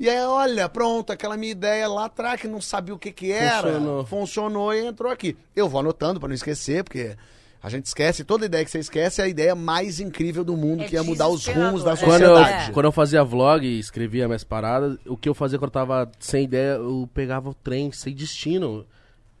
E 0.00 0.08
aí, 0.08 0.18
olha, 0.24 0.66
pronto, 0.66 1.12
aquela 1.12 1.36
minha 1.36 1.52
ideia 1.52 1.86
lá 1.86 2.06
atrás, 2.06 2.40
que 2.40 2.48
não 2.48 2.58
sabia 2.58 2.94
o 2.94 2.98
que 2.98 3.12
que 3.12 3.30
era, 3.30 3.68
Funcionou. 3.70 4.06
funcionou 4.06 4.74
e 4.74 4.86
entrou 4.86 5.12
aqui. 5.12 5.36
Eu 5.54 5.68
vou 5.68 5.80
anotando 5.80 6.18
pra 6.18 6.26
não 6.26 6.34
esquecer, 6.34 6.82
porque 6.82 7.14
a 7.62 7.68
gente 7.68 7.84
esquece, 7.84 8.24
toda 8.24 8.46
ideia 8.46 8.64
que 8.64 8.70
você 8.70 8.78
esquece 8.78 9.20
é 9.20 9.24
a 9.24 9.28
ideia 9.28 9.54
mais 9.54 10.00
incrível 10.00 10.42
do 10.42 10.56
mundo, 10.56 10.84
É 10.84 10.86
que 10.88 10.96
é 10.96 11.02
mudar 11.02 11.28
os 11.28 11.46
rumos 11.46 11.84
da 11.84 11.92
desesperador. 11.92 12.06
Quando 12.06 12.22
eu, 12.22 12.36
sociedade. 12.44 12.72
quando 12.72 12.86
eu 12.86 12.92
fazia 12.92 13.22
vlog 13.22 13.66
e 13.66 13.78
escrevia 13.78 14.26
minhas 14.26 14.42
paradas, 14.42 14.96
o 15.06 15.18
que 15.18 15.28
eu 15.28 15.34
fazia 15.34 15.58
quando 15.58 15.68
eu 15.68 15.72
tava 15.74 16.10
sem 16.18 16.44
ideia, 16.44 16.76
eu 16.76 17.06
pegava 17.12 17.50
o 17.50 17.54
trem 17.54 17.92
sem 17.92 18.14
destino. 18.14 18.86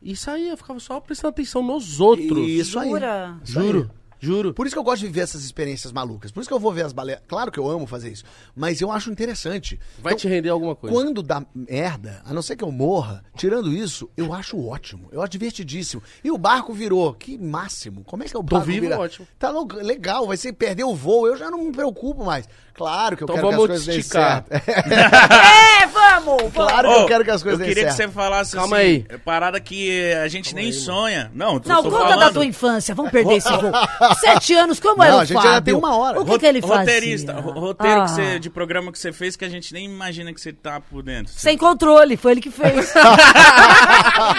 E 0.02 0.14
saía, 0.14 0.50
eu 0.50 0.56
ficava 0.58 0.78
só 0.78 1.00
prestando 1.00 1.30
atenção 1.30 1.62
nos 1.62 2.00
outros. 2.00 2.46
Isso 2.46 2.78
aí. 2.78 2.90
Jura? 2.90 3.38
Isso 3.42 3.58
aí. 3.58 3.66
Juro, 3.66 3.90
juro. 4.20 4.54
Por 4.54 4.66
isso 4.66 4.74
que 4.74 4.78
eu 4.78 4.84
gosto 4.84 5.00
de 5.00 5.06
viver 5.06 5.22
essas 5.22 5.42
experiências 5.44 5.92
malucas. 5.92 6.30
Por 6.30 6.40
isso 6.40 6.48
que 6.48 6.54
eu 6.54 6.60
vou 6.60 6.72
ver 6.72 6.84
as 6.84 6.92
baleias. 6.92 7.20
Claro 7.26 7.50
que 7.50 7.58
eu 7.58 7.68
amo 7.68 7.86
fazer 7.86 8.10
isso. 8.10 8.22
Mas 8.54 8.80
eu 8.80 8.92
acho 8.92 9.10
interessante. 9.10 9.80
Vai 9.98 10.12
Então, 10.12 10.20
te 10.20 10.28
render 10.28 10.50
alguma 10.50 10.76
coisa. 10.76 10.94
Quando 10.94 11.22
dá 11.22 11.42
merda, 11.54 12.22
a 12.24 12.32
não 12.32 12.42
ser 12.42 12.54
que 12.56 12.62
eu 12.64 12.70
morra, 12.70 13.24
tirando 13.36 13.72
isso, 13.72 14.08
eu 14.16 14.32
acho 14.34 14.58
ótimo. 14.64 15.08
Eu 15.10 15.20
acho 15.22 15.30
divertidíssimo. 15.32 16.02
E 16.22 16.30
o 16.30 16.38
barco 16.38 16.72
virou. 16.72 17.12
Que 17.14 17.36
máximo. 17.38 18.04
Como 18.04 18.22
é 18.22 18.26
que 18.26 18.36
é 18.36 18.38
o 18.38 18.44
Tô 18.44 18.56
barco 18.56 18.66
vivo, 18.66 18.82
vira? 18.82 18.98
ótimo. 19.00 19.26
Tá 19.38 19.50
louco, 19.50 19.76
legal. 19.76 20.26
Vai 20.26 20.36
ser 20.36 20.52
perder 20.52 20.84
o 20.84 20.94
voo. 20.94 21.26
Eu 21.26 21.36
já 21.36 21.50
não 21.50 21.64
me 21.64 21.72
preocupo 21.72 22.24
mais. 22.24 22.48
Claro 22.74 23.16
que 23.16 23.22
eu 23.22 23.26
Então 23.26 23.36
quero 23.36 23.48
que 23.48 23.54
as 23.54 23.66
coisas 23.66 23.88
esticar. 23.96 24.44
certo. 24.46 24.64
É, 25.80 25.86
vamos! 25.86 25.99
Vamos. 26.24 26.52
Claro 26.52 26.88
que 26.88 26.94
eu 27.00 27.06
quero 27.06 27.24
que 27.24 27.30
as 27.30 27.42
coisas 27.42 27.60
Eu 27.60 27.66
queria 27.66 27.86
que 27.86 27.92
você 27.92 28.08
falasse 28.08 28.54
Calma 28.56 28.76
assim, 28.76 28.84
aí. 28.86 29.06
é 29.08 29.18
Parada 29.18 29.60
que 29.60 30.12
a 30.14 30.28
gente 30.28 30.54
nem 30.54 30.72
sonha. 30.72 31.30
Não, 31.34 31.58
tô, 31.60 31.68
Não, 31.68 31.82
tô 31.82 31.90
conta 31.90 32.02
falando. 32.08 32.20
da 32.20 32.30
tua 32.32 32.44
infância, 32.46 32.94
vamos 32.94 33.10
perder 33.10 33.34
esse 33.36 33.48
voo. 33.50 33.72
Sete 34.20 34.54
anos, 34.54 34.78
como 34.80 35.02
era 35.02 35.16
o 35.16 35.20
a 35.20 35.24
gente 35.24 35.34
Fábio? 35.36 35.50
ainda 35.50 35.62
tem 35.62 35.74
uma 35.74 35.96
hora. 35.96 36.20
O 36.20 36.24
que, 36.24 36.38
que 36.38 36.46
ele 36.46 36.60
fazia? 36.60 36.76
Roteirista, 36.78 37.32
ro- 37.34 37.58
roteiro 37.58 38.00
Ah. 38.00 38.04
que 38.04 38.10
você, 38.10 38.38
de 38.38 38.50
programa 38.50 38.92
que 38.92 38.98
você 38.98 39.12
fez 39.12 39.36
que 39.36 39.44
a 39.44 39.48
gente 39.48 39.72
nem 39.72 39.84
imagina 39.86 40.32
que 40.32 40.40
você 40.40 40.52
tá 40.52 40.80
por 40.80 41.02
dentro. 41.02 41.32
Sem 41.34 41.56
controle, 41.56 42.16
foi 42.16 42.32
ele 42.32 42.40
que 42.40 42.50
fez. 42.50 42.92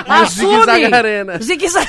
E 0.08 0.22
o 0.24 0.26
Zig 0.28 0.66
Zag 0.66 0.94
Arena. 0.94 1.40
Zigue 1.40 1.68
Zag- 1.70 1.88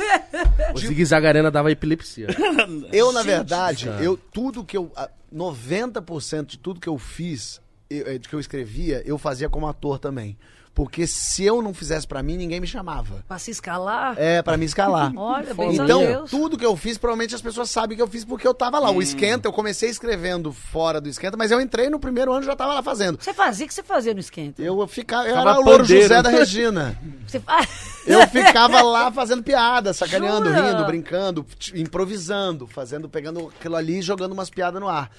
O 0.74 0.78
Zig 0.78 1.04
Zag 1.04 1.26
Arena 1.26 1.50
dava 1.50 1.70
epilepsia. 1.70 2.28
Eu, 2.92 3.12
na 3.12 3.22
verdade, 3.22 3.88
eu 4.00 4.16
tudo 4.16 4.64
que 4.64 4.76
eu. 4.76 4.92
ah, 4.96 5.10
90% 5.34 6.46
de 6.46 6.58
tudo 6.58 6.80
que 6.80 6.88
eu 6.88 6.98
fiz, 6.98 7.60
eu, 7.88 8.18
de 8.18 8.28
que 8.28 8.34
eu 8.34 8.40
escrevia, 8.40 9.02
eu 9.04 9.16
fazia 9.18 9.48
como 9.48 9.66
ator 9.66 9.98
também. 9.98 10.36
Porque 10.72 11.04
se 11.06 11.44
eu 11.44 11.60
não 11.60 11.74
fizesse 11.74 12.06
pra 12.06 12.22
mim, 12.22 12.36
ninguém 12.36 12.60
me 12.60 12.66
chamava. 12.66 13.24
Pra 13.26 13.38
se 13.38 13.50
escalar? 13.50 14.14
É, 14.16 14.40
pra 14.40 14.56
me 14.56 14.64
escalar. 14.64 15.12
Olha, 15.18 15.52
bem 15.52 15.74
Então, 15.74 16.00
Deus. 16.00 16.30
tudo 16.30 16.56
que 16.56 16.64
eu 16.64 16.76
fiz, 16.76 16.96
provavelmente 16.96 17.34
as 17.34 17.42
pessoas 17.42 17.68
sabem 17.68 17.96
que 17.96 18.02
eu 18.02 18.06
fiz 18.06 18.24
porque 18.24 18.46
eu 18.46 18.54
tava 18.54 18.78
lá. 18.78 18.90
O 18.90 19.02
Esquenta, 19.02 19.48
eu 19.48 19.52
comecei 19.52 19.90
escrevendo 19.90 20.52
fora 20.52 21.00
do 21.00 21.08
Esquenta, 21.08 21.36
mas 21.36 21.50
eu 21.50 21.60
entrei 21.60 21.90
no 21.90 21.98
primeiro 21.98 22.32
ano 22.32 22.42
e 22.44 22.46
já 22.46 22.54
tava 22.56 22.72
lá 22.74 22.82
fazendo. 22.82 23.18
Você 23.20 23.34
fazia, 23.34 23.66
o 23.66 23.68
que 23.68 23.74
você 23.74 23.82
fazia 23.82 24.14
no 24.14 24.20
esquenta? 24.20 24.62
Eu 24.62 24.86
ficava, 24.86 25.28
eu 25.28 25.34
Tava 25.34 25.50
era 25.50 25.60
o 25.60 25.64
Louro. 25.64 25.84
José 25.84 26.22
da 26.22 26.30
Regina. 26.30 26.96
Você 27.26 27.40
fa- 27.40 27.66
Eu 28.06 28.26
ficava 28.28 28.80
lá 28.80 29.12
fazendo 29.12 29.42
piada, 29.42 29.92
sacaneando, 29.92 30.48
Jura? 30.48 30.70
rindo, 30.70 30.84
brincando, 30.86 31.46
improvisando, 31.74 32.66
fazendo, 32.66 33.08
pegando 33.08 33.52
aquilo 33.58 33.76
ali 33.76 33.98
e 33.98 34.02
jogando 34.02 34.32
umas 34.32 34.48
piadas 34.48 34.80
no 34.80 34.88
ar. 34.88 35.10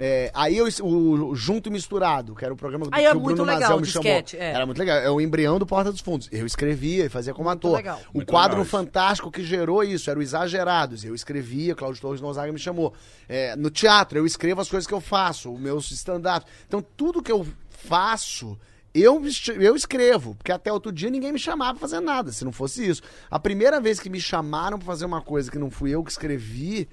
É, 0.00 0.30
aí 0.32 0.56
eu, 0.56 0.68
o, 0.82 1.30
o 1.30 1.34
Junto 1.34 1.68
e 1.68 1.72
Misturado, 1.72 2.34
que 2.34 2.44
era 2.44 2.54
o 2.54 2.56
programa 2.56 2.86
Aí 2.92 3.02
que 3.02 3.06
é 3.08 3.12
o 3.12 3.14
muito 3.18 3.34
Bruno 3.34 3.42
legal, 3.44 3.60
Mazel 3.62 3.80
me 3.80 3.86
chamou. 3.86 4.12
sketch, 4.12 4.34
é. 4.34 4.52
Era 4.52 4.64
muito 4.64 4.78
legal. 4.78 4.96
É 4.98 5.10
o 5.10 5.20
embrião 5.20 5.58
do 5.58 5.66
Porta 5.66 5.90
dos 5.90 6.00
Fundos. 6.00 6.28
Eu 6.30 6.46
escrevia 6.46 7.06
e 7.06 7.08
fazia 7.08 7.34
como 7.34 7.48
Muito 7.48 7.66
ator. 7.66 7.76
legal. 7.78 8.00
O 8.12 8.18
Muito 8.18 8.30
quadro 8.30 8.58
legal 8.58 8.70
fantástico 8.70 9.30
que 9.30 9.42
gerou 9.42 9.82
isso 9.82 10.08
era 10.08 10.18
o 10.18 10.22
Exagerados. 10.22 11.04
Eu 11.04 11.14
escrevia, 11.16 11.74
Cláudio 11.74 12.00
Torres 12.00 12.20
Gonzaga 12.20 12.52
me 12.52 12.58
chamou. 12.60 12.94
É, 13.28 13.56
no 13.56 13.70
teatro, 13.70 14.18
eu 14.18 14.24
escrevo 14.24 14.60
as 14.60 14.68
coisas 14.68 14.86
que 14.86 14.94
eu 14.94 15.00
faço, 15.00 15.52
os 15.52 15.60
meus 15.60 15.90
stand-ups. 15.90 16.46
Então, 16.66 16.80
tudo 16.96 17.20
que 17.20 17.32
eu 17.32 17.44
faço, 17.68 18.56
eu, 18.94 19.20
eu 19.60 19.74
escrevo. 19.74 20.36
Porque 20.36 20.52
até 20.52 20.72
outro 20.72 20.92
dia 20.92 21.10
ninguém 21.10 21.32
me 21.32 21.38
chamava 21.40 21.72
pra 21.72 21.80
fazer 21.80 21.98
nada, 22.00 22.30
se 22.30 22.44
não 22.44 22.52
fosse 22.52 22.88
isso. 22.88 23.02
A 23.28 23.38
primeira 23.40 23.80
vez 23.80 23.98
que 23.98 24.08
me 24.08 24.20
chamaram 24.20 24.78
pra 24.78 24.86
fazer 24.86 25.06
uma 25.06 25.20
coisa 25.22 25.50
que 25.50 25.58
não 25.58 25.70
fui 25.70 25.90
eu 25.90 26.04
que 26.04 26.10
escrevi 26.12 26.88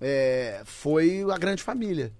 é, 0.00 0.62
foi 0.64 1.24
A 1.32 1.36
Grande 1.36 1.62
Família. 1.62 2.12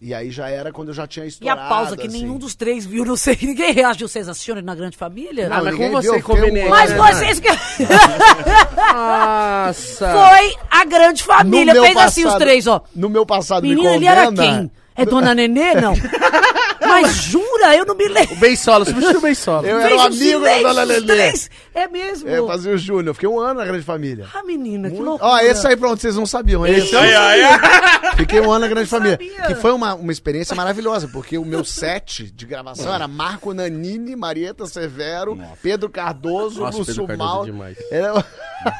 E 0.00 0.14
aí 0.14 0.30
já 0.30 0.48
era 0.48 0.70
quando 0.72 0.88
eu 0.88 0.94
já 0.94 1.08
tinha 1.08 1.24
E 1.24 1.26
a 1.26 1.28
estourado. 1.28 1.68
pausa 1.68 1.96
que 1.96 2.06
assim. 2.06 2.22
nenhum 2.22 2.38
dos 2.38 2.54
três 2.54 2.86
viu, 2.86 3.04
não 3.04 3.16
sei, 3.16 3.36
ninguém 3.42 3.72
reagiu. 3.72 4.06
Vocês 4.06 4.28
assistiram 4.28 4.62
na 4.62 4.72
Grande 4.74 4.96
Família? 4.96 5.48
Não, 5.48 5.56
Ah, 5.56 5.62
mas 5.64 5.74
como 5.74 5.90
você 5.90 6.22
conveniente. 6.22 6.68
Mas 6.68 6.90
né, 6.92 6.96
vocês 6.96 7.40
que... 7.40 7.48
Nossa! 8.92 10.12
Foi 10.12 10.54
a 10.70 10.84
Grande 10.84 11.22
Família. 11.22 11.74
Fez 11.82 11.96
assim 11.96 12.20
os 12.22 12.26
passado- 12.26 12.40
três, 12.40 12.66
ó. 12.66 12.82
No 12.94 13.08
meu 13.08 13.26
passado 13.26 13.62
me 13.64 13.70
Menino, 13.74 13.94
ele 13.94 14.06
era 14.06 14.24
condena- 14.26 14.58
quem? 14.58 14.70
É 14.96 15.04
Dona 15.04 15.34
Nenê? 15.34 15.74
Não. 15.74 15.94
Mas 16.88 17.14
jura? 17.16 17.76
Eu 17.76 17.84
não 17.84 17.94
me 17.94 18.08
lembro. 18.08 18.34
O 18.34 18.38
Bem 18.38 18.56
Solo, 18.56 18.84
você 18.84 18.92
assistiu 18.92 19.18
o 19.18 19.22
Bem 19.22 19.34
Solo? 19.34 19.66
Eu 19.66 19.78
era 19.78 19.94
o 19.94 19.98
um 19.98 20.00
amigo 20.02 20.40
da 20.40 20.58
Dona 20.58 20.82
os 20.82 20.88
Lelê. 20.88 21.06
três. 21.06 21.50
É 21.74 21.86
mesmo. 21.88 22.28
É, 22.28 22.44
fazia 22.46 22.72
o 22.72 22.78
Júnior. 22.78 23.14
Fiquei 23.14 23.28
um 23.28 23.38
ano 23.38 23.60
na 23.60 23.66
Grande 23.66 23.84
Família. 23.84 24.26
Ah, 24.34 24.42
menina, 24.42 24.88
que 24.88 24.96
Muito- 24.96 25.08
loucura. 25.08 25.30
Ó, 25.30 25.38
esse 25.38 25.66
aí 25.66 25.76
pronto, 25.76 26.00
vocês 26.00 26.16
não 26.16 26.26
sabiam. 26.26 26.66
Esse 26.66 26.96
Aí, 26.96 27.14
aí. 27.14 27.42
Fiquei 28.16 28.40
um 28.40 28.50
ano 28.50 28.60
na 28.60 28.68
Grande 28.68 28.88
Família. 28.88 29.18
sabia. 29.18 29.42
Que 29.46 29.54
foi 29.54 29.70
uma, 29.72 29.94
uma 29.94 30.10
experiência 30.12 30.56
maravilhosa, 30.56 31.08
porque 31.08 31.38
o 31.38 31.44
meu 31.44 31.64
set 31.64 32.30
de 32.30 32.46
gravação 32.46 32.92
era 32.92 33.06
Marco 33.06 33.52
Nanini, 33.54 34.16
Marieta 34.16 34.66
Severo, 34.66 35.38
Pedro 35.62 35.88
Cardoso, 35.88 36.60
Nossa, 36.60 36.78
Lúcio 36.78 36.94
Pedro 36.94 37.06
Cardoso 37.06 37.30
é 37.30 37.34
Mal. 37.34 37.44
demais. 37.44 37.76
Era 37.90 38.12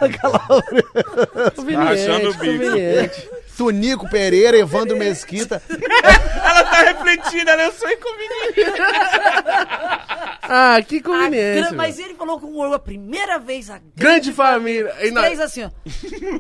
aquela... 0.00 0.40
rachando 1.84 2.30
o 2.30 2.34
bico. 2.34 2.64
Conveniente. 3.58 3.88
Tunico 3.98 4.08
Pereira, 4.08 4.56
Evandro 4.56 4.96
Mesquita. 4.96 5.62
Ela 5.68 6.64
tá 6.64 6.78
refletindo, 6.82 7.50
ela 7.50 7.64
eu 7.64 7.72
sou 7.72 7.88
inconveniente. 7.90 8.72
Ah, 10.50 10.78
que 10.86 10.96
A 10.98 11.28
gran- 11.28 11.72
Mas 11.76 11.98
ele 11.98 12.14
falou 12.14 12.40
com 12.40 12.62
a 12.72 12.78
primeira 12.78 13.38
vez 13.38 13.68
a 13.68 13.78
Grande 13.94 14.32
família. 14.32 14.94
E 15.02 15.10
nós- 15.10 15.26
Fez 15.26 15.40
assim, 15.40 15.64
ó. 15.64 15.70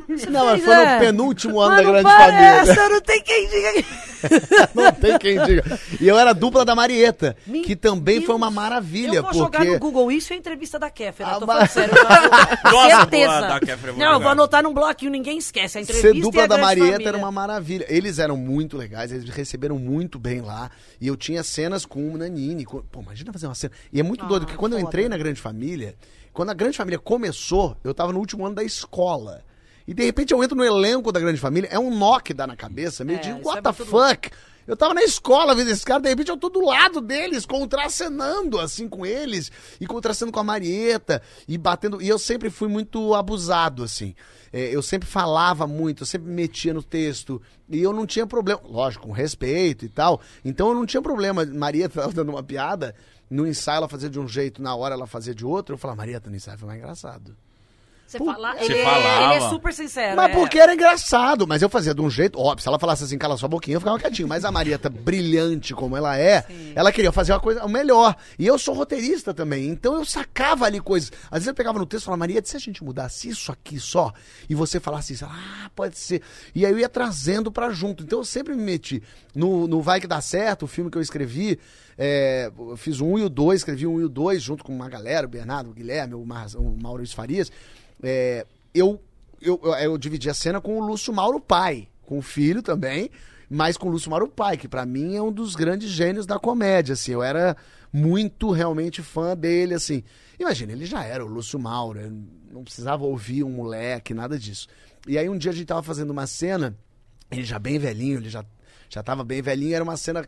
Você 0.08 0.26
Não, 0.30 0.46
mas 0.46 0.64
foi 0.64 0.74
no 0.74 0.80
é? 0.82 0.98
penúltimo 0.98 1.60
ano 1.60 1.74
Mas 1.74 1.84
da 1.84 1.90
grande 1.92 2.04
parece, 2.04 2.74
família. 2.74 2.88
Não 2.94 3.00
tem 3.02 3.22
quem 3.22 3.48
diga. 3.48 3.84
Não 4.74 4.92
tem 4.92 5.18
quem 5.18 5.44
diga. 5.44 5.80
E 6.00 6.08
eu 6.08 6.18
era 6.18 6.32
dupla 6.32 6.64
da 6.64 6.74
Marieta, 6.74 7.36
Meu 7.46 7.62
que 7.62 7.76
também 7.76 8.16
foi 8.16 8.26
Deus. 8.28 8.36
uma 8.38 8.50
maravilha, 8.50 9.16
Eu 9.16 9.22
vou 9.24 9.34
jogar 9.34 9.60
no 9.60 9.66
porque 9.66 9.78
Google 9.78 10.10
isso 10.10 10.32
e 10.32 10.34
a 10.34 10.36
entrevista 10.38 10.78
da 10.78 10.88
Kéfera. 10.90 11.30
Ah, 11.32 11.38
tô 11.40 11.46
mas- 11.46 11.72
falando 11.72 11.90
sério. 11.90 11.94
Nossa, 12.64 12.96
certeza. 13.00 13.26
boa, 13.28 13.40
da 13.42 13.60
Kéfera 13.60 13.88
eu 13.90 13.94
vou 13.94 14.04
Não, 14.04 14.12
eu 14.14 14.20
vou 14.20 14.28
anotar 14.30 14.62
num 14.62 14.72
bloquinho, 14.72 15.10
ninguém 15.10 15.36
esquece. 15.38 15.76
A 15.78 15.80
entrevista 15.82 16.08
ser 16.08 16.16
e 16.16 16.20
dupla 16.20 16.44
a 16.44 16.46
da 16.46 16.56
grande 16.56 16.80
Marieta 16.80 17.07
família. 17.08 17.18
era 17.18 17.18
uma 17.26 17.32
maravilha. 17.32 17.86
Eles 17.88 18.18
eram 18.18 18.36
muito 18.36 18.76
legais, 18.76 19.10
eles 19.12 19.28
receberam 19.30 19.78
muito 19.78 20.18
bem 20.18 20.40
lá. 20.40 20.70
E 21.00 21.06
eu 21.06 21.16
tinha 21.16 21.42
cenas 21.42 21.84
com 21.84 22.12
o 22.12 22.16
Nanini. 22.18 22.64
com- 22.64 22.82
Pô, 22.82 23.00
imagina 23.00 23.32
fazer 23.32 23.46
uma 23.46 23.54
cena. 23.54 23.72
E 23.92 23.98
é 24.00 24.02
muito 24.02 24.24
Ah, 24.24 24.28
doido, 24.28 24.46
porque 24.46 24.56
quando 24.58 24.72
eu 24.74 24.78
foda. 24.78 24.88
entrei 24.88 25.08
na 25.08 25.16
Grande 25.18 25.40
Família, 25.40 25.94
quando 26.32 26.50
a 26.50 26.54
Grande 26.54 26.76
Família 26.76 26.98
começou, 26.98 27.76
eu 27.82 27.92
tava 27.94 28.12
no 28.12 28.18
último 28.18 28.46
ano 28.46 28.54
da 28.54 28.62
escola. 28.64 29.42
E 29.86 29.94
de 29.94 30.04
repente 30.04 30.32
eu 30.34 30.44
entro 30.44 30.56
no 30.56 30.64
elenco 30.64 31.10
da 31.10 31.18
Grande 31.18 31.40
Família, 31.40 31.68
é 31.72 31.78
um 31.78 31.96
nó 31.96 32.20
que 32.20 32.34
dá 32.34 32.46
na 32.46 32.54
cabeça, 32.56 33.04
meio 33.04 33.18
É, 33.18 33.22
de 33.22 33.30
isso 33.30 33.40
what 33.42 33.58
é 33.58 33.62
the 33.62 33.72
fuck? 33.72 34.30
Eu 34.66 34.76
tava 34.76 34.92
na 34.92 35.02
escola 35.02 35.54
vendo 35.54 35.70
esses 35.70 35.82
caras, 35.82 36.02
de 36.02 36.10
repente 36.10 36.28
eu 36.30 36.36
tô 36.36 36.50
do 36.50 36.60
lado 36.62 37.00
deles, 37.00 37.46
contracenando 37.46 38.58
assim 38.60 38.86
com 38.88 39.06
eles, 39.06 39.50
e 39.80 39.86
contracenando 39.86 40.32
com 40.32 40.40
a 40.40 40.44
Marieta, 40.44 41.22
e 41.46 41.56
batendo. 41.56 42.02
E 42.02 42.08
eu 42.08 42.18
sempre 42.18 42.50
fui 42.50 42.68
muito 42.68 43.14
abusado, 43.14 43.82
assim. 43.82 44.14
É, 44.52 44.74
eu 44.74 44.82
sempre 44.82 45.08
falava 45.08 45.66
muito, 45.66 46.02
eu 46.02 46.06
sempre 46.06 46.28
me 46.28 46.34
metia 46.34 46.72
no 46.72 46.82
texto, 46.82 47.40
e 47.68 47.80
eu 47.80 47.92
não 47.92 48.06
tinha 48.06 48.26
problema. 48.26 48.60
Lógico, 48.64 49.06
com 49.06 49.12
respeito 49.12 49.84
e 49.84 49.88
tal. 49.88 50.20
Então 50.44 50.68
eu 50.68 50.74
não 50.74 50.86
tinha 50.86 51.02
problema. 51.02 51.44
Marieta 51.44 52.00
tava 52.00 52.12
dando 52.12 52.30
uma 52.30 52.42
piada, 52.42 52.94
no 53.30 53.46
ensaio 53.46 53.78
ela 53.78 53.88
fazia 53.88 54.08
de 54.08 54.18
um 54.18 54.26
jeito, 54.26 54.62
na 54.62 54.74
hora 54.74 54.94
ela 54.94 55.06
fazia 55.06 55.34
de 55.34 55.44
outro. 55.44 55.74
Eu 55.74 55.78
falava, 55.78 55.98
Marieta, 55.98 56.30
no 56.30 56.36
ensaio 56.36 56.58
foi 56.58 56.68
mais 56.68 56.80
engraçado. 56.80 57.36
Você, 58.08 58.16
fala, 58.16 58.56
ele, 58.58 58.78
é- 58.78 58.84
falava. 58.84 59.34
ele 59.34 59.44
é 59.44 59.48
super 59.50 59.70
sincero. 59.70 60.16
Mas 60.16 60.30
é. 60.30 60.34
porque 60.34 60.58
era 60.58 60.72
engraçado, 60.72 61.46
mas 61.46 61.60
eu 61.60 61.68
fazia 61.68 61.94
de 61.94 62.00
um 62.00 62.08
jeito, 62.08 62.40
óbvio, 62.40 62.62
se 62.62 62.68
ela 62.68 62.78
falasse 62.78 63.04
assim, 63.04 63.18
cala 63.18 63.36
sua 63.36 63.50
boquinha, 63.50 63.76
eu 63.76 63.80
ficava 63.80 63.98
quietinho. 63.98 64.26
Mas 64.26 64.46
a 64.46 64.50
Marieta, 64.50 64.88
brilhante 64.88 65.74
como 65.74 65.94
ela 65.94 66.18
é, 66.18 66.46
ela 66.74 66.90
queria 66.90 67.12
fazer 67.12 67.32
uma 67.32 67.40
coisa 67.40 67.62
o 67.66 67.68
melhor. 67.68 68.16
E 68.38 68.46
eu 68.46 68.58
sou 68.58 68.74
roteirista 68.74 69.34
também, 69.34 69.68
então 69.68 69.94
eu 69.94 70.06
sacava 70.06 70.64
ali 70.64 70.80
coisas. 70.80 71.12
Às 71.24 71.40
vezes 71.40 71.48
eu 71.48 71.54
pegava 71.54 71.78
no 71.78 71.84
texto 71.84 72.04
e 72.04 72.06
falava, 72.06 72.20
Marieta, 72.20 72.48
se 72.48 72.56
a 72.56 72.60
gente 72.60 72.82
mudasse 72.82 73.28
isso 73.28 73.52
aqui 73.52 73.78
só, 73.78 74.10
e 74.48 74.54
você 74.54 74.80
falasse 74.80 75.12
isso, 75.12 75.26
ah, 75.26 75.70
pode 75.76 75.98
ser. 75.98 76.22
E 76.54 76.64
aí 76.64 76.72
eu 76.72 76.78
ia 76.78 76.88
trazendo 76.88 77.52
pra 77.52 77.70
junto. 77.72 78.04
Então 78.04 78.20
eu 78.20 78.24
sempre 78.24 78.54
me 78.54 78.62
meti 78.62 79.02
no, 79.34 79.68
no 79.68 79.82
Vai 79.82 80.00
Que 80.00 80.06
Dá 80.06 80.22
Certo, 80.22 80.62
o 80.62 80.66
filme 80.66 80.90
que 80.90 80.96
eu 80.96 81.02
escrevi. 81.02 81.58
é, 81.98 82.50
eu 82.58 82.76
fiz 82.76 83.02
1 83.02 83.18
e 83.18 83.22
o 83.24 83.28
2, 83.28 83.60
escrevi 83.60 83.86
1 83.86 84.00
e 84.00 84.04
o 84.04 84.08
2 84.08 84.42
junto 84.42 84.64
com 84.64 84.72
uma 84.72 84.88
galera, 84.88 85.26
o 85.26 85.30
Bernardo, 85.30 85.70
o 85.70 85.74
Guilherme, 85.74 86.14
o, 86.14 86.24
Mar, 86.24 86.46
o 86.54 86.76
Maurício 86.80 87.14
Farias. 87.14 87.50
É, 88.02 88.46
eu, 88.74 89.00
eu, 89.40 89.60
eu, 89.80 89.98
dividi 89.98 90.30
a 90.30 90.34
cena 90.34 90.60
com 90.60 90.78
o 90.78 90.84
Lúcio 90.84 91.12
Mauro 91.12 91.40
pai, 91.40 91.88
com 92.02 92.18
o 92.18 92.22
filho 92.22 92.62
também, 92.62 93.10
mas 93.50 93.76
com 93.76 93.88
o 93.88 93.90
Lúcio 93.90 94.10
Mauro 94.10 94.28
pai, 94.28 94.56
que 94.56 94.68
pra 94.68 94.86
mim 94.86 95.16
é 95.16 95.22
um 95.22 95.32
dos 95.32 95.54
grandes 95.54 95.90
gênios 95.90 96.26
da 96.26 96.38
comédia, 96.38 96.92
assim, 96.92 97.12
eu 97.12 97.22
era 97.22 97.56
muito 97.92 98.50
realmente 98.50 99.02
fã 99.02 99.36
dele, 99.36 99.74
assim. 99.74 100.02
Imagina, 100.38 100.72
ele 100.72 100.86
já 100.86 101.04
era 101.04 101.24
o 101.24 101.28
Lúcio 101.28 101.58
Mauro, 101.58 102.00
não 102.50 102.62
precisava 102.62 103.04
ouvir 103.04 103.42
um 103.42 103.50
moleque, 103.50 104.14
nada 104.14 104.38
disso. 104.38 104.68
E 105.06 105.18
aí 105.18 105.28
um 105.28 105.38
dia 105.38 105.50
a 105.50 105.54
gente 105.54 105.66
tava 105.66 105.82
fazendo 105.82 106.10
uma 106.10 106.26
cena, 106.26 106.76
ele 107.30 107.44
já 107.44 107.58
bem 107.58 107.78
velhinho, 107.78 108.18
ele 108.18 108.30
já, 108.30 108.44
já 108.88 109.02
tava 109.02 109.22
bem 109.24 109.40
velhinho, 109.42 109.74
era 109.74 109.84
uma 109.84 109.96
cena 109.96 110.26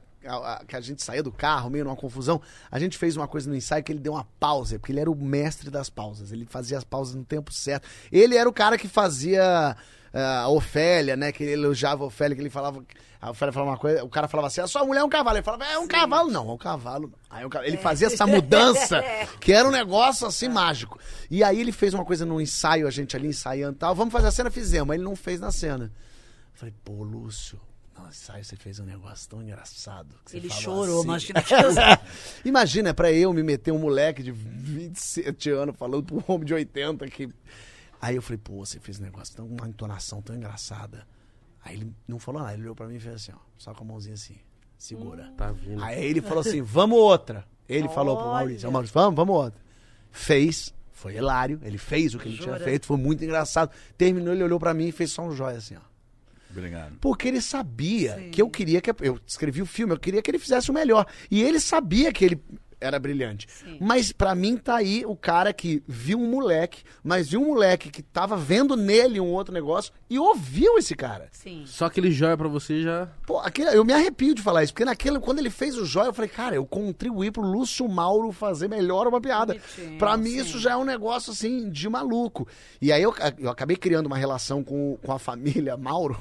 que 0.69 0.77
a 0.77 0.81
gente 0.81 1.03
saía 1.03 1.23
do 1.23 1.33
carro, 1.33 1.71
meio 1.71 1.85
numa 1.85 1.97
confusão. 1.97 2.41
A 2.71 2.79
gente 2.79 2.99
fez 2.99 3.17
uma 3.17 3.27
coisa 3.27 3.49
no 3.49 3.57
ensaio 3.57 3.83
que 3.83 3.91
ele 3.91 4.01
deu 4.01 4.13
uma 4.13 4.27
pausa, 4.39 4.79
porque 4.79 4.93
ele 4.93 5.01
era 5.01 5.11
o 5.11 5.15
mestre 5.17 5.71
das 5.71 5.89
pausas. 5.89 6.31
Ele 6.31 6.45
fazia 6.45 6.77
as 6.77 6.85
pausas 6.85 7.15
no 7.15 7.25
tempo 7.25 7.53
certo. 7.53 7.89
Ele 8.13 8.37
era 8.37 8.49
o 8.49 8.53
cara 8.53 8.77
que 8.77 8.87
fazia 8.87 9.75
ah, 10.13 10.41
a 10.43 10.49
Ofélia, 10.49 11.17
né? 11.17 11.33
Que 11.33 11.43
ele 11.43 11.53
elogiava 11.53 12.05
a 12.05 12.07
Ofélia, 12.07 12.35
que 12.37 12.43
ele 12.43 12.51
falava. 12.51 12.85
A 13.23 13.31
Ofélia 13.31 13.51
falava 13.53 13.71
uma 13.73 13.79
coisa, 13.79 14.05
o 14.05 14.09
cara 14.11 14.29
falava 14.29 14.49
assim: 14.49 14.61
a 14.61 14.67
sua 14.67 14.85
mulher 14.85 15.01
é 15.01 15.05
um 15.05 15.09
cavalo. 15.09 15.39
Ele 15.39 15.43
falava, 15.45 15.65
é 15.65 15.79
um 15.79 15.89
cavalo. 15.89 16.31
Não, 16.31 16.51
é 16.51 16.53
um 16.53 16.59
cavalo. 16.59 17.13
Aí 17.31 17.49
ca- 17.49 17.67
ele 17.67 17.79
fazia 17.79 18.09
essa 18.09 18.27
mudança, 18.27 19.03
que 19.41 19.53
era 19.55 19.67
um 19.67 19.71
negócio 19.73 20.27
assim 20.27 20.49
mágico. 20.51 20.99
E 21.31 21.43
aí 21.43 21.59
ele 21.61 21.73
fez 21.73 21.95
uma 21.95 22.05
coisa 22.05 22.27
no 22.27 22.39
ensaio, 22.41 22.87
a 22.87 22.91
gente 22.91 23.17
ali 23.17 23.29
ensaiando 23.29 23.75
e 23.77 23.79
tal. 23.79 23.95
Vamos 23.95 24.13
fazer 24.13 24.29
a 24.29 24.31
cena, 24.31 24.51
fizemos. 24.51 24.91
Aí 24.93 24.99
ele 24.99 25.05
não 25.05 25.17
fez 25.17 25.41
na 25.41 25.51
cena. 25.51 25.85
Eu 25.85 26.59
Falei, 26.59 26.75
pô, 26.85 27.03
Lúcio. 27.03 27.59
Aí 28.31 28.45
você 28.45 28.57
fez 28.57 28.79
um 28.81 28.85
negócio 28.85 29.29
tão 29.29 29.43
engraçado. 29.43 30.15
Ele 30.33 30.51
chorou, 30.51 30.99
assim. 31.01 31.09
imagina 31.09 31.43
que 31.43 31.55
Imagina, 32.49 32.89
é 32.91 32.93
pra 32.93 33.13
eu 33.13 33.33
me 33.33 33.43
meter 33.43 33.73
um 33.73 33.79
moleque 33.79 34.23
de 34.23 34.33
27 34.33 35.51
anos 35.51 35.77
falando 35.77 36.03
pra 36.05 36.17
um 36.17 36.23
homem 36.35 36.47
de 36.47 36.55
80 36.55 37.07
que. 37.09 37.29
Aí 38.01 38.17
eu 38.17 38.23
falei, 38.23 38.39
pô, 38.39 38.65
você 38.65 38.81
fez 38.81 38.99
um 38.99 39.03
negócio 39.03 39.35
tão, 39.37 39.47
uma 39.47 39.69
entonação 39.69 40.23
tão 40.23 40.35
engraçada. 40.35 41.07
Aí 41.63 41.77
ele 41.77 41.93
não 42.09 42.19
falou 42.19 42.41
nada, 42.41 42.55
ele 42.55 42.63
olhou 42.63 42.75
pra 42.75 42.87
mim 42.87 42.97
e 42.97 43.01
fez 43.01 43.15
assim, 43.17 43.33
ó, 43.33 43.39
só 43.59 43.75
com 43.75 43.85
a 43.85 43.87
mãozinha 43.87 44.15
assim, 44.15 44.37
segura. 44.79 45.31
Tá 45.37 45.53
vindo. 45.53 45.83
Aí 45.85 46.03
ele 46.03 46.23
falou 46.23 46.41
assim, 46.41 46.63
vamos 46.63 46.99
outra. 46.99 47.45
Ele 47.69 47.89
falou 47.91 48.17
pro 48.17 48.27
Maurício, 48.27 48.69
"Ô, 48.69 48.73
Maurício, 48.73 48.95
vamos, 48.95 49.15
vamos 49.15 49.35
outra. 49.37 49.61
Fez, 50.11 50.75
foi 50.91 51.17
hilário, 51.17 51.61
ele 51.63 51.79
fez 51.79 52.15
o 52.15 52.19
que 52.19 52.27
ele 52.29 52.37
tinha 52.37 52.55
Jura? 52.55 52.65
feito, 52.65 52.87
foi 52.87 52.97
muito 52.97 53.23
engraçado. 53.23 53.71
Terminou, 53.97 54.33
ele 54.35 54.43
olhou 54.43 54.59
pra 54.59 54.73
mim 54.75 54.89
e 54.89 54.93
fez 54.93 55.13
só 55.13 55.23
um 55.23 55.33
jóia 55.33 55.59
assim, 55.59 55.77
ó. 55.77 55.90
Obrigado. 56.51 56.97
Porque 57.01 57.29
ele 57.29 57.41
sabia 57.41 58.17
Sim. 58.17 58.31
que 58.31 58.43
eu 58.43 58.51
queria 58.51 58.81
que. 58.81 58.91
Eu 59.01 59.19
escrevi 59.27 59.63
o 59.63 59.67
filme, 59.67 59.93
eu 59.93 59.99
queria 59.99 60.21
que 60.21 60.31
ele 60.31 60.39
fizesse 60.39 60.71
o 60.71 60.75
melhor. 60.75 61.07
E 61.31 61.43
ele 61.43 61.61
sabia 61.61 62.13
que 62.13 62.25
ele 62.25 62.43
era 62.81 62.99
brilhante. 62.99 63.47
Sim. 63.51 63.77
Mas 63.81 64.13
pra 64.13 64.35
mim 64.35 64.57
tá 64.57 64.77
aí 64.77 65.05
o 65.07 65.15
cara 65.15 65.53
que 65.53 65.83
viu 65.87 66.19
um 66.19 66.31
moleque, 66.31 66.83
mas 67.05 67.29
viu 67.29 67.41
um 67.43 67.47
moleque 67.47 67.91
que 67.91 68.03
tava 68.03 68.37
vendo 68.37 68.77
nele 68.77 69.21
um 69.21 69.33
outro 69.33 69.53
negócio 69.53 69.93
e 70.09 70.19
ouviu 70.19 70.79
esse 70.79 70.95
cara. 70.95 71.29
Sim. 71.31 71.65
Só 71.67 71.87
aquele 71.87 72.11
joia 72.11 72.37
pra 72.37 72.49
você 72.49 72.83
já. 72.83 73.09
Pô, 73.27 73.39
aquele, 73.39 73.77
eu 73.77 73.85
me 73.85 73.93
arrepio 73.93 74.35
de 74.35 74.43
falar 74.43 74.65
isso, 74.65 74.73
porque 74.73 74.85
naquele, 74.85 75.21
quando 75.21 75.39
ele 75.39 75.51
fez 75.51 75.77
o 75.77 75.85
Jóia, 75.85 76.09
eu 76.09 76.15
falei, 76.15 76.31
cara, 76.31 76.55
eu 76.55 76.67
contribuí 76.67 77.31
pro 77.31 77.43
Lúcio 77.43 77.89
Mauro 77.89 78.33
fazer 78.33 78.69
melhor 78.69 79.07
uma 79.07 79.21
piada. 79.21 79.57
Pra 79.99 80.17
mim, 80.17 80.31
sim. 80.31 80.39
isso 80.39 80.59
já 80.59 80.73
é 80.73 80.77
um 80.77 80.85
negócio, 80.85 81.33
assim, 81.33 81.71
de 81.71 81.89
maluco. 81.89 82.49
E 82.81 82.93
aí 82.93 83.03
eu, 83.03 83.15
eu 83.39 83.51
acabei 83.51 83.77
criando 83.77 84.07
uma 84.07 84.17
relação 84.17 84.65
com, 84.65 84.99
com 85.05 85.13
a 85.13 85.19
família 85.19 85.77
Mauro, 85.79 86.19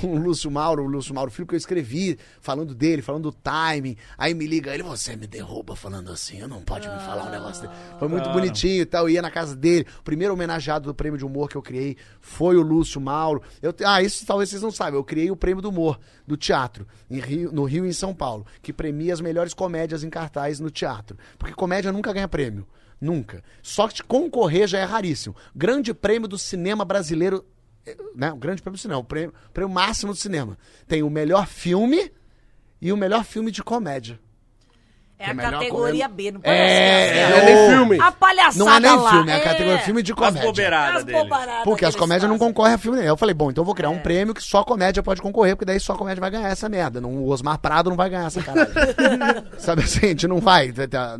com 0.00 0.14
o 0.14 0.18
Lúcio 0.18 0.50
Mauro, 0.50 0.84
o 0.84 0.86
Lúcio 0.86 1.14
Mauro 1.14 1.30
Filho, 1.30 1.46
que 1.46 1.54
eu 1.54 1.58
escrevi, 1.58 2.18
falando 2.40 2.74
dele, 2.74 3.02
falando 3.02 3.30
do 3.30 3.32
timing. 3.32 3.96
Aí 4.16 4.34
me 4.34 4.46
liga 4.46 4.72
ele, 4.72 4.82
você 4.82 5.16
me 5.16 5.26
derruba 5.26 5.76
falando 5.76 5.97
assim, 6.12 6.38
eu 6.38 6.48
não 6.48 6.62
pode 6.62 6.88
me 6.88 6.98
falar 7.00 7.24
um 7.26 7.30
negócio 7.30 7.62
dele. 7.62 7.74
Foi 7.98 8.08
muito 8.08 8.28
Ah. 8.28 8.32
bonitinho 8.32 8.82
e 8.82 8.86
tal, 8.86 9.04
eu 9.04 9.10
ia 9.10 9.22
na 9.22 9.30
casa 9.30 9.54
dele. 9.56 9.86
O 10.00 10.02
primeiro 10.02 10.32
homenageado 10.34 10.86
do 10.86 10.94
prêmio 10.94 11.18
de 11.18 11.24
humor 11.24 11.48
que 11.48 11.56
eu 11.56 11.62
criei 11.62 11.96
foi 12.20 12.56
o 12.56 12.62
Lúcio 12.62 13.00
Mauro. 13.00 13.42
Eu, 13.62 13.74
ah, 13.84 14.02
isso 14.02 14.24
talvez 14.26 14.50
vocês 14.50 14.62
não 14.62 14.70
saibam. 14.70 15.00
Eu 15.00 15.04
criei 15.04 15.30
o 15.30 15.36
prêmio 15.36 15.60
do 15.62 15.68
humor 15.70 15.98
do 16.26 16.36
teatro 16.36 16.86
Rio- 17.10 17.50
no 17.52 17.64
Rio 17.64 17.84
e 17.84 17.88
em 17.88 17.92
São 17.92 18.14
Paulo, 18.14 18.46
que 18.62 18.72
premia 18.72 19.12
as 19.12 19.20
melhores 19.20 19.54
comédias 19.54 20.04
em 20.04 20.10
cartaz 20.10 20.60
no 20.60 20.70
teatro. 20.70 21.16
Porque 21.38 21.54
comédia 21.54 21.90
nunca 21.92 22.12
ganha 22.12 22.28
prêmio. 22.28 22.66
Nunca. 23.00 23.42
Só 23.62 23.86
que 23.86 24.02
concorrer 24.02 24.66
já 24.66 24.78
é 24.78 24.84
raríssimo. 24.84 25.34
Grande 25.54 25.94
prêmio 25.94 26.28
do 26.28 26.36
cinema 26.38 26.84
brasileiro. 26.84 27.44
eh, 27.86 27.96
Né? 28.14 28.32
O 28.32 28.36
grande 28.36 28.60
prêmio 28.60 28.76
do 28.76 28.80
cinema, 28.80 29.00
o 29.00 29.04
prêmio, 29.04 29.32
prêmio 29.54 29.72
máximo 29.72 30.12
do 30.12 30.18
cinema. 30.18 30.58
Tem 30.86 31.02
o 31.02 31.08
melhor 31.10 31.46
filme 31.46 32.10
e 32.82 32.92
o 32.92 32.96
melhor 32.96 33.24
filme 33.24 33.50
de 33.52 33.62
comédia. 33.62 34.18
É 35.20 35.26
a 35.26 35.30
é 35.30 35.34
categoria 35.34 36.06
B, 36.06 36.30
não 36.30 36.40
É, 36.44 36.44
parece? 36.44 37.30
Não 37.30 37.38
é 37.38 37.44
nem 37.44 37.70
filme. 37.70 38.00
A 38.00 38.12
palhaçada 38.12 38.58
Não 38.64 38.72
é 38.72 38.80
nem 38.80 38.96
lá. 38.96 39.10
filme, 39.10 39.30
é 39.32 39.34
a 39.34 39.40
categoria 39.40 39.78
filme 39.80 40.02
de 40.02 40.12
As 40.12 40.18
comédia. 40.18 40.78
As 40.94 41.04
dele. 41.04 41.18
bobaradas 41.18 41.64
Porque 41.64 41.78
que 41.80 41.84
as 41.86 41.96
comédias 41.96 42.30
não 42.30 42.38
concorrem 42.38 42.74
a 42.74 42.78
filme 42.78 42.98
nenhum. 42.98 43.10
Eu 43.10 43.16
falei, 43.16 43.34
bom, 43.34 43.50
então 43.50 43.62
eu 43.62 43.66
vou 43.66 43.74
criar 43.74 43.88
É. 43.88 43.92
um 43.92 43.98
prêmio 43.98 44.32
que 44.32 44.42
só 44.42 44.62
comédia 44.62 45.02
pode 45.02 45.20
concorrer, 45.20 45.56
porque 45.56 45.64
daí 45.64 45.80
só 45.80 45.96
comédia 45.96 46.20
vai 46.20 46.30
ganhar 46.30 46.48
essa 46.48 46.68
merda. 46.68 47.00
Não, 47.00 47.10
o 47.10 47.28
Osmar 47.30 47.58
Prado 47.58 47.90
não 47.90 47.96
vai 47.96 48.08
ganhar 48.08 48.26
essa 48.26 48.40
caralho. 48.42 48.70
Sabe 49.58 49.82
assim, 49.82 50.06
a 50.06 50.08
gente 50.10 50.28
não 50.28 50.38
vai. 50.38 50.72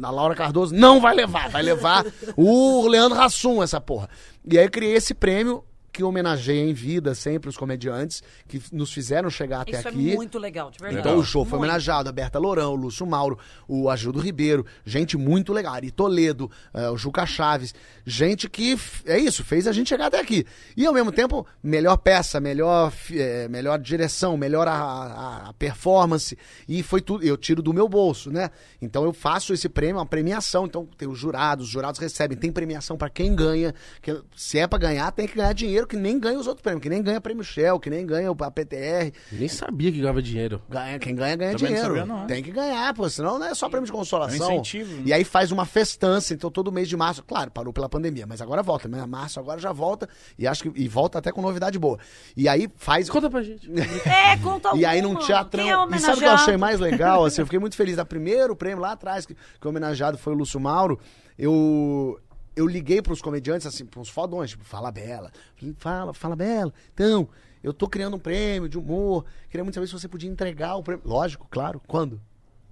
A 0.03 0.11
Laura 0.11 0.35
Cardoso 0.35 0.75
não 0.75 1.01
vai 1.01 1.15
levar. 1.15 1.49
Vai 1.49 1.63
levar 1.63 2.05
o 2.37 2.87
Leandro 2.87 3.21
Hassum, 3.21 3.63
essa 3.63 3.81
porra. 3.81 4.09
E 4.49 4.57
aí 4.59 4.65
eu 4.65 4.71
criei 4.71 4.95
esse 4.95 5.13
prêmio 5.13 5.65
que 5.99 6.05
homenageia 6.05 6.65
em 6.65 6.73
vida 6.73 7.13
sempre 7.13 7.49
os 7.51 7.57
comediantes 7.57 8.23
que 8.47 8.63
nos 8.73 8.93
fizeram 8.93 9.29
chegar 9.29 9.63
até 9.63 9.73
Isso 9.81 9.89
aqui. 9.89 10.13
é 10.13 10.15
muito 10.15 10.39
legal, 10.39 10.71
de 10.71 10.79
verdade. 10.79 11.01
Então 11.09 11.19
o 11.19 11.25
show 11.25 11.45
foi 11.45 11.59
Muito. 11.59 11.65
homenageado, 11.65 12.09
a 12.09 12.13
Berta 12.13 12.39
Lourão, 12.39 12.71
o 12.73 12.77
Lúcio 12.77 13.05
Mauro, 13.05 13.37
o 13.67 13.91
Agildo 13.91 14.21
Ribeiro, 14.21 14.65
gente 14.85 15.17
muito 15.17 15.53
legal, 15.53 15.75
Ari 15.75 15.91
Toledo, 15.91 16.49
eh, 16.73 16.89
o 16.89 16.97
Juca 16.97 17.27
Chaves, 17.27 17.75
gente 18.07 18.49
que, 18.49 18.79
é 19.07 19.19
isso, 19.19 19.43
fez 19.43 19.67
a 19.67 19.73
gente 19.73 19.89
chegar 19.89 20.07
até 20.07 20.21
aqui. 20.21 20.47
E 20.77 20.87
ao 20.87 20.95
mesmo 20.95 21.11
tempo, 21.11 21.45
melhor 21.61 21.97
peça, 21.97 22.39
melhor, 22.39 22.93
eh, 23.11 23.49
melhor 23.49 23.77
direção, 23.81 24.37
melhor 24.37 24.69
a, 24.69 25.49
a- 25.49 25.53
performance, 25.55 26.39
e 26.69 26.81
foi 26.81 27.01
tudo, 27.01 27.25
eu 27.27 27.37
tiro 27.37 27.61
do 27.61 27.75
meu 27.75 27.89
bolso, 27.89 28.31
né? 28.31 28.51
Então 28.81 29.03
eu 29.03 29.13
faço 29.13 29.53
esse 29.53 29.69
prêmio, 29.69 29.97
uma 29.97 30.07
premiação, 30.07 30.65
então 30.65 30.87
tem 30.97 31.09
os 31.09 31.19
jurados, 31.19 31.67
os 31.67 31.73
jurados 31.73 31.99
recebem, 31.99 32.39
tem 32.39 32.53
premiação 32.53 32.97
pra 32.97 33.11
quem 33.11 33.35
ganha, 33.35 33.75
que 34.01 34.17
se 34.37 34.61
é 34.61 34.67
pra 34.69 34.79
ganhar, 34.79 35.11
tem 35.11 35.27
que 35.27 35.35
ganhar 35.35 35.53
dinheiro, 35.53 35.88
que 35.89 35.97
nem 35.97 36.19
ganha 36.21 36.39
os 36.39 36.47
outros 36.47 36.63
prêmios, 36.63 36.83
que 36.83 36.89
nem 36.89 37.03
ganha 37.03 37.21
prêmio 37.21 37.43
Shell, 37.43 37.81
que 37.81 37.91
nem 37.91 38.07
ganha 38.07 38.31
a 38.31 38.51
PTR. 38.51 39.13
Nem 39.33 39.49
sabia 39.49 39.91
que 39.91 40.01
ganhava 40.01 40.23
dinheiro. 40.23 40.63
Ganha, 40.69 40.99
quem 40.99 41.15
ganha, 41.15 41.35
ganha 41.35 41.53
Também 41.57 41.71
não 41.73 41.77
dinheiro. 41.77 41.97
sabia, 41.99 42.07
não. 42.07 42.27
Tem 42.27 42.43
que 42.43 42.51
ganhar, 42.53 42.95
pô, 42.95 43.09
senão 43.09 43.39
não 43.39 43.47
é 43.47 43.55
só 43.55 43.69
prêmio 43.69 43.87
de 43.87 43.93
consolação. 43.93 44.47
É 44.47 44.51
um 44.51 44.53
incentivo, 44.61 44.95
né? 44.97 45.03
E 45.07 45.13
aí 45.13 45.25
faz 45.25 45.51
uma 45.51 45.65
festança, 45.65 46.35
então 46.35 46.51
todo 46.51 46.71
mês 46.71 46.89
de 46.89 46.97
março, 46.97 47.25
claro, 47.25 47.51
parou 47.51 47.73
pela 47.73 47.89
pandemia, 47.89 48.27
mas 48.27 48.41
agora 48.41 48.63
volta, 48.63 48.87
né? 48.89 49.05
Março 49.07 49.41
agora 49.41 49.59
já 49.59 49.73
volta, 49.73 50.09
e 50.39 50.47
acho 50.47 50.63
que 50.65 50.81
e 50.81 50.87
volta 50.87 51.19
até 51.19 51.33
com 51.33 51.41
novidade 51.43 51.79
boa. 51.79 51.99
E 52.37 52.49
aí 52.49 52.69
faz. 52.77 53.09
Conta 53.11 53.29
pra 53.31 53.43
gente. 53.43 53.69
É, 54.09 54.37
conta 54.39 54.77
E 54.77 54.85
aí 54.85 55.01
num 55.01 55.11
alguma. 55.11 55.27
teatrão. 55.27 55.65
Quem 55.65 55.73
é 55.73 55.97
e 55.97 56.01
sabe 56.01 56.17
o 56.17 56.21
que 56.21 56.25
eu 56.27 56.33
achei 56.33 56.57
mais 56.57 56.79
legal? 56.79 57.25
Assim, 57.27 57.41
eu 57.41 57.47
fiquei 57.47 57.59
muito 57.59 57.77
feliz. 57.77 57.97
Da 57.97 58.05
primeiro 58.05 58.55
prêmio 58.55 58.81
lá 58.81 58.93
atrás, 58.93 59.25
que, 59.27 59.35
que 59.35 59.67
o 59.67 59.71
homenageado 59.71 60.19
foi 60.19 60.33
o 60.35 60.37
Lúcio 60.37 60.61
Mauro, 60.61 60.99
eu. 61.39 62.19
Eu 62.59 62.67
liguei 62.67 63.01
pros 63.01 63.23
comediantes, 63.23 63.67
assim, 63.67 63.87
pros 63.87 64.09
fodões, 64.09 64.51
tipo, 64.51 64.65
Fala 64.65 64.91
Bela. 64.91 65.31
Falei, 65.55 65.75
Fala, 65.79 66.13
Fala 66.13 66.35
Bela. 66.35 66.75
Então, 66.93 67.29
eu 67.63 67.73
tô 67.73 67.89
criando 67.89 68.17
um 68.17 68.19
prêmio 68.19 68.69
de 68.69 68.77
humor. 68.77 69.25
Queria 69.49 69.63
muito 69.63 69.75
saber 69.75 69.87
se 69.87 69.93
você 69.93 70.09
podia 70.09 70.29
entregar 70.29 70.75
o 70.75 70.83
prêmio. 70.83 71.03
Lógico, 71.07 71.47
claro. 71.49 71.81
Quando? 71.87 72.21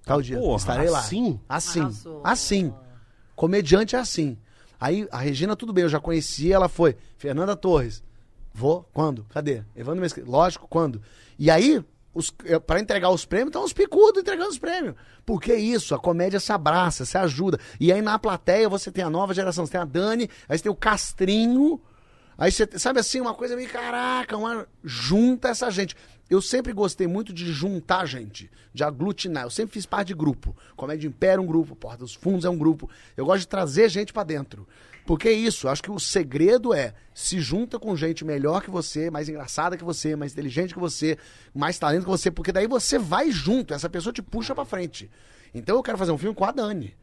Tal 0.03 0.21
dia. 0.21 0.37
Porra, 0.37 0.57
Estarei 0.57 0.89
lá. 0.89 0.99
assim? 0.99 1.39
Assim. 1.47 1.79
Arrasou. 1.79 2.21
Assim. 2.23 2.73
Comediante 3.33 3.95
é 3.95 3.99
assim. 3.99 4.37
Aí 4.77 5.07
a 5.09 5.19
Regina, 5.19 5.55
tudo 5.55 5.71
bem, 5.71 5.83
eu 5.83 5.89
já 5.89 6.01
conhecia, 6.01 6.55
ela 6.55 6.67
foi. 6.67 6.97
Fernanda 7.17 7.55
Torres. 7.55 8.03
Vou? 8.53 8.89
Quando? 8.93 9.23
Cadê? 9.29 9.63
Evandro 9.75 10.01
Mesquita. 10.01 10.29
Lógico, 10.29 10.67
quando? 10.67 11.01
E 11.39 11.49
aí, 11.49 11.81
eh, 12.45 12.59
pra 12.59 12.79
entregar 12.79 13.09
os 13.09 13.25
prêmios, 13.25 13.49
estão 13.49 13.63
os 13.63 13.73
picudos 13.73 14.21
entregando 14.21 14.49
os 14.49 14.59
prêmios. 14.59 14.95
Porque 15.25 15.53
isso, 15.53 15.93
a 15.93 15.99
comédia 15.99 16.39
se 16.39 16.51
abraça, 16.51 17.05
se 17.05 17.17
ajuda. 17.17 17.59
E 17.79 17.91
aí 17.91 18.01
na 18.01 18.17
plateia 18.17 18.69
você 18.69 18.91
tem 18.91 19.03
a 19.03 19.09
nova 19.09 19.33
geração, 19.33 19.65
você 19.65 19.73
tem 19.73 19.81
a 19.81 19.85
Dani, 19.85 20.29
aí 20.47 20.57
você 20.57 20.63
tem 20.63 20.71
o 20.71 20.75
Castrinho. 20.75 21.81
Aí 22.37 22.51
você, 22.51 22.67
sabe 22.77 22.99
assim, 22.99 23.19
uma 23.19 23.33
coisa 23.33 23.55
meio, 23.55 23.69
caraca, 23.69 24.37
uma, 24.37 24.67
junta 24.83 25.49
essa 25.49 25.71
gente. 25.71 25.95
Eu 26.29 26.41
sempre 26.41 26.73
gostei 26.73 27.07
muito 27.07 27.33
de 27.33 27.51
juntar 27.51 28.05
gente, 28.05 28.51
de 28.73 28.83
aglutinar. 28.83 29.43
Eu 29.43 29.49
sempre 29.49 29.73
fiz 29.73 29.85
parte 29.85 30.09
de 30.09 30.13
grupo. 30.13 30.55
Comédia 30.75 31.07
Império 31.07 31.41
é 31.41 31.43
um 31.43 31.47
grupo, 31.47 31.75
Porta 31.75 31.99
dos 31.99 32.13
Fundos 32.13 32.45
é 32.45 32.49
um 32.49 32.57
grupo. 32.57 32.89
Eu 33.15 33.25
gosto 33.25 33.39
de 33.39 33.47
trazer 33.47 33.89
gente 33.89 34.11
pra 34.11 34.23
dentro. 34.23 34.67
Porque 35.07 35.29
é 35.29 35.31
isso, 35.31 35.69
acho 35.69 35.81
que 35.81 35.89
o 35.89 35.97
segredo 35.97 36.73
é 36.73 36.93
se 37.13 37.39
junta 37.39 37.79
com 37.79 37.95
gente 37.95 38.25
melhor 38.25 38.61
que 38.61 38.69
você, 38.69 39.09
mais 39.09 39.29
engraçada 39.29 39.77
que 39.77 39.83
você, 39.83 40.17
mais 40.17 40.33
inteligente 40.33 40.73
que 40.73 40.79
você, 40.79 41.17
mais 41.55 41.79
talento 41.79 42.03
que 42.03 42.09
você, 42.09 42.29
porque 42.29 42.51
daí 42.51 42.67
você 42.67 42.99
vai 42.99 43.31
junto, 43.31 43.73
essa 43.73 43.89
pessoa 43.89 44.11
te 44.11 44.21
puxa 44.21 44.53
pra 44.53 44.65
frente. 44.65 45.09
Então 45.55 45.77
eu 45.77 45.81
quero 45.81 45.97
fazer 45.97 46.11
um 46.11 46.17
filme 46.17 46.35
com 46.35 46.43
a 46.43 46.51
Dani. 46.51 46.93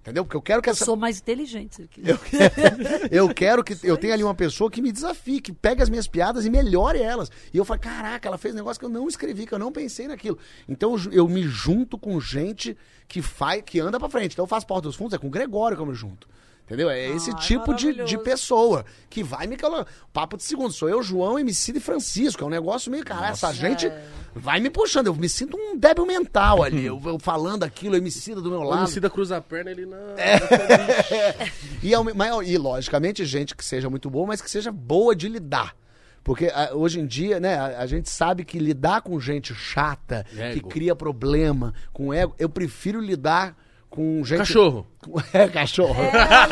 Entendeu? 0.00 0.24
Porque 0.24 0.36
eu 0.36 0.42
quero 0.42 0.60
que 0.60 0.68
Eu 0.68 0.72
essa 0.72 0.84
sou 0.84 0.96
mais 0.96 1.20
inteligente. 1.20 1.82
aqui. 1.82 2.02
eu, 2.04 2.18
eu 3.28 3.32
quero 3.32 3.62
que 3.62 3.78
eu 3.84 3.96
tenha 3.96 4.14
ali 4.14 4.24
uma 4.24 4.34
pessoa 4.34 4.68
que 4.68 4.82
me 4.82 4.90
desafie, 4.90 5.40
que 5.40 5.52
pegue 5.52 5.80
as 5.80 5.88
minhas 5.88 6.08
piadas 6.08 6.44
e 6.44 6.50
melhore 6.50 7.00
elas. 7.00 7.30
E 7.54 7.56
eu 7.56 7.64
falo, 7.64 7.78
caraca, 7.78 8.26
ela 8.26 8.36
fez 8.36 8.52
um 8.52 8.56
negócio 8.58 8.80
que 8.80 8.84
eu 8.84 8.90
não 8.90 9.06
escrevi, 9.06 9.46
que 9.46 9.54
eu 9.54 9.60
não 9.60 9.70
pensei 9.70 10.08
naquilo. 10.08 10.36
Então 10.68 10.96
eu, 10.96 11.12
eu 11.12 11.28
me 11.28 11.44
junto 11.44 11.96
com 11.96 12.20
gente 12.20 12.76
que 13.06 13.22
faz, 13.22 13.62
que 13.64 13.78
anda 13.78 14.00
pra 14.00 14.08
frente. 14.08 14.32
Então 14.32 14.42
eu 14.42 14.48
faço 14.48 14.66
Porta 14.66 14.88
dos 14.88 14.96
Fundos, 14.96 15.14
é 15.14 15.18
com 15.18 15.28
o 15.28 15.30
Gregório 15.30 15.76
que 15.76 15.82
eu 15.82 15.86
me 15.86 15.94
junto. 15.94 16.28
Entendeu? 16.64 16.88
É 16.88 17.06
esse 17.08 17.30
Ai, 17.30 17.36
tipo 17.40 17.74
de, 17.74 17.80
de 17.80 17.92
maravilhoso. 17.98 18.18
pessoa 18.24 18.84
que 19.10 19.22
vai 19.22 19.46
me 19.46 19.56
colocar. 19.58 19.90
Papo 20.12 20.36
de 20.36 20.44
segundo, 20.44 20.72
sou 20.72 20.88
eu, 20.88 21.02
João, 21.02 21.38
MC 21.38 21.72
e 21.76 21.80
Francisco. 21.80 22.42
É 22.42 22.46
um 22.46 22.50
negócio 22.50 22.90
meio, 22.90 23.04
cara, 23.04 23.28
essa 23.28 23.52
gente 23.52 23.90
vai 24.34 24.58
me 24.60 24.70
puxando. 24.70 25.08
Eu 25.08 25.14
me 25.14 25.28
sinto 25.28 25.56
um 25.56 25.76
débil 25.76 26.06
mental 26.06 26.62
ali. 26.62 26.86
eu, 26.86 26.98
eu 27.04 27.18
falando 27.18 27.64
aquilo, 27.64 27.96
MC 27.96 28.34
do 28.36 28.42
meu 28.48 28.60
O 28.60 28.62
lado. 28.62 28.82
MC 28.82 29.00
da 29.00 29.10
cruza 29.10 29.36
a 29.36 29.40
perna, 29.42 29.70
ele 29.70 29.84
não. 29.84 29.98
E, 31.82 31.92
ao 31.94 32.04
me- 32.04 32.12
mas, 32.14 32.48
e, 32.48 32.56
logicamente, 32.56 33.24
gente 33.24 33.54
que 33.56 33.64
seja 33.64 33.90
muito 33.90 34.08
boa, 34.08 34.26
mas 34.26 34.40
que 34.40 34.50
seja 34.50 34.70
boa 34.70 35.14
de 35.14 35.28
lidar. 35.28 35.74
Porque 36.24 36.46
ah, 36.54 36.70
hoje 36.72 37.00
em 37.00 37.06
dia, 37.06 37.40
né, 37.40 37.56
a, 37.56 37.80
a 37.80 37.86
gente 37.86 38.08
sabe 38.08 38.44
que 38.44 38.58
lidar 38.58 39.02
com 39.02 39.18
gente 39.18 39.52
chata, 39.54 40.24
Ego. 40.36 40.54
que 40.54 40.60
cria 40.74 40.94
problema, 40.94 41.74
com 41.92 42.14
ego, 42.14 42.34
eu 42.38 42.48
prefiro 42.48 43.00
lidar 43.00 43.56
com 43.92 44.24
gente. 44.24 44.38
Cachorro. 44.38 44.86
É, 45.34 45.48
cachorro. 45.48 45.96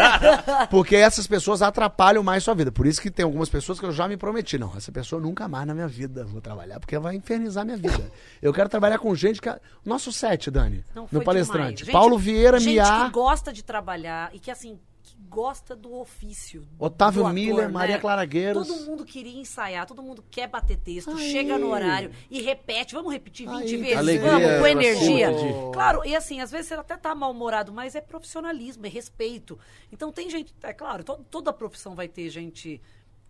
Porque 0.70 0.96
essas 0.96 1.24
pessoas 1.26 1.62
atrapalham 1.62 2.20
mais 2.22 2.42
sua 2.42 2.52
vida. 2.54 2.72
Por 2.72 2.84
isso 2.84 3.00
que 3.00 3.08
tem 3.08 3.24
algumas 3.24 3.48
pessoas 3.48 3.78
que 3.78 3.86
eu 3.86 3.92
já 3.92 4.08
me 4.08 4.16
prometi. 4.16 4.58
Não, 4.58 4.76
essa 4.76 4.90
pessoa 4.90 5.22
nunca 5.22 5.46
mais 5.46 5.66
na 5.68 5.72
minha 5.72 5.86
vida 5.86 6.24
vou 6.24 6.40
trabalhar, 6.40 6.80
porque 6.80 6.98
vai 6.98 7.14
infernizar 7.14 7.64
minha 7.64 7.76
vida. 7.76 8.10
Eu 8.42 8.52
quero 8.52 8.68
trabalhar 8.68 8.98
com 8.98 9.14
gente 9.14 9.40
que. 9.40 9.48
Nosso 9.84 10.12
set, 10.12 10.50
Dani. 10.50 10.84
Não, 10.94 11.06
no 11.12 11.22
palestrante. 11.22 11.84
Gente- 11.84 11.92
Paulo 11.92 12.18
Vieira, 12.18 12.58
gente 12.58 12.74
Miá. 12.74 13.04
que 13.06 13.12
gosta 13.12 13.52
de 13.52 13.62
trabalhar 13.62 14.30
e 14.34 14.40
que, 14.40 14.50
assim, 14.50 14.78
gosta 15.28 15.76
do 15.76 15.94
ofício. 15.94 16.66
Otávio 16.78 17.22
do 17.22 17.26
ator, 17.26 17.34
Miller, 17.34 17.66
né? 17.66 17.72
Maria 17.72 17.98
Clara. 17.98 18.26
Todo 18.54 18.74
mundo 18.86 19.04
queria 19.04 19.38
ensaiar, 19.40 19.86
todo 19.86 20.02
mundo 20.02 20.24
quer 20.30 20.48
bater 20.48 20.76
texto, 20.76 21.10
Aí. 21.10 21.30
chega 21.30 21.56
no 21.58 21.68
horário 21.70 22.10
e 22.30 22.40
repete. 22.42 22.94
Vamos 22.94 23.12
repetir 23.12 23.48
20 23.48 23.62
Aí, 23.62 23.76
vezes? 23.76 23.96
alegria 23.96 24.30
Vamos, 24.30 24.58
com 24.60 24.66
energia. 24.66 25.32
de- 25.32 25.72
Claro, 25.72 26.04
e 26.04 26.16
assim, 26.16 26.40
às 26.40 26.50
vezes 26.50 26.66
você 26.68 26.74
até 26.74 26.96
tá 26.96 27.14
mal-humorado, 27.14 27.72
mas 27.72 27.94
é 27.94 28.00
profissionalismo, 28.00 28.86
é 28.86 28.88
respeito. 28.88 29.58
Então 29.92 30.10
tem 30.10 30.28
gente, 30.30 30.54
é 30.62 30.72
claro, 30.72 31.04
to- 31.04 31.24
toda 31.30 31.52
profissão 31.52 31.94
vai 31.94 32.08
ter 32.08 32.28
gente 32.30 32.80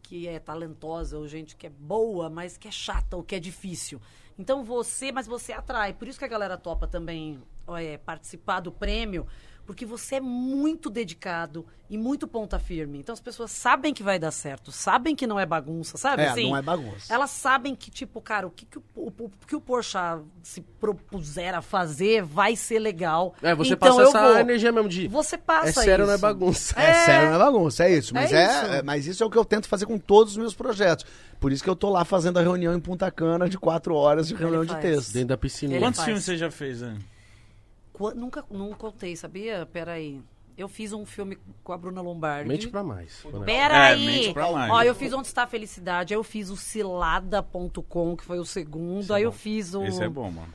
que 0.03 0.27
é 0.27 0.39
talentosa 0.39 1.19
ou 1.19 1.29
gente 1.29 1.55
que 1.55 1.67
é 1.67 1.71
boa, 1.71 2.29
mas 2.31 2.57
que 2.57 2.67
é 2.67 2.71
chata 2.71 3.17
ou 3.17 3.23
que 3.23 3.35
é 3.35 3.39
difícil. 3.41 4.01
Então 4.39 4.65
você, 4.65 5.13
mas 5.13 5.27
você 5.27 5.53
atrai. 5.53 5.93
Por 5.93 6.09
isso 6.09 6.19
que 6.19 6.25
a 6.25 6.29
galera 6.29 6.57
topa 6.57 6.87
também 6.87 7.39
é, 7.79 7.99
participar 7.99 8.61
do 8.61 8.73
prêmio, 8.73 9.27
porque 9.67 9.85
você 9.87 10.17
é 10.17 10.21
muito 10.21 10.91
dedicado 10.91 11.65
e 11.89 11.99
muito 11.99 12.27
ponta 12.29 12.59
firme. 12.59 12.99
Então 12.99 13.13
as 13.13 13.21
pessoas 13.21 13.51
sabem 13.51 13.93
que 13.93 14.03
vai 14.03 14.19
dar 14.19 14.31
certo, 14.31 14.71
sabem 14.71 15.15
que 15.17 15.27
não 15.27 15.39
é 15.41 15.45
bagunça, 15.47 15.97
sabe? 15.99 16.23
É, 16.23 16.29
assim, 16.29 16.49
não 16.49 16.57
é 16.57 16.63
bagunça. 16.63 17.13
Elas 17.13 17.31
sabem 17.31 17.75
que, 17.75 17.91
tipo, 17.91 18.21
cara, 18.21 18.47
o 18.47 18.51
que, 18.51 18.65
que 18.65 18.79
o, 18.79 18.83
o, 18.95 19.09
o 19.19 19.31
que 19.47 19.57
o 19.57 19.61
Porchat 19.61 20.23
se 20.43 20.61
propuser 20.61 21.55
a 21.55 21.61
fazer 21.63 22.23
vai 22.23 22.55
ser 22.55 22.79
legal. 22.79 23.35
É, 23.43 23.55
você 23.55 23.75
então 23.75 23.89
passa 23.97 24.03
essa 24.09 24.23
vou. 24.33 24.39
energia 24.39 24.71
mesmo 24.71 24.89
de. 24.89 25.09
Você 25.09 25.37
passa 25.37 25.69
É 25.69 25.73
sério, 25.73 26.03
isso. 26.05 26.07
não 26.07 26.15
é 26.15 26.19
bagunça. 26.19 26.75
É, 26.81 26.95
sério, 27.05 27.29
não 27.31 27.35
é 27.37 27.39
bagunça, 27.39 27.85
é 27.85 27.93
isso. 27.97 28.15
Mas, 28.15 28.33
É 28.33 28.37
é, 28.37 28.45
isso. 28.47 28.73
é- 28.75 28.83
mas 28.83 29.07
isso 29.07 29.23
é 29.23 29.27
o 29.27 29.31
que 29.31 29.39
eu 29.39 29.45
tento 29.45 29.69
fazer 29.69 29.87
com 29.87 29.99
todos 29.99 30.33
os 30.35 30.39
meus 30.39 30.55
projetos. 30.55 31.05
Por 31.41 31.51
isso 31.53 31.63
que 31.65 31.71
eu 31.71 31.77
tô 31.77 31.91
lá 31.91 32.05
fazendo 32.05 32.39
a 32.39 32.43
reunião 32.43 32.75
em 32.75 32.81
Punta 32.81 33.11
Cana 33.11 33.49
de 33.49 33.59
quatro 33.59 33.95
horas 33.95 34.29
de 34.29 34.35
reunião 34.35 34.65
de 34.65 34.77
texto. 34.77 35.13
Dentro 35.13 35.29
da 35.29 35.37
piscina. 35.39 35.73
Ele 35.75 35.81
Quantos 35.85 35.99
faz. 35.99 36.05
filmes 36.07 36.25
você 36.25 36.37
já 36.37 36.51
fez, 36.51 36.83
né? 36.83 36.97
Nunca 38.15 38.45
não 38.51 38.73
contei, 38.73 39.15
sabia? 39.17 39.69
Peraí. 39.73 40.21
Eu 40.57 40.69
fiz 40.69 40.93
um 40.93 41.07
filme 41.07 41.39
com 41.65 41.73
a 41.73 41.79
Bruna 41.79 42.03
Lombardi. 42.03 42.49
Mente 42.49 42.69
pra 42.69 42.83
mais. 42.83 43.25
Peraí! 43.47 44.03
É, 44.03 44.07
mente 44.07 44.33
pra 44.35 44.51
mais. 44.53 44.71
Ó, 44.71 44.83
eu 44.83 44.95
fiz 44.95 45.13
Onde 45.13 45.27
Está 45.27 45.45
a 45.45 45.47
Felicidade, 45.47 46.13
aí 46.13 46.19
eu 46.19 46.25
fiz 46.25 46.51
o 46.51 46.57
Cilada.com, 46.57 48.17
que 48.17 48.25
foi 48.25 48.39
o 48.39 48.45
segundo, 48.45 49.15
aí 49.15 49.23
eu 49.23 49.33
fiz 49.33 49.75
o... 49.75 49.83
Esse 49.85 50.03
é 50.03 50.09
bom, 50.09 50.31
mano. 50.31 50.53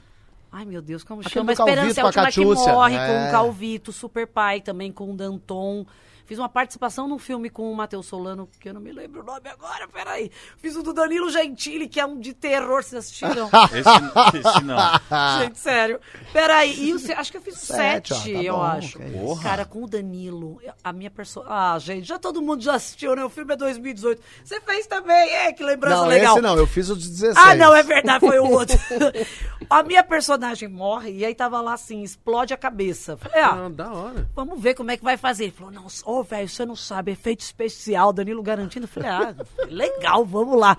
Ai, 0.52 0.64
meu 0.64 0.82
Deus, 0.82 1.04
como 1.04 1.22
Aquele 1.22 1.34
chama? 1.34 1.52
Esperança 1.52 2.00
é 2.00 2.04
com 2.04 2.20
a 2.20 2.24
última 2.24 2.32
que 2.32 2.46
morre, 2.46 2.96
É. 2.96 3.08
com 3.08 3.28
o 3.28 3.32
Calvito, 3.32 3.92
Super 3.92 4.28
Pai 4.28 4.62
também, 4.62 4.92
com 4.92 5.12
o 5.12 5.16
Danton. 5.16 5.86
Fiz 6.26 6.40
uma 6.40 6.50
participação 6.50 7.08
num 7.08 7.20
filme 7.20 7.50
com 7.50 7.72
o 7.72 7.76
Matheus 7.76 8.06
Solano, 8.08 8.50
que 8.60 8.70
eu 8.70 8.74
não 8.74 8.82
me 8.82 8.92
lembro 8.92 9.22
o 9.22 9.24
nome 9.26 9.48
agora, 9.50 9.88
peraí. 9.88 10.32
Fiz 10.58 10.76
o 10.76 10.82
do 10.84 10.92
Danilo 10.94 11.30
Gentili, 11.30 11.88
que 11.88 12.00
é 12.00 12.06
um 12.06 12.20
de 12.20 12.34
terror, 12.34 12.84
vocês 12.84 12.96
assistiram? 13.06 13.50
Esse, 13.72 14.38
esse 14.48 14.64
não. 14.64 14.78
Gente, 15.40 15.60
sério. 15.60 16.00
Peraí, 16.34 16.90
e 16.90 16.94
o, 16.94 16.98
acho 17.18 17.32
que 17.32 17.38
eu 17.38 17.42
fiz 17.42 17.56
Sete, 17.60 18.14
sete, 18.14 18.30
ó, 18.30 18.34
tá 18.38 18.44
eu 18.44 18.56
bom, 18.56 18.64
acho. 18.64 19.02
é. 19.02 19.44
Cara, 19.44 19.66
com 19.66 19.84
o 19.84 19.88
Danilo, 19.88 20.60
a 20.84 20.92
minha 20.92 21.12
pessoa. 21.12 21.46
Ah, 21.48 21.78
gente, 21.80 22.06
já 22.08 22.18
todo 22.20 22.42
mundo 22.42 22.62
já 22.62 22.76
assistiu, 22.76 23.16
né? 23.16 23.24
O 23.24 23.30
filme 23.30 23.54
é 23.54 23.58
2018. 23.58 24.22
Você 24.44 24.60
fez 24.62 24.88
também, 24.88 25.16
é, 25.32 25.54
que 25.54 25.64
lembrança 25.64 26.02
Não, 26.02 26.08
legal. 26.08 26.34
esse 26.34 26.42
não, 26.42 26.58
eu 26.58 26.68
fiz 26.68 26.90
o 26.90 26.96
de 26.96 27.08
16. 27.10 27.38
Ah, 27.38 27.56
não, 27.56 27.76
é 27.76 27.84
verdade, 27.84 28.20
foi 28.26 28.40
o 28.40 28.50
outro. 28.50 28.78
a 29.70 29.84
minha 29.84 30.04
personagem 30.04 30.68
morre 30.70 31.12
e 31.12 31.26
aí 31.26 31.34
tava 31.36 31.62
lá 31.62 31.74
assim, 31.74 32.02
explode 32.04 32.54
a 32.54 32.58
cabeça. 32.58 33.18
Falei, 33.18 33.42
ah, 33.42 33.66
Ah, 33.66 33.70
da 33.70 33.92
hora. 33.94 34.30
vamos 34.36 34.60
ver 34.62 34.74
como 34.74 34.92
é 34.92 34.98
que 34.98 35.04
vai 35.04 35.18
fazer. 35.18 35.46
Ele 35.46 35.52
falou, 35.54 35.72
não, 35.72 35.88
ô, 36.16 36.24
velho, 36.24 36.48
você 36.48 36.66
não 36.66 36.76
sabe, 36.76 37.12
efeito 37.12 37.42
especial, 37.42 38.14
Danilo 38.14 38.42
garantindo. 38.42 38.86
Eu 38.86 38.90
falei, 38.90 39.10
ah, 39.10 39.36
legal, 39.68 40.26
vamos 40.26 40.58
lá. 40.60 40.78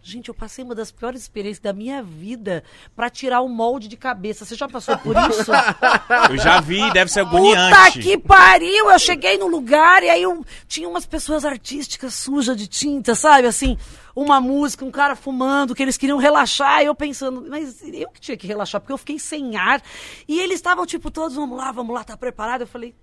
Gente, 0.00 0.28
eu 0.28 0.34
passei 0.34 0.64
uma 0.64 0.74
das 0.74 0.92
piores 0.92 1.22
experiências 1.22 1.58
da 1.58 1.72
minha 1.72 2.02
vida 2.02 2.62
pra 2.94 3.10
tirar 3.10 3.40
o 3.40 3.48
molde 3.48 3.88
de 3.88 3.96
cabeça. 3.96 4.44
Você 4.44 4.54
já 4.54 4.68
passou 4.68 4.96
por 4.96 5.14
isso? 5.28 5.50
Eu 6.30 6.38
já 6.38 6.60
vi, 6.60 6.90
deve 6.92 7.10
ser 7.10 7.24
Puta 7.24 7.36
agoniante. 7.36 7.98
que 8.00 8.16
pariu! 8.16 8.90
Eu 8.90 8.98
cheguei 8.98 9.36
no 9.36 9.48
lugar 9.48 10.02
e 10.02 10.08
aí 10.08 10.22
eu, 10.22 10.44
tinha 10.66 10.88
umas 10.88 11.04
pessoas 11.04 11.44
artísticas 11.44 12.14
sujas 12.14 12.56
de 12.56 12.66
tinta, 12.66 13.14
sabe? 13.14 13.48
Assim, 13.48 13.76
uma 14.14 14.40
música, 14.40 14.84
um 14.84 14.90
cara 14.90 15.14
fumando, 15.14 15.74
que 15.74 15.82
eles 15.82 15.96
queriam 15.96 16.18
relaxar, 16.18 16.82
e 16.82 16.86
eu 16.86 16.94
pensando, 16.94 17.44
mas 17.48 17.82
eu 17.82 18.08
que 18.10 18.20
tinha 18.20 18.36
que 18.36 18.46
relaxar, 18.46 18.80
porque 18.80 18.92
eu 18.92 18.98
fiquei 18.98 19.18
sem 19.18 19.56
ar. 19.56 19.82
E 20.26 20.40
eles 20.40 20.56
estavam, 20.56 20.86
tipo, 20.86 21.10
todos, 21.10 21.36
vamos 21.36 21.58
lá, 21.58 21.70
vamos 21.72 21.94
lá, 21.94 22.04
tá 22.04 22.16
preparado? 22.16 22.62
Eu 22.62 22.66
falei, 22.66 22.94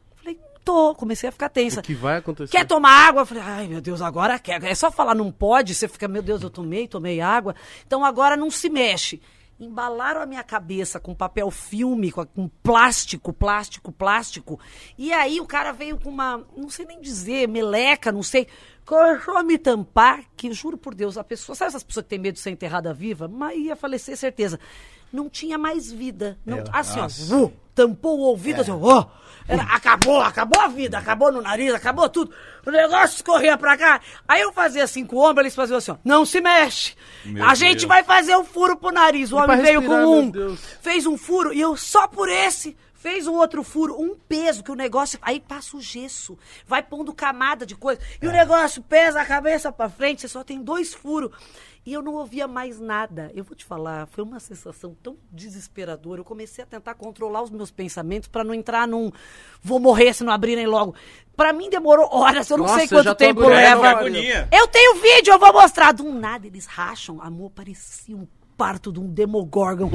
tô, 0.65 0.95
comecei 0.95 1.29
a 1.29 1.31
ficar 1.31 1.47
tensa. 1.47 1.79
O 1.79 1.83
que 1.83 1.93
vai 1.93 2.17
acontecer? 2.17 2.51
Quer 2.51 2.65
tomar 2.65 3.07
água? 3.07 3.21
Eu 3.21 3.25
falei, 3.25 3.43
ai 3.45 3.67
meu 3.67 3.79
Deus, 3.79 4.01
agora 4.01 4.39
quer. 4.39 4.61
É 4.63 4.73
só 4.75 4.91
falar 4.91 5.13
não 5.13 5.31
pode, 5.31 5.75
você 5.75 5.87
fica, 5.87 6.07
meu 6.07 6.23
Deus, 6.23 6.41
eu 6.41 6.49
tomei, 6.49 6.87
tomei 6.87 7.21
água. 7.21 7.55
Então 7.85 8.03
agora 8.03 8.35
não 8.35 8.49
se 8.49 8.69
mexe. 8.69 9.21
embalaram 9.59 10.21
a 10.21 10.25
minha 10.25 10.43
cabeça 10.43 10.99
com 10.99 11.15
papel 11.15 11.49
filme, 11.49 12.11
com, 12.11 12.49
plástico, 12.61 13.31
plástico, 13.31 13.91
plástico. 13.91 14.59
E 14.97 15.13
aí 15.13 15.39
o 15.39 15.45
cara 15.45 15.71
veio 15.71 15.97
com 15.97 16.09
uma, 16.09 16.45
não 16.57 16.69
sei 16.69 16.85
nem 16.85 16.99
dizer, 16.99 17.47
meleca, 17.47 18.11
não 18.11 18.23
sei, 18.23 18.47
começou 18.85 19.37
a 19.37 19.43
me 19.43 19.57
tampar, 19.57 20.25
que 20.35 20.51
juro 20.51 20.77
por 20.77 20.93
Deus, 20.93 21.17
a 21.17 21.23
pessoa, 21.23 21.55
sabe 21.55 21.69
essas 21.69 21.83
pessoas 21.83 22.03
que 22.03 22.09
têm 22.09 22.19
medo 22.19 22.35
de 22.35 22.41
ser 22.41 22.51
enterrada 22.51 22.93
viva? 22.93 23.27
Mas 23.27 23.57
ia 23.57 23.75
falecer, 23.75 24.17
certeza. 24.17 24.59
Não 25.11 25.29
tinha 25.29 25.57
mais 25.57 25.91
vida. 25.91 26.37
Não, 26.45 26.63
assim, 26.71 26.99
ó, 26.99 27.07
vu, 27.07 27.53
tampou 27.73 28.19
o 28.19 28.23
ouvido, 28.23 28.61
assim, 28.61 28.71
ó. 28.71 29.05
Era, 29.47 29.61
acabou, 29.63 30.21
acabou 30.21 30.59
a 30.59 30.67
vida, 30.67 30.97
acabou 30.97 31.31
no 31.31 31.41
nariz, 31.41 31.71
acabou 31.73 32.09
tudo. 32.09 32.33
O 32.65 32.71
negócio 32.71 33.17
escorria 33.17 33.55
pra 33.57 33.77
cá. 33.77 34.01
Aí 34.27 34.41
eu 34.41 34.51
fazia 34.51 34.83
assim 34.83 35.05
com 35.05 35.17
o 35.17 35.23
ombro, 35.23 35.43
eles 35.43 35.53
faziam 35.53 35.77
assim, 35.77 35.91
ó, 35.91 35.97
não 36.03 36.25
se 36.25 36.41
mexe. 36.41 36.95
Meu 37.23 37.45
a 37.45 37.53
gente 37.53 37.81
Deus. 37.81 37.83
vai 37.89 38.03
fazer 38.03 38.35
um 38.35 38.43
furo 38.43 38.75
pro 38.75 38.91
nariz. 38.91 39.31
O 39.31 39.37
E 39.37 39.41
homem 39.43 39.61
veio 39.61 39.79
respirar, 39.81 40.03
com 40.03 40.19
um, 40.19 40.57
fez 40.81 41.05
um 41.05 41.15
furo 41.15 41.53
e 41.53 41.61
eu 41.61 41.77
só 41.77 42.07
por 42.07 42.27
esse 42.27 42.75
fez 42.95 43.27
um 43.27 43.35
outro 43.35 43.61
furo, 43.61 44.01
um 44.01 44.15
peso 44.15 44.63
que 44.63 44.71
o 44.71 44.75
negócio 44.75 45.19
aí 45.21 45.39
passa 45.39 45.77
o 45.77 45.79
gesso, 45.79 46.35
vai 46.65 46.81
pondo 46.81 47.13
camada 47.13 47.63
de 47.63 47.75
coisa 47.75 48.01
e 48.19 48.27
o 48.27 48.31
negócio 48.31 48.81
pesa 48.81 49.21
a 49.21 49.25
cabeça 49.25 49.71
pra 49.71 49.87
frente, 49.87 50.21
você 50.21 50.27
só 50.27 50.43
tem 50.43 50.59
dois 50.63 50.91
furos. 50.91 51.29
E 51.85 51.93
eu 51.93 52.01
não 52.01 52.15
ouvia 52.15 52.47
mais 52.47 52.79
nada. 52.79 53.31
Eu 53.35 53.43
vou 53.43 53.55
te 53.55 53.63
falar, 53.63 54.07
foi 54.07 54.23
uma 54.23 54.39
sensação 54.39 54.95
tão 55.03 55.17
desesperadora. 55.31 56.19
Eu 56.19 56.25
comecei 56.25 56.63
a 56.63 56.67
tentar 56.67 56.95
controlar 56.95 57.43
os 57.43 57.51
meus 57.51 57.69
pensamentos 57.69 58.27
pra 58.27 58.43
não 58.43 58.55
entrar 58.55 58.87
num 58.87 59.11
vou 59.61 59.79
morrer 59.79 60.13
se 60.13 60.23
não 60.23 60.33
abrirem 60.33 60.65
logo. 60.65 60.95
Pra 61.35 61.53
mim 61.53 61.69
demorou 61.69 62.07
horas, 62.11 62.49
eu 62.49 62.57
não 62.57 62.65
Nossa, 62.65 62.79
sei 62.79 62.87
quanto 62.87 63.13
tempo 63.13 63.41
leva. 63.41 63.89
agonia. 63.89 64.47
Eu 64.51 64.67
tenho 64.67 64.95
vídeo, 65.01 65.33
eu 65.33 65.37
vou 65.39 65.53
mostrar. 65.53 65.91
Do 65.91 66.11
nada, 66.11 66.47
eles 66.47 66.65
racham. 66.65 67.21
Amor, 67.21 67.51
parecia 67.51 68.15
um 68.15 68.25
parto 68.57 68.91
de 68.91 68.99
um 68.99 69.07
demogorgon. 69.07 69.91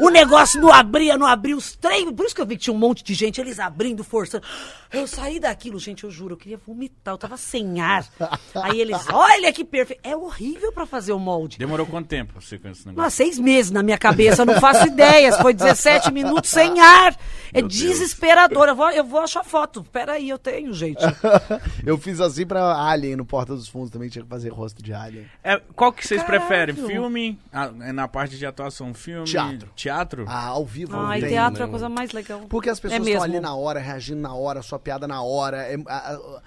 o 0.00 0.08
negócio 0.10 0.60
não 0.60 0.72
abria, 0.72 1.16
não 1.16 1.26
abria 1.26 1.56
os 1.56 1.74
trem. 1.76 2.12
Por 2.12 2.26
isso 2.26 2.34
que 2.34 2.40
eu 2.40 2.46
vi 2.46 2.56
que 2.56 2.62
tinha 2.64 2.74
um 2.74 2.78
monte 2.78 3.02
de 3.02 3.14
gente, 3.14 3.40
eles 3.40 3.58
abrindo, 3.58 4.04
forçando. 4.04 4.44
Eu 4.92 5.06
saí 5.06 5.40
daquilo, 5.40 5.78
gente, 5.78 6.04
eu 6.04 6.10
juro, 6.10 6.34
eu 6.34 6.38
queria 6.38 6.56
vomitar, 6.58 7.14
eu 7.14 7.18
tava 7.18 7.36
sem 7.36 7.80
ar. 7.80 8.06
Aí 8.54 8.80
eles, 8.80 9.06
olha 9.12 9.52
que 9.52 9.64
perfeito. 9.64 10.00
É 10.02 10.16
horrível 10.16 10.72
pra 10.72 10.86
fazer 10.86 11.12
o 11.12 11.18
molde. 11.18 11.58
Demorou 11.58 11.86
quanto 11.86 12.06
tempo 12.08 12.32
pra 12.32 12.40
você 12.40 12.58
com 12.58 12.68
esse 12.68 12.86
negócio? 12.86 13.02
Nossa, 13.02 13.16
seis 13.16 13.38
meses 13.38 13.70
na 13.70 13.82
minha 13.82 13.98
cabeça, 13.98 14.42
eu 14.42 14.46
não 14.46 14.60
faço 14.60 14.86
ideias. 14.86 15.36
Foi 15.38 15.52
17 15.52 16.12
minutos 16.12 16.50
sem 16.50 16.78
ar. 16.80 17.16
É 17.52 17.60
Meu 17.60 17.68
Deus. 17.68 17.74
desesperador. 17.74 18.68
Eu 18.68 18.76
vou, 18.76 18.90
eu 18.90 19.04
vou 19.04 19.20
achar 19.20 19.44
foto. 19.44 19.84
Peraí, 19.92 20.28
eu 20.28 20.38
tenho, 20.38 20.72
gente. 20.72 21.00
Eu 21.84 21.96
fiz 21.98 22.20
assim 22.20 22.46
pra 22.46 22.74
Alien, 22.88 23.16
no 23.16 23.24
Porta 23.24 23.54
dos 23.54 23.68
Fundos 23.68 23.90
também 23.90 24.08
tinha 24.08 24.22
que 24.22 24.28
fazer 24.28 24.48
rosto 24.48 24.82
de 24.82 24.92
Alien. 24.92 25.26
É, 25.42 25.60
qual 25.74 25.92
que 25.92 26.06
vocês 26.06 26.22
Caralho. 26.22 26.40
preferem? 26.46 26.74
Filme? 26.74 27.38
Ah, 27.52 27.70
é 27.80 27.92
na 27.96 28.06
parte 28.06 28.36
de 28.38 28.46
atuação, 28.46 28.94
filme? 28.94 29.24
Teatro. 29.24 29.68
Teatro? 29.74 30.24
Ah, 30.28 30.46
ao 30.46 30.64
vivo 30.64 30.96
Ai, 30.96 31.20
tem, 31.20 31.30
teatro 31.30 31.62
é 31.62 31.64
né, 31.64 31.66
a 31.66 31.70
coisa 31.70 31.86
mano? 31.86 31.94
mais 31.96 32.12
legal. 32.12 32.40
Porque 32.48 32.70
as 32.70 32.78
É 32.78 32.82
pessoas 32.82 33.00
estão 33.00 33.12
mesmo. 33.22 33.24
ali 33.24 33.40
na 33.40 33.54
hora, 33.56 33.80
reagindo 33.80 34.20
na 34.20 34.34
hora, 34.34 34.62
sua 34.62 34.78
piada 34.78 35.08
na 35.08 35.20
hora, 35.22 35.56
é- 35.62 35.76
a- 35.88 36.12
a- 36.14 36.40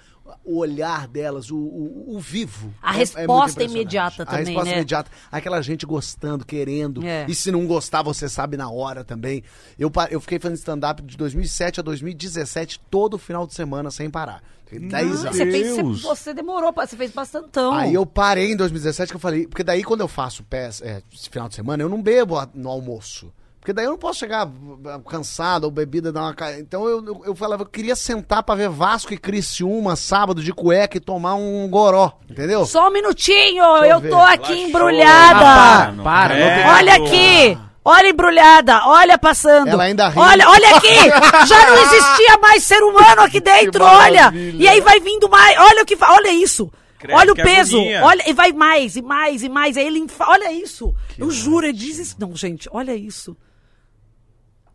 o 0.44 0.58
olhar 0.58 1.06
delas, 1.08 1.50
o, 1.50 1.56
o- 1.56 2.16
o 2.16 2.20
vivo. 2.20 2.72
A 2.82 2.92
é- 2.92 2.96
é 2.96 2.98
resposta 2.98 3.24
impressionante. 3.62 3.72
imediata 3.72 4.26
também, 4.26 4.40
A 4.42 4.44
resposta 4.46 4.70
né? 4.70 4.76
imediata. 4.76 5.10
Aquela 5.30 5.62
gente 5.62 5.86
gostando, 5.86 6.44
querendo. 6.44 7.04
É. 7.06 7.26
E 7.28 7.34
se 7.34 7.50
não 7.50 7.66
gostar, 7.66 8.02
você 8.02 8.28
sabe 8.28 8.56
na 8.56 8.70
hora 8.70 9.02
também. 9.04 9.42
Eu, 9.78 9.90
eu 10.10 10.20
fiquei 10.20 10.38
fazendo 10.38 10.58
stand-up 10.58 11.02
de 11.02 11.16
2007 11.16 11.80
a 11.80 11.82
2017, 11.82 12.80
todo 12.90 13.18
final 13.18 13.46
de 13.46 13.54
semana, 13.54 13.90
sem 13.90 14.10
parar. 14.10 14.42
Fiquei 14.66 14.88
10 14.88 15.08
Nossa, 15.08 15.20
anos. 15.28 15.36
Você, 15.36 15.50
fez, 15.50 15.68
você, 15.68 15.82
Deus. 15.82 16.02
você 16.02 16.34
demorou, 16.34 16.72
você 16.72 16.96
fez 16.96 17.10
bastantão. 17.10 17.72
Aí 17.72 17.92
eu 17.94 18.06
parei 18.06 18.52
em 18.52 18.56
2017 18.56 19.10
que 19.12 19.16
eu 19.16 19.20
falei, 19.20 19.46
porque 19.46 19.64
daí 19.64 19.82
quando 19.82 20.00
eu 20.02 20.08
faço 20.08 20.44
pés, 20.44 20.80
é, 20.80 21.02
esse 21.12 21.28
final 21.28 21.48
de 21.48 21.56
semana, 21.56 21.82
eu 21.82 21.88
não 21.88 22.00
bebo 22.00 22.36
a- 22.38 22.48
no 22.54 22.68
almoço. 22.68 23.32
Porque 23.70 23.74
daí 23.74 23.84
eu 23.84 23.92
não 23.92 23.98
posso 23.98 24.18
chegar 24.18 24.48
uh, 24.48 25.00
cansado 25.08 25.62
ou 25.64 25.70
bebida 25.70 26.10
dar 26.10 26.22
uma 26.22 26.34
ca... 26.34 26.58
Então 26.58 26.88
eu, 26.88 27.04
eu, 27.06 27.22
eu 27.26 27.36
falava, 27.36 27.62
eu 27.62 27.66
queria 27.66 27.94
sentar 27.94 28.42
pra 28.42 28.56
ver 28.56 28.68
Vasco 28.68 29.14
e 29.14 29.18
Criciúma 29.18 29.94
sábado 29.94 30.42
de 30.42 30.52
cueca 30.52 30.96
e 30.96 31.00
tomar 31.00 31.34
um 31.36 31.68
goró, 31.68 32.18
entendeu? 32.28 32.66
Só 32.66 32.88
um 32.88 32.90
minutinho, 32.90 33.62
eu 33.62 33.84
eu 33.84 34.00
ver. 34.00 34.10
tô 34.10 34.18
aqui 34.18 34.62
embrulhada. 34.62 35.38
Ah, 35.40 35.92
para, 35.92 36.02
para, 36.02 36.34
não 36.34 36.46
tem- 36.56 36.66
Olha 36.66 36.94
aqui. 36.94 37.58
Olha 37.84 38.08
embrulhada, 38.08 38.80
olha 38.86 39.16
passando. 39.16 39.68
Ela 39.68 39.84
ainda 39.84 40.08
ri. 40.08 40.18
Olha, 40.18 40.48
olha 40.50 40.76
aqui. 40.76 41.46
Já 41.46 41.70
não 41.70 41.82
existia 41.82 42.38
mais 42.38 42.62
ser 42.64 42.82
humano 42.82 43.22
aqui 43.22 43.38
dentro, 43.40 43.84
olha. 43.84 44.32
E 44.34 44.66
aí 44.66 44.80
vai 44.80 44.98
vindo 45.00 45.28
mais. 45.30 45.56
Olha 45.58 45.82
o 45.82 45.86
que 45.86 45.96
olha 46.02 46.32
isso. 46.32 46.70
Credo, 46.98 47.16
olha 47.16 47.32
o 47.32 47.34
que 47.34 47.42
peso. 47.42 47.78
agonia. 47.78 48.04
Olha, 48.04 48.28
e 48.28 48.32
vai 48.34 48.52
mais 48.52 48.94
e 48.96 49.00
mais 49.00 49.42
e 49.42 49.48
mais. 49.48 49.76
Aí 49.78 49.86
ele 49.86 50.06
olha 50.20 50.52
isso. 50.52 50.94
eu 51.16 51.30
juro, 51.30 51.64
ele 51.66 51.72
diz 51.72 51.98
isso. 51.98 52.16
Não, 52.18 52.36
gente, 52.36 52.68
olha 52.70 52.94
isso. 52.94 53.34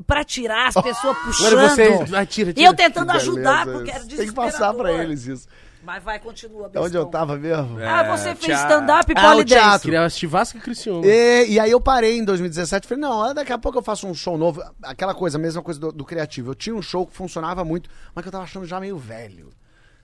Pra 0.06 0.24
tirar 0.24 0.68
as 0.68 0.74
pessoas 0.76 1.18
puxando. 1.24 1.54
Agora 1.54 1.70
você. 1.70 2.04
Vai, 2.06 2.26
tira, 2.26 2.54
E 2.56 2.64
eu 2.64 2.74
tentando 2.74 3.12
Que 3.12 3.18
ajudar, 3.18 3.66
beleza 3.66 3.72
porque 3.78 3.92
era 3.92 4.00
isso. 4.00 4.08
desesperador. 4.10 4.18
Tem 4.18 4.52
que 4.52 4.58
passar 4.58 4.74
pra 4.74 4.92
eles 5.04 5.26
isso. 5.26 5.48
Mas 5.84 6.04
vai, 6.04 6.18
continua. 6.20 6.70
É 6.74 6.80
onde 6.80 6.98
eu 6.98 7.04
bestão. 7.06 7.12
tava 7.12 7.38
mesmo? 7.38 7.80
É, 7.80 7.88
Ah, 7.88 8.04
você 8.18 8.34
fez 8.36 8.40
teatro. 8.58 8.74
stand-up 8.76 9.12
e 9.12 9.16
Ah, 9.16 9.20
o 9.20 9.32
polidense. 9.34 9.62
teatro. 9.62 9.82
Queria 9.84 10.04
assistir 10.04 10.26
Vasco 10.28 10.58
e 10.58 10.62
Criciúma. 10.62 11.06
E, 11.06 11.46
e 11.52 11.60
aí 11.60 11.70
eu 11.70 11.80
parei 11.80 12.18
em 12.18 12.26
2017 12.26 12.88
falei, 12.88 13.02
não, 13.04 13.34
daqui 13.36 13.54
a 13.54 13.58
pouco 13.60 13.78
eu 13.78 13.84
faço 13.84 14.08
um 14.08 14.14
show 14.16 14.36
novo. 14.36 14.64
Aquela 14.82 15.14
coisa, 15.14 15.38
a 15.38 15.42
mesma 15.42 15.62
coisa 15.62 15.80
do, 15.80 15.92
do 15.92 16.04
criativo. 16.04 16.50
Eu 16.52 16.56
tinha 16.56 16.76
um 16.76 16.82
show 16.82 17.06
que 17.06 17.14
funcionava 17.16 17.64
muito, 17.64 17.88
mas 18.16 18.24
que 18.24 18.28
eu 18.28 18.32
tava 18.32 18.44
achando 18.46 18.66
já 18.66 18.80
meio 18.80 18.98
velho. 18.98 19.52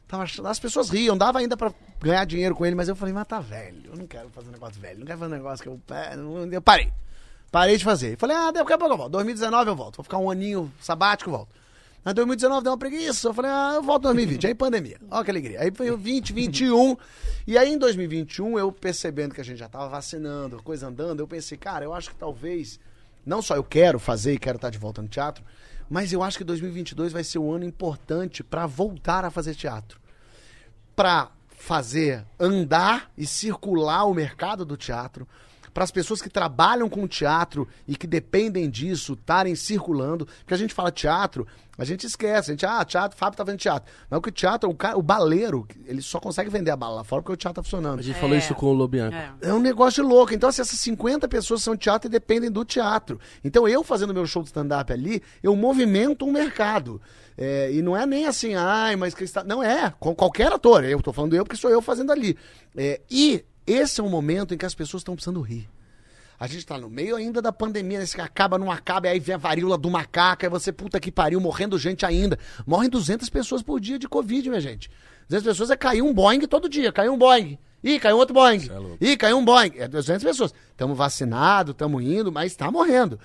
Tava 0.07 0.21
achando- 0.23 0.47
as 0.47 0.59
pessoas 0.59 0.89
riam, 0.89 1.17
dava 1.17 1.39
ainda 1.39 1.57
pra 1.57 1.73
ganhar 1.99 2.25
dinheiro 2.25 2.53
com 2.53 2.63
ele, 2.65 2.75
mas 2.75 2.87
eu 2.87 2.95
falei, 2.95 3.13
mas 3.13 3.25
tá 3.25 3.39
velho. 3.39 3.81
Eu 3.91 3.97
não 3.97 4.05
quero 4.05 4.29
fazer 4.29 4.49
um 4.49 4.51
negócio 4.51 4.79
velho, 4.79 4.99
não 4.99 5.05
quero 5.07 5.17
fazer 5.19 5.33
um 5.33 5.37
negócio 5.37 5.63
que 5.63 5.69
eu. 5.69 5.79
é, 5.95 6.15
Eu 6.55 6.61
parei. 6.61 6.91
Parei 7.51 7.77
de 7.77 7.83
fazer. 7.83 8.17
Falei, 8.17 8.35
ah, 8.35 8.51
daqui 8.51 8.71
a 8.71 8.77
pouco 8.77 8.93
eu 8.93 8.97
volto. 8.97 9.11
2019 9.11 9.69
eu 9.69 9.75
volto. 9.75 9.97
Vou 9.97 10.03
ficar 10.03 10.17
um 10.17 10.29
aninho 10.29 10.71
sabático 10.79 11.29
e 11.29 11.33
volto. 11.33 11.49
Mas 12.03 12.13
2019 12.13 12.63
deu 12.63 12.71
uma 12.71 12.77
preguiça. 12.77 13.27
Eu 13.27 13.33
falei, 13.33 13.51
ah, 13.51 13.73
eu 13.75 13.83
volto 13.83 14.01
em 14.01 14.13
2020. 14.13 14.47
Aí 14.47 14.55
pandemia. 14.55 14.97
Olha 15.09 15.23
que 15.23 15.31
alegria. 15.31 15.61
Aí 15.61 15.71
foi 15.71 15.91
o 15.91 15.97
20, 15.97 16.33
21. 16.33 16.97
E 17.45 17.57
aí 17.57 17.73
em 17.73 17.77
2021, 17.77 18.57
eu 18.57 18.71
percebendo 18.71 19.35
que 19.35 19.41
a 19.41 19.43
gente 19.43 19.57
já 19.57 19.67
tava 19.67 19.89
vacinando, 19.89 20.63
coisa 20.63 20.87
andando, 20.87 21.19
eu 21.19 21.27
pensei, 21.27 21.57
cara, 21.57 21.83
eu 21.83 21.93
acho 21.93 22.09
que 22.09 22.15
talvez. 22.15 22.79
Não 23.23 23.39
só 23.39 23.55
eu 23.55 23.63
quero 23.63 23.99
fazer 23.99 24.33
e 24.33 24.39
quero 24.39 24.55
estar 24.55 24.71
de 24.71 24.79
volta 24.79 24.99
no 24.99 25.07
teatro, 25.07 25.43
mas 25.87 26.11
eu 26.11 26.23
acho 26.23 26.39
que 26.39 26.43
2022 26.43 27.13
vai 27.13 27.23
ser 27.23 27.37
um 27.37 27.51
ano 27.51 27.65
importante 27.65 28.43
para 28.43 28.65
voltar 28.65 29.23
a 29.23 29.29
fazer 29.29 29.53
teatro 29.53 30.01
para 30.95 31.31
fazer 31.49 32.23
andar 32.39 33.11
e 33.17 33.25
circular 33.25 34.05
o 34.05 34.13
mercado 34.13 34.65
do 34.65 34.77
teatro, 34.77 35.27
para 35.73 35.83
as 35.83 35.91
pessoas 35.91 36.21
que 36.21 36.29
trabalham 36.29 36.89
com 36.89 37.07
teatro 37.07 37.67
e 37.87 37.95
que 37.95 38.05
dependem 38.07 38.69
disso 38.69 39.13
estarem 39.13 39.55
circulando, 39.55 40.25
porque 40.39 40.53
a 40.53 40.57
gente 40.57 40.73
fala 40.73 40.91
teatro, 40.91 41.47
a 41.77 41.85
gente 41.85 42.05
esquece, 42.05 42.51
a 42.51 42.53
gente, 42.53 42.65
ah, 42.65 42.83
teatro, 42.83 43.17
Fábio 43.17 43.37
tá 43.37 43.43
vendo 43.43 43.57
teatro. 43.57 43.91
Mas 44.09 44.17
o 44.19 44.21
que 44.21 44.31
teatro, 44.31 44.69
o, 44.69 44.75
cara, 44.75 44.97
o 44.97 45.01
baleiro, 45.01 45.65
ele 45.85 46.01
só 46.01 46.19
consegue 46.19 46.49
vender 46.49 46.69
a 46.69 46.75
bala 46.75 46.97
lá 46.97 47.03
fora 47.03 47.21
porque 47.21 47.33
o 47.33 47.37
teatro 47.37 47.61
tá 47.61 47.63
funcionando. 47.63 47.99
A 47.99 48.03
gente 48.03 48.19
falou 48.19 48.35
É. 48.35 48.39
isso 48.39 48.53
com 48.53 48.67
o 48.67 48.73
Lobianco. 48.73 49.15
É. 49.15 49.31
É 49.41 49.53
um 49.53 49.59
negócio 49.59 50.03
de 50.03 50.09
louco. 50.09 50.33
Então, 50.33 50.49
assim, 50.49 50.61
essas 50.61 50.79
50 50.79 51.27
pessoas 51.27 51.63
são 51.63 51.75
teatro 51.75 52.07
e 52.07 52.11
dependem 52.11 52.51
do 52.51 52.63
teatro. 52.65 53.19
Então, 53.43 53.67
eu 53.67 53.83
fazendo 53.83 54.13
meu 54.13 54.25
show 54.27 54.43
de 54.43 54.49
stand-up 54.49 54.91
ali, 54.91 55.23
eu 55.41 55.55
movimento 55.55 56.25
um 56.25 56.31
mercado. 56.31 57.01
É, 57.37 57.71
e 57.71 57.81
não 57.81 57.95
é 57.97 58.05
nem 58.05 58.27
assim, 58.27 58.53
ai, 58.53 58.95
mas 58.95 59.15
que 59.15 59.23
está. 59.23 59.43
Não 59.43 59.63
é, 59.63 59.91
com 59.99 60.13
qualquer 60.13 60.51
ator. 60.51 60.83
Eu 60.83 61.01
tô 61.01 61.11
falando 61.13 61.35
eu 61.35 61.43
porque 61.43 61.55
sou 61.57 61.71
eu 61.71 61.81
fazendo 61.81 62.11
ali. 62.11 62.37
É, 62.75 63.01
e 63.09 63.43
esse 63.65 64.01
é 64.01 64.03
um 64.03 64.09
momento 64.09 64.53
em 64.53 64.57
que 64.57 64.65
as 64.65 64.75
pessoas 64.75 65.01
estão 65.01 65.15
precisando 65.15 65.41
rir. 65.41 65.69
A 66.39 66.47
gente 66.47 66.65
tá 66.65 66.75
no 66.77 66.89
meio 66.89 67.15
ainda 67.15 67.39
da 67.39 67.51
pandemia, 67.51 67.99
nesse 67.99 68.15
que 68.15 68.21
acaba, 68.21 68.57
não 68.57 68.71
acaba, 68.71 69.05
e 69.05 69.11
aí 69.11 69.19
vem 69.19 69.35
a 69.35 69.37
varíola 69.37 69.77
do 69.77 69.91
macaco, 69.91 70.43
aí 70.43 70.49
você, 70.49 70.71
puta 70.71 70.99
que 70.99 71.11
pariu, 71.11 71.39
morrendo 71.39 71.77
gente 71.77 72.03
ainda. 72.03 72.39
Morrem 72.65 72.89
200 72.89 73.29
pessoas 73.29 73.61
por 73.61 73.79
dia 73.79 73.99
de 73.99 74.09
Covid, 74.09 74.49
minha 74.49 74.59
gente. 74.59 74.89
200 75.29 75.47
pessoas 75.47 75.69
é 75.69 75.77
cair 75.77 76.01
um 76.01 76.11
Boeing 76.11 76.41
todo 76.47 76.67
dia, 76.67 76.91
caiu 76.91 77.13
um 77.13 77.17
Boeing. 77.17 77.59
Ih, 77.83 77.99
caiu 77.99 78.17
outro 78.17 78.33
Boeing. 78.33 78.67
Ih, 78.99 79.17
caiu 79.17 79.37
um 79.37 79.45
Boeing. 79.45 79.73
É 79.75 79.87
200 79.87 80.23
pessoas. 80.23 80.53
Estamos 80.71 80.97
vacinados, 80.97 81.73
estamos 81.73 82.03
indo, 82.03 82.31
mas 82.31 82.51
está 82.51 82.71
morrendo. 82.71 83.19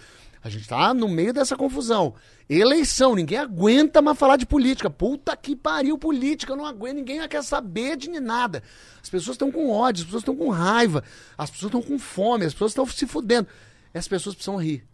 A 0.47 0.49
gente 0.49 0.69
tá 0.69 0.95
no 0.95 1.09
meio 1.09 1.33
dessa 1.33 1.57
confusão. 1.57 2.15
Eleição, 2.49 3.17
ninguém 3.17 3.37
aguenta 3.37 4.01
mais 4.01 4.17
falar 4.17 4.37
de 4.37 4.47
política. 4.47 4.89
Puta 4.89 5.37
que 5.37 5.57
pariu, 5.57 5.99
política, 5.99 6.53
eu 6.53 6.57
não 6.57 6.65
aguento, 6.65 6.99
ninguém 6.99 7.27
quer 7.27 7.43
saber 7.43 7.97
de 7.97 8.09
nada. 8.21 8.63
As 9.03 9.11
pessoas 9.11 9.35
estão 9.35 9.51
com 9.51 9.69
ódio, 9.69 10.03
as 10.03 10.05
pessoas 10.05 10.23
estão 10.23 10.37
com 10.37 10.49
raiva, 10.49 11.03
as 11.37 11.51
pessoas 11.51 11.71
estão 11.71 11.83
com 11.83 11.99
fome, 11.99 12.45
as 12.45 12.53
pessoas 12.53 12.71
estão 12.71 12.87
se 12.87 13.09
fudendo. 13.09 13.49
As 13.93 14.07
pessoas 14.07 14.37
precisam 14.37 14.57
rir. 14.57 14.87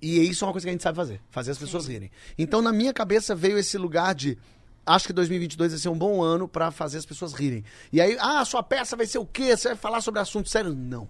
E 0.00 0.20
isso 0.20 0.44
é 0.44 0.46
uma 0.46 0.52
coisa 0.52 0.64
que 0.64 0.68
a 0.68 0.72
gente 0.72 0.84
sabe 0.84 0.94
fazer, 0.94 1.20
fazer 1.30 1.50
as 1.50 1.58
pessoas 1.58 1.88
rirem. 1.88 2.12
Então, 2.38 2.62
na 2.62 2.72
minha 2.72 2.92
cabeça 2.92 3.34
veio 3.34 3.58
esse 3.58 3.76
lugar 3.76 4.14
de 4.14 4.38
acho 4.86 5.08
que 5.08 5.12
2022 5.12 5.72
vai 5.72 5.80
ser 5.80 5.88
um 5.88 5.98
bom 5.98 6.22
ano 6.22 6.46
pra 6.46 6.70
fazer 6.70 6.98
as 6.98 7.04
pessoas 7.04 7.32
rirem. 7.32 7.64
E 7.92 8.00
aí, 8.00 8.16
ah, 8.20 8.44
sua 8.44 8.62
peça 8.62 8.94
vai 8.94 9.06
ser 9.06 9.18
o 9.18 9.26
quê? 9.26 9.56
Você 9.56 9.66
vai 9.66 9.76
falar 9.76 10.00
sobre 10.00 10.20
assunto 10.20 10.48
sério? 10.48 10.72
Não. 10.72 11.08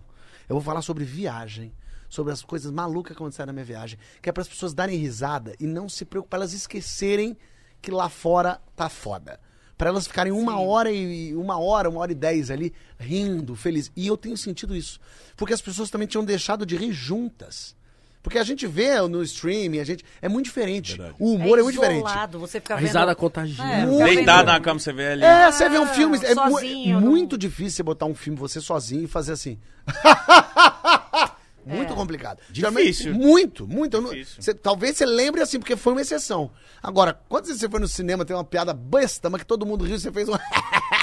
Eu 0.48 0.54
vou 0.54 0.62
falar 0.62 0.80
sobre 0.80 1.04
viagem, 1.04 1.74
sobre 2.08 2.32
as 2.32 2.42
coisas 2.42 2.70
malucas 2.70 3.14
que 3.14 3.22
aconteceram 3.22 3.46
na 3.48 3.52
minha 3.52 3.64
viagem, 3.64 3.98
que 4.22 4.28
é 4.28 4.32
para 4.32 4.42
as 4.42 4.48
pessoas 4.48 4.72
darem 4.74 4.96
risada 4.98 5.54
e 5.60 5.66
não 5.66 5.88
se 5.88 6.04
preocupar, 6.04 6.38
elas 6.40 6.52
esquecerem 6.52 7.36
que 7.82 7.90
lá 7.90 8.08
fora 8.08 8.60
tá 8.74 8.88
foda. 8.88 9.38
Pra 9.78 9.90
elas 9.90 10.06
ficarem 10.06 10.32
uma 10.32 10.58
hora 10.58 10.90
e 10.90 11.34
uma 11.34 11.58
hora, 11.58 11.90
uma 11.90 12.00
hora 12.00 12.10
e 12.10 12.14
dez 12.14 12.50
ali, 12.50 12.72
rindo, 12.98 13.54
feliz. 13.54 13.92
E 13.94 14.06
eu 14.06 14.16
tenho 14.16 14.36
sentido 14.36 14.74
isso. 14.74 14.98
Porque 15.36 15.52
as 15.52 15.60
pessoas 15.60 15.90
também 15.90 16.08
tinham 16.08 16.24
deixado 16.24 16.64
de 16.64 16.76
rir 16.76 16.92
juntas. 16.92 17.76
Porque 18.22 18.38
a 18.38 18.42
gente 18.42 18.66
vê 18.66 18.98
no 19.02 19.22
streaming, 19.22 19.78
a 19.78 19.84
gente. 19.84 20.02
É 20.20 20.28
muito 20.28 20.46
diferente. 20.46 20.98
O 21.18 21.34
humor 21.34 21.58
é, 21.58 21.62
muito 21.62 21.74
diferente. 21.76 22.02
Você 22.32 22.58
fica 22.58 22.74
A 22.74 22.76
vendo... 22.78 22.86
risada 22.86 23.14
contagia. 23.14 23.62
É, 23.64 23.86
Deitado 23.86 24.38
vendo- 24.38 24.46
na 24.46 24.60
cama, 24.60 24.80
você 24.80 24.92
vê 24.92 25.08
ali. 25.08 25.22
É, 25.22 25.52
você 25.52 25.68
vê 25.68 25.78
um 25.78 25.86
filme. 25.86 26.18
É, 26.24 26.34
mu- 26.34 26.50
sozinho, 26.50 26.96
é 26.96 27.00
não- 27.00 27.08
muito 27.08 27.38
difícil 27.38 27.70
você 27.76 27.82
botar 27.84 28.06
um 28.06 28.14
filme 28.16 28.36
você 28.36 28.60
sozinho 28.60 29.04
e 29.04 29.06
fazer 29.06 29.32
assim. 29.32 29.58
muito 31.66 31.94
complicado. 31.94 32.38
Difícil. 32.48 33.12
Muito, 33.14 33.66
muito. 33.66 34.00
Não- 34.00 34.10
Difícil. 34.10 34.40
você- 34.42 34.54
talvez 34.54 34.96
você 34.96 35.04
lembre 35.04 35.40
assim, 35.42 35.58
porque 35.58 35.76
foi 35.76 35.92
uma 35.92 36.00
exceção. 36.02 36.50
Agora, 36.82 37.18
quantas 37.28 37.48
vezes 37.48 37.60
você 37.60 37.68
foi 37.68 37.80
no 37.80 37.88
cinema, 37.88 38.24
tem 38.24 38.36
uma 38.36 38.44
piada 38.44 38.72
besta, 38.72 39.28
mas 39.28 39.40
que 39.40 39.46
todo 39.46 39.66
mundo 39.66 39.84
riu, 39.84 39.98
você 39.98 40.12
fez 40.12 40.28
um. 40.28 40.34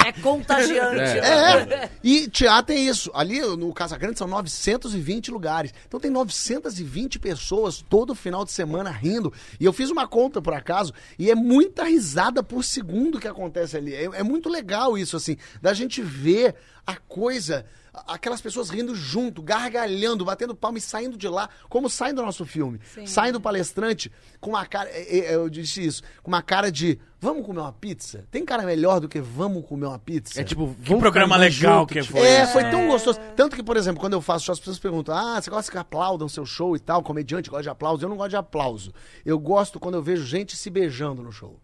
É 0.06 0.12
contagiante. 0.22 0.94
É. 1.24 1.66
né? 1.66 1.76
É, 1.76 1.90
e 2.04 2.28
teatro 2.30 2.74
é 2.74 2.78
isso. 2.78 3.12
Ali 3.14 3.40
no 3.42 3.74
Casa 3.74 3.98
Grande 3.98 4.18
são 4.18 4.28
920 4.28 5.30
lugares. 5.32 5.74
Então 5.88 6.00
tem 6.00 6.10
920 6.12 7.20
pessoas 7.20 7.84
todo 7.90 8.16
final 8.16 8.46
de 8.46 8.52
semana 8.52 8.90
rindo. 8.90 9.32
E 9.60 9.66
eu 9.66 9.74
fiz 9.74 9.90
uma 9.90 10.08
conta 10.08 10.42
por 10.42 10.54
acaso, 10.54 10.94
e 11.20 11.30
é 11.30 11.36
muita 11.36 11.84
risada 11.84 12.42
por 12.44 12.64
segundo 12.64 13.20
que 13.20 13.28
acontece 13.28 13.76
ali. 13.78 13.94
É, 13.94 14.04
é 14.06 14.24
muito 14.24 14.50
legal 14.50 14.98
isso, 14.98 15.18
assim, 15.18 15.38
da 15.62 15.74
gente 15.74 16.02
ver 16.02 16.56
a 16.86 16.96
coisa. 16.96 17.66
Aquelas 18.08 18.42
pessoas 18.42 18.72
rindo 18.72 18.96
junto, 18.96 19.40
gargalhando, 19.42 20.26
batendo 20.26 20.56
palma 20.56 20.80
e 20.80 20.82
saindo 20.82 21.16
de 21.16 21.28
lá, 21.28 21.48
como 21.70 21.88
saem 21.88 22.14
do 22.14 22.24
nosso 22.24 22.44
filme. 22.44 22.80
Saem 23.06 23.32
do 23.32 23.40
palestrante 23.40 24.12
com 24.40 24.50
uma 24.50 24.66
cara. 24.66 24.90
é, 24.90 25.20
é, 25.20 25.36
Eu 25.36 25.48
disse 25.48 25.86
isso, 25.86 26.02
com 26.24 26.32
uma 26.32 26.42
cara 26.42 26.72
de 26.72 27.00
vamos 27.22 27.46
comer 27.46 27.60
uma 27.60 27.72
pizza? 27.72 28.26
Tem 28.32 28.44
cara 28.44 28.64
melhor 28.64 29.00
do 29.00 29.08
que 29.08 29.22
vamos 29.22 29.64
comer 29.66 29.86
uma 29.86 30.00
pizza? 30.00 30.42
É 30.42 30.44
tipo, 30.44 30.76
Que 30.84 30.96
programa 30.96 31.38
legal 31.38 31.86
que 31.86 32.02
foi. 32.02 32.22
É, 32.22 32.48
foi 32.48 32.70
tão 32.72 32.88
gostoso. 32.88 33.20
Tanto 33.36 33.56
que, 33.56 33.62
por 33.62 33.78
exemplo, 33.78 34.02
quando 34.02 34.14
eu 34.14 34.22
faço 34.22 34.46
show, 34.46 34.54
as 34.54 34.60
pessoas 34.60 34.80
perguntam: 34.80 35.16
Ah, 35.16 35.40
você 35.40 35.52
gosta 35.52 35.72
que 35.72 35.78
aplaudam 35.78 36.28
seu 36.28 36.48
show 36.48 36.76
e 36.76 36.80
tal? 36.80 37.04
Comediante 37.04 37.50
gosta 37.50 37.64
de 37.64 37.70
aplauso. 37.70 38.04
Eu 38.04 38.10
não 38.10 38.18
gosto 38.18 38.32
de 38.32 38.38
aplauso. 38.38 38.92
Eu 39.24 39.38
gosto 39.38 39.80
quando 39.80 39.96
eu 39.96 40.02
vejo 40.02 40.26
gente 40.26 40.58
se 40.58 40.70
beijando 40.72 41.22
no 41.22 41.32
show. 41.32 41.60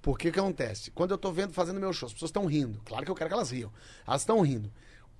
Porque 0.00 0.28
o 0.28 0.32
que 0.32 0.40
acontece? 0.40 0.90
Quando 0.90 1.12
eu 1.12 1.18
tô 1.18 1.30
vendo, 1.30 1.52
fazendo 1.52 1.78
meu 1.78 1.92
show, 1.92 2.06
as 2.06 2.12
pessoas 2.12 2.30
estão 2.30 2.44
rindo. 2.46 2.80
Claro 2.84 3.04
que 3.04 3.10
eu 3.10 3.14
quero 3.14 3.28
que 3.28 3.34
elas 3.34 3.50
riam. 3.50 3.72
Elas 4.06 4.22
estão 4.22 4.40
rindo. 4.40 4.70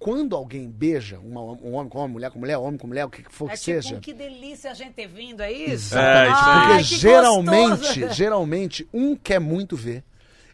Quando 0.02 0.34
alguém 0.36 0.68
beija, 0.68 1.18
uma- 1.20 1.40
um 1.42 1.74
homem 1.74 1.88
com 1.88 1.98
homem, 1.98 2.12
mulher 2.12 2.30
com 2.30 2.38
mulher, 2.38 2.56
homem 2.58 2.78
com 2.78 2.86
mulher, 2.86 3.04
o 3.04 3.10
que 3.10 3.22
que 3.22 3.32
for 3.32 3.48
É 3.50 3.54
que 3.54 3.58
tipo, 3.60 3.82
seja. 3.82 4.00
que 4.00 4.12
delícia 4.12 4.70
a 4.70 4.74
gente 4.74 4.92
ter 4.94 5.06
vindo, 5.06 5.40
é 5.40 5.50
isso? 5.52 5.96
É, 5.96 6.24
isso 6.28 6.34
aí. 6.34 6.34
Ai, 6.34 6.66
Porque 6.78 6.78
que 6.88 6.96
geralmente, 6.96 7.78
gostoso. 8.00 8.08
geralmente, 8.14 8.88
um 8.92 9.14
quer 9.16 9.38
muito 9.40 9.76
ver. 9.76 10.02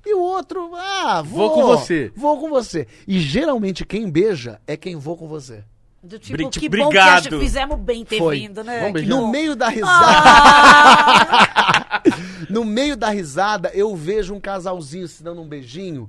E 0.06 0.14
o 0.14 0.20
outro, 0.20 0.70
ah, 0.74 1.22
vou, 1.22 1.48
Vou 1.48 1.50
com 1.54 1.62
você. 1.66 2.12
Vou 2.16 2.38
com 2.40 2.48
você. 2.48 2.86
E 3.06 3.18
geralmente 3.18 3.84
quem 3.84 4.08
beija 4.10 4.60
é 4.66 4.76
quem 4.76 4.96
vou 4.96 5.16
com 5.16 5.26
você. 5.28 5.64
Do 6.02 6.18
tipo, 6.18 6.36
Bri- 6.36 6.44
que 6.48 6.60
tipo, 6.60 6.76
bom 6.76 6.90
que 6.90 6.98
obrigado. 6.98 7.40
fizemos 7.40 7.78
bem 7.80 8.04
ter 8.04 8.18
Foi. 8.18 8.38
vindo, 8.38 8.62
né? 8.62 8.90
No 9.06 9.28
meio 9.28 9.56
da 9.56 9.68
risada, 9.68 10.06
Ah! 10.06 12.02
no 12.48 12.64
meio 12.64 12.96
da 12.96 13.10
risada, 13.10 13.70
eu 13.74 13.94
vejo 13.96 14.32
um 14.34 14.40
casalzinho 14.40 15.08
se 15.08 15.22
dando 15.22 15.42
um 15.42 15.48
beijinho. 15.48 16.08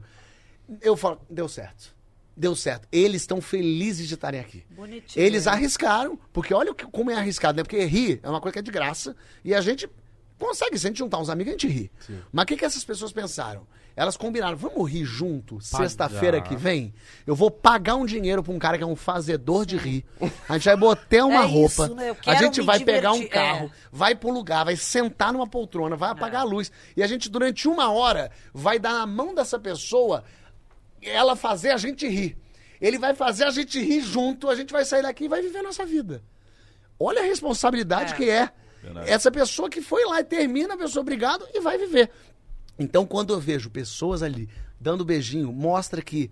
Eu 0.82 0.96
falo, 0.96 1.20
deu 1.30 1.48
certo. 1.50 1.92
Deu 2.40 2.56
certo. 2.56 2.88
Eles 2.92 3.22
estão 3.24 3.42
felizes 3.42 4.08
de 4.08 4.14
estarem 4.14 4.40
aqui. 4.40 4.64
Bonitinho. 4.70 5.26
Eles 5.26 5.46
arriscaram, 5.46 6.18
porque 6.32 6.54
olha 6.54 6.72
o 6.72 6.76
que- 6.76 6.86
como 6.86 7.12
é 7.12 7.16
arriscado, 7.16 7.58
né? 7.58 7.64
Porque 7.64 7.84
rir 7.84 8.20
é 8.24 8.30
uma 8.30 8.40
coisa 8.40 8.54
que 8.54 8.60
é 8.60 8.62
de 8.62 8.72
graça 8.72 9.14
e 9.44 9.54
a 9.54 9.60
gente 9.60 9.90
consegue, 10.38 10.80
se 10.80 10.88
a 10.88 10.90
gente 10.90 11.00
juntar 11.00 11.18
uns 11.20 11.30
amigos, 11.30 11.52
a 11.54 11.58
gente 11.58 11.68
ri. 11.68 11.92
Mas 12.32 12.44
o 12.44 12.46
que, 12.48 12.56
que 12.56 12.64
essas 12.64 12.84
pessoas 12.86 13.12
pensaram? 13.12 13.68
Elas 13.94 14.16
combinaram, 14.16 14.56
vamos 14.56 14.90
rir 14.90 15.04
junto, 15.04 15.60
sexta-feira 15.60 16.40
que 16.40 16.56
vem? 16.56 16.94
Eu 17.28 17.36
vou 17.36 17.52
pagar 17.52 17.96
um 17.96 18.06
dinheiro 18.06 18.42
pra 18.42 18.54
um 18.54 18.58
cara 18.60 18.78
que 18.78 18.84
é 18.86 18.88
um 18.88 18.96
fazedor 18.96 19.66
de 19.66 19.76
rir. 19.76 20.06
A 20.48 20.54
gente 20.54 20.64
vai 20.64 20.78
botar 20.78 21.26
uma 21.28 21.44
É 21.44 21.46
roupa, 21.46 21.84
isso, 21.88 21.96
né? 21.96 22.10
Eu 22.12 22.18
a 22.26 22.36
gente 22.36 22.62
vai 22.62 22.80
pegar 22.80 23.12
um 23.12 23.16
divertir, 23.16 23.34
carro, 23.34 23.66
é. 23.66 23.72
vai 23.92 24.16
pro 24.16 24.30
lugar, 24.32 24.64
vai 24.64 24.78
sentar 24.78 25.34
numa 25.34 25.46
poltrona, 25.46 25.98
vai 25.98 26.12
apagar 26.12 26.42
a 26.42 26.46
luz. 26.46 26.72
E 26.96 27.04
a 27.04 27.08
gente, 27.08 27.30
durante 27.30 27.68
uma 27.68 27.92
hora, 27.92 28.32
vai 28.54 28.80
dar 28.80 28.94
na 28.94 29.06
mão 29.06 29.36
dessa 29.36 29.60
pessoa 29.60 30.24
ela 31.02 31.36
fazer 31.36 31.72
a 31.72 31.78
gente 31.78 32.08
rir. 32.08 32.38
Ele 32.82 32.98
vai 32.98 33.14
fazer 33.14 33.44
a 33.46 33.52
gente 33.52 33.80
rir 33.82 34.02
junto, 34.02 34.50
a 34.50 34.56
gente 34.56 34.72
vai 34.72 34.86
sair 34.86 35.02
daqui 35.02 35.26
e 35.26 35.28
vai 35.28 35.42
viver 35.42 35.60
a 35.60 35.64
nossa 35.64 35.86
vida. 35.86 36.24
Olha 37.00 37.22
a 37.22 37.26
responsabilidade 37.26 38.14
É. 38.14 38.16
que 38.16 38.30
é. 38.30 38.50
Essa 39.06 39.30
pessoa 39.30 39.70
que 39.70 39.82
foi 39.82 40.06
lá 40.06 40.22
e 40.22 40.24
termina, 40.24 40.74
a 40.76 40.78
pessoa 40.78 41.02
obrigado 41.02 41.46
e 41.54 41.60
vai 41.60 41.78
viver. 41.78 42.10
Então, 42.78 43.06
quando 43.06 43.34
eu 43.34 43.40
vejo 43.40 43.70
pessoas 43.70 44.24
ali 44.24 44.48
dando 44.80 45.04
beijinho, 45.04 45.52
mostra 45.52 46.02
que 46.02 46.32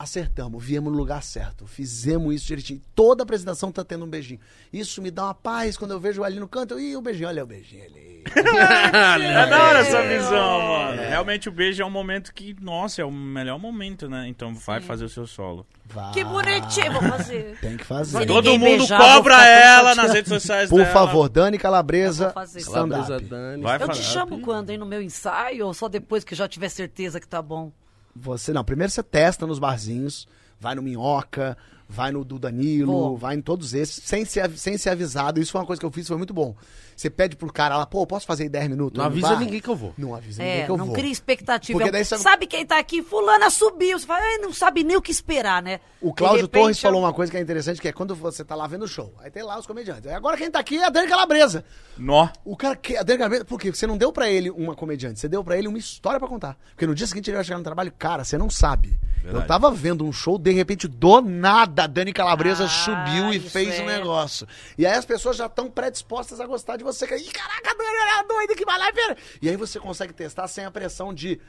acertamos, 0.00 0.64
viemos 0.64 0.90
no 0.90 0.96
lugar 0.96 1.22
certo, 1.22 1.66
fizemos 1.66 2.34
isso 2.34 2.46
direitinho. 2.46 2.80
Toda 2.94 3.22
apresentação 3.22 3.70
tá 3.70 3.84
tendo 3.84 4.06
um 4.06 4.08
beijinho. 4.08 4.40
Isso 4.72 5.02
me 5.02 5.10
dá 5.10 5.24
uma 5.24 5.34
paz 5.34 5.76
quando 5.76 5.90
eu 5.90 6.00
vejo 6.00 6.24
ali 6.24 6.40
no 6.40 6.48
canto. 6.48 6.80
Ih, 6.80 6.96
o 6.96 7.02
beijinho, 7.02 7.28
olha 7.28 7.44
o 7.44 7.46
beijinho 7.46 7.84
ali. 7.84 8.24
É 8.30 9.46
da 9.46 9.62
hora 9.62 9.78
essa 9.80 10.02
visão, 10.02 10.62
mano. 10.62 11.02
Realmente 11.02 11.48
o 11.50 11.52
beijo 11.52 11.82
é 11.82 11.84
um 11.86 11.90
momento 11.90 12.32
que, 12.32 12.56
nossa, 12.60 13.02
é 13.02 13.04
o 13.04 13.10
melhor 13.10 13.58
momento, 13.58 14.08
né? 14.08 14.26
Então 14.28 14.54
vai 14.54 14.80
fazer 14.80 15.04
o 15.04 15.08
seu 15.08 15.26
solo. 15.26 15.66
Vai. 15.84 16.12
Que 16.12 16.24
bonitinho, 16.24 16.92
vou 16.92 17.02
fazer. 17.02 17.58
Tem 17.60 17.76
que 17.76 17.84
fazer. 17.84 18.26
Todo 18.26 18.52
mundo 18.58 18.78
beijar, 18.78 18.98
cobra 18.98 19.46
ela 19.46 19.94
nas 19.94 20.12
redes 20.12 20.30
sociais 20.30 20.70
Por 20.70 20.80
dela. 20.80 20.92
favor, 20.92 21.28
Dani 21.28 21.58
Calabresa. 21.58 22.32
Calabresa 22.32 23.20
Dani. 23.20 23.62
Vai 23.62 23.82
Eu 23.82 23.88
te 23.88 24.02
chamo 24.02 24.40
quando, 24.40 24.70
hein? 24.70 24.78
No 24.78 24.86
meu 24.86 25.02
ensaio 25.02 25.66
ou 25.66 25.74
só 25.74 25.88
depois 25.88 26.24
que 26.24 26.34
já 26.34 26.48
tiver 26.48 26.68
certeza 26.68 27.20
que 27.20 27.28
tá 27.28 27.42
bom? 27.42 27.72
Você 28.14 28.52
não, 28.52 28.64
primeiro 28.64 28.90
você 28.90 29.02
testa 29.02 29.46
nos 29.46 29.58
barzinhos, 29.58 30.26
vai 30.58 30.74
no 30.74 30.82
Minhoca, 30.82 31.56
vai 31.88 32.12
no 32.12 32.24
do 32.24 32.38
Danilo, 32.38 33.16
vai 33.16 33.36
em 33.36 33.40
todos 33.40 33.74
esses, 33.74 34.02
sem 34.04 34.24
ser, 34.24 34.50
sem 34.56 34.78
ser 34.78 34.90
avisado. 34.90 35.40
Isso 35.40 35.52
foi 35.52 35.60
uma 35.60 35.66
coisa 35.66 35.80
que 35.80 35.86
eu 35.86 35.90
fiz, 35.90 36.06
foi 36.06 36.16
muito 36.16 36.34
bom. 36.34 36.54
Você 37.00 37.08
pede 37.08 37.34
pro 37.34 37.50
cara 37.50 37.78
lá, 37.78 37.86
pô, 37.86 38.06
posso 38.06 38.26
fazer 38.26 38.44
em 38.44 38.50
10 38.50 38.68
minutos? 38.68 38.98
Não 38.98 39.06
avisa 39.06 39.28
bar? 39.28 39.38
ninguém 39.40 39.58
que 39.58 39.68
eu 39.68 39.74
vou. 39.74 39.94
Não 39.96 40.14
avisa 40.14 40.42
ninguém 40.42 40.60
É, 40.60 40.64
que 40.66 40.70
eu 40.70 40.76
não 40.76 40.84
vou. 40.84 40.94
cria 40.94 41.10
expectativa. 41.10 41.78
Porque 41.78 41.88
É 41.88 41.90
um- 41.90 41.92
daí 41.92 42.04
você- 42.04 42.18
Sabe 42.18 42.46
quem 42.46 42.66
tá 42.66 42.78
aqui? 42.78 43.02
Fulana 43.02 43.48
subiu. 43.48 43.98
Você 43.98 44.06
fala, 44.06 44.20
"Ai, 44.22 44.36
não 44.36 44.52
sabe 44.52 44.84
nem 44.84 44.98
o 44.98 45.00
que 45.00 45.10
esperar, 45.10 45.62
né? 45.62 45.80
O 45.98 46.12
Cláudio 46.12 46.42
repente, 46.42 46.60
Torres 46.60 46.78
falou 46.80 47.00
eu- 47.00 47.06
uma 47.06 47.12
coisa 47.14 47.32
que 47.32 47.38
é 47.38 47.40
interessante, 47.40 47.80
que 47.80 47.88
é 47.88 47.92
quando 47.92 48.14
você 48.14 48.44
tá 48.44 48.54
lá 48.54 48.66
vendo 48.66 48.84
o 48.84 48.88
show. 48.88 49.14
Aí 49.20 49.30
tem 49.30 49.42
lá 49.42 49.58
os 49.58 49.66
comediantes. 49.66 50.06
Aí 50.06 50.12
agora 50.14 50.36
quem 50.36 50.50
tá 50.50 50.58
aqui 50.58 50.76
é 50.76 50.84
a 50.84 50.90
Dani 50.90 51.08
Calabresa. 51.08 51.64
Nó. 51.96 52.28
O 52.44 52.54
cara 52.54 52.76
que. 52.76 52.94
A 52.98 53.02
Dani 53.02 53.16
Calabresa. 53.18 53.44
Por 53.46 53.58
quê? 53.58 53.68
Porque 53.68 53.78
você 53.78 53.86
não 53.86 53.96
deu 53.96 54.12
pra 54.12 54.28
ele 54.28 54.50
uma 54.50 54.74
comediante, 54.74 55.20
você 55.20 55.28
deu 55.28 55.42
pra 55.42 55.56
ele 55.56 55.68
uma 55.68 55.78
história 55.78 56.20
pra 56.20 56.28
contar. 56.28 56.58
Porque 56.72 56.86
no 56.86 56.94
dia 56.94 57.06
seguinte 57.06 57.30
ele 57.30 57.36
vai 57.36 57.44
chegar 57.44 57.56
no 57.56 57.64
trabalho, 57.64 57.90
cara, 57.98 58.24
você 58.24 58.36
não 58.36 58.50
sabe. 58.50 58.98
Eu 59.24 59.46
tava 59.46 59.70
vendo 59.70 60.04
um 60.04 60.12
show, 60.12 60.38
de 60.38 60.50
repente, 60.50 60.86
do 60.88 61.20
nada, 61.22 61.84
a 61.84 61.86
Dani 61.86 62.12
Calabresa 62.12 62.64
Ah, 62.64 62.68
subiu 62.68 63.32
e 63.32 63.38
fez 63.40 63.78
um 63.80 63.82
é. 63.88 63.98
negócio. 63.98 64.46
E 64.76 64.86
aí 64.86 64.94
as 64.94 65.04
pessoas 65.06 65.36
já 65.36 65.46
estão 65.46 65.70
predispostas 65.70 66.40
a 66.40 66.46
gostar 66.46 66.76
de 66.76 66.84
você. 66.84 66.89
Que- 67.06 67.16
Ih, 67.16 67.30
caraca, 67.30 67.70
a 67.70 67.74
Dani 67.74 67.96
era 67.96 68.22
doida, 68.22 68.54
que 68.54 68.64
vai 68.64 68.78
lá 68.78 68.90
ver. 68.90 69.16
E 69.42 69.48
aí 69.48 69.56
você 69.56 69.78
consegue 69.78 70.12
testar 70.12 70.46
sem 70.48 70.64
a 70.64 70.70
pressão 70.70 71.12
de. 71.14 71.40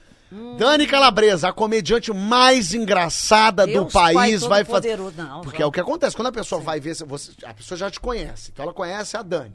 Dani 0.57 0.87
Calabresa, 0.87 1.49
a 1.49 1.53
comediante 1.53 2.13
mais 2.13 2.73
engraçada 2.73 3.67
do 3.67 3.73
Deus 3.73 3.91
Pai 3.91 4.13
país, 4.13 4.41
vai 4.43 4.63
fazer. 4.63 4.97
Não, 4.97 5.41
Porque 5.41 5.57
já- 5.57 5.63
é 5.63 5.67
o 5.67 5.71
que 5.71 5.79
acontece. 5.81 6.15
Quando 6.15 6.27
a 6.27 6.31
pessoa 6.31 6.61
vai 6.61 6.79
ver, 6.79 6.95
você, 7.05 7.31
a 7.43 7.53
pessoa 7.53 7.77
já 7.77 7.91
te 7.91 7.99
conhece. 7.99 8.49
Então 8.53 8.63
ela 8.63 8.73
conhece 8.73 9.17
a 9.17 9.21
Dani. 9.21 9.53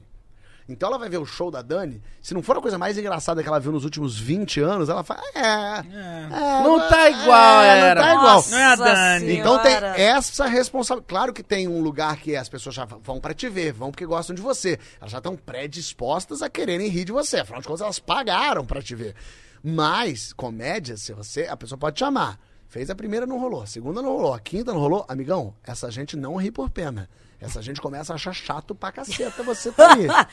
Então 0.68 0.88
ela 0.88 0.98
vai 0.98 1.09
ver 1.09 1.18
o 1.18 1.24
show 1.24 1.51
da 1.51 1.62
Dani. 1.62 2.02
Se 2.20 2.34
não 2.34 2.43
for 2.43 2.56
a 2.59 2.60
coisa 2.60 2.76
mais 2.76 2.98
engraçada 2.98 3.40
que 3.43 3.48
ela 3.48 3.60
viu 3.60 3.70
nos 3.70 3.84
últimos 3.84 4.18
20 4.18 4.60
anos, 4.60 4.88
ela 4.88 5.05
fala: 5.05 5.20
É. 5.34 5.40
é, 5.40 6.62
Não 6.62 6.88
tá 6.88 7.09
igual, 7.09 7.62
é, 7.62 7.78
era. 7.78 8.01
Não 8.01 8.06
tá 8.09 8.14
igual. 8.14 8.34
Nossa 8.34 8.51
Não 8.51 8.59
é 8.59 8.64
a 8.64 8.76
Dani. 8.76 9.36
Então 9.36 9.62
tem 9.62 9.72
essa 9.74 10.47
responsabilidade. 10.47 11.09
Claro 11.09 11.32
que 11.32 11.43
tem 11.43 11.68
um 11.68 11.80
lugar 11.80 12.16
que 12.16 12.34
as 12.34 12.48
pessoas 12.48 12.74
já 12.74 12.84
vão 12.84 13.20
pra 13.20 13.32
te 13.32 13.48
ver, 13.48 13.72
vão 13.72 13.90
porque 13.90 14.05
gostam 14.05 14.34
de 14.34 14.43
você. 14.43 14.78
Elas 15.01 15.12
já 15.12 15.18
estão 15.18 15.36
predispostas 15.36 16.43
a 16.43 16.51
quererem 16.51 16.88
rir 16.88 17.05
de 17.05 17.12
você. 17.12 17.38
Afinal 17.38 17.60
de 17.60 17.68
contas, 17.68 17.82
elas 17.82 17.98
pagaram 18.01 18.66
pra 18.66 18.82
te 18.82 18.94
ver. 18.94 19.14
Mas, 19.62 20.32
comédia, 20.32 20.97
se 20.97 21.12
você. 21.12 21.44
A 21.44 21.56
pessoa 21.56 21.78
pode 21.78 21.97
te 21.97 22.05
amar. 22.05 22.38
Fez 22.68 22.90
a 22.90 22.94
primeira, 22.94 23.24
não 23.24 23.38
rolou. 23.38 23.62
A 23.62 23.66
segunda 23.66 24.02
não 24.02 24.10
rolou. 24.10 24.34
A 24.34 24.40
quinta 24.40 24.72
não 24.72 24.80
rolou. 24.80 25.05
Amigão, 25.09 25.55
essa 25.64 25.90
gente 25.90 26.16
não 26.16 26.36
ri 26.36 26.51
por 26.51 26.68
pena. 26.70 27.09
Essa 27.41 27.61
gente 27.63 27.81
começa 27.81 28.13
a 28.13 28.17
achar 28.17 28.33
chato 28.33 28.75
pra 28.75 28.91
caceta 28.93 29.43
você 29.43 29.71
tá 29.73 29.95
aí. 29.95 30.07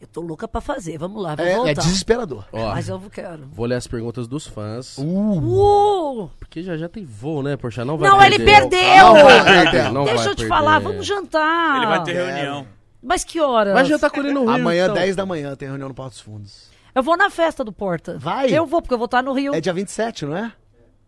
Eu 0.00 0.06
tô 0.06 0.22
louca 0.22 0.48
pra 0.48 0.62
fazer. 0.62 0.96
Vamos 0.96 1.22
lá, 1.22 1.34
vou 1.36 1.44
É, 1.44 1.52
é 1.52 1.56
voltar. 1.56 1.82
desesperador. 1.82 2.46
Ó, 2.50 2.70
Mas 2.70 2.88
eu 2.88 2.98
quero. 3.12 3.46
vou 3.52 3.66
ler 3.66 3.74
as 3.74 3.86
perguntas 3.86 4.26
dos 4.26 4.46
fãs. 4.46 4.96
Uh! 4.96 6.30
Porque 6.38 6.62
já 6.62 6.74
já 6.74 6.88
tem 6.88 7.04
voo, 7.04 7.42
né, 7.42 7.54
Poxa? 7.58 7.84
Não 7.84 7.98
vai 7.98 8.08
Não, 8.08 8.22
ele 8.22 8.38
perdeu! 8.38 8.80
Não 8.80 9.12
vai 9.24 9.44
perder. 9.44 9.92
Não 9.92 10.04
Deixa 10.04 10.18
vai 10.22 10.26
eu 10.28 10.34
te 10.34 10.38
perder. 10.38 10.48
falar, 10.48 10.78
vamos 10.78 11.04
jantar. 11.06 11.76
Ele 11.76 11.86
vai 11.86 12.02
ter 12.02 12.12
reunião. 12.14 12.66
Mas 13.02 13.24
que 13.24 13.40
horas? 13.40 13.74
Vai 13.74 13.84
jantar 13.84 14.08
com 14.10 14.20
ele 14.20 14.32
no 14.32 14.40
Rio, 14.40 14.50
Amanhã, 14.52 14.84
então. 14.84 14.94
10 14.94 15.16
da 15.16 15.26
manhã, 15.26 15.54
tem 15.54 15.68
reunião 15.68 15.88
no 15.90 15.94
Porto 15.94 16.12
dos 16.12 16.20
Fundos. 16.20 16.70
Eu 16.94 17.02
vou 17.02 17.16
na 17.18 17.28
festa 17.28 17.62
do 17.62 17.70
Porta. 17.72 18.16
Vai? 18.18 18.50
Eu 18.50 18.64
vou, 18.66 18.80
porque 18.80 18.94
eu 18.94 18.98
vou 18.98 19.04
estar 19.04 19.22
no 19.22 19.32
Rio. 19.34 19.54
É 19.54 19.60
dia 19.60 19.72
27, 19.74 20.24
não 20.24 20.34
é? 20.36 20.50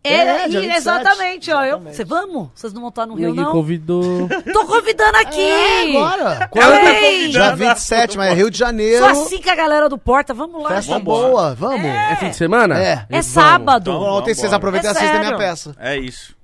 É, 0.05 0.13
É, 0.13 0.45
e- 0.45 0.49
dia 0.49 0.59
27. 0.59 0.77
exatamente, 0.77 1.51
ó. 1.51 1.63
Eu, 1.63 1.79
você 1.79 2.03
vamos? 2.03 2.49
Vocês 2.53 2.73
não 2.73 2.81
vão 2.81 2.89
estar 2.89 3.05
no 3.05 3.15
Rio, 3.15 3.33
não? 3.33 3.51
convidou. 3.53 4.27
Tô 4.51 4.65
convidando 4.65 5.17
aqui! 5.17 5.39
É, 5.39 5.97
agora. 5.97 6.47
Quando? 6.51 6.73
Ei! 6.73 7.29
Dia 7.29 7.55
27, 7.55 8.17
mas 8.17 8.31
é 8.31 8.33
Rio 8.33 8.51
de 8.51 8.57
Janeiro. 8.57 9.05
Só 9.05 9.11
assim 9.11 9.41
com 9.41 9.49
a 9.49 9.55
galera 9.55 9.87
do 9.87 9.97
Porta, 9.97 10.33
vamos 10.33 10.61
lá. 10.61 10.69
Festa 10.71 10.99
boa, 10.99 11.55
vamos. 11.55 11.85
É 11.85 12.15
fim 12.17 12.29
de 12.31 12.35
semana? 12.35 12.77
É. 12.77 13.05
É 13.09 13.21
sábado. 13.21 13.91
Então, 13.91 14.01
Ontem 14.01 14.33
vocês 14.33 14.51
aproveitem 14.51 14.89
É 14.89 14.93
e 14.93 14.95
assistem 14.97 15.17
a 15.17 15.23
minha 15.23 15.37
peça. 15.37 15.75
É 15.79 15.97
isso. 15.97 16.35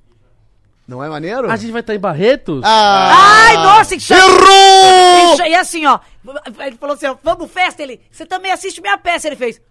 Não 0.87 1.03
é 1.03 1.09
maneiro? 1.09 1.51
A 1.51 1.55
gente 1.55 1.71
vai 1.71 1.81
estar 1.81 1.93
em 1.93 1.99
Barretos? 1.99 2.61
Ah! 2.63 3.45
Ai, 3.47 3.57
nossa, 3.57 3.95
que 3.95 4.01
chato. 4.01 4.19
Errou! 4.19 5.45
E 5.45 5.53
assim, 5.53 5.85
ó. 5.85 5.99
Ele 6.65 6.77
falou 6.77 6.95
assim, 6.95 7.05
ó, 7.07 7.15
vamos 7.21 7.51
festa? 7.51 7.83
Ele, 7.83 8.01
você 8.09 8.25
também 8.25 8.51
assiste 8.51 8.81
minha 8.81 8.97
peça? 8.97 9.27
Ele 9.27 9.35
fez. 9.35 9.61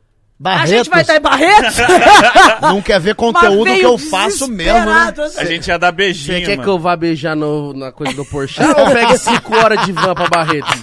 A 0.44 0.66
gente 0.66 0.88
vai 0.88 1.00
estar 1.02 1.16
em 1.16 1.20
Barretos? 1.20 1.74
Não 2.62 2.80
quer 2.80 3.00
ver 3.00 3.14
conteúdo 3.16 3.64
que 3.74 3.80
eu 3.82 3.98
faço 3.98 4.46
mesmo, 4.48 4.86
né? 4.86 5.12
assim. 5.24 5.40
A 5.40 5.44
gente 5.44 5.66
ia 5.68 5.78
dar 5.78 5.90
beijinho, 5.92 6.38
Você 6.38 6.44
quer 6.44 6.50
mano. 6.56 6.62
que 6.62 6.68
eu 6.68 6.78
vá 6.78 6.94
beijar 6.96 7.34
no- 7.34 7.72
na 7.74 7.90
coisa 7.90 8.14
do 8.14 8.24
Porsche 8.24 8.62
ou 8.62 8.86
pegue 8.92 9.18
5 9.18 9.56
horas 9.56 9.84
de 9.84 9.92
van 9.92 10.14
pra 10.14 10.28
Barretos? 10.28 10.80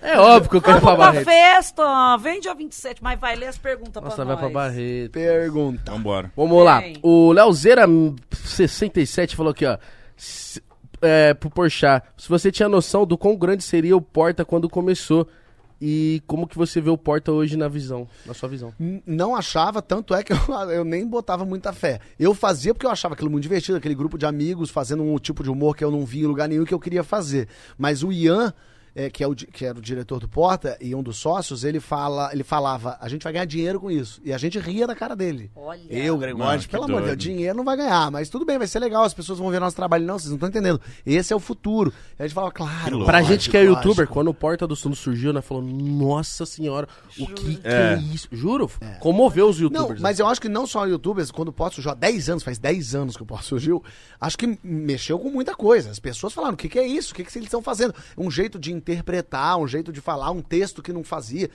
É 0.00 0.18
óbvio 0.18 0.50
que 0.50 0.56
eu 0.56 0.62
quero 0.62 0.78
ir 0.78 0.80
pra 0.80 0.90
Vamos 0.94 1.04
pra 1.04 1.12
Barretos. 1.24 1.32
festa. 1.32 2.16
Vem 2.18 2.40
dia 2.40 2.54
27, 2.54 3.02
mas 3.02 3.18
vai 3.18 3.34
ler 3.36 3.46
as 3.48 3.58
perguntas 3.58 4.02
Nossa, 4.02 4.16
pra 4.16 4.24
vai 4.24 4.34
nós. 4.34 4.40
pra 4.40 4.48
Barretos. 4.50 5.10
Pergunta. 5.12 5.92
Vambora. 5.92 6.30
Vamos 6.36 6.64
lá. 6.64 6.80
Vem. 6.80 6.96
O 7.02 7.32
Leozeira67 7.32 9.34
falou 9.34 9.50
aqui, 9.52 9.66
ó. 9.66 9.76
Se- 10.16 10.62
É, 11.02 11.34
pro 11.34 11.50
Porchat, 11.50 12.02
se 12.16 12.26
você 12.30 12.50
tinha 12.50 12.66
noção 12.66 13.04
do 13.04 13.18
quão 13.18 13.36
grande 13.36 13.62
seria 13.62 13.94
o 13.94 14.00
Porta 14.00 14.42
quando 14.42 14.70
começou 14.70 15.28
e 15.86 16.22
como 16.26 16.48
que 16.48 16.56
você 16.56 16.80
vê 16.80 16.88
o 16.88 16.96
Porta 16.96 17.30
hoje 17.30 17.58
na 17.58 17.68
visão, 17.68 18.08
na 18.24 18.32
sua 18.32 18.48
visão. 18.48 18.72
Não 19.06 19.36
achava, 19.36 19.82
tanto 19.82 20.14
é 20.14 20.22
que 20.22 20.32
eu, 20.32 20.38
eu 20.72 20.82
nem 20.82 21.06
botava 21.06 21.44
muita 21.44 21.74
fé. 21.74 22.00
Eu 22.18 22.34
fazia 22.34 22.72
porque 22.72 22.86
eu 22.86 22.90
achava 22.90 23.12
aquilo 23.12 23.30
muito 23.30 23.42
divertido, 23.42 23.76
aquele 23.76 23.94
grupo 23.94 24.16
de 24.16 24.24
amigos 24.24 24.70
fazendo 24.70 25.02
um 25.02 25.18
tipo 25.18 25.42
de 25.42 25.50
humor 25.50 25.76
que 25.76 25.84
eu 25.84 25.90
não 25.90 26.06
vi 26.06 26.20
em 26.20 26.26
lugar 26.26 26.48
nenhum 26.48 26.64
que 26.64 26.72
eu 26.72 26.80
queria 26.80 27.04
fazer. 27.04 27.48
Mas 27.76 28.02
o 28.02 28.10
Ian, 28.10 28.54
é, 28.94 29.10
que, 29.10 29.24
é 29.24 29.26
o, 29.26 29.34
que 29.34 29.64
era 29.64 29.76
o 29.76 29.82
diretor 29.82 30.20
do 30.20 30.28
Porta 30.28 30.76
e 30.80 30.94
um 30.94 31.02
dos 31.02 31.16
sócios, 31.16 31.64
ele, 31.64 31.80
fala, 31.80 32.30
ele 32.32 32.44
falava: 32.44 32.96
a 33.00 33.08
gente 33.08 33.22
vai 33.22 33.32
ganhar 33.32 33.44
dinheiro 33.44 33.80
com 33.80 33.90
isso. 33.90 34.20
E 34.24 34.32
a 34.32 34.38
gente 34.38 34.58
ria 34.58 34.86
da 34.86 34.94
cara 34.94 35.16
dele. 35.16 35.50
Olha. 35.56 35.80
Eu, 35.90 36.16
Gregório, 36.16 36.68
pelo 36.68 36.84
amor 36.84 37.00
de 37.00 37.06
Deus, 37.08 37.18
dinheiro 37.18 37.56
não 37.56 37.64
vai 37.64 37.76
ganhar, 37.76 38.10
mas 38.10 38.28
tudo 38.28 38.44
bem, 38.44 38.58
vai 38.58 38.66
ser 38.66 38.78
legal, 38.78 39.02
as 39.04 39.14
pessoas 39.14 39.38
vão 39.38 39.50
ver 39.50 39.60
nosso 39.60 39.76
trabalho. 39.76 40.04
Não, 40.04 40.18
vocês 40.18 40.30
não 40.30 40.36
estão 40.36 40.48
entendendo. 40.48 40.80
Esse 41.04 41.32
é 41.32 41.36
o 41.36 41.40
futuro. 41.40 41.92
E 42.18 42.22
a 42.22 42.26
gente 42.26 42.34
fala, 42.34 42.52
claro. 42.52 42.98
louco. 42.98 43.06
Pra 43.06 43.18
lógico, 43.18 43.32
gente 43.32 43.50
que 43.50 43.56
é 43.56 43.62
lógico. 43.62 43.88
youtuber, 43.88 44.08
quando 44.08 44.28
o 44.28 44.34
Porta 44.34 44.66
do 44.66 44.76
Sul 44.76 44.94
surgiu, 44.94 45.32
né, 45.32 45.40
falou, 45.40 45.62
nossa 45.62 46.46
senhora, 46.46 46.88
o 47.18 47.26
que, 47.26 47.56
que 47.56 47.60
é. 47.64 47.94
É. 47.94 47.98
isso? 48.14 48.28
Juro, 48.30 48.70
comoveu 49.00 49.48
os 49.48 49.58
Não, 49.58 49.64
youtubers. 49.64 50.00
mas 50.00 50.18
eu 50.18 50.26
acho 50.26 50.40
que 50.40 50.48
não 50.48 50.66
só 50.66 50.86
youtubers, 50.86 51.30
quando 51.30 51.48
o 51.48 51.52
Porto 51.52 51.74
surgiu 51.74 51.90
há 51.90 51.94
10 51.94 52.30
anos, 52.30 52.42
faz 52.42 52.58
10 52.58 52.94
anos 52.94 53.16
que 53.16 53.22
o 53.22 53.26
Porto 53.26 53.44
surgiu, 53.44 53.82
acho 54.20 54.38
que 54.38 54.58
mexeu 54.62 55.18
com 55.18 55.30
muita 55.30 55.54
coisa. 55.54 55.90
As 55.90 55.98
pessoas 55.98 56.32
falaram, 56.32 56.54
o 56.54 56.56
que, 56.56 56.68
que 56.68 56.78
é 56.78 56.86
isso? 56.86 57.12
O 57.12 57.14
que, 57.14 57.24
que 57.24 57.38
eles 57.38 57.46
estão 57.46 57.62
fazendo? 57.62 57.94
Um 58.16 58.30
jeito 58.30 58.58
de 58.58 58.72
interpretar, 58.92 59.56
um 59.58 59.66
jeito 59.66 59.92
de 59.92 60.00
falar, 60.00 60.30
um 60.30 60.42
texto 60.42 60.82
que 60.82 60.92
não 60.92 61.02
fazia. 61.02 61.50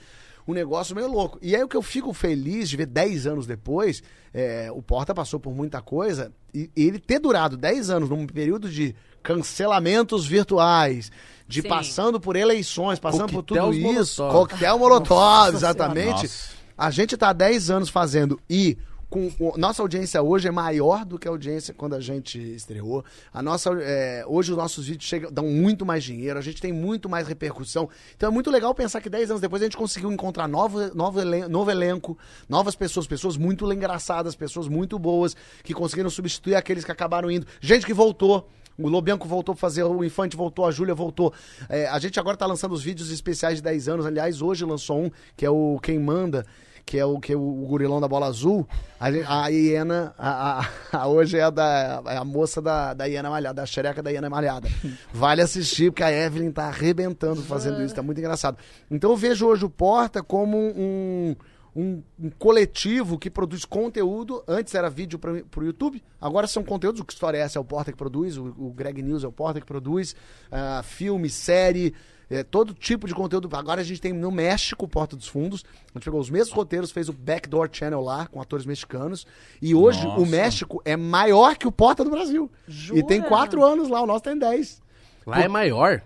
Um 0.48 0.54
negócio 0.54 0.96
meio 0.96 1.06
louco. 1.06 1.38
E 1.40 1.54
aí 1.54 1.62
o 1.62 1.68
que 1.68 1.76
eu 1.76 1.82
fico 1.82 2.12
feliz 2.12 2.68
de 2.68 2.76
ver 2.76 2.86
10 2.86 3.26
anos 3.26 3.46
depois, 3.46 4.02
é, 4.34 4.68
o 4.72 4.82
Porta 4.82 5.14
passou 5.14 5.38
por 5.38 5.54
muita 5.54 5.80
coisa, 5.80 6.32
e 6.52 6.70
ele 6.74 6.98
ter 6.98 7.20
durado 7.20 7.56
10 7.56 7.90
anos 7.90 8.08
num 8.08 8.26
período 8.26 8.68
de 8.68 8.94
cancelamentos 9.22 10.26
virtuais, 10.26 11.12
de 11.46 11.62
Sim. 11.62 11.68
passando 11.68 12.20
por 12.20 12.36
eleições, 12.36 12.98
passando 12.98 13.32
por 13.32 13.42
tudo 13.42 13.72
isso, 13.72 14.22
Molotov. 14.22 14.48
coquetel 14.48 14.78
molotov, 14.78 15.54
exatamente. 15.54 16.22
Nossa. 16.22 16.60
A 16.76 16.90
gente 16.90 17.16
tá 17.16 17.28
há 17.28 17.32
10 17.34 17.70
anos 17.70 17.88
fazendo 17.90 18.40
e 18.48 18.78
com, 19.10 19.28
nossa 19.56 19.82
audiência 19.82 20.22
hoje 20.22 20.46
é 20.46 20.50
maior 20.52 21.04
do 21.04 21.18
que 21.18 21.26
a 21.26 21.30
audiência 21.32 21.74
quando 21.74 21.94
a 21.94 22.00
gente 22.00 22.38
estreou. 22.38 23.04
A 23.32 23.42
nossa, 23.42 23.70
é, 23.82 24.24
hoje 24.26 24.52
os 24.52 24.56
nossos 24.56 24.86
vídeos 24.86 25.08
chegam, 25.08 25.32
dão 25.32 25.46
muito 25.46 25.84
mais 25.84 26.04
dinheiro, 26.04 26.38
a 26.38 26.42
gente 26.42 26.62
tem 26.62 26.72
muito 26.72 27.08
mais 27.08 27.26
repercussão. 27.26 27.88
Então 28.16 28.28
é 28.28 28.32
muito 28.32 28.50
legal 28.50 28.72
pensar 28.72 29.00
que 29.00 29.10
10 29.10 29.30
anos 29.30 29.40
depois 29.40 29.60
a 29.60 29.64
gente 29.64 29.76
conseguiu 29.76 30.12
encontrar 30.12 30.46
novo, 30.46 30.94
novo, 30.94 31.20
novo 31.48 31.70
elenco, 31.70 32.16
novas 32.48 32.76
pessoas, 32.76 33.06
pessoas 33.06 33.36
muito 33.36 33.70
engraçadas, 33.72 34.36
pessoas 34.36 34.68
muito 34.68 34.96
boas, 34.96 35.36
que 35.64 35.74
conseguiram 35.74 36.08
substituir 36.08 36.54
aqueles 36.54 36.84
que 36.84 36.92
acabaram 36.92 37.30
indo. 37.30 37.46
Gente 37.60 37.84
que 37.84 37.92
voltou. 37.92 38.48
O 38.78 38.88
Lobianco 38.88 39.28
voltou 39.28 39.54
pra 39.54 39.60
fazer, 39.60 39.82
o 39.82 40.02
Infante 40.02 40.36
voltou, 40.36 40.64
a 40.64 40.70
Júlia 40.70 40.94
voltou. 40.94 41.34
É, 41.68 41.86
a 41.88 41.98
gente 41.98 42.18
agora 42.18 42.36
tá 42.36 42.46
lançando 42.46 42.72
os 42.72 42.82
vídeos 42.82 43.10
especiais 43.10 43.56
de 43.56 43.62
10 43.62 43.88
anos. 43.88 44.06
Aliás, 44.06 44.40
hoje 44.40 44.64
lançou 44.64 45.04
um, 45.04 45.10
que 45.36 45.44
é 45.44 45.50
o 45.50 45.78
Quem 45.82 45.98
Manda, 45.98 46.46
que 46.90 46.98
é 46.98 47.04
o 47.04 47.20
que 47.20 47.32
é 47.32 47.36
o 47.36 47.40
gurilão 47.68 48.00
da 48.00 48.08
bola 48.08 48.26
azul. 48.26 48.66
A, 48.98 49.06
a 49.44 49.48
Iena, 49.48 50.12
a, 50.18 50.58
a- 50.60 50.68
a- 50.92 51.06
hoje 51.06 51.38
é 51.38 51.42
a, 51.44 51.48
da, 51.50 52.02
é 52.04 52.16
a 52.16 52.24
moça 52.24 52.60
da, 52.60 52.92
da 52.94 53.04
Iena 53.06 53.30
Malhada, 53.30 53.54
da 53.62 53.66
xereca 53.66 54.02
da 54.02 54.10
Iena 54.10 54.28
Malhada. 54.28 54.68
Vale 55.12 55.40
assistir, 55.40 55.92
porque 55.92 56.02
a 56.02 56.10
Evelyn 56.10 56.50
tá 56.50 56.64
arrebentando 56.64 57.42
fazendo 57.42 57.80
isso, 57.80 57.94
tá 57.94 58.02
muito 58.02 58.18
engraçado. 58.18 58.58
Então 58.90 59.10
eu 59.12 59.16
vejo 59.16 59.46
hoje 59.46 59.64
o 59.64 59.70
Porta 59.70 60.20
como 60.20 60.56
um, 60.58 61.36
um, 61.76 62.02
um 62.18 62.30
coletivo 62.40 63.16
que 63.20 63.30
produz 63.30 63.64
conteúdo. 63.64 64.42
Antes 64.48 64.74
era 64.74 64.90
vídeo 64.90 65.16
para 65.16 65.44
pro 65.44 65.64
YouTube, 65.64 66.02
agora 66.20 66.48
são 66.48 66.64
conteúdos. 66.64 67.00
O 67.00 67.04
que 67.04 67.12
história 67.12 67.38
é 67.38 67.42
essa 67.42 67.56
é 67.56 67.62
o 67.62 67.64
Porta 67.64 67.92
que 67.92 67.98
produz, 67.98 68.36
o, 68.36 68.46
o 68.58 68.72
Greg 68.74 69.00
News 69.00 69.22
é 69.22 69.28
o 69.28 69.32
Porta 69.32 69.60
que 69.60 69.66
produz, 69.66 70.16
ah, 70.50 70.82
filme, 70.82 71.30
série. 71.30 71.94
É, 72.30 72.44
todo 72.44 72.72
tipo 72.72 73.08
de 73.08 73.14
conteúdo. 73.14 73.48
Agora 73.56 73.80
a 73.80 73.84
gente 73.84 74.00
tem 74.00 74.12
no 74.12 74.30
México 74.30 74.84
o 74.84 74.88
Porta 74.88 75.16
dos 75.16 75.26
Fundos. 75.26 75.64
A 75.92 75.98
gente 75.98 76.04
pegou 76.04 76.20
os 76.20 76.30
mesmos 76.30 76.54
roteiros, 76.54 76.92
fez 76.92 77.08
o 77.08 77.12
Backdoor 77.12 77.68
Channel 77.72 78.00
lá, 78.00 78.26
com 78.28 78.40
atores 78.40 78.64
mexicanos. 78.64 79.26
E 79.60 79.74
hoje 79.74 80.04
Nossa. 80.04 80.20
o 80.20 80.26
México 80.26 80.80
é 80.84 80.96
maior 80.96 81.56
que 81.56 81.66
o 81.66 81.72
Porta 81.72 82.04
do 82.04 82.10
Brasil. 82.10 82.48
E 82.68 83.02
tem 83.02 83.18
Jura? 83.18 83.28
quatro 83.28 83.64
anos 83.64 83.88
lá, 83.88 84.00
o 84.00 84.06
nosso 84.06 84.22
tem 84.22 84.38
dez. 84.38 84.80
Lá 85.26 85.42
é 85.42 85.48
maior. 85.48 86.02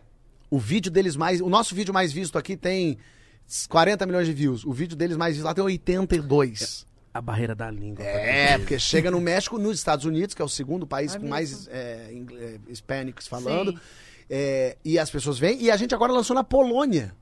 O 0.50 0.58
vídeo 0.58 0.90
deles 0.90 1.14
mais. 1.14 1.42
O 1.42 1.50
nosso 1.50 1.74
vídeo 1.74 1.92
mais 1.92 2.10
visto 2.10 2.38
aqui 2.38 2.56
tem 2.56 2.96
40 3.68 4.06
milhões 4.06 4.26
de 4.26 4.32
views. 4.32 4.64
O 4.64 4.72
vídeo 4.72 4.96
deles 4.96 5.18
mais 5.18 5.34
visto 5.34 5.44
lá 5.44 5.52
tem 5.52 5.62
82. 5.62 6.86
A 7.12 7.20
barreira 7.20 7.54
da 7.54 7.70
língua. 7.70 8.02
É, 8.04 8.58
porque 8.58 8.78
chega 8.78 9.10
no 9.10 9.20
México, 9.20 9.58
nos 9.58 9.76
Estados 9.76 10.04
Unidos, 10.04 10.34
que 10.34 10.42
é 10.42 10.44
o 10.44 10.48
segundo 10.48 10.86
país 10.86 11.14
com 11.14 11.28
mais 11.28 11.68
é, 11.68 12.10
é, 12.12 12.58
hispanics 12.68 13.28
falando. 13.28 13.72
Sim. 13.72 13.78
É, 14.28 14.76
e 14.84 14.98
as 14.98 15.10
pessoas 15.10 15.38
vêm. 15.38 15.60
E 15.62 15.70
a 15.70 15.76
gente 15.76 15.94
agora 15.94 16.12
lançou 16.12 16.34
na 16.34 16.44
Polônia. 16.44 17.14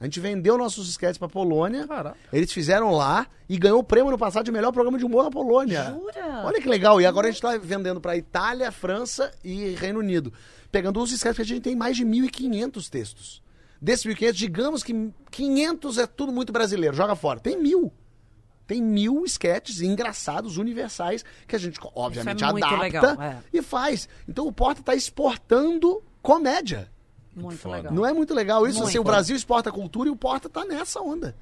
A 0.00 0.04
gente 0.04 0.18
vendeu 0.18 0.56
nossos 0.56 0.88
sketches 0.88 1.18
pra 1.18 1.28
Polônia. 1.28 1.86
Caraca. 1.86 2.16
Eles 2.32 2.50
fizeram 2.50 2.90
lá 2.92 3.26
e 3.46 3.58
ganhou 3.58 3.80
o 3.80 3.84
prêmio 3.84 4.10
no 4.10 4.16
passado 4.16 4.46
de 4.46 4.50
melhor 4.50 4.72
programa 4.72 4.96
de 4.96 5.04
humor 5.04 5.24
na 5.24 5.30
Polônia. 5.30 5.94
Jura? 5.94 6.42
Olha 6.46 6.60
que 6.60 6.68
legal. 6.68 7.00
E 7.02 7.06
agora 7.06 7.28
a 7.28 7.30
gente 7.30 7.42
tá 7.42 7.58
vendendo 7.58 8.00
pra 8.00 8.16
Itália, 8.16 8.72
França 8.72 9.30
e 9.44 9.74
Reino 9.74 9.98
Unido. 9.98 10.32
Pegando 10.72 11.00
os 11.00 11.12
sketches 11.12 11.36
que 11.36 11.42
a 11.42 11.44
gente 11.44 11.60
tem 11.60 11.76
mais 11.76 11.98
de 11.98 12.06
1.500 12.06 12.88
textos. 12.88 13.42
Desses 13.78 14.06
1.500, 14.06 14.32
digamos 14.32 14.82
que 14.82 15.12
500 15.30 15.98
é 15.98 16.06
tudo 16.06 16.32
muito 16.32 16.50
brasileiro. 16.50 16.96
Joga 16.96 17.14
fora. 17.14 17.38
Tem 17.38 17.60
mil. 17.60 17.92
Tem 18.66 18.80
mil 18.80 19.24
sketches 19.26 19.82
engraçados, 19.82 20.56
universais, 20.56 21.24
que 21.46 21.56
a 21.56 21.58
gente, 21.58 21.78
obviamente, 21.94 22.42
muito 22.44 22.64
adapta 22.64 22.80
legal, 22.80 23.20
é. 23.20 23.38
e 23.52 23.60
faz. 23.60 24.08
Então 24.28 24.46
o 24.46 24.52
Porta 24.52 24.80
tá 24.80 24.94
exportando 24.94 26.02
comédia. 26.22 26.88
Muito 27.34 27.58
foda. 27.58 27.76
legal. 27.76 27.92
Não 27.92 28.04
é 28.06 28.12
muito 28.12 28.34
legal 28.34 28.66
isso? 28.66 28.78
Muito. 28.78 28.88
Assim, 28.88 28.98
o 28.98 29.04
Brasil 29.04 29.36
exporta 29.36 29.70
cultura 29.70 30.08
e 30.08 30.12
o 30.12 30.16
Porta 30.16 30.48
tá 30.48 30.64
nessa 30.64 31.00
onda. 31.00 31.34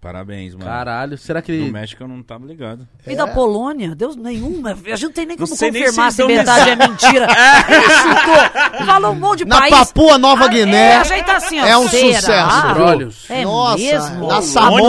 Parabéns, 0.00 0.52
mano. 0.54 0.66
Caralho, 0.66 1.16
será 1.16 1.40
que 1.40 1.56
Do. 1.56 1.72
México 1.72 2.02
eu 2.02 2.08
não 2.08 2.24
tava 2.24 2.44
ligado. 2.44 2.88
E 3.06 3.14
da 3.14 3.24
Polônia? 3.28 3.94
Deus 3.94 4.16
nenhuma. 4.16 4.72
A 4.72 4.74
gente 4.74 5.04
não 5.04 5.12
tem 5.12 5.24
nem 5.26 5.36
Não 5.36 5.46
como 5.46 5.56
confirmar 5.56 6.10
se 6.10 6.16
se 6.16 6.18
dão 6.18 6.26
verdade 6.26 6.70
é 6.70 6.74
mentira. 6.74 7.26
Ele 7.70 7.88
chutou. 7.90 8.84
Falou 8.86 9.12
um 9.12 9.14
monte 9.14 9.38
de 9.38 9.44
Na 9.44 9.58
país. 9.60 9.70
Papua 9.72 10.18
Nova 10.18 10.46
Ah, 10.46 10.48
Guiné, 10.48 10.76
É, 10.90 10.96
a 10.96 11.04
gente 11.04 11.24
tá 11.24 11.36
assim, 11.36 11.60
ó. 11.60 11.64
é 11.66 11.78
um 11.78 11.88
será? 11.88 12.20
sucesso, 12.20 12.62
viu? 12.66 12.74
Brolhos. 12.74 13.30
É 13.30 13.44
Nossa, 13.44 13.76
mesmo? 13.78 14.26
na 14.26 14.34
Olha, 14.34 14.42
Samoa. 14.42 14.80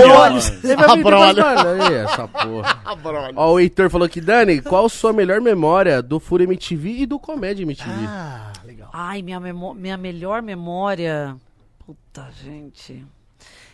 vai 0.42 1.00
Ah, 1.46 1.94
essa 1.94 2.28
porra. 2.28 2.80
Ó, 3.36 3.52
o 3.54 3.60
Heitor 3.60 3.92
falou 3.92 4.08
aqui, 4.08 4.20
Dani, 4.20 4.62
qual 4.62 4.90
sua 4.90 5.14
melhor 5.14 5.40
memória 5.40 6.02
do 6.02 6.20
Fúria 6.20 6.46
MTV 6.46 6.90
e 6.90 7.06
do 7.06 7.20
Comédia 7.20 7.62
MTV? 7.62 7.92
Ah. 8.08 8.52
Ai, 8.96 9.24
minha, 9.24 9.40
minha 9.40 9.98
melhor 9.98 10.44
memória. 10.44 11.36
Puta, 11.80 12.30
gente. 12.32 13.04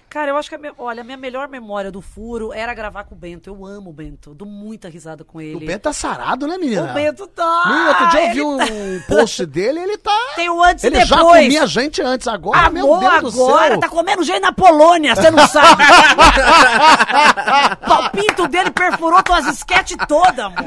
Cara, 0.09 0.31
eu 0.31 0.37
acho 0.37 0.49
que, 0.49 0.55
a 0.55 0.57
me- 0.57 0.71
olha, 0.77 1.01
a 1.01 1.03
minha 1.03 1.17
melhor 1.17 1.47
memória 1.47 1.91
do 1.91 2.01
furo 2.01 2.51
era 2.51 2.73
gravar 2.73 3.03
com 3.03 3.13
o 3.13 3.17
Bento. 3.17 3.47
Eu 3.49 3.65
amo 3.65 3.91
o 3.91 3.93
Bento. 3.93 4.33
Dou 4.33 4.47
muita 4.47 4.89
risada 4.89 5.23
com 5.23 5.39
ele. 5.39 5.55
O 5.55 5.59
Bento 5.59 5.81
tá 5.83 5.93
sarado, 5.93 6.47
né, 6.47 6.57
menina? 6.57 6.89
O 6.89 6.93
Bento 6.93 7.27
tá. 7.27 7.87
Outro 7.89 8.09
dia 8.09 8.19
eu 8.21 8.25
ele 8.25 8.33
vi 8.33 8.41
um 8.41 9.01
post 9.07 9.45
dele 9.45 9.79
ele 9.79 9.97
tá... 9.97 10.17
Tem 10.35 10.49
o 10.49 10.63
antes 10.63 10.83
Ele 10.83 10.95
e 10.97 10.99
depois. 10.99 11.09
já 11.09 11.23
comia 11.25 11.67
gente 11.67 12.01
antes, 12.01 12.27
agora, 12.27 12.67
Amor, 12.67 12.73
meu 12.73 12.99
Deus 13.21 13.33
do 13.35 13.43
agora 13.43 13.69
céu. 13.71 13.79
tá 13.79 13.89
comendo 13.89 14.23
gente 14.23 14.39
na 14.41 14.51
Polônia, 14.51 15.15
você 15.15 15.29
não 15.29 15.47
sabe. 15.47 15.83
o 17.89 18.09
pinto 18.11 18.47
dele 18.47 18.71
perfurou 18.71 19.21
tuas 19.23 19.45
esquetes 19.47 19.97
todas, 20.07 20.39
amor. 20.39 20.57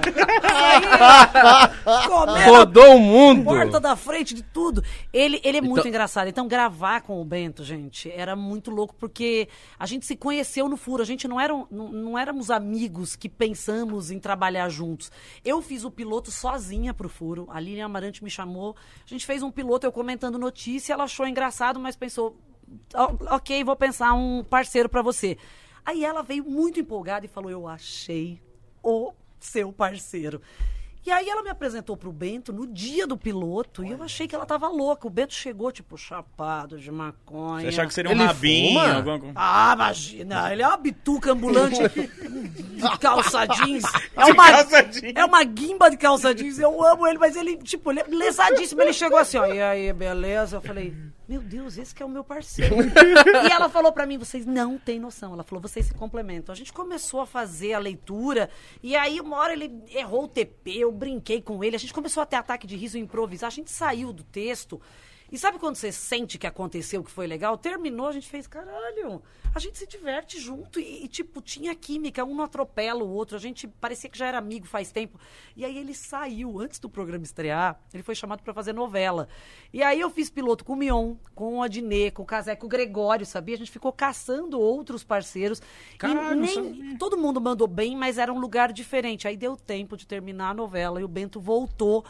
Aí, 0.42 0.82
comendo 2.06 2.50
Rodou 2.50 2.96
o 2.96 3.00
mundo. 3.00 3.44
porta 3.44 3.80
da 3.80 3.96
frente 3.96 4.34
de 4.34 4.42
tudo. 4.42 4.82
Ele, 5.12 5.40
ele 5.44 5.58
é 5.58 5.60
muito 5.60 5.86
engraçado. 5.88 6.28
Então, 6.28 6.46
gravar 6.46 7.00
com 7.02 7.20
o 7.20 7.24
Bento, 7.24 7.64
gente, 7.64 8.10
era 8.14 8.36
muito 8.36 8.70
louco, 8.70 8.94
porque 8.98 9.24
a 9.78 9.86
gente 9.86 10.06
se 10.06 10.16
conheceu 10.16 10.68
no 10.68 10.76
furo. 10.76 11.02
A 11.02 11.06
gente 11.06 11.26
não, 11.26 11.40
era, 11.40 11.52
não, 11.70 11.90
não 11.90 12.18
éramos 12.18 12.50
amigos 12.50 13.16
que 13.16 13.28
pensamos 13.28 14.10
em 14.10 14.18
trabalhar 14.18 14.68
juntos. 14.68 15.10
Eu 15.44 15.60
fiz 15.62 15.84
o 15.84 15.90
piloto 15.90 16.30
sozinha 16.30 16.94
pro 16.94 17.08
furo. 17.08 17.46
A 17.50 17.60
Lilian 17.60 17.86
Amarante 17.86 18.22
me 18.22 18.30
chamou. 18.30 18.76
A 19.04 19.08
gente 19.08 19.26
fez 19.26 19.42
um 19.42 19.50
piloto, 19.50 19.86
eu 19.86 19.92
comentando 19.92 20.38
notícia. 20.38 20.92
Ela 20.92 21.04
achou 21.04 21.26
engraçado, 21.26 21.78
mas 21.80 21.96
pensou: 21.96 22.36
"Ó, 22.94 23.36
ok, 23.36 23.64
vou 23.64 23.76
pensar 23.76 24.12
um 24.14 24.44
parceiro 24.44 24.88
pra 24.88 25.02
você. 25.02 25.36
Aí 25.84 26.04
ela 26.04 26.22
veio 26.22 26.44
muito 26.44 26.80
empolgada 26.80 27.26
e 27.26 27.28
falou: 27.28 27.50
Eu 27.50 27.66
achei 27.66 28.40
o 28.82 29.12
seu 29.38 29.72
parceiro. 29.72 30.40
E 31.04 31.10
aí 31.10 31.28
ela 31.28 31.42
me 31.42 31.50
apresentou 31.50 31.96
pro 31.96 32.12
Bento 32.12 32.52
no 32.52 32.64
dia 32.64 33.08
do 33.08 33.16
piloto 33.16 33.84
e 33.84 33.90
eu 33.90 34.02
achei 34.04 34.28
que 34.28 34.36
ela 34.36 34.46
tava 34.46 34.68
louca. 34.68 35.06
O 35.06 35.10
Bento 35.10 35.34
chegou, 35.34 35.72
tipo, 35.72 35.98
chapado 35.98 36.78
de 36.78 36.92
maconha. 36.92 37.62
Você 37.62 37.68
achava 37.68 37.88
que 37.88 37.94
seria 37.94 38.10
um 38.10 38.14
Ele 38.14 38.24
rabinho, 38.24 38.80
fuma? 38.80 38.94
alguma? 38.94 39.32
Ah, 39.34 39.72
imagina, 39.74 40.52
ele 40.52 40.62
é 40.62 40.66
uma 40.68 40.76
bituca 40.76 41.32
ambulante 41.32 41.80
de 41.88 42.98
calça 43.00 43.46
jeans. 43.46 43.82
É 44.16 44.24
uma, 44.26 44.46
calça 44.52 44.82
jeans. 44.84 45.12
é 45.16 45.24
uma 45.24 45.42
guimba 45.42 45.90
de 45.90 45.96
calça 45.96 46.32
jeans. 46.32 46.60
Eu 46.60 46.84
amo 46.84 47.04
ele, 47.08 47.18
mas 47.18 47.34
ele, 47.34 47.56
tipo, 47.56 47.90
ele 47.90 48.00
é 48.00 48.04
lesadíssimo. 48.06 48.80
Ele 48.80 48.92
chegou 48.92 49.18
assim, 49.18 49.38
ó, 49.38 49.46
e 49.46 49.60
aí, 49.60 49.92
beleza? 49.92 50.58
Eu 50.58 50.60
falei, 50.60 50.94
meu 51.32 51.40
Deus, 51.40 51.78
esse 51.78 51.94
que 51.94 52.02
é 52.02 52.06
o 52.06 52.10
meu 52.10 52.22
parceiro. 52.22 52.76
e 53.48 53.50
ela 53.50 53.70
falou 53.70 53.90
pra 53.90 54.04
mim, 54.04 54.18
vocês 54.18 54.44
não 54.44 54.76
têm 54.76 55.00
noção. 55.00 55.32
Ela 55.32 55.42
falou, 55.42 55.62
vocês 55.62 55.86
se 55.86 55.94
complementam. 55.94 56.52
A 56.52 56.56
gente 56.56 56.74
começou 56.74 57.20
a 57.20 57.26
fazer 57.26 57.72
a 57.72 57.78
leitura, 57.78 58.50
e 58.82 58.94
aí 58.94 59.18
uma 59.18 59.38
hora 59.38 59.54
ele 59.54 59.82
errou 59.88 60.24
o 60.24 60.28
TP, 60.28 60.76
eu 60.76 60.92
brinquei 60.92 61.40
com 61.40 61.64
ele, 61.64 61.74
a 61.74 61.78
gente 61.78 61.94
começou 61.94 62.22
a 62.22 62.26
ter 62.26 62.36
ataque 62.36 62.66
de 62.66 62.76
riso 62.76 62.98
e 62.98 63.00
improvisar. 63.00 63.48
A 63.48 63.50
gente 63.50 63.70
saiu 63.70 64.12
do 64.12 64.22
texto. 64.22 64.78
E 65.32 65.38
sabe 65.38 65.58
quando 65.58 65.76
você 65.76 65.90
sente 65.90 66.36
que 66.36 66.46
aconteceu, 66.46 67.02
que 67.02 67.10
foi 67.10 67.26
legal? 67.26 67.56
Terminou, 67.56 68.06
a 68.06 68.12
gente 68.12 68.28
fez, 68.28 68.46
caralho, 68.46 69.22
a 69.54 69.58
gente 69.58 69.78
se 69.78 69.86
diverte 69.86 70.38
junto 70.38 70.78
e, 70.78 71.04
e, 71.04 71.08
tipo, 71.08 71.40
tinha 71.40 71.74
química, 71.74 72.22
um 72.22 72.34
não 72.34 72.44
atropela 72.44 73.02
o 73.02 73.08
outro, 73.10 73.34
a 73.34 73.40
gente 73.40 73.66
parecia 73.66 74.10
que 74.10 74.18
já 74.18 74.26
era 74.26 74.36
amigo 74.36 74.66
faz 74.66 74.92
tempo. 74.92 75.18
E 75.56 75.64
aí 75.64 75.78
ele 75.78 75.94
saiu, 75.94 76.60
antes 76.60 76.78
do 76.78 76.88
programa 76.88 77.24
estrear, 77.24 77.80
ele 77.94 78.02
foi 78.02 78.14
chamado 78.14 78.42
pra 78.42 78.52
fazer 78.52 78.74
novela. 78.74 79.26
E 79.72 79.82
aí 79.82 79.98
eu 79.98 80.10
fiz 80.10 80.28
piloto 80.28 80.66
com 80.66 80.74
o 80.74 80.76
Mion, 80.76 81.14
com 81.34 81.60
o 81.60 81.62
Adnê, 81.62 82.10
com 82.10 82.24
o 82.24 82.26
Casé, 82.26 82.54
com 82.54 82.66
o 82.66 82.68
Gregório, 82.68 83.24
sabia? 83.24 83.54
A 83.54 83.58
gente 83.58 83.70
ficou 83.70 83.90
caçando 83.90 84.60
outros 84.60 85.02
parceiros. 85.02 85.62
Caralho, 85.96 86.44
e 86.44 86.60
nem, 86.60 86.96
todo 86.98 87.16
mundo 87.16 87.40
mandou 87.40 87.66
bem, 87.66 87.96
mas 87.96 88.18
era 88.18 88.30
um 88.30 88.38
lugar 88.38 88.70
diferente. 88.70 89.26
Aí 89.26 89.38
deu 89.38 89.56
tempo 89.56 89.96
de 89.96 90.06
terminar 90.06 90.50
a 90.50 90.54
novela 90.54 91.00
e 91.00 91.04
o 91.04 91.08
Bento 91.08 91.40
voltou. 91.40 92.04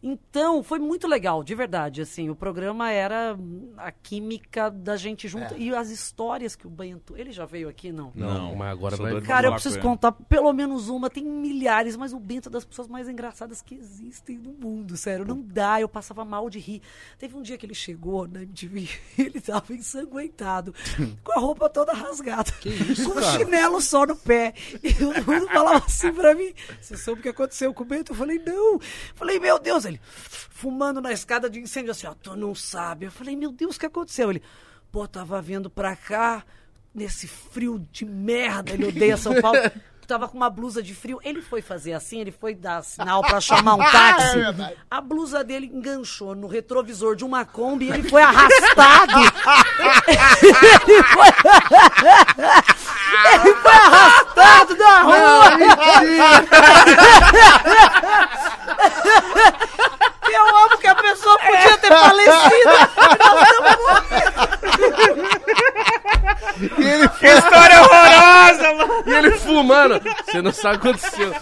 Então, 0.00 0.62
foi 0.62 0.78
muito 0.78 1.08
legal, 1.08 1.42
de 1.42 1.56
verdade, 1.56 2.02
assim, 2.02 2.30
o 2.30 2.36
programa 2.36 2.88
era 2.88 3.36
a 3.76 3.90
química 3.90 4.70
da 4.70 4.96
gente 4.96 5.26
junto 5.26 5.56
e 5.56 5.74
as 5.74 5.90
histórias 5.90 6.54
que 6.54 6.68
o 6.68 6.70
Bento, 6.70 7.16
ele 7.16 7.32
já 7.32 7.44
veio 7.44 7.68
aqui, 7.68 7.90
não? 7.90 8.12
Não, 8.14 8.54
mas 8.54 8.70
agora 8.70 8.96
vai. 8.96 9.20
Cara, 9.22 9.48
eu 9.48 9.52
preciso 9.52 9.80
contar 9.80 10.12
pelo 10.12 10.52
menos 10.52 10.88
uma, 10.88 11.10
tem 11.10 11.24
milhares, 11.24 11.96
mas 11.96 12.12
o 12.12 12.20
Bento 12.20 12.48
é 12.48 12.52
das 12.52 12.64
pessoas 12.64 12.86
mais 12.86 13.08
engraçadas 13.08 13.60
que 13.60 13.74
existem 13.74 14.38
no 14.38 14.52
mundo, 14.52 14.96
sério, 14.96 15.24
não 15.24 15.42
dá, 15.42 15.80
eu 15.80 15.88
passava 15.88 16.24
mal 16.24 16.48
de 16.48 16.60
rir. 16.60 16.80
Teve 17.18 17.36
um 17.36 17.42
dia 17.42 17.58
que 17.58 17.66
ele 17.66 17.74
chegou 17.74 18.28
na 18.28 18.42
MTV, 18.42 18.88
ele 19.18 19.40
tava 19.40 19.74
ensanguentado, 19.74 20.72
com 21.24 21.32
a 21.32 21.40
roupa 21.40 21.68
toda 21.68 21.92
rasgada, 21.92 22.52
com 22.62 23.18
um 23.18 23.22
chinelo 23.36 23.80
só 23.80 24.06
no 24.06 24.14
pé, 24.14 24.54
e 24.80 24.94
todo 24.94 25.26
mundo 25.26 25.48
falava 25.48 25.84
assim 25.84 26.12
pra 26.12 26.36
mim, 26.36 26.52
você 26.80 26.96
soube 26.96 27.18
o 27.18 27.22
que 27.24 27.30
aconteceu 27.30 27.74
com 27.74 27.82
o 27.82 27.86
Bento? 27.86 28.12
Eu 28.12 28.16
falei, 28.16 28.38
não, 28.38 28.78
falei, 29.16 29.40
meu 29.40 29.58
Deus, 29.58 29.87
ele 29.88 30.00
fumando 30.02 31.00
na 31.00 31.12
escada 31.12 31.48
de 31.48 31.60
incêndio, 31.60 31.90
assim, 31.90 32.06
ó, 32.06 32.14
tu 32.14 32.36
não 32.36 32.54
sabe. 32.54 33.06
Eu 33.06 33.12
falei, 33.12 33.36
meu 33.36 33.52
Deus, 33.52 33.76
o 33.76 33.80
que 33.80 33.86
aconteceu? 33.86 34.30
Ele, 34.30 34.42
pô, 34.90 35.06
tava 35.06 35.40
vindo 35.40 35.68
pra 35.68 35.96
cá, 35.96 36.44
nesse 36.94 37.26
frio 37.28 37.86
de 37.92 38.04
merda, 38.04 38.72
ele 38.72 38.86
odeia 38.86 39.16
São 39.16 39.40
Paulo. 39.40 39.58
Tava 40.08 40.26
com 40.26 40.38
uma 40.38 40.48
blusa 40.48 40.82
de 40.82 40.94
frio. 40.94 41.20
Ele 41.22 41.42
foi 41.42 41.60
fazer 41.60 41.92
assim, 41.92 42.18
ele 42.18 42.32
foi 42.32 42.54
dar 42.54 42.82
sinal 42.82 43.20
pra 43.20 43.42
chamar 43.42 43.74
um 43.74 43.84
táxi. 43.92 44.38
A 44.90 45.02
blusa 45.02 45.44
dele 45.44 45.66
enganchou 45.66 46.34
no 46.34 46.46
retrovisor 46.46 47.14
de 47.14 47.26
uma 47.26 47.44
Kombi 47.44 47.88
e 47.88 47.90
ele 47.90 48.08
foi 48.08 48.22
arrastado. 48.22 49.12
ele, 50.08 51.02
foi... 51.02 51.28
ele 53.34 53.54
foi 53.56 53.70
arrastado 53.70 54.76
na 54.78 55.02
rua. 55.02 55.42
Eu 60.30 60.46
amo 60.56 60.76
que 60.78 60.86
a 60.86 60.94
pessoa 60.94 61.38
podia 61.38 61.78
ter 61.78 61.88
falecido. 61.88 62.70
Que 67.18 67.26
história 67.26 67.80
horrorosa, 67.82 68.74
mano! 68.74 69.02
E 69.06 69.14
ele 69.14 69.30
fumando. 69.38 70.00
Você 70.26 70.42
não 70.42 70.52
sabe 70.52 70.76
o 70.76 70.80
que 70.80 70.88
aconteceu. 70.88 71.34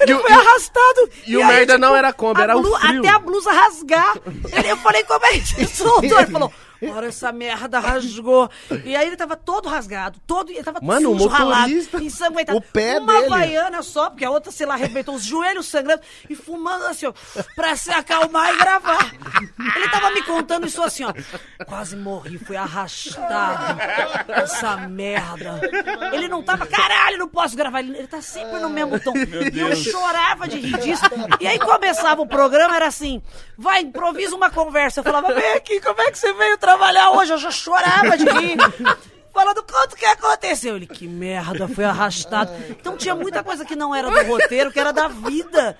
Ele 0.00 0.12
E 0.12 0.16
foi 0.18 0.30
e 0.30 0.34
o- 0.34 0.40
arrastado. 0.40 1.10
e 1.26 1.36
o 1.36 1.46
merda 1.46 1.78
não 1.78 1.94
era 1.96 2.12
Kombi, 2.12 2.40
era 2.42 2.56
o 2.56 2.62
frio. 2.78 3.00
Até 3.00 3.08
a 3.08 3.18
blusa 3.18 3.50
rasgar. 3.52 4.14
Ele- 4.52 4.70
eu 4.70 4.76
falei, 4.78 5.02
como 5.04 5.24
é 5.26 5.30
que 5.38 5.66
soltou? 5.66 6.18
Ele 6.20 6.30
falou, 6.30 6.52
Ora, 6.94 7.06
essa 7.08 7.32
merda 7.32 7.78
rasgou. 7.78 8.50
E 8.84 8.94
aí 8.96 9.06
ele 9.06 9.16
tava 9.16 9.36
todo 9.36 9.68
rasgado, 9.68 10.20
todo, 10.26 10.50
ele 10.50 10.62
tava 10.62 10.78
Mano, 10.82 11.12
o 11.12 11.18
sujo, 11.18 11.28
ralado, 11.28 11.72
ensanguentado. 12.00 12.58
o 12.58 12.62
pé 12.62 12.98
Uma 12.98 13.12
dele. 13.14 13.26
havaiana 13.26 13.82
só, 13.82 14.10
porque 14.10 14.24
a 14.24 14.30
outra, 14.30 14.50
sei 14.52 14.66
lá, 14.66 14.74
arrebentou 14.74 15.14
os 15.14 15.24
joelhos 15.24 15.66
sangrando 15.66 16.02
e 16.28 16.34
fumando 16.34 16.86
assim, 16.86 17.06
ó, 17.06 17.12
pra 17.54 17.76
se 17.76 17.90
acalmar 17.90 18.54
e 18.54 18.58
gravar. 18.58 19.12
Ele 19.76 19.88
tava 19.90 20.10
me 20.10 20.22
contando 20.22 20.66
isso 20.66 20.82
assim, 20.82 21.04
ó. 21.04 21.12
Quase 21.66 21.96
morri, 21.96 22.38
fui 22.38 22.56
arrastado. 22.56 23.80
Essa 24.28 24.76
merda. 24.76 25.60
Ele 26.12 26.28
não 26.28 26.42
tava, 26.42 26.66
caralho, 26.66 27.18
não 27.18 27.28
posso 27.28 27.56
gravar. 27.56 27.80
Ele, 27.80 27.96
ele 27.96 28.06
tá 28.06 28.20
sempre 28.20 28.58
no 28.60 28.68
mesmo 28.70 28.98
tom. 29.00 29.12
E 29.52 29.58
eu 29.60 29.74
chorava 29.76 30.46
de 30.48 30.58
rir 30.58 30.78
disso. 30.78 31.02
E 31.40 31.46
aí 31.46 31.58
começava 31.58 32.20
o 32.22 32.26
programa, 32.26 32.76
era 32.76 32.86
assim, 32.86 33.22
vai, 33.56 33.80
improvisa 33.82 34.34
uma 34.36 34.50
conversa. 34.50 35.00
Eu 35.00 35.04
falava, 35.04 35.32
vem 35.34 35.52
aqui, 35.54 35.80
como 35.80 36.00
é 36.02 36.10
que 36.10 36.18
você 36.18 36.32
veio 36.32 36.56
trabalhar 36.58 36.75
hoje? 37.18 37.32
Eu 37.32 37.38
já 37.38 37.50
chorava 37.50 38.16
de 38.16 38.24
rir. 38.24 38.56
Falando 39.32 39.62
quanto 39.64 39.96
que 39.96 40.04
aconteceu. 40.06 40.76
Ele, 40.76 40.86
que 40.86 41.06
merda, 41.06 41.68
foi 41.68 41.84
arrastado. 41.84 42.50
Então 42.70 42.96
tinha 42.96 43.14
muita 43.14 43.42
coisa 43.44 43.64
que 43.64 43.76
não 43.76 43.94
era 43.94 44.10
do 44.10 44.28
roteiro, 44.30 44.72
que 44.72 44.80
era 44.80 44.92
da 44.92 45.08
vida. 45.08 45.76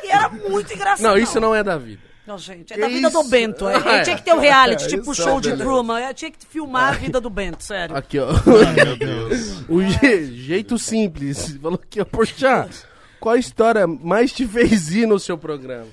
Que 0.00 0.10
era 0.10 0.28
muito 0.28 0.72
engraçado. 0.74 1.02
Não, 1.06 1.16
isso 1.16 1.38
não 1.38 1.54
é 1.54 1.62
da 1.62 1.78
vida. 1.78 2.02
Não, 2.26 2.36
gente, 2.36 2.72
é 2.74 2.76
da 2.76 2.88
vida 2.88 3.08
do? 3.08 3.22
Bento. 3.22 3.68
É, 3.68 3.76
É. 3.98 4.02
Tinha 4.02 4.16
que 4.16 4.22
ter 4.24 4.32
um 4.34 4.40
reality, 4.40 4.84
É, 4.84 4.88
tipo 4.88 5.10
o 5.10 5.12
isso 5.12 5.22
show 5.22 5.38
é 5.38 5.40
de. 5.40 5.56
Truman. 5.56 6.00
Eu 6.00 6.12
tinha 6.14 6.28
que 6.32 6.44
filmar 6.44 6.88
a 6.88 6.92
vida 6.96 7.20
do 7.20 7.30
Bento, 7.30 7.62
sério. 7.62 7.96
Aqui, 7.96 8.18
ó. 8.18 8.26
o 9.68 9.82
je- 9.82 10.32
jeito 10.34 10.76
simples. 10.76 11.56
Falou 11.62 11.80
aqui, 11.80 12.00
ó. 12.00 12.04
Porchat, 12.04 12.82
qual 13.20 13.36
a 13.36 13.38
história 13.38 13.86
mais 13.86 14.32
te 14.32 14.44
fez 14.44 14.88
ir 14.90 15.06
no 15.06 15.20
seu 15.20 15.38
programa? 15.38 15.86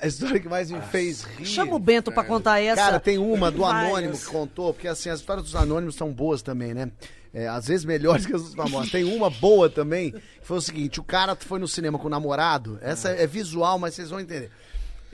A 0.00 0.06
história 0.06 0.38
que 0.38 0.48
mais 0.48 0.70
me 0.70 0.80
fez 0.82 1.22
rir. 1.22 1.46
Chama 1.46 1.74
o 1.74 1.78
Bento 1.78 2.12
pra 2.12 2.22
contar 2.22 2.60
essa. 2.60 2.76
Cara, 2.76 3.00
tem 3.00 3.18
uma 3.18 3.50
do. 3.50 3.64
Anônimo 3.64 4.16
que 4.16 4.26
contou, 4.26 4.72
porque 4.72 4.88
assim, 4.88 5.08
as 5.08 5.20
histórias 5.20 5.44
dos 5.44 5.56
Anônimos 5.56 5.94
são 5.94 6.12
boas 6.12 6.42
também, 6.42 6.74
né? 6.74 6.90
É, 7.32 7.48
às 7.48 7.66
vezes 7.66 7.84
melhores 7.84 8.24
que 8.24 8.34
as 8.34 8.42
dos 8.42 8.54
famosos. 8.54 8.90
Tem 8.90 9.04
uma 9.04 9.28
boa 9.28 9.68
também, 9.68 10.12
que 10.12 10.20
foi 10.42 10.56
o 10.56 10.60
seguinte: 10.60 11.00
o 11.00 11.04
cara 11.04 11.36
foi 11.36 11.58
no 11.58 11.68
cinema 11.68 11.98
com 11.98 12.06
o 12.06 12.10
namorado, 12.10 12.78
essa 12.80 13.10
é 13.10 13.26
visual, 13.26 13.78
mas 13.78 13.94
vocês 13.94 14.10
vão 14.10 14.20
entender. 14.20 14.50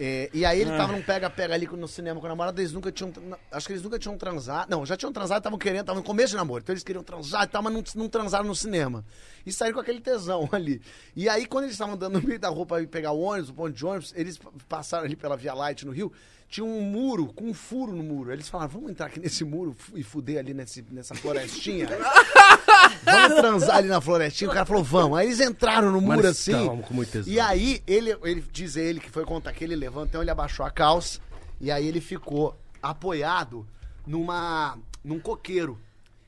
É, 0.05 0.29
e 0.35 0.45
aí 0.45 0.61
ele 0.61 0.71
tava 0.71 0.93
num 0.93 1.01
pega-pega 1.01 1.55
ali 1.55 1.65
no 1.65 1.87
cinema 1.87 2.19
com 2.19 2.27
o 2.27 2.29
namorado, 2.29 2.61
eles 2.61 2.73
nunca 2.73 2.91
tinham. 2.91 3.13
Acho 3.53 3.69
que 3.69 3.73
eles 3.73 3.85
nunca 3.85 4.01
tinham 4.01 4.19
transado. 4.19 4.69
Não, 4.69 4.85
já 4.85 4.97
tinham 4.97 5.13
transado, 5.13 5.39
estavam 5.39 5.57
querendo, 5.57 5.83
estavam 5.83 6.03
no 6.03 6.05
começo 6.05 6.31
de 6.31 6.37
namoro. 6.39 6.61
Então 6.61 6.73
eles 6.73 6.83
queriam 6.83 7.05
transar 7.05 7.45
e 7.45 7.47
tal, 7.47 7.63
mas 7.63 7.73
não, 7.73 7.85
não 7.95 8.09
transaram 8.09 8.45
no 8.45 8.55
cinema. 8.57 9.05
E 9.47 9.53
saíram 9.53 9.77
com 9.77 9.81
aquele 9.81 10.01
tesão 10.01 10.49
ali. 10.51 10.83
E 11.15 11.29
aí, 11.29 11.47
quando 11.47 11.67
eles 11.67 11.75
estavam 11.75 11.95
andando 11.95 12.21
no 12.21 12.27
meio 12.27 12.41
da 12.41 12.49
rua 12.49 12.67
pra 12.67 12.85
pegar 12.85 13.13
o 13.13 13.21
ônibus, 13.21 13.51
o 13.51 13.55
ponto 13.55 13.73
de 13.73 13.87
ônibus, 13.87 14.13
eles 14.17 14.41
passaram 14.69 15.05
ali 15.05 15.15
pela 15.15 15.37
Via 15.37 15.55
Light 15.55 15.87
no 15.87 15.93
Rio, 15.93 16.13
tinha 16.53 16.67
um 16.67 16.83
muro, 16.83 17.33
com 17.33 17.47
um 17.47 17.55
furo 17.55 17.93
no 17.93 18.03
muro. 18.03 18.31
Eles 18.31 18.47
falaram, 18.47 18.73
vamos 18.73 18.91
entrar 18.91 19.07
aqui 19.07 19.19
nesse 19.19 19.43
muro 19.43 19.75
e 19.95 20.03
fuder 20.03 20.39
ali 20.39 20.53
nesse, 20.53 20.85
nessa 20.91 21.15
florestinha. 21.15 21.89
vamos 23.03 23.41
transar 23.41 23.77
ali 23.77 23.89
na 23.89 24.03
florestinha. 24.03 24.51
O 24.51 24.53
cara 24.53 24.67
falou, 24.67 24.85
vamos. 24.85 25.19
Aí 25.19 25.29
eles 25.29 25.41
entraram 25.41 25.91
no 25.91 25.99
muro 25.99 26.19
Mas 26.19 26.27
assim. 26.27 26.69
com 26.83 26.93
muito 26.93 27.11
tesão. 27.11 27.33
E 27.33 27.41
aí, 27.41 27.83
ele, 27.87 28.15
ele 28.23 28.45
diz 28.53 28.77
ele 28.77 29.01
que 29.01 29.11
foi 29.11 29.25
contar 29.25 29.55
que 29.55 29.65
ele 29.65 29.75
levantou, 29.75 30.05
então 30.05 30.21
ele 30.21 30.31
abaixou 30.31 30.67
a 30.67 30.71
calça 30.71 31.21
e 31.59 31.71
aí 31.71 31.89
ele 31.89 32.03
ficou 32.03 32.55
apoiado 32.83 33.67
numa 34.07 34.77
num 35.03 35.19
coqueiro 35.19 35.81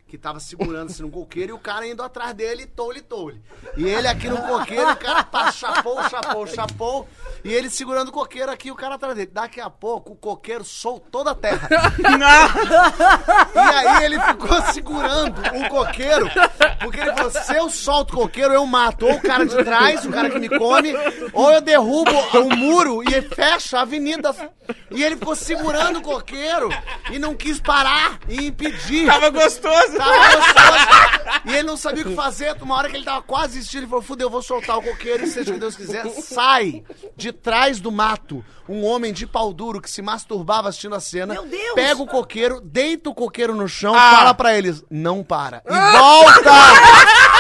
que 0.07 0.19
tava 0.19 0.39
segurando-se 0.39 1.03
num 1.03 1.11
coqueiro 1.11 1.51
e 1.51 1.53
o 1.55 1.59
cara 1.59 1.87
indo 1.87 2.03
atrás 2.03 2.35
dele, 2.35 2.67
tole, 2.67 3.01
tole. 3.01 3.43
E 3.77 3.85
ele 3.89 4.07
aqui 4.07 4.29
no 4.29 4.37
coqueiro, 4.43 4.91
o 4.91 4.97
cara 4.97 5.25
pá, 5.25 5.51
chapou, 5.51 6.09
chapou, 6.09 6.47
chapou, 6.47 7.09
e 7.43 7.53
ele 7.53 7.69
segurando 7.69 8.09
o 8.09 8.13
coqueiro 8.13 8.53
aqui, 8.53 8.71
o 8.71 8.77
cara 8.77 8.95
atrás 8.95 9.17
dele. 9.17 9.31
Daqui 9.33 9.61
a 9.61 9.69
pouco, 9.69 10.13
o 10.13 10.17
coqueiro 10.17 10.63
soltou 10.65 11.25
da 11.25 11.35
terra. 11.35 11.69
E 13.55 13.59
aí 13.59 14.05
ele 14.05 14.21
ficou 14.21 14.63
segurando 14.73 15.41
o 15.41 15.69
coqueiro, 15.69 16.31
porque 16.81 17.01
ele 17.01 17.13
falou: 17.13 17.31
se 17.31 17.57
eu 17.57 17.69
solto 17.69 18.15
o 18.15 18.19
coqueiro, 18.19 18.55
eu 18.55 18.65
mato 18.67 19.07
ou 19.07 19.15
o 19.15 19.21
cara 19.21 19.45
de 19.45 19.57
trás, 19.65 20.05
o 20.05 20.11
cara 20.11 20.31
que 20.31 20.39
me 20.39 20.49
come, 20.49 20.93
ou 21.33 21.51
eu 21.51 21.61
derrubo 21.61 22.13
o 22.39 22.57
muro 22.57 23.03
e 23.03 23.21
fecho 23.23 23.77
a 23.77 23.81
avenida. 23.81 24.33
E 24.91 25.03
ele 25.03 25.17
ficou 25.17 25.35
segurando 25.35 25.99
o 25.99 26.03
coqueiro 26.03 26.69
e 27.11 27.19
não 27.19 27.35
quis 27.35 27.59
parar 27.61 28.21
e 28.29 28.47
impedir. 28.47 29.07
Tava 29.07 29.29
gostoso, 29.29 29.94
Tava. 29.97 31.43
E 31.45 31.53
ele 31.55 31.65
não 31.65 31.77
sabia 31.77 32.05
o 32.05 32.09
que 32.09 32.15
fazer. 32.15 32.57
Uma 32.61 32.77
hora 32.77 32.89
que 32.89 32.97
ele 32.97 33.05
tava 33.05 33.23
quase 33.23 33.55
desistindo, 33.55 33.83
ele 33.83 33.89
falou: 33.89 34.03
fudeu, 34.03 34.27
eu 34.27 34.31
vou 34.31 34.43
soltar 34.43 34.79
o 34.79 34.83
coqueiro 34.83 35.25
e 35.25 35.27
seja 35.27 35.51
o 35.51 35.55
que 35.55 35.61
Deus 35.61 35.77
quiser. 35.77 36.09
Sai 36.11 36.83
de 37.17 37.33
trás 37.33 37.81
do 37.81 37.93
mato 37.93 38.45
um 38.69 38.85
homem 38.85 39.13
de 39.13 39.27
pau 39.27 39.53
duro 39.53 39.81
que 39.81 39.91
se 39.91 40.01
masturbava 40.01 40.69
assistindo 40.69 40.95
a 40.95 41.01
cena. 41.01 41.35
Meu 41.35 41.47
Deus! 41.47 41.75
Pega 41.75 42.03
o 42.03 42.07
coqueiro, 42.07 42.61
deita 42.61 43.11
o 43.11 43.15
coqueiro 43.15 43.55
no 43.55 43.69
chão, 43.69 43.95
fala 43.95 44.35
pra 44.35 44.57
eles: 44.57 44.83
não 44.91 45.23
para. 45.23 45.63
E 45.67 45.99
volta! 45.99 46.51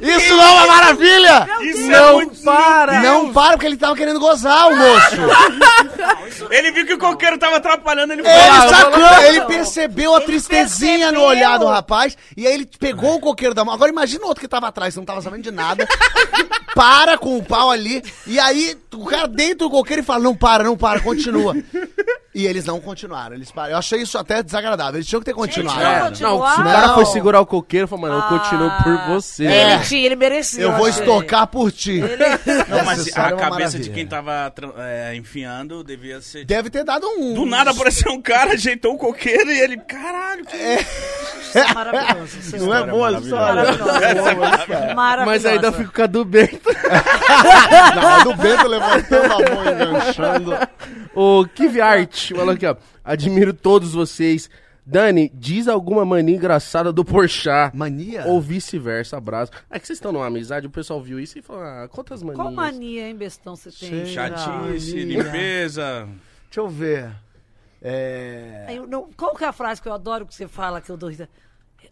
Isso 0.00 0.36
não 0.36 0.42
é 0.42 0.50
uma 0.50 0.66
maravilha! 0.66 1.48
Isso 1.60 1.92
é 1.92 2.12
muito 2.12 2.42
para! 2.42 3.00
Não 3.02 3.32
para 3.32 3.52
porque 3.52 3.66
ele 3.66 3.76
tava 3.76 3.94
querendo 3.96 4.18
gozar, 4.18 4.68
o 4.68 4.76
moço. 4.76 5.16
Ele 6.50 6.72
viu 6.72 6.86
que 6.86 6.94
o 6.94 6.98
coqueiro 6.98 7.38
tava 7.38 7.56
atrapalhando, 7.56 8.12
ele 8.12 8.22
foi 8.22 8.32
Ele 8.32 8.48
lá. 8.48 8.68
sacou, 8.68 9.22
ele 9.24 9.40
percebeu 9.42 10.14
a 10.14 10.16
Ele 10.16 10.26
tristezinha 10.26 11.12
no 11.12 11.20
percebeu. 11.20 11.28
olhar 11.28 11.58
do 11.58 11.66
rapaz 11.66 12.16
e 12.36 12.46
aí 12.46 12.54
ele 12.54 12.68
pegou 12.78 13.16
o 13.16 13.20
coqueiro 13.20 13.54
da 13.54 13.64
mão. 13.64 13.74
Agora 13.74 13.90
imagina 13.90 14.24
o 14.24 14.28
outro 14.28 14.40
que 14.40 14.48
tava 14.48 14.66
atrás, 14.66 14.96
não 14.96 15.04
tava 15.04 15.20
sabendo 15.20 15.42
de 15.42 15.50
nada. 15.50 15.86
para 16.74 17.18
com 17.18 17.36
o 17.36 17.42
pau 17.42 17.70
ali 17.70 18.02
e 18.26 18.38
aí 18.38 18.76
o 18.94 19.04
cara 19.04 19.26
dentro 19.28 19.68
do 19.68 19.70
coqueiro 19.70 20.02
e 20.02 20.04
fala: 20.04 20.22
Não 20.22 20.34
para, 20.34 20.64
não 20.64 20.76
para, 20.76 21.00
continua. 21.00 21.54
E 22.32 22.46
eles 22.46 22.64
não 22.64 22.80
continuaram. 22.80 23.34
Eles 23.34 23.50
pararam. 23.50 23.72
Eu 23.74 23.78
achei 23.78 24.02
isso 24.02 24.16
até 24.16 24.40
desagradável. 24.40 24.98
Eles 24.98 25.06
tinham 25.08 25.20
que 25.20 25.24
ter 25.24 25.34
continuado. 25.34 25.80
não 25.80 25.90
É, 25.90 26.00
não, 26.10 26.14
se 26.14 26.24
o 26.24 26.28
Não. 26.28 26.70
cara 26.70 26.94
foi 26.94 27.04
segurar 27.06 27.40
o 27.40 27.46
coqueiro, 27.46 27.88
falou, 27.88 28.02
mano, 28.08 28.18
eu 28.22 28.38
continuo 28.38 28.70
por 28.84 28.96
você. 29.08 29.44
Ele 29.44 29.52
É. 29.72 29.78
tinha, 29.80 30.06
ele 30.06 30.14
merecia. 30.14 30.62
Eu 30.62 30.72
vou 30.76 30.88
estocar 30.88 31.48
por 31.48 31.72
ti. 31.72 32.00
Não, 32.00 32.84
mas 32.84 33.16
a 33.16 33.30
é 33.30 33.34
uma 33.34 33.36
cabeça 33.36 33.78
de 33.80 33.90
quem 33.90 34.06
tava 34.06 34.52
é, 34.78 35.16
enfiando 35.16 35.82
devia 35.82 36.20
ser. 36.20 36.44
Deve 36.44 36.70
ter 36.70 36.84
dado 36.84 37.04
um. 37.08 37.34
Do 37.34 37.44
nada 37.44 37.72
apareceu 37.72 38.12
um 38.12 38.22
cara, 38.22 38.52
ajeitou 38.52 38.94
o 38.94 38.98
coqueiro 38.98 39.50
e 39.50 39.58
ele, 39.60 39.76
caralho, 39.78 40.44
que 40.46 40.56
Isso 41.50 41.58
é 41.58 41.74
maravilhoso. 41.74 42.38
isso 42.38 42.56
Não 42.58 42.74
é 42.74 42.86
boa 42.86 43.08
a 43.08 43.12
história? 43.20 43.62
Maravilhoso. 43.64 44.94
Maravilhoso. 44.94 45.26
Mas 45.26 45.46
ainda 45.46 45.72
fico 45.72 45.92
com 45.92 46.02
a 46.02 46.06
do 46.06 46.24
Bento. 46.24 46.70
Não, 47.96 48.24
do 48.24 48.36
Bento 48.36 48.66
levantando 48.68 49.32
a 49.32 49.54
mão 49.54 49.64
e 49.64 49.72
enganchando. 49.72 50.52
O 51.14 51.46
Kiv 51.46 51.80
Art 51.80 52.32
falou 52.32 52.54
aqui, 52.54 52.66
ó. 52.66 52.76
Admiro 53.04 53.52
todos 53.52 53.92
vocês. 53.92 54.48
Dani, 54.84 55.30
diz 55.34 55.68
alguma 55.68 56.04
mania 56.04 56.34
engraçada 56.34 56.92
do 56.92 57.04
Porchat. 57.04 57.76
Mania? 57.76 58.24
Ou 58.26 58.40
vice-versa, 58.40 59.16
abraço. 59.16 59.52
É 59.70 59.78
que 59.78 59.86
vocês 59.86 59.98
estão 59.98 60.10
numa 60.10 60.26
amizade, 60.26 60.66
o 60.66 60.70
pessoal 60.70 61.00
viu 61.00 61.20
isso 61.20 61.38
e 61.38 61.42
falou, 61.42 61.62
ah, 61.62 61.88
quantas 61.88 62.22
manias? 62.22 62.42
Qual 62.42 62.50
mania, 62.52 63.06
hein, 63.08 63.14
bestão, 63.14 63.54
você 63.54 63.70
tem? 63.70 64.06
chatice, 64.06 64.96
Mania. 64.96 65.22
limpeza. 65.22 66.08
Deixa 66.48 66.60
eu 66.60 66.68
ver. 66.68 67.10
É. 67.82 68.64
Aí 68.68 68.76
eu 68.76 68.86
não- 68.86 69.08
qual 69.16 69.34
que 69.34 69.44
é 69.44 69.48
a 69.48 69.52
frase 69.52 69.80
que 69.80 69.88
eu 69.88 69.92
adoro 69.92 70.26
que 70.26 70.34
você 70.34 70.46
fala 70.48 70.80
que 70.80 70.90
eu 70.90 70.96
dou? 70.96 71.10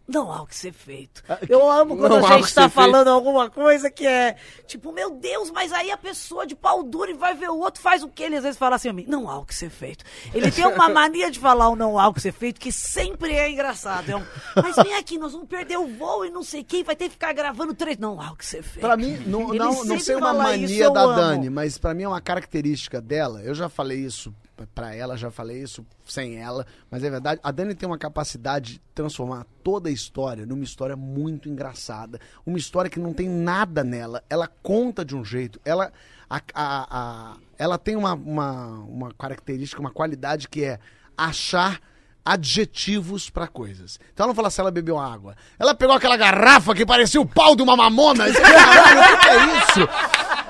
Não 0.07 0.31
há 0.31 0.41
o 0.41 0.47
que 0.47 0.55
ser 0.55 0.71
feito. 0.73 1.23
Ah, 1.29 1.37
Eu 1.47 1.69
amo 1.69 1.95
quando 1.95 2.19
Não 2.19 2.25
a 2.27 2.37
gente 2.37 2.51
tá 2.53 2.63
ser 2.63 2.69
falando 2.69 3.09
alguma 3.09 3.47
coisa 3.47 3.91
que 3.91 4.07
é 4.07 4.37
tipo, 4.65 4.91
meu 4.91 5.11
Deus, 5.11 5.51
mas 5.51 5.71
aí 5.71 5.91
a 5.91 5.97
pessoa 5.97 6.47
de 6.47 6.55
pau 6.55 6.81
duro 6.81 7.11
e 7.11 7.13
vai 7.13 7.35
ver 7.35 7.49
o 7.49 7.59
outro 7.59 7.79
faz 7.79 8.01
o 8.01 8.07
que 8.09 8.23
ele 8.23 8.35
às 8.35 8.41
vezes 8.43 8.57
fala 8.57 8.75
assim 8.75 8.89
a 8.89 8.93
mim, 8.93 9.05
não 9.07 9.29
há 9.29 9.37
o 9.37 9.45
que 9.45 9.53
ser 9.53 9.69
feito. 9.69 10.03
Ele 10.33 10.49
tem 10.51 10.65
uma 10.65 10.89
mania 10.89 11.29
de 11.29 11.37
falar 11.39 11.69
o 11.69 11.75
não 11.75 11.99
há 11.99 12.07
o 12.07 12.13
que 12.13 12.21
ser 12.21 12.31
feito 12.31 12.59
que 12.59 12.71
sempre 12.71 13.33
é 13.35 13.51
engraçado. 13.51 14.09
É 14.09 14.15
um, 14.15 14.23
mas 14.55 14.75
vem 14.77 14.95
aqui, 14.95 15.19
nós 15.19 15.31
vamos 15.33 15.47
perder 15.47 15.77
o 15.77 15.85
voo 15.87 16.25
e 16.25 16.31
não 16.31 16.41
sei 16.43 16.63
quem, 16.63 16.83
vai 16.83 16.95
ter 16.95 17.05
que 17.05 17.11
ficar 17.11 17.31
gravando 17.33 17.75
três. 17.75 17.97
Não 17.99 18.19
há 18.19 18.31
o 18.31 18.35
que 18.35 18.45
ser 18.47 18.63
feito. 18.63 18.81
Pra 18.85 18.97
mim, 18.97 19.15
não, 19.27 19.49
Ele 19.49 19.59
não, 19.59 19.85
não 19.85 19.99
sei 19.99 20.15
uma 20.15 20.31
isso, 20.31 20.37
mania 20.41 20.83
eu 20.85 20.91
da 20.93 21.01
amo. 21.01 21.15
Dani, 21.15 21.49
mas 21.51 21.77
pra 21.77 21.93
mim 21.93 22.03
é 22.03 22.07
uma 22.07 22.21
característica 22.21 22.99
dela. 22.99 23.41
Eu 23.43 23.53
já 23.53 23.69
falei 23.69 23.99
isso 23.99 24.33
pra 24.67 24.93
ela, 24.95 25.17
já 25.17 25.29
falei 25.31 25.61
isso 25.61 25.85
sem 26.05 26.37
ela, 26.37 26.65
mas 26.89 27.03
é 27.03 27.09
verdade. 27.09 27.39
A 27.43 27.51
Dani 27.51 27.73
tem 27.75 27.87
uma 27.87 27.97
capacidade 27.97 28.73
de 28.73 28.81
transformar 28.93 29.45
toda 29.63 29.89
a 29.89 29.91
história 29.91 30.45
numa 30.45 30.63
história 30.63 30.95
muito 30.95 31.47
engraçada. 31.49 32.19
Uma 32.45 32.57
história 32.57 32.89
que 32.89 32.99
não 32.99 33.13
tem 33.13 33.27
nada 33.29 33.83
nela. 33.83 34.23
Ela 34.29 34.47
conta 34.61 35.03
de 35.05 35.15
um 35.15 35.23
jeito. 35.23 35.59
Ela, 35.65 35.91
a, 36.29 36.37
a- 36.53 36.87
a- 36.91 37.37
ela 37.57 37.77
tem 37.77 37.95
uma, 37.95 38.13
uma, 38.13 38.67
uma 38.79 39.13
característica, 39.13 39.81
uma 39.81 39.91
qualidade 39.91 40.47
que 40.47 40.63
é 40.63 40.79
achar 41.17 41.79
adjetivos 42.23 43.29
pra 43.29 43.47
coisas. 43.47 43.99
Então 44.13 44.23
ela 44.25 44.27
não 44.31 44.35
fala 44.35 44.49
se 44.49 44.59
ela 44.61 44.69
bebeu 44.71 44.99
água. 44.99 45.35
Ela 45.57 45.73
pegou 45.73 45.95
aquela 45.95 46.15
garrafa 46.15 46.75
que 46.75 46.85
parecia 46.85 47.19
o 47.19 47.25
pau 47.25 47.55
de 47.55 47.61
uma 47.63 47.75
mamona. 47.75 48.25
Caralho, 48.31 49.15
o 49.15 49.19
que 49.19 49.27
é 49.27 49.57
isso? 49.57 49.89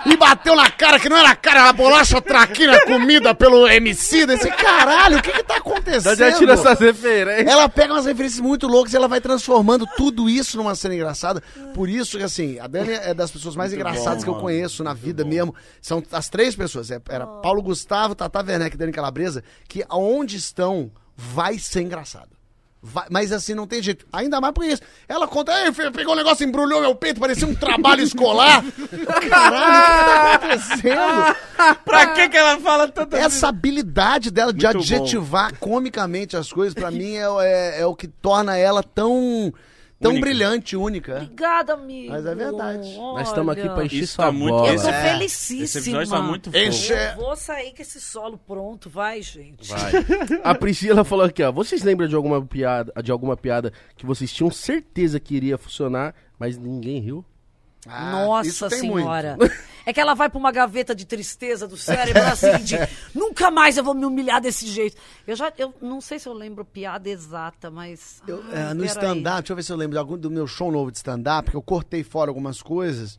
E 0.06 0.16
bateu 0.18 0.56
na 0.56 0.70
cara, 0.72 1.00
que 1.00 1.10
não 1.10 1.18
era 1.18 1.32
a 1.32 1.36
cara, 1.36 1.60
era 1.62 1.70
a 1.70 1.74
bolacha 1.74 2.22
traquina 2.22 2.80
comida 2.86 3.34
pelo 3.36 3.68
MC. 3.68 4.26
Desse 4.26 4.50
caralho, 4.50 5.18
o 5.18 5.22
que 5.22 5.32
que 5.32 5.44
tá 5.44 5.58
acontecendo? 5.58 6.16
Já 6.16 6.32
tira 6.34 6.54
essas 6.54 6.80
referências. 6.80 7.48
Ela 7.48 7.68
pega 7.70 7.94
umas 7.94 8.06
referências 8.06 8.40
muito 8.40 8.68
loucas 8.68 8.94
e 8.94 8.96
ela 8.96 9.08
vai 9.08 9.20
transformando 9.22 9.86
tudo 9.98 10.30
isso 10.30 10.58
numa 10.58 10.76
cena 10.76 10.96
engraçada. 10.96 11.42
Por 11.74 11.90
isso 11.90 12.18
que, 12.18 12.24
assim, 12.24 12.60
a 12.60 12.68
Dani 12.68 12.92
é 12.94 13.14
das 13.14 13.32
pessoas 13.32 13.56
mais 13.56 13.74
engraçadas 13.74 14.24
que 14.24 14.30
eu 14.30 14.36
conheço 14.36 14.84
na 14.84 14.94
vida 14.94 15.24
mesmo. 15.26 15.54
São 15.82 16.04
as 16.12 16.30
três 16.30 16.56
pessoas. 16.56 16.90
É- 16.92 17.02
Era 17.10 17.26
Paulo 17.28 17.62
Gustavo, 17.62 18.16
Tata 18.16 18.40
Werneck 18.46 18.76
e 18.76 18.80
Dani 18.80 18.92
Calabresa, 18.92 19.44
que 19.68 19.84
aonde 19.90 20.38
estão 20.38 20.92
vai 21.16 21.58
ser 21.60 21.82
engraçado. 21.82 22.39
Vai- 22.81 23.07
mas 23.10 23.34
assim, 23.34 23.53
não 23.53 23.68
tem 23.68 23.84
jeito. 23.84 24.06
Ainda 24.14 24.39
mais 24.39 24.53
por 24.53 24.64
isso. 24.64 24.81
Ela 25.07 25.27
conta, 25.27 25.51
"Ei, 25.65 25.72
filho, 25.73 25.91
pegou 25.91 26.14
um 26.14 26.18
negócio, 26.18 26.45
embrulhou 26.47 26.80
meu 26.80 26.95
peito, 26.95 27.19
parecia 27.19 27.45
um 27.45 27.53
trabalho 27.53 28.01
escolar. 28.01 28.64
Caralho, 29.03 29.15
o 29.18 29.19
que 29.19 29.30
tá 29.30 30.34
acontecendo? 30.35 31.35
Pra 31.84 32.07
que 32.07 32.30
que 32.30 32.38
ela 32.38 32.57
fala 32.60 32.88
tanta 32.88 33.18
Essa 33.18 33.49
habilidade 33.49 34.31
dela 34.31 34.53
de 34.53 34.64
Muito 34.65 34.77
bom. 34.77 34.80
adjetivar 34.95 35.53
comicamente 35.60 36.38
as 36.38 36.51
coisas, 36.53 36.73
pra 36.73 36.89
mim, 36.89 37.15
é, 37.15 37.26
é- 37.41 37.81
é 37.81 37.85
o 37.85 37.93
que 37.95 38.07
torna 38.07 38.56
ela 38.57 38.81
tão, 38.81 39.53
tão 40.00 40.12
Única. 40.12 40.26
brilhante, 40.26 40.76
única. 40.78 41.16
Obrigada, 41.18 41.74
amigo. 41.74 42.12
Mas 42.12 42.26
é 42.26 42.36
verdade. 42.36 42.96
Nós 42.98 43.28
estamos 43.28 43.54
aqui 43.54 43.70
pra 43.70 43.86
encher 43.86 44.04
Isso 44.04 44.14
sua 44.16 44.26
tá 44.26 44.32
muito- 44.32 44.56
bola. 44.56 44.74
Eu 44.74 44.82
tô 44.82 44.88
É. 44.90 45.12
felicíssima. 45.12 45.64
Esse 45.66 45.78
episódio 45.80 46.10
tá 46.12 46.22
muito 46.22 46.52
fofo. 46.52 46.64
Enche- 46.66 46.94
Eu 46.94 47.16
vou 47.18 47.36
sair 47.36 47.74
com 47.76 47.82
esse 47.82 48.00
solo 48.02 48.38
pronto, 48.38 48.90
vai, 48.90 49.22
gente. 49.22 49.70
Vai. 49.70 49.92
A 50.44 50.56
Priscila 50.56 51.04
falou 51.04 51.26
aqui, 51.26 51.44
ó. 51.44 51.52
Vocês 51.52 51.84
lembram 51.84 52.08
de 52.08 52.16
alguma 52.16 52.44
piada, 52.46 52.92
de 53.04 53.12
alguma 53.12 53.36
piada 53.36 53.74
que 53.98 54.06
vocês 54.06 54.32
tinham 54.32 54.50
certeza 54.50 55.20
que 55.20 55.36
iria 55.36 55.58
funcionar, 55.58 56.16
mas 56.38 56.58
ninguém 56.58 57.00
riu? 57.00 57.26
Ah, 57.88 58.11
Nossa 58.11 58.69
senhora. 58.69 59.38
muito. 59.38 59.53
É 59.85 59.93
que 59.93 59.99
ela 59.99 60.14
vai 60.14 60.30
pra 60.30 60.38
uma 60.38 60.51
gaveta 60.51 60.93
de 60.93 61.03
tristeza 61.03 61.68
do 61.68 61.76
cérebro, 61.76 62.22
assim, 62.22 62.60
de 62.64 62.76
nunca 63.15 63.49
mais 63.49 63.76
eu 63.76 63.84
vou 63.84 63.95
me 63.95 64.06
humilhar 64.06 64.39
desse 64.39 64.68
jeito. 64.68 64.95
Eu 65.26 65.35
já, 65.35 65.51
eu 65.57 65.73
não 65.81 65.99
sei 65.99 66.19
se 66.19 66.30
eu 66.30 66.34
lembro 66.34 66.64
piada 66.64 67.10
exata, 67.10 67.72
mas. 67.72 68.22
Eu, 68.27 68.43
Ai, 68.51 68.69
é, 68.69 68.73
no 68.76 68.85
stand-up, 68.85 69.39
deixa 69.39 69.51
eu 69.51 69.56
ver 69.56 69.64
se 69.64 69.72
eu 69.72 69.76
lembro 69.76 69.93
de 69.93 69.97
algum 69.97 70.15
do 70.15 70.30
meu 70.30 70.45
show 70.45 70.72
novo 70.72 70.91
de 70.91 70.97
stand-up, 70.97 71.49
que 71.49 71.57
eu 71.57 71.61
cortei 71.61 72.03
fora 72.03 72.30
algumas 72.30 72.61
coisas. 72.61 73.18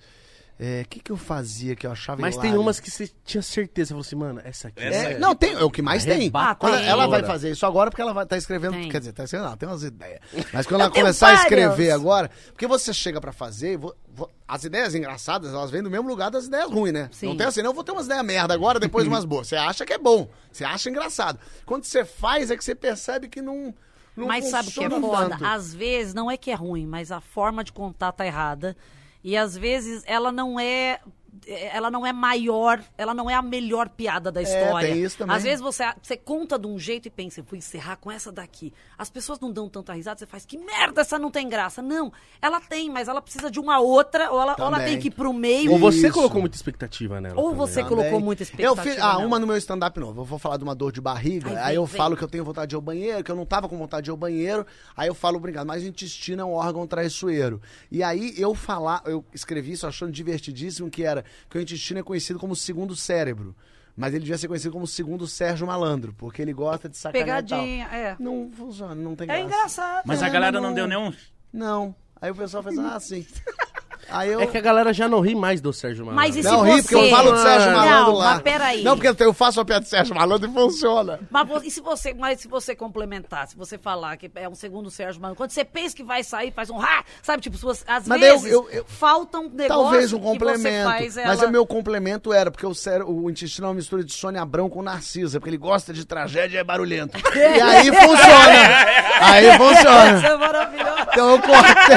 O 0.85 0.89
que, 0.89 1.01
que 1.01 1.11
eu 1.11 1.17
fazia 1.17 1.75
que 1.75 1.87
eu 1.87 1.93
achava 1.93 2.21
Mas 2.21 2.37
tem 2.37 2.47
hilário? 2.47 2.61
umas 2.61 2.79
que 2.79 2.91
você 2.91 3.11
tinha 3.25 3.41
certeza. 3.43 3.89
Você 3.89 3.93
falou 3.95 4.01
assim, 4.03 4.17
mano, 4.17 4.41
essa 4.45 4.69
aqui. 4.69 4.83
Essa 4.83 5.09
É, 5.09 5.13
é- 5.15 5.19
não, 5.19 5.35
tem, 5.35 5.55
é 5.55 5.63
o 5.65 5.71
que 5.71 5.81
mais 5.81 6.05
tem. 6.05 6.13
Arrebatadora. 6.15 6.55
Quando 6.57 6.77
tem. 6.79 6.87
ela 6.89 7.07
vai 7.07 7.23
fazer 7.25 7.51
isso 7.51 7.65
agora 7.65 7.91
porque 7.91 8.03
ela 8.03 8.13
vai 8.13 8.25
estar 8.25 8.37
escrevendo, 8.37 8.77
quer 8.91 8.99
dizer, 8.99 9.13
tá 9.15 9.25
escrevendo, 9.25 9.47
ela 9.49 9.57
tem 9.57 9.67
umas 9.69 9.83
ideias. 9.83 10.21
Mas 10.53 10.67
quando 10.67 10.81
Eu 10.83 10.87
ela 10.87 10.95
começar 10.95 11.29
a 11.29 11.35
escrever 11.35 11.91
agora, 11.93 12.31
porque 12.49 12.67
você 12.67 12.93
chega 12.93 13.19
pra 13.21 13.33
fazer, 13.33 13.79
vo- 13.79 13.95
vo- 14.13 14.29
as 14.47 14.63
ideias 14.65 14.95
engraçadas, 14.95 15.51
elas 15.55 15.71
vêm 15.71 15.83
do 15.83 15.91
mesmo 15.91 16.07
lugar 16.09 16.31
das 16.31 16.45
ideias 16.45 16.71
ruins, 16.71 16.93
né? 16.93 17.09
Sim. 17.11 17.29
Não 17.29 17.37
tem 17.39 17.47
assim, 17.47 17.63
não, 17.63 17.71
eu 17.71 17.75
vou 17.75 17.83
ter 17.83 17.93
umas 17.93 18.05
ideias 18.05 18.25
merda 18.25 18.53
agora, 18.53 18.79
depois 18.79 19.07
umas 19.07 19.25
boas. 19.25 19.49
Você 19.49 19.57
acha 19.57 19.87
que 19.87 19.95
é 19.95 19.99
bom, 19.99 20.29
você 20.53 20.63
acha 20.65 20.91
engraçado. 20.91 21.39
Quando 21.65 21.85
você 21.85 22.05
faz, 22.05 22.51
é 22.51 22.57
que 22.57 22.63
você 22.63 22.75
percebe 22.75 23.29
que 23.29 23.41
não. 23.41 23.73
não 24.15 24.27
Mas 24.27 24.51
sabe 24.51 24.69
o 24.69 24.73
que 24.73 24.85
é 24.85 24.91
foda? 24.91 25.31
tanto. 25.31 25.45
Às 25.47 25.73
vezes, 25.73 26.13
não 26.13 26.31
é 26.31 26.37
que 26.37 26.51
é 26.51 26.55
ruim, 26.55 26.87
mas 26.87 27.11
a 27.11 27.21
forma 27.23 27.65
de 27.65 27.73
contar 27.73 28.13
tá 28.13 28.27
errada. 28.27 28.77
E 29.23 29.37
às 29.37 29.57
vezes 29.57 30.03
ela 30.07 30.33
não 30.33 30.59
é. 30.59 31.01
Ela 31.47 31.91
não 31.91 32.07
é 32.07 32.13
maior, 32.13 32.83
ela 32.99 33.15
não 33.15 33.29
é 33.31 33.35
a 33.35 33.43
melhor 33.43 33.89
piada 33.89 34.31
da 34.31 34.43
história. 34.43 34.89
tem 34.89 35.03
isso 35.03 35.19
também. 35.19 35.37
Às 35.37 35.43
vezes 35.43 35.61
você, 35.61 35.85
você 36.03 36.17
conta 36.17 36.59
de 36.59 36.67
um 36.67 36.79
jeito 36.79 37.07
e 37.07 37.11
pensa, 37.11 37.43
vou 37.43 37.57
encerrar 37.57 37.97
com 37.97 38.11
essa 38.11 38.31
daqui. 38.33 38.73
As 38.99 39.11
pessoas 39.11 39.39
não 39.41 39.51
dão 39.51 39.69
tanta 39.69 39.93
risada, 39.93 40.19
você 40.19 40.27
faz, 40.27 40.45
que 40.45 40.59
merda, 40.59 41.01
essa 41.01 41.19
não 41.19 41.31
tem 41.31 41.49
graça. 41.49 41.81
Não, 41.83 42.13
ela 42.41 42.61
tem, 42.61 42.91
mas 42.91 43.09
ela 43.09 43.23
precisa 43.23 43.51
de 43.51 43.59
uma 43.61 43.79
outra, 43.81 44.31
ou 44.31 44.41
ela, 44.41 44.57
ou 44.59 44.67
ela 44.67 44.81
tem 44.81 44.99
que 44.99 45.09
ir 45.09 45.13
pro 45.13 45.33
meio. 45.33 45.73
Ou 45.73 45.79
você 45.79 46.07
Isso. 46.07 46.13
colocou 46.15 46.41
muita 46.41 46.57
expectativa 46.57 47.21
nela. 47.21 47.35
Ou 47.41 47.51
também. 47.51 47.57
você 47.59 47.83
Também. 47.83 47.89
colocou 47.89 48.21
muita 48.21 48.43
Eu 48.43 48.45
expectativa. 48.45 48.83
fiz, 48.83 48.99
ah, 48.99 49.15
nela. 49.15 49.27
uma 49.27 49.39
no 49.39 49.47
meu 49.47 49.57
stand-up 49.57 49.99
novo. 49.99 50.21
Eu 50.21 50.25
vou 50.25 50.39
falar 50.39 50.57
de 50.57 50.65
uma 50.65 50.75
dor 50.75 50.93
de 50.93 51.01
barriga. 51.01 51.51
Ai, 51.51 51.57
aí 51.57 51.67
vem, 51.67 51.75
eu 51.77 51.87
vem. 51.87 51.97
falo 51.97 52.17
que 52.17 52.25
eu 52.25 52.29
tenho 52.29 52.45
vontade 52.45 52.69
de 52.71 52.75
ir 52.75 52.77
ao 52.77 52.83
banheiro, 52.83 53.25
que 53.25 53.31
eu 53.31 53.37
não 53.37 53.47
tava 53.47 53.69
com 53.69 53.77
vontade 53.79 54.05
de 54.05 54.11
ir 54.11 54.13
ao 54.13 54.17
banheiro. 54.17 54.67
Aí 54.97 55.09
eu 55.09 55.15
falo, 55.15 55.37
obrigado, 55.37 55.67
mas 55.67 55.83
o 55.83 55.87
intestino 55.87 56.43
é 56.43 56.45
um 56.45 56.53
órgão 56.53 56.87
traiçoeiro. 56.87 57.61
E 57.91 58.03
aí 58.03 58.35
eu 58.37 58.55
falar, 58.55 59.03
eu 59.07 59.25
escrevi 59.33 59.73
isso 59.73 59.87
achando 59.87 60.13
divertidíssimo, 60.13 60.91
que 60.91 61.03
era 61.05 61.20
que 61.49 61.59
o 61.59 61.61
intestino 61.61 62.01
é 62.01 62.03
conhecido 62.03 62.39
como 62.39 62.55
segundo 62.57 62.95
cérebro. 62.97 63.55
Mas 63.97 64.15
ele 64.15 64.21
devia 64.21 64.39
ser 64.39 64.49
conhecido 64.49 64.73
como 64.73 64.87
segundo 64.87 65.27
Sérgio 65.27 65.67
Malandro, 65.67 66.15
porque 66.15 66.41
ele 66.41 66.53
gosta 66.53 66.89
de 66.89 66.97
sacanear 66.97 67.45
tal. 67.45 67.59
Pegadinha, 67.61 67.85
é. 67.87 68.17
Não 68.19 68.51
funciona, 68.51 68.95
não 68.95 69.15
tem 69.15 69.25
É 69.25 69.35
graça. 69.35 69.45
engraçado. 69.47 70.03
Mas 70.07 70.23
é, 70.23 70.27
a 70.27 70.29
galera 70.29 70.61
não 70.61 70.73
deu 70.73 70.87
nenhum. 70.87 71.13
Não. 71.53 71.95
Aí 72.21 72.31
o 72.31 72.35
pessoal 72.35 72.63
fez, 72.63 72.79
ah, 72.79 72.99
sim. 73.01 73.27
Aí 74.11 74.31
eu... 74.33 74.41
É 74.41 74.47
que 74.47 74.57
a 74.59 74.61
galera 74.61 74.93
já 74.93 75.09
não 75.09 75.21
ri 75.21 75.35
mais 75.35 75.61
do 75.61 75.73
Sérgio 75.73 76.05
Malandro. 76.05 76.27
Mas 76.27 76.37
e 76.37 76.43
se 76.43 76.49
Não, 76.51 76.61
você... 76.65 76.73
ri, 76.75 76.83
porque 76.83 76.95
eu 76.95 77.11
falo 77.11 77.33
do 77.33 77.39
Sérgio 77.39 77.71
Não, 77.71 77.79
Malandro 77.79 78.13
lá. 78.15 78.31
mas 78.33 78.43
peraí. 78.43 78.83
Não, 78.83 78.97
porque 78.99 79.23
eu 79.25 79.33
faço 79.33 79.61
a 79.61 79.65
piada 79.65 79.83
do 79.85 79.89
Sérgio 79.89 80.15
Malandro 80.15 80.51
e 80.51 80.53
funciona. 80.53 81.21
Mas 81.31 81.49
e 81.65 81.71
se 81.71 81.81
você, 81.81 82.15
mas 82.15 82.41
se 82.41 82.49
você 82.49 82.75
complementar, 82.75 83.47
se 83.49 83.57
você 83.57 83.79
falar 83.79 84.17
que 84.17 84.31
é 84.35 84.49
um 84.49 84.55
segundo 84.55 84.91
Sérgio 84.91 85.21
Malandro, 85.21 85.37
quando 85.39 85.51
você 85.51 85.65
pensa 85.65 85.95
que 85.97 86.03
vai 86.05 86.23
sair, 86.25 86.53
faz 86.53 86.71
um 86.71 86.77
rá, 86.77 87.05
sabe, 87.23 87.43
tipo, 87.43 87.57
você- 87.59 87.85
às 87.87 88.07
Mas 88.07 88.21
eu- 88.23 88.29
vezes 88.39 88.53
eu- 88.53 88.69
eu- 88.71 88.85
faltam 88.87 89.45
negócios 89.45 89.69
Talvez 89.69 90.13
um 90.13 90.19
que 90.19 90.25
você 90.25 90.31
complemento. 90.33 90.91
faz 90.91 91.17
ela... 91.17 91.29
Mas 91.29 91.43
o 91.43 91.51
meu 91.51 91.67
complemento 91.67 92.33
era, 92.33 92.51
porque 92.51 92.67
o, 92.67 92.75
cérebro, 92.75 93.11
o 93.13 93.31
intestino 93.31 93.67
é 93.67 93.69
uma 93.71 93.75
mistura 93.75 94.03
de 94.05 94.13
Sônia 94.13 94.43
Abrão 94.43 94.69
com 94.69 94.83
Narcisa, 94.83 95.39
porque 95.39 95.51
ele 95.51 95.57
gosta 95.59 95.93
de 95.93 96.05
tragédia 96.05 96.57
e 96.57 96.61
é 96.61 96.65
barulhento. 96.65 97.19
E 97.35 97.61
aí 97.61 97.87
funciona. 97.87 98.87
Aí 99.21 99.57
funciona. 99.57 100.17
Isso 100.19 100.27
é 100.27 100.37
maravilhoso. 100.37 100.97
Então 101.13 101.31
eu 101.31 101.39
cortei. 101.41 101.97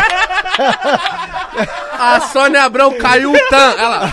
A 1.92 2.20
Sônia 2.32 2.64
Abrão 2.64 2.98
caiu 2.98 3.32
o 3.32 3.50
TAM. 3.50 3.72
Ela. 3.78 4.08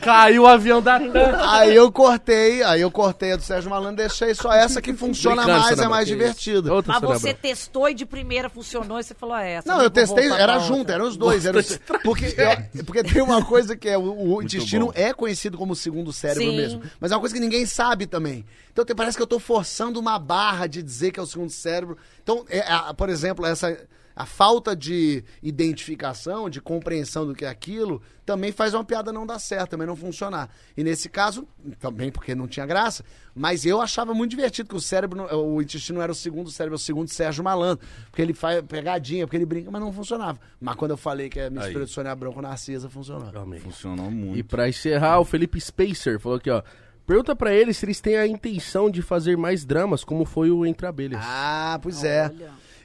caiu 0.00 0.42
o 0.42 0.46
avião 0.46 0.80
da 0.80 0.98
TAM. 0.98 1.50
Aí 1.50 1.74
eu 1.74 1.90
cortei, 1.90 2.62
aí 2.62 2.80
eu 2.80 2.90
cortei 2.90 3.32
a 3.32 3.36
do 3.36 3.42
Sérgio 3.42 3.70
Malandro, 3.70 3.96
deixei 3.96 4.34
só 4.34 4.52
essa 4.52 4.80
que 4.80 4.92
funciona 4.94 5.42
Brincando, 5.42 5.58
mais, 5.60 5.68
Sônia 5.76 5.84
é 5.84 5.88
mais 5.88 6.08
Abrão, 6.10 6.18
que. 6.18 6.72
Outra 6.72 6.92
Mas 6.92 7.00
Sônia 7.02 7.18
você 7.18 7.28
Abrão. 7.30 7.42
testou 7.42 7.88
e 7.88 7.94
de 7.94 8.06
primeira 8.06 8.48
funcionou 8.48 8.98
e 9.00 9.02
você 9.04 9.14
falou, 9.14 9.36
é 9.36 9.52
essa. 9.54 9.68
Não, 9.68 9.76
eu 9.76 9.82
vou 9.82 9.90
testei, 9.90 10.30
era 10.30 10.58
junto, 10.60 10.90
eram 10.90 11.06
os 11.06 11.16
dois. 11.16 11.44
Era 11.44 11.58
os- 11.58 11.78
porque, 12.02 12.34
eu- 12.76 12.84
porque 12.84 13.02
tem 13.02 13.22
uma 13.22 13.44
coisa 13.44 13.76
que 13.76 13.88
é, 13.88 13.98
o, 13.98 14.34
o 14.36 14.42
intestino 14.42 14.86
bom. 14.86 14.92
é 14.94 15.12
conhecido 15.12 15.58
como 15.58 15.72
o 15.72 15.76
segundo 15.76 16.12
cérebro 16.12 16.42
Sim. 16.50 16.56
mesmo. 16.56 16.82
Mas 17.00 17.10
é 17.12 17.14
uma 17.14 17.20
coisa 17.20 17.34
que 17.34 17.40
ninguém 17.40 17.66
sabe 17.66 18.06
também. 18.06 18.44
Então 18.72 18.84
tem- 18.84 18.96
parece 18.96 19.16
que 19.16 19.22
eu 19.22 19.26
tô 19.26 19.38
forçando 19.38 19.98
uma 20.00 20.18
barra 20.18 20.66
de 20.66 20.82
dizer 20.82 21.10
que 21.10 21.20
é 21.20 21.22
o 21.22 21.26
segundo 21.26 21.50
cérebro. 21.50 21.96
Então, 22.22 22.44
é, 22.48 22.60
a- 22.60 22.94
por 22.94 23.08
exemplo, 23.08 23.44
essa... 23.44 23.76
A 24.16 24.24
falta 24.24 24.76
de 24.76 25.24
identificação, 25.42 26.48
de 26.48 26.60
compreensão 26.60 27.26
do 27.26 27.34
que 27.34 27.44
é 27.44 27.48
aquilo, 27.48 28.00
também 28.24 28.52
faz 28.52 28.72
uma 28.72 28.84
piada 28.84 29.12
não 29.12 29.26
dar 29.26 29.38
certo, 29.38 29.70
também 29.70 29.86
não 29.86 29.96
funcionar. 29.96 30.48
E 30.76 30.84
nesse 30.84 31.08
caso, 31.08 31.46
também 31.80 32.12
porque 32.12 32.34
não 32.34 32.46
tinha 32.46 32.64
graça, 32.64 33.04
mas 33.34 33.66
eu 33.66 33.80
achava 33.80 34.14
muito 34.14 34.30
divertido 34.30 34.68
que 34.68 34.76
o 34.76 34.80
cérebro, 34.80 35.26
o 35.36 35.60
intestino 35.60 36.00
era 36.00 36.12
o 36.12 36.14
segundo 36.14 36.50
cérebro, 36.50 36.74
é 36.74 36.78
o 36.78 36.78
segundo 36.78 37.08
Sérgio 37.08 37.42
Malandro, 37.42 37.84
porque 38.10 38.22
ele 38.22 38.32
faz 38.32 38.62
pegadinha, 38.62 39.26
porque 39.26 39.36
ele 39.36 39.46
brinca, 39.46 39.70
mas 39.70 39.80
não 39.80 39.92
funcionava. 39.92 40.38
Mas 40.60 40.76
quando 40.76 40.92
eu 40.92 40.96
falei 40.96 41.28
que 41.28 41.40
a 41.40 41.50
mistura 41.50 41.80
Aí. 41.80 41.84
de 41.86 41.90
Sônia 41.90 42.12
Abrão 42.12 42.32
com 42.32 42.40
Narcisa, 42.40 42.88
funcionou. 42.88 43.32
Funcionou 43.60 44.10
E 44.10 44.14
muito. 44.14 44.44
pra 44.44 44.68
encerrar, 44.68 45.18
o 45.18 45.24
Felipe 45.24 45.60
Spacer 45.60 46.20
falou 46.20 46.38
aqui, 46.38 46.50
ó. 46.50 46.62
Pergunta 47.06 47.36
pra 47.36 47.52
eles 47.52 47.76
se 47.76 47.84
eles 47.84 48.00
têm 48.00 48.16
a 48.16 48.26
intenção 48.26 48.88
de 48.88 49.02
fazer 49.02 49.36
mais 49.36 49.64
dramas, 49.64 50.02
como 50.02 50.24
foi 50.24 50.50
o 50.50 50.64
Entre 50.64 50.86
Abelhas. 50.86 51.20
Ah, 51.22 51.78
pois 51.82 52.02
é. 52.02 52.32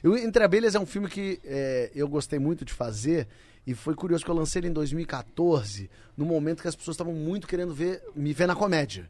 O 0.04 0.16
Entre 0.16 0.42
Abelhas 0.42 0.74
é 0.74 0.80
um 0.80 0.86
filme 0.86 1.08
que 1.08 1.40
é, 1.44 1.90
eu 1.94 2.08
gostei 2.08 2.38
muito 2.38 2.64
de 2.64 2.72
fazer 2.72 3.28
e 3.66 3.74
foi 3.74 3.94
curioso 3.94 4.24
que 4.24 4.30
eu 4.30 4.34
lancei 4.34 4.60
ele 4.60 4.68
em 4.68 4.72
2014, 4.72 5.90
no 6.16 6.24
momento 6.24 6.62
que 6.62 6.68
as 6.68 6.74
pessoas 6.74 6.94
estavam 6.94 7.12
muito 7.12 7.46
querendo 7.46 7.74
ver, 7.74 8.02
me 8.14 8.32
ver 8.32 8.46
na 8.46 8.56
comédia. 8.56 9.08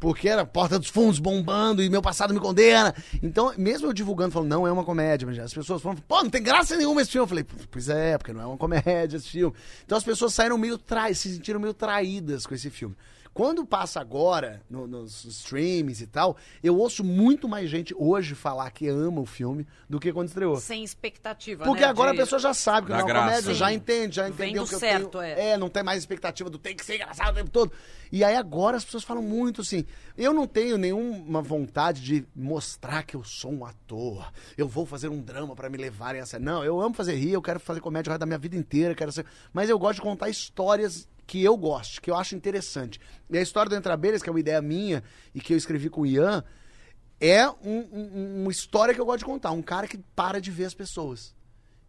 Porque 0.00 0.28
era 0.28 0.44
Porta 0.44 0.80
dos 0.80 0.88
Fundos 0.88 1.20
bombando 1.20 1.80
e 1.80 1.88
meu 1.88 2.02
passado 2.02 2.34
me 2.34 2.40
condena. 2.40 2.92
Então, 3.22 3.54
mesmo 3.56 3.86
eu 3.86 3.92
divulgando, 3.92 4.32
falando, 4.32 4.48
não 4.48 4.66
é 4.66 4.72
uma 4.72 4.82
comédia, 4.82 5.28
mas 5.28 5.38
as 5.38 5.54
pessoas 5.54 5.80
falam, 5.80 5.96
pô, 6.08 6.24
não 6.24 6.30
tem 6.30 6.42
graça 6.42 6.76
nenhuma 6.76 7.02
esse 7.02 7.12
filme. 7.12 7.22
Eu 7.22 7.28
falei, 7.28 7.46
pois 7.70 7.88
é, 7.88 8.18
porque 8.18 8.32
não 8.32 8.40
é 8.40 8.46
uma 8.46 8.56
comédia 8.56 9.16
esse 9.16 9.28
filme. 9.28 9.54
Então 9.84 9.96
as 9.96 10.02
pessoas 10.02 10.34
saíram 10.34 10.58
meio 10.58 10.76
tra... 10.76 11.14
se 11.14 11.32
sentiram 11.32 11.60
meio 11.60 11.72
traídas 11.72 12.46
com 12.46 12.54
esse 12.54 12.68
filme. 12.68 12.96
Quando 13.34 13.64
passa 13.64 13.98
agora, 13.98 14.60
no- 14.68 14.86
nos 14.86 15.24
streams 15.24 16.02
e 16.02 16.06
tal, 16.06 16.36
eu 16.62 16.76
ouço 16.76 17.02
muito 17.02 17.48
mais 17.48 17.70
gente 17.70 17.94
hoje 17.96 18.34
falar 18.34 18.70
que 18.70 18.86
ama 18.88 19.20
o 19.22 19.26
filme 19.26 19.66
do 19.88 19.98
que 19.98 20.12
quando 20.12 20.28
estreou. 20.28 20.56
Sem 20.60 20.84
expectativa, 20.84 21.64
Porque 21.64 21.80
né, 21.80 21.86
agora 21.88 22.12
de- 22.12 22.18
a 22.18 22.22
pessoa 22.22 22.38
já 22.38 22.52
sabe 22.52 22.88
que 22.88 22.92
não 22.92 23.00
é 23.00 23.04
uma 23.04 23.14
comédia, 23.14 23.42
Sim. 23.52 23.54
já 23.54 23.72
entende, 23.72 24.16
já 24.16 24.28
entendeu 24.28 24.66
que 24.66 24.74
eu 24.74 24.78
certo, 24.78 25.18
tenho... 25.18 25.22
é. 25.38 25.56
não 25.56 25.70
tem 25.70 25.82
mais 25.82 25.98
expectativa 25.98 26.50
do 26.50 26.58
tem 26.58 26.76
que 26.76 26.84
ser 26.84 26.96
engraçado 26.96 27.30
o 27.32 27.34
tempo 27.34 27.50
todo. 27.50 27.72
E 28.10 28.22
aí 28.22 28.36
agora 28.36 28.76
as 28.76 28.84
pessoas 28.84 29.02
falam 29.02 29.22
muito 29.22 29.62
assim, 29.62 29.86
eu 30.18 30.34
não 30.34 30.46
tenho 30.46 30.76
nenhuma 30.76 31.40
vontade 31.40 32.02
de 32.02 32.26
mostrar 32.36 33.02
que 33.02 33.16
eu 33.16 33.24
sou 33.24 33.50
um 33.50 33.64
ator, 33.64 34.30
eu 34.58 34.68
vou 34.68 34.84
fazer 34.84 35.08
um 35.08 35.22
drama 35.22 35.56
pra 35.56 35.70
me 35.70 35.78
levarem 35.78 36.20
a 36.20 36.26
sério. 36.26 36.44
Não, 36.44 36.62
eu 36.62 36.78
amo 36.80 36.94
fazer 36.94 37.14
rir, 37.14 37.32
eu 37.32 37.40
quero 37.40 37.58
fazer 37.58 37.80
comédia 37.80 38.10
o 38.10 38.12
resto 38.12 38.20
da 38.20 38.26
minha 38.26 38.38
vida 38.38 38.56
inteira, 38.56 38.94
quero 38.94 39.10
ser... 39.10 39.24
mas 39.54 39.70
eu 39.70 39.78
gosto 39.78 39.96
de 39.96 40.02
contar 40.02 40.28
histórias 40.28 41.08
que 41.26 41.42
eu 41.42 41.56
gosto, 41.56 42.00
que 42.00 42.10
eu 42.10 42.16
acho 42.16 42.34
interessante. 42.34 43.00
E 43.30 43.38
a 43.38 43.42
história 43.42 43.70
do 43.70 43.76
Entre 43.76 43.90
Abelhas, 43.92 44.22
que 44.22 44.28
é 44.28 44.32
uma 44.32 44.40
ideia 44.40 44.60
minha 44.60 45.02
e 45.34 45.40
que 45.40 45.52
eu 45.52 45.56
escrevi 45.56 45.88
com 45.88 46.02
o 46.02 46.06
Ian, 46.06 46.44
é 47.20 47.48
um- 47.48 47.88
um- 47.92 48.42
uma 48.42 48.50
história 48.50 48.92
que 48.94 49.00
eu 49.00 49.06
gosto 49.06 49.20
de 49.20 49.24
contar. 49.24 49.50
Um 49.52 49.62
cara 49.62 49.86
que 49.86 49.98
para 50.16 50.40
de 50.40 50.50
ver 50.50 50.64
as 50.64 50.74
pessoas. 50.74 51.34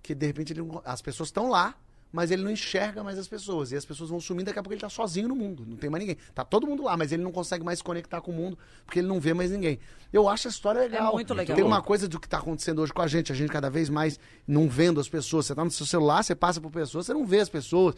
Que 0.01 0.13
de 0.13 0.25
repente 0.25 0.53
ele 0.53 0.61
as 0.85 1.01
pessoas 1.01 1.29
estão 1.29 1.49
lá, 1.49 1.75
mas 2.11 2.29
ele 2.29 2.43
não 2.43 2.51
enxerga 2.51 3.03
mais 3.03 3.17
as 3.17 3.27
pessoas. 3.27 3.71
E 3.71 3.75
as 3.75 3.83
pessoas 3.83 4.11
vão 4.11 4.19
sumindo, 4.21 4.45
daqui 4.45 4.59
a 4.59 4.61
pouco 4.61 4.73
ele 4.75 4.81
tá 4.81 4.89
sozinho 4.89 5.27
no 5.27 5.35
mundo. 5.35 5.65
Não 5.67 5.75
tem 5.77 5.89
mais 5.89 6.01
ninguém. 6.03 6.17
Tá 6.35 6.45
todo 6.45 6.67
mundo 6.67 6.83
lá, 6.83 6.95
mas 6.95 7.11
ele 7.11 7.23
não 7.23 7.31
consegue 7.31 7.63
mais 7.65 7.79
se 7.79 7.83
conectar 7.83 8.21
com 8.21 8.29
o 8.29 8.33
mundo 8.35 8.57
porque 8.85 8.99
ele 8.99 9.07
não 9.07 9.19
vê 9.19 9.33
mais 9.33 9.49
ninguém. 9.49 9.79
Eu 10.11 10.29
acho 10.29 10.47
a 10.47 10.51
história 10.51 10.81
legal. 10.81 11.09
É 11.09 11.11
muito 11.13 11.33
legal. 11.33 11.55
Tem 11.55 11.65
uma 11.65 11.81
coisa 11.81 12.07
do 12.07 12.19
que 12.19 12.29
tá 12.29 12.37
acontecendo 12.37 12.79
hoje 12.83 12.93
com 12.93 13.01
a 13.01 13.07
gente, 13.07 13.31
a 13.31 13.35
gente 13.35 13.49
cada 13.51 13.69
vez 13.71 13.89
mais 13.89 14.19
não 14.47 14.69
vendo 14.69 14.99
as 14.99 15.09
pessoas. 15.09 15.47
Você 15.47 15.55
tá 15.55 15.65
no 15.65 15.71
seu 15.71 15.87
celular, 15.87 16.21
você 16.21 16.35
passa 16.35 16.61
por 16.61 16.69
pessoas, 16.69 17.07
você 17.07 17.13
não 17.13 17.25
vê 17.25 17.39
as 17.39 17.49
pessoas. 17.49 17.95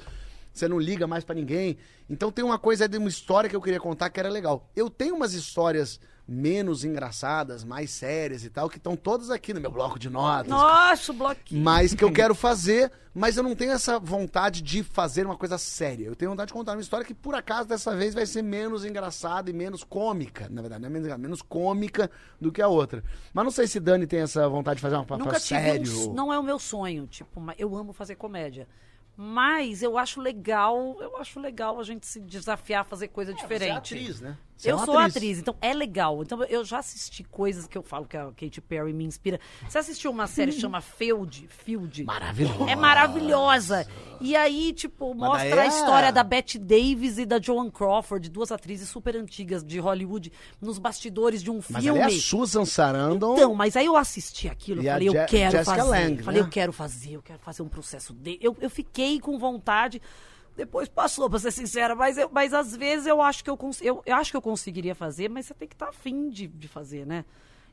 Você 0.56 0.70
não 0.70 0.80
liga 0.80 1.06
mais 1.06 1.26
pra 1.26 1.36
ninguém. 1.36 1.78
Então 2.10 2.32
tem 2.32 2.44
uma 2.44 2.58
coisa 2.58 2.88
de 2.88 2.98
uma 2.98 3.10
história 3.10 3.50
que 3.50 3.56
eu 3.56 3.62
queria 3.62 3.80
contar 3.80 4.10
que 4.10 4.20
era 4.20 4.30
legal. 4.30 4.70
Eu 4.74 4.90
tenho 4.90 5.14
umas 5.14 5.34
histórias 5.34 6.00
menos 6.28 6.84
engraçadas, 6.84 7.64
mais 7.64 7.92
sérias 7.92 8.44
e 8.44 8.50
tal, 8.50 8.70
que 8.70 8.78
estão 8.78 8.96
todas 8.96 9.30
aqui 9.30 9.54
no 9.54 9.62
meu 9.62 9.70
bloco 9.70 10.00
de 10.00 10.10
notas. 10.10 10.48
Nossa, 10.48 11.12
o 11.12 11.16
bloquinho. 11.16 11.62
Mas 11.62 11.94
que 11.94 12.04
eu 12.04 12.12
quero 12.14 12.34
fazer, 12.34 12.92
mas 13.14 13.38
eu 13.38 13.44
não 13.44 13.54
tenho 13.54 13.74
essa 13.74 14.00
vontade 14.00 14.62
de 14.62 14.82
fazer 14.82 15.26
uma 15.26 15.36
coisa 15.38 15.58
séria. 15.58 16.06
Eu 16.06 16.16
tenho 16.16 16.32
vontade 16.32 16.48
de 16.48 16.54
contar 16.54 16.72
uma 16.72 16.82
história 16.82 17.06
que, 17.06 17.14
por 17.14 17.36
acaso, 17.36 17.68
dessa 17.68 17.96
vez 17.96 18.14
vai 18.14 18.26
ser 18.26 18.42
menos 18.42 18.86
engraçada 18.86 19.50
e 19.50 19.54
menos 19.54 19.84
cômica. 19.84 20.48
Na 20.50 20.62
verdade, 20.62 20.82
não 20.82 20.88
é 20.88 20.92
menos, 20.92 21.18
menos 21.18 21.42
cômica 21.42 22.10
do 22.42 22.52
que 22.52 22.62
a 22.62 22.68
outra. 22.68 23.04
Mas 23.34 23.44
não 23.44 23.52
sei 23.52 23.68
se 23.68 23.80
Dani 23.80 24.08
tem 24.08 24.22
essa 24.22 24.48
vontade 24.50 24.78
de 24.78 24.82
fazer 24.82 24.96
uma 24.96 25.06
papel 25.06 25.26
Nunca 25.26 25.40
sério. 25.40 26.10
um, 26.10 26.14
não 26.14 26.34
é 26.34 26.40
o 26.40 26.44
meu 26.44 26.58
sonho, 26.58 27.06
tipo, 27.08 27.42
eu 27.58 27.76
amo 27.76 27.94
fazer 27.94 28.16
comédia. 28.16 28.68
Mas 29.18 29.82
eu 29.82 29.98
acho 29.98 30.20
legal, 30.20 30.98
eu 31.00 31.18
acho 31.18 31.40
legal 31.40 31.80
a 31.80 31.84
gente 31.84 32.06
se 32.06 32.20
desafiar 32.20 32.82
a 32.82 32.84
fazer 32.84 33.08
coisa 33.08 33.34
diferente. 33.34 33.88
Você 33.88 33.96
é 33.96 34.00
atriz, 34.00 34.22
né? 34.22 34.38
Você 34.58 34.70
é 34.70 34.72
eu 34.72 34.78
uma 34.78 34.86
sou 34.86 34.98
atriz. 34.98 35.38
então 35.40 35.56
é 35.62 35.74
legal. 35.74 36.22
Então 36.24 36.42
eu 36.46 36.64
já 36.64 36.80
assisti 36.80 37.24
coisas 37.24 37.68
que 37.68 37.78
eu 37.78 37.84
falo 37.84 38.06
que 38.06 38.16
a 38.16 38.26
Katy 38.32 38.62
Perry 38.62 38.94
me 38.94 39.04
inspira. 39.04 39.40
Você 39.68 39.78
assistiu 39.78 40.12
uma 40.12 40.28
série 40.28 40.52
que 40.54 40.62
chama 40.62 40.80
Field? 40.82 41.46
Field? 41.50 42.04
Maravilhosa. 42.06 42.72
É 42.72 42.76
maravilhosa. 42.76 43.88
E 44.22 44.36
aí, 44.36 44.72
tipo, 44.74 45.14
mostra 45.14 45.50
daí 45.50 45.60
a 45.60 45.66
é- 45.66 45.68
história 45.68 46.12
da 46.12 46.24
Bette 46.24 46.58
Davis 46.58 47.18
e 47.18 47.26
da 47.26 47.40
Joan 47.40 47.70
Crawford, 47.70 48.30
duas 48.30 48.52
atrizes 48.52 48.88
super 48.90 49.16
antigas 49.18 49.64
de 49.64 49.78
Hollywood, 49.80 50.32
nos 50.62 50.80
bastidores 50.80 51.44
de 51.44 51.52
um 51.52 51.60
Mas 51.70 51.84
filme. 51.84 52.00
ela 52.00 52.10
é 52.12 52.16
a 52.16 52.20
Susan 52.20 52.64
Sarandon. 52.66 53.34
Então, 53.36 53.54
mas 53.56 53.76
aí 53.76 53.86
eu 53.86 53.98
assisti 53.98 54.48
aquilo, 54.48 54.82
E 54.82 54.86
falei, 54.86 55.10
eu 55.10 55.14
Je- 55.14 55.26
quero 55.26 55.52
Jessica 55.52 55.76
fazer. 55.76 55.90
Lange, 55.90 56.24
falei, 56.24 56.42
né? 56.42 56.48
eu 56.48 56.50
quero 56.52 56.72
fazer, 56.72 57.12
eu 57.14 57.22
quero 57.22 57.40
fazer 57.40 57.62
um 57.62 57.68
processo 57.68 58.14
dele. 58.14 58.40
Eu, 58.42 58.56
eu 58.62 58.70
fiquei 58.70 59.20
com 59.20 59.38
vontade. 59.38 60.02
Depois 60.56 60.88
passou, 60.88 61.30
pra 61.30 61.38
ser 61.40 61.52
sincera, 61.52 61.96
mas, 61.96 62.18
eu, 62.18 62.30
mas 62.32 62.54
às 62.54 62.76
vezes 62.76 63.06
eu 63.06 63.22
acho 63.22 63.44
que 63.44 63.50
eu, 63.50 63.58
cons- 63.58 63.82
eu, 63.82 64.02
eu 64.06 64.16
acho 64.16 64.32
que 64.32 64.38
eu 64.38 64.42
conseguiria 64.42 64.96
fazer, 64.96 65.30
mas 65.30 65.46
você 65.46 65.54
tem 65.54 65.68
que 65.68 65.76
estar 65.76 65.90
afim 65.90 66.30
de, 66.30 66.48
de 66.48 66.68
fazer, 66.68 67.06
né? 67.06 67.26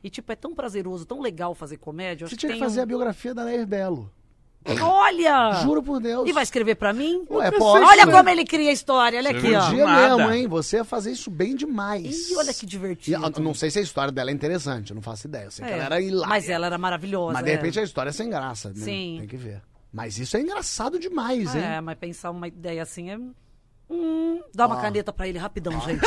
E, 0.03 0.11
tipo, 0.11 0.33
é 0.33 0.35
tão 0.37 0.53
prazeroso, 0.53 1.07
tão 1.07 1.21
legal 1.21 1.55
fazer 1.55 1.77
comédia. 1.77 2.27
Você 2.27 2.35
acho 2.35 2.41
tinha 2.41 2.53
que 2.55 2.59
fazer 2.59 2.81
um- 2.81 2.83
a 2.83 2.87
biografia 2.87 3.33
da 3.33 3.45
Nair 3.45 3.65
Belo. 3.67 4.11
Olha! 4.81 5.61
Juro 5.63 5.83
por 5.83 6.01
Deus. 6.01 6.29
E 6.29 6.33
vai 6.33 6.43
escrever 6.45 6.77
pra 6.77 6.93
mim? 6.93 7.25
Ué, 7.31 7.51
pode. 7.51 7.85
Olha 7.85 8.07
como 8.07 8.29
ele 8.29 8.45
cria 8.45 8.71
a 8.71 8.73
história, 8.73 9.19
olha 9.19 9.31
aqui, 9.31 9.55
ó. 9.55 9.71
Dia 9.71 9.87
mesmo, 9.87 10.33
hein? 10.33 10.47
Você 10.47 10.77
ia 10.77 10.85
fazer 10.85 11.11
isso 11.11 11.31
bem 11.31 11.55
demais. 11.57 12.31
Ih, 12.31 12.37
olha 12.37 12.55
que 12.55 12.65
E, 12.65 12.69
divertido. 12.69 13.33
eu 13.37 13.43
não 13.43 13.55
sei 13.55 13.71
se 13.71 13.81
a 13.81 13.83
história 13.83 14.13
dela 14.13 14.31
é 14.31 14.33
interessante, 14.33 14.91
eu 14.91 14.95
não 14.95 15.03
faço 15.03 15.27
ideia. 15.27 15.45
Eu 15.47 15.51
sei 15.51 15.65
que 15.65 15.71
É, 15.73 15.75
ela 15.75 15.85
era 15.87 16.01
hilária. 16.01 16.29
Mas 16.29 16.49
ela 16.49 16.67
era 16.67 16.79
maravilhosa. 16.79 17.33
Mas 17.33 17.45
de 17.45 17.51
é. 17.51 17.55
repente 17.55 17.81
a 17.81 17.83
história 17.83 18.11
é 18.11 18.13
sem 18.13 18.31
graça, 18.31 18.69
né? 18.69 18.75
Sim. 18.77 19.17
Tem 19.21 19.29
que 19.29 19.37
ver. 19.37 19.63
Mas 19.93 20.19
isso 20.19 20.37
é 20.37 20.41
engraçado 20.41 20.99
demais, 20.99 21.55
hein? 21.55 21.63
É, 21.63 21.81
mas 21.81 21.99
pensar 21.99 22.31
uma 22.31 22.49
ideia 22.49 22.83
assim 22.83 23.11
é. 23.11 23.19
Hum, 23.91 24.41
dá 24.55 24.67
uma 24.67 24.79
Ó. 24.79 24.81
caneta 24.81 25.13
pra 25.13 25.29
ele 25.29 25.37
rapidão, 25.39 25.79
gente. 25.83 26.01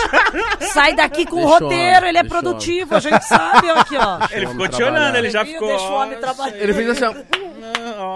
Sai 0.73 0.95
daqui 0.95 1.23
com 1.23 1.35
o 1.37 1.39
Deixa 1.39 1.47
o 1.47 1.59
roteiro, 1.59 1.97
homem, 1.97 2.09
ele 2.09 2.17
é 2.17 2.23
deixa 2.23 2.37
o 2.37 2.41
produtivo, 2.41 2.95
a 2.95 2.99
gente 2.99 3.21
sabe, 3.21 3.69
ó, 3.69 3.79
aqui, 3.79 3.95
ó. 3.95 4.19
Ele 4.31 4.47
ficou 4.47 4.65
homem 4.65 4.69
te 4.69 4.83
olhando, 4.83 5.15
ele 5.17 5.29
já 5.29 5.45
ficou. 5.45 5.67
Deixa 5.67 5.85
o 5.87 5.93
homem 5.93 6.19
trabalhar. 6.19 6.57
Ele 6.57 6.73
fez 6.73 6.89
assim, 6.89 7.05
ó. 7.05 7.13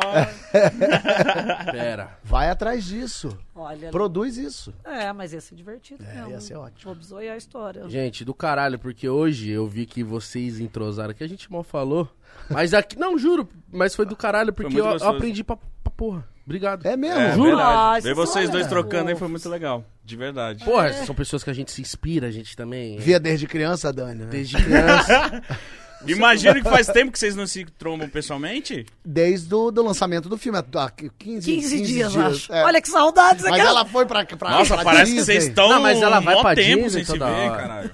Pera. 1.72 2.18
Vai 2.24 2.50
atrás 2.50 2.84
disso. 2.86 3.38
Olha. 3.54 3.92
Produz 3.92 4.38
isso. 4.38 4.74
É, 4.84 5.14
mas 5.14 5.34
ia 5.34 5.42
ser 5.42 5.54
divertido. 5.56 6.04
É, 6.04 6.16
mesmo. 6.16 6.30
ia 6.32 6.42
ser 6.42 6.56
ótimo. 6.56 6.86
Vou 6.86 6.96
bisoiar 6.96 7.36
a 7.36 7.38
história. 7.38 7.88
Gente, 7.88 8.26
do 8.26 8.34
caralho, 8.34 8.80
porque 8.80 9.08
hoje 9.08 9.50
eu 9.52 9.68
vi 9.68 9.86
que 9.86 10.04
vocês 10.04 10.60
entrosaram 10.60 11.12
aqui, 11.12 11.24
a 11.24 11.28
gente 11.30 11.52
mal 11.52 11.64
falou. 11.64 12.10
Mas 12.50 12.74
aqui, 12.74 12.98
não, 12.98 13.18
juro, 13.18 13.48
mas 13.72 13.94
foi 13.96 14.06
do 14.06 14.16
caralho, 14.16 14.52
porque 14.52 14.70
muito 14.74 14.80
eu, 14.80 14.86
eu 14.86 14.92
gostoso. 14.94 15.16
aprendi 15.16 15.44
pra, 15.44 15.56
pra 15.84 15.92
porra. 15.96 16.28
Obrigado. 16.46 16.84
É 16.86 16.98
mesmo, 16.98 17.20
É, 17.20 17.34
juro. 17.36 17.50
verdade. 17.58 17.70
Ah, 17.70 18.00
Ver 18.02 18.16
vocês 18.16 18.34
vocês 18.34 18.50
dois 18.50 18.66
trocando 18.66 19.10
aí 19.12 19.16
foi 19.16 19.28
muito 19.28 19.48
legal. 19.48 19.86
De 20.04 20.16
verdade. 20.16 20.66
Porra, 20.66 20.92
são 21.06 21.14
pessoas 21.14 21.44
que 21.44 21.50
a 21.52 21.54
gente 21.54 21.72
se 21.72 21.80
inspira, 21.82 22.26
a 22.26 22.32
gente 22.32 22.56
também. 22.58 22.98
Via 22.98 23.20
desde 23.20 23.46
criança, 23.46 23.94
Dani, 23.94 24.22
né? 24.24 24.28
Desde 24.32 24.56
criança. 24.58 25.44
Imagino 26.08 26.56
que 26.56 26.64
faz 26.64 26.88
tempo 26.88 27.12
que 27.12 27.20
vocês 27.20 27.36
não 27.36 27.46
se 27.46 27.66
trombam 27.78 28.08
pessoalmente. 28.10 28.86
Desde 29.04 29.54
o 29.54 29.70
do 29.70 29.84
lançamento 29.84 30.30
do 30.30 30.38
filme, 30.38 30.58
há 30.58 30.90
15, 30.90 31.46
15, 31.52 31.82
dias, 31.82 32.16
acho. 32.18 32.54
é. 32.54 32.64
Olha 32.64 32.82
que 32.82 32.88
saudades 32.90 33.44
Mas 33.44 33.54
aquela- 33.54 33.70
ela 33.82 33.86
foi 33.86 34.06
pra, 34.06 34.26
pra 34.26 34.50
Nossa, 34.52 34.76
pra 34.76 34.84
parece 34.86 35.12
que 35.12 35.18
Disney. 35.18 35.26
vocês 35.26 35.48
estão 35.50 35.68
Não, 35.70 35.82
mas 35.82 36.02
ela 36.02 36.22
vai 36.22 36.36
mó 36.36 36.42
pra 36.42 36.56
tempo 36.56 36.84
Disney 36.84 36.90
sem 36.90 37.04
se 37.06 37.12
toda 37.12 37.26
ver, 37.30 37.50
hora. 37.50 37.58
caralho. 37.62 37.92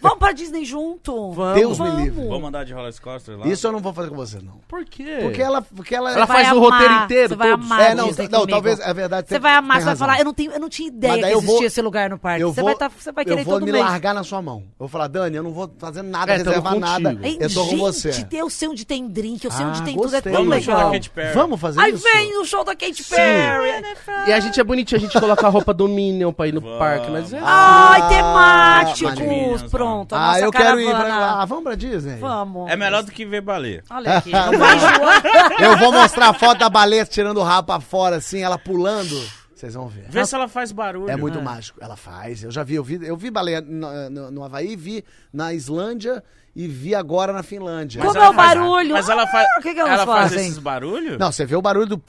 Vamos 0.00 0.18
pra 0.18 0.32
Disney 0.32 0.64
junto. 0.64 1.32
Vamos. 1.32 1.54
Deus 1.54 1.78
me 1.78 1.90
livre. 1.90 2.26
Vamos 2.28 2.48
andar 2.48 2.64
de 2.64 2.72
roller 2.72 2.94
coaster 3.00 3.38
lá. 3.38 3.46
Isso 3.46 3.66
eu 3.66 3.72
não 3.72 3.80
vou 3.80 3.92
fazer 3.92 4.08
com 4.10 4.16
você, 4.16 4.38
não. 4.38 4.60
Por 4.68 4.84
quê? 4.84 5.18
Porque 5.22 5.42
ela, 5.42 5.62
porque 5.62 5.94
ela, 5.94 6.12
Ela 6.12 6.26
faz 6.26 6.48
o 6.52 6.56
amar, 6.58 6.70
roteiro 6.80 7.04
inteiro, 7.04 7.28
Você 7.30 7.34
vai 7.36 7.50
todos. 7.50 7.64
amar 7.66 7.80
É, 7.80 7.94
não, 7.94 8.06
Disney 8.08 8.28
não, 8.28 8.40
comigo. 8.40 8.50
talvez, 8.50 8.80
é 8.80 8.94
verdade. 8.94 9.28
Você 9.28 9.38
vai 9.38 9.54
amar, 9.54 9.78
você 9.80 9.84
vai 9.86 9.96
falar, 9.96 10.18
eu 10.18 10.24
não, 10.24 10.34
tenho, 10.34 10.52
eu 10.52 10.60
não 10.60 10.68
tinha 10.68 10.88
ideia 10.88 11.14
que 11.22 11.28
existia 11.30 11.46
vou- 11.56 11.64
esse 11.64 11.82
lugar 11.82 12.10
no 12.10 12.18
parque. 12.18 12.42
Eu 12.42 12.52
você, 12.52 12.62
vai 12.62 12.74
tá, 12.74 12.88
você 12.88 13.12
vai 13.12 13.24
querer 13.24 13.40
eu 13.40 13.44
vou 13.44 13.54
todo 13.54 13.64
me 13.66 13.72
mês. 13.72 13.84
largar 13.84 14.14
na 14.14 14.22
sua 14.24 14.40
mão. 14.42 14.58
Eu 14.58 14.64
vou 14.80 14.88
falar, 14.88 15.08
Dani, 15.08 15.36
eu 15.36 15.42
não 15.42 15.52
vou 15.52 15.70
fazer 15.78 16.02
nada, 16.02 16.32
É, 16.32 16.36
reservar 16.36 16.78
nada. 16.78 17.18
Eu 17.40 17.52
tô 17.52 17.64
com 17.64 17.70
gente, 17.70 17.78
você. 17.80 18.26
eu 18.32 18.50
sei 18.50 18.68
onde 18.68 18.84
tem 18.84 19.06
drink, 19.08 19.44
eu 19.44 19.50
sei 19.50 19.64
Ah, 19.64 19.68
onde 19.68 19.82
tem 19.82 19.96
tudo, 19.96 20.14
é 20.16 20.20
tão 20.20 20.32
Vamos 20.32 20.48
legal. 20.48 20.92
Vamos 21.34 21.60
fazer 21.60 21.80
Aí 21.80 21.92
isso? 21.94 22.02
vem 22.02 22.38
o 22.40 22.44
show 22.44 22.64
da 22.64 22.74
Katy 22.74 23.04
Perry. 23.04 23.84
E 24.28 24.32
a 24.32 24.40
gente 24.40 24.58
é 24.60 24.64
bonitinho, 24.64 24.98
a 24.98 25.04
gente 25.04 25.18
coloca 25.18 25.46
a 25.46 25.50
roupa 25.50 25.72
do 25.74 25.88
Minion 25.88 26.32
pra 26.32 26.46
ir 26.48 26.52
no 26.54 26.62
parque. 26.62 27.10
Mas 27.10 27.32
é... 27.32 27.38
Ai, 27.42 28.00
Ah, 28.02 28.08
temáticos. 28.08 29.70
Pronto, 29.76 30.14
a 30.14 30.18
Ah, 30.18 30.26
nossa 30.28 30.40
eu 30.40 30.50
quero 30.52 30.80
ir 30.80 30.90
pra... 30.90 31.40
Ah, 31.42 31.44
vamos 31.44 31.64
pra 31.64 31.74
Disney? 31.74 32.16
Vamos. 32.18 32.70
É 32.70 32.76
melhor 32.76 33.02
do 33.02 33.10
que 33.12 33.24
ver 33.26 33.40
baleia. 33.40 33.82
Olha 33.90 34.18
aqui, 34.18 34.30
não 34.32 34.58
vai 34.58 34.76
enjoar. 34.76 35.22
Eu 35.60 35.76
vou 35.78 35.92
mostrar 35.92 36.28
a 36.28 36.34
foto 36.34 36.58
da 36.58 36.68
baleia 36.70 37.04
tirando 37.04 37.38
o 37.38 37.42
rabo 37.42 37.66
pra 37.66 37.80
fora, 37.80 38.16
assim, 38.16 38.40
ela 38.42 38.58
pulando. 38.58 39.20
Vocês 39.54 39.74
vão 39.74 39.88
ver. 39.88 40.06
Vê 40.08 40.24
se 40.26 40.34
ela 40.34 40.46
faz 40.48 40.72
barulho. 40.72 41.10
É 41.10 41.16
muito 41.16 41.40
mágico. 41.40 41.78
Ela 41.82 41.96
faz. 41.96 42.42
Eu 42.44 42.50
já 42.50 42.62
vi, 42.62 42.74
eu 42.74 42.84
vi, 42.84 42.98
eu 43.06 43.16
vi 43.16 43.30
baleia 43.30 43.60
no, 43.60 44.10
no, 44.10 44.30
no 44.30 44.44
Havaí, 44.44 44.76
vi 44.76 45.04
na 45.32 45.54
Islândia 45.54 46.22
e 46.54 46.66
vi 46.68 46.94
agora 46.94 47.32
na 47.32 47.42
Finlândia. 47.42 48.00
Como 48.02 48.16
ela 48.16 48.26
é 48.26 48.30
o 48.30 48.34
faz- 48.34 48.58
barulho? 48.58 48.92
Mas 48.92 49.08
ela 49.08 49.26
faz. 49.26 49.46
Ah, 49.46 49.58
o 49.58 49.62
que 49.62 49.72
que 49.74 49.80
elas 49.80 49.92
ela 49.92 50.06
faz 50.06 50.30
fazem? 50.32 50.46
esses 50.46 50.58
barulhos? 50.58 51.18
Não, 51.18 51.32
você 51.32 51.46
vê 51.46 51.56
o 51.56 51.62
barulho 51.62 51.86
do. 51.86 52.02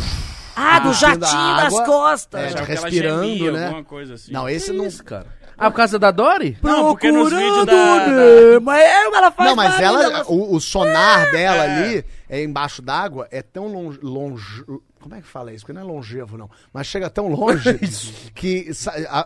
Ah, 0.55 0.79
do 0.79 0.93
jatinho 0.93 1.19
das 1.21 1.65
água. 1.73 1.83
costas. 1.85 2.41
É, 2.41 2.57
ela 2.57 2.65
respirando, 2.65 3.23
gemia, 3.25 3.51
né? 3.51 3.65
Alguma 3.67 3.83
coisa 3.83 4.13
assim. 4.15 4.31
Não, 4.31 4.47
esse 4.49 4.71
Que 4.71 4.77
não. 4.77 4.85
isso, 4.85 5.03
cara? 5.03 5.27
Ah, 5.57 5.71
por 5.71 5.77
causa 5.77 5.97
da 5.97 6.11
Dory? 6.11 6.57
Não, 6.61 6.89
porque 6.91 7.11
nos 7.11 7.29
vídeos 7.31 7.65
da- 7.65 7.71
Procurando 7.73 8.51
Nemo. 8.51 8.71
É, 8.71 9.03
ela 9.05 9.31
faz 9.31 9.49
Não, 9.49 9.55
mas 9.55 9.79
ela, 9.79 10.03
ela- 10.03 10.25
o, 10.27 10.55
o 10.55 10.59
sonar 10.59 11.31
dela 11.31 11.63
ali, 11.63 12.03
é 12.29 12.43
embaixo 12.43 12.81
d'água, 12.81 13.27
é 13.31 13.41
tão 13.41 13.67
longe, 13.67 13.99
longe. 14.01 14.63
Como 14.99 15.13
é 15.15 15.21
que 15.21 15.27
fala 15.27 15.53
isso? 15.53 15.63
Porque 15.65 15.73
não 15.73 15.81
é 15.81 15.85
longevo, 15.93 16.35
não. 16.37 16.49
Mas 16.73 16.87
chega 16.87 17.09
tão 17.09 17.27
longe 17.27 17.77
que 18.33 18.71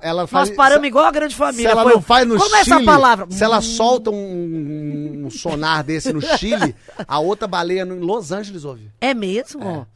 ela 0.01 0.27
faz. 0.27 0.49
Nós 0.49 0.57
paramos 0.57 0.85
igual 0.87 1.05
a 1.05 1.11
grande 1.11 1.33
Se 1.33 1.39
família. 1.39 1.69
ela 1.69 1.83
Foi- 1.83 1.93
não 1.93 2.01
faz 2.01 2.27
no 2.27 2.37
Como 2.37 2.55
é 2.55 2.63
Chile, 2.65 2.75
essa 2.75 2.85
palavra? 2.85 3.27
se 3.29 3.43
ela 3.43 3.61
solta 3.61 4.11
um, 4.11 5.23
um 5.25 5.29
sonar 5.29 5.83
desse 5.83 6.11
no 6.11 6.21
Chile, 6.21 6.75
a 7.07 7.19
outra 7.19 7.47
baleia 7.47 7.85
no- 7.85 7.95
em 7.95 7.99
Los 8.01 8.31
Angeles 8.31 8.65
ouve. 8.65 8.91
É 8.99 9.13
mesmo? 9.13 9.87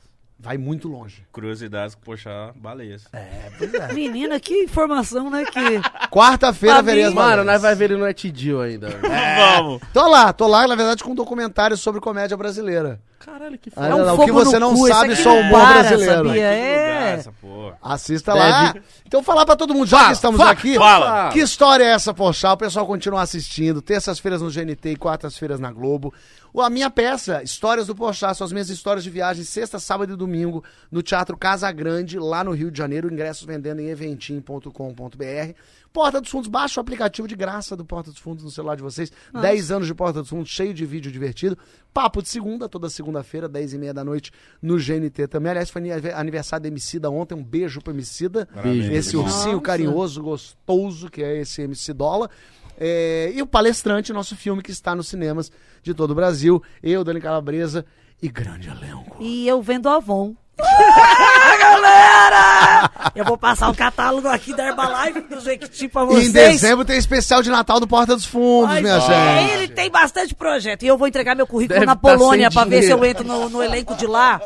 Vai 0.43 0.57
muito 0.57 0.89
longe. 0.89 1.23
Curiosidades 1.31 1.95
que 1.95 2.01
puxar 2.01 2.51
baleias. 2.53 3.05
É. 3.13 3.49
Menina, 3.95 4.37
que 4.41 4.53
informação, 4.63 5.29
né? 5.29 5.45
Que... 5.45 5.79
Quarta-feira 6.09 6.81
verei 6.81 7.05
as 7.05 7.13
Mano, 7.13 7.45
nós 7.45 7.61
vai 7.61 7.73
ver 7.75 7.85
ele 7.85 7.95
no 7.95 8.05
Etidil 8.05 8.59
ainda. 8.61 8.89
Vamos. 9.55 9.81
Tô 9.93 10.05
lá, 10.05 10.33
tô 10.33 10.45
lá, 10.45 10.67
na 10.67 10.75
verdade, 10.75 11.01
com 11.01 11.11
um 11.11 11.15
documentário 11.15 11.77
sobre 11.77 12.01
comédia 12.01 12.35
brasileira. 12.35 12.99
Caralho, 13.19 13.57
que 13.57 13.69
Ah, 13.73 13.83
foda. 13.83 13.89
não, 13.89 13.99
um 13.99 14.03
o 14.03 14.15
fogo 14.17 14.25
que 14.25 14.31
você 14.33 14.59
não 14.59 14.73
cu, 14.75 14.85
sabe 14.89 15.15
só 15.15 15.33
o 15.33 15.39
humor 15.39 15.61
para, 15.61 15.79
brasileiro. 15.79 16.27
sabia? 16.27 16.43
É. 16.43 17.13
essa. 17.13 17.33
Assista 17.81 18.33
Deve- 18.33 18.49
lá. 18.49 18.75
Então 19.07 19.23
falar 19.23 19.45
pra 19.45 19.55
todo 19.55 19.73
mundo, 19.73 19.87
já 19.87 19.97
Fala, 19.97 20.09
que 20.09 20.15
estamos 20.15 20.37
fala, 20.37 20.51
aqui, 20.51 20.75
fala. 20.75 21.29
que 21.29 21.39
história 21.39 21.85
é 21.85 21.91
essa, 21.93 22.13
Poxa? 22.13 22.51
O 22.51 22.57
pessoal 22.57 22.85
continua 22.85 23.21
assistindo, 23.21 23.81
terças-feiras 23.81 24.41
no 24.41 24.49
GNT 24.51 24.89
e 24.91 24.95
quartas-feiras 24.97 25.57
na 25.59 25.71
Globo. 25.71 26.13
A 26.55 26.69
minha 26.69 26.89
peça, 26.89 27.41
Histórias 27.43 27.87
do 27.87 27.95
Pochá, 27.95 28.33
são 28.33 28.45
as 28.45 28.51
minhas 28.51 28.69
histórias 28.69 29.03
de 29.03 29.09
viagem, 29.09 29.43
sexta, 29.43 29.79
sábado 29.79 30.13
e 30.13 30.15
domingo, 30.15 30.63
no 30.91 31.01
Teatro 31.01 31.35
Casa 31.35 31.71
Grande, 31.71 32.19
lá 32.19 32.43
no 32.43 32.51
Rio 32.51 32.69
de 32.69 32.77
Janeiro, 32.77 33.11
ingressos 33.11 33.45
vendendo 33.45 33.79
em 33.79 33.89
eventim.com.br. 33.89 35.53
Porta 35.91 36.19
dos 36.19 36.29
Fundos, 36.31 36.47
baixa 36.49 36.79
o 36.79 36.81
aplicativo 36.81 37.27
de 37.27 37.35
graça 37.35 37.75
do 37.75 37.85
Porta 37.85 38.09
dos 38.09 38.19
Fundos 38.19 38.43
no 38.43 38.49
celular 38.49 38.75
de 38.75 38.81
vocês. 38.81 39.11
10 39.39 39.71
anos 39.71 39.87
de 39.87 39.93
Porta 39.93 40.21
dos 40.21 40.29
Fundos, 40.29 40.49
cheio 40.49 40.73
de 40.73 40.85
vídeo 40.85 41.11
divertido. 41.11 41.57
Papo 41.93 42.21
de 42.21 42.29
segunda, 42.29 42.67
toda 42.67 42.89
segunda-feira, 42.89 43.47
10 43.47 43.73
e 43.73 43.77
meia 43.77 43.93
da 43.93 44.03
noite, 44.03 44.31
no 44.61 44.77
GNT 44.77 45.27
também. 45.27 45.51
Aliás, 45.51 45.69
foi 45.69 45.81
anive- 45.81 46.11
aniversário 46.11 46.63
da 46.63 46.67
Emicida 46.67 47.09
ontem, 47.11 47.35
um 47.35 47.43
beijo 47.43 47.79
pro 47.81 47.93
Emicida. 47.93 48.47
Beijo. 48.63 48.91
Esse 48.91 49.15
Nossa. 49.15 49.37
ursinho 49.37 49.61
carinhoso, 49.61 50.23
gostoso, 50.23 51.09
que 51.11 51.21
é 51.23 51.41
esse 51.41 51.61
MC 51.61 51.93
Dola. 51.93 52.27
É, 52.79 53.31
e 53.33 53.41
o 53.41 53.47
Palestrante, 53.47 54.11
nosso 54.13 54.35
filme 54.35 54.61
que 54.61 54.71
está 54.71 54.95
nos 54.95 55.07
cinemas 55.07 55.51
de 55.81 55.93
todo 55.93 56.11
o 56.11 56.15
Brasil. 56.15 56.61
Eu, 56.81 57.03
Dani 57.03 57.21
Calabresa 57.21 57.85
e 58.21 58.29
grande 58.29 58.69
elenco. 58.69 59.17
E 59.19 59.47
eu 59.47 59.61
vendo 59.61 59.89
Avon. 59.89 60.33
Ah, 60.59 61.57
galera! 61.59 62.91
Eu 63.15 63.25
vou 63.25 63.37
passar 63.37 63.69
o 63.69 63.75
catálogo 63.75 64.27
aqui 64.27 64.55
da 64.55 64.67
Herbalife 64.67 65.21
do 65.21 65.39
Jequiti 65.41 65.87
pra 65.87 66.03
E 66.03 66.05
vocês. 66.05 66.27
em 66.29 66.31
dezembro 66.31 66.85
tem 66.85 66.97
especial 66.97 67.41
de 67.41 67.49
Natal 67.49 67.79
do 67.79 67.87
Porta 67.87 68.15
dos 68.15 68.25
Fundos, 68.25 68.69
Mas 68.75 68.81
minha 68.83 68.95
é, 68.95 68.99
gente. 69.39 69.53
ele 69.53 69.67
tem 69.69 69.89
bastante 69.89 70.35
projeto. 70.35 70.83
E 70.83 70.87
eu 70.87 70.97
vou 70.97 71.07
entregar 71.07 71.35
meu 71.35 71.47
currículo 71.47 71.73
Deve 71.79 71.85
na 71.87 71.95
tá 71.95 72.01
Polônia 72.01 72.49
sem 72.51 72.53
pra 72.53 72.69
ver 72.69 72.83
se 72.83 72.91
eu 72.91 73.03
entro 73.03 73.23
no, 73.23 73.49
no 73.49 73.63
elenco 73.63 73.95
de 73.95 74.05
lá. 74.05 74.39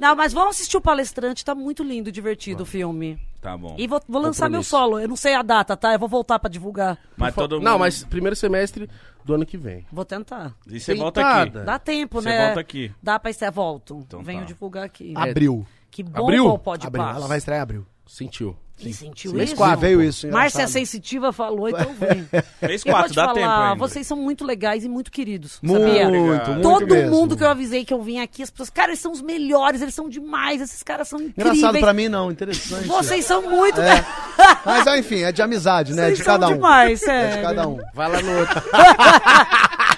Não, 0.00 0.16
mas 0.16 0.32
vamos 0.32 0.56
assistir 0.56 0.76
o 0.76 0.80
palestrante, 0.80 1.44
tá 1.44 1.54
muito 1.54 1.82
lindo, 1.84 2.10
divertido 2.10 2.62
o 2.62 2.66
filme. 2.66 3.20
Tá 3.40 3.56
bom. 3.56 3.74
E 3.78 3.86
vou, 3.86 4.00
vou 4.08 4.20
lançar 4.22 4.48
meu 4.48 4.60
Compromisso. 4.60 4.70
solo. 4.70 4.98
Eu 4.98 5.08
não 5.08 5.16
sei 5.16 5.34
a 5.34 5.42
data, 5.42 5.76
tá? 5.76 5.92
Eu 5.92 5.98
vou 5.98 6.08
voltar 6.08 6.38
pra 6.38 6.48
divulgar. 6.48 6.98
Mas 7.16 7.34
todo 7.34 7.56
mundo... 7.56 7.64
Não, 7.64 7.78
mas 7.78 8.02
primeiro 8.04 8.34
semestre 8.34 8.88
do 9.24 9.34
ano 9.34 9.44
que 9.44 9.58
vem. 9.58 9.86
Vou 9.92 10.04
tentar. 10.04 10.54
E 10.66 10.80
você 10.80 10.94
volta 10.94 11.20
aqui. 11.20 11.50
Tentada. 11.50 11.64
Dá 11.66 11.78
tempo, 11.78 12.20
Você 12.22 12.28
né? 12.30 12.46
volta 12.46 12.60
aqui. 12.60 12.90
Dá 13.02 13.18
pra 13.18 13.30
estrear, 13.30 13.52
volto. 13.52 14.02
Então 14.06 14.22
Venho 14.22 14.40
tá. 14.40 14.46
divulgar 14.46 14.84
aqui. 14.84 15.12
Abril. 15.16 15.66
Que 15.90 16.02
bom 16.02 16.22
Abril? 16.24 16.44
qual 16.44 16.58
pode 16.58 16.86
Abril. 16.86 17.04
passar. 17.04 17.18
Ela 17.18 17.28
vai 17.28 17.38
estrear 17.38 17.58
em 17.58 17.62
abril. 17.62 17.86
Sentiu. 18.06 18.56
Ih, 18.82 18.92
sentiu 18.92 19.32
Mês 19.32 19.50
isso? 19.50 19.56
quatro, 19.56 19.80
veio 19.80 20.02
isso. 20.02 20.28
Márcia. 20.28 20.66
Sensitiva 20.66 21.32
falou, 21.32 21.68
então 21.68 21.92
vem. 21.98 22.26
Fez 22.60 22.82
quatro, 22.84 23.12
dá 23.14 23.24
falar, 23.26 23.34
tempo 23.34 23.48
ainda. 23.48 23.74
vocês 23.76 24.06
são 24.06 24.16
muito 24.16 24.44
legais 24.44 24.84
e 24.84 24.88
muito 24.88 25.10
queridos, 25.10 25.58
Muito, 25.62 25.86
sabia? 25.86 26.08
muito 26.08 26.62
Todo 26.62 26.86
mesmo. 26.94 27.10
mundo 27.10 27.36
que 27.36 27.42
eu 27.44 27.48
avisei 27.48 27.84
que 27.84 27.92
eu 27.92 28.02
vim 28.02 28.18
aqui, 28.20 28.42
as 28.42 28.50
pessoas, 28.50 28.70
cara, 28.70 28.88
eles 28.90 29.00
são 29.00 29.12
os 29.12 29.20
melhores, 29.22 29.82
eles 29.82 29.94
são 29.94 30.08
demais, 30.08 30.60
esses 30.60 30.82
caras 30.82 31.08
são 31.08 31.20
incríveis. 31.20 31.58
Engraçado 31.58 31.78
pra 31.80 31.92
mim, 31.92 32.08
não. 32.08 32.30
Interessante. 32.30 32.86
Vocês 32.86 33.24
são 33.24 33.42
muito... 33.42 33.80
Mas, 34.64 34.86
ó, 34.86 34.96
enfim, 34.96 35.22
é 35.22 35.32
de 35.32 35.42
amizade, 35.42 35.92
né? 35.94 36.06
Vocês 36.06 36.18
de 36.18 36.24
cada 36.24 36.46
são 36.46 36.52
um. 36.52 36.56
demais, 36.56 37.02
É 37.02 37.04
sério. 37.06 37.36
de 37.36 37.42
cada 37.42 37.68
um. 37.68 37.78
Vai 37.94 38.08
lá 38.10 38.22
no 38.22 38.38
outro. 38.38 38.62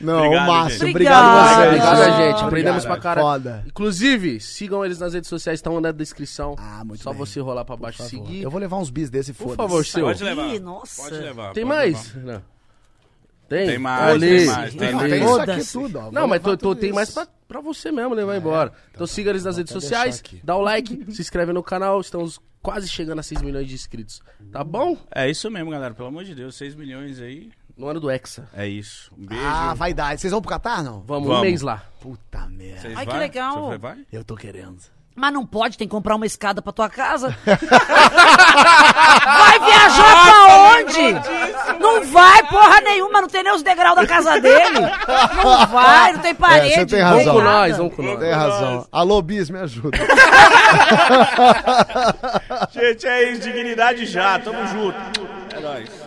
Não, 0.00 0.18
Obrigado, 0.18 0.44
o 0.48 0.52
máximo. 0.52 0.80
gente. 0.80 0.90
Obrigado, 0.90 1.24
Obrigado. 1.24 1.46
vocês. 1.46 1.66
Obrigado, 1.66 1.98
Obrigado. 1.98 2.18
gente. 2.36 2.44
Aprendemos 2.44 2.84
pra 2.84 2.96
caralho. 2.98 3.26
Foda. 3.26 3.64
Inclusive, 3.66 4.40
sigam 4.40 4.84
eles 4.84 4.98
nas 4.98 5.14
redes 5.14 5.28
sociais, 5.28 5.58
estão 5.58 5.80
na 5.80 5.92
descrição. 5.92 6.54
Ah, 6.58 6.84
muito 6.84 7.02
Só 7.02 7.10
bem. 7.10 7.18
você 7.18 7.40
rolar 7.40 7.64
pra 7.64 7.76
baixo 7.76 7.98
Por 7.98 8.06
e 8.06 8.08
seguir. 8.10 8.42
Eu 8.42 8.50
vou 8.50 8.60
levar 8.60 8.76
uns 8.78 8.90
bis 8.90 9.10
desse, 9.10 9.32
Por 9.32 9.44
foda 9.44 9.56
favor, 9.56 9.84
seu. 9.84 10.04
Pode 10.04 10.22
levar. 10.24 10.54
Ih, 10.54 10.58
nossa. 10.60 11.02
Pode 11.02 11.16
levar. 11.16 11.52
Tem 11.52 11.64
pode 11.64 11.76
mais? 11.76 12.14
levar. 12.14 12.32
Não. 12.34 12.56
Tem? 13.48 13.66
Tem 13.68 13.78
mais, 13.78 14.10
Ali. 14.14 14.28
tem 14.38 14.46
mais, 14.46 14.74
tem 14.74 14.90
Não, 14.90 14.98
mais. 14.98 15.10
tem 15.12 15.20
isso 15.22 15.34
aqui 15.34 15.40
Foda-se. 15.46 15.72
tudo, 15.72 15.98
ó. 16.00 16.10
Não, 16.10 16.26
mas 16.26 16.42
tô, 16.42 16.56
tô- 16.56 16.74
tem 16.74 16.86
isso. 16.88 16.94
mais 16.96 17.10
pra, 17.14 17.28
pra 17.46 17.60
você 17.60 17.92
mesmo 17.92 18.12
levar 18.12 18.36
embora. 18.36 18.72
Então 18.92 19.06
siga 19.06 19.30
eles 19.30 19.44
nas 19.44 19.56
redes 19.56 19.72
sociais, 19.72 20.20
dá 20.42 20.56
o 20.56 20.60
like, 20.62 21.12
se 21.14 21.20
inscreve 21.22 21.52
no 21.52 21.62
canal. 21.62 22.00
Estamos 22.00 22.40
quase 22.60 22.88
chegando 22.88 23.20
a 23.20 23.22
6 23.22 23.40
milhões 23.42 23.68
de 23.68 23.74
inscritos. 23.76 24.20
Tá 24.50 24.64
bom? 24.64 24.96
É 25.14 25.30
isso 25.30 25.48
mesmo, 25.48 25.70
galera. 25.70 25.94
Pelo 25.94 26.08
amor 26.08 26.24
de 26.24 26.34
Deus, 26.34 26.56
6 26.56 26.74
milhões 26.74 27.20
aí. 27.20 27.50
No 27.76 27.88
ano 27.88 28.00
do 28.00 28.10
Hexa. 28.10 28.48
É 28.54 28.66
isso. 28.66 29.12
Um 29.16 29.26
beijo. 29.26 29.44
Ah, 29.44 29.74
vai 29.74 29.92
dar. 29.92 30.16
Vocês 30.16 30.30
vão 30.30 30.40
pro 30.40 30.48
Catar, 30.48 30.82
não? 30.82 31.02
Vamos, 31.06 31.28
Vamos. 31.28 31.42
um 31.42 31.42
mês 31.42 31.60
lá. 31.60 31.82
Puta 32.00 32.46
merda. 32.48 32.80
Vocês 32.80 32.96
Ai, 32.96 33.04
que 33.04 33.12
vai? 33.12 33.20
legal. 33.20 33.68
Você 33.68 33.78
vai? 33.78 33.98
Eu 34.10 34.24
tô 34.24 34.34
querendo. 34.34 34.78
Mas 35.14 35.32
não 35.32 35.46
pode, 35.46 35.78
tem 35.78 35.88
que 35.88 35.92
comprar 35.92 36.14
uma 36.14 36.26
escada 36.26 36.60
pra 36.60 36.72
tua 36.74 36.90
casa. 36.90 37.34
vai 37.46 37.58
viajar 39.60 40.22
pra 40.22 40.46
onde? 40.74 41.80
Não 41.80 42.04
vai, 42.04 42.42
porra 42.48 42.82
nenhuma, 42.82 43.22
não 43.22 43.28
tem 43.28 43.42
nem 43.42 43.54
os 43.54 43.62
degraus 43.62 43.96
da 43.96 44.06
casa 44.06 44.38
dele. 44.38 44.78
Não 44.78 45.66
vai, 45.68 46.12
não 46.12 46.20
tem 46.20 46.34
parede. 46.34 46.74
É, 46.74 46.76
você 46.80 46.86
tem 46.86 47.00
não 47.00 47.08
razão. 47.08 47.24
Vamos 47.24 47.32
com 47.32 47.42
nada. 47.42 47.58
nós, 47.58 47.76
vamos 47.78 47.94
com 47.94 48.02
nós. 48.02 48.18
Tem 48.18 48.30
razão. 48.30 48.86
Alô, 48.92 49.22
Bis, 49.22 49.48
me 49.48 49.58
ajuda. 49.58 49.96
Gente, 52.72 53.06
é 53.06 53.32
isso. 53.32 53.40
Dignidade 53.40 54.04
já. 54.04 54.38
Tamo 54.38 54.66
junto. 54.66 54.98
É 55.56 55.60
nóis. 55.60 56.05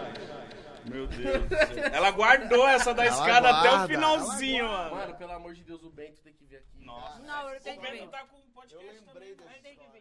Meu 1.20 1.40
Deus. 1.40 1.50
do 1.70 1.74
céu. 1.76 1.84
Ela 1.94 2.12
guardou 2.12 2.68
essa 2.68 2.94
da 2.94 3.06
escada 3.06 3.50
até 3.50 3.70
o 3.70 3.72
guarda, 3.72 3.88
finalzinho, 3.88 4.68
mano. 4.68 4.96
Mano, 4.96 5.16
pelo 5.16 5.32
amor 5.34 5.54
de 5.54 5.64
Deus, 5.64 5.84
o 5.84 5.90
Bento 5.90 6.22
tem 6.22 6.34
que 6.34 6.46
vir 6.46 6.58
aqui. 6.58 6.86
Nossa. 6.86 7.20
Não, 7.20 7.50
eu 7.50 7.60
tenho 7.62 7.78
O 7.78 7.82
que 7.82 7.92
Bento 7.92 8.02
vir. 8.04 8.10
tá 8.10 8.26
com 8.26 8.38
um 8.38 8.52
podcast 8.52 9.02
também. 9.06 9.30
Eu 9.30 9.38
tenho 9.64 9.78
que 9.78 9.88
vir. 9.92 9.99